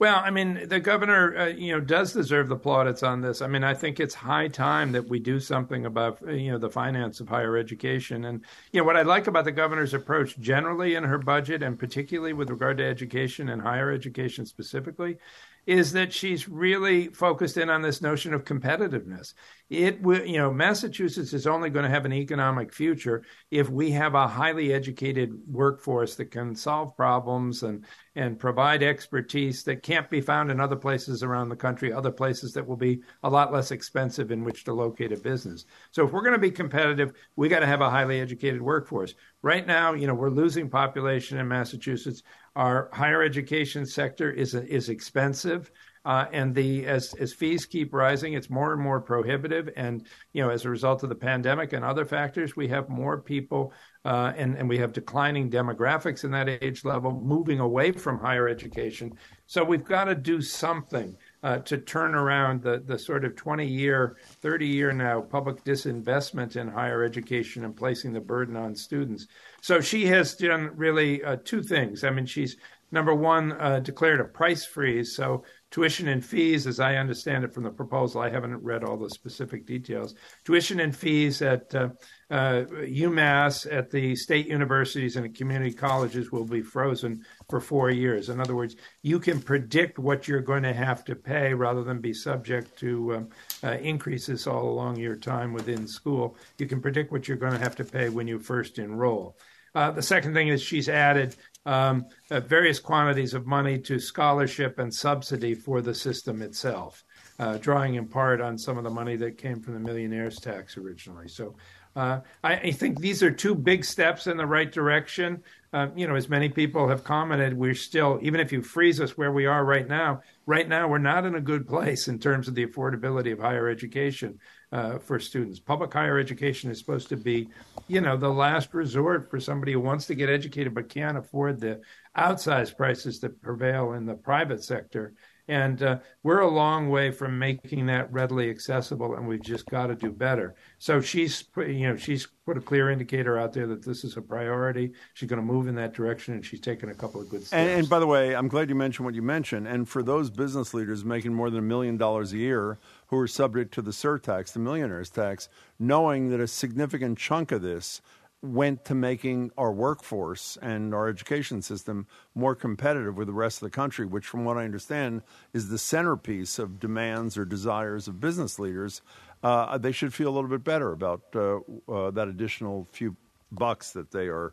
Well, 0.00 0.16
I 0.16 0.30
mean, 0.30 0.66
the 0.68 0.80
governor, 0.80 1.36
uh, 1.36 1.46
you 1.46 1.72
know, 1.72 1.80
does 1.80 2.12
deserve 2.12 2.48
the 2.48 2.56
plaudits 2.56 3.04
on 3.04 3.20
this. 3.20 3.40
I 3.40 3.46
mean, 3.46 3.62
I 3.62 3.74
think 3.74 4.00
it's 4.00 4.14
high 4.14 4.48
time 4.48 4.90
that 4.92 5.08
we 5.08 5.20
do 5.20 5.38
something 5.38 5.86
about, 5.86 6.20
uh, 6.26 6.32
you 6.32 6.50
know, 6.50 6.58
the 6.58 6.68
finance 6.68 7.20
of 7.20 7.28
higher 7.28 7.56
education. 7.56 8.24
And 8.24 8.44
you 8.72 8.80
know, 8.80 8.84
what 8.84 8.96
I 8.96 9.02
like 9.02 9.28
about 9.28 9.44
the 9.44 9.52
governor's 9.52 9.94
approach 9.94 10.36
generally 10.38 10.96
in 10.96 11.04
her 11.04 11.18
budget, 11.18 11.62
and 11.62 11.78
particularly 11.78 12.32
with 12.32 12.50
regard 12.50 12.78
to 12.78 12.84
education 12.84 13.48
and 13.48 13.62
higher 13.62 13.92
education 13.92 14.46
specifically, 14.46 15.18
is 15.64 15.92
that 15.92 16.12
she's 16.12 16.48
really 16.48 17.08
focused 17.08 17.56
in 17.56 17.70
on 17.70 17.82
this 17.82 18.02
notion 18.02 18.34
of 18.34 18.44
competitiveness. 18.44 19.32
It 19.70 20.02
will, 20.02 20.24
you 20.24 20.36
know, 20.36 20.52
Massachusetts 20.52 21.32
is 21.32 21.46
only 21.46 21.70
going 21.70 21.84
to 21.84 21.90
have 21.90 22.04
an 22.04 22.12
economic 22.12 22.72
future 22.72 23.24
if 23.50 23.70
we 23.70 23.90
have 23.92 24.14
a 24.14 24.28
highly 24.28 24.74
educated 24.74 25.32
workforce 25.46 26.16
that 26.16 26.30
can 26.30 26.54
solve 26.54 26.94
problems 26.96 27.62
and 27.62 27.84
and 28.14 28.38
provide 28.38 28.82
expertise 28.82 29.64
that 29.64 29.82
can't 29.82 30.08
be 30.10 30.20
found 30.20 30.50
in 30.50 30.60
other 30.60 30.76
places 30.76 31.22
around 31.22 31.48
the 31.48 31.56
country, 31.56 31.92
other 31.92 32.12
places 32.12 32.52
that 32.52 32.66
will 32.66 32.76
be 32.76 33.00
a 33.22 33.30
lot 33.30 33.52
less 33.52 33.70
expensive 33.70 34.30
in 34.30 34.44
which 34.44 34.64
to 34.64 34.72
locate 34.72 35.12
a 35.12 35.16
business. 35.16 35.64
So 35.90 36.04
if 36.04 36.12
we're 36.12 36.22
going 36.22 36.34
to 36.34 36.38
be 36.38 36.50
competitive, 36.50 37.14
we 37.34 37.48
got 37.48 37.60
to 37.60 37.66
have 37.66 37.80
a 37.80 37.90
highly 37.90 38.20
educated 38.20 38.60
workforce. 38.60 39.14
Right 39.42 39.66
now, 39.66 39.94
you 39.94 40.06
know, 40.06 40.14
we're 40.14 40.30
losing 40.30 40.68
population 40.68 41.38
in 41.38 41.48
Massachusetts. 41.48 42.22
Our 42.54 42.90
higher 42.92 43.22
education 43.22 43.86
sector 43.86 44.30
is 44.30 44.54
is 44.54 44.90
expensive. 44.90 45.70
Uh, 46.04 46.26
and 46.32 46.54
the 46.54 46.84
as 46.86 47.14
as 47.14 47.32
fees 47.32 47.64
keep 47.64 47.94
rising, 47.94 48.34
it's 48.34 48.50
more 48.50 48.72
and 48.74 48.82
more 48.82 49.00
prohibitive. 49.00 49.70
And 49.76 50.06
you 50.34 50.42
know, 50.42 50.50
as 50.50 50.64
a 50.64 50.70
result 50.70 51.02
of 51.02 51.08
the 51.08 51.14
pandemic 51.14 51.72
and 51.72 51.84
other 51.84 52.04
factors, 52.04 52.54
we 52.54 52.68
have 52.68 52.88
more 52.90 53.22
people, 53.22 53.72
uh, 54.04 54.32
and 54.36 54.56
and 54.56 54.68
we 54.68 54.76
have 54.78 54.92
declining 54.92 55.50
demographics 55.50 56.24
in 56.24 56.30
that 56.32 56.48
age 56.48 56.84
level, 56.84 57.10
moving 57.10 57.60
away 57.60 57.90
from 57.90 58.18
higher 58.18 58.48
education. 58.48 59.14
So 59.46 59.64
we've 59.64 59.84
got 59.84 60.04
to 60.04 60.14
do 60.14 60.42
something 60.42 61.16
uh, 61.42 61.58
to 61.58 61.78
turn 61.78 62.14
around 62.14 62.62
the 62.62 62.82
the 62.86 62.98
sort 62.98 63.24
of 63.24 63.34
twenty 63.34 63.66
year, 63.66 64.16
thirty 64.42 64.66
year 64.66 64.92
now 64.92 65.22
public 65.22 65.64
disinvestment 65.64 66.56
in 66.56 66.68
higher 66.68 67.02
education 67.02 67.64
and 67.64 67.74
placing 67.74 68.12
the 68.12 68.20
burden 68.20 68.56
on 68.56 68.74
students. 68.74 69.26
So 69.62 69.80
she 69.80 70.04
has 70.06 70.34
done 70.34 70.70
really 70.76 71.24
uh, 71.24 71.36
two 71.44 71.62
things. 71.62 72.04
I 72.04 72.10
mean, 72.10 72.26
she's 72.26 72.58
number 72.90 73.14
one 73.14 73.52
uh, 73.52 73.80
declared 73.80 74.20
a 74.20 74.24
price 74.24 74.64
freeze. 74.64 75.16
So 75.16 75.44
tuition 75.74 76.06
and 76.06 76.24
fees, 76.24 76.68
as 76.68 76.78
I 76.78 76.94
understand 76.94 77.42
it 77.42 77.52
from 77.52 77.64
the 77.64 77.70
proposal, 77.70 78.20
I 78.20 78.30
haven't 78.30 78.62
read 78.62 78.84
all 78.84 78.96
the 78.96 79.10
specific 79.10 79.66
details. 79.66 80.14
Tuition 80.44 80.78
and 80.78 80.94
fees 80.94 81.42
at 81.42 81.74
uh, 81.74 81.88
uh, 82.30 82.62
UMass, 82.86 83.66
at 83.72 83.90
the 83.90 84.14
state 84.14 84.46
universities 84.46 85.16
and 85.16 85.26
at 85.26 85.34
community 85.34 85.72
colleges 85.72 86.30
will 86.30 86.44
be 86.44 86.62
frozen 86.62 87.24
for 87.50 87.58
four 87.58 87.90
years. 87.90 88.28
In 88.28 88.38
other 88.38 88.54
words, 88.54 88.76
you 89.02 89.18
can 89.18 89.42
predict 89.42 89.98
what 89.98 90.28
you're 90.28 90.40
going 90.40 90.62
to 90.62 90.72
have 90.72 91.04
to 91.06 91.16
pay 91.16 91.52
rather 91.52 91.82
than 91.82 92.00
be 92.00 92.14
subject 92.14 92.78
to 92.78 93.16
um, 93.16 93.28
uh, 93.64 93.72
increases 93.78 94.46
all 94.46 94.68
along 94.68 94.94
your 94.94 95.16
time 95.16 95.52
within 95.52 95.88
school. 95.88 96.36
You 96.56 96.68
can 96.68 96.80
predict 96.80 97.10
what 97.10 97.26
you're 97.26 97.36
going 97.36 97.52
to 97.52 97.58
have 97.58 97.74
to 97.76 97.84
pay 97.84 98.10
when 98.10 98.28
you 98.28 98.38
first 98.38 98.78
enroll. 98.78 99.36
Uh, 99.74 99.90
the 99.90 100.02
second 100.02 100.34
thing 100.34 100.46
is 100.48 100.62
she's 100.62 100.88
added 100.88 101.34
um, 101.66 102.06
uh, 102.30 102.40
various 102.40 102.78
quantities 102.78 103.34
of 103.34 103.46
money 103.46 103.78
to 103.78 103.98
scholarship 103.98 104.78
and 104.78 104.92
subsidy 104.92 105.54
for 105.54 105.80
the 105.80 105.94
system 105.94 106.42
itself, 106.42 107.04
uh, 107.38 107.58
drawing 107.58 107.94
in 107.94 108.06
part 108.06 108.40
on 108.40 108.58
some 108.58 108.78
of 108.78 108.84
the 108.84 108.90
money 108.90 109.16
that 109.16 109.38
came 109.38 109.60
from 109.60 109.74
the 109.74 109.80
millionaires 109.80 110.38
tax 110.38 110.76
originally. 110.76 111.28
So 111.28 111.56
uh, 111.96 112.20
I, 112.42 112.54
I 112.54 112.70
think 112.72 113.00
these 113.00 113.22
are 113.22 113.30
two 113.30 113.54
big 113.54 113.84
steps 113.84 114.26
in 114.26 114.36
the 114.36 114.46
right 114.46 114.70
direction. 114.70 115.42
Uh, 115.72 115.88
you 115.94 116.06
know, 116.06 116.16
as 116.16 116.28
many 116.28 116.48
people 116.48 116.88
have 116.88 117.04
commented, 117.04 117.56
we're 117.56 117.74
still, 117.74 118.18
even 118.22 118.40
if 118.40 118.52
you 118.52 118.62
freeze 118.62 119.00
us 119.00 119.16
where 119.16 119.32
we 119.32 119.46
are 119.46 119.64
right 119.64 119.88
now, 119.88 120.22
right 120.46 120.68
now 120.68 120.88
we're 120.88 120.98
not 120.98 121.24
in 121.24 121.36
a 121.36 121.40
good 121.40 121.66
place 121.66 122.08
in 122.08 122.18
terms 122.18 122.48
of 122.48 122.54
the 122.54 122.66
affordability 122.66 123.32
of 123.32 123.38
higher 123.38 123.68
education 123.68 124.38
uh, 124.74 124.98
for 124.98 125.20
students. 125.20 125.60
Public 125.60 125.92
higher 125.92 126.18
education 126.18 126.68
is 126.68 126.78
supposed 126.78 127.08
to 127.08 127.16
be, 127.16 127.48
you 127.86 128.00
know, 128.00 128.16
the 128.16 128.28
last 128.28 128.74
resort 128.74 129.30
for 129.30 129.38
somebody 129.38 129.72
who 129.72 129.80
wants 129.80 130.06
to 130.06 130.16
get 130.16 130.28
educated 130.28 130.74
but 130.74 130.88
can't 130.88 131.16
afford 131.16 131.60
the 131.60 131.80
outsized 132.18 132.76
prices 132.76 133.20
that 133.20 133.40
prevail 133.40 133.92
in 133.92 134.04
the 134.04 134.14
private 134.14 134.64
sector. 134.64 135.14
And 135.46 135.82
uh, 135.82 135.98
we're 136.22 136.40
a 136.40 136.50
long 136.50 136.88
way 136.88 137.10
from 137.10 137.38
making 137.38 137.86
that 137.86 138.10
readily 138.10 138.48
accessible, 138.48 139.14
and 139.14 139.28
we've 139.28 139.42
just 139.42 139.66
got 139.66 139.88
to 139.88 139.94
do 139.94 140.10
better. 140.10 140.54
So 140.78 141.02
she's, 141.02 141.44
you 141.58 141.88
know, 141.88 141.96
she's 141.96 142.26
put 142.46 142.56
a 142.56 142.62
clear 142.62 142.90
indicator 142.90 143.38
out 143.38 143.52
there 143.52 143.66
that 143.66 143.84
this 143.84 144.04
is 144.04 144.16
a 144.16 144.22
priority. 144.22 144.92
She's 145.12 145.28
going 145.28 145.40
to 145.40 145.46
move 145.46 145.68
in 145.68 145.74
that 145.74 145.92
direction, 145.92 146.32
and 146.32 146.44
she's 146.44 146.60
taken 146.60 146.88
a 146.88 146.94
couple 146.94 147.20
of 147.20 147.28
good 147.28 147.42
steps. 147.42 147.52
And, 147.52 147.68
and 147.68 147.88
by 147.90 147.98
the 147.98 148.06
way, 148.06 148.34
I'm 148.34 148.48
glad 148.48 148.70
you 148.70 148.74
mentioned 148.74 149.04
what 149.04 149.14
you 149.14 149.20
mentioned. 149.20 149.68
And 149.68 149.86
for 149.86 150.02
those 150.02 150.30
business 150.30 150.72
leaders 150.72 151.04
making 151.04 151.34
more 151.34 151.50
than 151.50 151.58
a 151.58 151.62
million 151.62 151.98
dollars 151.98 152.32
a 152.32 152.38
year 152.38 152.78
who 153.14 153.20
are 153.20 153.28
subject 153.28 153.72
to 153.74 153.82
the 153.82 153.92
surtax, 153.92 154.52
the 154.52 154.58
millionaire's 154.58 155.10
tax, 155.10 155.48
knowing 155.78 156.30
that 156.30 156.40
a 156.40 156.46
significant 156.46 157.16
chunk 157.18 157.52
of 157.52 157.62
this 157.62 158.00
went 158.42 158.84
to 158.84 158.94
making 158.94 159.50
our 159.56 159.72
workforce 159.72 160.58
and 160.60 160.92
our 160.92 161.08
education 161.08 161.62
system 161.62 162.06
more 162.34 162.54
competitive 162.54 163.16
with 163.16 163.26
the 163.26 163.32
rest 163.32 163.58
of 163.58 163.66
the 163.66 163.70
country, 163.70 164.04
which, 164.04 164.26
from 164.26 164.44
what 164.44 164.58
I 164.58 164.64
understand, 164.64 165.22
is 165.52 165.68
the 165.68 165.78
centerpiece 165.78 166.58
of 166.58 166.78
demands 166.78 167.38
or 167.38 167.44
desires 167.44 168.06
of 168.06 168.20
business 168.20 168.58
leaders. 168.58 169.00
Uh, 169.42 169.78
they 169.78 169.92
should 169.92 170.12
feel 170.12 170.28
a 170.28 170.34
little 170.34 170.50
bit 170.50 170.64
better 170.64 170.92
about 170.92 171.22
uh, 171.34 171.60
uh, 171.90 172.10
that 172.10 172.28
additional 172.28 172.86
few 172.92 173.16
bucks 173.50 173.92
that 173.92 174.10
they 174.10 174.26
are 174.26 174.52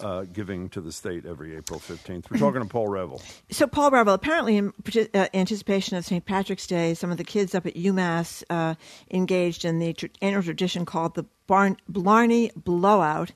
uh, 0.00 0.24
giving 0.32 0.68
to 0.70 0.80
the 0.80 0.92
state 0.92 1.26
every 1.26 1.56
April 1.56 1.80
15th. 1.80 2.30
We're 2.30 2.38
talking 2.38 2.62
to 2.62 2.68
Paul 2.68 2.88
Reville. 2.88 3.22
So, 3.50 3.66
Paul 3.66 3.90
Reville, 3.90 4.14
apparently 4.14 4.56
in 4.56 4.72
uh, 5.14 5.26
anticipation 5.34 5.96
of 5.96 6.04
St. 6.04 6.24
Patrick's 6.24 6.66
Day, 6.66 6.94
some 6.94 7.10
of 7.10 7.16
the 7.16 7.24
kids 7.24 7.54
up 7.54 7.66
at 7.66 7.74
UMass 7.74 8.44
uh, 8.50 8.74
engaged 9.10 9.64
in 9.64 9.78
the 9.78 9.94
tr- 9.94 10.06
annual 10.20 10.42
tradition 10.42 10.84
called 10.84 11.14
the 11.14 11.24
Barn- 11.46 11.78
Blarney 11.88 12.52
Blowout. 12.54 13.32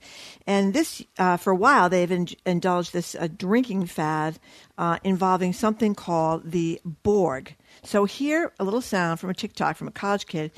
And 0.47 0.75
this, 0.75 1.03
uh, 1.19 1.39
for 1.39 1.51
a 1.51 1.57
while, 1.57 1.89
they've 1.89 2.11
in- 2.11 2.29
indulged 2.47 2.93
this 2.93 3.15
uh, 3.15 3.27
drinking 3.37 3.87
fad 3.87 4.39
uh, 4.79 4.99
involving 5.03 5.53
something 5.53 5.95
called 5.95 6.51
the 6.51 6.81
Borg. 6.85 7.57
So, 7.83 8.05
here, 8.05 8.53
a 8.61 8.65
little 8.65 8.83
sound 8.83 9.19
from 9.19 9.31
a 9.31 9.35
TikTok 9.35 9.77
from 9.77 9.89
a 9.89 9.93
college 9.93 10.27
kid 10.27 10.53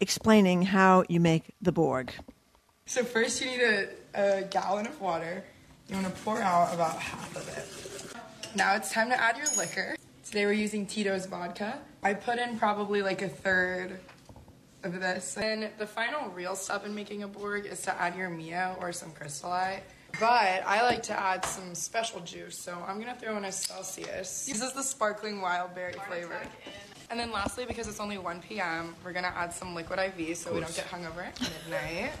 explaining 0.00 0.62
how 0.62 1.04
you 1.08 1.18
make 1.18 1.54
the 1.62 1.72
Borg. 1.72 2.12
So 2.88 3.04
first 3.04 3.42
you 3.42 3.50
need 3.50 3.60
a, 3.60 3.88
a 4.14 4.42
gallon 4.50 4.86
of 4.86 5.00
water. 5.00 5.44
You 5.88 5.96
want 5.96 6.06
to 6.06 6.22
pour 6.22 6.40
out 6.40 6.74
about 6.74 6.98
half 6.98 7.36
of 7.36 7.48
it. 7.48 8.56
Now 8.56 8.74
it's 8.74 8.92
time 8.92 9.08
to 9.10 9.20
add 9.20 9.36
your 9.36 9.46
liquor. 9.56 9.96
Today 10.24 10.46
we're 10.46 10.52
using 10.52 10.86
Tito's 10.86 11.26
vodka. 11.26 11.78
I 12.02 12.14
put 12.14 12.38
in 12.38 12.58
probably 12.58 13.02
like 13.02 13.22
a 13.22 13.28
third 13.28 13.98
of 14.84 15.00
this. 15.00 15.36
And 15.36 15.70
the 15.78 15.86
final 15.86 16.30
real 16.30 16.54
step 16.54 16.84
in 16.84 16.94
making 16.94 17.22
a 17.22 17.28
Borg 17.28 17.66
is 17.66 17.82
to 17.82 18.00
add 18.00 18.16
your 18.16 18.30
Mio 18.30 18.76
or 18.80 18.92
some 18.92 19.10
Crystal 19.12 19.50
Light. 19.50 19.82
But 20.20 20.64
I 20.66 20.82
like 20.82 21.02
to 21.04 21.18
add 21.18 21.44
some 21.44 21.74
special 21.74 22.20
juice, 22.20 22.58
so 22.58 22.76
I'm 22.86 22.98
gonna 22.98 23.14
throw 23.14 23.36
in 23.36 23.44
a 23.44 23.52
Celsius. 23.52 24.46
This 24.46 24.62
is 24.62 24.72
the 24.72 24.82
sparkling 24.82 25.40
wild 25.40 25.74
berry 25.74 25.94
flavor. 26.08 26.40
And 27.10 27.18
then 27.18 27.30
lastly, 27.30 27.64
because 27.66 27.88
it's 27.88 28.00
only 28.00 28.18
1 28.18 28.40
p.m., 28.42 28.94
we're 29.04 29.12
gonna 29.12 29.32
add 29.34 29.52
some 29.52 29.74
liquid 29.74 29.98
IV 29.98 30.36
so 30.36 30.52
we 30.52 30.60
don't 30.60 30.74
get 30.74 30.86
hungover 30.86 31.26
at 31.26 31.40
midnight. 31.40 32.12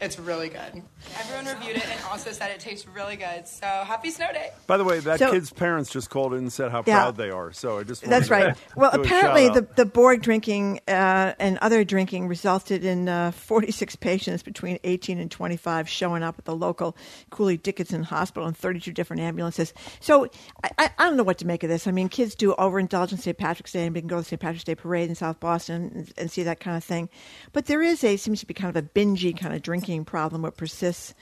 It's 0.00 0.18
really 0.18 0.48
good. 0.48 0.82
Everyone 1.18 1.46
reviewed 1.46 1.76
it 1.76 1.86
and 1.86 2.00
also 2.10 2.32
said 2.32 2.50
it 2.50 2.60
tastes 2.60 2.86
really 2.88 3.16
good. 3.16 3.46
So 3.46 3.66
happy 3.66 4.10
snow 4.10 4.32
day. 4.32 4.50
By 4.66 4.76
the 4.78 4.84
way, 4.84 4.98
that 5.00 5.18
So- 5.18 5.30
kid's 5.32 5.52
parents 5.52 5.90
just 5.90 6.08
called 6.10 6.32
in 6.32 6.40
and 6.40 6.52
said 6.52 6.70
how 6.70 6.82
Yeah. 6.86 7.00
proud 7.02 7.16
they 7.16 7.30
are. 7.30 7.52
So 7.52 7.78
I 7.78 7.82
just 7.84 8.02
That's 8.02 8.28
to 8.28 8.32
right. 8.32 8.56
Well, 8.76 8.90
apparently 8.92 9.48
the, 9.48 9.66
the 9.76 9.84
Borg 9.84 10.22
drinking 10.22 10.80
uh, 10.88 11.34
and 11.38 11.58
other 11.58 11.84
drinking 11.84 12.28
resulted 12.28 12.84
in 12.84 13.08
uh, 13.08 13.30
46 13.32 13.96
patients 13.96 14.42
between 14.42 14.78
18 14.84 15.18
and 15.18 15.30
25 15.30 15.88
showing 15.88 16.22
up 16.22 16.36
at 16.38 16.44
the 16.44 16.56
local 16.56 16.96
Cooley 17.30 17.56
Dickinson 17.58 18.02
Hospital 18.04 18.48
in 18.48 18.54
32 18.54 18.92
different 18.92 19.20
ambulances. 19.22 19.74
So 20.00 20.28
I, 20.64 20.70
I, 20.78 20.90
I 20.98 21.04
don't 21.04 21.16
know 21.16 21.22
what 21.24 21.38
to 21.38 21.46
make 21.46 21.62
of 21.62 21.68
this. 21.68 21.86
I 21.86 21.90
mean, 21.90 22.08
kids 22.08 22.34
do 22.34 22.54
overindulge 22.54 23.12
on 23.12 23.18
St. 23.18 23.36
Patrick's 23.36 23.72
Day 23.72 23.84
and 23.86 23.94
we 23.94 24.00
can 24.00 24.08
go 24.08 24.16
to 24.16 24.22
the 24.22 24.28
St. 24.28 24.40
Patrick's 24.40 24.64
Day 24.64 24.74
parade 24.74 25.08
in 25.10 25.14
South 25.14 25.40
Boston 25.40 25.92
and, 25.94 26.12
and 26.16 26.30
see 26.30 26.42
that 26.44 26.60
kind 26.60 26.76
of 26.76 26.84
thing. 26.84 27.08
But 27.52 27.66
there 27.66 27.82
is 27.82 28.02
a, 28.04 28.16
seems 28.16 28.40
to 28.40 28.46
be 28.46 28.54
kind 28.54 28.74
of 28.74 28.82
a 28.82 28.86
bingy 28.86 29.36
kind 29.38 29.54
of 29.54 29.62
drinking 29.70 30.04
problem 30.04 30.42
what 30.42 30.56
persists 30.56 31.14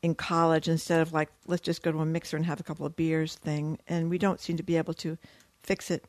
in 0.00 0.14
college 0.14 0.68
instead 0.68 1.00
of 1.00 1.12
like, 1.12 1.28
let's 1.48 1.60
just 1.60 1.82
go 1.82 1.90
to 1.90 1.98
a 1.98 2.06
mixer 2.06 2.36
and 2.36 2.46
have 2.46 2.60
a 2.60 2.62
couple 2.62 2.86
of 2.86 2.94
beers 2.94 3.34
thing. 3.34 3.80
And 3.88 4.08
we 4.08 4.16
don't 4.16 4.40
seem 4.40 4.56
to 4.58 4.62
be 4.62 4.76
able 4.76 4.94
to 4.94 5.18
fix 5.64 5.90
it. 5.90 6.04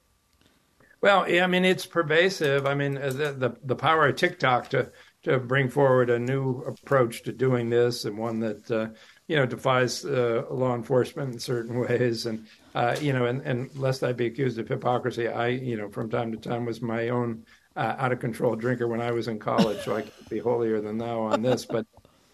Well, 1.02 1.28
yeah, 1.28 1.44
I 1.44 1.48
mean, 1.48 1.65
it's 1.65 1.88
pervasive. 1.88 2.68
I 2.68 2.76
mean, 2.76 2.98
uh, 2.99 3.10
the, 3.10 3.32
the 3.34 3.57
the 3.64 3.76
power 3.76 4.07
of 4.07 4.15
TikTok 4.15 4.69
to 4.69 4.91
to 5.24 5.40
bring 5.40 5.69
forward 5.69 6.11
a 6.11 6.19
new 6.19 6.61
approach 6.61 7.24
to 7.24 7.32
doing 7.32 7.69
this, 7.69 8.06
and 8.06 8.15
one 8.18 8.40
that 8.41 8.69
uh, 8.69 8.88
you 9.28 9.36
know 9.36 9.45
defies 9.48 10.06
uh, 10.06 10.44
law 10.49 10.76
enforcement 10.76 11.34
in 11.34 11.40
certain 11.40 11.80
ways, 11.88 12.26
and 12.26 12.48
uh, 12.76 12.95
you 12.99 13.14
know, 13.14 13.26
and, 13.26 13.41
and 13.41 13.76
lest 13.76 14.03
I 14.03 14.14
be 14.14 14.26
accused 14.26 14.57
of 14.57 14.68
hypocrisy, 14.68 15.28
I 15.28 15.49
you 15.49 15.78
know 15.78 15.90
from 15.90 16.10
time 16.10 16.32
to 16.32 16.38
time 16.38 16.65
was 16.65 16.82
my 16.82 17.10
own 17.10 17.45
uh, 17.78 17.95
out 17.98 18.12
of 18.12 18.20
control 18.20 18.56
drinker 18.56 18.88
when 18.88 18.99
I 18.99 19.12
was 19.12 19.28
in 19.28 19.40
college, 19.40 19.84
so 19.86 19.95
I 19.95 20.02
could 20.02 20.30
be 20.30 20.40
holier 20.40 20.82
than 20.82 20.98
thou 20.98 21.22
on 21.22 21.41
this, 21.41 21.66
but. 21.66 21.86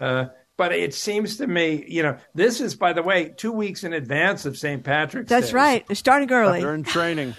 Uh, 0.02 0.26
but 0.56 0.72
it 0.72 0.94
seems 0.94 1.38
to 1.38 1.48
me, 1.48 1.84
you 1.88 2.04
know, 2.04 2.18
this 2.36 2.62
is, 2.62 2.76
by 2.76 2.94
the 2.94 3.02
way, 3.02 3.34
two 3.36 3.52
weeks 3.52 3.84
in 3.84 3.92
advance 3.92 4.46
of 4.46 4.56
St. 4.56 4.84
Patrick's 4.84 5.28
That's 5.28 5.50
Day. 5.50 5.56
right. 5.56 5.88
They're 5.88 5.96
starting 5.96 6.32
early. 6.32 6.62
They're 6.62 6.76
in 6.76 6.84
training. 6.84 7.34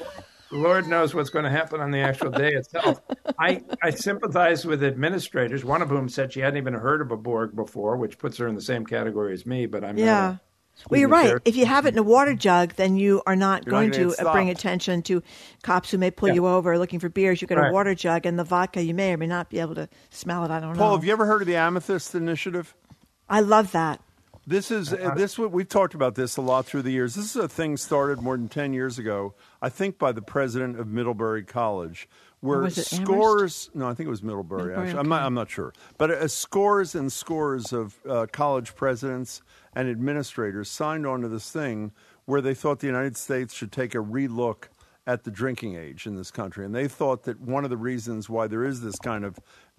Lord 0.51 0.89
knows 0.89 1.15
what's 1.15 1.31
going 1.31 1.45
to 1.45 1.51
happen 1.51 1.81
on 1.81 1.93
the 1.93 2.01
actual 2.01 2.31
day 2.33 2.53
itself. 2.53 3.01
I, 3.39 3.63
I 3.83 3.91
sympathize 3.91 4.65
with 4.65 4.83
administrators, 4.83 5.65
one 5.65 5.81
of 5.81 5.89
whom 5.91 6.09
said 6.09 6.33
she 6.33 6.41
hadn't 6.41 6.57
even 6.57 6.75
heard 6.75 7.01
of 7.01 7.13
a 7.13 7.17
Borg 7.17 7.55
before, 7.55 7.97
which 7.97 8.19
puts 8.19 8.37
her 8.39 8.49
in 8.49 8.55
the 8.57 8.61
same 8.61 8.85
category 8.85 9.33
as 9.33 9.47
me, 9.47 9.67
but 9.67 9.85
I'm 9.85 9.97
Yeah. 9.97 10.39
Not. 10.77 10.87
a 10.87 10.89
Well, 10.91 11.01
you're 11.01 11.09
right. 11.09 11.27
there. 11.27 11.41
If 11.45 11.57
you 11.57 11.67
have 11.67 11.87
it 11.87 11.95
in 11.95 11.99
a 11.99 12.03
water 12.03 12.35
jug, 12.35 12.75
then 12.75 12.97
you 12.97 13.23
are 13.27 13.37
not 13.37 13.65
You're 13.67 13.71
going 13.71 13.91
gonna 13.91 14.15
to 14.15 14.27
uh, 14.29 14.33
bring 14.33 14.51
attention 14.51 15.03
to 15.03 15.23
cops 15.63 15.91
who 15.91 15.99
may 15.99 16.11
pull 16.11 16.29
Yeah. 16.29 16.35
you 16.35 16.47
over 16.47 16.79
looking 16.79 17.01
for 17.01 17.09
beers. 17.09 17.41
You 17.43 17.49
get 17.49 17.59
a 17.59 17.63
Right. 17.63 17.73
water 17.73 17.95
jug, 17.95 18.27
and 18.27 18.39
the 18.39 18.45
vodka 18.45 18.83
you 18.83 18.95
may 18.95 19.13
or 19.13 19.17
may 19.17 19.27
not 19.27 19.51
be 19.51 19.61
able 19.61 19.75
to 19.77 19.89
smell 20.11 20.45
it. 20.45 20.51
I 20.51 20.61
don't 20.61 20.71
Paul, 20.71 20.75
know. 20.75 20.79
Paul, 20.81 20.97
have 20.97 21.05
you 21.05 21.13
ever 21.13 21.27
heard 21.27 21.43
of 21.43 21.47
the 21.49 21.57
Amethyst 21.57 22.15
Initiative? 22.15 22.75
I 23.29 23.41
love 23.41 23.73
that. 23.73 24.01
This 24.47 24.71
is 24.71 24.93
uh, 24.93 25.15
this 25.17 25.39
what 25.39 25.53
we've 25.53 25.69
talked 25.69 25.95
about 25.95 26.17
this 26.17 26.37
a 26.37 26.43
lot 26.43 26.67
through 26.67 26.83
the 26.83 26.91
years. 26.91 27.15
This 27.15 27.35
is 27.35 27.37
a 27.43 27.49
thing 27.49 27.79
started 27.79 28.21
more 28.21 28.37
than 28.37 28.49
ten 28.51 28.75
years 28.75 28.99
ago, 28.99 29.33
I 29.63 29.71
think, 29.71 29.99
by 29.99 30.13
the 30.13 30.21
president 30.21 30.79
of 30.79 30.87
Middlebury 30.87 31.43
College, 31.45 32.07
where 32.41 32.59
was 32.59 32.77
it 32.77 32.93
Amherst? 32.93 33.07
scores. 33.11 33.71
No, 33.73 33.89
I 33.89 33.95
think 33.95 34.07
it 34.07 34.11
was 34.11 34.23
Middlebury. 34.23 34.65
Middlebury, 34.65 34.87
actually, 34.89 35.01
I'm 35.01 35.09
not. 35.09 35.23
I'm 35.23 35.33
not 35.33 35.49
sure, 35.49 35.73
but 35.97 36.11
uh, 36.11 36.29
scores 36.29 36.95
and 36.95 37.11
scores 37.11 37.73
of 37.73 37.97
uh, 38.07 38.27
college 38.33 38.75
presidents 38.77 39.41
and 39.75 39.89
administrators 39.89 40.71
signed 40.71 41.07
on 41.07 41.21
to 41.23 41.29
this 41.29 41.51
thing 41.51 41.93
where 42.25 42.41
they 42.41 42.55
thought 42.55 42.81
the 42.81 42.87
United 42.87 43.17
States 43.17 43.53
should 43.55 43.73
take 43.73 43.95
a 43.95 43.99
relook 43.99 44.69
at 45.07 45.25
the 45.25 45.31
drinking 45.31 45.77
age 45.77 46.07
in 46.07 46.17
this 46.17 46.31
country, 46.31 46.65
and 46.65 46.75
they 46.75 46.89
thought 46.89 47.25
that 47.25 47.41
one 47.41 47.65
of 47.65 47.71
the 47.71 47.77
reasons 47.77 48.31
why 48.31 48.47
there 48.47 48.65
is 48.65 48.81
this 48.81 48.99
kind 48.99 49.25
of 49.25 49.39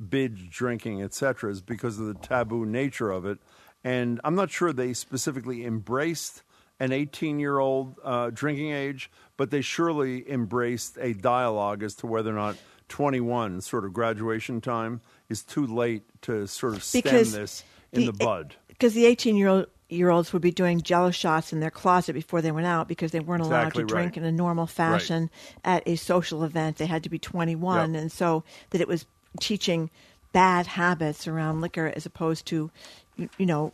binge 0.09 0.49
drinking, 0.51 1.01
et 1.01 1.13
cetera, 1.13 1.51
is 1.51 1.61
because 1.61 1.99
of 1.99 2.05
the 2.05 2.13
taboo 2.13 2.65
nature 2.65 3.11
of 3.11 3.25
it. 3.25 3.39
And 3.83 4.21
I'm 4.23 4.35
not 4.35 4.51
sure 4.51 4.71
they 4.71 4.93
specifically 4.93 5.65
embraced 5.65 6.43
an 6.79 6.91
18 6.91 7.39
year 7.39 7.59
old 7.59 7.95
uh, 8.03 8.29
drinking 8.31 8.71
age, 8.71 9.09
but 9.37 9.49
they 9.49 9.61
surely 9.61 10.29
embraced 10.29 10.97
a 10.99 11.13
dialogue 11.13 11.81
as 11.81 11.95
to 11.95 12.07
whether 12.07 12.31
or 12.31 12.33
not 12.33 12.57
21, 12.89 13.61
sort 13.61 13.85
of 13.85 13.93
graduation 13.93 14.61
time, 14.61 15.01
is 15.29 15.43
too 15.43 15.65
late 15.65 16.03
to 16.21 16.45
sort 16.47 16.75
of 16.75 16.83
stem 16.83 17.01
Because 17.01 17.33
this 17.33 17.63
in 17.91 18.05
the, 18.05 18.13
bud. 18.13 18.55
Because 18.67 18.93
the 18.93 19.05
18 19.05 19.35
year 19.35 19.47
old 19.47 19.67
year 19.89 20.09
olds 20.09 20.33
would 20.33 20.41
be 20.41 20.51
doing 20.51 20.81
jello 20.81 21.11
shots 21.11 21.53
in 21.53 21.59
their 21.59 21.71
closet 21.71 22.13
before 22.13 22.41
they 22.41 22.51
went 22.51 22.67
out 22.67 22.87
because 22.87 23.11
they 23.11 23.19
weren't 23.19 23.43
allowed 23.43 23.67
Exactly 23.67 23.83
to 23.83 23.87
drink 23.87 24.17
in 24.17 24.23
a 24.23 24.31
normal 24.31 24.67
fashion 24.67 25.29
at 25.63 25.83
a 25.85 25.95
social 25.95 26.43
event. 26.43 26.77
They 26.77 26.85
had 26.85 27.03
to 27.03 27.09
be 27.09 27.19
21. 27.19 27.93
Yep. 27.93 28.01
And 28.01 28.11
so 28.11 28.43
that 28.71 28.81
it 28.81 28.87
was 28.87 29.05
teaching 29.39 29.89
bad 30.33 30.67
habits 30.67 31.27
around 31.27 31.61
liquor 31.61 31.91
as 31.95 32.05
opposed 32.05 32.45
to, 32.47 32.71
you 33.15 33.45
know, 33.45 33.73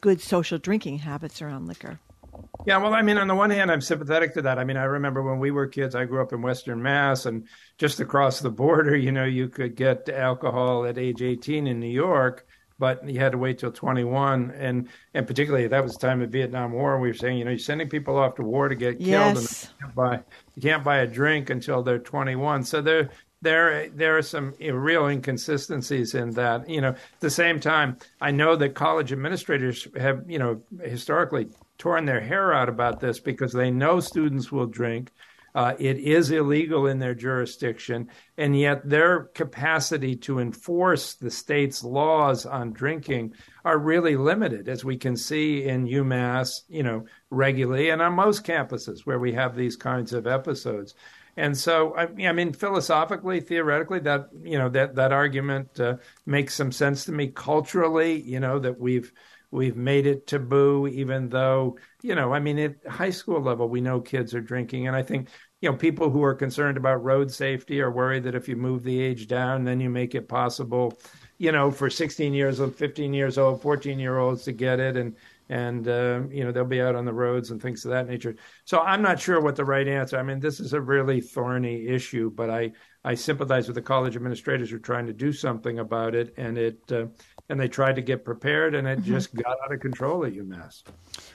good 0.00 0.20
social 0.20 0.58
drinking 0.58 0.98
habits 0.98 1.40
around 1.40 1.66
liquor. 1.66 1.98
Yeah, 2.66 2.78
well, 2.78 2.94
I 2.94 3.02
mean, 3.02 3.18
on 3.18 3.28
the 3.28 3.34
one 3.34 3.50
hand, 3.50 3.70
I'm 3.70 3.80
sympathetic 3.80 4.34
to 4.34 4.42
that. 4.42 4.58
I 4.58 4.64
mean, 4.64 4.76
I 4.76 4.84
remember 4.84 5.22
when 5.22 5.38
we 5.38 5.50
were 5.50 5.66
kids, 5.66 5.94
I 5.94 6.04
grew 6.04 6.22
up 6.22 6.32
in 6.32 6.42
Western 6.42 6.82
Mass, 6.82 7.26
and 7.26 7.46
just 7.78 8.00
across 8.00 8.40
the 8.40 8.50
border, 8.50 8.96
you 9.06 9.12
know, 9.12 9.24
you 9.24 9.48
could 9.48 9.76
get 9.76 10.08
alcohol 10.08 10.84
at 10.84 10.98
age 10.98 11.22
18 11.22 11.66
in 11.66 11.78
New 11.78 11.86
York, 11.86 12.46
but 12.78 13.08
you 13.08 13.20
had 13.20 13.32
to 13.32 13.38
wait 13.38 13.58
till 13.58 13.72
21. 13.72 14.50
And 14.52 14.88
and 15.14 15.26
particularly 15.26 15.66
that 15.68 15.82
was 15.82 15.92
the 15.94 16.06
time 16.06 16.22
of 16.22 16.30
Vietnam 16.30 16.72
War. 16.72 16.98
We 17.00 17.08
were 17.08 17.14
saying, 17.14 17.38
you 17.38 17.44
know, 17.44 17.50
you're 17.50 17.58
sending 17.58 17.88
people 17.88 18.16
off 18.18 18.34
to 18.36 18.42
war 18.42 18.68
to 18.68 18.74
get 18.74 18.98
killed, 18.98 19.36
Yes. 19.36 19.64
and 19.64 19.72
you 19.80 19.86
can't 19.86 19.94
buy 19.94 20.20
you 20.54 20.62
can't 20.62 20.84
buy 20.84 20.96
a 20.98 21.06
drink 21.06 21.50
until 21.50 21.82
they're 21.82 21.98
21. 21.98 22.64
So 22.64 22.80
there 22.80 23.10
there 23.42 23.88
there 23.90 24.16
are 24.16 24.22
some 24.22 24.54
real 24.60 25.06
inconsistencies 25.06 26.14
in 26.14 26.30
that. 26.32 26.68
You 26.68 26.80
know, 26.80 26.88
at 26.90 27.20
the 27.20 27.30
same 27.30 27.60
time, 27.60 27.98
I 28.20 28.30
know 28.30 28.56
that 28.56 28.74
college 28.74 29.12
administrators 29.12 29.86
have 29.96 30.24
you 30.28 30.38
know 30.38 30.60
historically 30.82 31.48
torn 31.78 32.04
their 32.04 32.20
hair 32.20 32.52
out 32.54 32.68
about 32.68 33.00
this 33.00 33.18
because 33.18 33.52
they 33.52 33.70
know 33.70 34.00
students 34.00 34.50
will 34.52 34.66
drink. 34.66 35.10
Uh, 35.54 35.74
it 35.78 35.98
is 35.98 36.32
illegal 36.32 36.88
in 36.88 36.98
their 36.98 37.14
jurisdiction, 37.14 38.08
and 38.36 38.58
yet 38.58 38.88
their 38.88 39.24
capacity 39.34 40.16
to 40.16 40.40
enforce 40.40 41.14
the 41.14 41.30
state's 41.30 41.84
laws 41.84 42.44
on 42.44 42.72
drinking 42.72 43.32
are 43.64 43.78
really 43.78 44.16
limited, 44.16 44.68
as 44.68 44.84
we 44.84 44.96
can 44.96 45.16
see 45.16 45.62
in 45.62 45.86
UMass, 45.86 46.62
you 46.68 46.82
know, 46.82 47.04
regularly, 47.30 47.90
and 47.90 48.02
on 48.02 48.14
most 48.14 48.44
campuses 48.44 49.06
where 49.06 49.20
we 49.20 49.32
have 49.32 49.54
these 49.54 49.76
kinds 49.76 50.12
of 50.12 50.26
episodes. 50.26 50.94
And 51.36 51.56
so, 51.56 51.94
I, 51.96 52.08
I 52.26 52.32
mean, 52.32 52.52
philosophically, 52.52 53.40
theoretically, 53.40 54.00
that 54.00 54.28
you 54.42 54.58
know 54.58 54.68
that 54.70 54.94
that 54.96 55.12
argument 55.12 55.80
uh, 55.80 55.96
makes 56.26 56.54
some 56.54 56.70
sense 56.72 57.04
to 57.06 57.12
me. 57.12 57.28
Culturally, 57.28 58.20
you 58.20 58.38
know, 58.38 58.58
that 58.60 58.78
we've 58.78 59.12
we've 59.50 59.76
made 59.76 60.06
it 60.06 60.26
taboo, 60.26 60.86
even 60.88 61.28
though 61.28 61.76
you 62.02 62.14
know, 62.14 62.32
I 62.34 62.38
mean, 62.38 62.58
at 62.58 62.86
high 62.86 63.10
school 63.10 63.40
level, 63.40 63.68
we 63.68 63.80
know 63.80 64.00
kids 64.00 64.34
are 64.34 64.40
drinking, 64.40 64.86
and 64.86 64.94
I 64.94 65.02
think 65.02 65.28
you 65.64 65.70
know 65.70 65.76
people 65.76 66.10
who 66.10 66.22
are 66.22 66.34
concerned 66.34 66.76
about 66.76 67.02
road 67.02 67.32
safety 67.32 67.80
are 67.80 67.90
worried 67.90 68.22
that 68.24 68.34
if 68.34 68.46
you 68.50 68.54
move 68.54 68.82
the 68.82 69.00
age 69.00 69.26
down, 69.26 69.64
then 69.64 69.80
you 69.80 69.88
make 69.88 70.14
it 70.14 70.28
possible, 70.28 70.98
you 71.38 71.52
know, 71.52 71.70
for 71.70 71.88
16 71.88 72.34
years 72.34 72.60
old, 72.60 72.76
15 72.76 73.14
years 73.14 73.38
old, 73.38 73.62
14 73.62 73.98
year 73.98 74.18
olds 74.18 74.44
to 74.44 74.52
get 74.52 74.78
it, 74.78 74.98
and 74.98 75.16
and 75.48 75.88
uh, 75.88 76.20
you 76.30 76.44
know 76.44 76.52
they'll 76.52 76.66
be 76.66 76.82
out 76.82 76.94
on 76.94 77.06
the 77.06 77.14
roads 77.14 77.50
and 77.50 77.62
things 77.62 77.82
of 77.86 77.92
that 77.92 78.06
nature. 78.06 78.36
So 78.66 78.80
I'm 78.80 79.00
not 79.00 79.18
sure 79.18 79.40
what 79.40 79.56
the 79.56 79.64
right 79.64 79.88
answer. 79.88 80.18
I 80.18 80.22
mean, 80.22 80.38
this 80.38 80.60
is 80.60 80.74
a 80.74 80.80
really 80.82 81.22
thorny 81.22 81.86
issue, 81.86 82.30
but 82.30 82.50
I 82.50 82.72
I 83.02 83.14
sympathize 83.14 83.66
with 83.66 83.76
the 83.76 83.82
college 83.82 84.16
administrators 84.16 84.68
who 84.68 84.76
are 84.76 84.80
trying 84.80 85.06
to 85.06 85.14
do 85.14 85.32
something 85.32 85.78
about 85.78 86.14
it, 86.14 86.34
and 86.36 86.58
it 86.58 86.92
uh, 86.92 87.06
and 87.48 87.60
they 87.60 87.68
tried 87.68 87.96
to 87.96 88.02
get 88.02 88.24
prepared, 88.24 88.74
and 88.74 88.88
it 88.88 89.00
Mm-hmm. 89.00 89.12
just 89.12 89.34
got 89.34 89.56
out 89.64 89.72
of 89.72 89.80
control 89.80 90.24
at 90.24 90.32
UMass. 90.32 90.82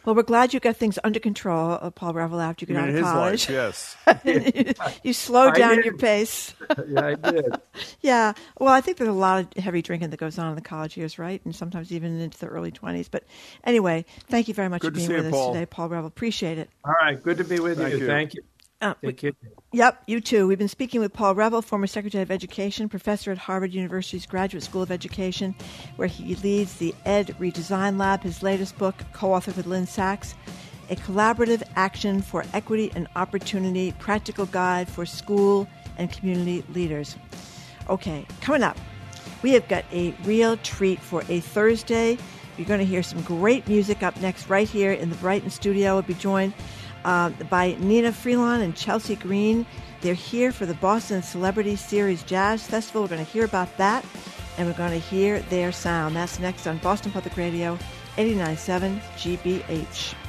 Well, 0.05 0.15
we're 0.15 0.23
glad 0.23 0.53
you 0.53 0.59
got 0.59 0.75
things 0.77 0.97
under 1.03 1.19
control, 1.19 1.77
uh, 1.81 1.89
Paul 1.91 2.13
Reville, 2.13 2.39
after 2.41 2.65
you 2.65 2.73
got 2.73 2.79
I 2.79 2.83
out 2.83 2.89
of 2.89 2.95
his 2.95 3.03
college. 3.03 3.49
life, 3.49 3.95
yes. 4.25 4.93
you 5.03 5.13
slowed 5.13 5.53
I 5.53 5.57
down 5.59 5.75
did. 5.75 5.85
your 5.85 5.97
pace. 5.97 6.53
yeah, 6.87 7.05
I 7.07 7.13
did. 7.15 7.45
Yeah. 8.01 8.33
Well, 8.59 8.73
I 8.73 8.81
think 8.81 8.97
there's 8.97 9.09
a 9.09 9.13
lot 9.13 9.55
of 9.55 9.63
heavy 9.63 9.81
drinking 9.81 10.09
that 10.11 10.17
goes 10.17 10.37
on 10.39 10.49
in 10.49 10.55
the 10.55 10.61
college 10.61 10.95
years, 10.97 11.19
right? 11.19 11.41
And 11.45 11.55
sometimes 11.55 11.91
even 11.91 12.19
into 12.19 12.37
the 12.39 12.47
early 12.47 12.71
20s. 12.71 13.07
But 13.11 13.23
anyway, 13.63 14.05
thank 14.29 14.47
you 14.47 14.53
very 14.53 14.69
much 14.69 14.81
Good 14.81 14.93
for 14.93 14.97
being 14.97 15.09
with 15.09 15.21
you, 15.23 15.27
us 15.27 15.31
Paul. 15.33 15.53
today, 15.53 15.65
Paul 15.65 15.89
Reville. 15.89 16.07
Appreciate 16.07 16.57
it. 16.57 16.69
All 16.85 16.93
right, 17.01 17.21
good 17.21 17.37
to 17.37 17.43
be 17.43 17.59
with 17.59 17.77
Thank 17.77 17.93
you. 17.93 17.99
you. 17.99 18.07
Thank 18.07 18.33
you. 18.35 18.41
Uh, 18.81 18.93
Thank 19.01 19.23
you. 19.23 19.35
Yep, 19.73 20.03
you 20.07 20.21
too. 20.21 20.47
We've 20.47 20.57
been 20.57 20.69
speaking 20.69 21.01
with 21.01 21.11
Paul 21.11 21.35
Reville, 21.35 21.61
former 21.61 21.85
Secretary 21.85 22.21
of 22.21 22.31
Education, 22.31 22.87
professor 22.87 23.31
at 23.31 23.37
Harvard 23.37 23.73
University's 23.73 24.25
Graduate 24.25 24.63
School 24.63 24.81
of 24.81 24.91
Education, 24.91 25.53
where 25.97 26.07
he 26.07 26.35
leads 26.35 26.75
the 26.75 26.95
Ed 27.05 27.35
Redesign 27.39 27.99
Lab. 27.99 28.23
His 28.23 28.41
latest 28.41 28.77
book, 28.77 28.95
co 29.11 29.29
authored 29.29 29.57
with 29.57 29.67
Lynn 29.67 29.85
Sacks, 29.85 30.33
A 30.89 30.95
Collaborative 30.95 31.61
Action 31.75 32.21
for 32.21 32.45
Equity 32.53 32.89
and 32.95 33.07
Opportunity 33.17 33.93
Practical 33.99 34.45
Guide 34.45 34.87
for 34.87 35.05
School 35.05 35.67
and 35.97 36.09
Community 36.11 36.63
Leaders. 36.73 37.17
Okay, 37.89 38.25
coming 38.39 38.63
up, 38.63 38.77
we 39.43 39.51
have 39.51 39.67
got 39.67 39.83
a 39.91 40.15
real 40.23 40.55
treat 40.57 41.01
for 41.01 41.23
a 41.27 41.41
Thursday. 41.41 42.17
You're 42.57 42.67
going 42.67 42.79
to 42.79 42.85
hear 42.85 43.03
some 43.03 43.21
great 43.23 43.67
music 43.67 44.03
up 44.03 44.19
next, 44.21 44.49
right 44.49 44.67
here 44.67 44.93
in 44.93 45.09
the 45.09 45.15
Brighton 45.17 45.49
studio. 45.49 45.93
We'll 45.93 46.01
be 46.03 46.13
joined 46.13 46.53
uh, 47.05 47.29
by 47.49 47.73
Nnenna 47.73 48.11
Freelon 48.11 48.61
and 48.61 48.75
Chelsea 48.75 49.15
Green. 49.15 49.65
They're 50.01 50.13
here 50.13 50.51
for 50.51 50.65
the 50.65 50.73
Boston 50.75 51.21
Celebrity 51.21 51.75
Series 51.75 52.23
Jazz 52.23 52.65
Festival. 52.65 53.01
We're 53.01 53.09
going 53.09 53.25
to 53.25 53.31
hear 53.31 53.45
about 53.45 53.75
that, 53.77 54.05
and 54.57 54.67
we're 54.67 54.77
going 54.77 54.91
to 54.91 55.07
hear 55.07 55.39
their 55.41 55.71
sound. 55.71 56.15
That's 56.15 56.39
next 56.39 56.67
on 56.67 56.77
Boston 56.77 57.11
Public 57.11 57.35
Radio, 57.35 57.77
89.7 58.17 58.99
GBH. 59.17 60.28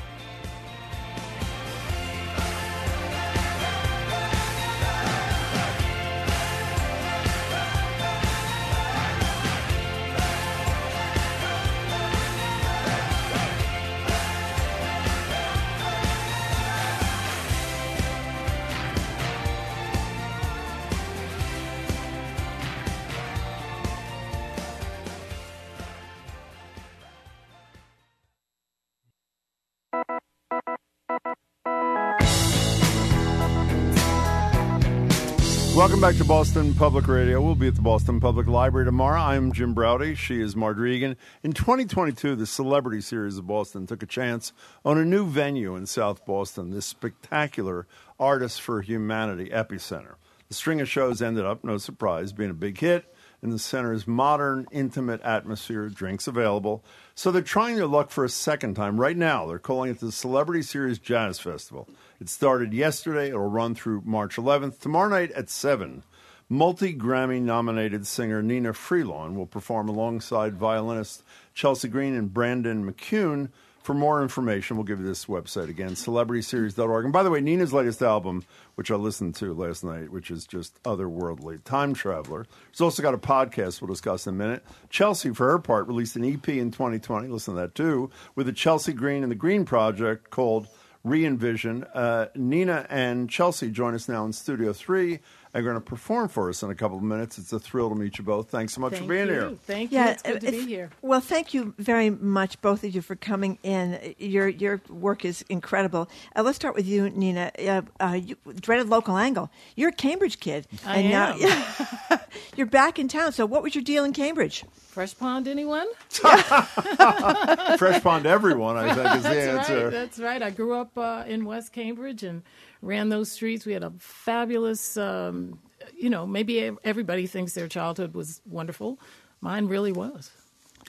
Welcome 36.01 36.17
back 36.17 36.23
to 36.23 36.29
Boston 36.29 36.73
Public 36.73 37.09
Radio. 37.09 37.43
We'll 37.43 37.55
be 37.55 37.69
at 37.69 37.75
the 37.75 37.83
Boston 37.83 38.21
Public 38.21 38.47
Library 38.47 38.87
tomorrow. 38.87 39.21
I'm 39.21 39.53
Jim 39.53 39.75
Braude. 39.75 40.17
She 40.17 40.41
is 40.41 40.57
Margery 40.57 40.97
Eagan. 40.97 41.15
In 41.43 41.53
2022, 41.53 42.37
the 42.37 42.47
Celebrity 42.47 43.03
Series 43.03 43.37
of 43.37 43.47
Boston 43.47 43.87
took 43.87 44.03
a 44.03 44.07
chance 44.07 44.55
on 44.83 44.97
a 44.97 45.05
new 45.05 45.27
venue 45.27 45.77
in 45.77 45.85
South 45.85 46.25
Boston, 46.25 46.71
this 46.71 46.87
spectacular 46.87 47.87
Artists 48.19 48.59
for 48.59 48.81
Humanity 48.81 49.51
epicenter. 49.51 50.15
The 50.49 50.55
string 50.55 50.81
of 50.81 50.89
shows 50.89 51.21
ended 51.21 51.45
up, 51.45 51.65
no 51.65 51.77
surprise, 51.77 52.33
being 52.33 52.49
a 52.49 52.55
big 52.55 52.79
hit 52.79 53.15
in 53.43 53.51
the 53.51 53.59
center's 53.59 54.07
modern, 54.07 54.67
intimate 54.71 55.23
atmosphere, 55.23 55.89
drinks 55.89 56.27
available. 56.27 56.85
So 57.15 57.31
they're 57.31 57.43
trying 57.43 57.77
their 57.77 57.87
luck 57.87 58.11
for 58.11 58.25
a 58.25 58.29
second 58.29 58.75
time. 58.75 59.01
Right 59.01 59.17
now, 59.17 59.47
they're 59.47 59.59
calling 59.59 59.91
it 59.91 60.01
the 60.01 60.13
Celebrity 60.13 60.63
Series 60.63 60.99
Jazz 60.99 61.39
Festival. 61.39 61.89
It 62.21 62.29
started 62.29 62.73
yesterday. 62.73 63.29
It'll 63.29 63.49
run 63.49 63.75
through 63.75 64.03
March 64.05 64.37
11th. 64.37 64.79
Tomorrow 64.81 65.09
night 65.09 65.33
at 65.33 65.49
7, 65.49 66.03
multi 66.49 66.95
Grammy 66.95 67.41
nominated 67.41 68.07
singer 68.07 68.43
Nnenna 68.43 68.73
Freelon 68.73 69.35
will 69.35 69.47
perform 69.47 69.89
alongside 69.89 70.57
violinist 70.57 71.23
Chelsea 71.55 71.89
Green 71.89 72.15
and 72.15 72.33
Brandon 72.35 72.91
McCune. 72.91 73.49
For 73.91 73.95
more 73.95 74.23
information, 74.23 74.77
we'll 74.77 74.85
give 74.85 75.01
you 75.01 75.05
this 75.05 75.25
website 75.25 75.69
again, 75.69 75.97
celebrityseries.org. 75.97 77.05
And 77.05 77.13
by 77.13 77.25
the 77.25 77.31
way, 77.33 77.41
Nnenna's 77.41 77.73
latest 77.73 78.03
album, 78.03 78.45
which 78.77 78.93
I 78.93 78.95
listened 78.95 79.35
to 79.35 79.53
last 79.53 79.83
night, 79.83 80.13
which 80.13 80.31
is 80.31 80.47
just 80.47 80.81
otherworldly, 80.85 81.65
Time 81.65 81.93
Traveler. 81.93 82.47
She's 82.71 82.83
also 82.83 83.03
got 83.03 83.15
a 83.15 83.19
podcast 83.19 83.81
we'll 83.81 83.89
discuss 83.89 84.29
in 84.29 84.35
a 84.35 84.37
minute. 84.37 84.65
Chelsea, 84.91 85.35
for 85.35 85.51
her 85.51 85.59
part, 85.59 85.89
released 85.89 86.15
an 86.15 86.25
EP 86.25 86.49
in 86.51 86.71
2020, 86.71 87.27
listen 87.27 87.55
to 87.57 87.61
that 87.63 87.75
too, 87.75 88.11
with 88.37 88.47
the 88.47 88.53
Chelsea 88.53 88.93
Green 88.93 89.25
and 89.25 89.33
the 89.33 89.35
Green 89.35 89.65
Project 89.65 90.31
called 90.31 90.69
Re 91.05 91.25
Envision. 91.25 91.85
Uh, 91.95 92.27
Nnenna 92.37 92.87
and 92.91 93.29
Chelsea 93.31 93.71
join 93.71 93.95
us 93.95 94.09
now 94.09 94.25
in 94.25 94.33
Studio 94.33 94.73
3 94.73 95.15
and 95.15 95.21
are 95.55 95.63
going 95.63 95.75
to 95.75 95.81
perform 95.81 96.29
for 96.29 96.49
us 96.49 96.63
in 96.63 96.71
a 96.71 96.75
couple 96.75 96.97
of 96.99 97.03
minutes. 97.03 97.39
It's 97.39 97.53
a 97.53 97.59
thrill 97.59 97.89
to 97.89 97.95
meet 97.97 98.19
you 98.19 98.25
both. 98.25 98.51
Thanks 98.51 98.75
so 98.75 98.81
much 98.81 98.93
Thank 98.93 99.05
for 99.05 99.09
being 99.09 99.27
you. 99.27 99.33
here. 99.33 99.51
Thank 99.67 99.93
you. 99.93 99.99
it's 100.01 100.23
good 100.23 100.41
to 100.43 100.51
be 100.51 100.67
here. 100.67 100.91
Well, 101.03 101.21
thank 101.21 101.55
you 101.55 101.75
very 101.79 102.11
much, 102.11 102.61
both 102.61 102.85
of 102.85 102.95
you, 102.95 103.01
for 103.03 103.17
coming 103.17 103.59
in. 103.63 104.15
Your 104.19 104.47
your 104.49 104.81
work 104.89 105.25
is 105.25 105.43
incredible. 105.49 106.09
Uh, 106.37 106.43
let's 106.43 106.57
start 106.57 106.75
with 106.77 106.87
you, 106.87 107.05
Nnenna. 107.11 107.51
Uh, 107.67 107.83
uh, 108.05 108.13
you, 108.15 108.37
dreaded 108.61 108.89
local 108.89 109.17
angle. 109.17 109.51
You're 109.77 109.89
a 109.89 109.93
Cambridge 109.93 110.39
kid, 110.39 110.67
I 110.87 110.99
and 110.99 111.13
am. 111.13 111.41
now 111.41 112.21
you're 112.57 112.67
back 112.67 112.99
in 112.99 113.09
town. 113.09 113.33
So, 113.33 113.45
what 113.47 113.63
was 113.63 113.75
your 113.75 113.83
deal 113.83 114.05
in 114.05 114.13
Cambridge? 114.13 114.65
Fresh 114.91 115.19
Pond, 115.19 115.49
anyone? 115.49 115.87
Fresh 116.11 118.03
Pond, 118.03 118.27
everyone, 118.27 118.77
I 118.77 118.93
think, 118.95 119.17
is 119.17 119.23
the 119.23 119.29
That's 119.29 119.69
answer. 119.71 119.85
right. 119.85 119.91
That's 119.91 120.19
right. 120.19 120.43
I 120.43 120.51
grew 120.51 120.75
up 120.75 120.90
uh, 120.97 121.25
in 121.27 121.45
West 121.45 121.73
Cambridge 121.73 122.23
and 122.23 122.43
ran 122.83 123.09
those 123.09 123.31
streets. 123.31 123.67
We 123.67 123.73
had 123.73 123.85
a 123.85 123.93
fabulous, 123.99 124.97
um, 124.97 125.59
you 125.97 126.11
know, 126.11 126.27
maybe 126.27 126.71
everybody 126.85 127.27
thinks 127.27 127.55
their 127.55 127.69
childhood 127.69 128.15
was 128.15 128.41
wonderful. 128.47 128.99
Mine 129.41 129.67
really 129.67 129.93
was. 129.93 130.31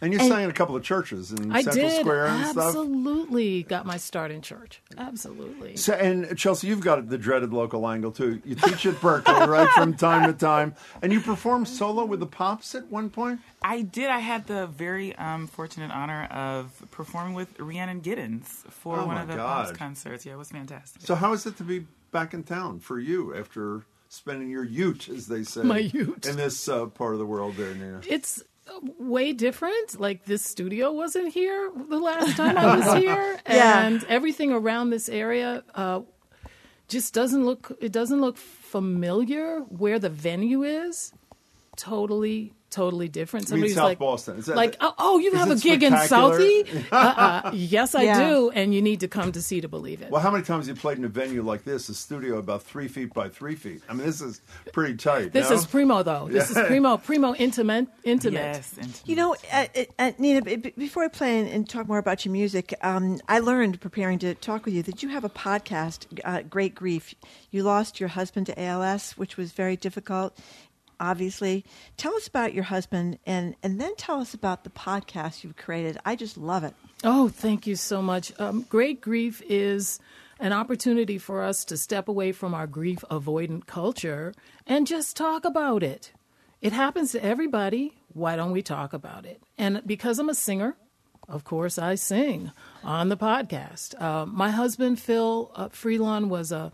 And 0.01 0.11
you 0.13 0.19
And- 0.19 0.27
sang 0.29 0.43
in 0.45 0.49
a 0.49 0.53
couple 0.53 0.75
of 0.75 0.83
churches 0.83 1.31
in 1.31 1.51
I 1.51 1.61
Central 1.61 1.87
did 1.89 1.99
Square 1.99 2.25
and 2.27 2.45
stuff. 2.47 2.57
I 2.57 2.67
absolutely 2.69 3.63
got 3.63 3.85
my 3.85 3.97
start 3.97 4.31
in 4.31 4.41
church. 4.41 4.81
Absolutely. 4.97 5.77
So, 5.77 5.93
and 5.93 6.35
Chelsea, 6.37 6.67
you've 6.67 6.81
got 6.81 7.07
the 7.09 7.17
dreaded 7.19 7.53
local 7.53 7.87
angle 7.87 8.11
too. 8.11 8.41
You 8.43 8.55
teach 8.55 8.85
at 8.87 8.95
Berklee, 8.95 9.47
right, 9.47 9.69
from 9.69 9.93
time 9.95 10.25
to 10.31 10.33
time, 10.37 10.73
and 11.03 11.13
you 11.13 11.19
perform 11.21 11.65
solo 11.65 12.03
with 12.05 12.19
the 12.19 12.25
Pops 12.25 12.73
at 12.73 12.87
one 12.87 13.09
point. 13.11 13.41
I 13.61 13.83
did. 13.83 14.09
I 14.09 14.19
had 14.19 14.47
the 14.47 14.65
very 14.67 15.15
um, 15.17 15.45
fortunate 15.47 15.91
honor 15.91 16.23
of 16.31 16.71
performing 16.89 17.35
with 17.35 17.59
Rhiannon 17.59 18.01
Giddens 18.01 18.45
for 18.71 18.99
Oh, 18.99 19.05
one 19.05 19.17
of 19.17 19.27
the 19.27 19.35
God. 19.35 19.65
Pops 19.67 19.77
concerts. 19.77 20.25
Yeah, 20.25 20.33
it 20.33 20.37
was 20.37 20.49
fantastic. 20.49 21.03
So, 21.03 21.13
how 21.15 21.33
is 21.33 21.45
it 21.45 21.57
to 21.57 21.63
be 21.63 21.85
back 22.11 22.33
in 22.33 22.43
town 22.43 22.79
for 22.79 22.99
you 22.99 23.35
after 23.35 23.85
spending 24.09 24.49
your 24.49 24.63
ute, 24.63 25.07
as 25.09 25.27
they 25.27 25.43
say, 25.43 25.61
My 25.63 25.77
ute. 25.77 26.25
in 26.25 26.35
this 26.37 26.67
uh, 26.67 26.87
part 26.87 27.13
of 27.13 27.19
the 27.19 27.25
world, 27.25 27.55
there, 27.55 27.73
Nnenna? 27.73 28.03
It's 28.09 28.43
way 28.99 29.33
different. 29.33 29.99
Like 29.99 30.25
this 30.25 30.43
studio 30.43 30.91
wasn't 30.91 31.33
here 31.33 31.71
the 31.89 31.99
last 31.99 32.35
time 32.37 32.57
I 32.57 32.77
was 32.77 32.93
here, 33.03 33.39
Yeah. 33.47 33.85
and 33.85 34.03
everything 34.05 34.51
around 34.51 34.89
this 34.89 35.09
area 35.09 35.63
uh, 35.75 36.01
just 36.87 37.13
doesn't 37.13 37.45
look. 37.45 37.77
It 37.81 37.91
doesn't 37.91 38.21
look 38.21 38.37
familiar. 38.37 39.59
Where 39.61 39.99
the 39.99 40.09
venue 40.09 40.63
is, 40.63 41.13
totally. 41.75 42.53
Totally 42.71 43.09
different. 43.09 43.49
You 43.49 43.55
mean 43.55 43.59
Somebody's 43.59 43.75
South 43.75 43.83
like, 43.83 43.99
Boston. 43.99 44.37
Is 44.37 44.45
that- 44.47 44.55
like, 44.55 44.77
oh, 44.79 44.93
oh, 44.97 45.19
you 45.19 45.31
is 45.31 45.37
have 45.37 45.51
a 45.51 45.55
gig 45.57 45.83
in 45.83 45.91
spectacular? 45.91 46.39
Southie? 46.39 46.85
uh-uh. 46.91 47.51
Yes, 47.53 47.93
I 47.95 48.03
Yeah. 48.03 48.29
do, 48.29 48.49
and 48.51 48.73
you 48.73 48.81
need 48.81 49.01
to 49.01 49.09
come 49.09 49.31
to 49.33 49.41
see 49.41 49.59
to 49.61 49.67
believe 49.67 50.01
it. 50.01 50.09
Well, 50.09 50.21
how 50.21 50.31
many 50.31 50.43
times 50.43 50.67
have 50.67 50.77
you 50.77 50.81
played 50.81 50.97
in 50.97 51.03
a 51.03 51.09
venue 51.09 51.43
like 51.43 51.65
this, 51.65 51.89
a 51.89 51.93
studio 51.93 52.37
about 52.37 52.63
three 52.63 52.87
feet 52.87 53.13
by 53.13 53.27
three 53.29 53.55
feet? 53.55 53.81
I 53.89 53.93
mean, 53.93 54.05
this 54.05 54.21
is 54.21 54.39
pretty 54.71 54.95
tight. 54.95 55.33
This 55.33 55.49
no? 55.49 55.55
is 55.57 55.65
primo, 55.65 56.01
though. 56.01 56.29
This 56.31 56.49
Yeah. 56.55 56.61
is 56.61 56.67
primo, 56.67 56.95
primo 56.97 57.35
intimate, 57.35 57.87
intimate. 58.05 58.39
Yes, 58.39 58.73
intimate. 58.77 59.01
You 59.05 59.15
know, 59.17 59.35
uh, 59.51 59.65
uh, 59.99 60.11
Nnenna, 60.17 60.43
b- 60.45 60.55
b- 60.55 60.73
before 60.77 61.03
I 61.03 61.07
play 61.09 61.39
and, 61.41 61.49
and 61.49 61.69
talk 61.69 61.87
more 61.89 61.97
about 61.97 62.23
your 62.25 62.31
music, 62.31 62.73
um, 62.81 63.19
I 63.27 63.39
learned 63.39 63.81
preparing 63.81 64.17
to 64.19 64.33
talk 64.35 64.63
with 64.63 64.73
you 64.73 64.83
that 64.83 65.03
you 65.03 65.09
have 65.09 65.25
a 65.25 65.29
podcast, 65.29 66.05
uh, 66.23 66.41
Great 66.43 66.73
Grief. 66.73 67.15
You 67.51 67.63
lost 67.63 67.99
your 67.99 68.07
husband 68.09 68.45
to 68.45 68.57
ALS, 68.61 69.11
which 69.17 69.35
was 69.35 69.51
very 69.51 69.75
difficult, 69.75 70.37
obviously. 71.01 71.65
Tell 71.97 72.15
us 72.15 72.27
about 72.27 72.53
your 72.53 72.63
husband 72.63 73.19
and, 73.25 73.55
and 73.63 73.81
then 73.81 73.95
tell 73.97 74.21
us 74.21 74.33
about 74.33 74.63
the 74.63 74.69
podcast 74.69 75.43
you've 75.43 75.57
created. 75.57 75.97
I 76.05 76.15
just 76.15 76.37
love 76.37 76.63
it. 76.63 76.73
Oh, 77.03 77.27
thank 77.27 77.65
you 77.67 77.75
so 77.75 78.01
much. 78.01 78.31
Um, 78.39 78.61
great 78.69 79.01
grief 79.01 79.41
is 79.49 79.99
an 80.39 80.53
opportunity 80.53 81.17
for 81.17 81.43
us 81.43 81.65
to 81.65 81.77
step 81.77 82.07
away 82.07 82.31
from 82.31 82.53
our 82.53 82.67
grief 82.67 83.03
avoidant 83.09 83.65
culture 83.65 84.33
and 84.67 84.87
just 84.87 85.17
talk 85.17 85.43
about 85.43 85.83
it. 85.83 86.13
It 86.61 86.73
happens 86.73 87.11
to 87.13 87.23
everybody. 87.23 87.93
Why 88.13 88.35
don't 88.35 88.51
we 88.51 88.61
talk 88.61 88.93
about 88.93 89.25
it? 89.25 89.41
And 89.57 89.81
because 89.85 90.19
I'm 90.19 90.29
a 90.29 90.35
singer, 90.35 90.75
of 91.27 91.43
course, 91.43 91.79
I 91.79 91.95
sing 91.95 92.51
on 92.83 93.09
the 93.09 93.17
podcast. 93.17 93.99
Uh, 93.99 94.25
my 94.25 94.51
husband, 94.51 94.99
Phil 94.99 95.51
uh, 95.55 95.69
Freelon, 95.69 96.27
was 96.27 96.51
a 96.51 96.71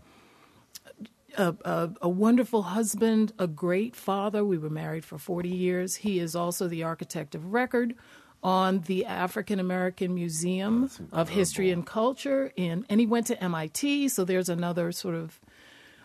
a, 1.38 1.54
a, 1.64 1.90
a 2.02 2.08
wonderful 2.08 2.62
husband, 2.62 3.32
a 3.38 3.46
great 3.46 3.96
father. 3.96 4.44
We 4.44 4.58
were 4.58 4.70
married 4.70 5.04
for 5.04 5.18
40 5.18 5.48
years. 5.48 5.96
He 5.96 6.18
is 6.18 6.36
also 6.36 6.68
the 6.68 6.82
architect 6.82 7.34
of 7.34 7.52
record 7.52 7.94
on 8.42 8.80
the 8.80 9.06
African 9.06 9.58
American 9.58 10.14
Museum 10.14 10.90
of 11.12 11.30
History 11.30 11.70
and 11.70 11.84
Culture 11.86 12.52
in 12.56 12.84
and 12.88 13.00
he 13.00 13.06
went 13.06 13.26
to 13.28 13.42
MIT, 13.42 14.08
so 14.10 14.24
there's 14.24 14.48
another 14.48 14.92
sort 14.92 15.14
of 15.14 15.40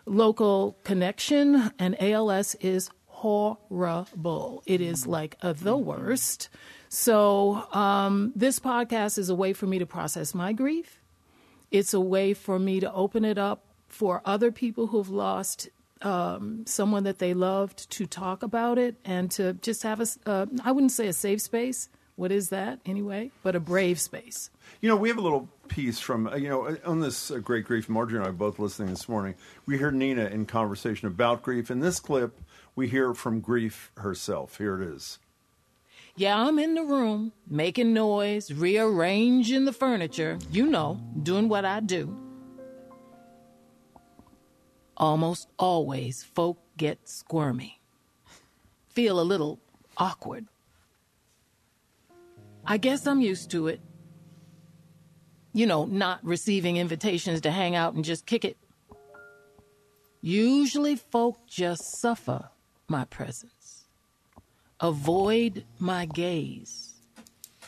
local 0.05 0.77
connection 0.83 1.71
and 1.77 1.95
ALS 2.01 2.55
is 2.55 2.89
horrible. 3.07 4.63
It 4.65 4.81
is 4.81 5.05
like 5.05 5.37
uh, 5.41 5.53
the 5.53 5.77
worst. 5.77 6.49
So, 6.89 7.67
um, 7.73 8.33
this 8.35 8.59
podcast 8.59 9.17
is 9.17 9.29
a 9.29 9.35
way 9.35 9.53
for 9.53 9.65
me 9.65 9.79
to 9.79 9.85
process 9.85 10.33
my 10.33 10.53
grief. 10.53 10.99
It's 11.71 11.93
a 11.93 11.99
way 11.99 12.33
for 12.33 12.59
me 12.59 12.79
to 12.81 12.91
open 12.93 13.25
it 13.25 13.37
up 13.37 13.72
for 13.93 14.21
other 14.25 14.51
people 14.51 14.87
who've 14.87 15.09
lost 15.09 15.69
um, 16.01 16.65
someone 16.65 17.03
that 17.03 17.19
they 17.19 17.33
loved 17.33 17.89
to 17.91 18.05
talk 18.05 18.43
about 18.43 18.77
it 18.77 18.95
and 19.05 19.29
to 19.31 19.53
just 19.53 19.83
have 19.83 20.01
a, 20.01 20.07
uh, 20.25 20.45
I 20.63 20.71
wouldn't 20.71 20.91
say 20.91 21.07
a 21.07 21.13
safe 21.13 21.41
space. 21.41 21.89
What 22.15 22.31
is 22.31 22.49
that 22.49 22.79
anyway? 22.85 23.31
But 23.43 23.55
a 23.55 23.59
brave 23.59 23.99
space. 23.99 24.49
You 24.81 24.89
know, 24.89 24.95
we 24.95 25.09
have 25.09 25.17
a 25.17 25.21
little 25.21 25.47
piece 25.67 25.99
from, 25.99 26.27
uh, 26.27 26.35
you 26.35 26.49
know, 26.49 26.75
on 26.85 26.99
this 26.99 27.31
uh, 27.31 27.37
Great 27.37 27.65
Grief. 27.65 27.87
Margery 27.87 28.19
and 28.19 28.27
I 28.27 28.31
both 28.31 28.59
listening 28.59 28.89
this 28.89 29.07
morning. 29.07 29.35
We 29.65 29.77
heard 29.77 29.95
Nina 29.95 30.25
in 30.25 30.45
conversation 30.45 31.07
about 31.07 31.41
grief. 31.41 31.71
In 31.71 31.79
this 31.79 31.99
clip, 31.99 32.39
we 32.75 32.87
hear 32.87 33.13
from 33.13 33.39
grief 33.39 33.91
herself. 33.97 34.57
Here 34.57 34.81
it 34.81 34.87
is. 34.87 35.19
Yeah, 36.15 36.39
I'm 36.39 36.59
in 36.59 36.75
the 36.75 36.83
room, 36.83 37.31
making 37.49 37.93
noise, 37.93 38.51
rearranging 38.51 39.65
the 39.65 39.73
furniture, 39.73 40.37
you 40.51 40.67
know, 40.67 41.01
doing 41.23 41.49
what 41.49 41.65
I 41.65 41.79
do. 41.79 42.22
Almost 44.95 45.49
always, 45.57 46.23
folk 46.23 46.59
get 46.77 47.09
squirmy, 47.09 47.79
feel 48.89 49.19
a 49.19 49.21
little 49.21 49.59
awkward. 49.97 50.45
I 52.65 52.77
guess 52.77 53.07
I'm 53.07 53.21
used 53.21 53.51
to 53.51 53.67
it. 53.67 53.81
You 55.51 55.65
know, 55.65 55.85
not 55.85 56.23
receiving 56.23 56.77
invitations 56.77 57.41
to 57.41 57.51
hang 57.51 57.75
out 57.75 57.93
and 57.93 58.05
just 58.05 58.25
kick 58.25 58.45
it. 58.45 58.57
Usually, 60.21 60.95
folk 60.95 61.37
just 61.47 61.99
suffer 61.99 62.49
my 62.87 63.05
presence, 63.05 63.85
avoid 64.79 65.65
my 65.79 66.05
gaze, 66.05 66.93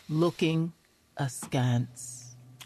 looking 0.08 0.74
askance. 1.18 2.15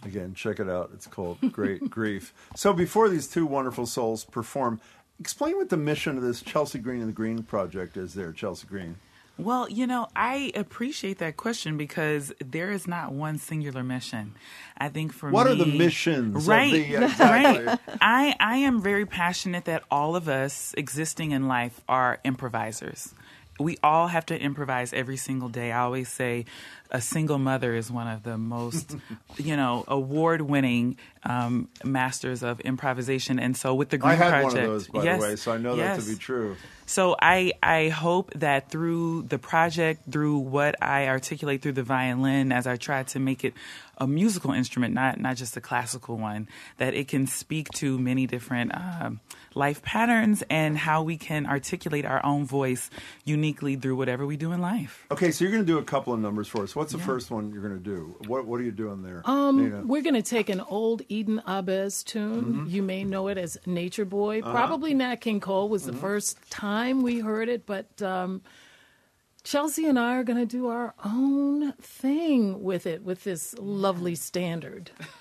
Again, 0.05 0.33
check 0.33 0.59
it 0.59 0.69
out. 0.69 0.91
It's 0.93 1.07
called 1.07 1.37
Great 1.51 1.89
Grief. 1.89 2.33
So, 2.55 2.73
before 2.73 3.09
these 3.09 3.27
two 3.27 3.45
wonderful 3.45 3.85
souls 3.85 4.23
perform, 4.23 4.79
explain 5.19 5.57
what 5.57 5.69
the 5.69 5.77
mission 5.77 6.17
of 6.17 6.23
this 6.23 6.41
Chelsea 6.41 6.79
Green 6.79 6.99
and 7.01 7.09
the 7.09 7.13
Green 7.13 7.43
Project 7.43 7.97
is 7.97 8.13
there, 8.13 8.31
Chelsea 8.31 8.67
Green. 8.67 8.95
Well, 9.39 9.69
you 9.69 9.87
know, 9.87 10.09
I 10.17 10.51
appreciate 10.53 11.19
that 11.19 11.37
question 11.37 11.77
because 11.77 12.33
there 12.43 12.71
is 12.71 12.87
not 12.87 13.13
one 13.13 13.37
singular 13.37 13.83
mission. 13.83 14.35
I 14.77 14.89
think 14.89 15.13
for 15.13 15.29
what 15.29 15.47
me, 15.47 15.53
are 15.53 15.55
the 15.55 15.65
missions? 15.65 16.45
Right, 16.45 16.73
the, 16.73 16.97
uh, 16.97 17.05
exactly. 17.05 17.65
right. 17.65 17.79
I 18.01 18.35
I 18.37 18.57
am 18.57 18.81
very 18.81 19.05
passionate 19.05 19.63
that 19.65 19.83
all 19.89 20.17
of 20.17 20.27
us 20.27 20.73
existing 20.77 21.31
in 21.31 21.47
life 21.47 21.79
are 21.87 22.19
improvisers. 22.25 23.13
We 23.61 23.77
all 23.81 24.07
have 24.07 24.25
to 24.27 24.37
improvise 24.37 24.91
every 24.91 25.17
single 25.17 25.49
day. 25.49 25.71
I 25.71 25.81
always 25.81 26.09
say 26.09 26.45
a 26.91 27.01
single 27.01 27.37
mother 27.37 27.75
is 27.75 27.91
one 27.91 28.07
of 28.07 28.23
the 28.23 28.37
most, 28.37 28.95
you 29.37 29.55
know, 29.55 29.83
award-winning 29.87 30.97
um, 31.23 31.67
masters 31.83 32.43
of 32.43 32.59
improvisation. 32.61 33.39
And 33.39 33.55
so 33.55 33.75
with 33.75 33.89
the 33.89 33.97
Green 33.97 34.13
I 34.13 34.15
had 34.15 34.29
Project, 34.29 34.53
one 34.53 34.63
of 34.63 34.69
those, 34.69 34.87
by 34.87 35.03
yes, 35.03 35.21
the 35.21 35.27
way, 35.27 35.35
so 35.35 35.51
I 35.51 35.57
know 35.57 35.75
yes. 35.75 35.97
that 35.97 36.03
to 36.03 36.09
be 36.09 36.17
true. 36.17 36.55
So 36.85 37.15
I 37.21 37.53
I 37.61 37.89
hope 37.89 38.31
that 38.33 38.71
through 38.71 39.23
the 39.23 39.37
project, 39.37 40.11
through 40.11 40.39
what 40.39 40.81
I 40.81 41.07
articulate 41.07 41.61
through 41.61 41.73
the 41.73 41.83
violin, 41.83 42.51
as 42.51 42.65
I 42.65 42.77
try 42.77 43.03
to 43.03 43.19
make 43.19 43.45
it 43.45 43.53
a 43.99 44.07
musical 44.07 44.53
instrument, 44.53 44.95
not 44.95 45.19
not 45.19 45.35
just 45.35 45.55
a 45.55 45.61
classical 45.61 46.17
one, 46.17 46.47
that 46.77 46.95
it 46.95 47.07
can 47.07 47.27
speak 47.27 47.69
to 47.73 47.99
many 47.99 48.25
different 48.25 48.73
um, 48.73 49.19
life 49.53 49.83
patterns 49.83 50.43
and 50.49 50.79
how 50.79 51.03
we 51.03 51.17
can 51.17 51.45
articulate 51.45 52.05
our 52.05 52.25
own 52.25 52.45
voice 52.45 52.89
uniquely 53.23 53.75
through 53.75 53.95
whatever 53.95 54.25
we 54.25 54.37
do 54.37 54.51
in 54.51 54.59
life. 54.59 55.05
Okay, 55.11 55.29
so 55.29 55.43
you're 55.43 55.51
going 55.51 55.63
to 55.63 55.71
do 55.71 55.77
a 55.77 55.83
couple 55.83 56.13
of 56.13 56.19
numbers 56.19 56.47
for 56.47 56.63
us. 56.63 56.75
What's 56.79 56.93
the 56.93 56.97
Yeah. 56.97 57.05
first 57.07 57.29
one 57.29 57.51
you're 57.51 57.61
going 57.61 57.77
to 57.77 57.83
do? 57.83 58.15
What 58.27 58.45
What 58.47 58.61
are 58.61 58.63
you 58.63 58.71
doing 58.71 59.01
there, 59.03 59.21
Um, 59.25 59.57
Nnenna? 59.59 59.85
we're 59.85 60.01
going 60.01 60.13
to 60.15 60.21
take 60.21 60.47
an 60.49 60.61
old 60.61 61.01
Eden 61.09 61.41
Ahbez 61.45 62.05
tune. 62.05 62.65
Mhm. 62.65 62.71
You 62.71 62.81
may 62.81 63.03
know 63.03 63.27
it 63.27 63.37
as 63.37 63.57
Nature 63.65 64.05
Boy. 64.05 64.39
Uh-huh. 64.39 64.49
Probably 64.53 64.93
Nat 64.93 65.17
King 65.17 65.41
Cole 65.41 65.67
was 65.67 65.83
the 65.83 65.91
Mhm. 65.91 65.99
first 65.99 66.37
time 66.49 67.01
we 67.01 67.19
heard 67.19 67.49
it, 67.49 67.65
but 67.65 68.01
um, 68.01 68.41
Chelsea 69.43 69.87
and 69.87 69.99
I 69.99 70.15
are 70.15 70.23
going 70.23 70.39
to 70.39 70.45
do 70.45 70.67
our 70.67 70.93
own 71.03 71.73
thing 71.81 72.63
with 72.63 72.87
it, 72.87 73.03
with 73.03 73.25
this 73.25 73.53
lovely 73.59 74.15
standard. 74.15 74.91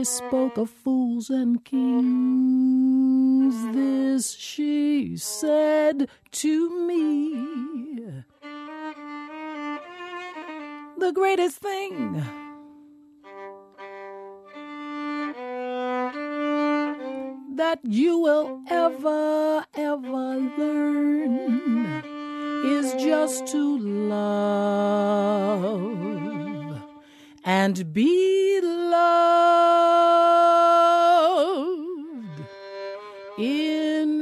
We 0.00 0.04
spoke 0.04 0.56
of 0.56 0.70
fools 0.70 1.28
and 1.28 1.62
kings. 1.62 3.54
This 3.74 4.30
she 4.32 5.18
said 5.18 6.08
to 6.30 6.86
me. 6.86 8.14
The 10.96 11.12
greatest 11.12 11.58
thing 11.58 12.14
that 17.56 17.80
you 17.82 18.16
will 18.20 18.62
ever, 18.70 19.66
ever 19.74 20.36
learn 20.56 22.02
is 22.64 22.94
just 22.94 23.48
to 23.48 23.78
love 24.08 25.50
and 27.44 27.92
be 27.92 28.60
loved 28.62 29.20
in 33.38 34.20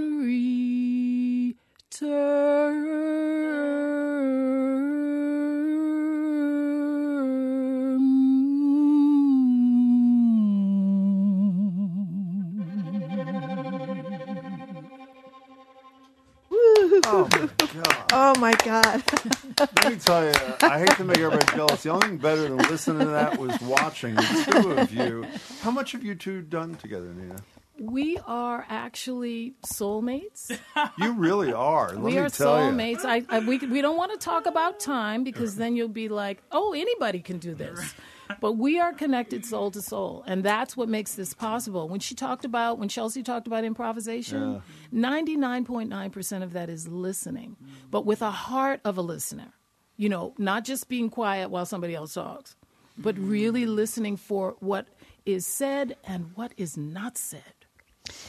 Oh 17.11 17.27
my 17.33 17.49
god! 17.67 18.13
Oh 18.13 18.35
my 18.39 18.53
god! 18.53 19.03
Let 19.61 19.93
me 19.93 19.97
tell 19.97 20.25
you, 20.25 20.33
I 20.63 20.79
hate 20.79 20.91
to 20.97 21.05
make 21.05 21.19
everybody 21.19 21.57
jealous. 21.57 21.83
The 21.83 21.91
only 21.91 22.09
thing 22.09 22.19
better 22.19 22.43
than 22.43 22.57
listening 22.59 23.01
to 23.01 23.07
that 23.13 23.39
was 23.39 23.59
watching 23.61 24.15
the 24.15 24.49
two 24.63 24.73
of 24.73 24.93
you. 24.93 25.27
How 25.63 25.71
much 25.71 25.93
have 25.93 26.05
you 26.05 26.15
two 26.15 26.43
done 26.43 26.75
together, 26.77 27.07
Nnenna? 27.07 27.43
We 27.81 28.19
are 28.27 28.67
actually 28.69 29.55
soulmates. 29.65 30.57
You 30.99 31.13
really 31.13 31.53
are. 31.53 31.91
Let 31.91 32.01
we 32.01 32.13
me 32.13 32.19
are 32.19 32.29
tell 32.29 32.57
you. 32.65 32.73
soulmates. 32.73 33.05
I, 33.05 33.25
I 33.29 33.39
we 33.41 33.59
we 33.59 33.81
don't 33.83 33.97
want 33.97 34.13
to 34.13 34.19
talk 34.19 34.47
about 34.47 34.81
time 34.81 35.23
because 35.25 35.55
then 35.57 35.77
you'll 35.77 35.89
be 35.89 36.09
like, 36.09 36.43
oh, 36.51 36.73
anybody 36.73 37.21
can 37.21 37.39
do 37.39 37.55
this. 37.55 37.95
But 38.41 38.53
we 38.53 38.79
are 38.79 38.93
connected 38.93 39.45
soul 39.45 39.71
to 39.73 39.83
soul, 39.83 40.23
and 40.27 40.45
that's 40.45 40.77
what 40.77 40.89
makes 40.89 41.15
this 41.15 41.35
possible. 41.35 41.89
When 41.89 42.01
she 42.01 42.15
talked 42.15 42.45
about, 42.45 42.79
when 42.79 42.89
Chelsea 42.89 43.23
talked 43.23 43.47
about 43.47 43.65
improvisation, 43.65 44.63
ninety 44.93 45.37
nine 45.37 45.65
point 45.65 45.89
nine 45.89 46.11
percent 46.11 46.45
of 46.45 46.53
that 46.53 46.69
is 46.69 46.89
listening, 46.89 47.57
but 47.91 48.05
with 48.07 48.23
a 48.23 48.31
heart 48.31 48.81
of 48.85 48.99
a 48.99 49.03
listener. 49.03 49.53
You 49.97 50.09
know, 50.09 50.33
not 50.39 50.65
just 50.65 50.89
being 50.89 51.11
quiet 51.11 51.51
while 51.51 51.67
somebody 51.67 51.93
else 51.97 52.15
talks, 52.15 52.55
but 52.97 53.19
really 53.19 53.67
listening 53.67 54.17
for 54.17 54.55
what 54.61 54.87
is 55.27 55.45
said 55.45 55.97
and 56.05 56.31
what 56.37 56.53
is 56.57 56.77
not 56.77 57.19
said. 57.19 57.43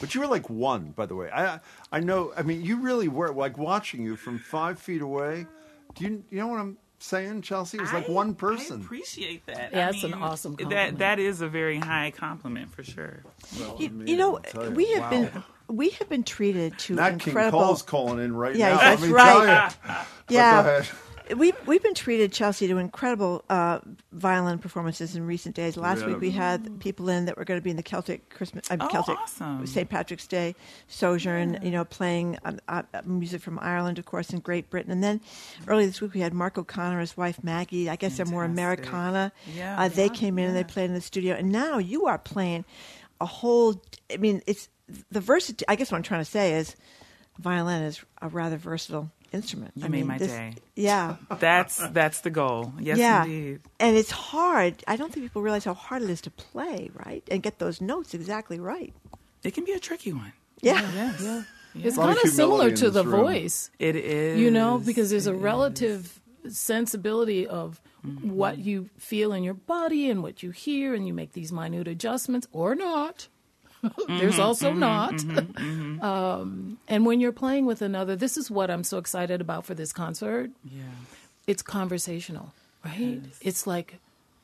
But 0.00 0.12
you 0.14 0.20
were 0.20 0.26
like 0.26 0.50
one, 0.50 0.90
by 0.90 1.06
the 1.06 1.14
way. 1.14 1.30
I 1.32 1.60
I 1.92 2.00
know. 2.00 2.32
I 2.36 2.42
mean, 2.42 2.64
you 2.64 2.80
really 2.80 3.06
were 3.06 3.32
like 3.32 3.56
watching 3.56 4.02
you 4.02 4.16
from 4.16 4.38
five 4.38 4.80
feet 4.80 5.00
away. 5.00 5.46
Do 5.94 6.04
you 6.04 6.24
you 6.30 6.38
know 6.38 6.48
what 6.48 6.58
I'm 6.58 6.76
saying, 7.02 7.42
Chelsea? 7.42 7.78
It 7.78 7.82
was 7.82 7.92
like 7.92 8.08
I- 8.08 8.12
one 8.12 8.34
person. 8.34 8.80
I 8.80 8.84
appreciate 8.84 9.46
that. 9.46 9.72
Yeah, 9.72 9.88
I 9.88 9.92
that's 9.92 10.04
an 10.04 10.12
mean, 10.12 10.22
awesome 10.22 10.56
That 10.70 10.98
that 10.98 11.18
is 11.18 11.40
a 11.40 11.48
very 11.48 11.78
high 11.78 12.12
compliment 12.16 12.72
for 12.74 12.82
sure. 12.82 13.22
You, 13.78 14.02
you 14.06 14.16
know, 14.16 14.40
we 14.74 14.92
have 14.92 15.10
been 15.10 15.42
we 15.68 15.90
have 15.90 16.08
been 16.08 16.24
treated 16.24 16.78
to 16.80 16.94
Nat 16.94 17.10
King 17.18 17.28
incredible. 17.28 17.60
Cole's 17.60 17.82
calling 17.82 18.22
in 18.22 18.34
right 18.34 18.54
yeah, 18.56 18.70
now. 18.70 18.78
that's 18.78 19.00
Let 19.02 19.08
me 19.08 19.14
right. 19.14 19.70
tell 19.84 19.96
you. 20.28 20.36
Yeah, 20.36 20.62
go 20.62 20.68
ahead. 20.68 20.88
We've 21.36 21.54
we've 21.66 21.82
been 21.82 21.94
treated, 21.94 22.32
Chelsea, 22.32 22.66
to 22.68 22.78
incredible 22.78 23.44
uh, 23.48 23.80
violin 24.12 24.58
performances 24.58 25.14
in 25.16 25.26
recent 25.26 25.54
days. 25.54 25.76
Last 25.76 26.00
Yeah. 26.00 26.08
week 26.08 26.20
we 26.20 26.30
had 26.30 26.80
people 26.80 27.08
in 27.08 27.26
that 27.26 27.36
were 27.36 27.44
going 27.44 27.58
to 27.60 27.64
be 27.64 27.70
in 27.70 27.76
the 27.76 27.82
Celtic 27.82 28.28
Christmas, 28.30 28.70
uh, 28.70 28.76
Oh, 28.80 28.88
Celtic 28.88 29.18
awesome. 29.18 29.66
St. 29.66 29.88
Patrick's 29.88 30.26
Day 30.26 30.54
sojourn. 30.88 31.58
You 31.62 31.70
know, 31.70 31.84
playing 31.84 32.38
um, 32.44 32.58
uh, 32.68 32.82
uh, 32.94 33.02
music 33.04 33.40
from 33.42 33.58
Ireland, 33.60 33.98
of 33.98 34.04
course, 34.06 34.30
and 34.30 34.42
Great 34.42 34.70
Britain. 34.70 34.90
And 34.92 35.02
then 35.02 35.20
earlier 35.68 35.86
this 35.86 36.00
week 36.00 36.14
we 36.14 36.20
had 36.20 36.34
Mark 36.34 36.58
O'Connor, 36.58 37.00
his 37.00 37.16
wife 37.16 37.42
Maggie. 37.42 37.88
I 37.88 37.96
guess 37.96 38.16
they're 38.16 38.26
more 38.26 38.44
Americana. 38.44 39.32
Yeah, 39.54 39.80
uh, 39.80 39.88
they 39.88 40.04
yeah, 40.06 40.12
came 40.12 40.38
in 40.38 40.46
and 40.48 40.56
they 40.56 40.64
played 40.64 40.86
in 40.86 40.94
the 40.94 41.00
studio, 41.00 41.34
and 41.34 41.50
now 41.50 41.78
you 41.78 42.06
are 42.06 42.18
playing 42.18 42.64
a 43.20 43.26
whole. 43.26 43.82
I 44.12 44.16
mean, 44.16 44.42
it's 44.46 44.68
the 45.10 45.20
versatility. 45.20 45.64
I 45.68 45.76
guess 45.76 45.90
what 45.92 45.98
I'm 45.98 46.02
trying 46.02 46.22
to 46.22 46.30
say 46.30 46.54
is, 46.54 46.74
violin 47.38 47.82
is 47.82 48.00
a 48.20 48.28
rather 48.28 48.56
versatile 48.56 49.10
instrument. 49.32 49.72
You 49.76 49.84
I 49.84 49.88
made 49.88 49.98
mean, 49.98 50.06
my 50.06 50.18
this- 50.18 50.32
day. 50.32 50.54
Yeah. 50.74 51.16
That's 51.38 51.76
that's 51.90 52.20
the 52.20 52.30
goal. 52.30 52.72
Yes, 52.78 52.98
yeah. 52.98 53.24
indeed. 53.24 53.60
And 53.78 53.96
it's 53.96 54.10
hard. 54.10 54.82
I 54.86 54.96
don't 54.96 55.12
think 55.12 55.24
people 55.24 55.42
realize 55.42 55.64
how 55.64 55.74
hard 55.74 56.02
it 56.02 56.10
is 56.10 56.20
to 56.22 56.30
play, 56.30 56.90
right? 56.94 57.22
And 57.30 57.42
get 57.42 57.58
those 57.58 57.80
notes 57.80 58.14
exactly 58.14 58.58
right. 58.58 58.92
It 59.42 59.54
can 59.54 59.64
be 59.64 59.72
a 59.72 59.80
tricky 59.80 60.12
one. 60.12 60.32
Yeah. 60.60 60.80
yeah. 60.94 61.12
Yeah. 61.20 61.42
It's 61.74 61.96
A 61.96 62.00
lot 62.00 62.10
of 62.10 62.16
kind 62.16 62.28
of 62.28 62.34
similar 62.34 62.70
to 62.72 62.90
the 62.90 63.04
room. 63.04 63.22
voice. 63.22 63.70
It 63.78 63.96
is. 63.96 64.40
You 64.40 64.50
know, 64.50 64.78
because 64.78 65.10
there's 65.10 65.28
a 65.28 65.34
relative 65.34 66.20
sensibility 66.48 67.46
of 67.46 67.80
what 68.22 68.54
mm-hmm. 68.54 68.68
you 68.68 68.90
feel 68.98 69.32
in 69.32 69.44
your 69.44 69.54
body 69.54 70.10
and 70.10 70.22
what 70.22 70.42
you 70.42 70.50
hear, 70.50 70.94
and 70.94 71.06
you 71.06 71.14
make 71.14 71.32
these 71.32 71.52
minute 71.52 71.86
adjustments 71.86 72.46
or 72.52 72.74
not. 72.74 73.28
there's 74.08 74.36
Mhm, 74.36 74.44
also 74.44 74.72
mhm, 74.72 74.78
not. 74.78 75.12
mhm, 75.14 75.52
mhm. 75.54 76.02
Um, 76.02 76.78
and 76.88 77.06
when 77.06 77.20
you're 77.20 77.32
playing 77.32 77.66
with 77.66 77.82
another, 77.82 78.16
this 78.16 78.36
is 78.36 78.50
what 78.50 78.70
I'm 78.70 78.84
so 78.84 78.98
excited 78.98 79.40
about 79.40 79.64
for 79.64 79.74
this 79.74 79.92
concert. 79.92 80.50
Yeah. 80.64 80.82
It's 81.46 81.62
conversational, 81.62 82.52
right? 82.84 83.20
It's 83.40 83.66
like 83.66 83.96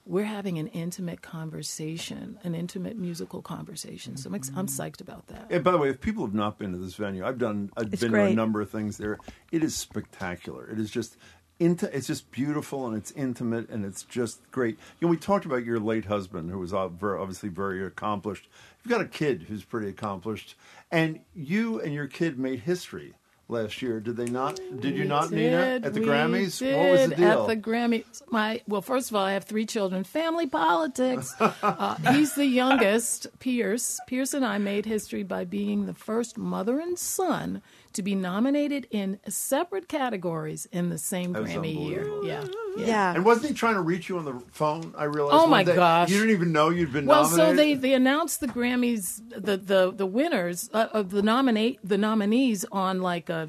we're 0.06 0.24
having 0.24 0.58
an 0.58 0.68
intimate 0.68 1.20
conversation, 1.20 2.38
an 2.44 2.54
intimate 2.54 2.96
musical 2.96 3.42
conversation. 3.42 4.16
So 4.16 4.28
I'm, 4.28 4.34
ex- 4.36 4.52
I'm 4.56 4.66
psyched 4.66 5.00
about 5.00 5.26
that. 5.28 5.46
And 5.50 5.64
by 5.64 5.72
the 5.72 5.78
way, 5.78 5.88
if 5.90 6.00
people 6.00 6.24
have 6.24 6.34
not 6.34 6.58
been 6.58 6.72
to 6.72 6.78
this 6.78 6.94
venue, 6.94 7.24
I've 7.26 7.38
done. 7.38 7.70
I've 7.76 7.92
It's 7.92 8.02
been 8.02 8.12
to 8.12 8.24
a 8.24 8.32
number 8.34 8.60
of 8.60 8.70
things 8.70 8.98
there. 8.98 9.18
It 9.52 9.62
is 9.64 9.76
spectacular. 9.76 10.68
It 10.70 10.78
is 10.78 10.90
just. 10.90 11.16
Into, 11.58 11.86
it's 11.96 12.06
just 12.06 12.30
beautiful 12.30 12.86
and 12.86 12.94
it's 12.94 13.12
intimate 13.12 13.70
and 13.70 13.82
it's 13.86 14.02
just 14.02 14.40
great. 14.50 14.76
You 15.00 15.06
know, 15.06 15.10
we 15.10 15.16
talked 15.16 15.46
about 15.46 15.64
your 15.64 15.80
late 15.80 16.04
husband, 16.04 16.50
who 16.50 16.58
was 16.58 16.74
obviously 16.74 17.48
very 17.48 17.82
accomplished. 17.82 18.46
You've 18.86 18.98
got 18.98 19.04
a 19.04 19.08
kid 19.08 19.46
who's 19.48 19.64
pretty 19.64 19.88
accomplished, 19.88 20.54
and 20.92 21.18
you 21.34 21.80
and 21.80 21.92
your 21.92 22.06
kid 22.06 22.38
made 22.38 22.60
history 22.60 23.14
last 23.48 23.82
year. 23.82 23.98
Did 23.98 24.16
they 24.16 24.26
not? 24.26 24.60
Did 24.78 24.96
you 24.96 25.04
not, 25.04 25.30
Nnenna, 25.30 25.84
at 25.84 25.92
the 25.92 26.02
we 26.02 26.06
Grammys? 26.06 26.60
Did 26.60 26.76
what 26.76 26.92
was 26.92 27.08
the 27.08 27.16
deal? 27.16 27.42
At 27.42 27.48
the 27.48 27.56
Grammys, 27.56 28.22
my 28.30 28.60
well, 28.68 28.82
first 28.82 29.10
of 29.10 29.16
all, 29.16 29.24
I 29.24 29.32
have 29.32 29.42
three 29.42 29.66
children. 29.66 30.04
Family 30.04 30.46
politics. 30.46 31.34
uh, 31.40 31.96
he's 32.12 32.36
the 32.36 32.46
youngest, 32.46 33.26
Pierce. 33.40 33.98
Pierce 34.06 34.34
and 34.34 34.46
I 34.46 34.58
made 34.58 34.86
history 34.86 35.24
by 35.24 35.44
being 35.44 35.86
the 35.86 35.94
first 35.94 36.38
mother 36.38 36.78
and 36.78 36.96
son 36.96 37.62
to 37.96 38.02
be 38.02 38.14
nominated 38.14 38.86
in 38.90 39.18
separate 39.28 39.88
categories 39.88 40.66
in 40.72 40.88
the 40.88 40.98
same 40.98 41.32
That 41.32 41.42
was 41.42 41.50
Grammy 41.50 41.88
year. 41.88 42.08
Yeah, 42.24 42.44
yeah. 42.76 43.14
And 43.14 43.24
wasn't 43.24 43.48
he 43.48 43.54
trying 43.54 43.74
to 43.74 43.80
reach 43.80 44.08
you 44.08 44.18
on 44.18 44.24
the 44.24 44.40
phone? 44.52 44.94
I 44.96 45.04
realized. 45.04 45.34
Oh 45.34 45.46
my 45.46 45.64
gosh. 45.64 46.08
You 46.10 46.16
didn't 46.18 46.30
even 46.34 46.52
know 46.52 46.70
you'd 46.70 46.92
been 46.92 47.06
nominated. 47.06 47.38
Well, 47.38 47.46
nominated. 47.48 47.56
so 47.78 47.80
they, 47.80 47.88
they 47.88 47.94
announced 47.94 48.40
the 48.40 48.48
Grammys, 48.48 49.20
the 49.30 49.56
the 49.56 49.92
the 49.92 50.06
winners 50.06 50.70
uh, 50.72 50.88
of 50.92 51.10
the 51.10 51.22
nominate 51.22 51.80
the 51.82 51.98
nominees 51.98 52.64
on 52.70 53.00
like 53.02 53.28
a. 53.28 53.48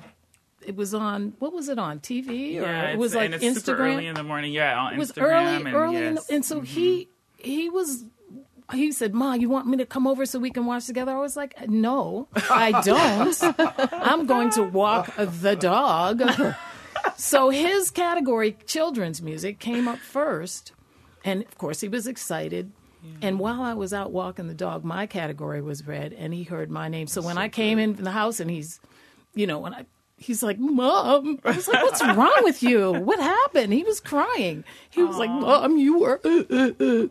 It 0.66 0.76
was 0.76 0.93
on 0.93 1.34
what 1.40 1.53
was 1.53 1.69
it 1.69 1.80
on 1.80 2.00
TV 2.00 2.58
or 2.58 2.64
Yeah, 2.64 2.90
it 2.90 2.98
was 2.98 3.14
it's- 3.14 3.16
like 3.16 3.26
and 3.42 3.43
it's 3.43 3.59
Instagram. 3.59 3.66
super 3.66 3.84
early 3.88 4.08
in 4.08 4.16
the 4.16 4.24
morning. 4.24 4.51
Yeah, 4.51 4.77
on 4.77 4.93
it 4.93 4.98
was 5.00 5.11
Instagram 5.11 5.22
early, 5.22 5.56
and 5.56 5.76
early, 5.76 5.95
in 5.98 6.16
yes. 6.16 6.26
the, 6.27 6.34
and 6.35 6.43
so 6.45 6.61
he 6.61 7.08
he 7.38 7.69
was. 7.69 8.03
He 8.73 8.91
said, 8.91 9.13
"Ma, 9.13 9.33
you 9.33 9.49
want 9.49 9.67
me 9.67 9.77
to 9.77 9.85
come 9.85 10.07
over 10.07 10.25
so 10.25 10.39
we 10.39 10.51
can 10.51 10.65
watch 10.65 10.85
together?" 10.87 11.11
I 11.13 11.19
was 11.19 11.35
like, 11.37 11.69
"No, 11.69 12.27
I 12.49 12.81
don't. 12.83 13.37
I'm 13.93 14.25
going 14.25 14.49
to 14.51 14.63
walk 14.63 15.13
the 15.17 15.55
dog." 15.55 16.21
so 17.15 17.49
his 17.49 17.91
category, 17.91 18.57
children's 18.65 19.21
music, 19.21 19.59
came 19.59 19.87
up 19.87 19.99
first, 19.99 20.73
and 21.23 21.43
of 21.43 21.57
course 21.57 21.81
he 21.81 21.87
was 21.87 22.07
excited. 22.07 22.71
And 23.21 23.39
while 23.39 23.61
I 23.61 23.73
was 23.73 23.93
out 23.93 24.11
walking 24.11 24.47
the 24.47 24.53
dog, 24.53 24.83
my 24.83 25.05
category 25.05 25.61
was 25.61 25.87
read, 25.87 26.11
and 26.11 26.33
he 26.33 26.43
heard 26.43 26.69
my 26.69 26.89
name. 26.89 27.07
So 27.07 27.21
when 27.21 27.37
I 27.37 27.47
came 27.47 27.79
in 27.79 27.95
the 27.95 28.11
house, 28.11 28.41
and 28.41 28.51
he's, 28.51 28.81
you 29.33 29.47
know, 29.47 29.59
when 29.59 29.73
I 29.73 29.85
he's 30.17 30.43
like, 30.43 30.59
"Mom," 30.59 31.39
I 31.45 31.51
was 31.55 31.69
like, 31.69 31.83
"What's 31.83 32.03
wrong 32.03 32.39
with 32.41 32.61
you? 32.61 32.91
What 32.91 33.19
happened?" 33.19 33.71
He 33.71 33.83
was 33.83 34.01
crying. 34.01 34.65
He 34.89 35.03
was 35.03 35.15
like, 35.15 35.29
"Mom, 35.29 35.77
you 35.77 35.99
were 35.99 36.19
uh, 36.25 36.43
uh, 36.49 36.71
uh, 36.83 37.07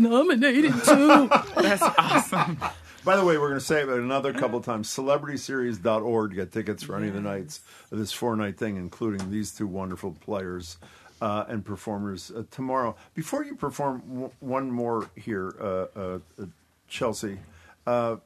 nominated 0.00 0.72
too." 0.84 1.28
That's 1.56 1.82
awesome. 1.82 2.58
By 3.04 3.16
the 3.16 3.24
way, 3.24 3.38
we're 3.38 3.48
going 3.48 3.60
to 3.60 3.64
say 3.64 3.80
it 3.80 3.88
another 3.88 4.32
couple 4.34 4.58
of 4.58 4.64
times. 4.64 4.88
CelebritySeries.org 4.94 6.30
to 6.30 6.36
get 6.36 6.52
tickets 6.52 6.82
for 6.82 6.96
any 6.96 7.08
of 7.08 7.14
the 7.14 7.20
nights 7.20 7.60
of 7.90 7.98
this 7.98 8.12
four 8.12 8.36
night 8.36 8.58
thing, 8.58 8.76
including 8.76 9.30
these 9.30 9.52
two 9.52 9.66
wonderful 9.66 10.12
players 10.20 10.76
uh, 11.22 11.44
and 11.48 11.64
performers 11.64 12.30
uh, 12.30 12.42
tomorrow. 12.50 12.94
Before 13.14 13.42
you 13.44 13.54
perform, 13.56 14.02
w- 14.06 14.30
one 14.40 14.70
more 14.70 15.08
here, 15.16 15.54
uh, 15.60 15.64
uh, 15.98 16.18
uh, 16.38 16.44
Chelsea. 16.88 17.38
Uh, 17.86 18.16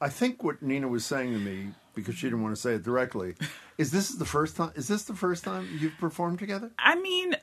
I 0.00 0.08
think 0.08 0.42
what 0.42 0.64
Nnenna 0.64 0.88
was 0.88 1.04
saying 1.04 1.32
to 1.34 1.38
me 1.38 1.68
because 1.94 2.14
she 2.14 2.26
didn't 2.26 2.42
want 2.42 2.54
to 2.54 2.60
say 2.60 2.74
it 2.74 2.82
directly 2.82 3.34
is 3.80 3.90
this 3.90 4.10
the 4.10 4.26
first 4.26 4.56
time. 4.56 4.72
Is 4.76 4.88
this 4.88 5.04
the 5.04 5.14
first 5.14 5.42
time 5.42 5.66
you've 5.80 5.96
performed 5.98 6.38
together? 6.38 6.70
I 6.78 6.96
mean, 7.00 7.34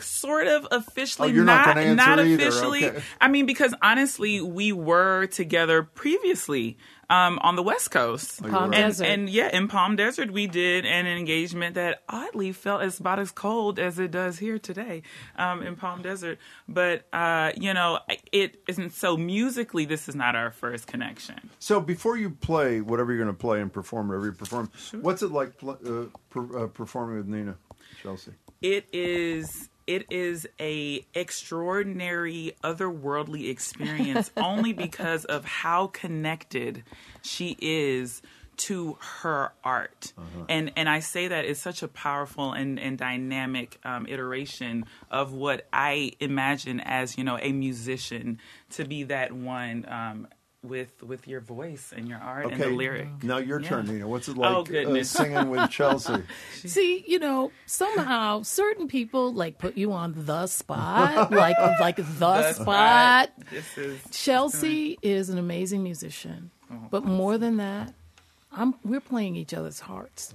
sort 0.00 0.46
of 0.46 0.66
officially, 0.70 1.30
Oh, 1.30 1.32
you're 1.32 1.44
not 1.44 1.74
not 1.76 1.96
not 1.96 2.18
officially. 2.20 2.86
okay. 2.86 3.02
I 3.20 3.26
mean, 3.28 3.46
because 3.46 3.74
honestly, 3.82 4.40
we 4.40 4.70
were 4.72 5.26
together 5.26 5.82
previously 5.82 6.78
um, 7.12 7.38
on 7.42 7.56
the 7.56 7.62
West 7.62 7.90
Coast, 7.90 8.40
you 8.42 8.50
Palm 8.50 8.70
were? 8.70 8.74
and, 8.74 8.84
Desert. 8.92 9.04
and 9.04 9.28
yeah, 9.28 9.54
in 9.54 9.68
Palm 9.68 9.96
Desert, 9.96 10.30
we 10.30 10.46
did 10.46 10.86
an 10.86 11.06
engagement 11.06 11.74
that 11.74 12.02
oddly 12.08 12.52
felt 12.52 12.80
as 12.80 12.98
about 12.98 13.18
as 13.18 13.30
cold 13.30 13.78
as 13.78 13.98
it 13.98 14.10
does 14.10 14.38
here 14.38 14.58
today 14.58 15.02
um, 15.36 15.62
in 15.62 15.76
Palm 15.76 16.00
Desert. 16.00 16.38
But 16.66 17.06
uh, 17.12 17.52
you 17.56 17.74
know, 17.74 17.98
it 18.32 18.62
isn't 18.66 18.94
so 18.94 19.16
musically. 19.16 19.84
This 19.84 20.08
is 20.08 20.14
not 20.14 20.34
our 20.36 20.50
first 20.50 20.86
connection. 20.86 21.50
So 21.58 21.80
before 21.80 22.16
you 22.16 22.30
play 22.30 22.80
whatever 22.80 23.12
you're 23.12 23.22
going 23.22 23.34
to 23.34 23.38
play 23.38 23.60
and 23.60 23.70
perform 23.70 24.08
whatever 24.08 24.26
you 24.26 24.32
perform, 24.32 24.70
what's 25.00 25.22
it 25.22 25.32
like 25.32 25.58
pl- 25.58 25.78
uh, 25.84 26.18
per- 26.30 26.64
uh, 26.64 26.66
performing 26.68 27.16
with 27.18 27.28
Nnenna, 27.28 27.56
Chelsea? 28.02 28.32
it 28.62 28.86
is 28.92 29.68
it 29.92 30.06
is 30.10 30.48
a 30.58 31.04
extraordinary 31.14 32.54
otherworldly 32.64 33.50
experience 33.50 34.30
only 34.36 34.72
because 34.72 35.26
of 35.26 35.44
how 35.44 35.88
connected 35.88 36.82
she 37.20 37.56
is 37.60 38.22
to 38.56 38.96
her 39.00 39.52
art. 39.64 40.12
And 40.48 40.72
and 40.76 40.88
i 40.88 41.00
say 41.00 41.28
that 41.28 41.44
it's 41.44 41.60
such 41.60 41.82
a 41.82 41.88
powerful 41.88 42.52
and 42.52 42.78
and 42.78 42.96
dynamic 42.96 43.78
um, 43.84 44.06
iteration 44.06 44.84
of 45.10 45.32
what 45.32 45.66
i 45.72 46.12
imagine 46.20 46.80
as 46.80 47.16
you 47.18 47.24
know 47.24 47.38
a 47.40 47.52
musician 47.52 48.38
to 48.70 48.84
be 48.84 49.04
that 49.04 49.32
one 49.32 49.84
um, 49.88 50.28
with 50.62 51.02
with 51.02 51.26
your 51.26 51.40
voice 51.40 51.92
and 51.96 52.08
your 52.08 52.18
art 52.18 52.52
and 52.52 52.60
the 52.60 52.68
lyric 52.68 53.08
Now 53.24 53.38
your 53.38 53.60
Yeah. 53.60 53.68
turn, 53.68 53.86
Nnenna. 53.88 54.04
What's 54.04 54.28
it 54.28 54.36
like 54.36 54.50
Oh, 54.54 54.60
uh, 54.60 54.62
goodness. 54.62 55.10
singing 55.20 55.50
with 55.50 55.70
Chelsea? 55.70 56.22
See, 56.52 57.04
you 57.06 57.18
know, 57.18 57.50
somehow 57.66 58.42
certain 58.42 58.86
people 58.86 59.32
like 59.32 59.58
put 59.58 59.76
you 59.76 59.92
on 59.92 60.14
the 60.16 60.46
spot, 60.46 61.32
like 61.32 61.58
like 61.80 61.96
the, 61.96 62.02
The 62.02 62.52
spot. 62.52 62.54
spot. 62.62 63.30
This 63.50 63.76
is 63.76 64.00
Chelsea 64.12 64.98
is 65.02 65.28
an 65.30 65.38
amazing 65.38 65.82
musician, 65.82 66.50
but 66.90 67.04
more 67.04 67.38
than 67.38 67.56
that, 67.56 67.92
I'm 68.52 68.74
we're 68.84 69.00
playing 69.00 69.34
each 69.36 69.52
other's 69.54 69.80
hearts. 69.80 70.32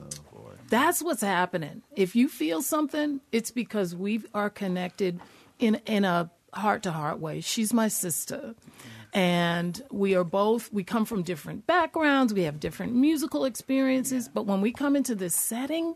That's 0.70 1.02
what's 1.02 1.22
happening. 1.22 1.84
If 1.96 2.16
you 2.18 2.28
feel 2.28 2.62
something, 2.62 3.22
it's 3.32 3.52
because 3.52 3.96
we 3.96 4.24
are 4.34 4.50
connected 4.50 5.22
in 5.60 5.80
in 5.86 6.04
a 6.04 6.30
heart 6.54 6.84
to 6.84 6.92
heart 6.92 7.20
way. 7.20 7.40
She's 7.40 7.74
my 7.74 7.88
sister. 7.88 8.56
And 9.18 9.82
we 9.90 10.14
are 10.16 10.24
both, 10.24 10.72
we 10.72 10.84
come 10.84 11.04
from 11.04 11.24
different 11.24 11.66
backgrounds, 11.66 12.36
we 12.36 12.44
have 12.44 12.60
different 12.60 12.94
musical 12.94 13.46
experiences, 13.46 14.30
but 14.30 14.46
when 14.46 14.62
we 14.62 14.72
come 14.72 14.96
into 14.96 15.16
this 15.16 15.34
setting, 15.34 15.96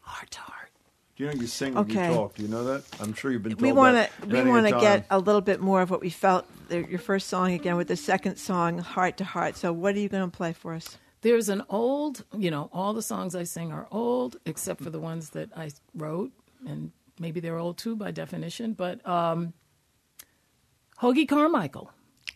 heart 0.00 0.32
to 0.32 0.40
heart. 0.40 0.70
Do 1.14 1.22
you 1.22 1.30
know 1.30 1.36
you 1.36 1.46
sing 1.46 1.74
when 1.74 1.88
you 1.88 1.94
talk? 1.94 2.34
Do 2.34 2.42
you 2.42 2.48
know 2.48 2.64
that? 2.64 2.82
I'm 2.98 3.14
sure 3.14 3.30
you've 3.30 3.44
been 3.44 3.52
told 3.52 3.62
we 3.62 3.70
want 3.70 3.96
to 3.96 4.26
we 4.26 4.42
want 4.42 4.66
to 4.66 4.72
get 4.80 5.06
a 5.10 5.20
little 5.20 5.42
bit 5.42 5.60
more 5.60 5.80
of 5.80 5.90
what 5.90 6.00
we 6.00 6.10
felt 6.10 6.44
the, 6.68 6.84
your 6.88 6.98
first 6.98 7.28
song 7.28 7.52
again 7.52 7.76
with 7.76 7.86
the 7.86 7.94
second 7.96 8.34
song 8.34 8.78
heart 8.78 9.18
to 9.18 9.24
heart. 9.24 9.56
So 9.56 9.72
what 9.72 9.94
are 9.94 10.00
you 10.00 10.08
going 10.08 10.28
to 10.28 10.36
play 10.36 10.52
for 10.52 10.74
us? 10.74 10.98
There's 11.20 11.48
an 11.48 11.62
old, 11.68 12.24
you 12.36 12.50
know, 12.50 12.68
all 12.72 12.94
the 12.94 13.00
songs 13.00 13.36
I 13.36 13.44
sing 13.44 13.70
are 13.70 13.86
old 13.92 14.38
except 14.44 14.82
for 14.82 14.90
the 14.90 14.98
ones 14.98 15.30
that 15.30 15.56
I 15.56 15.70
wrote, 15.94 16.32
and 16.66 16.90
maybe 17.20 17.38
they're 17.38 17.58
old 17.58 17.78
too 17.78 17.94
by 17.94 18.10
definition. 18.10 18.72
But 18.72 19.06
um, 19.06 19.52
Hoagy 21.00 21.28
Carmichael 21.28 21.92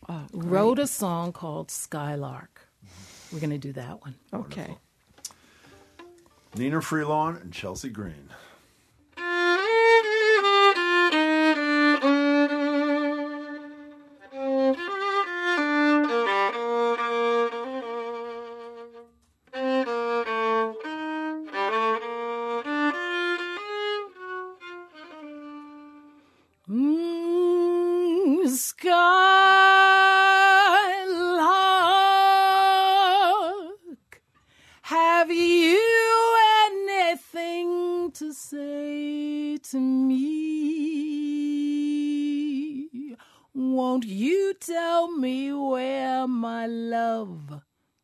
Oh, 0.09 0.27
wrote 0.33 0.79
a 0.79 0.87
song 0.87 1.33
called 1.33 1.71
Skylark. 1.71 2.69
We're 3.33 3.41
going 3.41 3.51
to 3.51 3.59
do 3.59 3.73
that 3.75 4.01
one. 4.03 4.15
Okay. 4.33 4.77
Nnenna 6.57 6.83
Freelon 6.83 7.41
and 7.41 7.53
Chelsea 7.53 7.91
Green. 7.91 8.31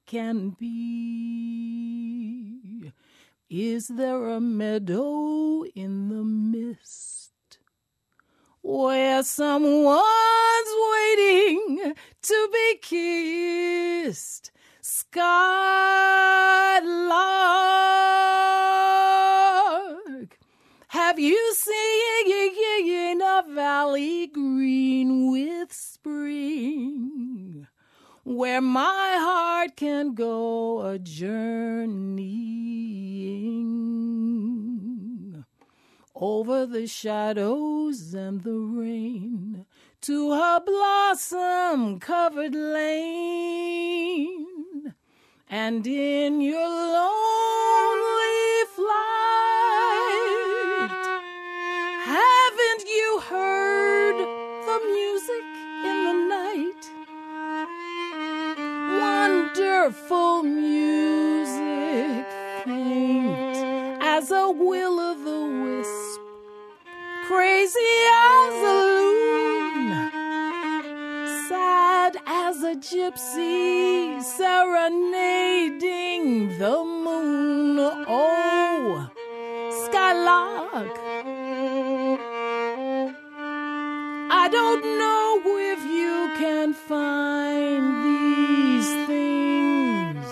Can 0.07 0.57
be? 0.59 1.83
Is 3.51 3.89
there 3.89 4.31
a 4.31 4.41
meadow 4.41 5.65
in 5.75 6.09
the 6.09 6.25
mist? 6.25 7.33
where 8.67 9.23
someone's 9.23 10.02
the 36.87 36.91
shadows 36.91 38.15
and 38.15 38.45
the 38.45 38.53
rain 38.53 39.67
to 40.01 40.31
her 40.31 40.61
blossom 40.61 41.99
covered 41.99 42.55
lane. 42.55 44.47
And 45.51 45.85
in 45.85 46.41
your 46.41 46.69
lonely 46.69 48.67
flight, 48.77 48.95
haven't 52.05 52.85
you 52.87 53.21
heard 53.31 54.19
the 54.69 54.79
music 54.95 55.45
in 55.91 56.05
the 56.07 56.15
night? 56.37 56.83
Wonderful 59.03 60.45
music, 60.45 60.76
gypsy 72.93 74.23
serenading 74.23 75.77
the 76.59 76.85
moon. 76.85 77.79
Oh, 78.07 79.11
Skylark. 79.85 80.97
I 84.31 84.49
don't 84.53 84.85
know 85.01 85.43
if 85.75 85.81
you 85.85 86.31
can 86.39 86.75
find 86.75 88.05
these 88.07 88.91
things, 89.09 90.27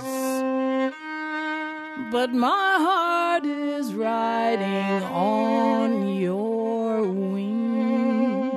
but 2.13 2.33
my 2.33 2.77
heart 2.87 3.45
is 3.47 3.93
riding 3.95 5.03
on 5.03 6.09
your 6.15 7.03
wings. 7.03 8.55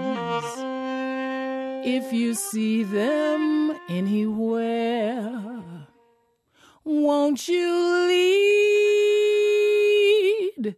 If 1.84 2.14
you 2.14 2.36
see 2.36 2.84
them 2.84 3.57
anywhere, 3.90 5.88
won't 6.84 7.48
you 7.48 8.08
lead 10.58 10.76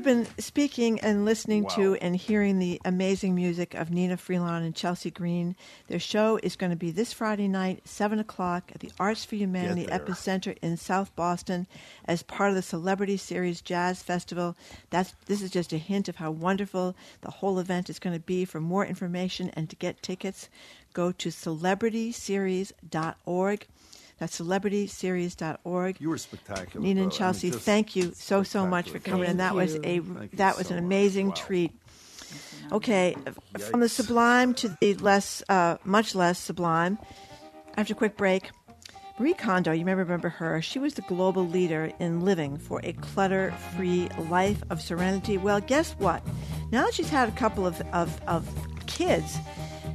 we've 0.03 0.25
been 0.25 0.27
speaking 0.39 0.99
and 1.01 1.25
listening 1.25 1.63
to 1.67 1.93
and 2.01 2.15
hearing 2.15 2.57
the 2.57 2.81
amazing 2.83 3.35
music 3.35 3.75
of 3.75 3.89
Nnenna 3.89 4.13
Freelon 4.13 4.65
and 4.65 4.73
Chelsea 4.73 5.11
Green. 5.11 5.55
Their 5.89 5.99
show 5.99 6.39
is 6.41 6.55
going 6.55 6.71
to 6.71 6.75
be 6.75 6.89
this 6.89 7.13
Friday 7.13 7.47
night, 7.47 7.87
seven 7.87 8.17
o'clock, 8.17 8.71
at 8.73 8.79
the 8.79 8.91
Arts 8.99 9.23
for 9.23 9.35
Humanity. 9.35 9.85
Epicenter 9.85 10.57
in 10.63 10.75
South 10.75 11.15
Boston, 11.15 11.67
as 12.05 12.23
part 12.23 12.49
of 12.49 12.55
the 12.55 12.63
Celebrity 12.63 13.15
Series 13.15 13.61
Jazz 13.61 14.01
Festival. 14.01 14.57
That's 14.89 15.13
this 15.27 15.43
is 15.43 15.51
just 15.51 15.71
a 15.71 15.77
hint 15.77 16.09
of 16.09 16.15
how 16.15 16.31
wonderful 16.31 16.95
the 17.21 17.29
whole 17.29 17.59
event 17.59 17.87
is 17.87 17.99
going 17.99 18.15
to 18.15 18.19
be. 18.19 18.43
For 18.43 18.59
more 18.59 18.83
information 18.83 19.51
and 19.53 19.69
to 19.69 19.75
get 19.75 20.01
tickets, 20.01 20.49
go 20.95 21.11
to 21.11 21.29
celebrityseries.org. 21.29 23.67
That's 24.21 24.39
celebrityseries.org. 24.39 25.99
You 25.99 26.09
were 26.09 26.17
spectacular. 26.19 26.85
Nnenna 26.85 26.85
though. 26.85 26.89
and 26.91 26.99
I 26.99 27.01
mean, 27.01 27.09
Chelsea, 27.09 27.49
thank 27.49 27.95
you 27.95 28.11
so 28.15 28.43
so 28.43 28.67
much 28.67 28.91
for 28.91 28.99
coming, 28.99 29.27
and 29.27 29.39
that 29.39 29.55
Thank 29.55 29.55
was 29.55 29.75
a 29.77 29.79
Thank 29.99 30.31
you 30.33 30.37
that 30.37 30.53
so 30.53 30.57
was 30.59 30.69
an 30.69 30.77
amazing 30.77 31.29
Wow. 31.29 31.33
treat. 31.35 31.71
Okay, 32.71 33.15
from 33.71 33.79
the 33.79 33.89
sublime 33.89 34.53
to 34.53 34.77
the 34.79 34.93
less, 34.93 35.41
uh, 35.49 35.77
much 35.85 36.13
less 36.13 36.37
sublime. 36.37 36.99
After 37.75 37.93
a 37.93 37.95
quick 37.95 38.15
break, 38.15 38.51
Marie 39.17 39.33
Kondo, 39.33 39.71
you 39.71 39.85
may 39.85 39.95
remember 39.95 40.29
her. 40.29 40.61
She 40.61 40.77
was 40.77 40.93
the 40.93 41.01
global 41.01 41.47
leader 41.47 41.91
in 41.99 42.21
living 42.21 42.59
for 42.59 42.79
a 42.83 42.93
clutter-free 42.93 44.07
life 44.29 44.61
of 44.69 44.81
serenity. 44.83 45.39
Well, 45.39 45.61
guess 45.61 45.93
what? 45.97 46.21
Now 46.71 46.85
that 46.85 46.93
she's 46.93 47.09
had 47.09 47.27
a 47.27 47.31
couple 47.31 47.65
of, 47.65 47.81
of, 47.91 48.21
of 48.27 48.47
kids, 48.85 49.35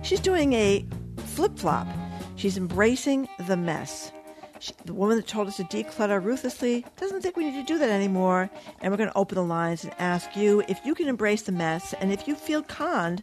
she's 0.03 0.21
doing 0.21 0.53
a 0.53 0.85
flip-flop. 1.19 1.87
She's 2.35 2.59
embracing 2.59 3.29
the 3.47 3.57
mess. 3.57 4.11
She, 4.59 4.73
the 4.85 4.94
woman 4.94 5.17
that 5.17 5.26
told 5.26 5.49
us 5.49 5.57
to 5.57 5.65
declutter 5.65 6.23
ruthlessly 6.23 6.85
doesn't 6.97 7.23
think 7.23 7.36
we 7.36 7.44
need 7.44 7.60
to 7.60 7.73
do 7.73 7.78
that 7.78 7.91
anymore. 7.91 8.51
And 8.81 8.93
we're 8.93 8.97
going 8.97 9.10
to 9.10 9.17
open 9.17 9.36
the 9.36 9.44
lines 9.44 9.85
and 9.85 9.93
ask 9.99 10.36
you 10.36 10.62
if 10.68 10.85
you 10.85 10.94
can 10.94 11.09
embrace 11.09 11.43
the 11.43 11.52
mess 11.52 11.94
and 11.94 12.12
if 12.12 12.26
you 12.26 12.35
feel 12.35 12.62
conned 12.62 13.23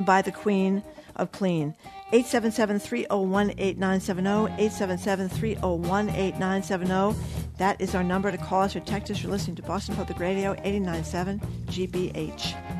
by 0.00 0.22
the 0.22 0.32
queen 0.32 0.82
of 1.16 1.32
clean. 1.32 1.74
877 2.12 2.80
301 2.80 3.50
8970. 3.50 4.52
877 4.54 5.28
301 5.28 6.08
8970. 6.10 7.20
That 7.58 7.80
is 7.80 7.94
our 7.94 8.02
number 8.02 8.32
to 8.32 8.38
call 8.38 8.62
us 8.62 8.74
or 8.74 8.80
text 8.80 9.10
us. 9.10 9.22
You're 9.22 9.30
listening 9.30 9.56
to 9.56 9.62
Boston 9.62 9.94
Public 9.94 10.18
Radio 10.18 10.52
897 10.64 11.40
GBH. 11.66 12.79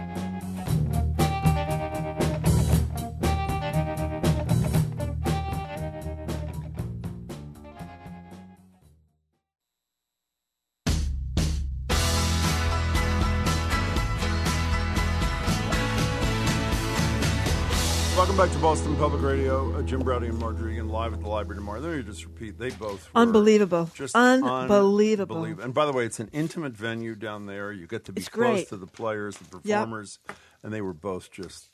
Back 18.40 18.52
to 18.52 18.58
Boston 18.58 18.96
Public 18.96 19.20
Radio. 19.20 19.76
Uh, 19.76 19.82
Jim 19.82 20.00
Braude 20.00 20.22
and 20.22 20.38
Margery 20.38 20.72
Eagan 20.72 20.88
live 20.88 21.12
at 21.12 21.20
the 21.20 21.28
library 21.28 21.58
tomorrow. 21.60 21.78
Let 21.80 21.94
me 21.98 22.02
just 22.02 22.24
repeat: 22.24 22.58
they 22.58 22.70
both 22.70 23.12
were 23.12 23.20
Unbelievable. 23.20 23.90
just 23.92 24.16
Unbelievable. 24.16 25.36
unbelievable. 25.36 25.62
And 25.62 25.74
by 25.74 25.84
the 25.84 25.92
way, 25.92 26.06
it's 26.06 26.20
an 26.20 26.30
intimate 26.32 26.72
venue 26.72 27.14
down 27.14 27.44
there. 27.44 27.70
You 27.70 27.86
get 27.86 28.06
to 28.06 28.12
be 28.12 28.20
It's 28.20 28.30
close 28.30 28.46
great. 28.46 28.68
to 28.70 28.78
the 28.78 28.86
players, 28.86 29.36
the 29.36 29.60
Yep. 29.62 29.80
performers, 29.80 30.20
and 30.62 30.72
they 30.72 30.80
were 30.80 30.94
both 30.94 31.30
just 31.30 31.66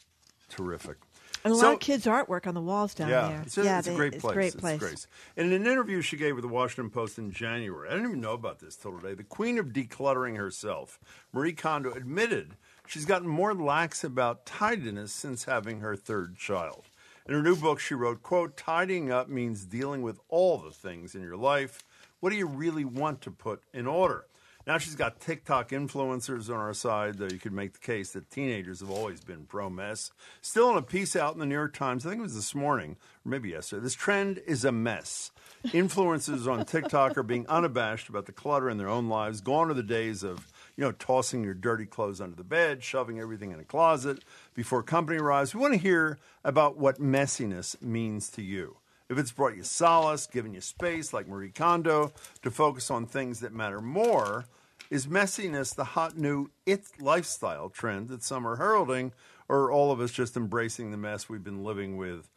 terrific. 0.48 0.96
And 1.44 1.52
a 1.52 1.56
So- 1.56 1.66
lot 1.66 1.74
of 1.74 1.78
kids' 1.80 2.04
artwork 2.04 2.48
on 2.48 2.54
the 2.54 2.60
walls 2.60 2.94
down 2.94 3.10
yeah, 3.10 3.28
there. 3.28 3.42
It's 3.42 3.58
a, 3.58 3.62
yeah, 3.62 3.78
it's 3.78 3.86
a 3.86 3.90
they- 3.90 3.96
great 3.96 4.14
it's 4.14 4.22
place. 4.22 4.34
great 4.34 4.46
It's 4.54 4.56
place. 4.56 5.06
And 5.36 5.52
In 5.52 5.60
an 5.62 5.70
interview 5.70 6.00
she 6.02 6.16
gave 6.16 6.34
with 6.34 6.42
the 6.42 6.48
Washington 6.48 6.90
Post 6.90 7.16
in 7.16 7.30
January, 7.30 7.88
I 7.88 7.92
didn't 7.92 8.08
even 8.08 8.20
know 8.20 8.32
about 8.32 8.58
this 8.58 8.74
till 8.74 8.98
today. 8.98 9.14
The 9.14 9.22
queen 9.22 9.58
of 9.58 9.66
decluttering 9.66 10.36
herself, 10.36 10.98
Marie 11.32 11.52
Kondo, 11.52 11.92
admitted 11.92 12.56
she's 12.88 13.04
gotten 13.04 13.28
more 13.28 13.54
lax 13.54 14.04
about 14.04 14.46
tidiness 14.46 15.12
since 15.12 15.44
having 15.44 15.80
her 15.80 15.96
third 15.96 16.36
child. 16.36 16.84
In 17.26 17.34
her 17.34 17.42
new 17.42 17.56
book, 17.56 17.80
she 17.80 17.94
wrote, 17.94 18.22
quote, 18.22 18.56
tidying 18.56 19.10
up 19.10 19.28
means 19.28 19.64
dealing 19.64 20.02
with 20.02 20.20
all 20.28 20.58
the 20.58 20.70
things 20.70 21.14
in 21.14 21.22
your 21.22 21.36
life. 21.36 21.82
What 22.20 22.30
do 22.30 22.36
you 22.36 22.46
really 22.46 22.84
want 22.84 23.20
to 23.22 23.30
put 23.30 23.62
in 23.74 23.86
order? 23.86 24.26
Now 24.66 24.78
she's 24.78 24.96
got 24.96 25.20
TikTok 25.20 25.70
influencers 25.70 26.48
on 26.48 26.56
our 26.56 26.74
side, 26.74 27.18
though 27.18 27.28
you 27.28 27.38
could 27.38 27.52
make 27.52 27.74
the 27.74 27.78
case 27.78 28.12
that 28.12 28.30
teenagers 28.30 28.80
have 28.80 28.90
always 28.90 29.20
been 29.20 29.44
pro 29.44 29.70
mess. 29.70 30.10
Still, 30.40 30.72
in 30.72 30.76
a 30.76 30.82
piece 30.82 31.14
out 31.14 31.34
in 31.34 31.38
the 31.38 31.46
New 31.46 31.54
York 31.54 31.72
Times, 31.72 32.04
I 32.04 32.08
think 32.08 32.18
it 32.18 32.24
was 32.24 32.34
this 32.34 32.52
morning, 32.52 32.96
or 33.24 33.30
maybe 33.30 33.50
yesterday, 33.50 33.82
this 33.82 33.94
trend 33.94 34.42
is 34.44 34.64
a 34.64 34.72
mess. 34.72 35.30
Influencers 35.66 36.50
on 36.50 36.64
TikTok 36.64 37.16
are 37.16 37.22
being 37.22 37.46
unabashed 37.48 38.08
about 38.08 38.26
the 38.26 38.32
clutter 38.32 38.68
in 38.68 38.76
their 38.76 38.88
own 38.88 39.08
lives. 39.08 39.40
Gone 39.40 39.70
are 39.70 39.74
the 39.74 39.84
days 39.84 40.24
of, 40.24 40.48
you 40.76 40.84
know, 40.84 40.92
tossing 40.92 41.42
your 41.42 41.54
dirty 41.54 41.86
clothes 41.86 42.20
under 42.20 42.36
the 42.36 42.44
bed, 42.44 42.82
shoving 42.82 43.18
everything 43.18 43.50
in 43.50 43.60
a 43.60 43.64
closet 43.64 44.22
before 44.54 44.82
company 44.82 45.18
arrives. 45.18 45.54
We 45.54 45.60
want 45.60 45.74
to 45.74 45.80
hear 45.80 46.18
about 46.44 46.76
what 46.76 47.00
messiness 47.00 47.80
means 47.80 48.28
to 48.30 48.42
you. 48.42 48.76
If 49.08 49.18
it's 49.18 49.32
brought 49.32 49.56
you 49.56 49.62
solace, 49.62 50.26
given 50.26 50.52
you 50.52 50.60
space, 50.60 51.12
like 51.12 51.28
Marie 51.28 51.50
Kondo, 51.50 52.12
to 52.42 52.50
focus 52.50 52.90
on 52.90 53.06
things 53.06 53.40
that 53.40 53.52
matter 53.52 53.80
more, 53.80 54.46
is 54.90 55.06
messiness 55.06 55.74
the 55.74 55.84
hot 55.84 56.18
new 56.18 56.50
it 56.66 56.84
lifestyle 57.00 57.68
trend 57.68 58.08
that 58.08 58.22
some 58.22 58.46
are 58.46 58.56
heralding, 58.56 59.12
or 59.48 59.64
are 59.64 59.72
all 59.72 59.92
of 59.92 60.00
us 60.00 60.10
just 60.10 60.36
embracing 60.36 60.90
the 60.90 60.96
mess 60.96 61.28
we've 61.28 61.44
been 61.44 61.64
living 61.64 61.96
with 61.96 62.28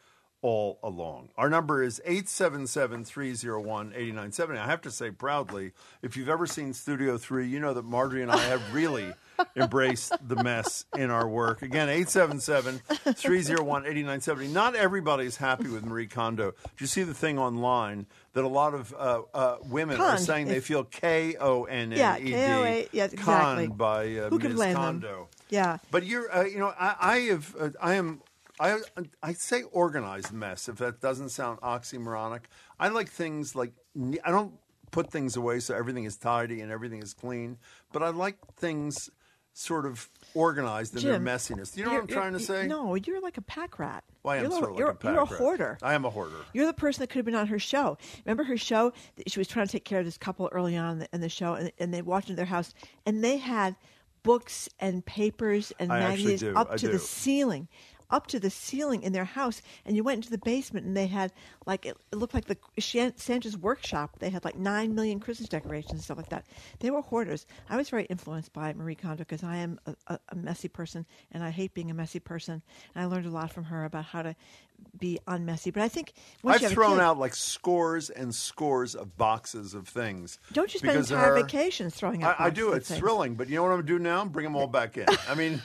all 0.41 0.79
along? 0.83 1.29
Our 1.37 1.49
number 1.49 1.83
is 1.83 2.01
877 2.05 3.05
301 3.05 3.87
8970. 3.93 4.59
I 4.59 4.65
have 4.65 4.81
to 4.81 4.91
say 4.91 5.11
proudly, 5.11 5.71
if 6.01 6.15
you've 6.15 6.29
ever 6.29 6.45
seen 6.45 6.73
Studio 6.73 7.17
3, 7.17 7.47
you 7.47 7.59
know 7.59 7.73
that 7.73 7.85
Margery 7.85 8.21
and 8.21 8.31
I 8.31 8.37
have 8.37 8.73
really 8.73 9.13
embraced 9.55 10.13
the 10.27 10.41
mess 10.43 10.85
in 10.95 11.09
our 11.11 11.27
work. 11.27 11.61
Again, 11.61 11.89
877 11.89 12.79
301 13.13 13.85
8970. 13.85 14.47
Not 14.53 14.75
everybody's 14.75 15.37
happy 15.37 15.67
with 15.67 15.85
Marie 15.85 16.07
Kondo. 16.07 16.51
Did 16.51 16.81
you 16.81 16.87
see 16.87 17.03
the 17.03 17.13
thing 17.13 17.37
online 17.37 18.05
that 18.33 18.43
a 18.43 18.47
lot 18.47 18.73
of 18.73 18.93
uh, 18.97 19.21
uh, 19.33 19.57
women 19.65 19.99
are 19.99 20.17
saying 20.17 20.47
they 20.47 20.59
feel 20.59 20.83
K 20.83 21.35
O 21.39 21.63
N 21.65 21.91
N 21.91 21.91
E 21.91 21.95
D? 21.95 21.99
Yeah, 21.99 22.17
K-O-A 22.17 22.87
yes, 22.91 23.13
exactly. 23.13 23.65
Conned 23.67 23.77
by 23.77 24.15
uh, 24.15 24.29
Who 24.29 24.39
Ms. 24.39 24.53
blame 24.53 24.73
them? 24.73 24.81
Kondo. 25.01 25.27
Yeah. 25.49 25.77
But 25.91 26.05
you're, 26.05 26.33
uh, 26.33 26.43
you 26.43 26.59
know, 26.59 26.73
I, 26.79 26.95
I 26.99 27.17
have, 27.31 27.55
uh, 27.59 27.69
I 27.81 27.95
am, 27.95 28.21
I, 28.59 28.77
I 29.23 29.33
say 29.33 29.63
organized 29.71 30.33
mess. 30.33 30.67
If 30.67 30.77
that 30.77 30.99
doesn't 30.99 31.29
sound 31.29 31.61
oxymoronic, 31.61 32.41
I 32.79 32.89
like 32.89 33.09
things 33.09 33.55
like 33.55 33.73
I 34.23 34.31
don't 34.31 34.53
put 34.91 35.11
things 35.11 35.35
away 35.35 35.59
so 35.59 35.75
everything 35.75 36.03
is 36.03 36.17
tidy 36.17 36.61
and 36.61 36.71
everything 36.71 37.01
is 37.01 37.13
clean, 37.13 37.57
but 37.93 38.03
I 38.03 38.09
like 38.09 38.37
things 38.55 39.09
sort 39.53 39.85
of 39.85 40.09
organized 40.33 40.95
in 40.95 41.01
Jim, 41.01 41.23
their 41.23 41.35
messiness. 41.35 41.75
You 41.75 41.85
know 41.85 41.91
what 41.91 42.01
I'm 42.01 42.07
trying 42.07 42.33
to 42.33 42.39
say? 42.39 42.67
No, 42.67 42.95
you're 42.95 43.21
like 43.21 43.37
a 43.37 43.41
pack 43.41 43.79
rat. 43.79 44.03
Well, 44.23 44.33
I 44.33 44.37
am 44.37 44.43
you're 44.43 44.51
sort 44.51 44.63
a, 44.63 44.67
of 44.71 44.79
like 44.79 44.87
a 44.87 44.93
pack 44.93 45.03
rat. 45.03 45.13
you're 45.13 45.23
a 45.23 45.25
rat. 45.25 45.37
hoarder. 45.39 45.77
I 45.81 45.93
am 45.93 46.05
a 46.05 46.09
hoarder. 46.09 46.35
You're 46.53 46.65
the 46.65 46.73
person 46.73 47.01
that 47.01 47.07
could 47.07 47.17
have 47.17 47.25
been 47.25 47.35
on 47.35 47.47
her 47.47 47.59
show. 47.59 47.97
Remember 48.25 48.43
her 48.43 48.57
show? 48.57 48.93
She 49.27 49.39
was 49.39 49.47
trying 49.47 49.65
to 49.65 49.71
take 49.71 49.85
care 49.85 49.99
of 49.99 50.05
this 50.05 50.17
couple 50.17 50.49
early 50.51 50.77
on 50.77 50.93
in 50.93 50.99
the, 50.99 51.09
in 51.13 51.21
the 51.21 51.29
show, 51.29 51.53
and, 51.53 51.71
and 51.79 51.93
they 51.93 52.01
walked 52.01 52.29
into 52.29 52.37
their 52.37 52.45
house, 52.45 52.73
and 53.05 53.23
they 53.23 53.37
had 53.37 53.75
books 54.23 54.69
and 54.79 55.05
papers 55.05 55.71
and 55.79 55.91
I 55.91 55.99
magazines 55.99 56.43
up 56.43 56.71
I 56.71 56.77
to 56.77 56.87
do. 56.87 56.91
the 56.91 56.99
ceiling. 56.99 57.67
Up 58.11 58.27
to 58.27 58.39
the 58.39 58.49
ceiling 58.49 59.03
in 59.03 59.13
their 59.13 59.25
house, 59.25 59.61
and 59.85 59.95
you 59.95 60.03
went 60.03 60.17
into 60.17 60.31
the 60.31 60.39
basement, 60.39 60.85
and 60.85 60.97
they 60.97 61.07
had 61.07 61.31
like 61.65 61.85
it, 61.85 61.97
it 62.11 62.15
looked 62.15 62.33
like 62.33 62.45
the 62.45 62.57
Shan- 62.79 63.17
Santa's 63.17 63.57
workshop. 63.57 64.17
They 64.19 64.29
had 64.29 64.43
like 64.43 64.57
nine 64.57 64.95
million 64.95 65.19
Christmas 65.19 65.49
decorations 65.49 65.93
and 65.93 66.01
stuff 66.01 66.17
like 66.17 66.29
that. 66.29 66.45
They 66.79 66.89
were 66.89 67.01
hoarders. 67.01 67.45
I 67.69 67.77
was 67.77 67.89
very 67.89 68.05
influenced 68.05 68.53
by 68.53 68.73
Marie 68.73 68.95
Kondo 68.95 69.19
because 69.19 69.43
I 69.43 69.57
am 69.57 69.79
a, 69.85 69.95
a, 70.07 70.19
a 70.29 70.35
messy 70.35 70.67
person, 70.67 71.05
and 71.31 71.43
I 71.43 71.51
hate 71.51 71.73
being 71.73 71.91
a 71.91 71.93
messy 71.93 72.19
person. 72.19 72.61
And 72.95 73.03
I 73.03 73.07
learned 73.07 73.25
a 73.25 73.31
lot 73.31 73.51
from 73.51 73.65
her 73.65 73.85
about 73.85 74.05
how 74.05 74.23
to 74.23 74.35
be 74.97 75.19
unmessy. 75.27 75.73
But 75.73 75.83
I 75.83 75.87
think 75.87 76.13
I've 76.45 76.61
thrown 76.61 76.97
kid- 76.97 77.01
out 77.01 77.19
like 77.19 77.35
scores 77.35 78.09
and 78.09 78.33
scores 78.33 78.95
of 78.95 79.17
boxes 79.17 79.73
of 79.73 79.87
things. 79.87 80.39
Don't 80.53 80.73
you 80.73 80.79
spend 80.79 80.97
entire 80.97 81.35
vacations 81.35 81.93
throwing 81.93 82.23
out 82.23 82.39
I, 82.39 82.45
I 82.45 82.49
do. 82.49 82.73
It's 82.73 82.87
things? 82.87 82.99
thrilling, 82.99 83.35
but 83.35 83.49
you 83.49 83.55
know 83.55 83.63
what 83.63 83.71
I'm 83.71 83.77
gonna 83.77 83.87
do 83.87 83.99
now? 83.99 84.25
Bring 84.25 84.45
them 84.45 84.55
all 84.55 84.67
back 84.67 84.97
in. 84.97 85.05
I 85.27 85.35
mean, 85.35 85.61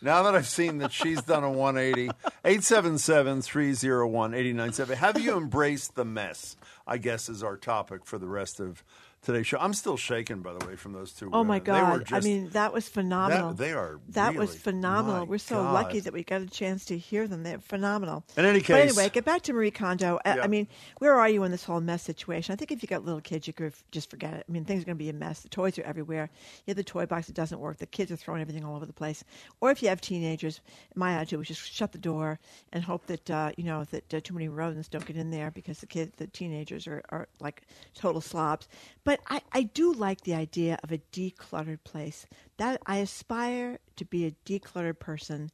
Now 0.00 0.22
that 0.22 0.34
I've 0.36 0.46
seen 0.46 0.78
that 0.78 0.92
she's 0.92 1.22
done 1.22 1.42
a 1.42 1.50
180, 1.50 2.10
877 2.44 3.42
301 3.42 4.34
897. 4.34 4.96
Have 4.96 5.20
you 5.20 5.36
embraced 5.36 5.96
the 5.96 6.04
mess? 6.04 6.56
I 6.86 6.98
guess 6.98 7.28
is 7.28 7.42
our 7.42 7.56
topic 7.56 8.06
for 8.06 8.16
the 8.16 8.28
rest 8.28 8.60
of 8.60 8.84
today's 9.32 9.46
show. 9.46 9.58
I'm 9.58 9.74
still 9.74 9.96
shaken, 9.96 10.40
by 10.42 10.54
the 10.54 10.66
way, 10.66 10.74
from 10.76 10.92
those 10.92 11.12
two. 11.12 11.30
Oh 11.32 11.44
my 11.44 11.58
women. 11.58 11.90
Were 11.90 11.98
God! 11.98 12.06
just- 12.06 12.12
I 12.12 12.28
mean, 12.28 12.48
that 12.50 12.72
was 12.72 12.88
phenomenal. 12.88 13.50
That- 13.52 13.62
they 13.62 13.72
are 13.72 14.00
That 14.08 14.34
was 14.34 14.54
phenomenal. 14.56 15.26
We're 15.26 15.38
so 15.38 15.62
God. 15.62 15.72
lucky 15.74 16.00
that 16.00 16.12
we 16.12 16.24
got 16.24 16.40
a 16.40 16.46
chance 16.46 16.84
to 16.86 16.98
hear 16.98 17.28
them. 17.28 17.42
They're 17.42 17.58
phenomenal. 17.58 18.24
In 18.36 18.44
any 18.44 18.58
but 18.60 18.66
case- 18.66 18.90
anyway, 18.90 19.10
get 19.10 19.24
back 19.24 19.42
to 19.42 19.52
Marie 19.52 19.70
Kondo. 19.70 20.18
I, 20.24 20.36
Yeah. 20.36 20.42
I 20.44 20.46
mean, 20.46 20.66
where 20.98 21.14
are 21.14 21.28
you 21.28 21.44
in 21.44 21.50
this 21.50 21.64
whole 21.64 21.80
mess 21.80 22.02
situation? 22.02 22.52
I 22.52 22.56
think 22.56 22.72
if 22.72 22.82
you 22.82 22.88
got 22.88 23.04
little 23.04 23.20
kids, 23.20 23.46
you 23.46 23.52
could 23.52 23.74
just 23.92 24.10
forget 24.10 24.32
it. 24.34 24.46
I 24.48 24.52
mean, 24.52 24.64
things 24.64 24.82
are 24.82 24.86
going 24.86 24.96
to 24.96 25.04
be 25.04 25.10
a 25.10 25.12
mess. 25.12 25.40
The 25.40 25.48
toys 25.48 25.78
are 25.78 25.82
everywhere. 25.82 26.30
You 26.66 26.70
have 26.72 26.76
the 26.76 26.84
toy 26.84 27.06
box 27.06 27.26
that 27.26 27.34
doesn't 27.34 27.60
work. 27.60 27.76
The 27.78 27.86
kids 27.86 28.10
are 28.10 28.16
throwing 28.16 28.40
everything 28.40 28.64
all 28.64 28.76
over 28.76 28.86
the 28.86 28.92
place. 28.92 29.24
Or 29.60 29.70
if 29.70 29.82
you 29.82 29.88
have 29.90 30.00
teenagers, 30.00 30.60
my 30.94 31.12
attitude 31.12 31.38
was 31.38 31.48
just 31.48 31.70
shut 31.70 31.92
the 31.92 31.98
door 31.98 32.38
and 32.72 32.82
hope 32.82 33.06
that 33.06 33.30
uh, 33.30 33.52
you 33.56 33.64
know 33.64 33.84
that 33.84 34.14
uh, 34.14 34.20
too 34.20 34.32
many 34.34 34.48
rodents 34.48 34.88
don't 34.88 35.04
get 35.04 35.16
in 35.16 35.30
there 35.30 35.50
because 35.50 35.80
the 35.80 35.86
kids, 35.86 36.12
the 36.16 36.26
teenagers, 36.26 36.86
are, 36.86 37.02
are 37.10 37.28
like 37.40 37.62
total 37.94 38.20
slobs. 38.20 38.68
But 39.04 39.17
I, 39.26 39.42
I 39.52 39.62
do 39.62 39.92
like 39.92 40.22
the 40.22 40.34
idea 40.34 40.78
of 40.82 40.92
a 40.92 40.98
decluttered 41.12 41.84
place. 41.84 42.26
That 42.56 42.80
I 42.86 42.98
aspire 42.98 43.78
to 43.96 44.04
be 44.04 44.26
a 44.26 44.36
decluttered 44.46 44.98
person, 44.98 45.50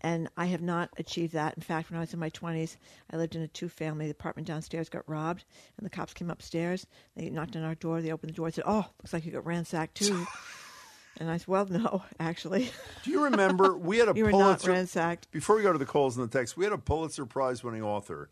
and 0.00 0.28
I 0.36 0.46
have 0.46 0.62
not 0.62 0.90
achieved 0.96 1.34
that. 1.34 1.54
In 1.56 1.62
fact, 1.62 1.90
when 1.90 1.98
I 1.98 2.00
was 2.00 2.12
in 2.12 2.20
my 2.20 2.28
twenties, 2.28 2.76
I 3.12 3.16
lived 3.16 3.34
in 3.36 3.42
a 3.42 3.48
two-family. 3.48 4.06
The 4.06 4.12
apartment 4.12 4.48
downstairs 4.48 4.88
got 4.88 5.08
robbed, 5.08 5.44
and 5.76 5.84
the 5.84 5.90
cops 5.90 6.14
came 6.14 6.30
upstairs. 6.30 6.86
They 7.16 7.30
knocked 7.30 7.56
on 7.56 7.64
our 7.64 7.74
door. 7.74 8.00
They 8.00 8.12
opened 8.12 8.32
the 8.32 8.36
door 8.36 8.46
and 8.46 8.54
said, 8.54 8.64
"Oh, 8.66 8.86
looks 8.98 9.12
like 9.12 9.24
you 9.24 9.32
got 9.32 9.46
ransacked 9.46 9.96
too." 9.96 10.26
and 11.18 11.30
I 11.30 11.36
said, 11.36 11.48
"Well, 11.48 11.66
no, 11.66 12.02
actually." 12.20 12.70
Do 13.04 13.10
you 13.10 13.24
remember 13.24 13.76
we 13.76 13.98
had 13.98 14.08
a 14.08 14.12
You 14.16 14.24
were 14.24 14.32
not 14.32 14.60
Pulitzer 14.60 14.72
ransacked. 14.72 15.30
Before 15.30 15.56
we 15.56 15.62
go 15.62 15.72
to 15.72 15.78
the 15.78 15.86
calls 15.86 16.16
and 16.16 16.28
the 16.28 16.38
text, 16.38 16.56
we 16.56 16.64
had 16.64 16.72
a 16.72 16.78
Pulitzer 16.78 17.26
Prize 17.26 17.62
winning 17.62 17.82
author, 17.82 18.30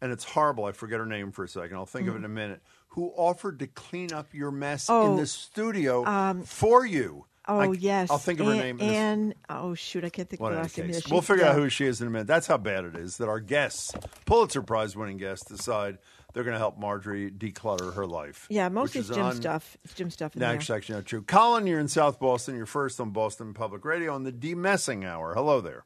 and 0.00 0.12
it's 0.12 0.24
horrible. 0.24 0.64
I 0.64 0.72
forget 0.72 0.98
her 0.98 1.06
name 1.06 1.32
for 1.32 1.44
a 1.44 1.48
second. 1.48 1.76
I'll 1.76 1.86
think 1.86 2.08
of 2.08 2.14
it 2.14 2.18
in 2.18 2.24
a 2.24 2.28
minute. 2.28 2.62
Who 2.92 3.12
offered 3.16 3.58
to 3.60 3.66
clean 3.66 4.12
up 4.12 4.34
your 4.34 4.50
mess 4.50 4.88
in. 4.88 4.94
Oh, 4.94 5.16
the 5.16 5.26
studio 5.26 6.04
um, 6.04 6.42
for 6.42 6.84
you? 6.86 7.26
Oh 7.46 7.60
I- 7.60 7.72
yes, 7.72 8.10
I'll 8.10 8.18
think 8.18 8.40
of 8.40 8.46
her 8.46 8.52
Ann- 8.52 8.58
name. 8.58 8.80
in 8.80 8.88
a- 8.88 8.92
Ann. 8.92 9.34
Oh 9.48 9.74
shoot, 9.74 10.04
I 10.04 10.10
can't 10.10 10.28
think 10.28 10.40
Well, 10.40 10.50
of 10.52 10.56
in 10.56 10.56
the 10.56 10.60
any 10.60 10.64
last 10.68 10.78
name. 10.78 10.86
case, 10.88 10.94
Yeah, 10.96 11.00
she- 11.08 11.12
we'll 11.12 11.22
figure 11.22 11.44
out 11.46 11.54
who 11.54 11.68
she 11.68 11.86
is 11.86 12.00
in 12.00 12.06
a 12.08 12.10
minute. 12.10 12.26
That's 12.26 12.46
how 12.46 12.56
bad 12.58 12.84
it 12.84 12.96
is 12.96 13.16
that 13.18 13.28
our 13.28 13.40
guests, 13.40 13.92
Pulitzer 14.26 14.62
Prize 14.62 14.96
winning 14.96 15.16
guests, 15.16 15.46
decide 15.48 15.98
they're 16.34 16.44
going 16.44 16.54
to 16.54 16.58
help 16.58 16.78
Margery 16.78 17.30
declutter 17.30 17.94
her 17.94 18.06
life. 18.06 18.46
Yeah, 18.50 18.66
which 18.68 18.74
mostly 18.74 19.00
is 19.00 19.08
it's 19.10 19.16
gym 19.16 19.26
un- 19.26 19.36
stuff. 19.36 19.76
It's 19.84 19.94
gym 19.94 20.10
stuff 20.10 20.34
in 20.36 20.40
No, 20.40 20.48
there. 20.48 20.56
actually, 20.56 20.76
actually 20.76 20.94
not 20.96 21.06
true. 21.06 21.22
Colin, 21.22 21.66
you're 21.66 21.80
in 21.80 21.88
South 21.88 22.18
Boston. 22.20 22.54
You're 22.56 22.66
first 22.66 23.00
on 23.00 23.10
Boston 23.10 23.54
Public 23.54 23.84
Radio 23.84 24.14
on 24.14 24.24
the 24.24 24.32
demessing 24.32 25.04
hour. 25.04 25.32
Hello 25.34 25.60
there. 25.62 25.84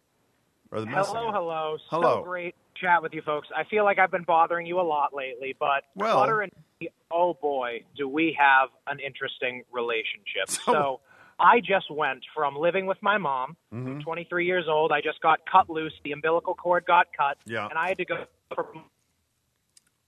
Or 0.72 0.80
the 0.80 0.86
Hello, 0.86 1.14
hour. 1.26 1.32
hello. 1.32 1.76
Hello. 1.90 2.18
So 2.20 2.24
great 2.24 2.54
chat 2.74 3.02
with 3.02 3.12
you 3.12 3.22
folks. 3.22 3.46
I 3.54 3.62
feel 3.64 3.84
like 3.84 3.98
I've 4.00 4.10
been 4.10 4.24
bothering 4.24 4.66
you 4.66 4.80
a 4.80 4.82
lot 4.82 5.14
lately, 5.14 5.54
but 5.60 5.84
Well- 5.94 6.16
Clutter 6.16 6.40
and 6.40 6.50
me, 6.52 6.62
oh 7.10 7.34
boy, 7.34 7.82
do 7.96 8.08
we 8.08 8.36
have 8.38 8.68
an 8.86 8.98
interesting 9.00 9.62
relationship. 9.72 10.48
So, 10.48 11.00
I 11.40 11.60
just 11.60 11.90
went 11.90 12.20
from 12.34 12.54
living 12.56 12.86
with 12.86 12.98
my 13.02 13.18
mom, 13.18 13.56
Mhm. 13.72 14.02
23 14.04 14.46
years 14.46 14.66
old. 14.68 14.92
I 14.92 15.00
just 15.00 15.20
got 15.20 15.40
cut 15.50 15.68
loose. 15.68 15.92
The 16.04 16.12
umbilical 16.12 16.54
cord 16.54 16.84
got 16.86 17.08
cut, 17.16 17.36
Yeah. 17.46 17.66
and 17.68 17.76
I 17.78 17.88
had 17.88 17.98
to 17.98 18.04
go 18.04 18.24
for 18.54 18.68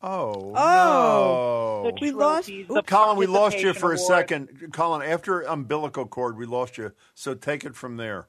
Oh, 0.02 0.52
Oh, 0.54 1.82
no. 1.84 1.92
We 2.00 2.10
lost- 2.10 2.48
trophies, 2.48 2.68
the 2.68 2.82
Colin, 2.82 3.16
we 3.16 3.26
lost 3.26 3.56
you 3.58 3.72
participation 3.72 3.80
for 3.80 3.92
a 3.92 3.96
award. 3.96 4.06
second. 4.28 4.72
Colin, 4.74 5.02
after 5.02 5.40
umbilical 5.40 6.06
cord, 6.06 6.36
we 6.36 6.44
lost 6.44 6.76
you. 6.76 6.92
So 7.14 7.34
take 7.34 7.64
it 7.64 7.74
from 7.74 7.96
there. 7.96 8.28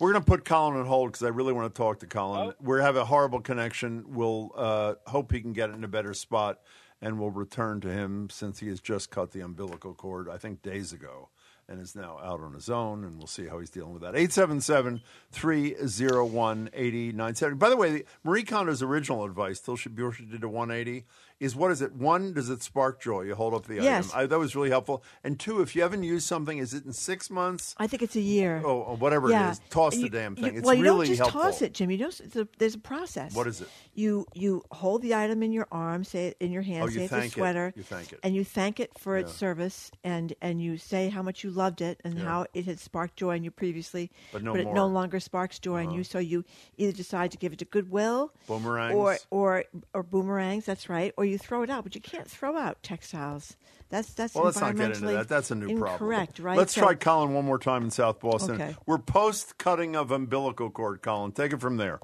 We're 0.00 0.12
going 0.12 0.24
to 0.24 0.26
put 0.26 0.46
Colin 0.46 0.78
on 0.78 0.86
hold 0.86 1.12
because 1.12 1.22
I 1.22 1.28
really 1.28 1.52
want 1.52 1.72
to 1.72 1.78
talk 1.78 2.00
to 2.00 2.06
Colin. 2.06 2.48
Oh. 2.48 2.54
We 2.58 2.80
have 2.80 2.96
a 2.96 3.04
horrible 3.04 3.40
connection. 3.40 4.04
We'll 4.08 4.50
uh, 4.56 4.94
hope 5.06 5.30
he 5.30 5.42
can 5.42 5.52
get 5.52 5.68
it 5.68 5.74
in 5.74 5.84
a 5.84 5.88
better 5.88 6.14
spot, 6.14 6.58
and 7.02 7.20
we'll 7.20 7.30
return 7.30 7.82
to 7.82 7.88
him 7.92 8.30
since 8.30 8.60
he 8.60 8.68
has 8.68 8.80
just 8.80 9.10
cut 9.10 9.32
the 9.32 9.42
umbilical 9.42 9.92
cord, 9.92 10.30
I 10.30 10.38
think, 10.38 10.62
days 10.62 10.94
ago, 10.94 11.28
and 11.68 11.78
is 11.82 11.94
now 11.94 12.18
out 12.22 12.40
on 12.40 12.54
his 12.54 12.70
own, 12.70 13.04
and 13.04 13.18
we'll 13.18 13.26
see 13.26 13.46
how 13.46 13.58
he's 13.58 13.68
dealing 13.68 13.92
with 13.92 14.00
that. 14.00 14.16
877 14.16 15.02
301 15.32 16.70
8097. 16.72 17.58
By 17.58 17.68
the 17.68 17.76
way, 17.76 18.04
Marie 18.24 18.42
Kondo's 18.42 18.82
original 18.82 19.26
advice, 19.26 19.60
till 19.60 19.76
she, 19.76 19.90
she 20.16 20.24
did 20.24 20.42
a 20.42 20.48
180, 20.48 21.04
is 21.40 21.56
what 21.56 21.70
is 21.72 21.80
it? 21.80 21.92
One, 21.94 22.34
does 22.34 22.50
it 22.50 22.62
spark 22.62 23.00
joy? 23.00 23.22
You 23.22 23.34
hold 23.34 23.54
up 23.54 23.64
the 23.66 23.76
Yes. 23.76 24.10
item. 24.10 24.20
I, 24.20 24.26
that 24.26 24.38
was 24.38 24.54
really 24.54 24.68
helpful. 24.68 25.02
And 25.24 25.40
two, 25.40 25.62
if 25.62 25.74
you 25.74 25.80
haven't 25.82 26.02
used 26.02 26.26
something, 26.26 26.58
is 26.58 26.74
it 26.74 26.84
in 26.84 26.92
six 26.92 27.30
months? 27.30 27.74
I 27.78 27.86
think 27.86 28.02
it's 28.02 28.14
a 28.14 28.20
year. 28.20 28.60
Oh, 28.64 28.80
or 28.82 28.96
whatever 28.96 29.30
Yeah. 29.30 29.48
it 29.48 29.52
is. 29.52 29.60
Toss 29.70 29.96
You- 29.96 30.02
the 30.02 30.10
damn 30.10 30.36
you- 30.36 30.44
thing. 30.44 30.56
it's 30.56 30.66
well, 30.66 30.74
you 30.74 30.82
really 30.82 31.06
don't 31.06 31.16
just 31.16 31.20
helpful. 31.20 31.40
toss 31.40 31.62
it, 31.62 31.72
Jim. 31.72 31.90
You 31.90 31.96
don't. 31.98 32.20
A, 32.36 32.46
there's 32.58 32.74
a 32.74 32.78
process. 32.78 33.34
What 33.34 33.46
is 33.46 33.62
it? 33.62 33.68
You 33.94 34.26
you 34.34 34.62
hold 34.70 35.00
the 35.02 35.14
item 35.14 35.42
in 35.42 35.50
your 35.52 35.66
arm, 35.72 36.04
say 36.04 36.28
it 36.28 36.36
in 36.40 36.52
your 36.52 36.62
hand, 36.62 36.84
Oh, 36.84 36.88
say 36.88 37.04
it's 37.04 37.12
a 37.12 37.16
thank 37.16 37.32
it. 37.32 37.36
sweater, 37.36 37.72
You 37.74 37.82
thank 37.82 38.12
it. 38.12 38.20
and 38.22 38.34
you 38.34 38.44
thank 38.44 38.78
it 38.78 38.90
for 38.98 39.16
its 39.16 39.32
service, 39.32 39.90
and 40.04 40.34
and 40.42 40.60
you 40.62 40.76
say 40.76 41.08
how 41.08 41.22
much 41.22 41.42
you 41.42 41.50
loved 41.50 41.80
it 41.80 42.00
and 42.04 42.18
Yeah. 42.18 42.24
how 42.24 42.46
it 42.54 42.66
had 42.66 42.78
sparked 42.78 43.16
joy 43.16 43.36
in 43.36 43.44
you 43.44 43.50
previously, 43.50 44.10
But 44.32 44.42
no 44.42 44.54
it 44.54 44.64
more. 44.64 44.74
no 44.74 44.86
longer 44.86 45.20
sparks 45.20 45.58
joy 45.58 45.78
in 45.82 45.86
Uh-huh. 45.88 45.96
you. 45.98 46.04
So 46.04 46.18
you 46.18 46.44
either 46.76 46.92
decide 46.92 47.30
to 47.32 47.38
give 47.38 47.52
it 47.54 47.58
to 47.60 47.64
Goodwill, 47.64 48.32
Boomerangs. 48.46 48.94
or 48.94 49.16
or 49.30 49.64
or 49.94 50.02
boomerangs. 50.02 50.66
That's 50.66 50.88
right. 50.88 51.12
Or 51.16 51.24
you 51.30 51.38
throw 51.38 51.62
it 51.62 51.70
out, 51.70 51.84
but 51.84 51.94
you 51.94 52.00
can't 52.00 52.28
throw 52.28 52.56
out 52.56 52.82
textiles. 52.82 53.56
That's 53.88 54.12
that's 54.14 54.34
Well, 54.34 54.44
let's 54.44 54.60
not 54.60 54.76
get 54.76 54.86
into 54.92 55.00
environmentally 55.06 55.12
that. 55.14 55.28
That's 55.28 55.50
a 55.50 55.54
new 55.54 55.66
problem. 55.78 55.92
incorrect, 55.92 56.38
right? 56.38 56.58
Let's 56.58 56.74
So- 56.74 56.82
try 56.82 56.94
Colin 56.94 57.32
one 57.34 57.44
more 57.44 57.58
time 57.58 57.84
in 57.84 57.90
South 57.90 58.20
Boston. 58.20 58.54
Okay. 58.60 58.76
We're 58.86 58.98
post 58.98 59.58
cutting 59.58 59.96
of 59.96 60.10
umbilical 60.10 60.70
cord, 60.70 61.02
Colin. 61.02 61.32
Take 61.32 61.52
it 61.52 61.60
from 61.60 61.76
there. 61.76 62.00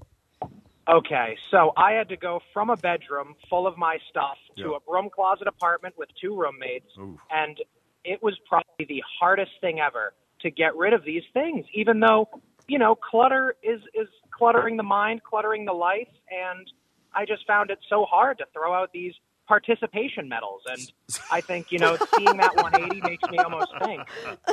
Okay, 0.89 1.37
so 1.51 1.73
I 1.77 1.93
had 1.93 2.09
to 2.11 2.17
go 2.17 2.41
from 2.53 2.71
a 2.71 2.77
bedroom 2.77 3.35
full 3.51 3.67
of 3.67 3.77
my 3.77 3.99
stuff 4.09 4.39
to 4.57 4.71
Yeah. 4.71 4.77
a 4.77 4.81
broom 4.81 5.11
closet 5.11 5.49
apartment 5.49 5.97
with 5.99 6.09
two 6.21 6.37
roommates, 6.37 6.87
Ooh. 6.97 7.19
and 7.31 7.61
it 8.05 8.23
was 8.23 8.39
probably 8.49 8.85
the 8.89 9.03
hardest 9.19 9.51
thing 9.61 9.81
ever 9.81 10.15
to 10.41 10.51
get 10.51 10.77
rid 10.77 10.93
of 10.93 11.03
these 11.03 11.25
things. 11.33 11.67
Even 11.75 11.99
though, 11.99 12.29
you 12.69 12.79
know, 12.79 12.95
clutter 12.95 13.57
is 13.65 13.81
is 13.95 14.09
cluttering 14.31 14.77
the 14.77 14.83
mind, 14.85 15.23
cluttering 15.25 15.65
the 15.65 15.73
life, 15.73 16.09
and 16.31 16.71
I 17.17 17.25
just 17.25 17.47
found 17.47 17.71
it 17.71 17.79
so 17.89 18.05
hard 18.05 18.39
to 18.39 18.45
throw 18.53 18.75
out 18.75 18.93
these 18.93 19.15
participation 19.49 20.29
medals. 20.29 20.63
And 20.69 20.93
I 21.33 21.41
think, 21.41 21.73
you 21.73 21.79
know, 21.79 21.97
seeing 22.17 22.37
that 22.37 22.55
180 22.57 23.01
makes 23.03 23.29
me 23.31 23.39
almost 23.39 23.73
think, 23.83 24.03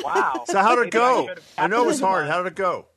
wow. 0.03 0.43
So 0.48 0.59
how 0.59 0.75
did 0.75 0.88
it 0.88 0.93
maybe 0.93 0.98
I 1.06 1.25
go? 1.25 1.35
I 1.58 1.67
know 1.67 1.83
it 1.83 1.88
was 1.88 2.00
hard. 2.00 2.27
How 2.27 2.42
did 2.42 2.53
it 2.53 2.56
go? 2.56 2.88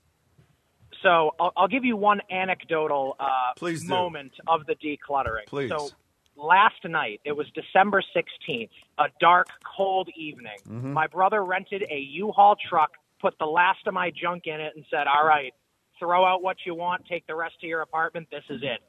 So 1.03 1.35
I'll, 1.39 1.53
I'll 1.57 1.69
give 1.69 1.85
you 1.85 1.97
one 1.97 2.21
anecdotal 2.31 3.17
uh, 3.21 3.27
Please 3.57 3.83
do. 3.83 3.89
moment 3.89 4.33
of 4.47 4.67
the 4.67 4.75
decluttering. 4.75 5.47
Please. 5.47 5.69
So 5.71 5.91
last 6.37 6.85
night, 6.85 7.21
it 7.25 7.33
was 7.33 7.47
December 7.55 8.03
16th, 8.15 8.71
a 8.99 9.05
dark, 9.21 9.49
cold 9.77 10.09
evening. 10.17 10.57
Mhm. 10.69 10.93
My 10.93 11.07
brother 11.07 11.45
rented 11.45 11.83
a 11.91 11.99
U-Haul 11.99 12.57
truck, 12.69 12.93
put 13.21 13.39
the 13.39 13.47
last 13.47 13.87
of 13.87 13.95
my 13.95 14.11
junk 14.11 14.47
in 14.47 14.61
it, 14.61 14.75
and 14.77 14.85
said, 14.91 15.07
"All 15.07 15.25
right, 15.27 15.53
throw 15.99 16.25
out 16.25 16.43
what 16.43 16.57
you 16.67 16.75
want, 16.75 17.07
take 17.07 17.27
the 17.27 17.35
rest 17.35 17.55
of 17.63 17.69
your 17.69 17.83
apartment. 17.83 18.29
This 18.31 18.45
is 18.51 18.63
it." 18.63 18.81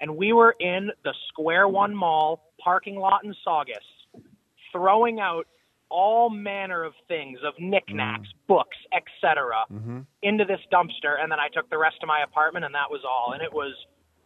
And 0.00 0.16
we 0.16 0.32
were 0.32 0.54
in 0.60 0.90
the 1.04 1.14
Square 1.28 1.68
One 1.68 1.94
Mall 1.94 2.52
parking 2.62 2.96
lot 2.96 3.24
in 3.24 3.34
Saugus, 3.44 3.76
throwing 4.72 5.20
out 5.20 5.46
all 5.88 6.28
manner 6.30 6.82
of 6.82 6.92
things 7.06 7.38
of 7.46 7.54
knickknacks, 7.58 8.28
books, 8.48 8.76
etc 8.92 9.54
Mm-hmm. 9.72 10.00
into 10.22 10.44
this 10.44 10.60
dumpster 10.72 11.20
and 11.20 11.30
then 11.30 11.38
I 11.38 11.48
took 11.48 11.70
the 11.70 11.78
rest 11.78 11.96
of 12.02 12.08
my 12.08 12.22
apartment 12.22 12.64
and 12.64 12.74
that 12.74 12.90
was 12.90 13.02
all. 13.08 13.32
And 13.32 13.42
it 13.42 13.52
was 13.52 13.74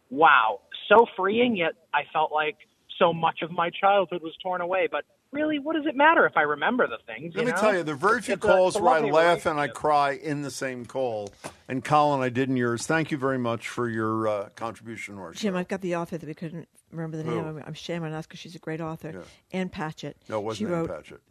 wow, 0.09 0.61
so 0.89 1.05
freeing 1.15 1.55
yet 1.55 1.73
I 1.93 2.01
felt 2.11 2.31
like 2.31 2.57
so 2.97 3.13
much 3.13 3.41
of 3.41 3.51
my 3.51 3.69
childhood 3.69 4.21
was 4.21 4.33
torn 4.41 4.61
away. 4.61 4.87
But 4.91 5.05
really, 5.31 5.59
what 5.59 5.75
does 5.75 5.85
it 5.85 5.95
matter 5.95 6.25
if 6.25 6.35
I 6.37 6.41
remember 6.41 6.87
the 6.87 6.97
things? 7.05 7.33
Let 7.35 7.45
me 7.45 7.51
know? 7.51 7.57
tell 7.57 7.75
you, 7.75 7.83
the 7.83 7.93
are 7.93 7.95
very 7.95 8.21
few 8.21 8.35
It's 8.35 8.45
calls 8.45 8.75
a 8.75 8.81
where 8.81 8.95
I 8.95 8.99
laugh 8.99 9.45
and 9.45 9.59
I 9.59 9.67
cry 9.67 10.11
in 10.11 10.41
the 10.41 10.51
same 10.51 10.85
call. 10.85 11.31
And 11.67 11.83
Colin, 11.83 12.21
I 12.21 12.29
did 12.29 12.49
in 12.49 12.57
yours. 12.57 12.85
Thank 12.85 13.11
you 13.11 13.17
very 13.17 13.37
much 13.37 13.67
for 13.67 13.89
your 13.89 14.27
uh, 14.27 14.49
contribution 14.55 15.15
to 15.15 15.21
our 15.21 15.33
show. 15.33 15.39
Jim, 15.39 15.55
I've 15.55 15.67
got 15.67 15.81
the 15.81 15.95
author 15.95 16.17
that 16.17 16.27
we 16.27 16.33
couldn't 16.33 16.67
remember 16.91 17.17
the 17.17 17.23
name 17.23 17.43
Who? 17.43 17.49
of. 17.57 17.63
I'm 17.65 17.73
ashamed 17.73 18.05
on 18.05 18.13
us 18.13 18.27
because 18.27 18.39
she's 18.39 18.55
a 18.55 18.59
great 18.59 18.81
author. 18.81 19.11
Yeah. 19.13 19.59
Ann 19.59 19.69
Patchett. 19.69 20.17
No, 20.29 20.39
it 20.39 20.43
wasn't 20.43 20.57
she 20.69 20.73
Ann 20.73 20.79
wrote 20.79 20.89
Patchett. 20.89 21.21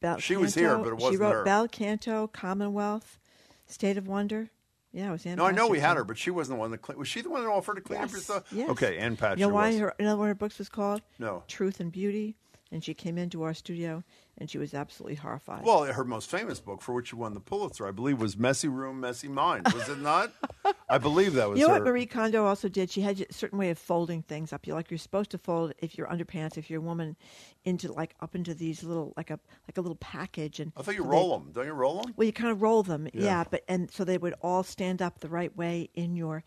Bel 0.00 0.18
She 0.18 0.36
was 0.36 0.54
here, 0.54 0.76
but 0.76 0.88
it 0.92 0.98
She 1.00 1.04
wasn't 1.04 1.20
wrote 1.20 1.32
her. 1.34 1.44
Bel 1.44 1.68
Canto, 1.68 2.26
Commonwealth, 2.28 3.18
State 3.66 3.96
of 3.96 4.06
Wonder. 4.06 4.50
Yeah, 4.92 5.08
it 5.08 5.12
was 5.12 5.26
Ann 5.26 5.36
No, 5.36 5.44
I 5.46 5.50
know 5.52 5.68
we 5.68 5.78
had 5.80 5.96
her, 5.96 6.04
but 6.04 6.16
she 6.16 6.30
wasn't 6.30 6.56
the 6.56 6.60
one 6.60 6.70
that 6.70 6.78
cleaned. 6.78 6.98
Was 6.98 7.08
she 7.08 7.20
the 7.20 7.28
one 7.30 7.42
that 7.42 7.50
offered 7.50 7.74
to 7.76 7.80
clean 7.82 8.00
up 8.00 8.08
your 8.10 8.18
Yes, 8.18 8.24
stuff? 8.24 8.44
yes. 8.52 8.70
Okay, 8.70 8.96
Ann 8.98 9.16
Patchett. 9.16 9.38
You 9.38 9.46
know 9.48 9.54
why 9.54 9.68
was. 9.68 9.78
her, 9.78 9.94
another 9.98 10.18
one 10.18 10.28
of 10.28 10.36
her 10.36 10.38
books 10.38 10.58
was 10.58 10.68
called? 10.68 11.02
No. 11.18 11.42
Truth 11.48 11.80
and 11.80 11.92
Beauty. 11.92 12.36
And 12.76 12.84
she 12.84 12.92
came 12.92 13.16
into 13.16 13.42
our 13.42 13.54
studio, 13.54 14.04
and 14.36 14.50
she 14.50 14.58
was 14.58 14.74
absolutely 14.74 15.14
horrified. 15.16 15.64
Well, 15.64 15.84
her 15.84 16.04
most 16.04 16.28
famous 16.30 16.60
book, 16.60 16.82
for 16.82 16.92
which 16.94 17.08
she 17.08 17.16
won 17.16 17.32
the 17.32 17.40
Pulitzer, 17.40 17.86
I 17.88 17.90
believe, 17.90 18.20
was 18.20 18.36
"Messy 18.36 18.68
Room, 18.68 19.00
Messy 19.00 19.28
Mind." 19.28 19.66
Was 19.72 19.88
it 19.88 19.98
not? 19.98 20.30
I 20.90 20.98
believe 20.98 21.32
that 21.32 21.48
was. 21.48 21.56
It. 21.58 21.62
You 21.62 21.66
know 21.68 21.72
her. 21.74 21.80
what 21.80 21.88
Marie 21.88 22.04
Kondo 22.04 22.44
also 22.44 22.68
did? 22.68 22.90
She 22.90 23.00
had 23.00 23.18
a 23.28 23.32
certain 23.32 23.58
way 23.58 23.70
of 23.70 23.78
folding 23.78 24.20
things 24.22 24.52
up. 24.52 24.66
You're 24.66 24.76
like 24.76 24.90
you're 24.90 24.98
supposed 24.98 25.30
to 25.30 25.38
fold 25.38 25.72
if 25.78 25.96
you're 25.96 26.06
underpants, 26.06 26.58
if 26.58 26.68
you're 26.68 26.80
a 26.82 26.84
woman, 26.84 27.16
into 27.64 27.90
like 27.90 28.14
up 28.20 28.34
into 28.34 28.52
these 28.52 28.84
little 28.84 29.14
like 29.16 29.30
a 29.30 29.40
like 29.66 29.78
a 29.78 29.80
little 29.80 29.96
package. 29.96 30.60
And 30.60 30.72
I 30.76 30.82
thought 30.82 30.94
you 30.94 31.02
so 31.02 31.08
roll 31.08 31.30
they- 31.38 31.44
them. 31.44 31.52
Don't 31.52 31.66
you 31.66 31.72
roll 31.72 32.02
them? 32.02 32.12
Well, 32.16 32.26
you 32.26 32.32
kind 32.34 32.52
of 32.52 32.60
roll 32.60 32.82
them, 32.82 33.06
Yeah. 33.14 33.22
yeah. 33.24 33.44
But 33.50 33.64
and 33.68 33.90
so 33.90 34.04
they 34.04 34.18
would 34.18 34.34
all 34.42 34.62
stand 34.62 35.00
up 35.00 35.20
the 35.20 35.28
right 35.30 35.56
way 35.56 35.88
in 35.94 36.14
your 36.14 36.44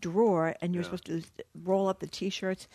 drawer, 0.00 0.54
and 0.60 0.74
you're 0.74 0.82
Yeah. 0.82 0.86
supposed 0.96 1.06
to 1.06 1.22
roll 1.62 1.88
up 1.88 2.00
the 2.00 2.06
t-shirts. 2.06 2.68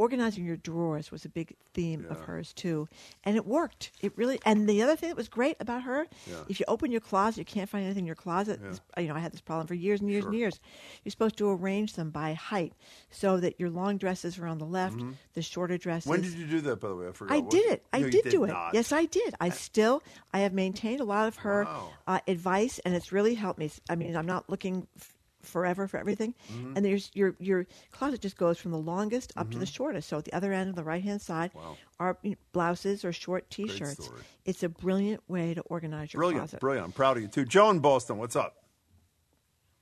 Organizing 0.00 0.46
your 0.46 0.56
drawers 0.56 1.10
was 1.12 1.26
a 1.26 1.28
big 1.28 1.54
theme 1.74 2.06
of 2.08 2.20
hers 2.20 2.54
too, 2.54 2.88
and 3.22 3.36
it 3.36 3.44
worked. 3.46 3.90
It 4.00 4.16
really. 4.16 4.40
And 4.46 4.66
the 4.66 4.80
other 4.82 4.96
thing 4.96 5.10
that 5.10 5.16
was 5.16 5.28
great 5.28 5.56
about 5.60 5.82
her, 5.82 6.06
Yeah. 6.26 6.36
if 6.48 6.58
you 6.58 6.64
open 6.68 6.90
your 6.90 7.02
closet, 7.02 7.38
you 7.40 7.44
can't 7.44 7.68
find 7.68 7.84
anything 7.84 8.04
in 8.04 8.06
your 8.06 8.14
closet. 8.14 8.62
This- 8.62 8.80
you 8.96 9.08
know, 9.08 9.14
I 9.14 9.18
had 9.18 9.32
this 9.32 9.42
problem 9.42 9.66
for 9.66 9.74
years 9.74 10.00
and 10.00 10.08
years 10.10 10.24
and 10.24 10.34
years. 10.34 10.58
You're 11.04 11.10
supposed 11.10 11.36
to 11.36 11.50
arrange 11.50 11.92
them 11.92 12.08
by 12.08 12.32
height, 12.32 12.72
so 13.10 13.40
that 13.40 13.60
your 13.60 13.68
long 13.68 13.98
dresses 13.98 14.38
are 14.38 14.46
on 14.46 14.56
the 14.56 14.64
left, 14.64 14.96
Mhm. 14.96 15.16
the 15.34 15.42
shorter 15.42 15.76
dresses. 15.76 16.08
When 16.08 16.22
did 16.22 16.32
you 16.32 16.46
do 16.46 16.62
that, 16.62 16.76
by 16.80 16.88
the 16.88 16.96
way? 16.96 17.08
I 17.08 17.12
forgot. 17.12 17.34
I 17.36 17.40
did 17.42 17.66
it. 17.66 17.84
I 17.92 17.98
No, 18.00 18.06
you 18.06 18.10
did, 18.12 18.30
do 18.30 18.44
it. 18.44 18.54
Yes, 18.72 18.92
I 18.92 19.04
did. 19.04 19.34
I 19.38 19.50
still 19.50 20.02
I 20.32 20.38
have 20.40 20.54
maintained 20.54 21.00
a 21.00 21.04
lot 21.04 21.28
of 21.28 21.36
her 21.36 21.66
uh, 22.06 22.20
advice, 22.26 22.78
and 22.86 22.94
it's 22.94 23.12
really 23.12 23.34
helped 23.34 23.58
me. 23.58 23.70
I 23.90 23.96
mean, 23.96 24.16
I'm 24.16 24.24
not 24.26 24.48
looking 24.48 24.86
f- 24.96 25.14
forever 25.42 25.86
for 25.88 25.96
everything, 25.98 26.34
Mhm. 26.50 26.76
and 26.76 26.84
there's 26.84 27.10
your 27.14 27.34
your 27.38 27.66
closet 27.92 28.20
just 28.20 28.36
goes 28.36 28.58
from 28.58 28.70
the 28.72 28.78
longest 28.78 29.32
up 29.36 29.50
to 29.50 29.58
the 29.58 29.64
Mhm. 29.64 29.74
shortest. 29.74 30.08
So 30.08 30.18
at 30.18 30.24
the 30.24 30.32
other 30.32 30.52
end 30.52 30.70
of 30.70 30.76
the 30.76 30.84
right 30.84 31.02
hand 31.02 31.22
side 31.22 31.50
are 31.98 32.18
you 32.22 32.30
know, 32.30 32.36
blouses 32.52 33.04
or 33.04 33.12
short 33.12 33.48
t-shirts. 33.50 34.10
It's 34.44 34.62
a 34.62 34.68
brilliant 34.68 35.22
way 35.28 35.54
to 35.54 35.60
organize 35.62 36.12
your 36.12 36.20
Brilliant, 36.20 36.42
closet. 36.42 36.60
brilliant. 36.60 36.86
I'm 36.86 36.92
proud 36.92 37.16
of 37.16 37.22
you 37.22 37.28
too. 37.28 37.44
Joe 37.44 37.70
in 37.70 37.80
Boston, 37.80 38.18
what's 38.18 38.36
up? 38.36 38.56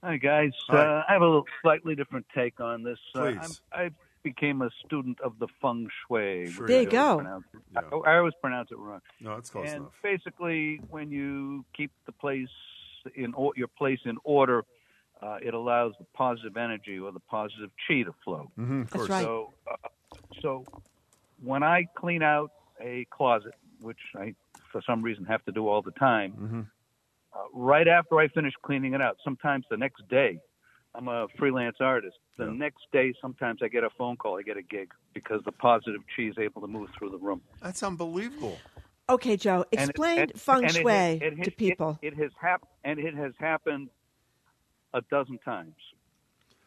Hi 0.03 0.17
guys. 0.17 0.53
Hi. 0.69 0.77
Uh, 0.79 1.05
I 1.09 1.13
have 1.13 1.23
a 1.23 1.25
little 1.27 1.47
slightly 1.63 1.95
different 1.97 2.27
take 2.35 2.61
on 2.61 2.83
this. 2.85 2.99
Uh, 3.17 3.23
I'm- 3.23 3.39
Please. 3.41 3.61
I 3.73 3.91
became 4.23 4.63
a 4.63 4.71
student 4.85 5.21
of 5.21 5.39
the 5.39 5.49
feng 5.61 5.89
shui. 6.07 6.51
Sure 6.51 6.67
There 6.67 6.83
you 6.83 6.89
go. 6.91 7.17
pronounce- 7.17 7.47
I, 7.77 7.81
I 8.13 8.19
always 8.19 8.35
pronounce 8.41 8.71
it 8.71 8.79
wrong. 8.79 9.01
No, 9.21 9.35
it's 9.37 9.51
close 9.51 9.69
and 9.69 9.77
enough. 9.83 9.93
basically, 10.03 10.77
when 10.91 11.11
you 11.11 11.65
keep 11.73 11.91
the 12.07 12.13
place 12.13 12.49
in 13.15 13.33
or, 13.35 13.53
your 13.57 13.69
place 13.69 14.01
in 14.05 14.19
order, 14.25 14.65
uh, 15.23 15.39
it 15.43 15.55
allows 15.55 15.93
the 15.99 16.07
positive 16.15 16.57
energy 16.57 16.99
or 16.99 17.13
the 17.13 17.21
positive 17.21 17.71
chi 17.87 18.03
to 18.03 18.15
flow. 18.25 18.51
Mhm, 18.59 18.83
of 18.83 18.91
That's 18.91 18.93
course. 18.97 19.09
right. 19.11 19.25
So, 19.25 19.53
uh, 19.71 19.77
so 20.41 20.65
when 21.43 21.63
I 21.63 21.85
clean 21.97 22.23
out 22.23 22.51
a 22.81 23.05
closet, 23.11 23.55
which 23.81 23.99
I 24.17 24.35
for 24.73 24.83
some 24.83 25.03
reason 25.03 25.25
have 25.25 25.45
to 25.47 25.53
do 25.53 25.67
all 25.69 25.83
the 25.83 25.93
time, 25.93 26.33
Mm-hmm. 26.33 26.61
uh, 27.33 27.39
right 27.55 27.89
after 27.89 28.19
I 28.19 28.29
finish 28.29 28.53
cleaning 28.63 28.95
it 28.95 29.01
out, 29.01 29.17
sometimes 29.25 29.65
the 29.71 29.77
next 29.77 30.07
day, 30.09 30.41
I'm 30.95 31.09
a 31.09 31.27
freelance 31.39 31.77
artist. 31.81 32.17
The 32.37 32.47
next 32.47 32.83
day, 32.93 33.13
sometimes 33.21 33.61
I 33.63 33.69
get 33.69 33.85
a 33.85 33.91
phone 33.91 34.17
call, 34.17 34.39
I 34.39 34.43
get 34.43 34.57
a 34.57 34.63
gig 34.63 34.93
because 35.15 35.43
the 35.45 35.53
positive 35.53 36.01
chi 36.15 36.25
is 36.25 36.39
able 36.39 36.61
to 36.63 36.67
move 36.67 36.89
through 36.99 37.11
the 37.11 37.19
room. 37.19 37.41
That's 37.63 37.83
unbelievable. 37.83 38.59
Okay, 39.11 39.37
Joe, 39.37 39.65
And 39.73 39.81
it- 39.81 39.91
explain 39.91 40.19
and- 40.19 40.41
feng 40.41 40.57
and 40.65 40.65
it- 40.65 40.73
shui 40.83 40.93
it- 40.93 41.23
it- 41.23 41.45
to 41.45 41.51
people. 41.51 41.99
It, 42.03 42.15
has 42.15 42.31
hap- 42.41 42.67
and 42.85 42.99
it 42.99 43.15
has 43.15 43.33
happened 43.39 43.89
a 44.95 45.01
dozen 45.11 45.39
times. 45.39 45.75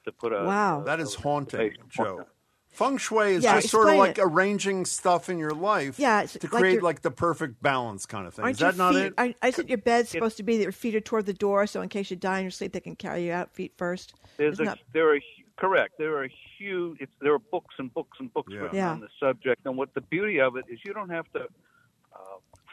To 0.05 0.11
put 0.11 0.33
a 0.33 0.43
Wow. 0.43 0.81
That 0.81 0.99
is 0.99 1.13
haunting, 1.15 1.73
Joe. 1.89 2.25
Feng 2.69 2.97
shui 2.97 3.33
is 3.33 3.43
Yeah, 3.43 3.55
just 3.59 3.69
sort 3.69 3.89
of 3.89 3.95
like 3.97 4.17
it. 4.17 4.21
arranging 4.23 4.85
stuff 4.85 5.27
in 5.29 5.37
your 5.37 5.51
life 5.51 5.99
Yeah, 5.99 6.21
it's 6.21 6.33
to 6.33 6.39
like 6.47 6.51
create 6.61 6.73
your- 6.75 6.81
like 6.81 7.01
the 7.01 7.11
perfect 7.11 7.61
balance 7.61 8.05
kind 8.05 8.25
of 8.25 8.33
thing. 8.33 8.43
Aren't 8.45 8.53
is 8.55 8.59
that 8.59 8.75
your 8.77 8.85
not 8.85 8.93
feet, 8.95 9.05
it? 9.07 9.13
I, 9.17 9.35
I 9.41 9.51
said 9.51 9.67
your 9.69 9.77
bed's 9.77 10.09
supposed 10.09 10.37
to 10.37 10.43
be 10.43 10.57
that 10.57 10.63
your 10.63 10.71
feet 10.71 10.95
are 10.95 11.01
toward 11.01 11.25
the 11.25 11.33
door, 11.33 11.67
so 11.67 11.81
in 11.81 11.89
case 11.89 12.09
you 12.09 12.15
die 12.17 12.37
in 12.39 12.45
your 12.45 12.51
sleep, 12.51 12.71
they 12.71 12.79
can 12.79 12.95
carry 12.95 13.25
you 13.27 13.33
out 13.33 13.53
feet 13.53 13.73
first. 13.77 14.13
There's 14.37 14.53
Isn't 14.53 14.67
a, 14.67 14.69
that- 14.71 14.79
there 14.93 15.13
are 15.13 15.19
correct. 15.57 15.95
There 15.99 16.17
are 16.23 16.29
huge. 16.57 16.97
It's, 17.01 17.11
there 17.21 17.33
are 17.33 17.39
books 17.39 17.75
and 17.77 17.93
books 17.93 18.17
and 18.19 18.33
books 18.33 18.51
Yeah. 18.53 18.59
written 18.61 18.77
Yeah. 18.77 18.91
on 18.91 19.01
the 19.01 19.09
subject. 19.19 19.61
And 19.65 19.75
what 19.77 19.93
the 19.93 20.01
beauty 20.01 20.39
of 20.39 20.55
it 20.55 20.65
is, 20.69 20.79
you 20.85 20.93
don't 20.93 21.09
have 21.09 21.29
to 21.33 21.41
uh, 21.41 22.17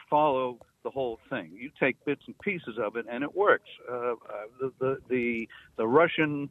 follow 0.09 0.59
the 0.83 0.89
whole 0.89 1.19
thing. 1.29 1.51
You 1.53 1.71
take 1.79 2.03
bits 2.05 2.23
and 2.27 2.37
pieces 2.39 2.77
of 2.81 2.95
it, 2.95 3.05
and 3.09 3.23
it 3.23 3.35
works. 3.35 3.69
Uh, 3.89 3.93
uh, 3.93 4.15
the, 4.59 4.71
the 4.79 4.97
the 5.09 5.49
the 5.77 5.87
Russian 5.87 6.49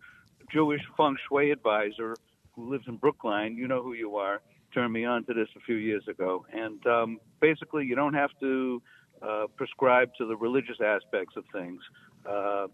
Jewish 0.53 0.83
feng 0.97 1.17
shui 1.29 1.51
advisor 1.51 2.17
who 2.55 2.71
lives 2.71 2.85
in 2.89 2.97
Brookline, 2.97 3.57
you 3.57 3.69
know 3.69 3.83
who 3.83 3.93
you 3.93 4.17
are, 4.17 4.41
turned 4.75 4.93
me 4.93 5.05
on 5.05 5.25
to 5.25 5.35
this 5.35 5.49
a 5.57 5.61
few 5.61 5.77
years 5.77 6.07
ago. 6.09 6.45
And 6.53 6.85
um, 6.87 7.19
basically, 7.41 7.87
you 7.87 7.95
don't 7.95 8.15
have 8.15 8.31
to 8.41 8.83
uh, 9.23 9.47
prescribe 9.57 10.11
to 10.19 10.27
the 10.27 10.37
religious 10.37 10.79
aspects 10.85 11.37
of 11.37 11.45
things. 11.53 11.81
Uh, 12.29 12.67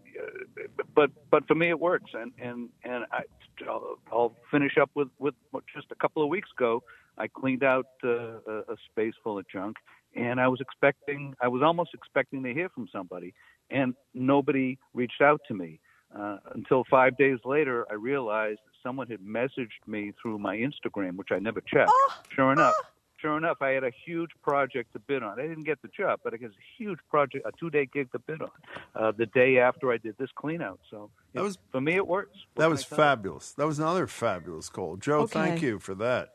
but 0.93 1.11
but 1.31 1.47
for 1.47 1.55
me, 1.55 1.69
it 1.69 1.79
works. 1.79 2.11
And 2.13 2.31
and 2.39 2.69
and 2.83 3.05
I, 3.11 3.21
I'll, 3.67 3.99
I'll 4.11 4.35
finish 4.51 4.77
up 4.81 4.89
with 4.95 5.09
with 5.19 5.35
just 5.73 5.87
a 5.91 5.95
couple 5.95 6.23
of 6.23 6.29
weeks 6.29 6.49
ago. 6.57 6.83
I 7.17 7.27
cleaned 7.27 7.63
out 7.63 7.87
uh, 8.03 8.39
a 8.49 8.75
space 8.91 9.13
full 9.23 9.37
of 9.37 9.47
junk, 9.47 9.77
and 10.15 10.39
I 10.39 10.47
was 10.47 10.61
expecting, 10.61 11.35
I 11.41 11.47
was 11.47 11.61
almost 11.61 11.93
expecting 11.93 12.43
to 12.43 12.53
hear 12.53 12.69
from 12.69 12.87
somebody, 12.91 13.33
and 13.69 13.93
nobody 14.13 14.77
reached 14.93 15.21
out 15.21 15.41
to 15.47 15.53
me. 15.53 15.79
Uh, 16.15 16.37
until 16.53 16.83
five 16.89 17.17
days 17.17 17.39
later, 17.43 17.85
I 17.91 17.95
realized 17.95 18.59
someone 18.81 19.07
had 19.07 19.19
messaged 19.19 19.85
me 19.87 20.13
through 20.21 20.37
my 20.39 20.55
Instagram, 20.55 21.15
which 21.17 21.29
I 21.31 21.39
never 21.39 21.59
checked. 21.61 21.91
Sure 22.29 22.53
enough, 22.53 22.75
sure 23.17 23.35
enough, 23.37 23.57
I 23.61 23.69
had 23.71 23.83
a 23.83 23.91
huge 24.05 24.29
project 24.41 24.93
to 24.93 24.99
bid 24.99 25.23
on. 25.23 25.39
I 25.39 25.47
didn't 25.47 25.63
get 25.65 25.81
the 25.81 25.89
job, 25.89 26.21
but 26.23 26.33
I 26.33 26.37
got 26.37 26.51
a 26.51 26.53
huge 26.77 26.99
project, 27.09 27.45
a 27.45 27.51
two-day 27.59 27.87
gig 27.91 28.11
to 28.13 28.19
bid 28.19 28.41
on. 28.41 28.51
Uh, 28.95 29.11
the 29.11 29.25
day 29.25 29.57
after 29.57 29.91
I 29.91 29.97
did 29.97 30.15
this 30.17 30.29
clean 30.35 30.61
out, 30.61 30.79
so 30.89 31.09
That 31.33 31.43
was- 31.43 31.57
for 31.71 31.81
me, 31.81 31.95
it 31.95 32.07
works. 32.07 32.37
What 32.53 32.63
That 32.63 32.69
was 32.69 32.83
I 32.85 32.87
tell 32.87 32.97
you? 32.97 33.03
fabulous. 33.03 33.51
That 33.53 33.65
was 33.65 33.79
another 33.79 34.07
fabulous 34.07 34.69
call. 34.69 34.95
Joe, 34.95 35.27
thank 35.27 35.61
you 35.61 35.79
for 35.79 35.95
that. 35.95 36.34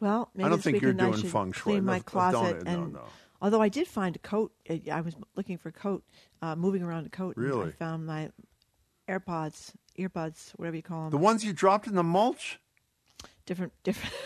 Well, 0.00 0.30
maybe 0.34 0.46
I 0.46 0.48
don't 0.48 0.62
think 0.62 0.80
you're 0.80 0.92
weekend 0.92 1.14
I 1.14 1.16
doing 1.18 1.30
feng 1.30 1.52
shui. 1.52 1.72
Clean 1.74 1.84
my 1.84 1.94
don't- 1.98 2.06
closet, 2.06 2.64
no, 2.64 2.70
and 2.70 2.92
no. 2.94 3.02
although 3.42 3.60
I 3.62 3.68
did 3.68 3.86
find 3.86 4.16
a 4.16 4.18
coat, 4.20 4.52
uh, 4.68 4.76
I 4.90 5.00
was 5.02 5.14
looking 5.36 5.58
for 5.58 5.68
a 5.68 5.72
coat, 5.72 6.02
uh, 6.42 6.56
moving 6.56 6.82
around 6.82 7.06
a 7.06 7.10
coat. 7.10 7.36
and 7.36 7.44
Really? 7.44 7.68
I 7.68 7.72
found 7.72 8.06
my 8.06 8.30
AirPods, 9.08 9.72
earbuds, 9.98 10.52
whatever 10.52 10.76
you 10.76 10.82
call 10.82 11.02
them. 11.02 11.10
The 11.10 11.18
ones 11.18 11.44
you 11.44 11.52
dropped 11.52 11.86
in 11.86 11.94
the 11.94 12.02
mulch? 12.02 12.58
different, 13.46 13.72
different. 13.82 14.14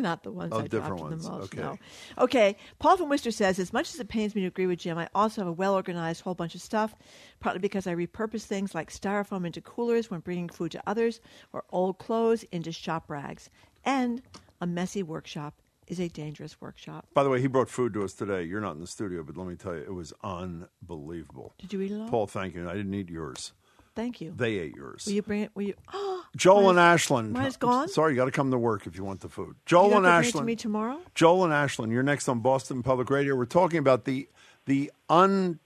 Not 0.00 0.22
the 0.22 0.30
ones 0.30 0.52
Oh, 0.52 0.58
I 0.60 0.68
different 0.68 0.98
dropped 0.98 1.12
in 1.12 1.18
the 1.18 1.28
mulch. 1.30 1.44
Okay. 1.44 1.60
No. 1.60 1.78
Okay. 2.18 2.56
Paul 2.78 2.96
from 2.96 3.08
Worcester 3.08 3.30
says, 3.32 3.58
as 3.58 3.72
much 3.72 3.92
as 3.92 3.98
it 4.00 4.08
pains 4.08 4.34
me 4.34 4.42
to 4.42 4.46
agree 4.48 4.66
with 4.66 4.78
Jim, 4.80 4.96
I 4.98 5.08
also 5.14 5.40
have 5.40 5.48
a 5.48 5.52
well 5.52 5.74
organized 5.74 6.20
whole 6.22 6.34
bunch 6.34 6.54
of 6.54 6.60
stuff, 6.60 6.94
partly 7.40 7.58
because 7.60 7.86
I 7.86 7.94
repurpose 7.94 8.42
things 8.42 8.74
like 8.76 8.90
styrofoam 8.90 9.44
into 9.46 9.60
coolers 9.60 10.08
when 10.10 10.20
bringing 10.20 10.48
food 10.48 10.70
to 10.72 10.82
others, 10.86 11.20
or 11.52 11.64
old 11.70 11.98
clothes 11.98 12.44
into 12.52 12.70
shop 12.72 13.04
rags. 13.10 13.50
And 13.84 14.22
a 14.60 14.66
messy 14.66 15.02
workshop 15.02 15.54
is 15.86 15.98
a 16.00 16.08
dangerous 16.08 16.60
workshop. 16.60 17.06
By 17.14 17.22
the 17.22 17.30
way, 17.30 17.40
he 17.40 17.46
brought 17.46 17.68
food 17.70 17.94
to 17.94 18.04
us 18.04 18.12
today. 18.12 18.42
You're 18.42 18.60
not 18.60 18.74
in 18.74 18.80
the 18.80 18.86
studio, 18.86 19.22
but 19.22 19.36
let 19.36 19.46
me 19.46 19.54
tell 19.56 19.74
you, 19.74 19.80
it 19.80 19.94
was 19.94 20.12
unbelievable. 20.22 21.54
Did 21.58 21.72
you 21.72 21.80
eat 21.80 21.92
it 21.92 22.00
all? 22.00 22.08
Paul, 22.08 22.26
thank 22.26 22.54
you. 22.54 22.68
I 22.68 22.74
didn't 22.74 22.92
eat 22.94 23.08
yours. 23.08 23.52
Thank 23.94 24.20
you. 24.20 24.32
They 24.36 24.58
ate 24.58 24.76
yours. 24.76 25.06
Will 25.06 25.14
you 25.14 25.22
bring 25.22 25.42
it? 25.42 25.50
Will 25.54 25.62
you? 25.64 25.74
Oh, 25.92 26.24
Joel 26.36 26.68
and 26.68 26.76
mine's- 26.76 27.00
Ashland. 27.00 27.32
Mine's 27.32 27.56
gone. 27.56 27.88
Sorry, 27.88 28.12
you 28.12 28.16
got 28.16 28.26
to 28.26 28.30
come 28.30 28.50
to 28.50 28.58
work 28.58 28.86
if 28.86 28.96
you 28.96 29.02
want 29.02 29.20
the 29.22 29.30
food. 29.30 29.56
Joel 29.64 29.86
and 29.86 30.04
come 30.04 30.20
bring 30.20 30.28
it 30.28 30.32
to 30.32 30.42
me 30.42 30.56
tomorrow. 30.56 31.00
Joel 31.14 31.44
and 31.44 31.54
Ashland, 31.54 31.90
you're 31.90 32.02
next 32.02 32.28
on 32.28 32.40
Boston 32.40 32.82
Public 32.82 33.08
Radio. 33.08 33.34
We're 33.34 33.46
talking 33.46 33.78
about 33.78 34.04
the 34.04 34.28
the 34.66 34.92
un 35.08 35.58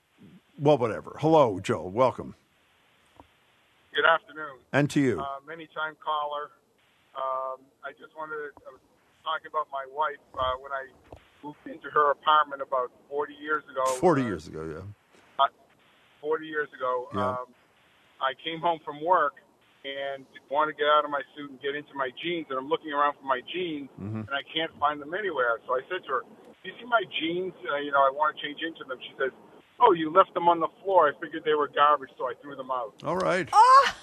well, 0.61 0.79
whatever. 0.79 1.17
Hello, 1.19 1.59
Joel. 1.59 1.91
Welcome, 1.91 2.37
Good 3.93 4.05
afternoon. 4.05 4.57
and 4.73 4.89
to 4.91 5.01
you. 5.01 5.21
Uh, 5.21 5.27
many 5.49 5.67
time 5.67 5.97
caller. 6.03 6.51
Um, 7.17 7.61
I 7.85 7.93
just 8.01 8.17
wanted 8.17 8.37
to 8.41 8.49
I 8.65 8.71
was 8.73 8.81
talking 9.25 9.49
about 9.53 9.69
my 9.71 9.85
wife 9.93 10.21
uh, 10.35 10.57
when 10.61 10.73
I 10.73 10.89
moved 11.45 11.61
into 11.67 11.91
her 11.91 12.11
apartment 12.13 12.63
about 12.63 12.91
40 13.11 13.35
years 13.35 13.63
ago. 13.71 13.85
Forty 14.01 14.23
uh, 14.23 14.27
years 14.33 14.47
ago, 14.49 14.63
yeah. 14.65 14.85
Uh, 15.45 15.49
40 16.21 16.47
years 16.47 16.69
ago. 16.75 17.09
Yeah. 17.15 17.29
Um, 17.43 17.47
I 18.23 18.33
came 18.45 18.61
home 18.61 18.79
from 18.85 19.05
work 19.05 19.35
and 19.85 20.25
wanted 20.49 20.73
to 20.73 20.79
get 20.79 20.87
out 20.87 21.05
of 21.05 21.11
my 21.11 21.23
suit 21.35 21.51
and 21.51 21.59
get 21.61 21.75
into 21.75 21.91
my 21.99 22.09
jeans, 22.23 22.47
and 22.49 22.57
I'm 22.59 22.69
looking 22.71 22.95
around 22.95 23.19
for 23.19 23.27
my 23.27 23.43
jeans, 23.51 23.91
Mhm. 23.99 24.31
and 24.31 24.31
I 24.31 24.43
can't 24.55 24.71
find 24.79 25.03
them 25.03 25.13
anywhere. 25.13 25.59
So 25.67 25.75
I 25.75 25.83
said 25.91 26.07
to 26.07 26.23
her, 26.23 26.23
"Do 26.63 26.71
you 26.71 26.75
see 26.79 26.87
my 26.87 27.03
jeans? 27.19 27.53
Uh, 27.67 27.77
you 27.83 27.91
know, 27.91 27.99
I 27.99 28.11
want 28.11 28.37
to 28.37 28.43
change 28.43 28.63
into 28.63 28.85
them." 28.85 29.01
She 29.03 29.13
says, 29.19 29.33
"Oh, 29.81 29.91
you 29.91 30.09
left 30.11 30.33
them 30.35 30.49
on 30.49 30.61
the 30.61 30.69
floor. 30.85 31.09
I 31.11 31.13
figured 31.19 31.43
they 31.43 31.55
were 31.55 31.67
garbage, 31.67 32.11
so 32.17 32.31
I 32.31 32.35
threw 32.35 32.55
them 32.55 32.71
out." 32.71 32.95
All 33.03 33.17
right. 33.17 33.49
Ah! 33.53 33.97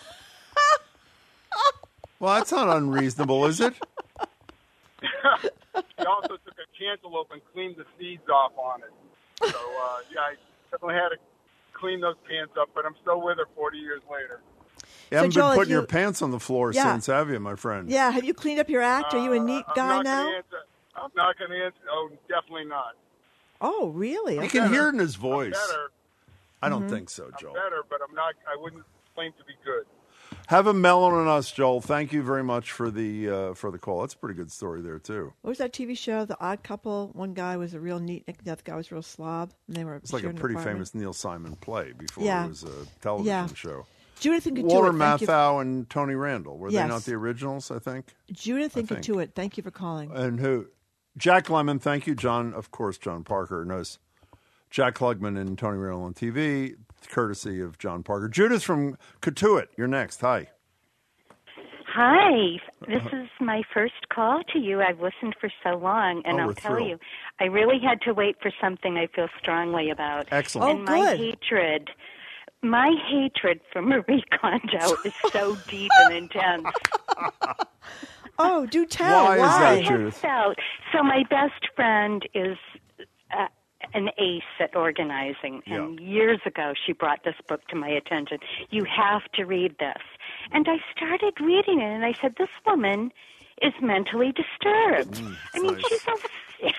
Well, 2.19 2.35
that's 2.35 2.51
not 2.51 2.69
unreasonable, 2.75 3.45
is 3.45 3.59
it? 3.61 3.73
she 5.01 6.05
also 6.05 6.35
took 6.45 6.55
a 6.57 6.67
cantaloupe 6.77 7.29
and 7.31 7.41
cleaned 7.53 7.75
the 7.77 7.85
seeds 7.97 8.27
off 8.29 8.51
on 8.57 8.81
it. 8.81 8.91
So 9.51 9.57
uh, 9.57 9.97
yeah, 10.13 10.21
I 10.21 10.35
definitely 10.71 10.95
had 10.95 11.09
to 11.09 11.17
clean 11.73 12.01
those 12.01 12.15
pants 12.27 12.53
up, 12.59 12.69
but 12.75 12.85
I'm 12.85 12.95
still 13.01 13.21
with 13.21 13.37
her 13.37 13.47
40 13.55 13.77
years 13.77 14.01
later. 14.11 14.41
You 15.11 15.17
haven't 15.17 15.31
Joel, 15.31 15.45
been 15.45 15.51
if 15.53 15.57
putting 15.59 15.73
your 15.73 15.87
pants 15.87 16.21
on 16.21 16.31
the 16.31 16.39
floor 16.39 16.71
Yeah. 16.73 16.93
since, 16.93 17.07
have 17.07 17.29
you, 17.29 17.39
my 17.39 17.55
friend? 17.55 17.89
Yeah. 17.89 18.11
Have 18.11 18.23
you 18.23 18.33
cleaned 18.33 18.59
up 18.59 18.69
your 18.69 18.81
act? 18.81 19.13
Are 19.13 19.17
you 19.17 19.33
a 19.33 19.39
neat 19.39 19.65
I'm 19.67 19.75
guy 19.75 20.03
now? 20.03 20.35
Answer, 20.35 20.57
I'm 20.95 21.09
not 21.15 21.37
going 21.39 21.51
to 21.51 21.57
answer. 21.65 21.79
Oh, 21.89 22.09
definitely 22.27 22.65
not. 22.65 22.93
Oh, 23.61 23.89
really? 23.89 24.35
You 24.35 24.41
Okay. 24.41 24.59
can 24.59 24.67
hear 24.69 24.85
it 24.87 24.93
in 24.93 24.99
his 24.99 25.15
I'm 25.15 25.21
voice. 25.21 25.53
better. 25.53 25.91
I 26.61 26.69
don't 26.69 26.85
Mhm. 26.85 26.89
think 26.89 27.09
so, 27.09 27.25
I'm 27.25 27.31
Joel. 27.39 27.53
better, 27.53 27.83
but 27.89 28.01
I'm 28.07 28.13
not. 28.13 28.35
I 28.47 28.55
wouldn't 28.55 28.83
claim 29.15 29.31
to 29.33 29.43
be 29.45 29.53
good. 29.65 29.85
Have 30.49 30.65
a 30.65 30.73
melon 30.73 31.13
on 31.13 31.27
us, 31.27 31.51
Joel. 31.51 31.79
Thank 31.79 32.11
you 32.11 32.23
very 32.23 32.43
much 32.43 32.71
for 32.71 32.89
the 32.89 33.29
uh, 33.29 33.53
for 33.53 33.69
the 33.69 33.77
call. 33.77 34.01
That's 34.01 34.15
a 34.15 34.17
pretty 34.17 34.33
good 34.33 34.51
story 34.51 34.81
there 34.81 34.97
too. 34.97 35.31
What 35.41 35.49
was 35.49 35.57
that 35.59 35.73
TV 35.73 35.95
show, 35.95 36.25
The 36.25 36.39
Odd 36.39 36.63
Couple? 36.63 37.11
One 37.13 37.35
guy 37.35 37.55
was 37.57 37.75
a 37.75 37.79
real 37.79 37.99
neat, 37.99 38.25
the 38.43 38.51
other 38.53 38.61
guy 38.63 38.75
was 38.75 38.91
a 38.91 38.95
real 38.95 39.03
slob, 39.03 39.51
and 39.67 39.75
they 39.75 39.83
were. 39.83 39.97
It's 39.97 40.11
like 40.11 40.23
a 40.23 40.33
pretty 40.33 40.55
famous 40.59 40.95
Neil 40.95 41.13
Simon 41.13 41.55
play 41.57 41.91
before 41.95 42.23
Yeah. 42.23 42.45
it 42.45 42.49
was 42.49 42.63
a 42.63 42.85
television 42.99 43.27
Yeah. 43.27 43.47
show. 43.53 43.85
Judith 44.19 44.47
and 44.47 44.57
Walter 44.63 44.87
you 44.87 44.91
for- 44.93 44.97
Matthau 44.97 45.61
and 45.61 45.87
Tony 45.87 46.15
Randall 46.15 46.57
were 46.57 46.71
Yes. 46.71 46.83
they 46.83 46.89
not 46.89 47.01
the 47.03 47.13
originals? 47.13 47.69
I 47.69 47.77
think. 47.77 48.07
Judith 48.31 48.75
and. 48.75 48.89
Cotuit, 48.89 49.35
thank 49.35 49.55
you 49.55 49.61
for 49.61 49.71
calling. 49.71 50.09
And 50.11 50.39
who? 50.39 50.65
Jack 51.15 51.45
Lemmon. 51.45 51.79
Thank 51.79 52.07
you, 52.07 52.15
John. 52.15 52.55
Of 52.55 52.71
course, 52.71 52.97
John 52.97 53.23
Parker 53.23 53.63
knows 53.65 53.99
Jack 54.71 54.95
Klugman 54.95 55.39
and 55.39 55.59
Tony 55.59 55.77
Randall 55.77 56.01
on 56.05 56.15
TV, 56.15 56.75
courtesy 57.07 57.61
of 57.61 57.77
John 57.77 58.03
Parker. 58.03 58.27
Judith 58.27 58.63
from 58.63 58.97
Cotuit, 59.21 59.67
you're 59.77 59.87
next. 59.87 60.21
Hi. 60.21 60.49
Hi, 61.91 62.57
this 62.87 63.01
is 63.11 63.27
my 63.41 63.63
first 63.73 64.09
call 64.13 64.41
to 64.53 64.59
you. 64.59 64.79
I've 64.79 64.99
listened 65.01 65.35
for 65.41 65.49
so 65.63 65.71
long, 65.75 66.21
and 66.23 66.39
Oh, 66.39 66.43
I'll 66.43 66.53
tell 66.53 66.73
thrilled. 66.75 66.87
you, 66.89 66.99
I 67.39 67.45
really 67.45 67.79
had 67.79 67.99
to 68.01 68.13
wait 68.13 68.35
for 68.41 68.51
something 68.61 68.95
I 68.97 69.07
feel 69.07 69.27
strongly 69.41 69.89
about. 69.89 70.27
Excellent. 70.31 70.79
And 70.81 70.89
Oh, 70.89 70.91
my 70.91 70.99
good. 71.17 71.19
hatred, 71.19 71.89
my 72.61 72.93
hatred 73.09 73.61
for 73.73 73.81
Marie 73.81 74.23
Kondo 74.39 74.95
is 75.05 75.13
so 75.31 75.57
deep 75.67 75.91
and 76.05 76.13
intense. 76.15 76.65
Oh, 78.41 78.65
do 78.65 78.85
tell. 78.85 79.25
Why 79.25 79.37
Why? 79.37 79.45
is 79.47 79.51
that, 79.57 79.61
I 79.67 79.75
have 79.75 79.85
Judith? 79.85 80.17
felt 80.17 80.57
so. 80.93 81.03
My 81.03 81.23
best 81.29 81.67
friend 81.75 82.21
is 82.33 82.57
uh, 83.37 83.47
an 83.93 84.09
ace 84.17 84.43
at 84.59 84.75
organizing, 84.75 85.61
and 85.65 85.99
years 85.99 86.39
ago 86.45 86.73
she 86.85 86.93
brought 86.93 87.23
this 87.23 87.35
book 87.47 87.67
to 87.67 87.75
my 87.75 87.89
attention. 87.89 88.39
You 88.69 88.83
have 88.85 89.23
to 89.33 89.45
read 89.45 89.77
this, 89.79 90.01
and 90.51 90.67
I 90.67 90.77
started 90.95 91.39
reading 91.39 91.79
it, 91.79 91.91
and 91.91 92.05
I 92.05 92.13
said, 92.13 92.35
"This 92.37 92.49
woman 92.65 93.11
is 93.61 93.73
mentally 93.81 94.31
disturbed." 94.31 95.15
Mm, 95.15 95.35
I 95.55 95.59
mean, 95.59 95.77
she's 95.77 96.07
a 96.07 96.69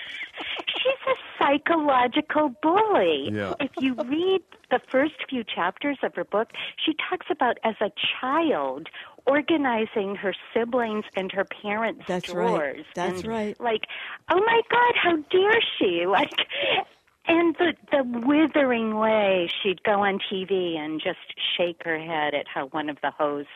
she's 0.66 1.02
a 1.06 1.14
psychological 1.38 2.54
bully. 2.62 3.30
Yeah. 3.32 3.54
If 3.60 3.70
you 3.78 3.94
read 3.94 4.42
the 4.70 4.80
first 4.88 5.14
few 5.28 5.44
chapters 5.44 5.98
of 6.02 6.14
her 6.14 6.24
book, 6.24 6.52
she 6.76 6.94
talks 7.08 7.26
about 7.30 7.58
as 7.64 7.74
a 7.80 7.90
child 8.20 8.88
organizing 9.26 10.16
her 10.16 10.34
siblings 10.54 11.04
and 11.16 11.30
her 11.32 11.44
parents' 11.44 12.04
That's 12.06 12.30
right. 12.30 12.84
That's 12.94 13.20
and, 13.20 13.28
right. 13.28 13.60
Like, 13.60 13.82
oh 14.30 14.40
my 14.40 14.60
God, 14.70 14.94
how 14.96 15.16
dare 15.30 15.60
she? 15.78 16.06
Like, 16.10 16.30
and 17.30 17.54
the 17.58 17.74
the 17.92 18.26
withering 18.26 18.96
way 18.96 19.48
she'd 19.62 19.82
go 19.84 20.02
on 20.04 20.18
TV 20.18 20.76
and 20.76 21.00
just 21.00 21.18
shake 21.56 21.80
her 21.84 21.98
head 21.98 22.34
at 22.34 22.46
how 22.52 22.66
one 22.66 22.90
of 22.90 22.98
the 23.02 23.12
hosts 23.12 23.52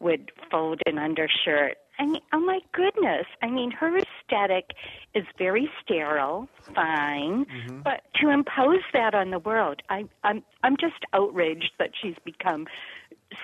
would 0.00 0.32
fold 0.50 0.80
an 0.86 0.98
undershirt. 0.98 1.76
I 1.98 2.06
mean, 2.06 2.22
oh 2.32 2.40
my 2.40 2.60
goodness! 2.72 3.26
I 3.42 3.48
mean, 3.48 3.72
her 3.72 3.94
aesthetic 3.98 4.70
is 5.14 5.24
very 5.36 5.70
sterile, 5.82 6.48
fine, 6.74 7.44
mm-hmm. 7.44 7.82
but 7.82 8.00
to 8.22 8.30
impose 8.30 8.80
that 8.94 9.14
on 9.14 9.30
the 9.30 9.38
world, 9.38 9.82
I, 9.90 10.06
I'm 10.24 10.42
I'm 10.62 10.78
just 10.78 11.04
outraged 11.12 11.72
that 11.78 11.90
she's 12.00 12.16
become 12.24 12.66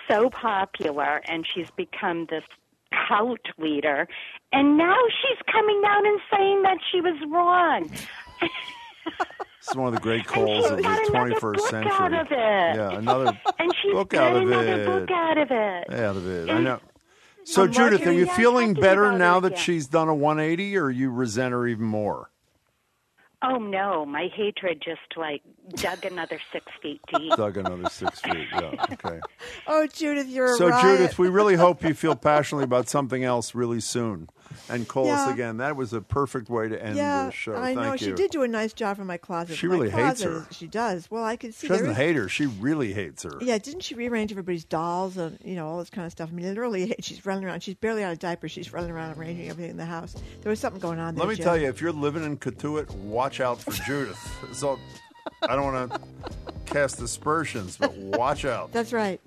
so 0.08 0.30
popular 0.30 1.20
and 1.28 1.46
she's 1.46 1.70
become 1.76 2.26
this 2.30 2.44
cult 3.08 3.40
leader, 3.58 4.08
and 4.55 4.78
now 4.78 4.96
she's 5.20 5.38
coming 5.52 5.82
out 5.86 6.06
and 6.06 6.20
saying 6.32 6.62
that 6.62 6.78
she 6.90 7.02
was 7.02 7.18
wrong. 7.30 7.90
This 9.66 9.72
is 9.72 9.78
one 9.78 9.88
of 9.88 9.94
the 9.94 10.00
great 10.00 10.24
calls 10.26 10.64
of 10.70 10.76
the 10.76 10.82
21st 10.84 11.40
book 11.40 11.68
century. 11.68 11.90
out 11.92 12.12
of 12.12 12.26
it. 12.30 12.30
Yeah, 12.30 12.98
another 12.98 13.26
and 13.58 13.72
book 13.90 14.14
out 14.14 14.36
of 14.36 14.48
it. 14.52 14.86
book 14.86 15.10
out 15.10 15.38
of 15.38 15.48
it. 15.50 15.92
out 15.92 16.16
of 16.16 16.28
it. 16.28 16.50
I 16.50 16.60
know. 16.60 16.78
So, 17.42 17.64
I'm 17.64 17.72
Judith, 17.72 18.06
are 18.06 18.12
you 18.12 18.26
feeling 18.26 18.74
better 18.74 19.10
now 19.18 19.40
that 19.40 19.58
she's 19.58 19.88
done 19.88 20.08
a 20.08 20.14
180, 20.14 20.76
or 20.76 20.90
you 20.90 21.10
resent 21.10 21.52
her 21.52 21.66
even 21.66 21.84
more? 21.84 22.30
Oh 23.42 23.58
no, 23.58 24.06
my 24.06 24.28
hatred 24.34 24.82
just 24.84 25.16
like 25.16 25.42
dug 25.74 26.04
another 26.04 26.38
six 26.52 26.66
feet 26.82 27.00
deep. 27.12 27.32
Dug 27.36 27.56
another 27.56 27.88
six 27.90 28.20
feet. 28.20 28.46
Yeah. 28.52 28.86
Okay. 28.92 29.20
Oh, 29.68 29.86
Judith, 29.86 30.28
you're 30.28 30.56
So, 30.56 30.68
riot. 30.68 30.82
Judith, 30.98 31.18
we 31.18 31.28
really 31.28 31.54
hope 31.56 31.82
you 31.82 31.92
feel 31.94 32.14
passionately 32.14 32.64
about 32.64 32.88
something 32.88 33.24
else 33.24 33.54
really 33.54 33.80
soon, 33.80 34.28
and 34.68 34.86
call 34.86 35.10
us 35.10 35.28
again. 35.28 35.56
That 35.56 35.76
was 35.76 35.92
a 35.92 36.00
perfect 36.00 36.48
way 36.48 36.68
to 36.68 36.80
end 36.82 36.96
yeah, 36.96 37.26
the 37.26 37.32
show. 37.32 37.56
I 37.56 37.74
Thank 37.74 37.78
know 37.78 37.92
you. 37.92 37.98
she 37.98 38.12
did 38.12 38.30
do 38.30 38.42
a 38.42 38.48
nice 38.48 38.72
job 38.72 38.98
in 39.00 39.06
my 39.06 39.16
closet. 39.16 39.56
She 39.56 39.66
My 39.66 39.74
really 39.74 39.90
hates 39.90 40.20
closet 40.22 40.28
her. 40.30 40.46
She 40.52 40.66
does. 40.68 41.10
Well, 41.10 41.24
I 41.24 41.36
can 41.36 41.50
see 41.52 41.66
She 41.66 41.68
doesn't 41.68 41.84
there 41.84 41.92
is- 41.92 41.96
hate 41.98 42.16
her. 42.16 42.28
She 42.28 42.46
really 42.46 42.92
hates 42.92 43.24
her. 43.24 43.32
Yeah, 43.40 43.58
didn't 43.58 43.80
she 43.82 43.94
rearrange 43.94 44.30
everybody's 44.30 44.64
dolls 44.64 45.16
and 45.16 45.38
you 45.44 45.56
know 45.56 45.66
all 45.66 45.78
this 45.78 45.90
kind 45.90 46.06
of 46.06 46.12
stuff? 46.12 46.28
I 46.30 46.34
mean, 46.34 46.46
literally, 46.46 46.94
she's 47.00 47.24
running 47.26 47.44
around. 47.44 47.62
She's 47.62 47.74
barely 47.74 48.04
out 48.04 48.12
of 48.12 48.18
diapers. 48.20 48.52
She's 48.52 48.72
running 48.72 48.90
around 48.90 49.18
arranging 49.18 49.48
everything 49.50 49.72
in 49.72 49.76
the 49.76 49.84
house. 49.84 50.14
There 50.42 50.50
was 50.50 50.60
something 50.60 50.80
going 50.80 50.98
on 51.00 51.14
there. 51.16 51.24
Let 51.24 51.30
me 51.30 51.36
Jim. 51.36 51.44
tell 51.44 51.56
you, 51.58 51.68
if 51.68 51.80
you're 51.80 51.92
living 51.92 52.24
in 52.24 52.36
Cotuit, 52.38 52.90
watch 52.96 53.40
out 53.40 53.60
for 53.60 53.72
Judith. 53.72 54.18
So, 54.52 54.78
I 55.42 55.56
don't 55.56 55.64
want 55.72 55.92
to 55.92 56.00
cast 56.66 57.00
aspersions, 57.00 57.76
but 57.76 57.94
watch 57.94 58.44
out. 58.44 58.72
That's 58.72 58.92
right. 58.92 59.20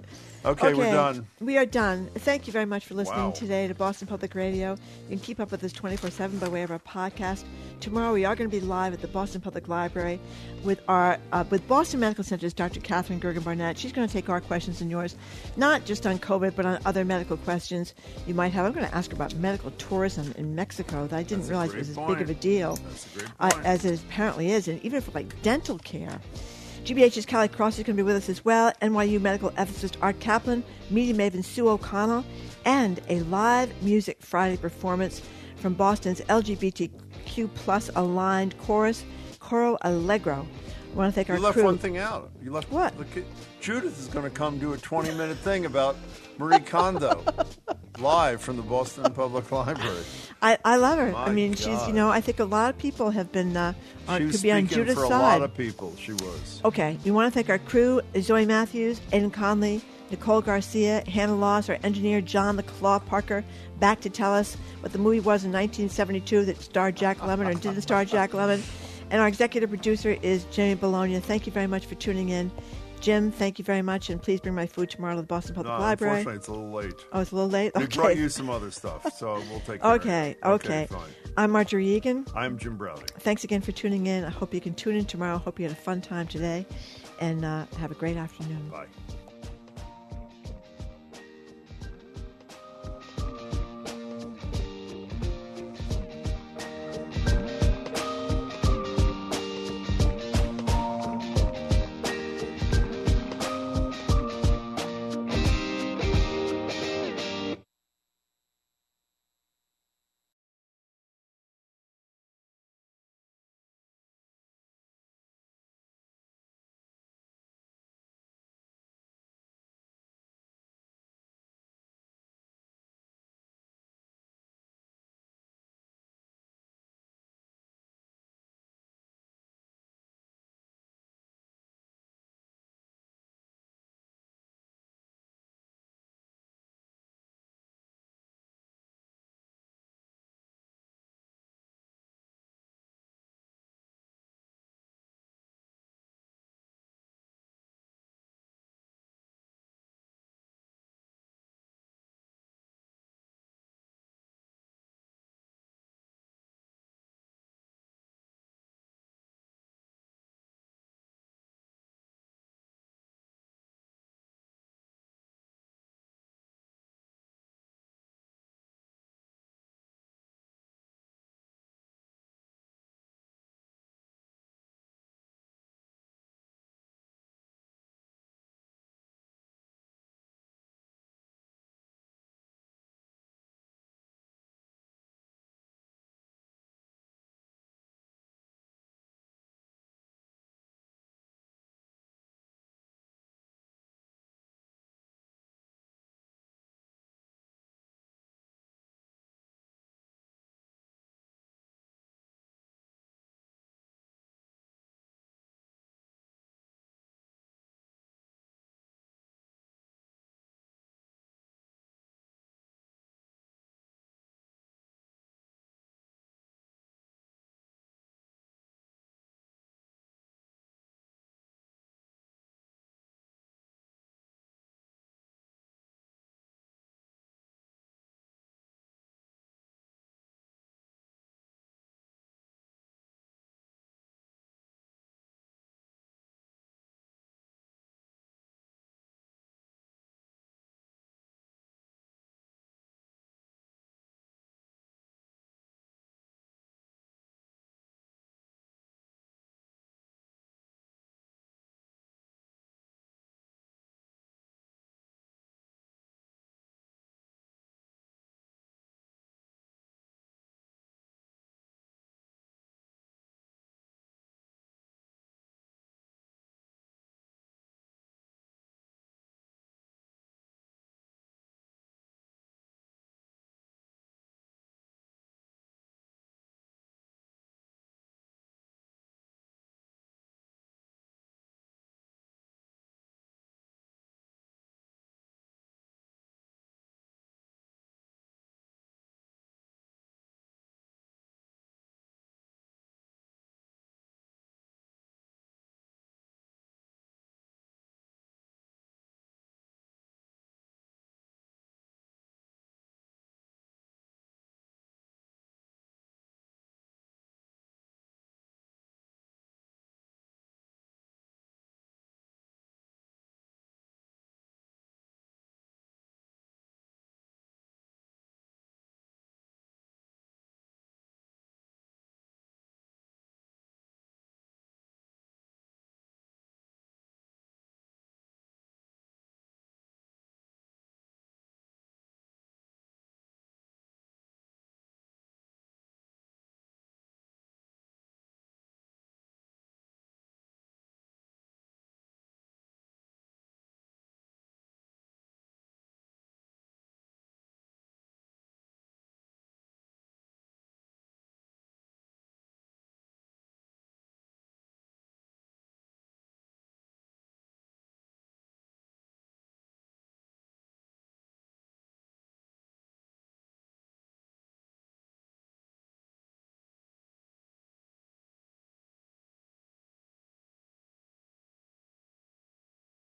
Okay, 0.45 0.73
we're 0.73 0.91
done. 0.91 1.27
We 1.41 1.57
are 1.57 1.65
done. 1.65 2.09
Thank 2.15 2.47
you 2.47 2.53
very 2.53 2.65
much 2.65 2.85
for 2.85 2.93
listening 2.93 3.25
Wow. 3.25 3.31
today 3.31 3.67
to 3.67 3.75
Boston 3.75 4.07
Public 4.07 4.35
Radio. 4.35 4.77
You 5.09 5.17
can 5.17 5.19
keep 5.19 5.39
up 5.39 5.51
with 5.51 5.63
us 5.63 5.73
24 5.73 6.09
7 6.11 6.39
by 6.39 6.47
way 6.47 6.63
of 6.63 6.71
our 6.71 6.79
podcast. 6.79 7.43
Tomorrow 7.81 8.13
we 8.13 8.23
are 8.23 8.35
going 8.35 8.49
to 8.49 8.55
be 8.55 8.65
live 8.65 8.93
at 8.93 9.01
the 9.01 9.07
Boston 9.09 9.41
Public 9.41 9.67
Library 9.67 10.19
with 10.63 10.79
our 10.87 11.19
uh, 11.33 11.43
with 11.49 11.67
Boston 11.67 11.99
Medical 11.99 12.23
Center's 12.23 12.53
Dr. 12.53 12.79
Katherine 12.79 13.19
Gergen 13.19 13.43
Barnett. 13.43 13.77
She's 13.77 13.91
going 13.91 14.07
to 14.07 14.13
take 14.13 14.29
our 14.29 14.39
questions 14.39 14.79
and 14.79 14.89
yours, 14.89 15.17
not 15.57 15.83
just 15.85 16.07
on 16.07 16.19
COVID, 16.19 16.55
but 16.55 16.65
on 16.65 16.79
other 16.85 17.03
medical 17.03 17.35
questions 17.35 17.93
you 18.25 18.33
might 18.33 18.53
have. 18.53 18.65
I'm 18.65 18.71
going 18.71 18.87
to 18.87 18.95
ask 18.95 19.11
her 19.11 19.15
about 19.15 19.35
medical 19.35 19.71
tourism 19.71 20.33
in 20.37 20.55
Mexico 20.55 21.05
that 21.07 21.17
I 21.17 21.23
didn't 21.23 21.39
That's 21.39 21.49
realize 21.49 21.75
was 21.75 21.89
as 21.89 21.97
big 21.97 22.21
of 22.21 22.29
a 22.29 22.33
deal 22.35 22.79
a 23.41 23.43
uh, 23.45 23.61
as 23.65 23.83
it 23.83 23.99
apparently 24.01 24.51
is, 24.51 24.69
and 24.69 24.81
even 24.83 25.01
for 25.01 25.11
like 25.11 25.41
dental 25.41 25.79
care. 25.79 26.19
GBH's 26.89 27.27
Callie 27.27 27.47
Cross 27.47 27.77
is 27.77 27.83
going 27.83 27.95
to 27.95 28.01
be 28.01 28.05
with 28.05 28.15
us 28.15 28.29
as 28.29 28.43
well. 28.43 28.73
NYU 28.81 29.21
medical 29.21 29.51
ethicist 29.51 29.93
Art 30.01 30.17
Caplan, 30.19 30.63
media 30.89 31.13
maven 31.13 31.45
Sue 31.45 31.69
O'Connell, 31.69 32.25
and 32.65 32.99
a 33.09 33.19
live 33.25 33.71
music 33.83 34.17
Friday 34.21 34.57
performance 34.57 35.21
from 35.57 35.75
Boston's 35.75 36.19
LGBTQ 36.21 37.53
plus 37.53 37.91
aligned 37.95 38.57
chorus, 38.57 39.05
Coro 39.39 39.77
Allegro. 39.83 40.47
I 40.91 40.95
want 40.95 41.13
to 41.13 41.15
thank 41.15 41.27
You 41.27 41.35
our 41.35 41.39
left 41.39 41.53
crew. 41.53 41.63
one 41.63 41.77
thing 41.77 41.99
out. 41.99 42.31
You 42.41 42.51
left 42.51 42.71
What? 42.71 42.97
Look, 42.97 43.09
Judith 43.61 43.99
is 43.99 44.07
going 44.07 44.25
to 44.25 44.31
come 44.31 44.57
do 44.57 44.73
a 44.73 44.77
20 44.79 45.11
minute 45.11 45.37
thing 45.37 45.67
about 45.67 45.95
Marie 46.39 46.59
Kondo 46.59 47.21
live 47.99 48.39
from 48.41 48.55
the 48.55 48.63
Boston 48.63 49.11
Public 49.13 49.51
Library. 49.51 50.03
I, 50.41 50.57
I 50.63 50.77
love 50.77 50.97
her. 50.97 51.09
I 51.09 51.25
My 51.27 51.31
mean, 51.33 51.53
she's 51.53 51.85
you 51.85 51.91
know 51.91 52.09
I 52.09 52.21
think 52.21 52.39
a 52.39 52.45
lot 52.45 52.69
of 52.69 52.77
people 52.77 53.09
have 53.11 53.29
been 53.31 53.57
uh, 53.57 53.73
on, 54.07 54.19
She 54.21 54.25
was 54.25 54.35
could 54.37 54.43
be 54.43 54.51
on 54.53 54.67
Judith's 54.67 54.97
for 54.97 55.05
a 55.05 55.09
side. 55.09 55.39
lot 55.39 55.41
of 55.41 55.53
people. 55.53 55.93
She 55.97 56.13
was. 56.13 56.61
Okay, 56.63 56.97
we 57.03 57.11
want 57.11 57.31
to 57.31 57.35
thank 57.35 57.49
our 57.49 57.59
crew, 57.59 57.99
Zoe 58.21 58.45
Matthews, 58.45 59.01
Aiden 59.11 59.33
Conley, 59.33 59.81
Nicole 60.11 60.41
Garcia, 60.41 61.03
Hannah 61.09 61.35
Loss, 61.35 61.67
our 61.67 61.77
engineer, 61.83 62.21
John 62.21 62.55
the 62.55 62.63
Claw 62.63 62.99
Parker, 62.99 63.43
back 63.81 63.99
to 63.99 64.09
tell 64.09 64.33
us 64.33 64.55
what 64.79 64.93
the 64.93 64.97
movie 64.97 65.19
was 65.19 65.43
in 65.43 65.51
1972 65.51 66.45
that 66.45 66.61
starred 66.61 66.95
Jack 66.95 67.17
Lemmon 67.17 67.47
or 67.49 67.53
didn't 67.53 67.81
star 67.81 68.05
Jack 68.05 68.31
Lemmon. 68.31 68.63
And 69.11 69.21
our 69.21 69.27
executive 69.27 69.69
producer 69.69 70.17
is 70.21 70.45
Jimmy 70.45 70.75
Bologna. 70.75 71.19
Thank 71.19 71.47
you 71.47 71.51
very 71.51 71.67
much 71.67 71.85
for 71.85 71.95
tuning 71.95 72.29
in. 72.29 72.49
Jim, 73.01 73.31
thank 73.31 73.57
you 73.57 73.63
very 73.63 73.81
much, 73.81 74.09
and 74.09 74.21
please 74.21 74.41
bring 74.41 74.53
my 74.53 74.65
food 74.67 74.89
tomorrow 74.89 75.15
to 75.15 75.21
the 75.21 75.27
Boston 75.27 75.55
Public 75.55 75.73
No, 75.73 75.79
Library. 75.79 76.17
unfortunately, 76.19 76.37
it's 76.37 76.47
a 76.47 76.51
little 76.51 76.69
late. 76.71 77.05
Oh, 77.13 77.21
it's 77.21 77.31
a 77.31 77.35
little 77.35 77.49
late? 77.49 77.71
We 77.75 77.85
brought 77.87 78.17
you 78.17 78.27
some 78.27 78.49
other 78.49 78.71
stuff, 78.71 79.09
so 79.17 79.41
we'll 79.49 79.61
take 79.61 79.83
Okay, 79.83 80.31
it. 80.31 80.37
okay. 80.45 80.87
fine. 80.89 81.09
I'm 81.37 81.51
Margery 81.51 81.85
Eagan. 81.87 82.27
I'm 82.35 82.57
Jim 82.57 82.75
Braude. 82.75 83.09
Thanks 83.19 83.45
again 83.45 83.61
for 83.61 83.71
tuning 83.71 84.07
in. 84.07 84.25
I 84.25 84.29
hope 84.29 84.53
you 84.53 84.59
can 84.59 84.73
tune 84.73 84.97
in 84.97 85.05
tomorrow. 85.05 85.37
Hope 85.37 85.59
you 85.59 85.65
had 85.65 85.71
a 85.71 85.79
fun 85.79 86.01
time 86.01 86.27
today, 86.27 86.65
and 87.21 87.45
uh, 87.45 87.65
have 87.77 87.91
a 87.91 87.95
great 87.95 88.17
afternoon. 88.17 88.67
Bye. 88.69 88.87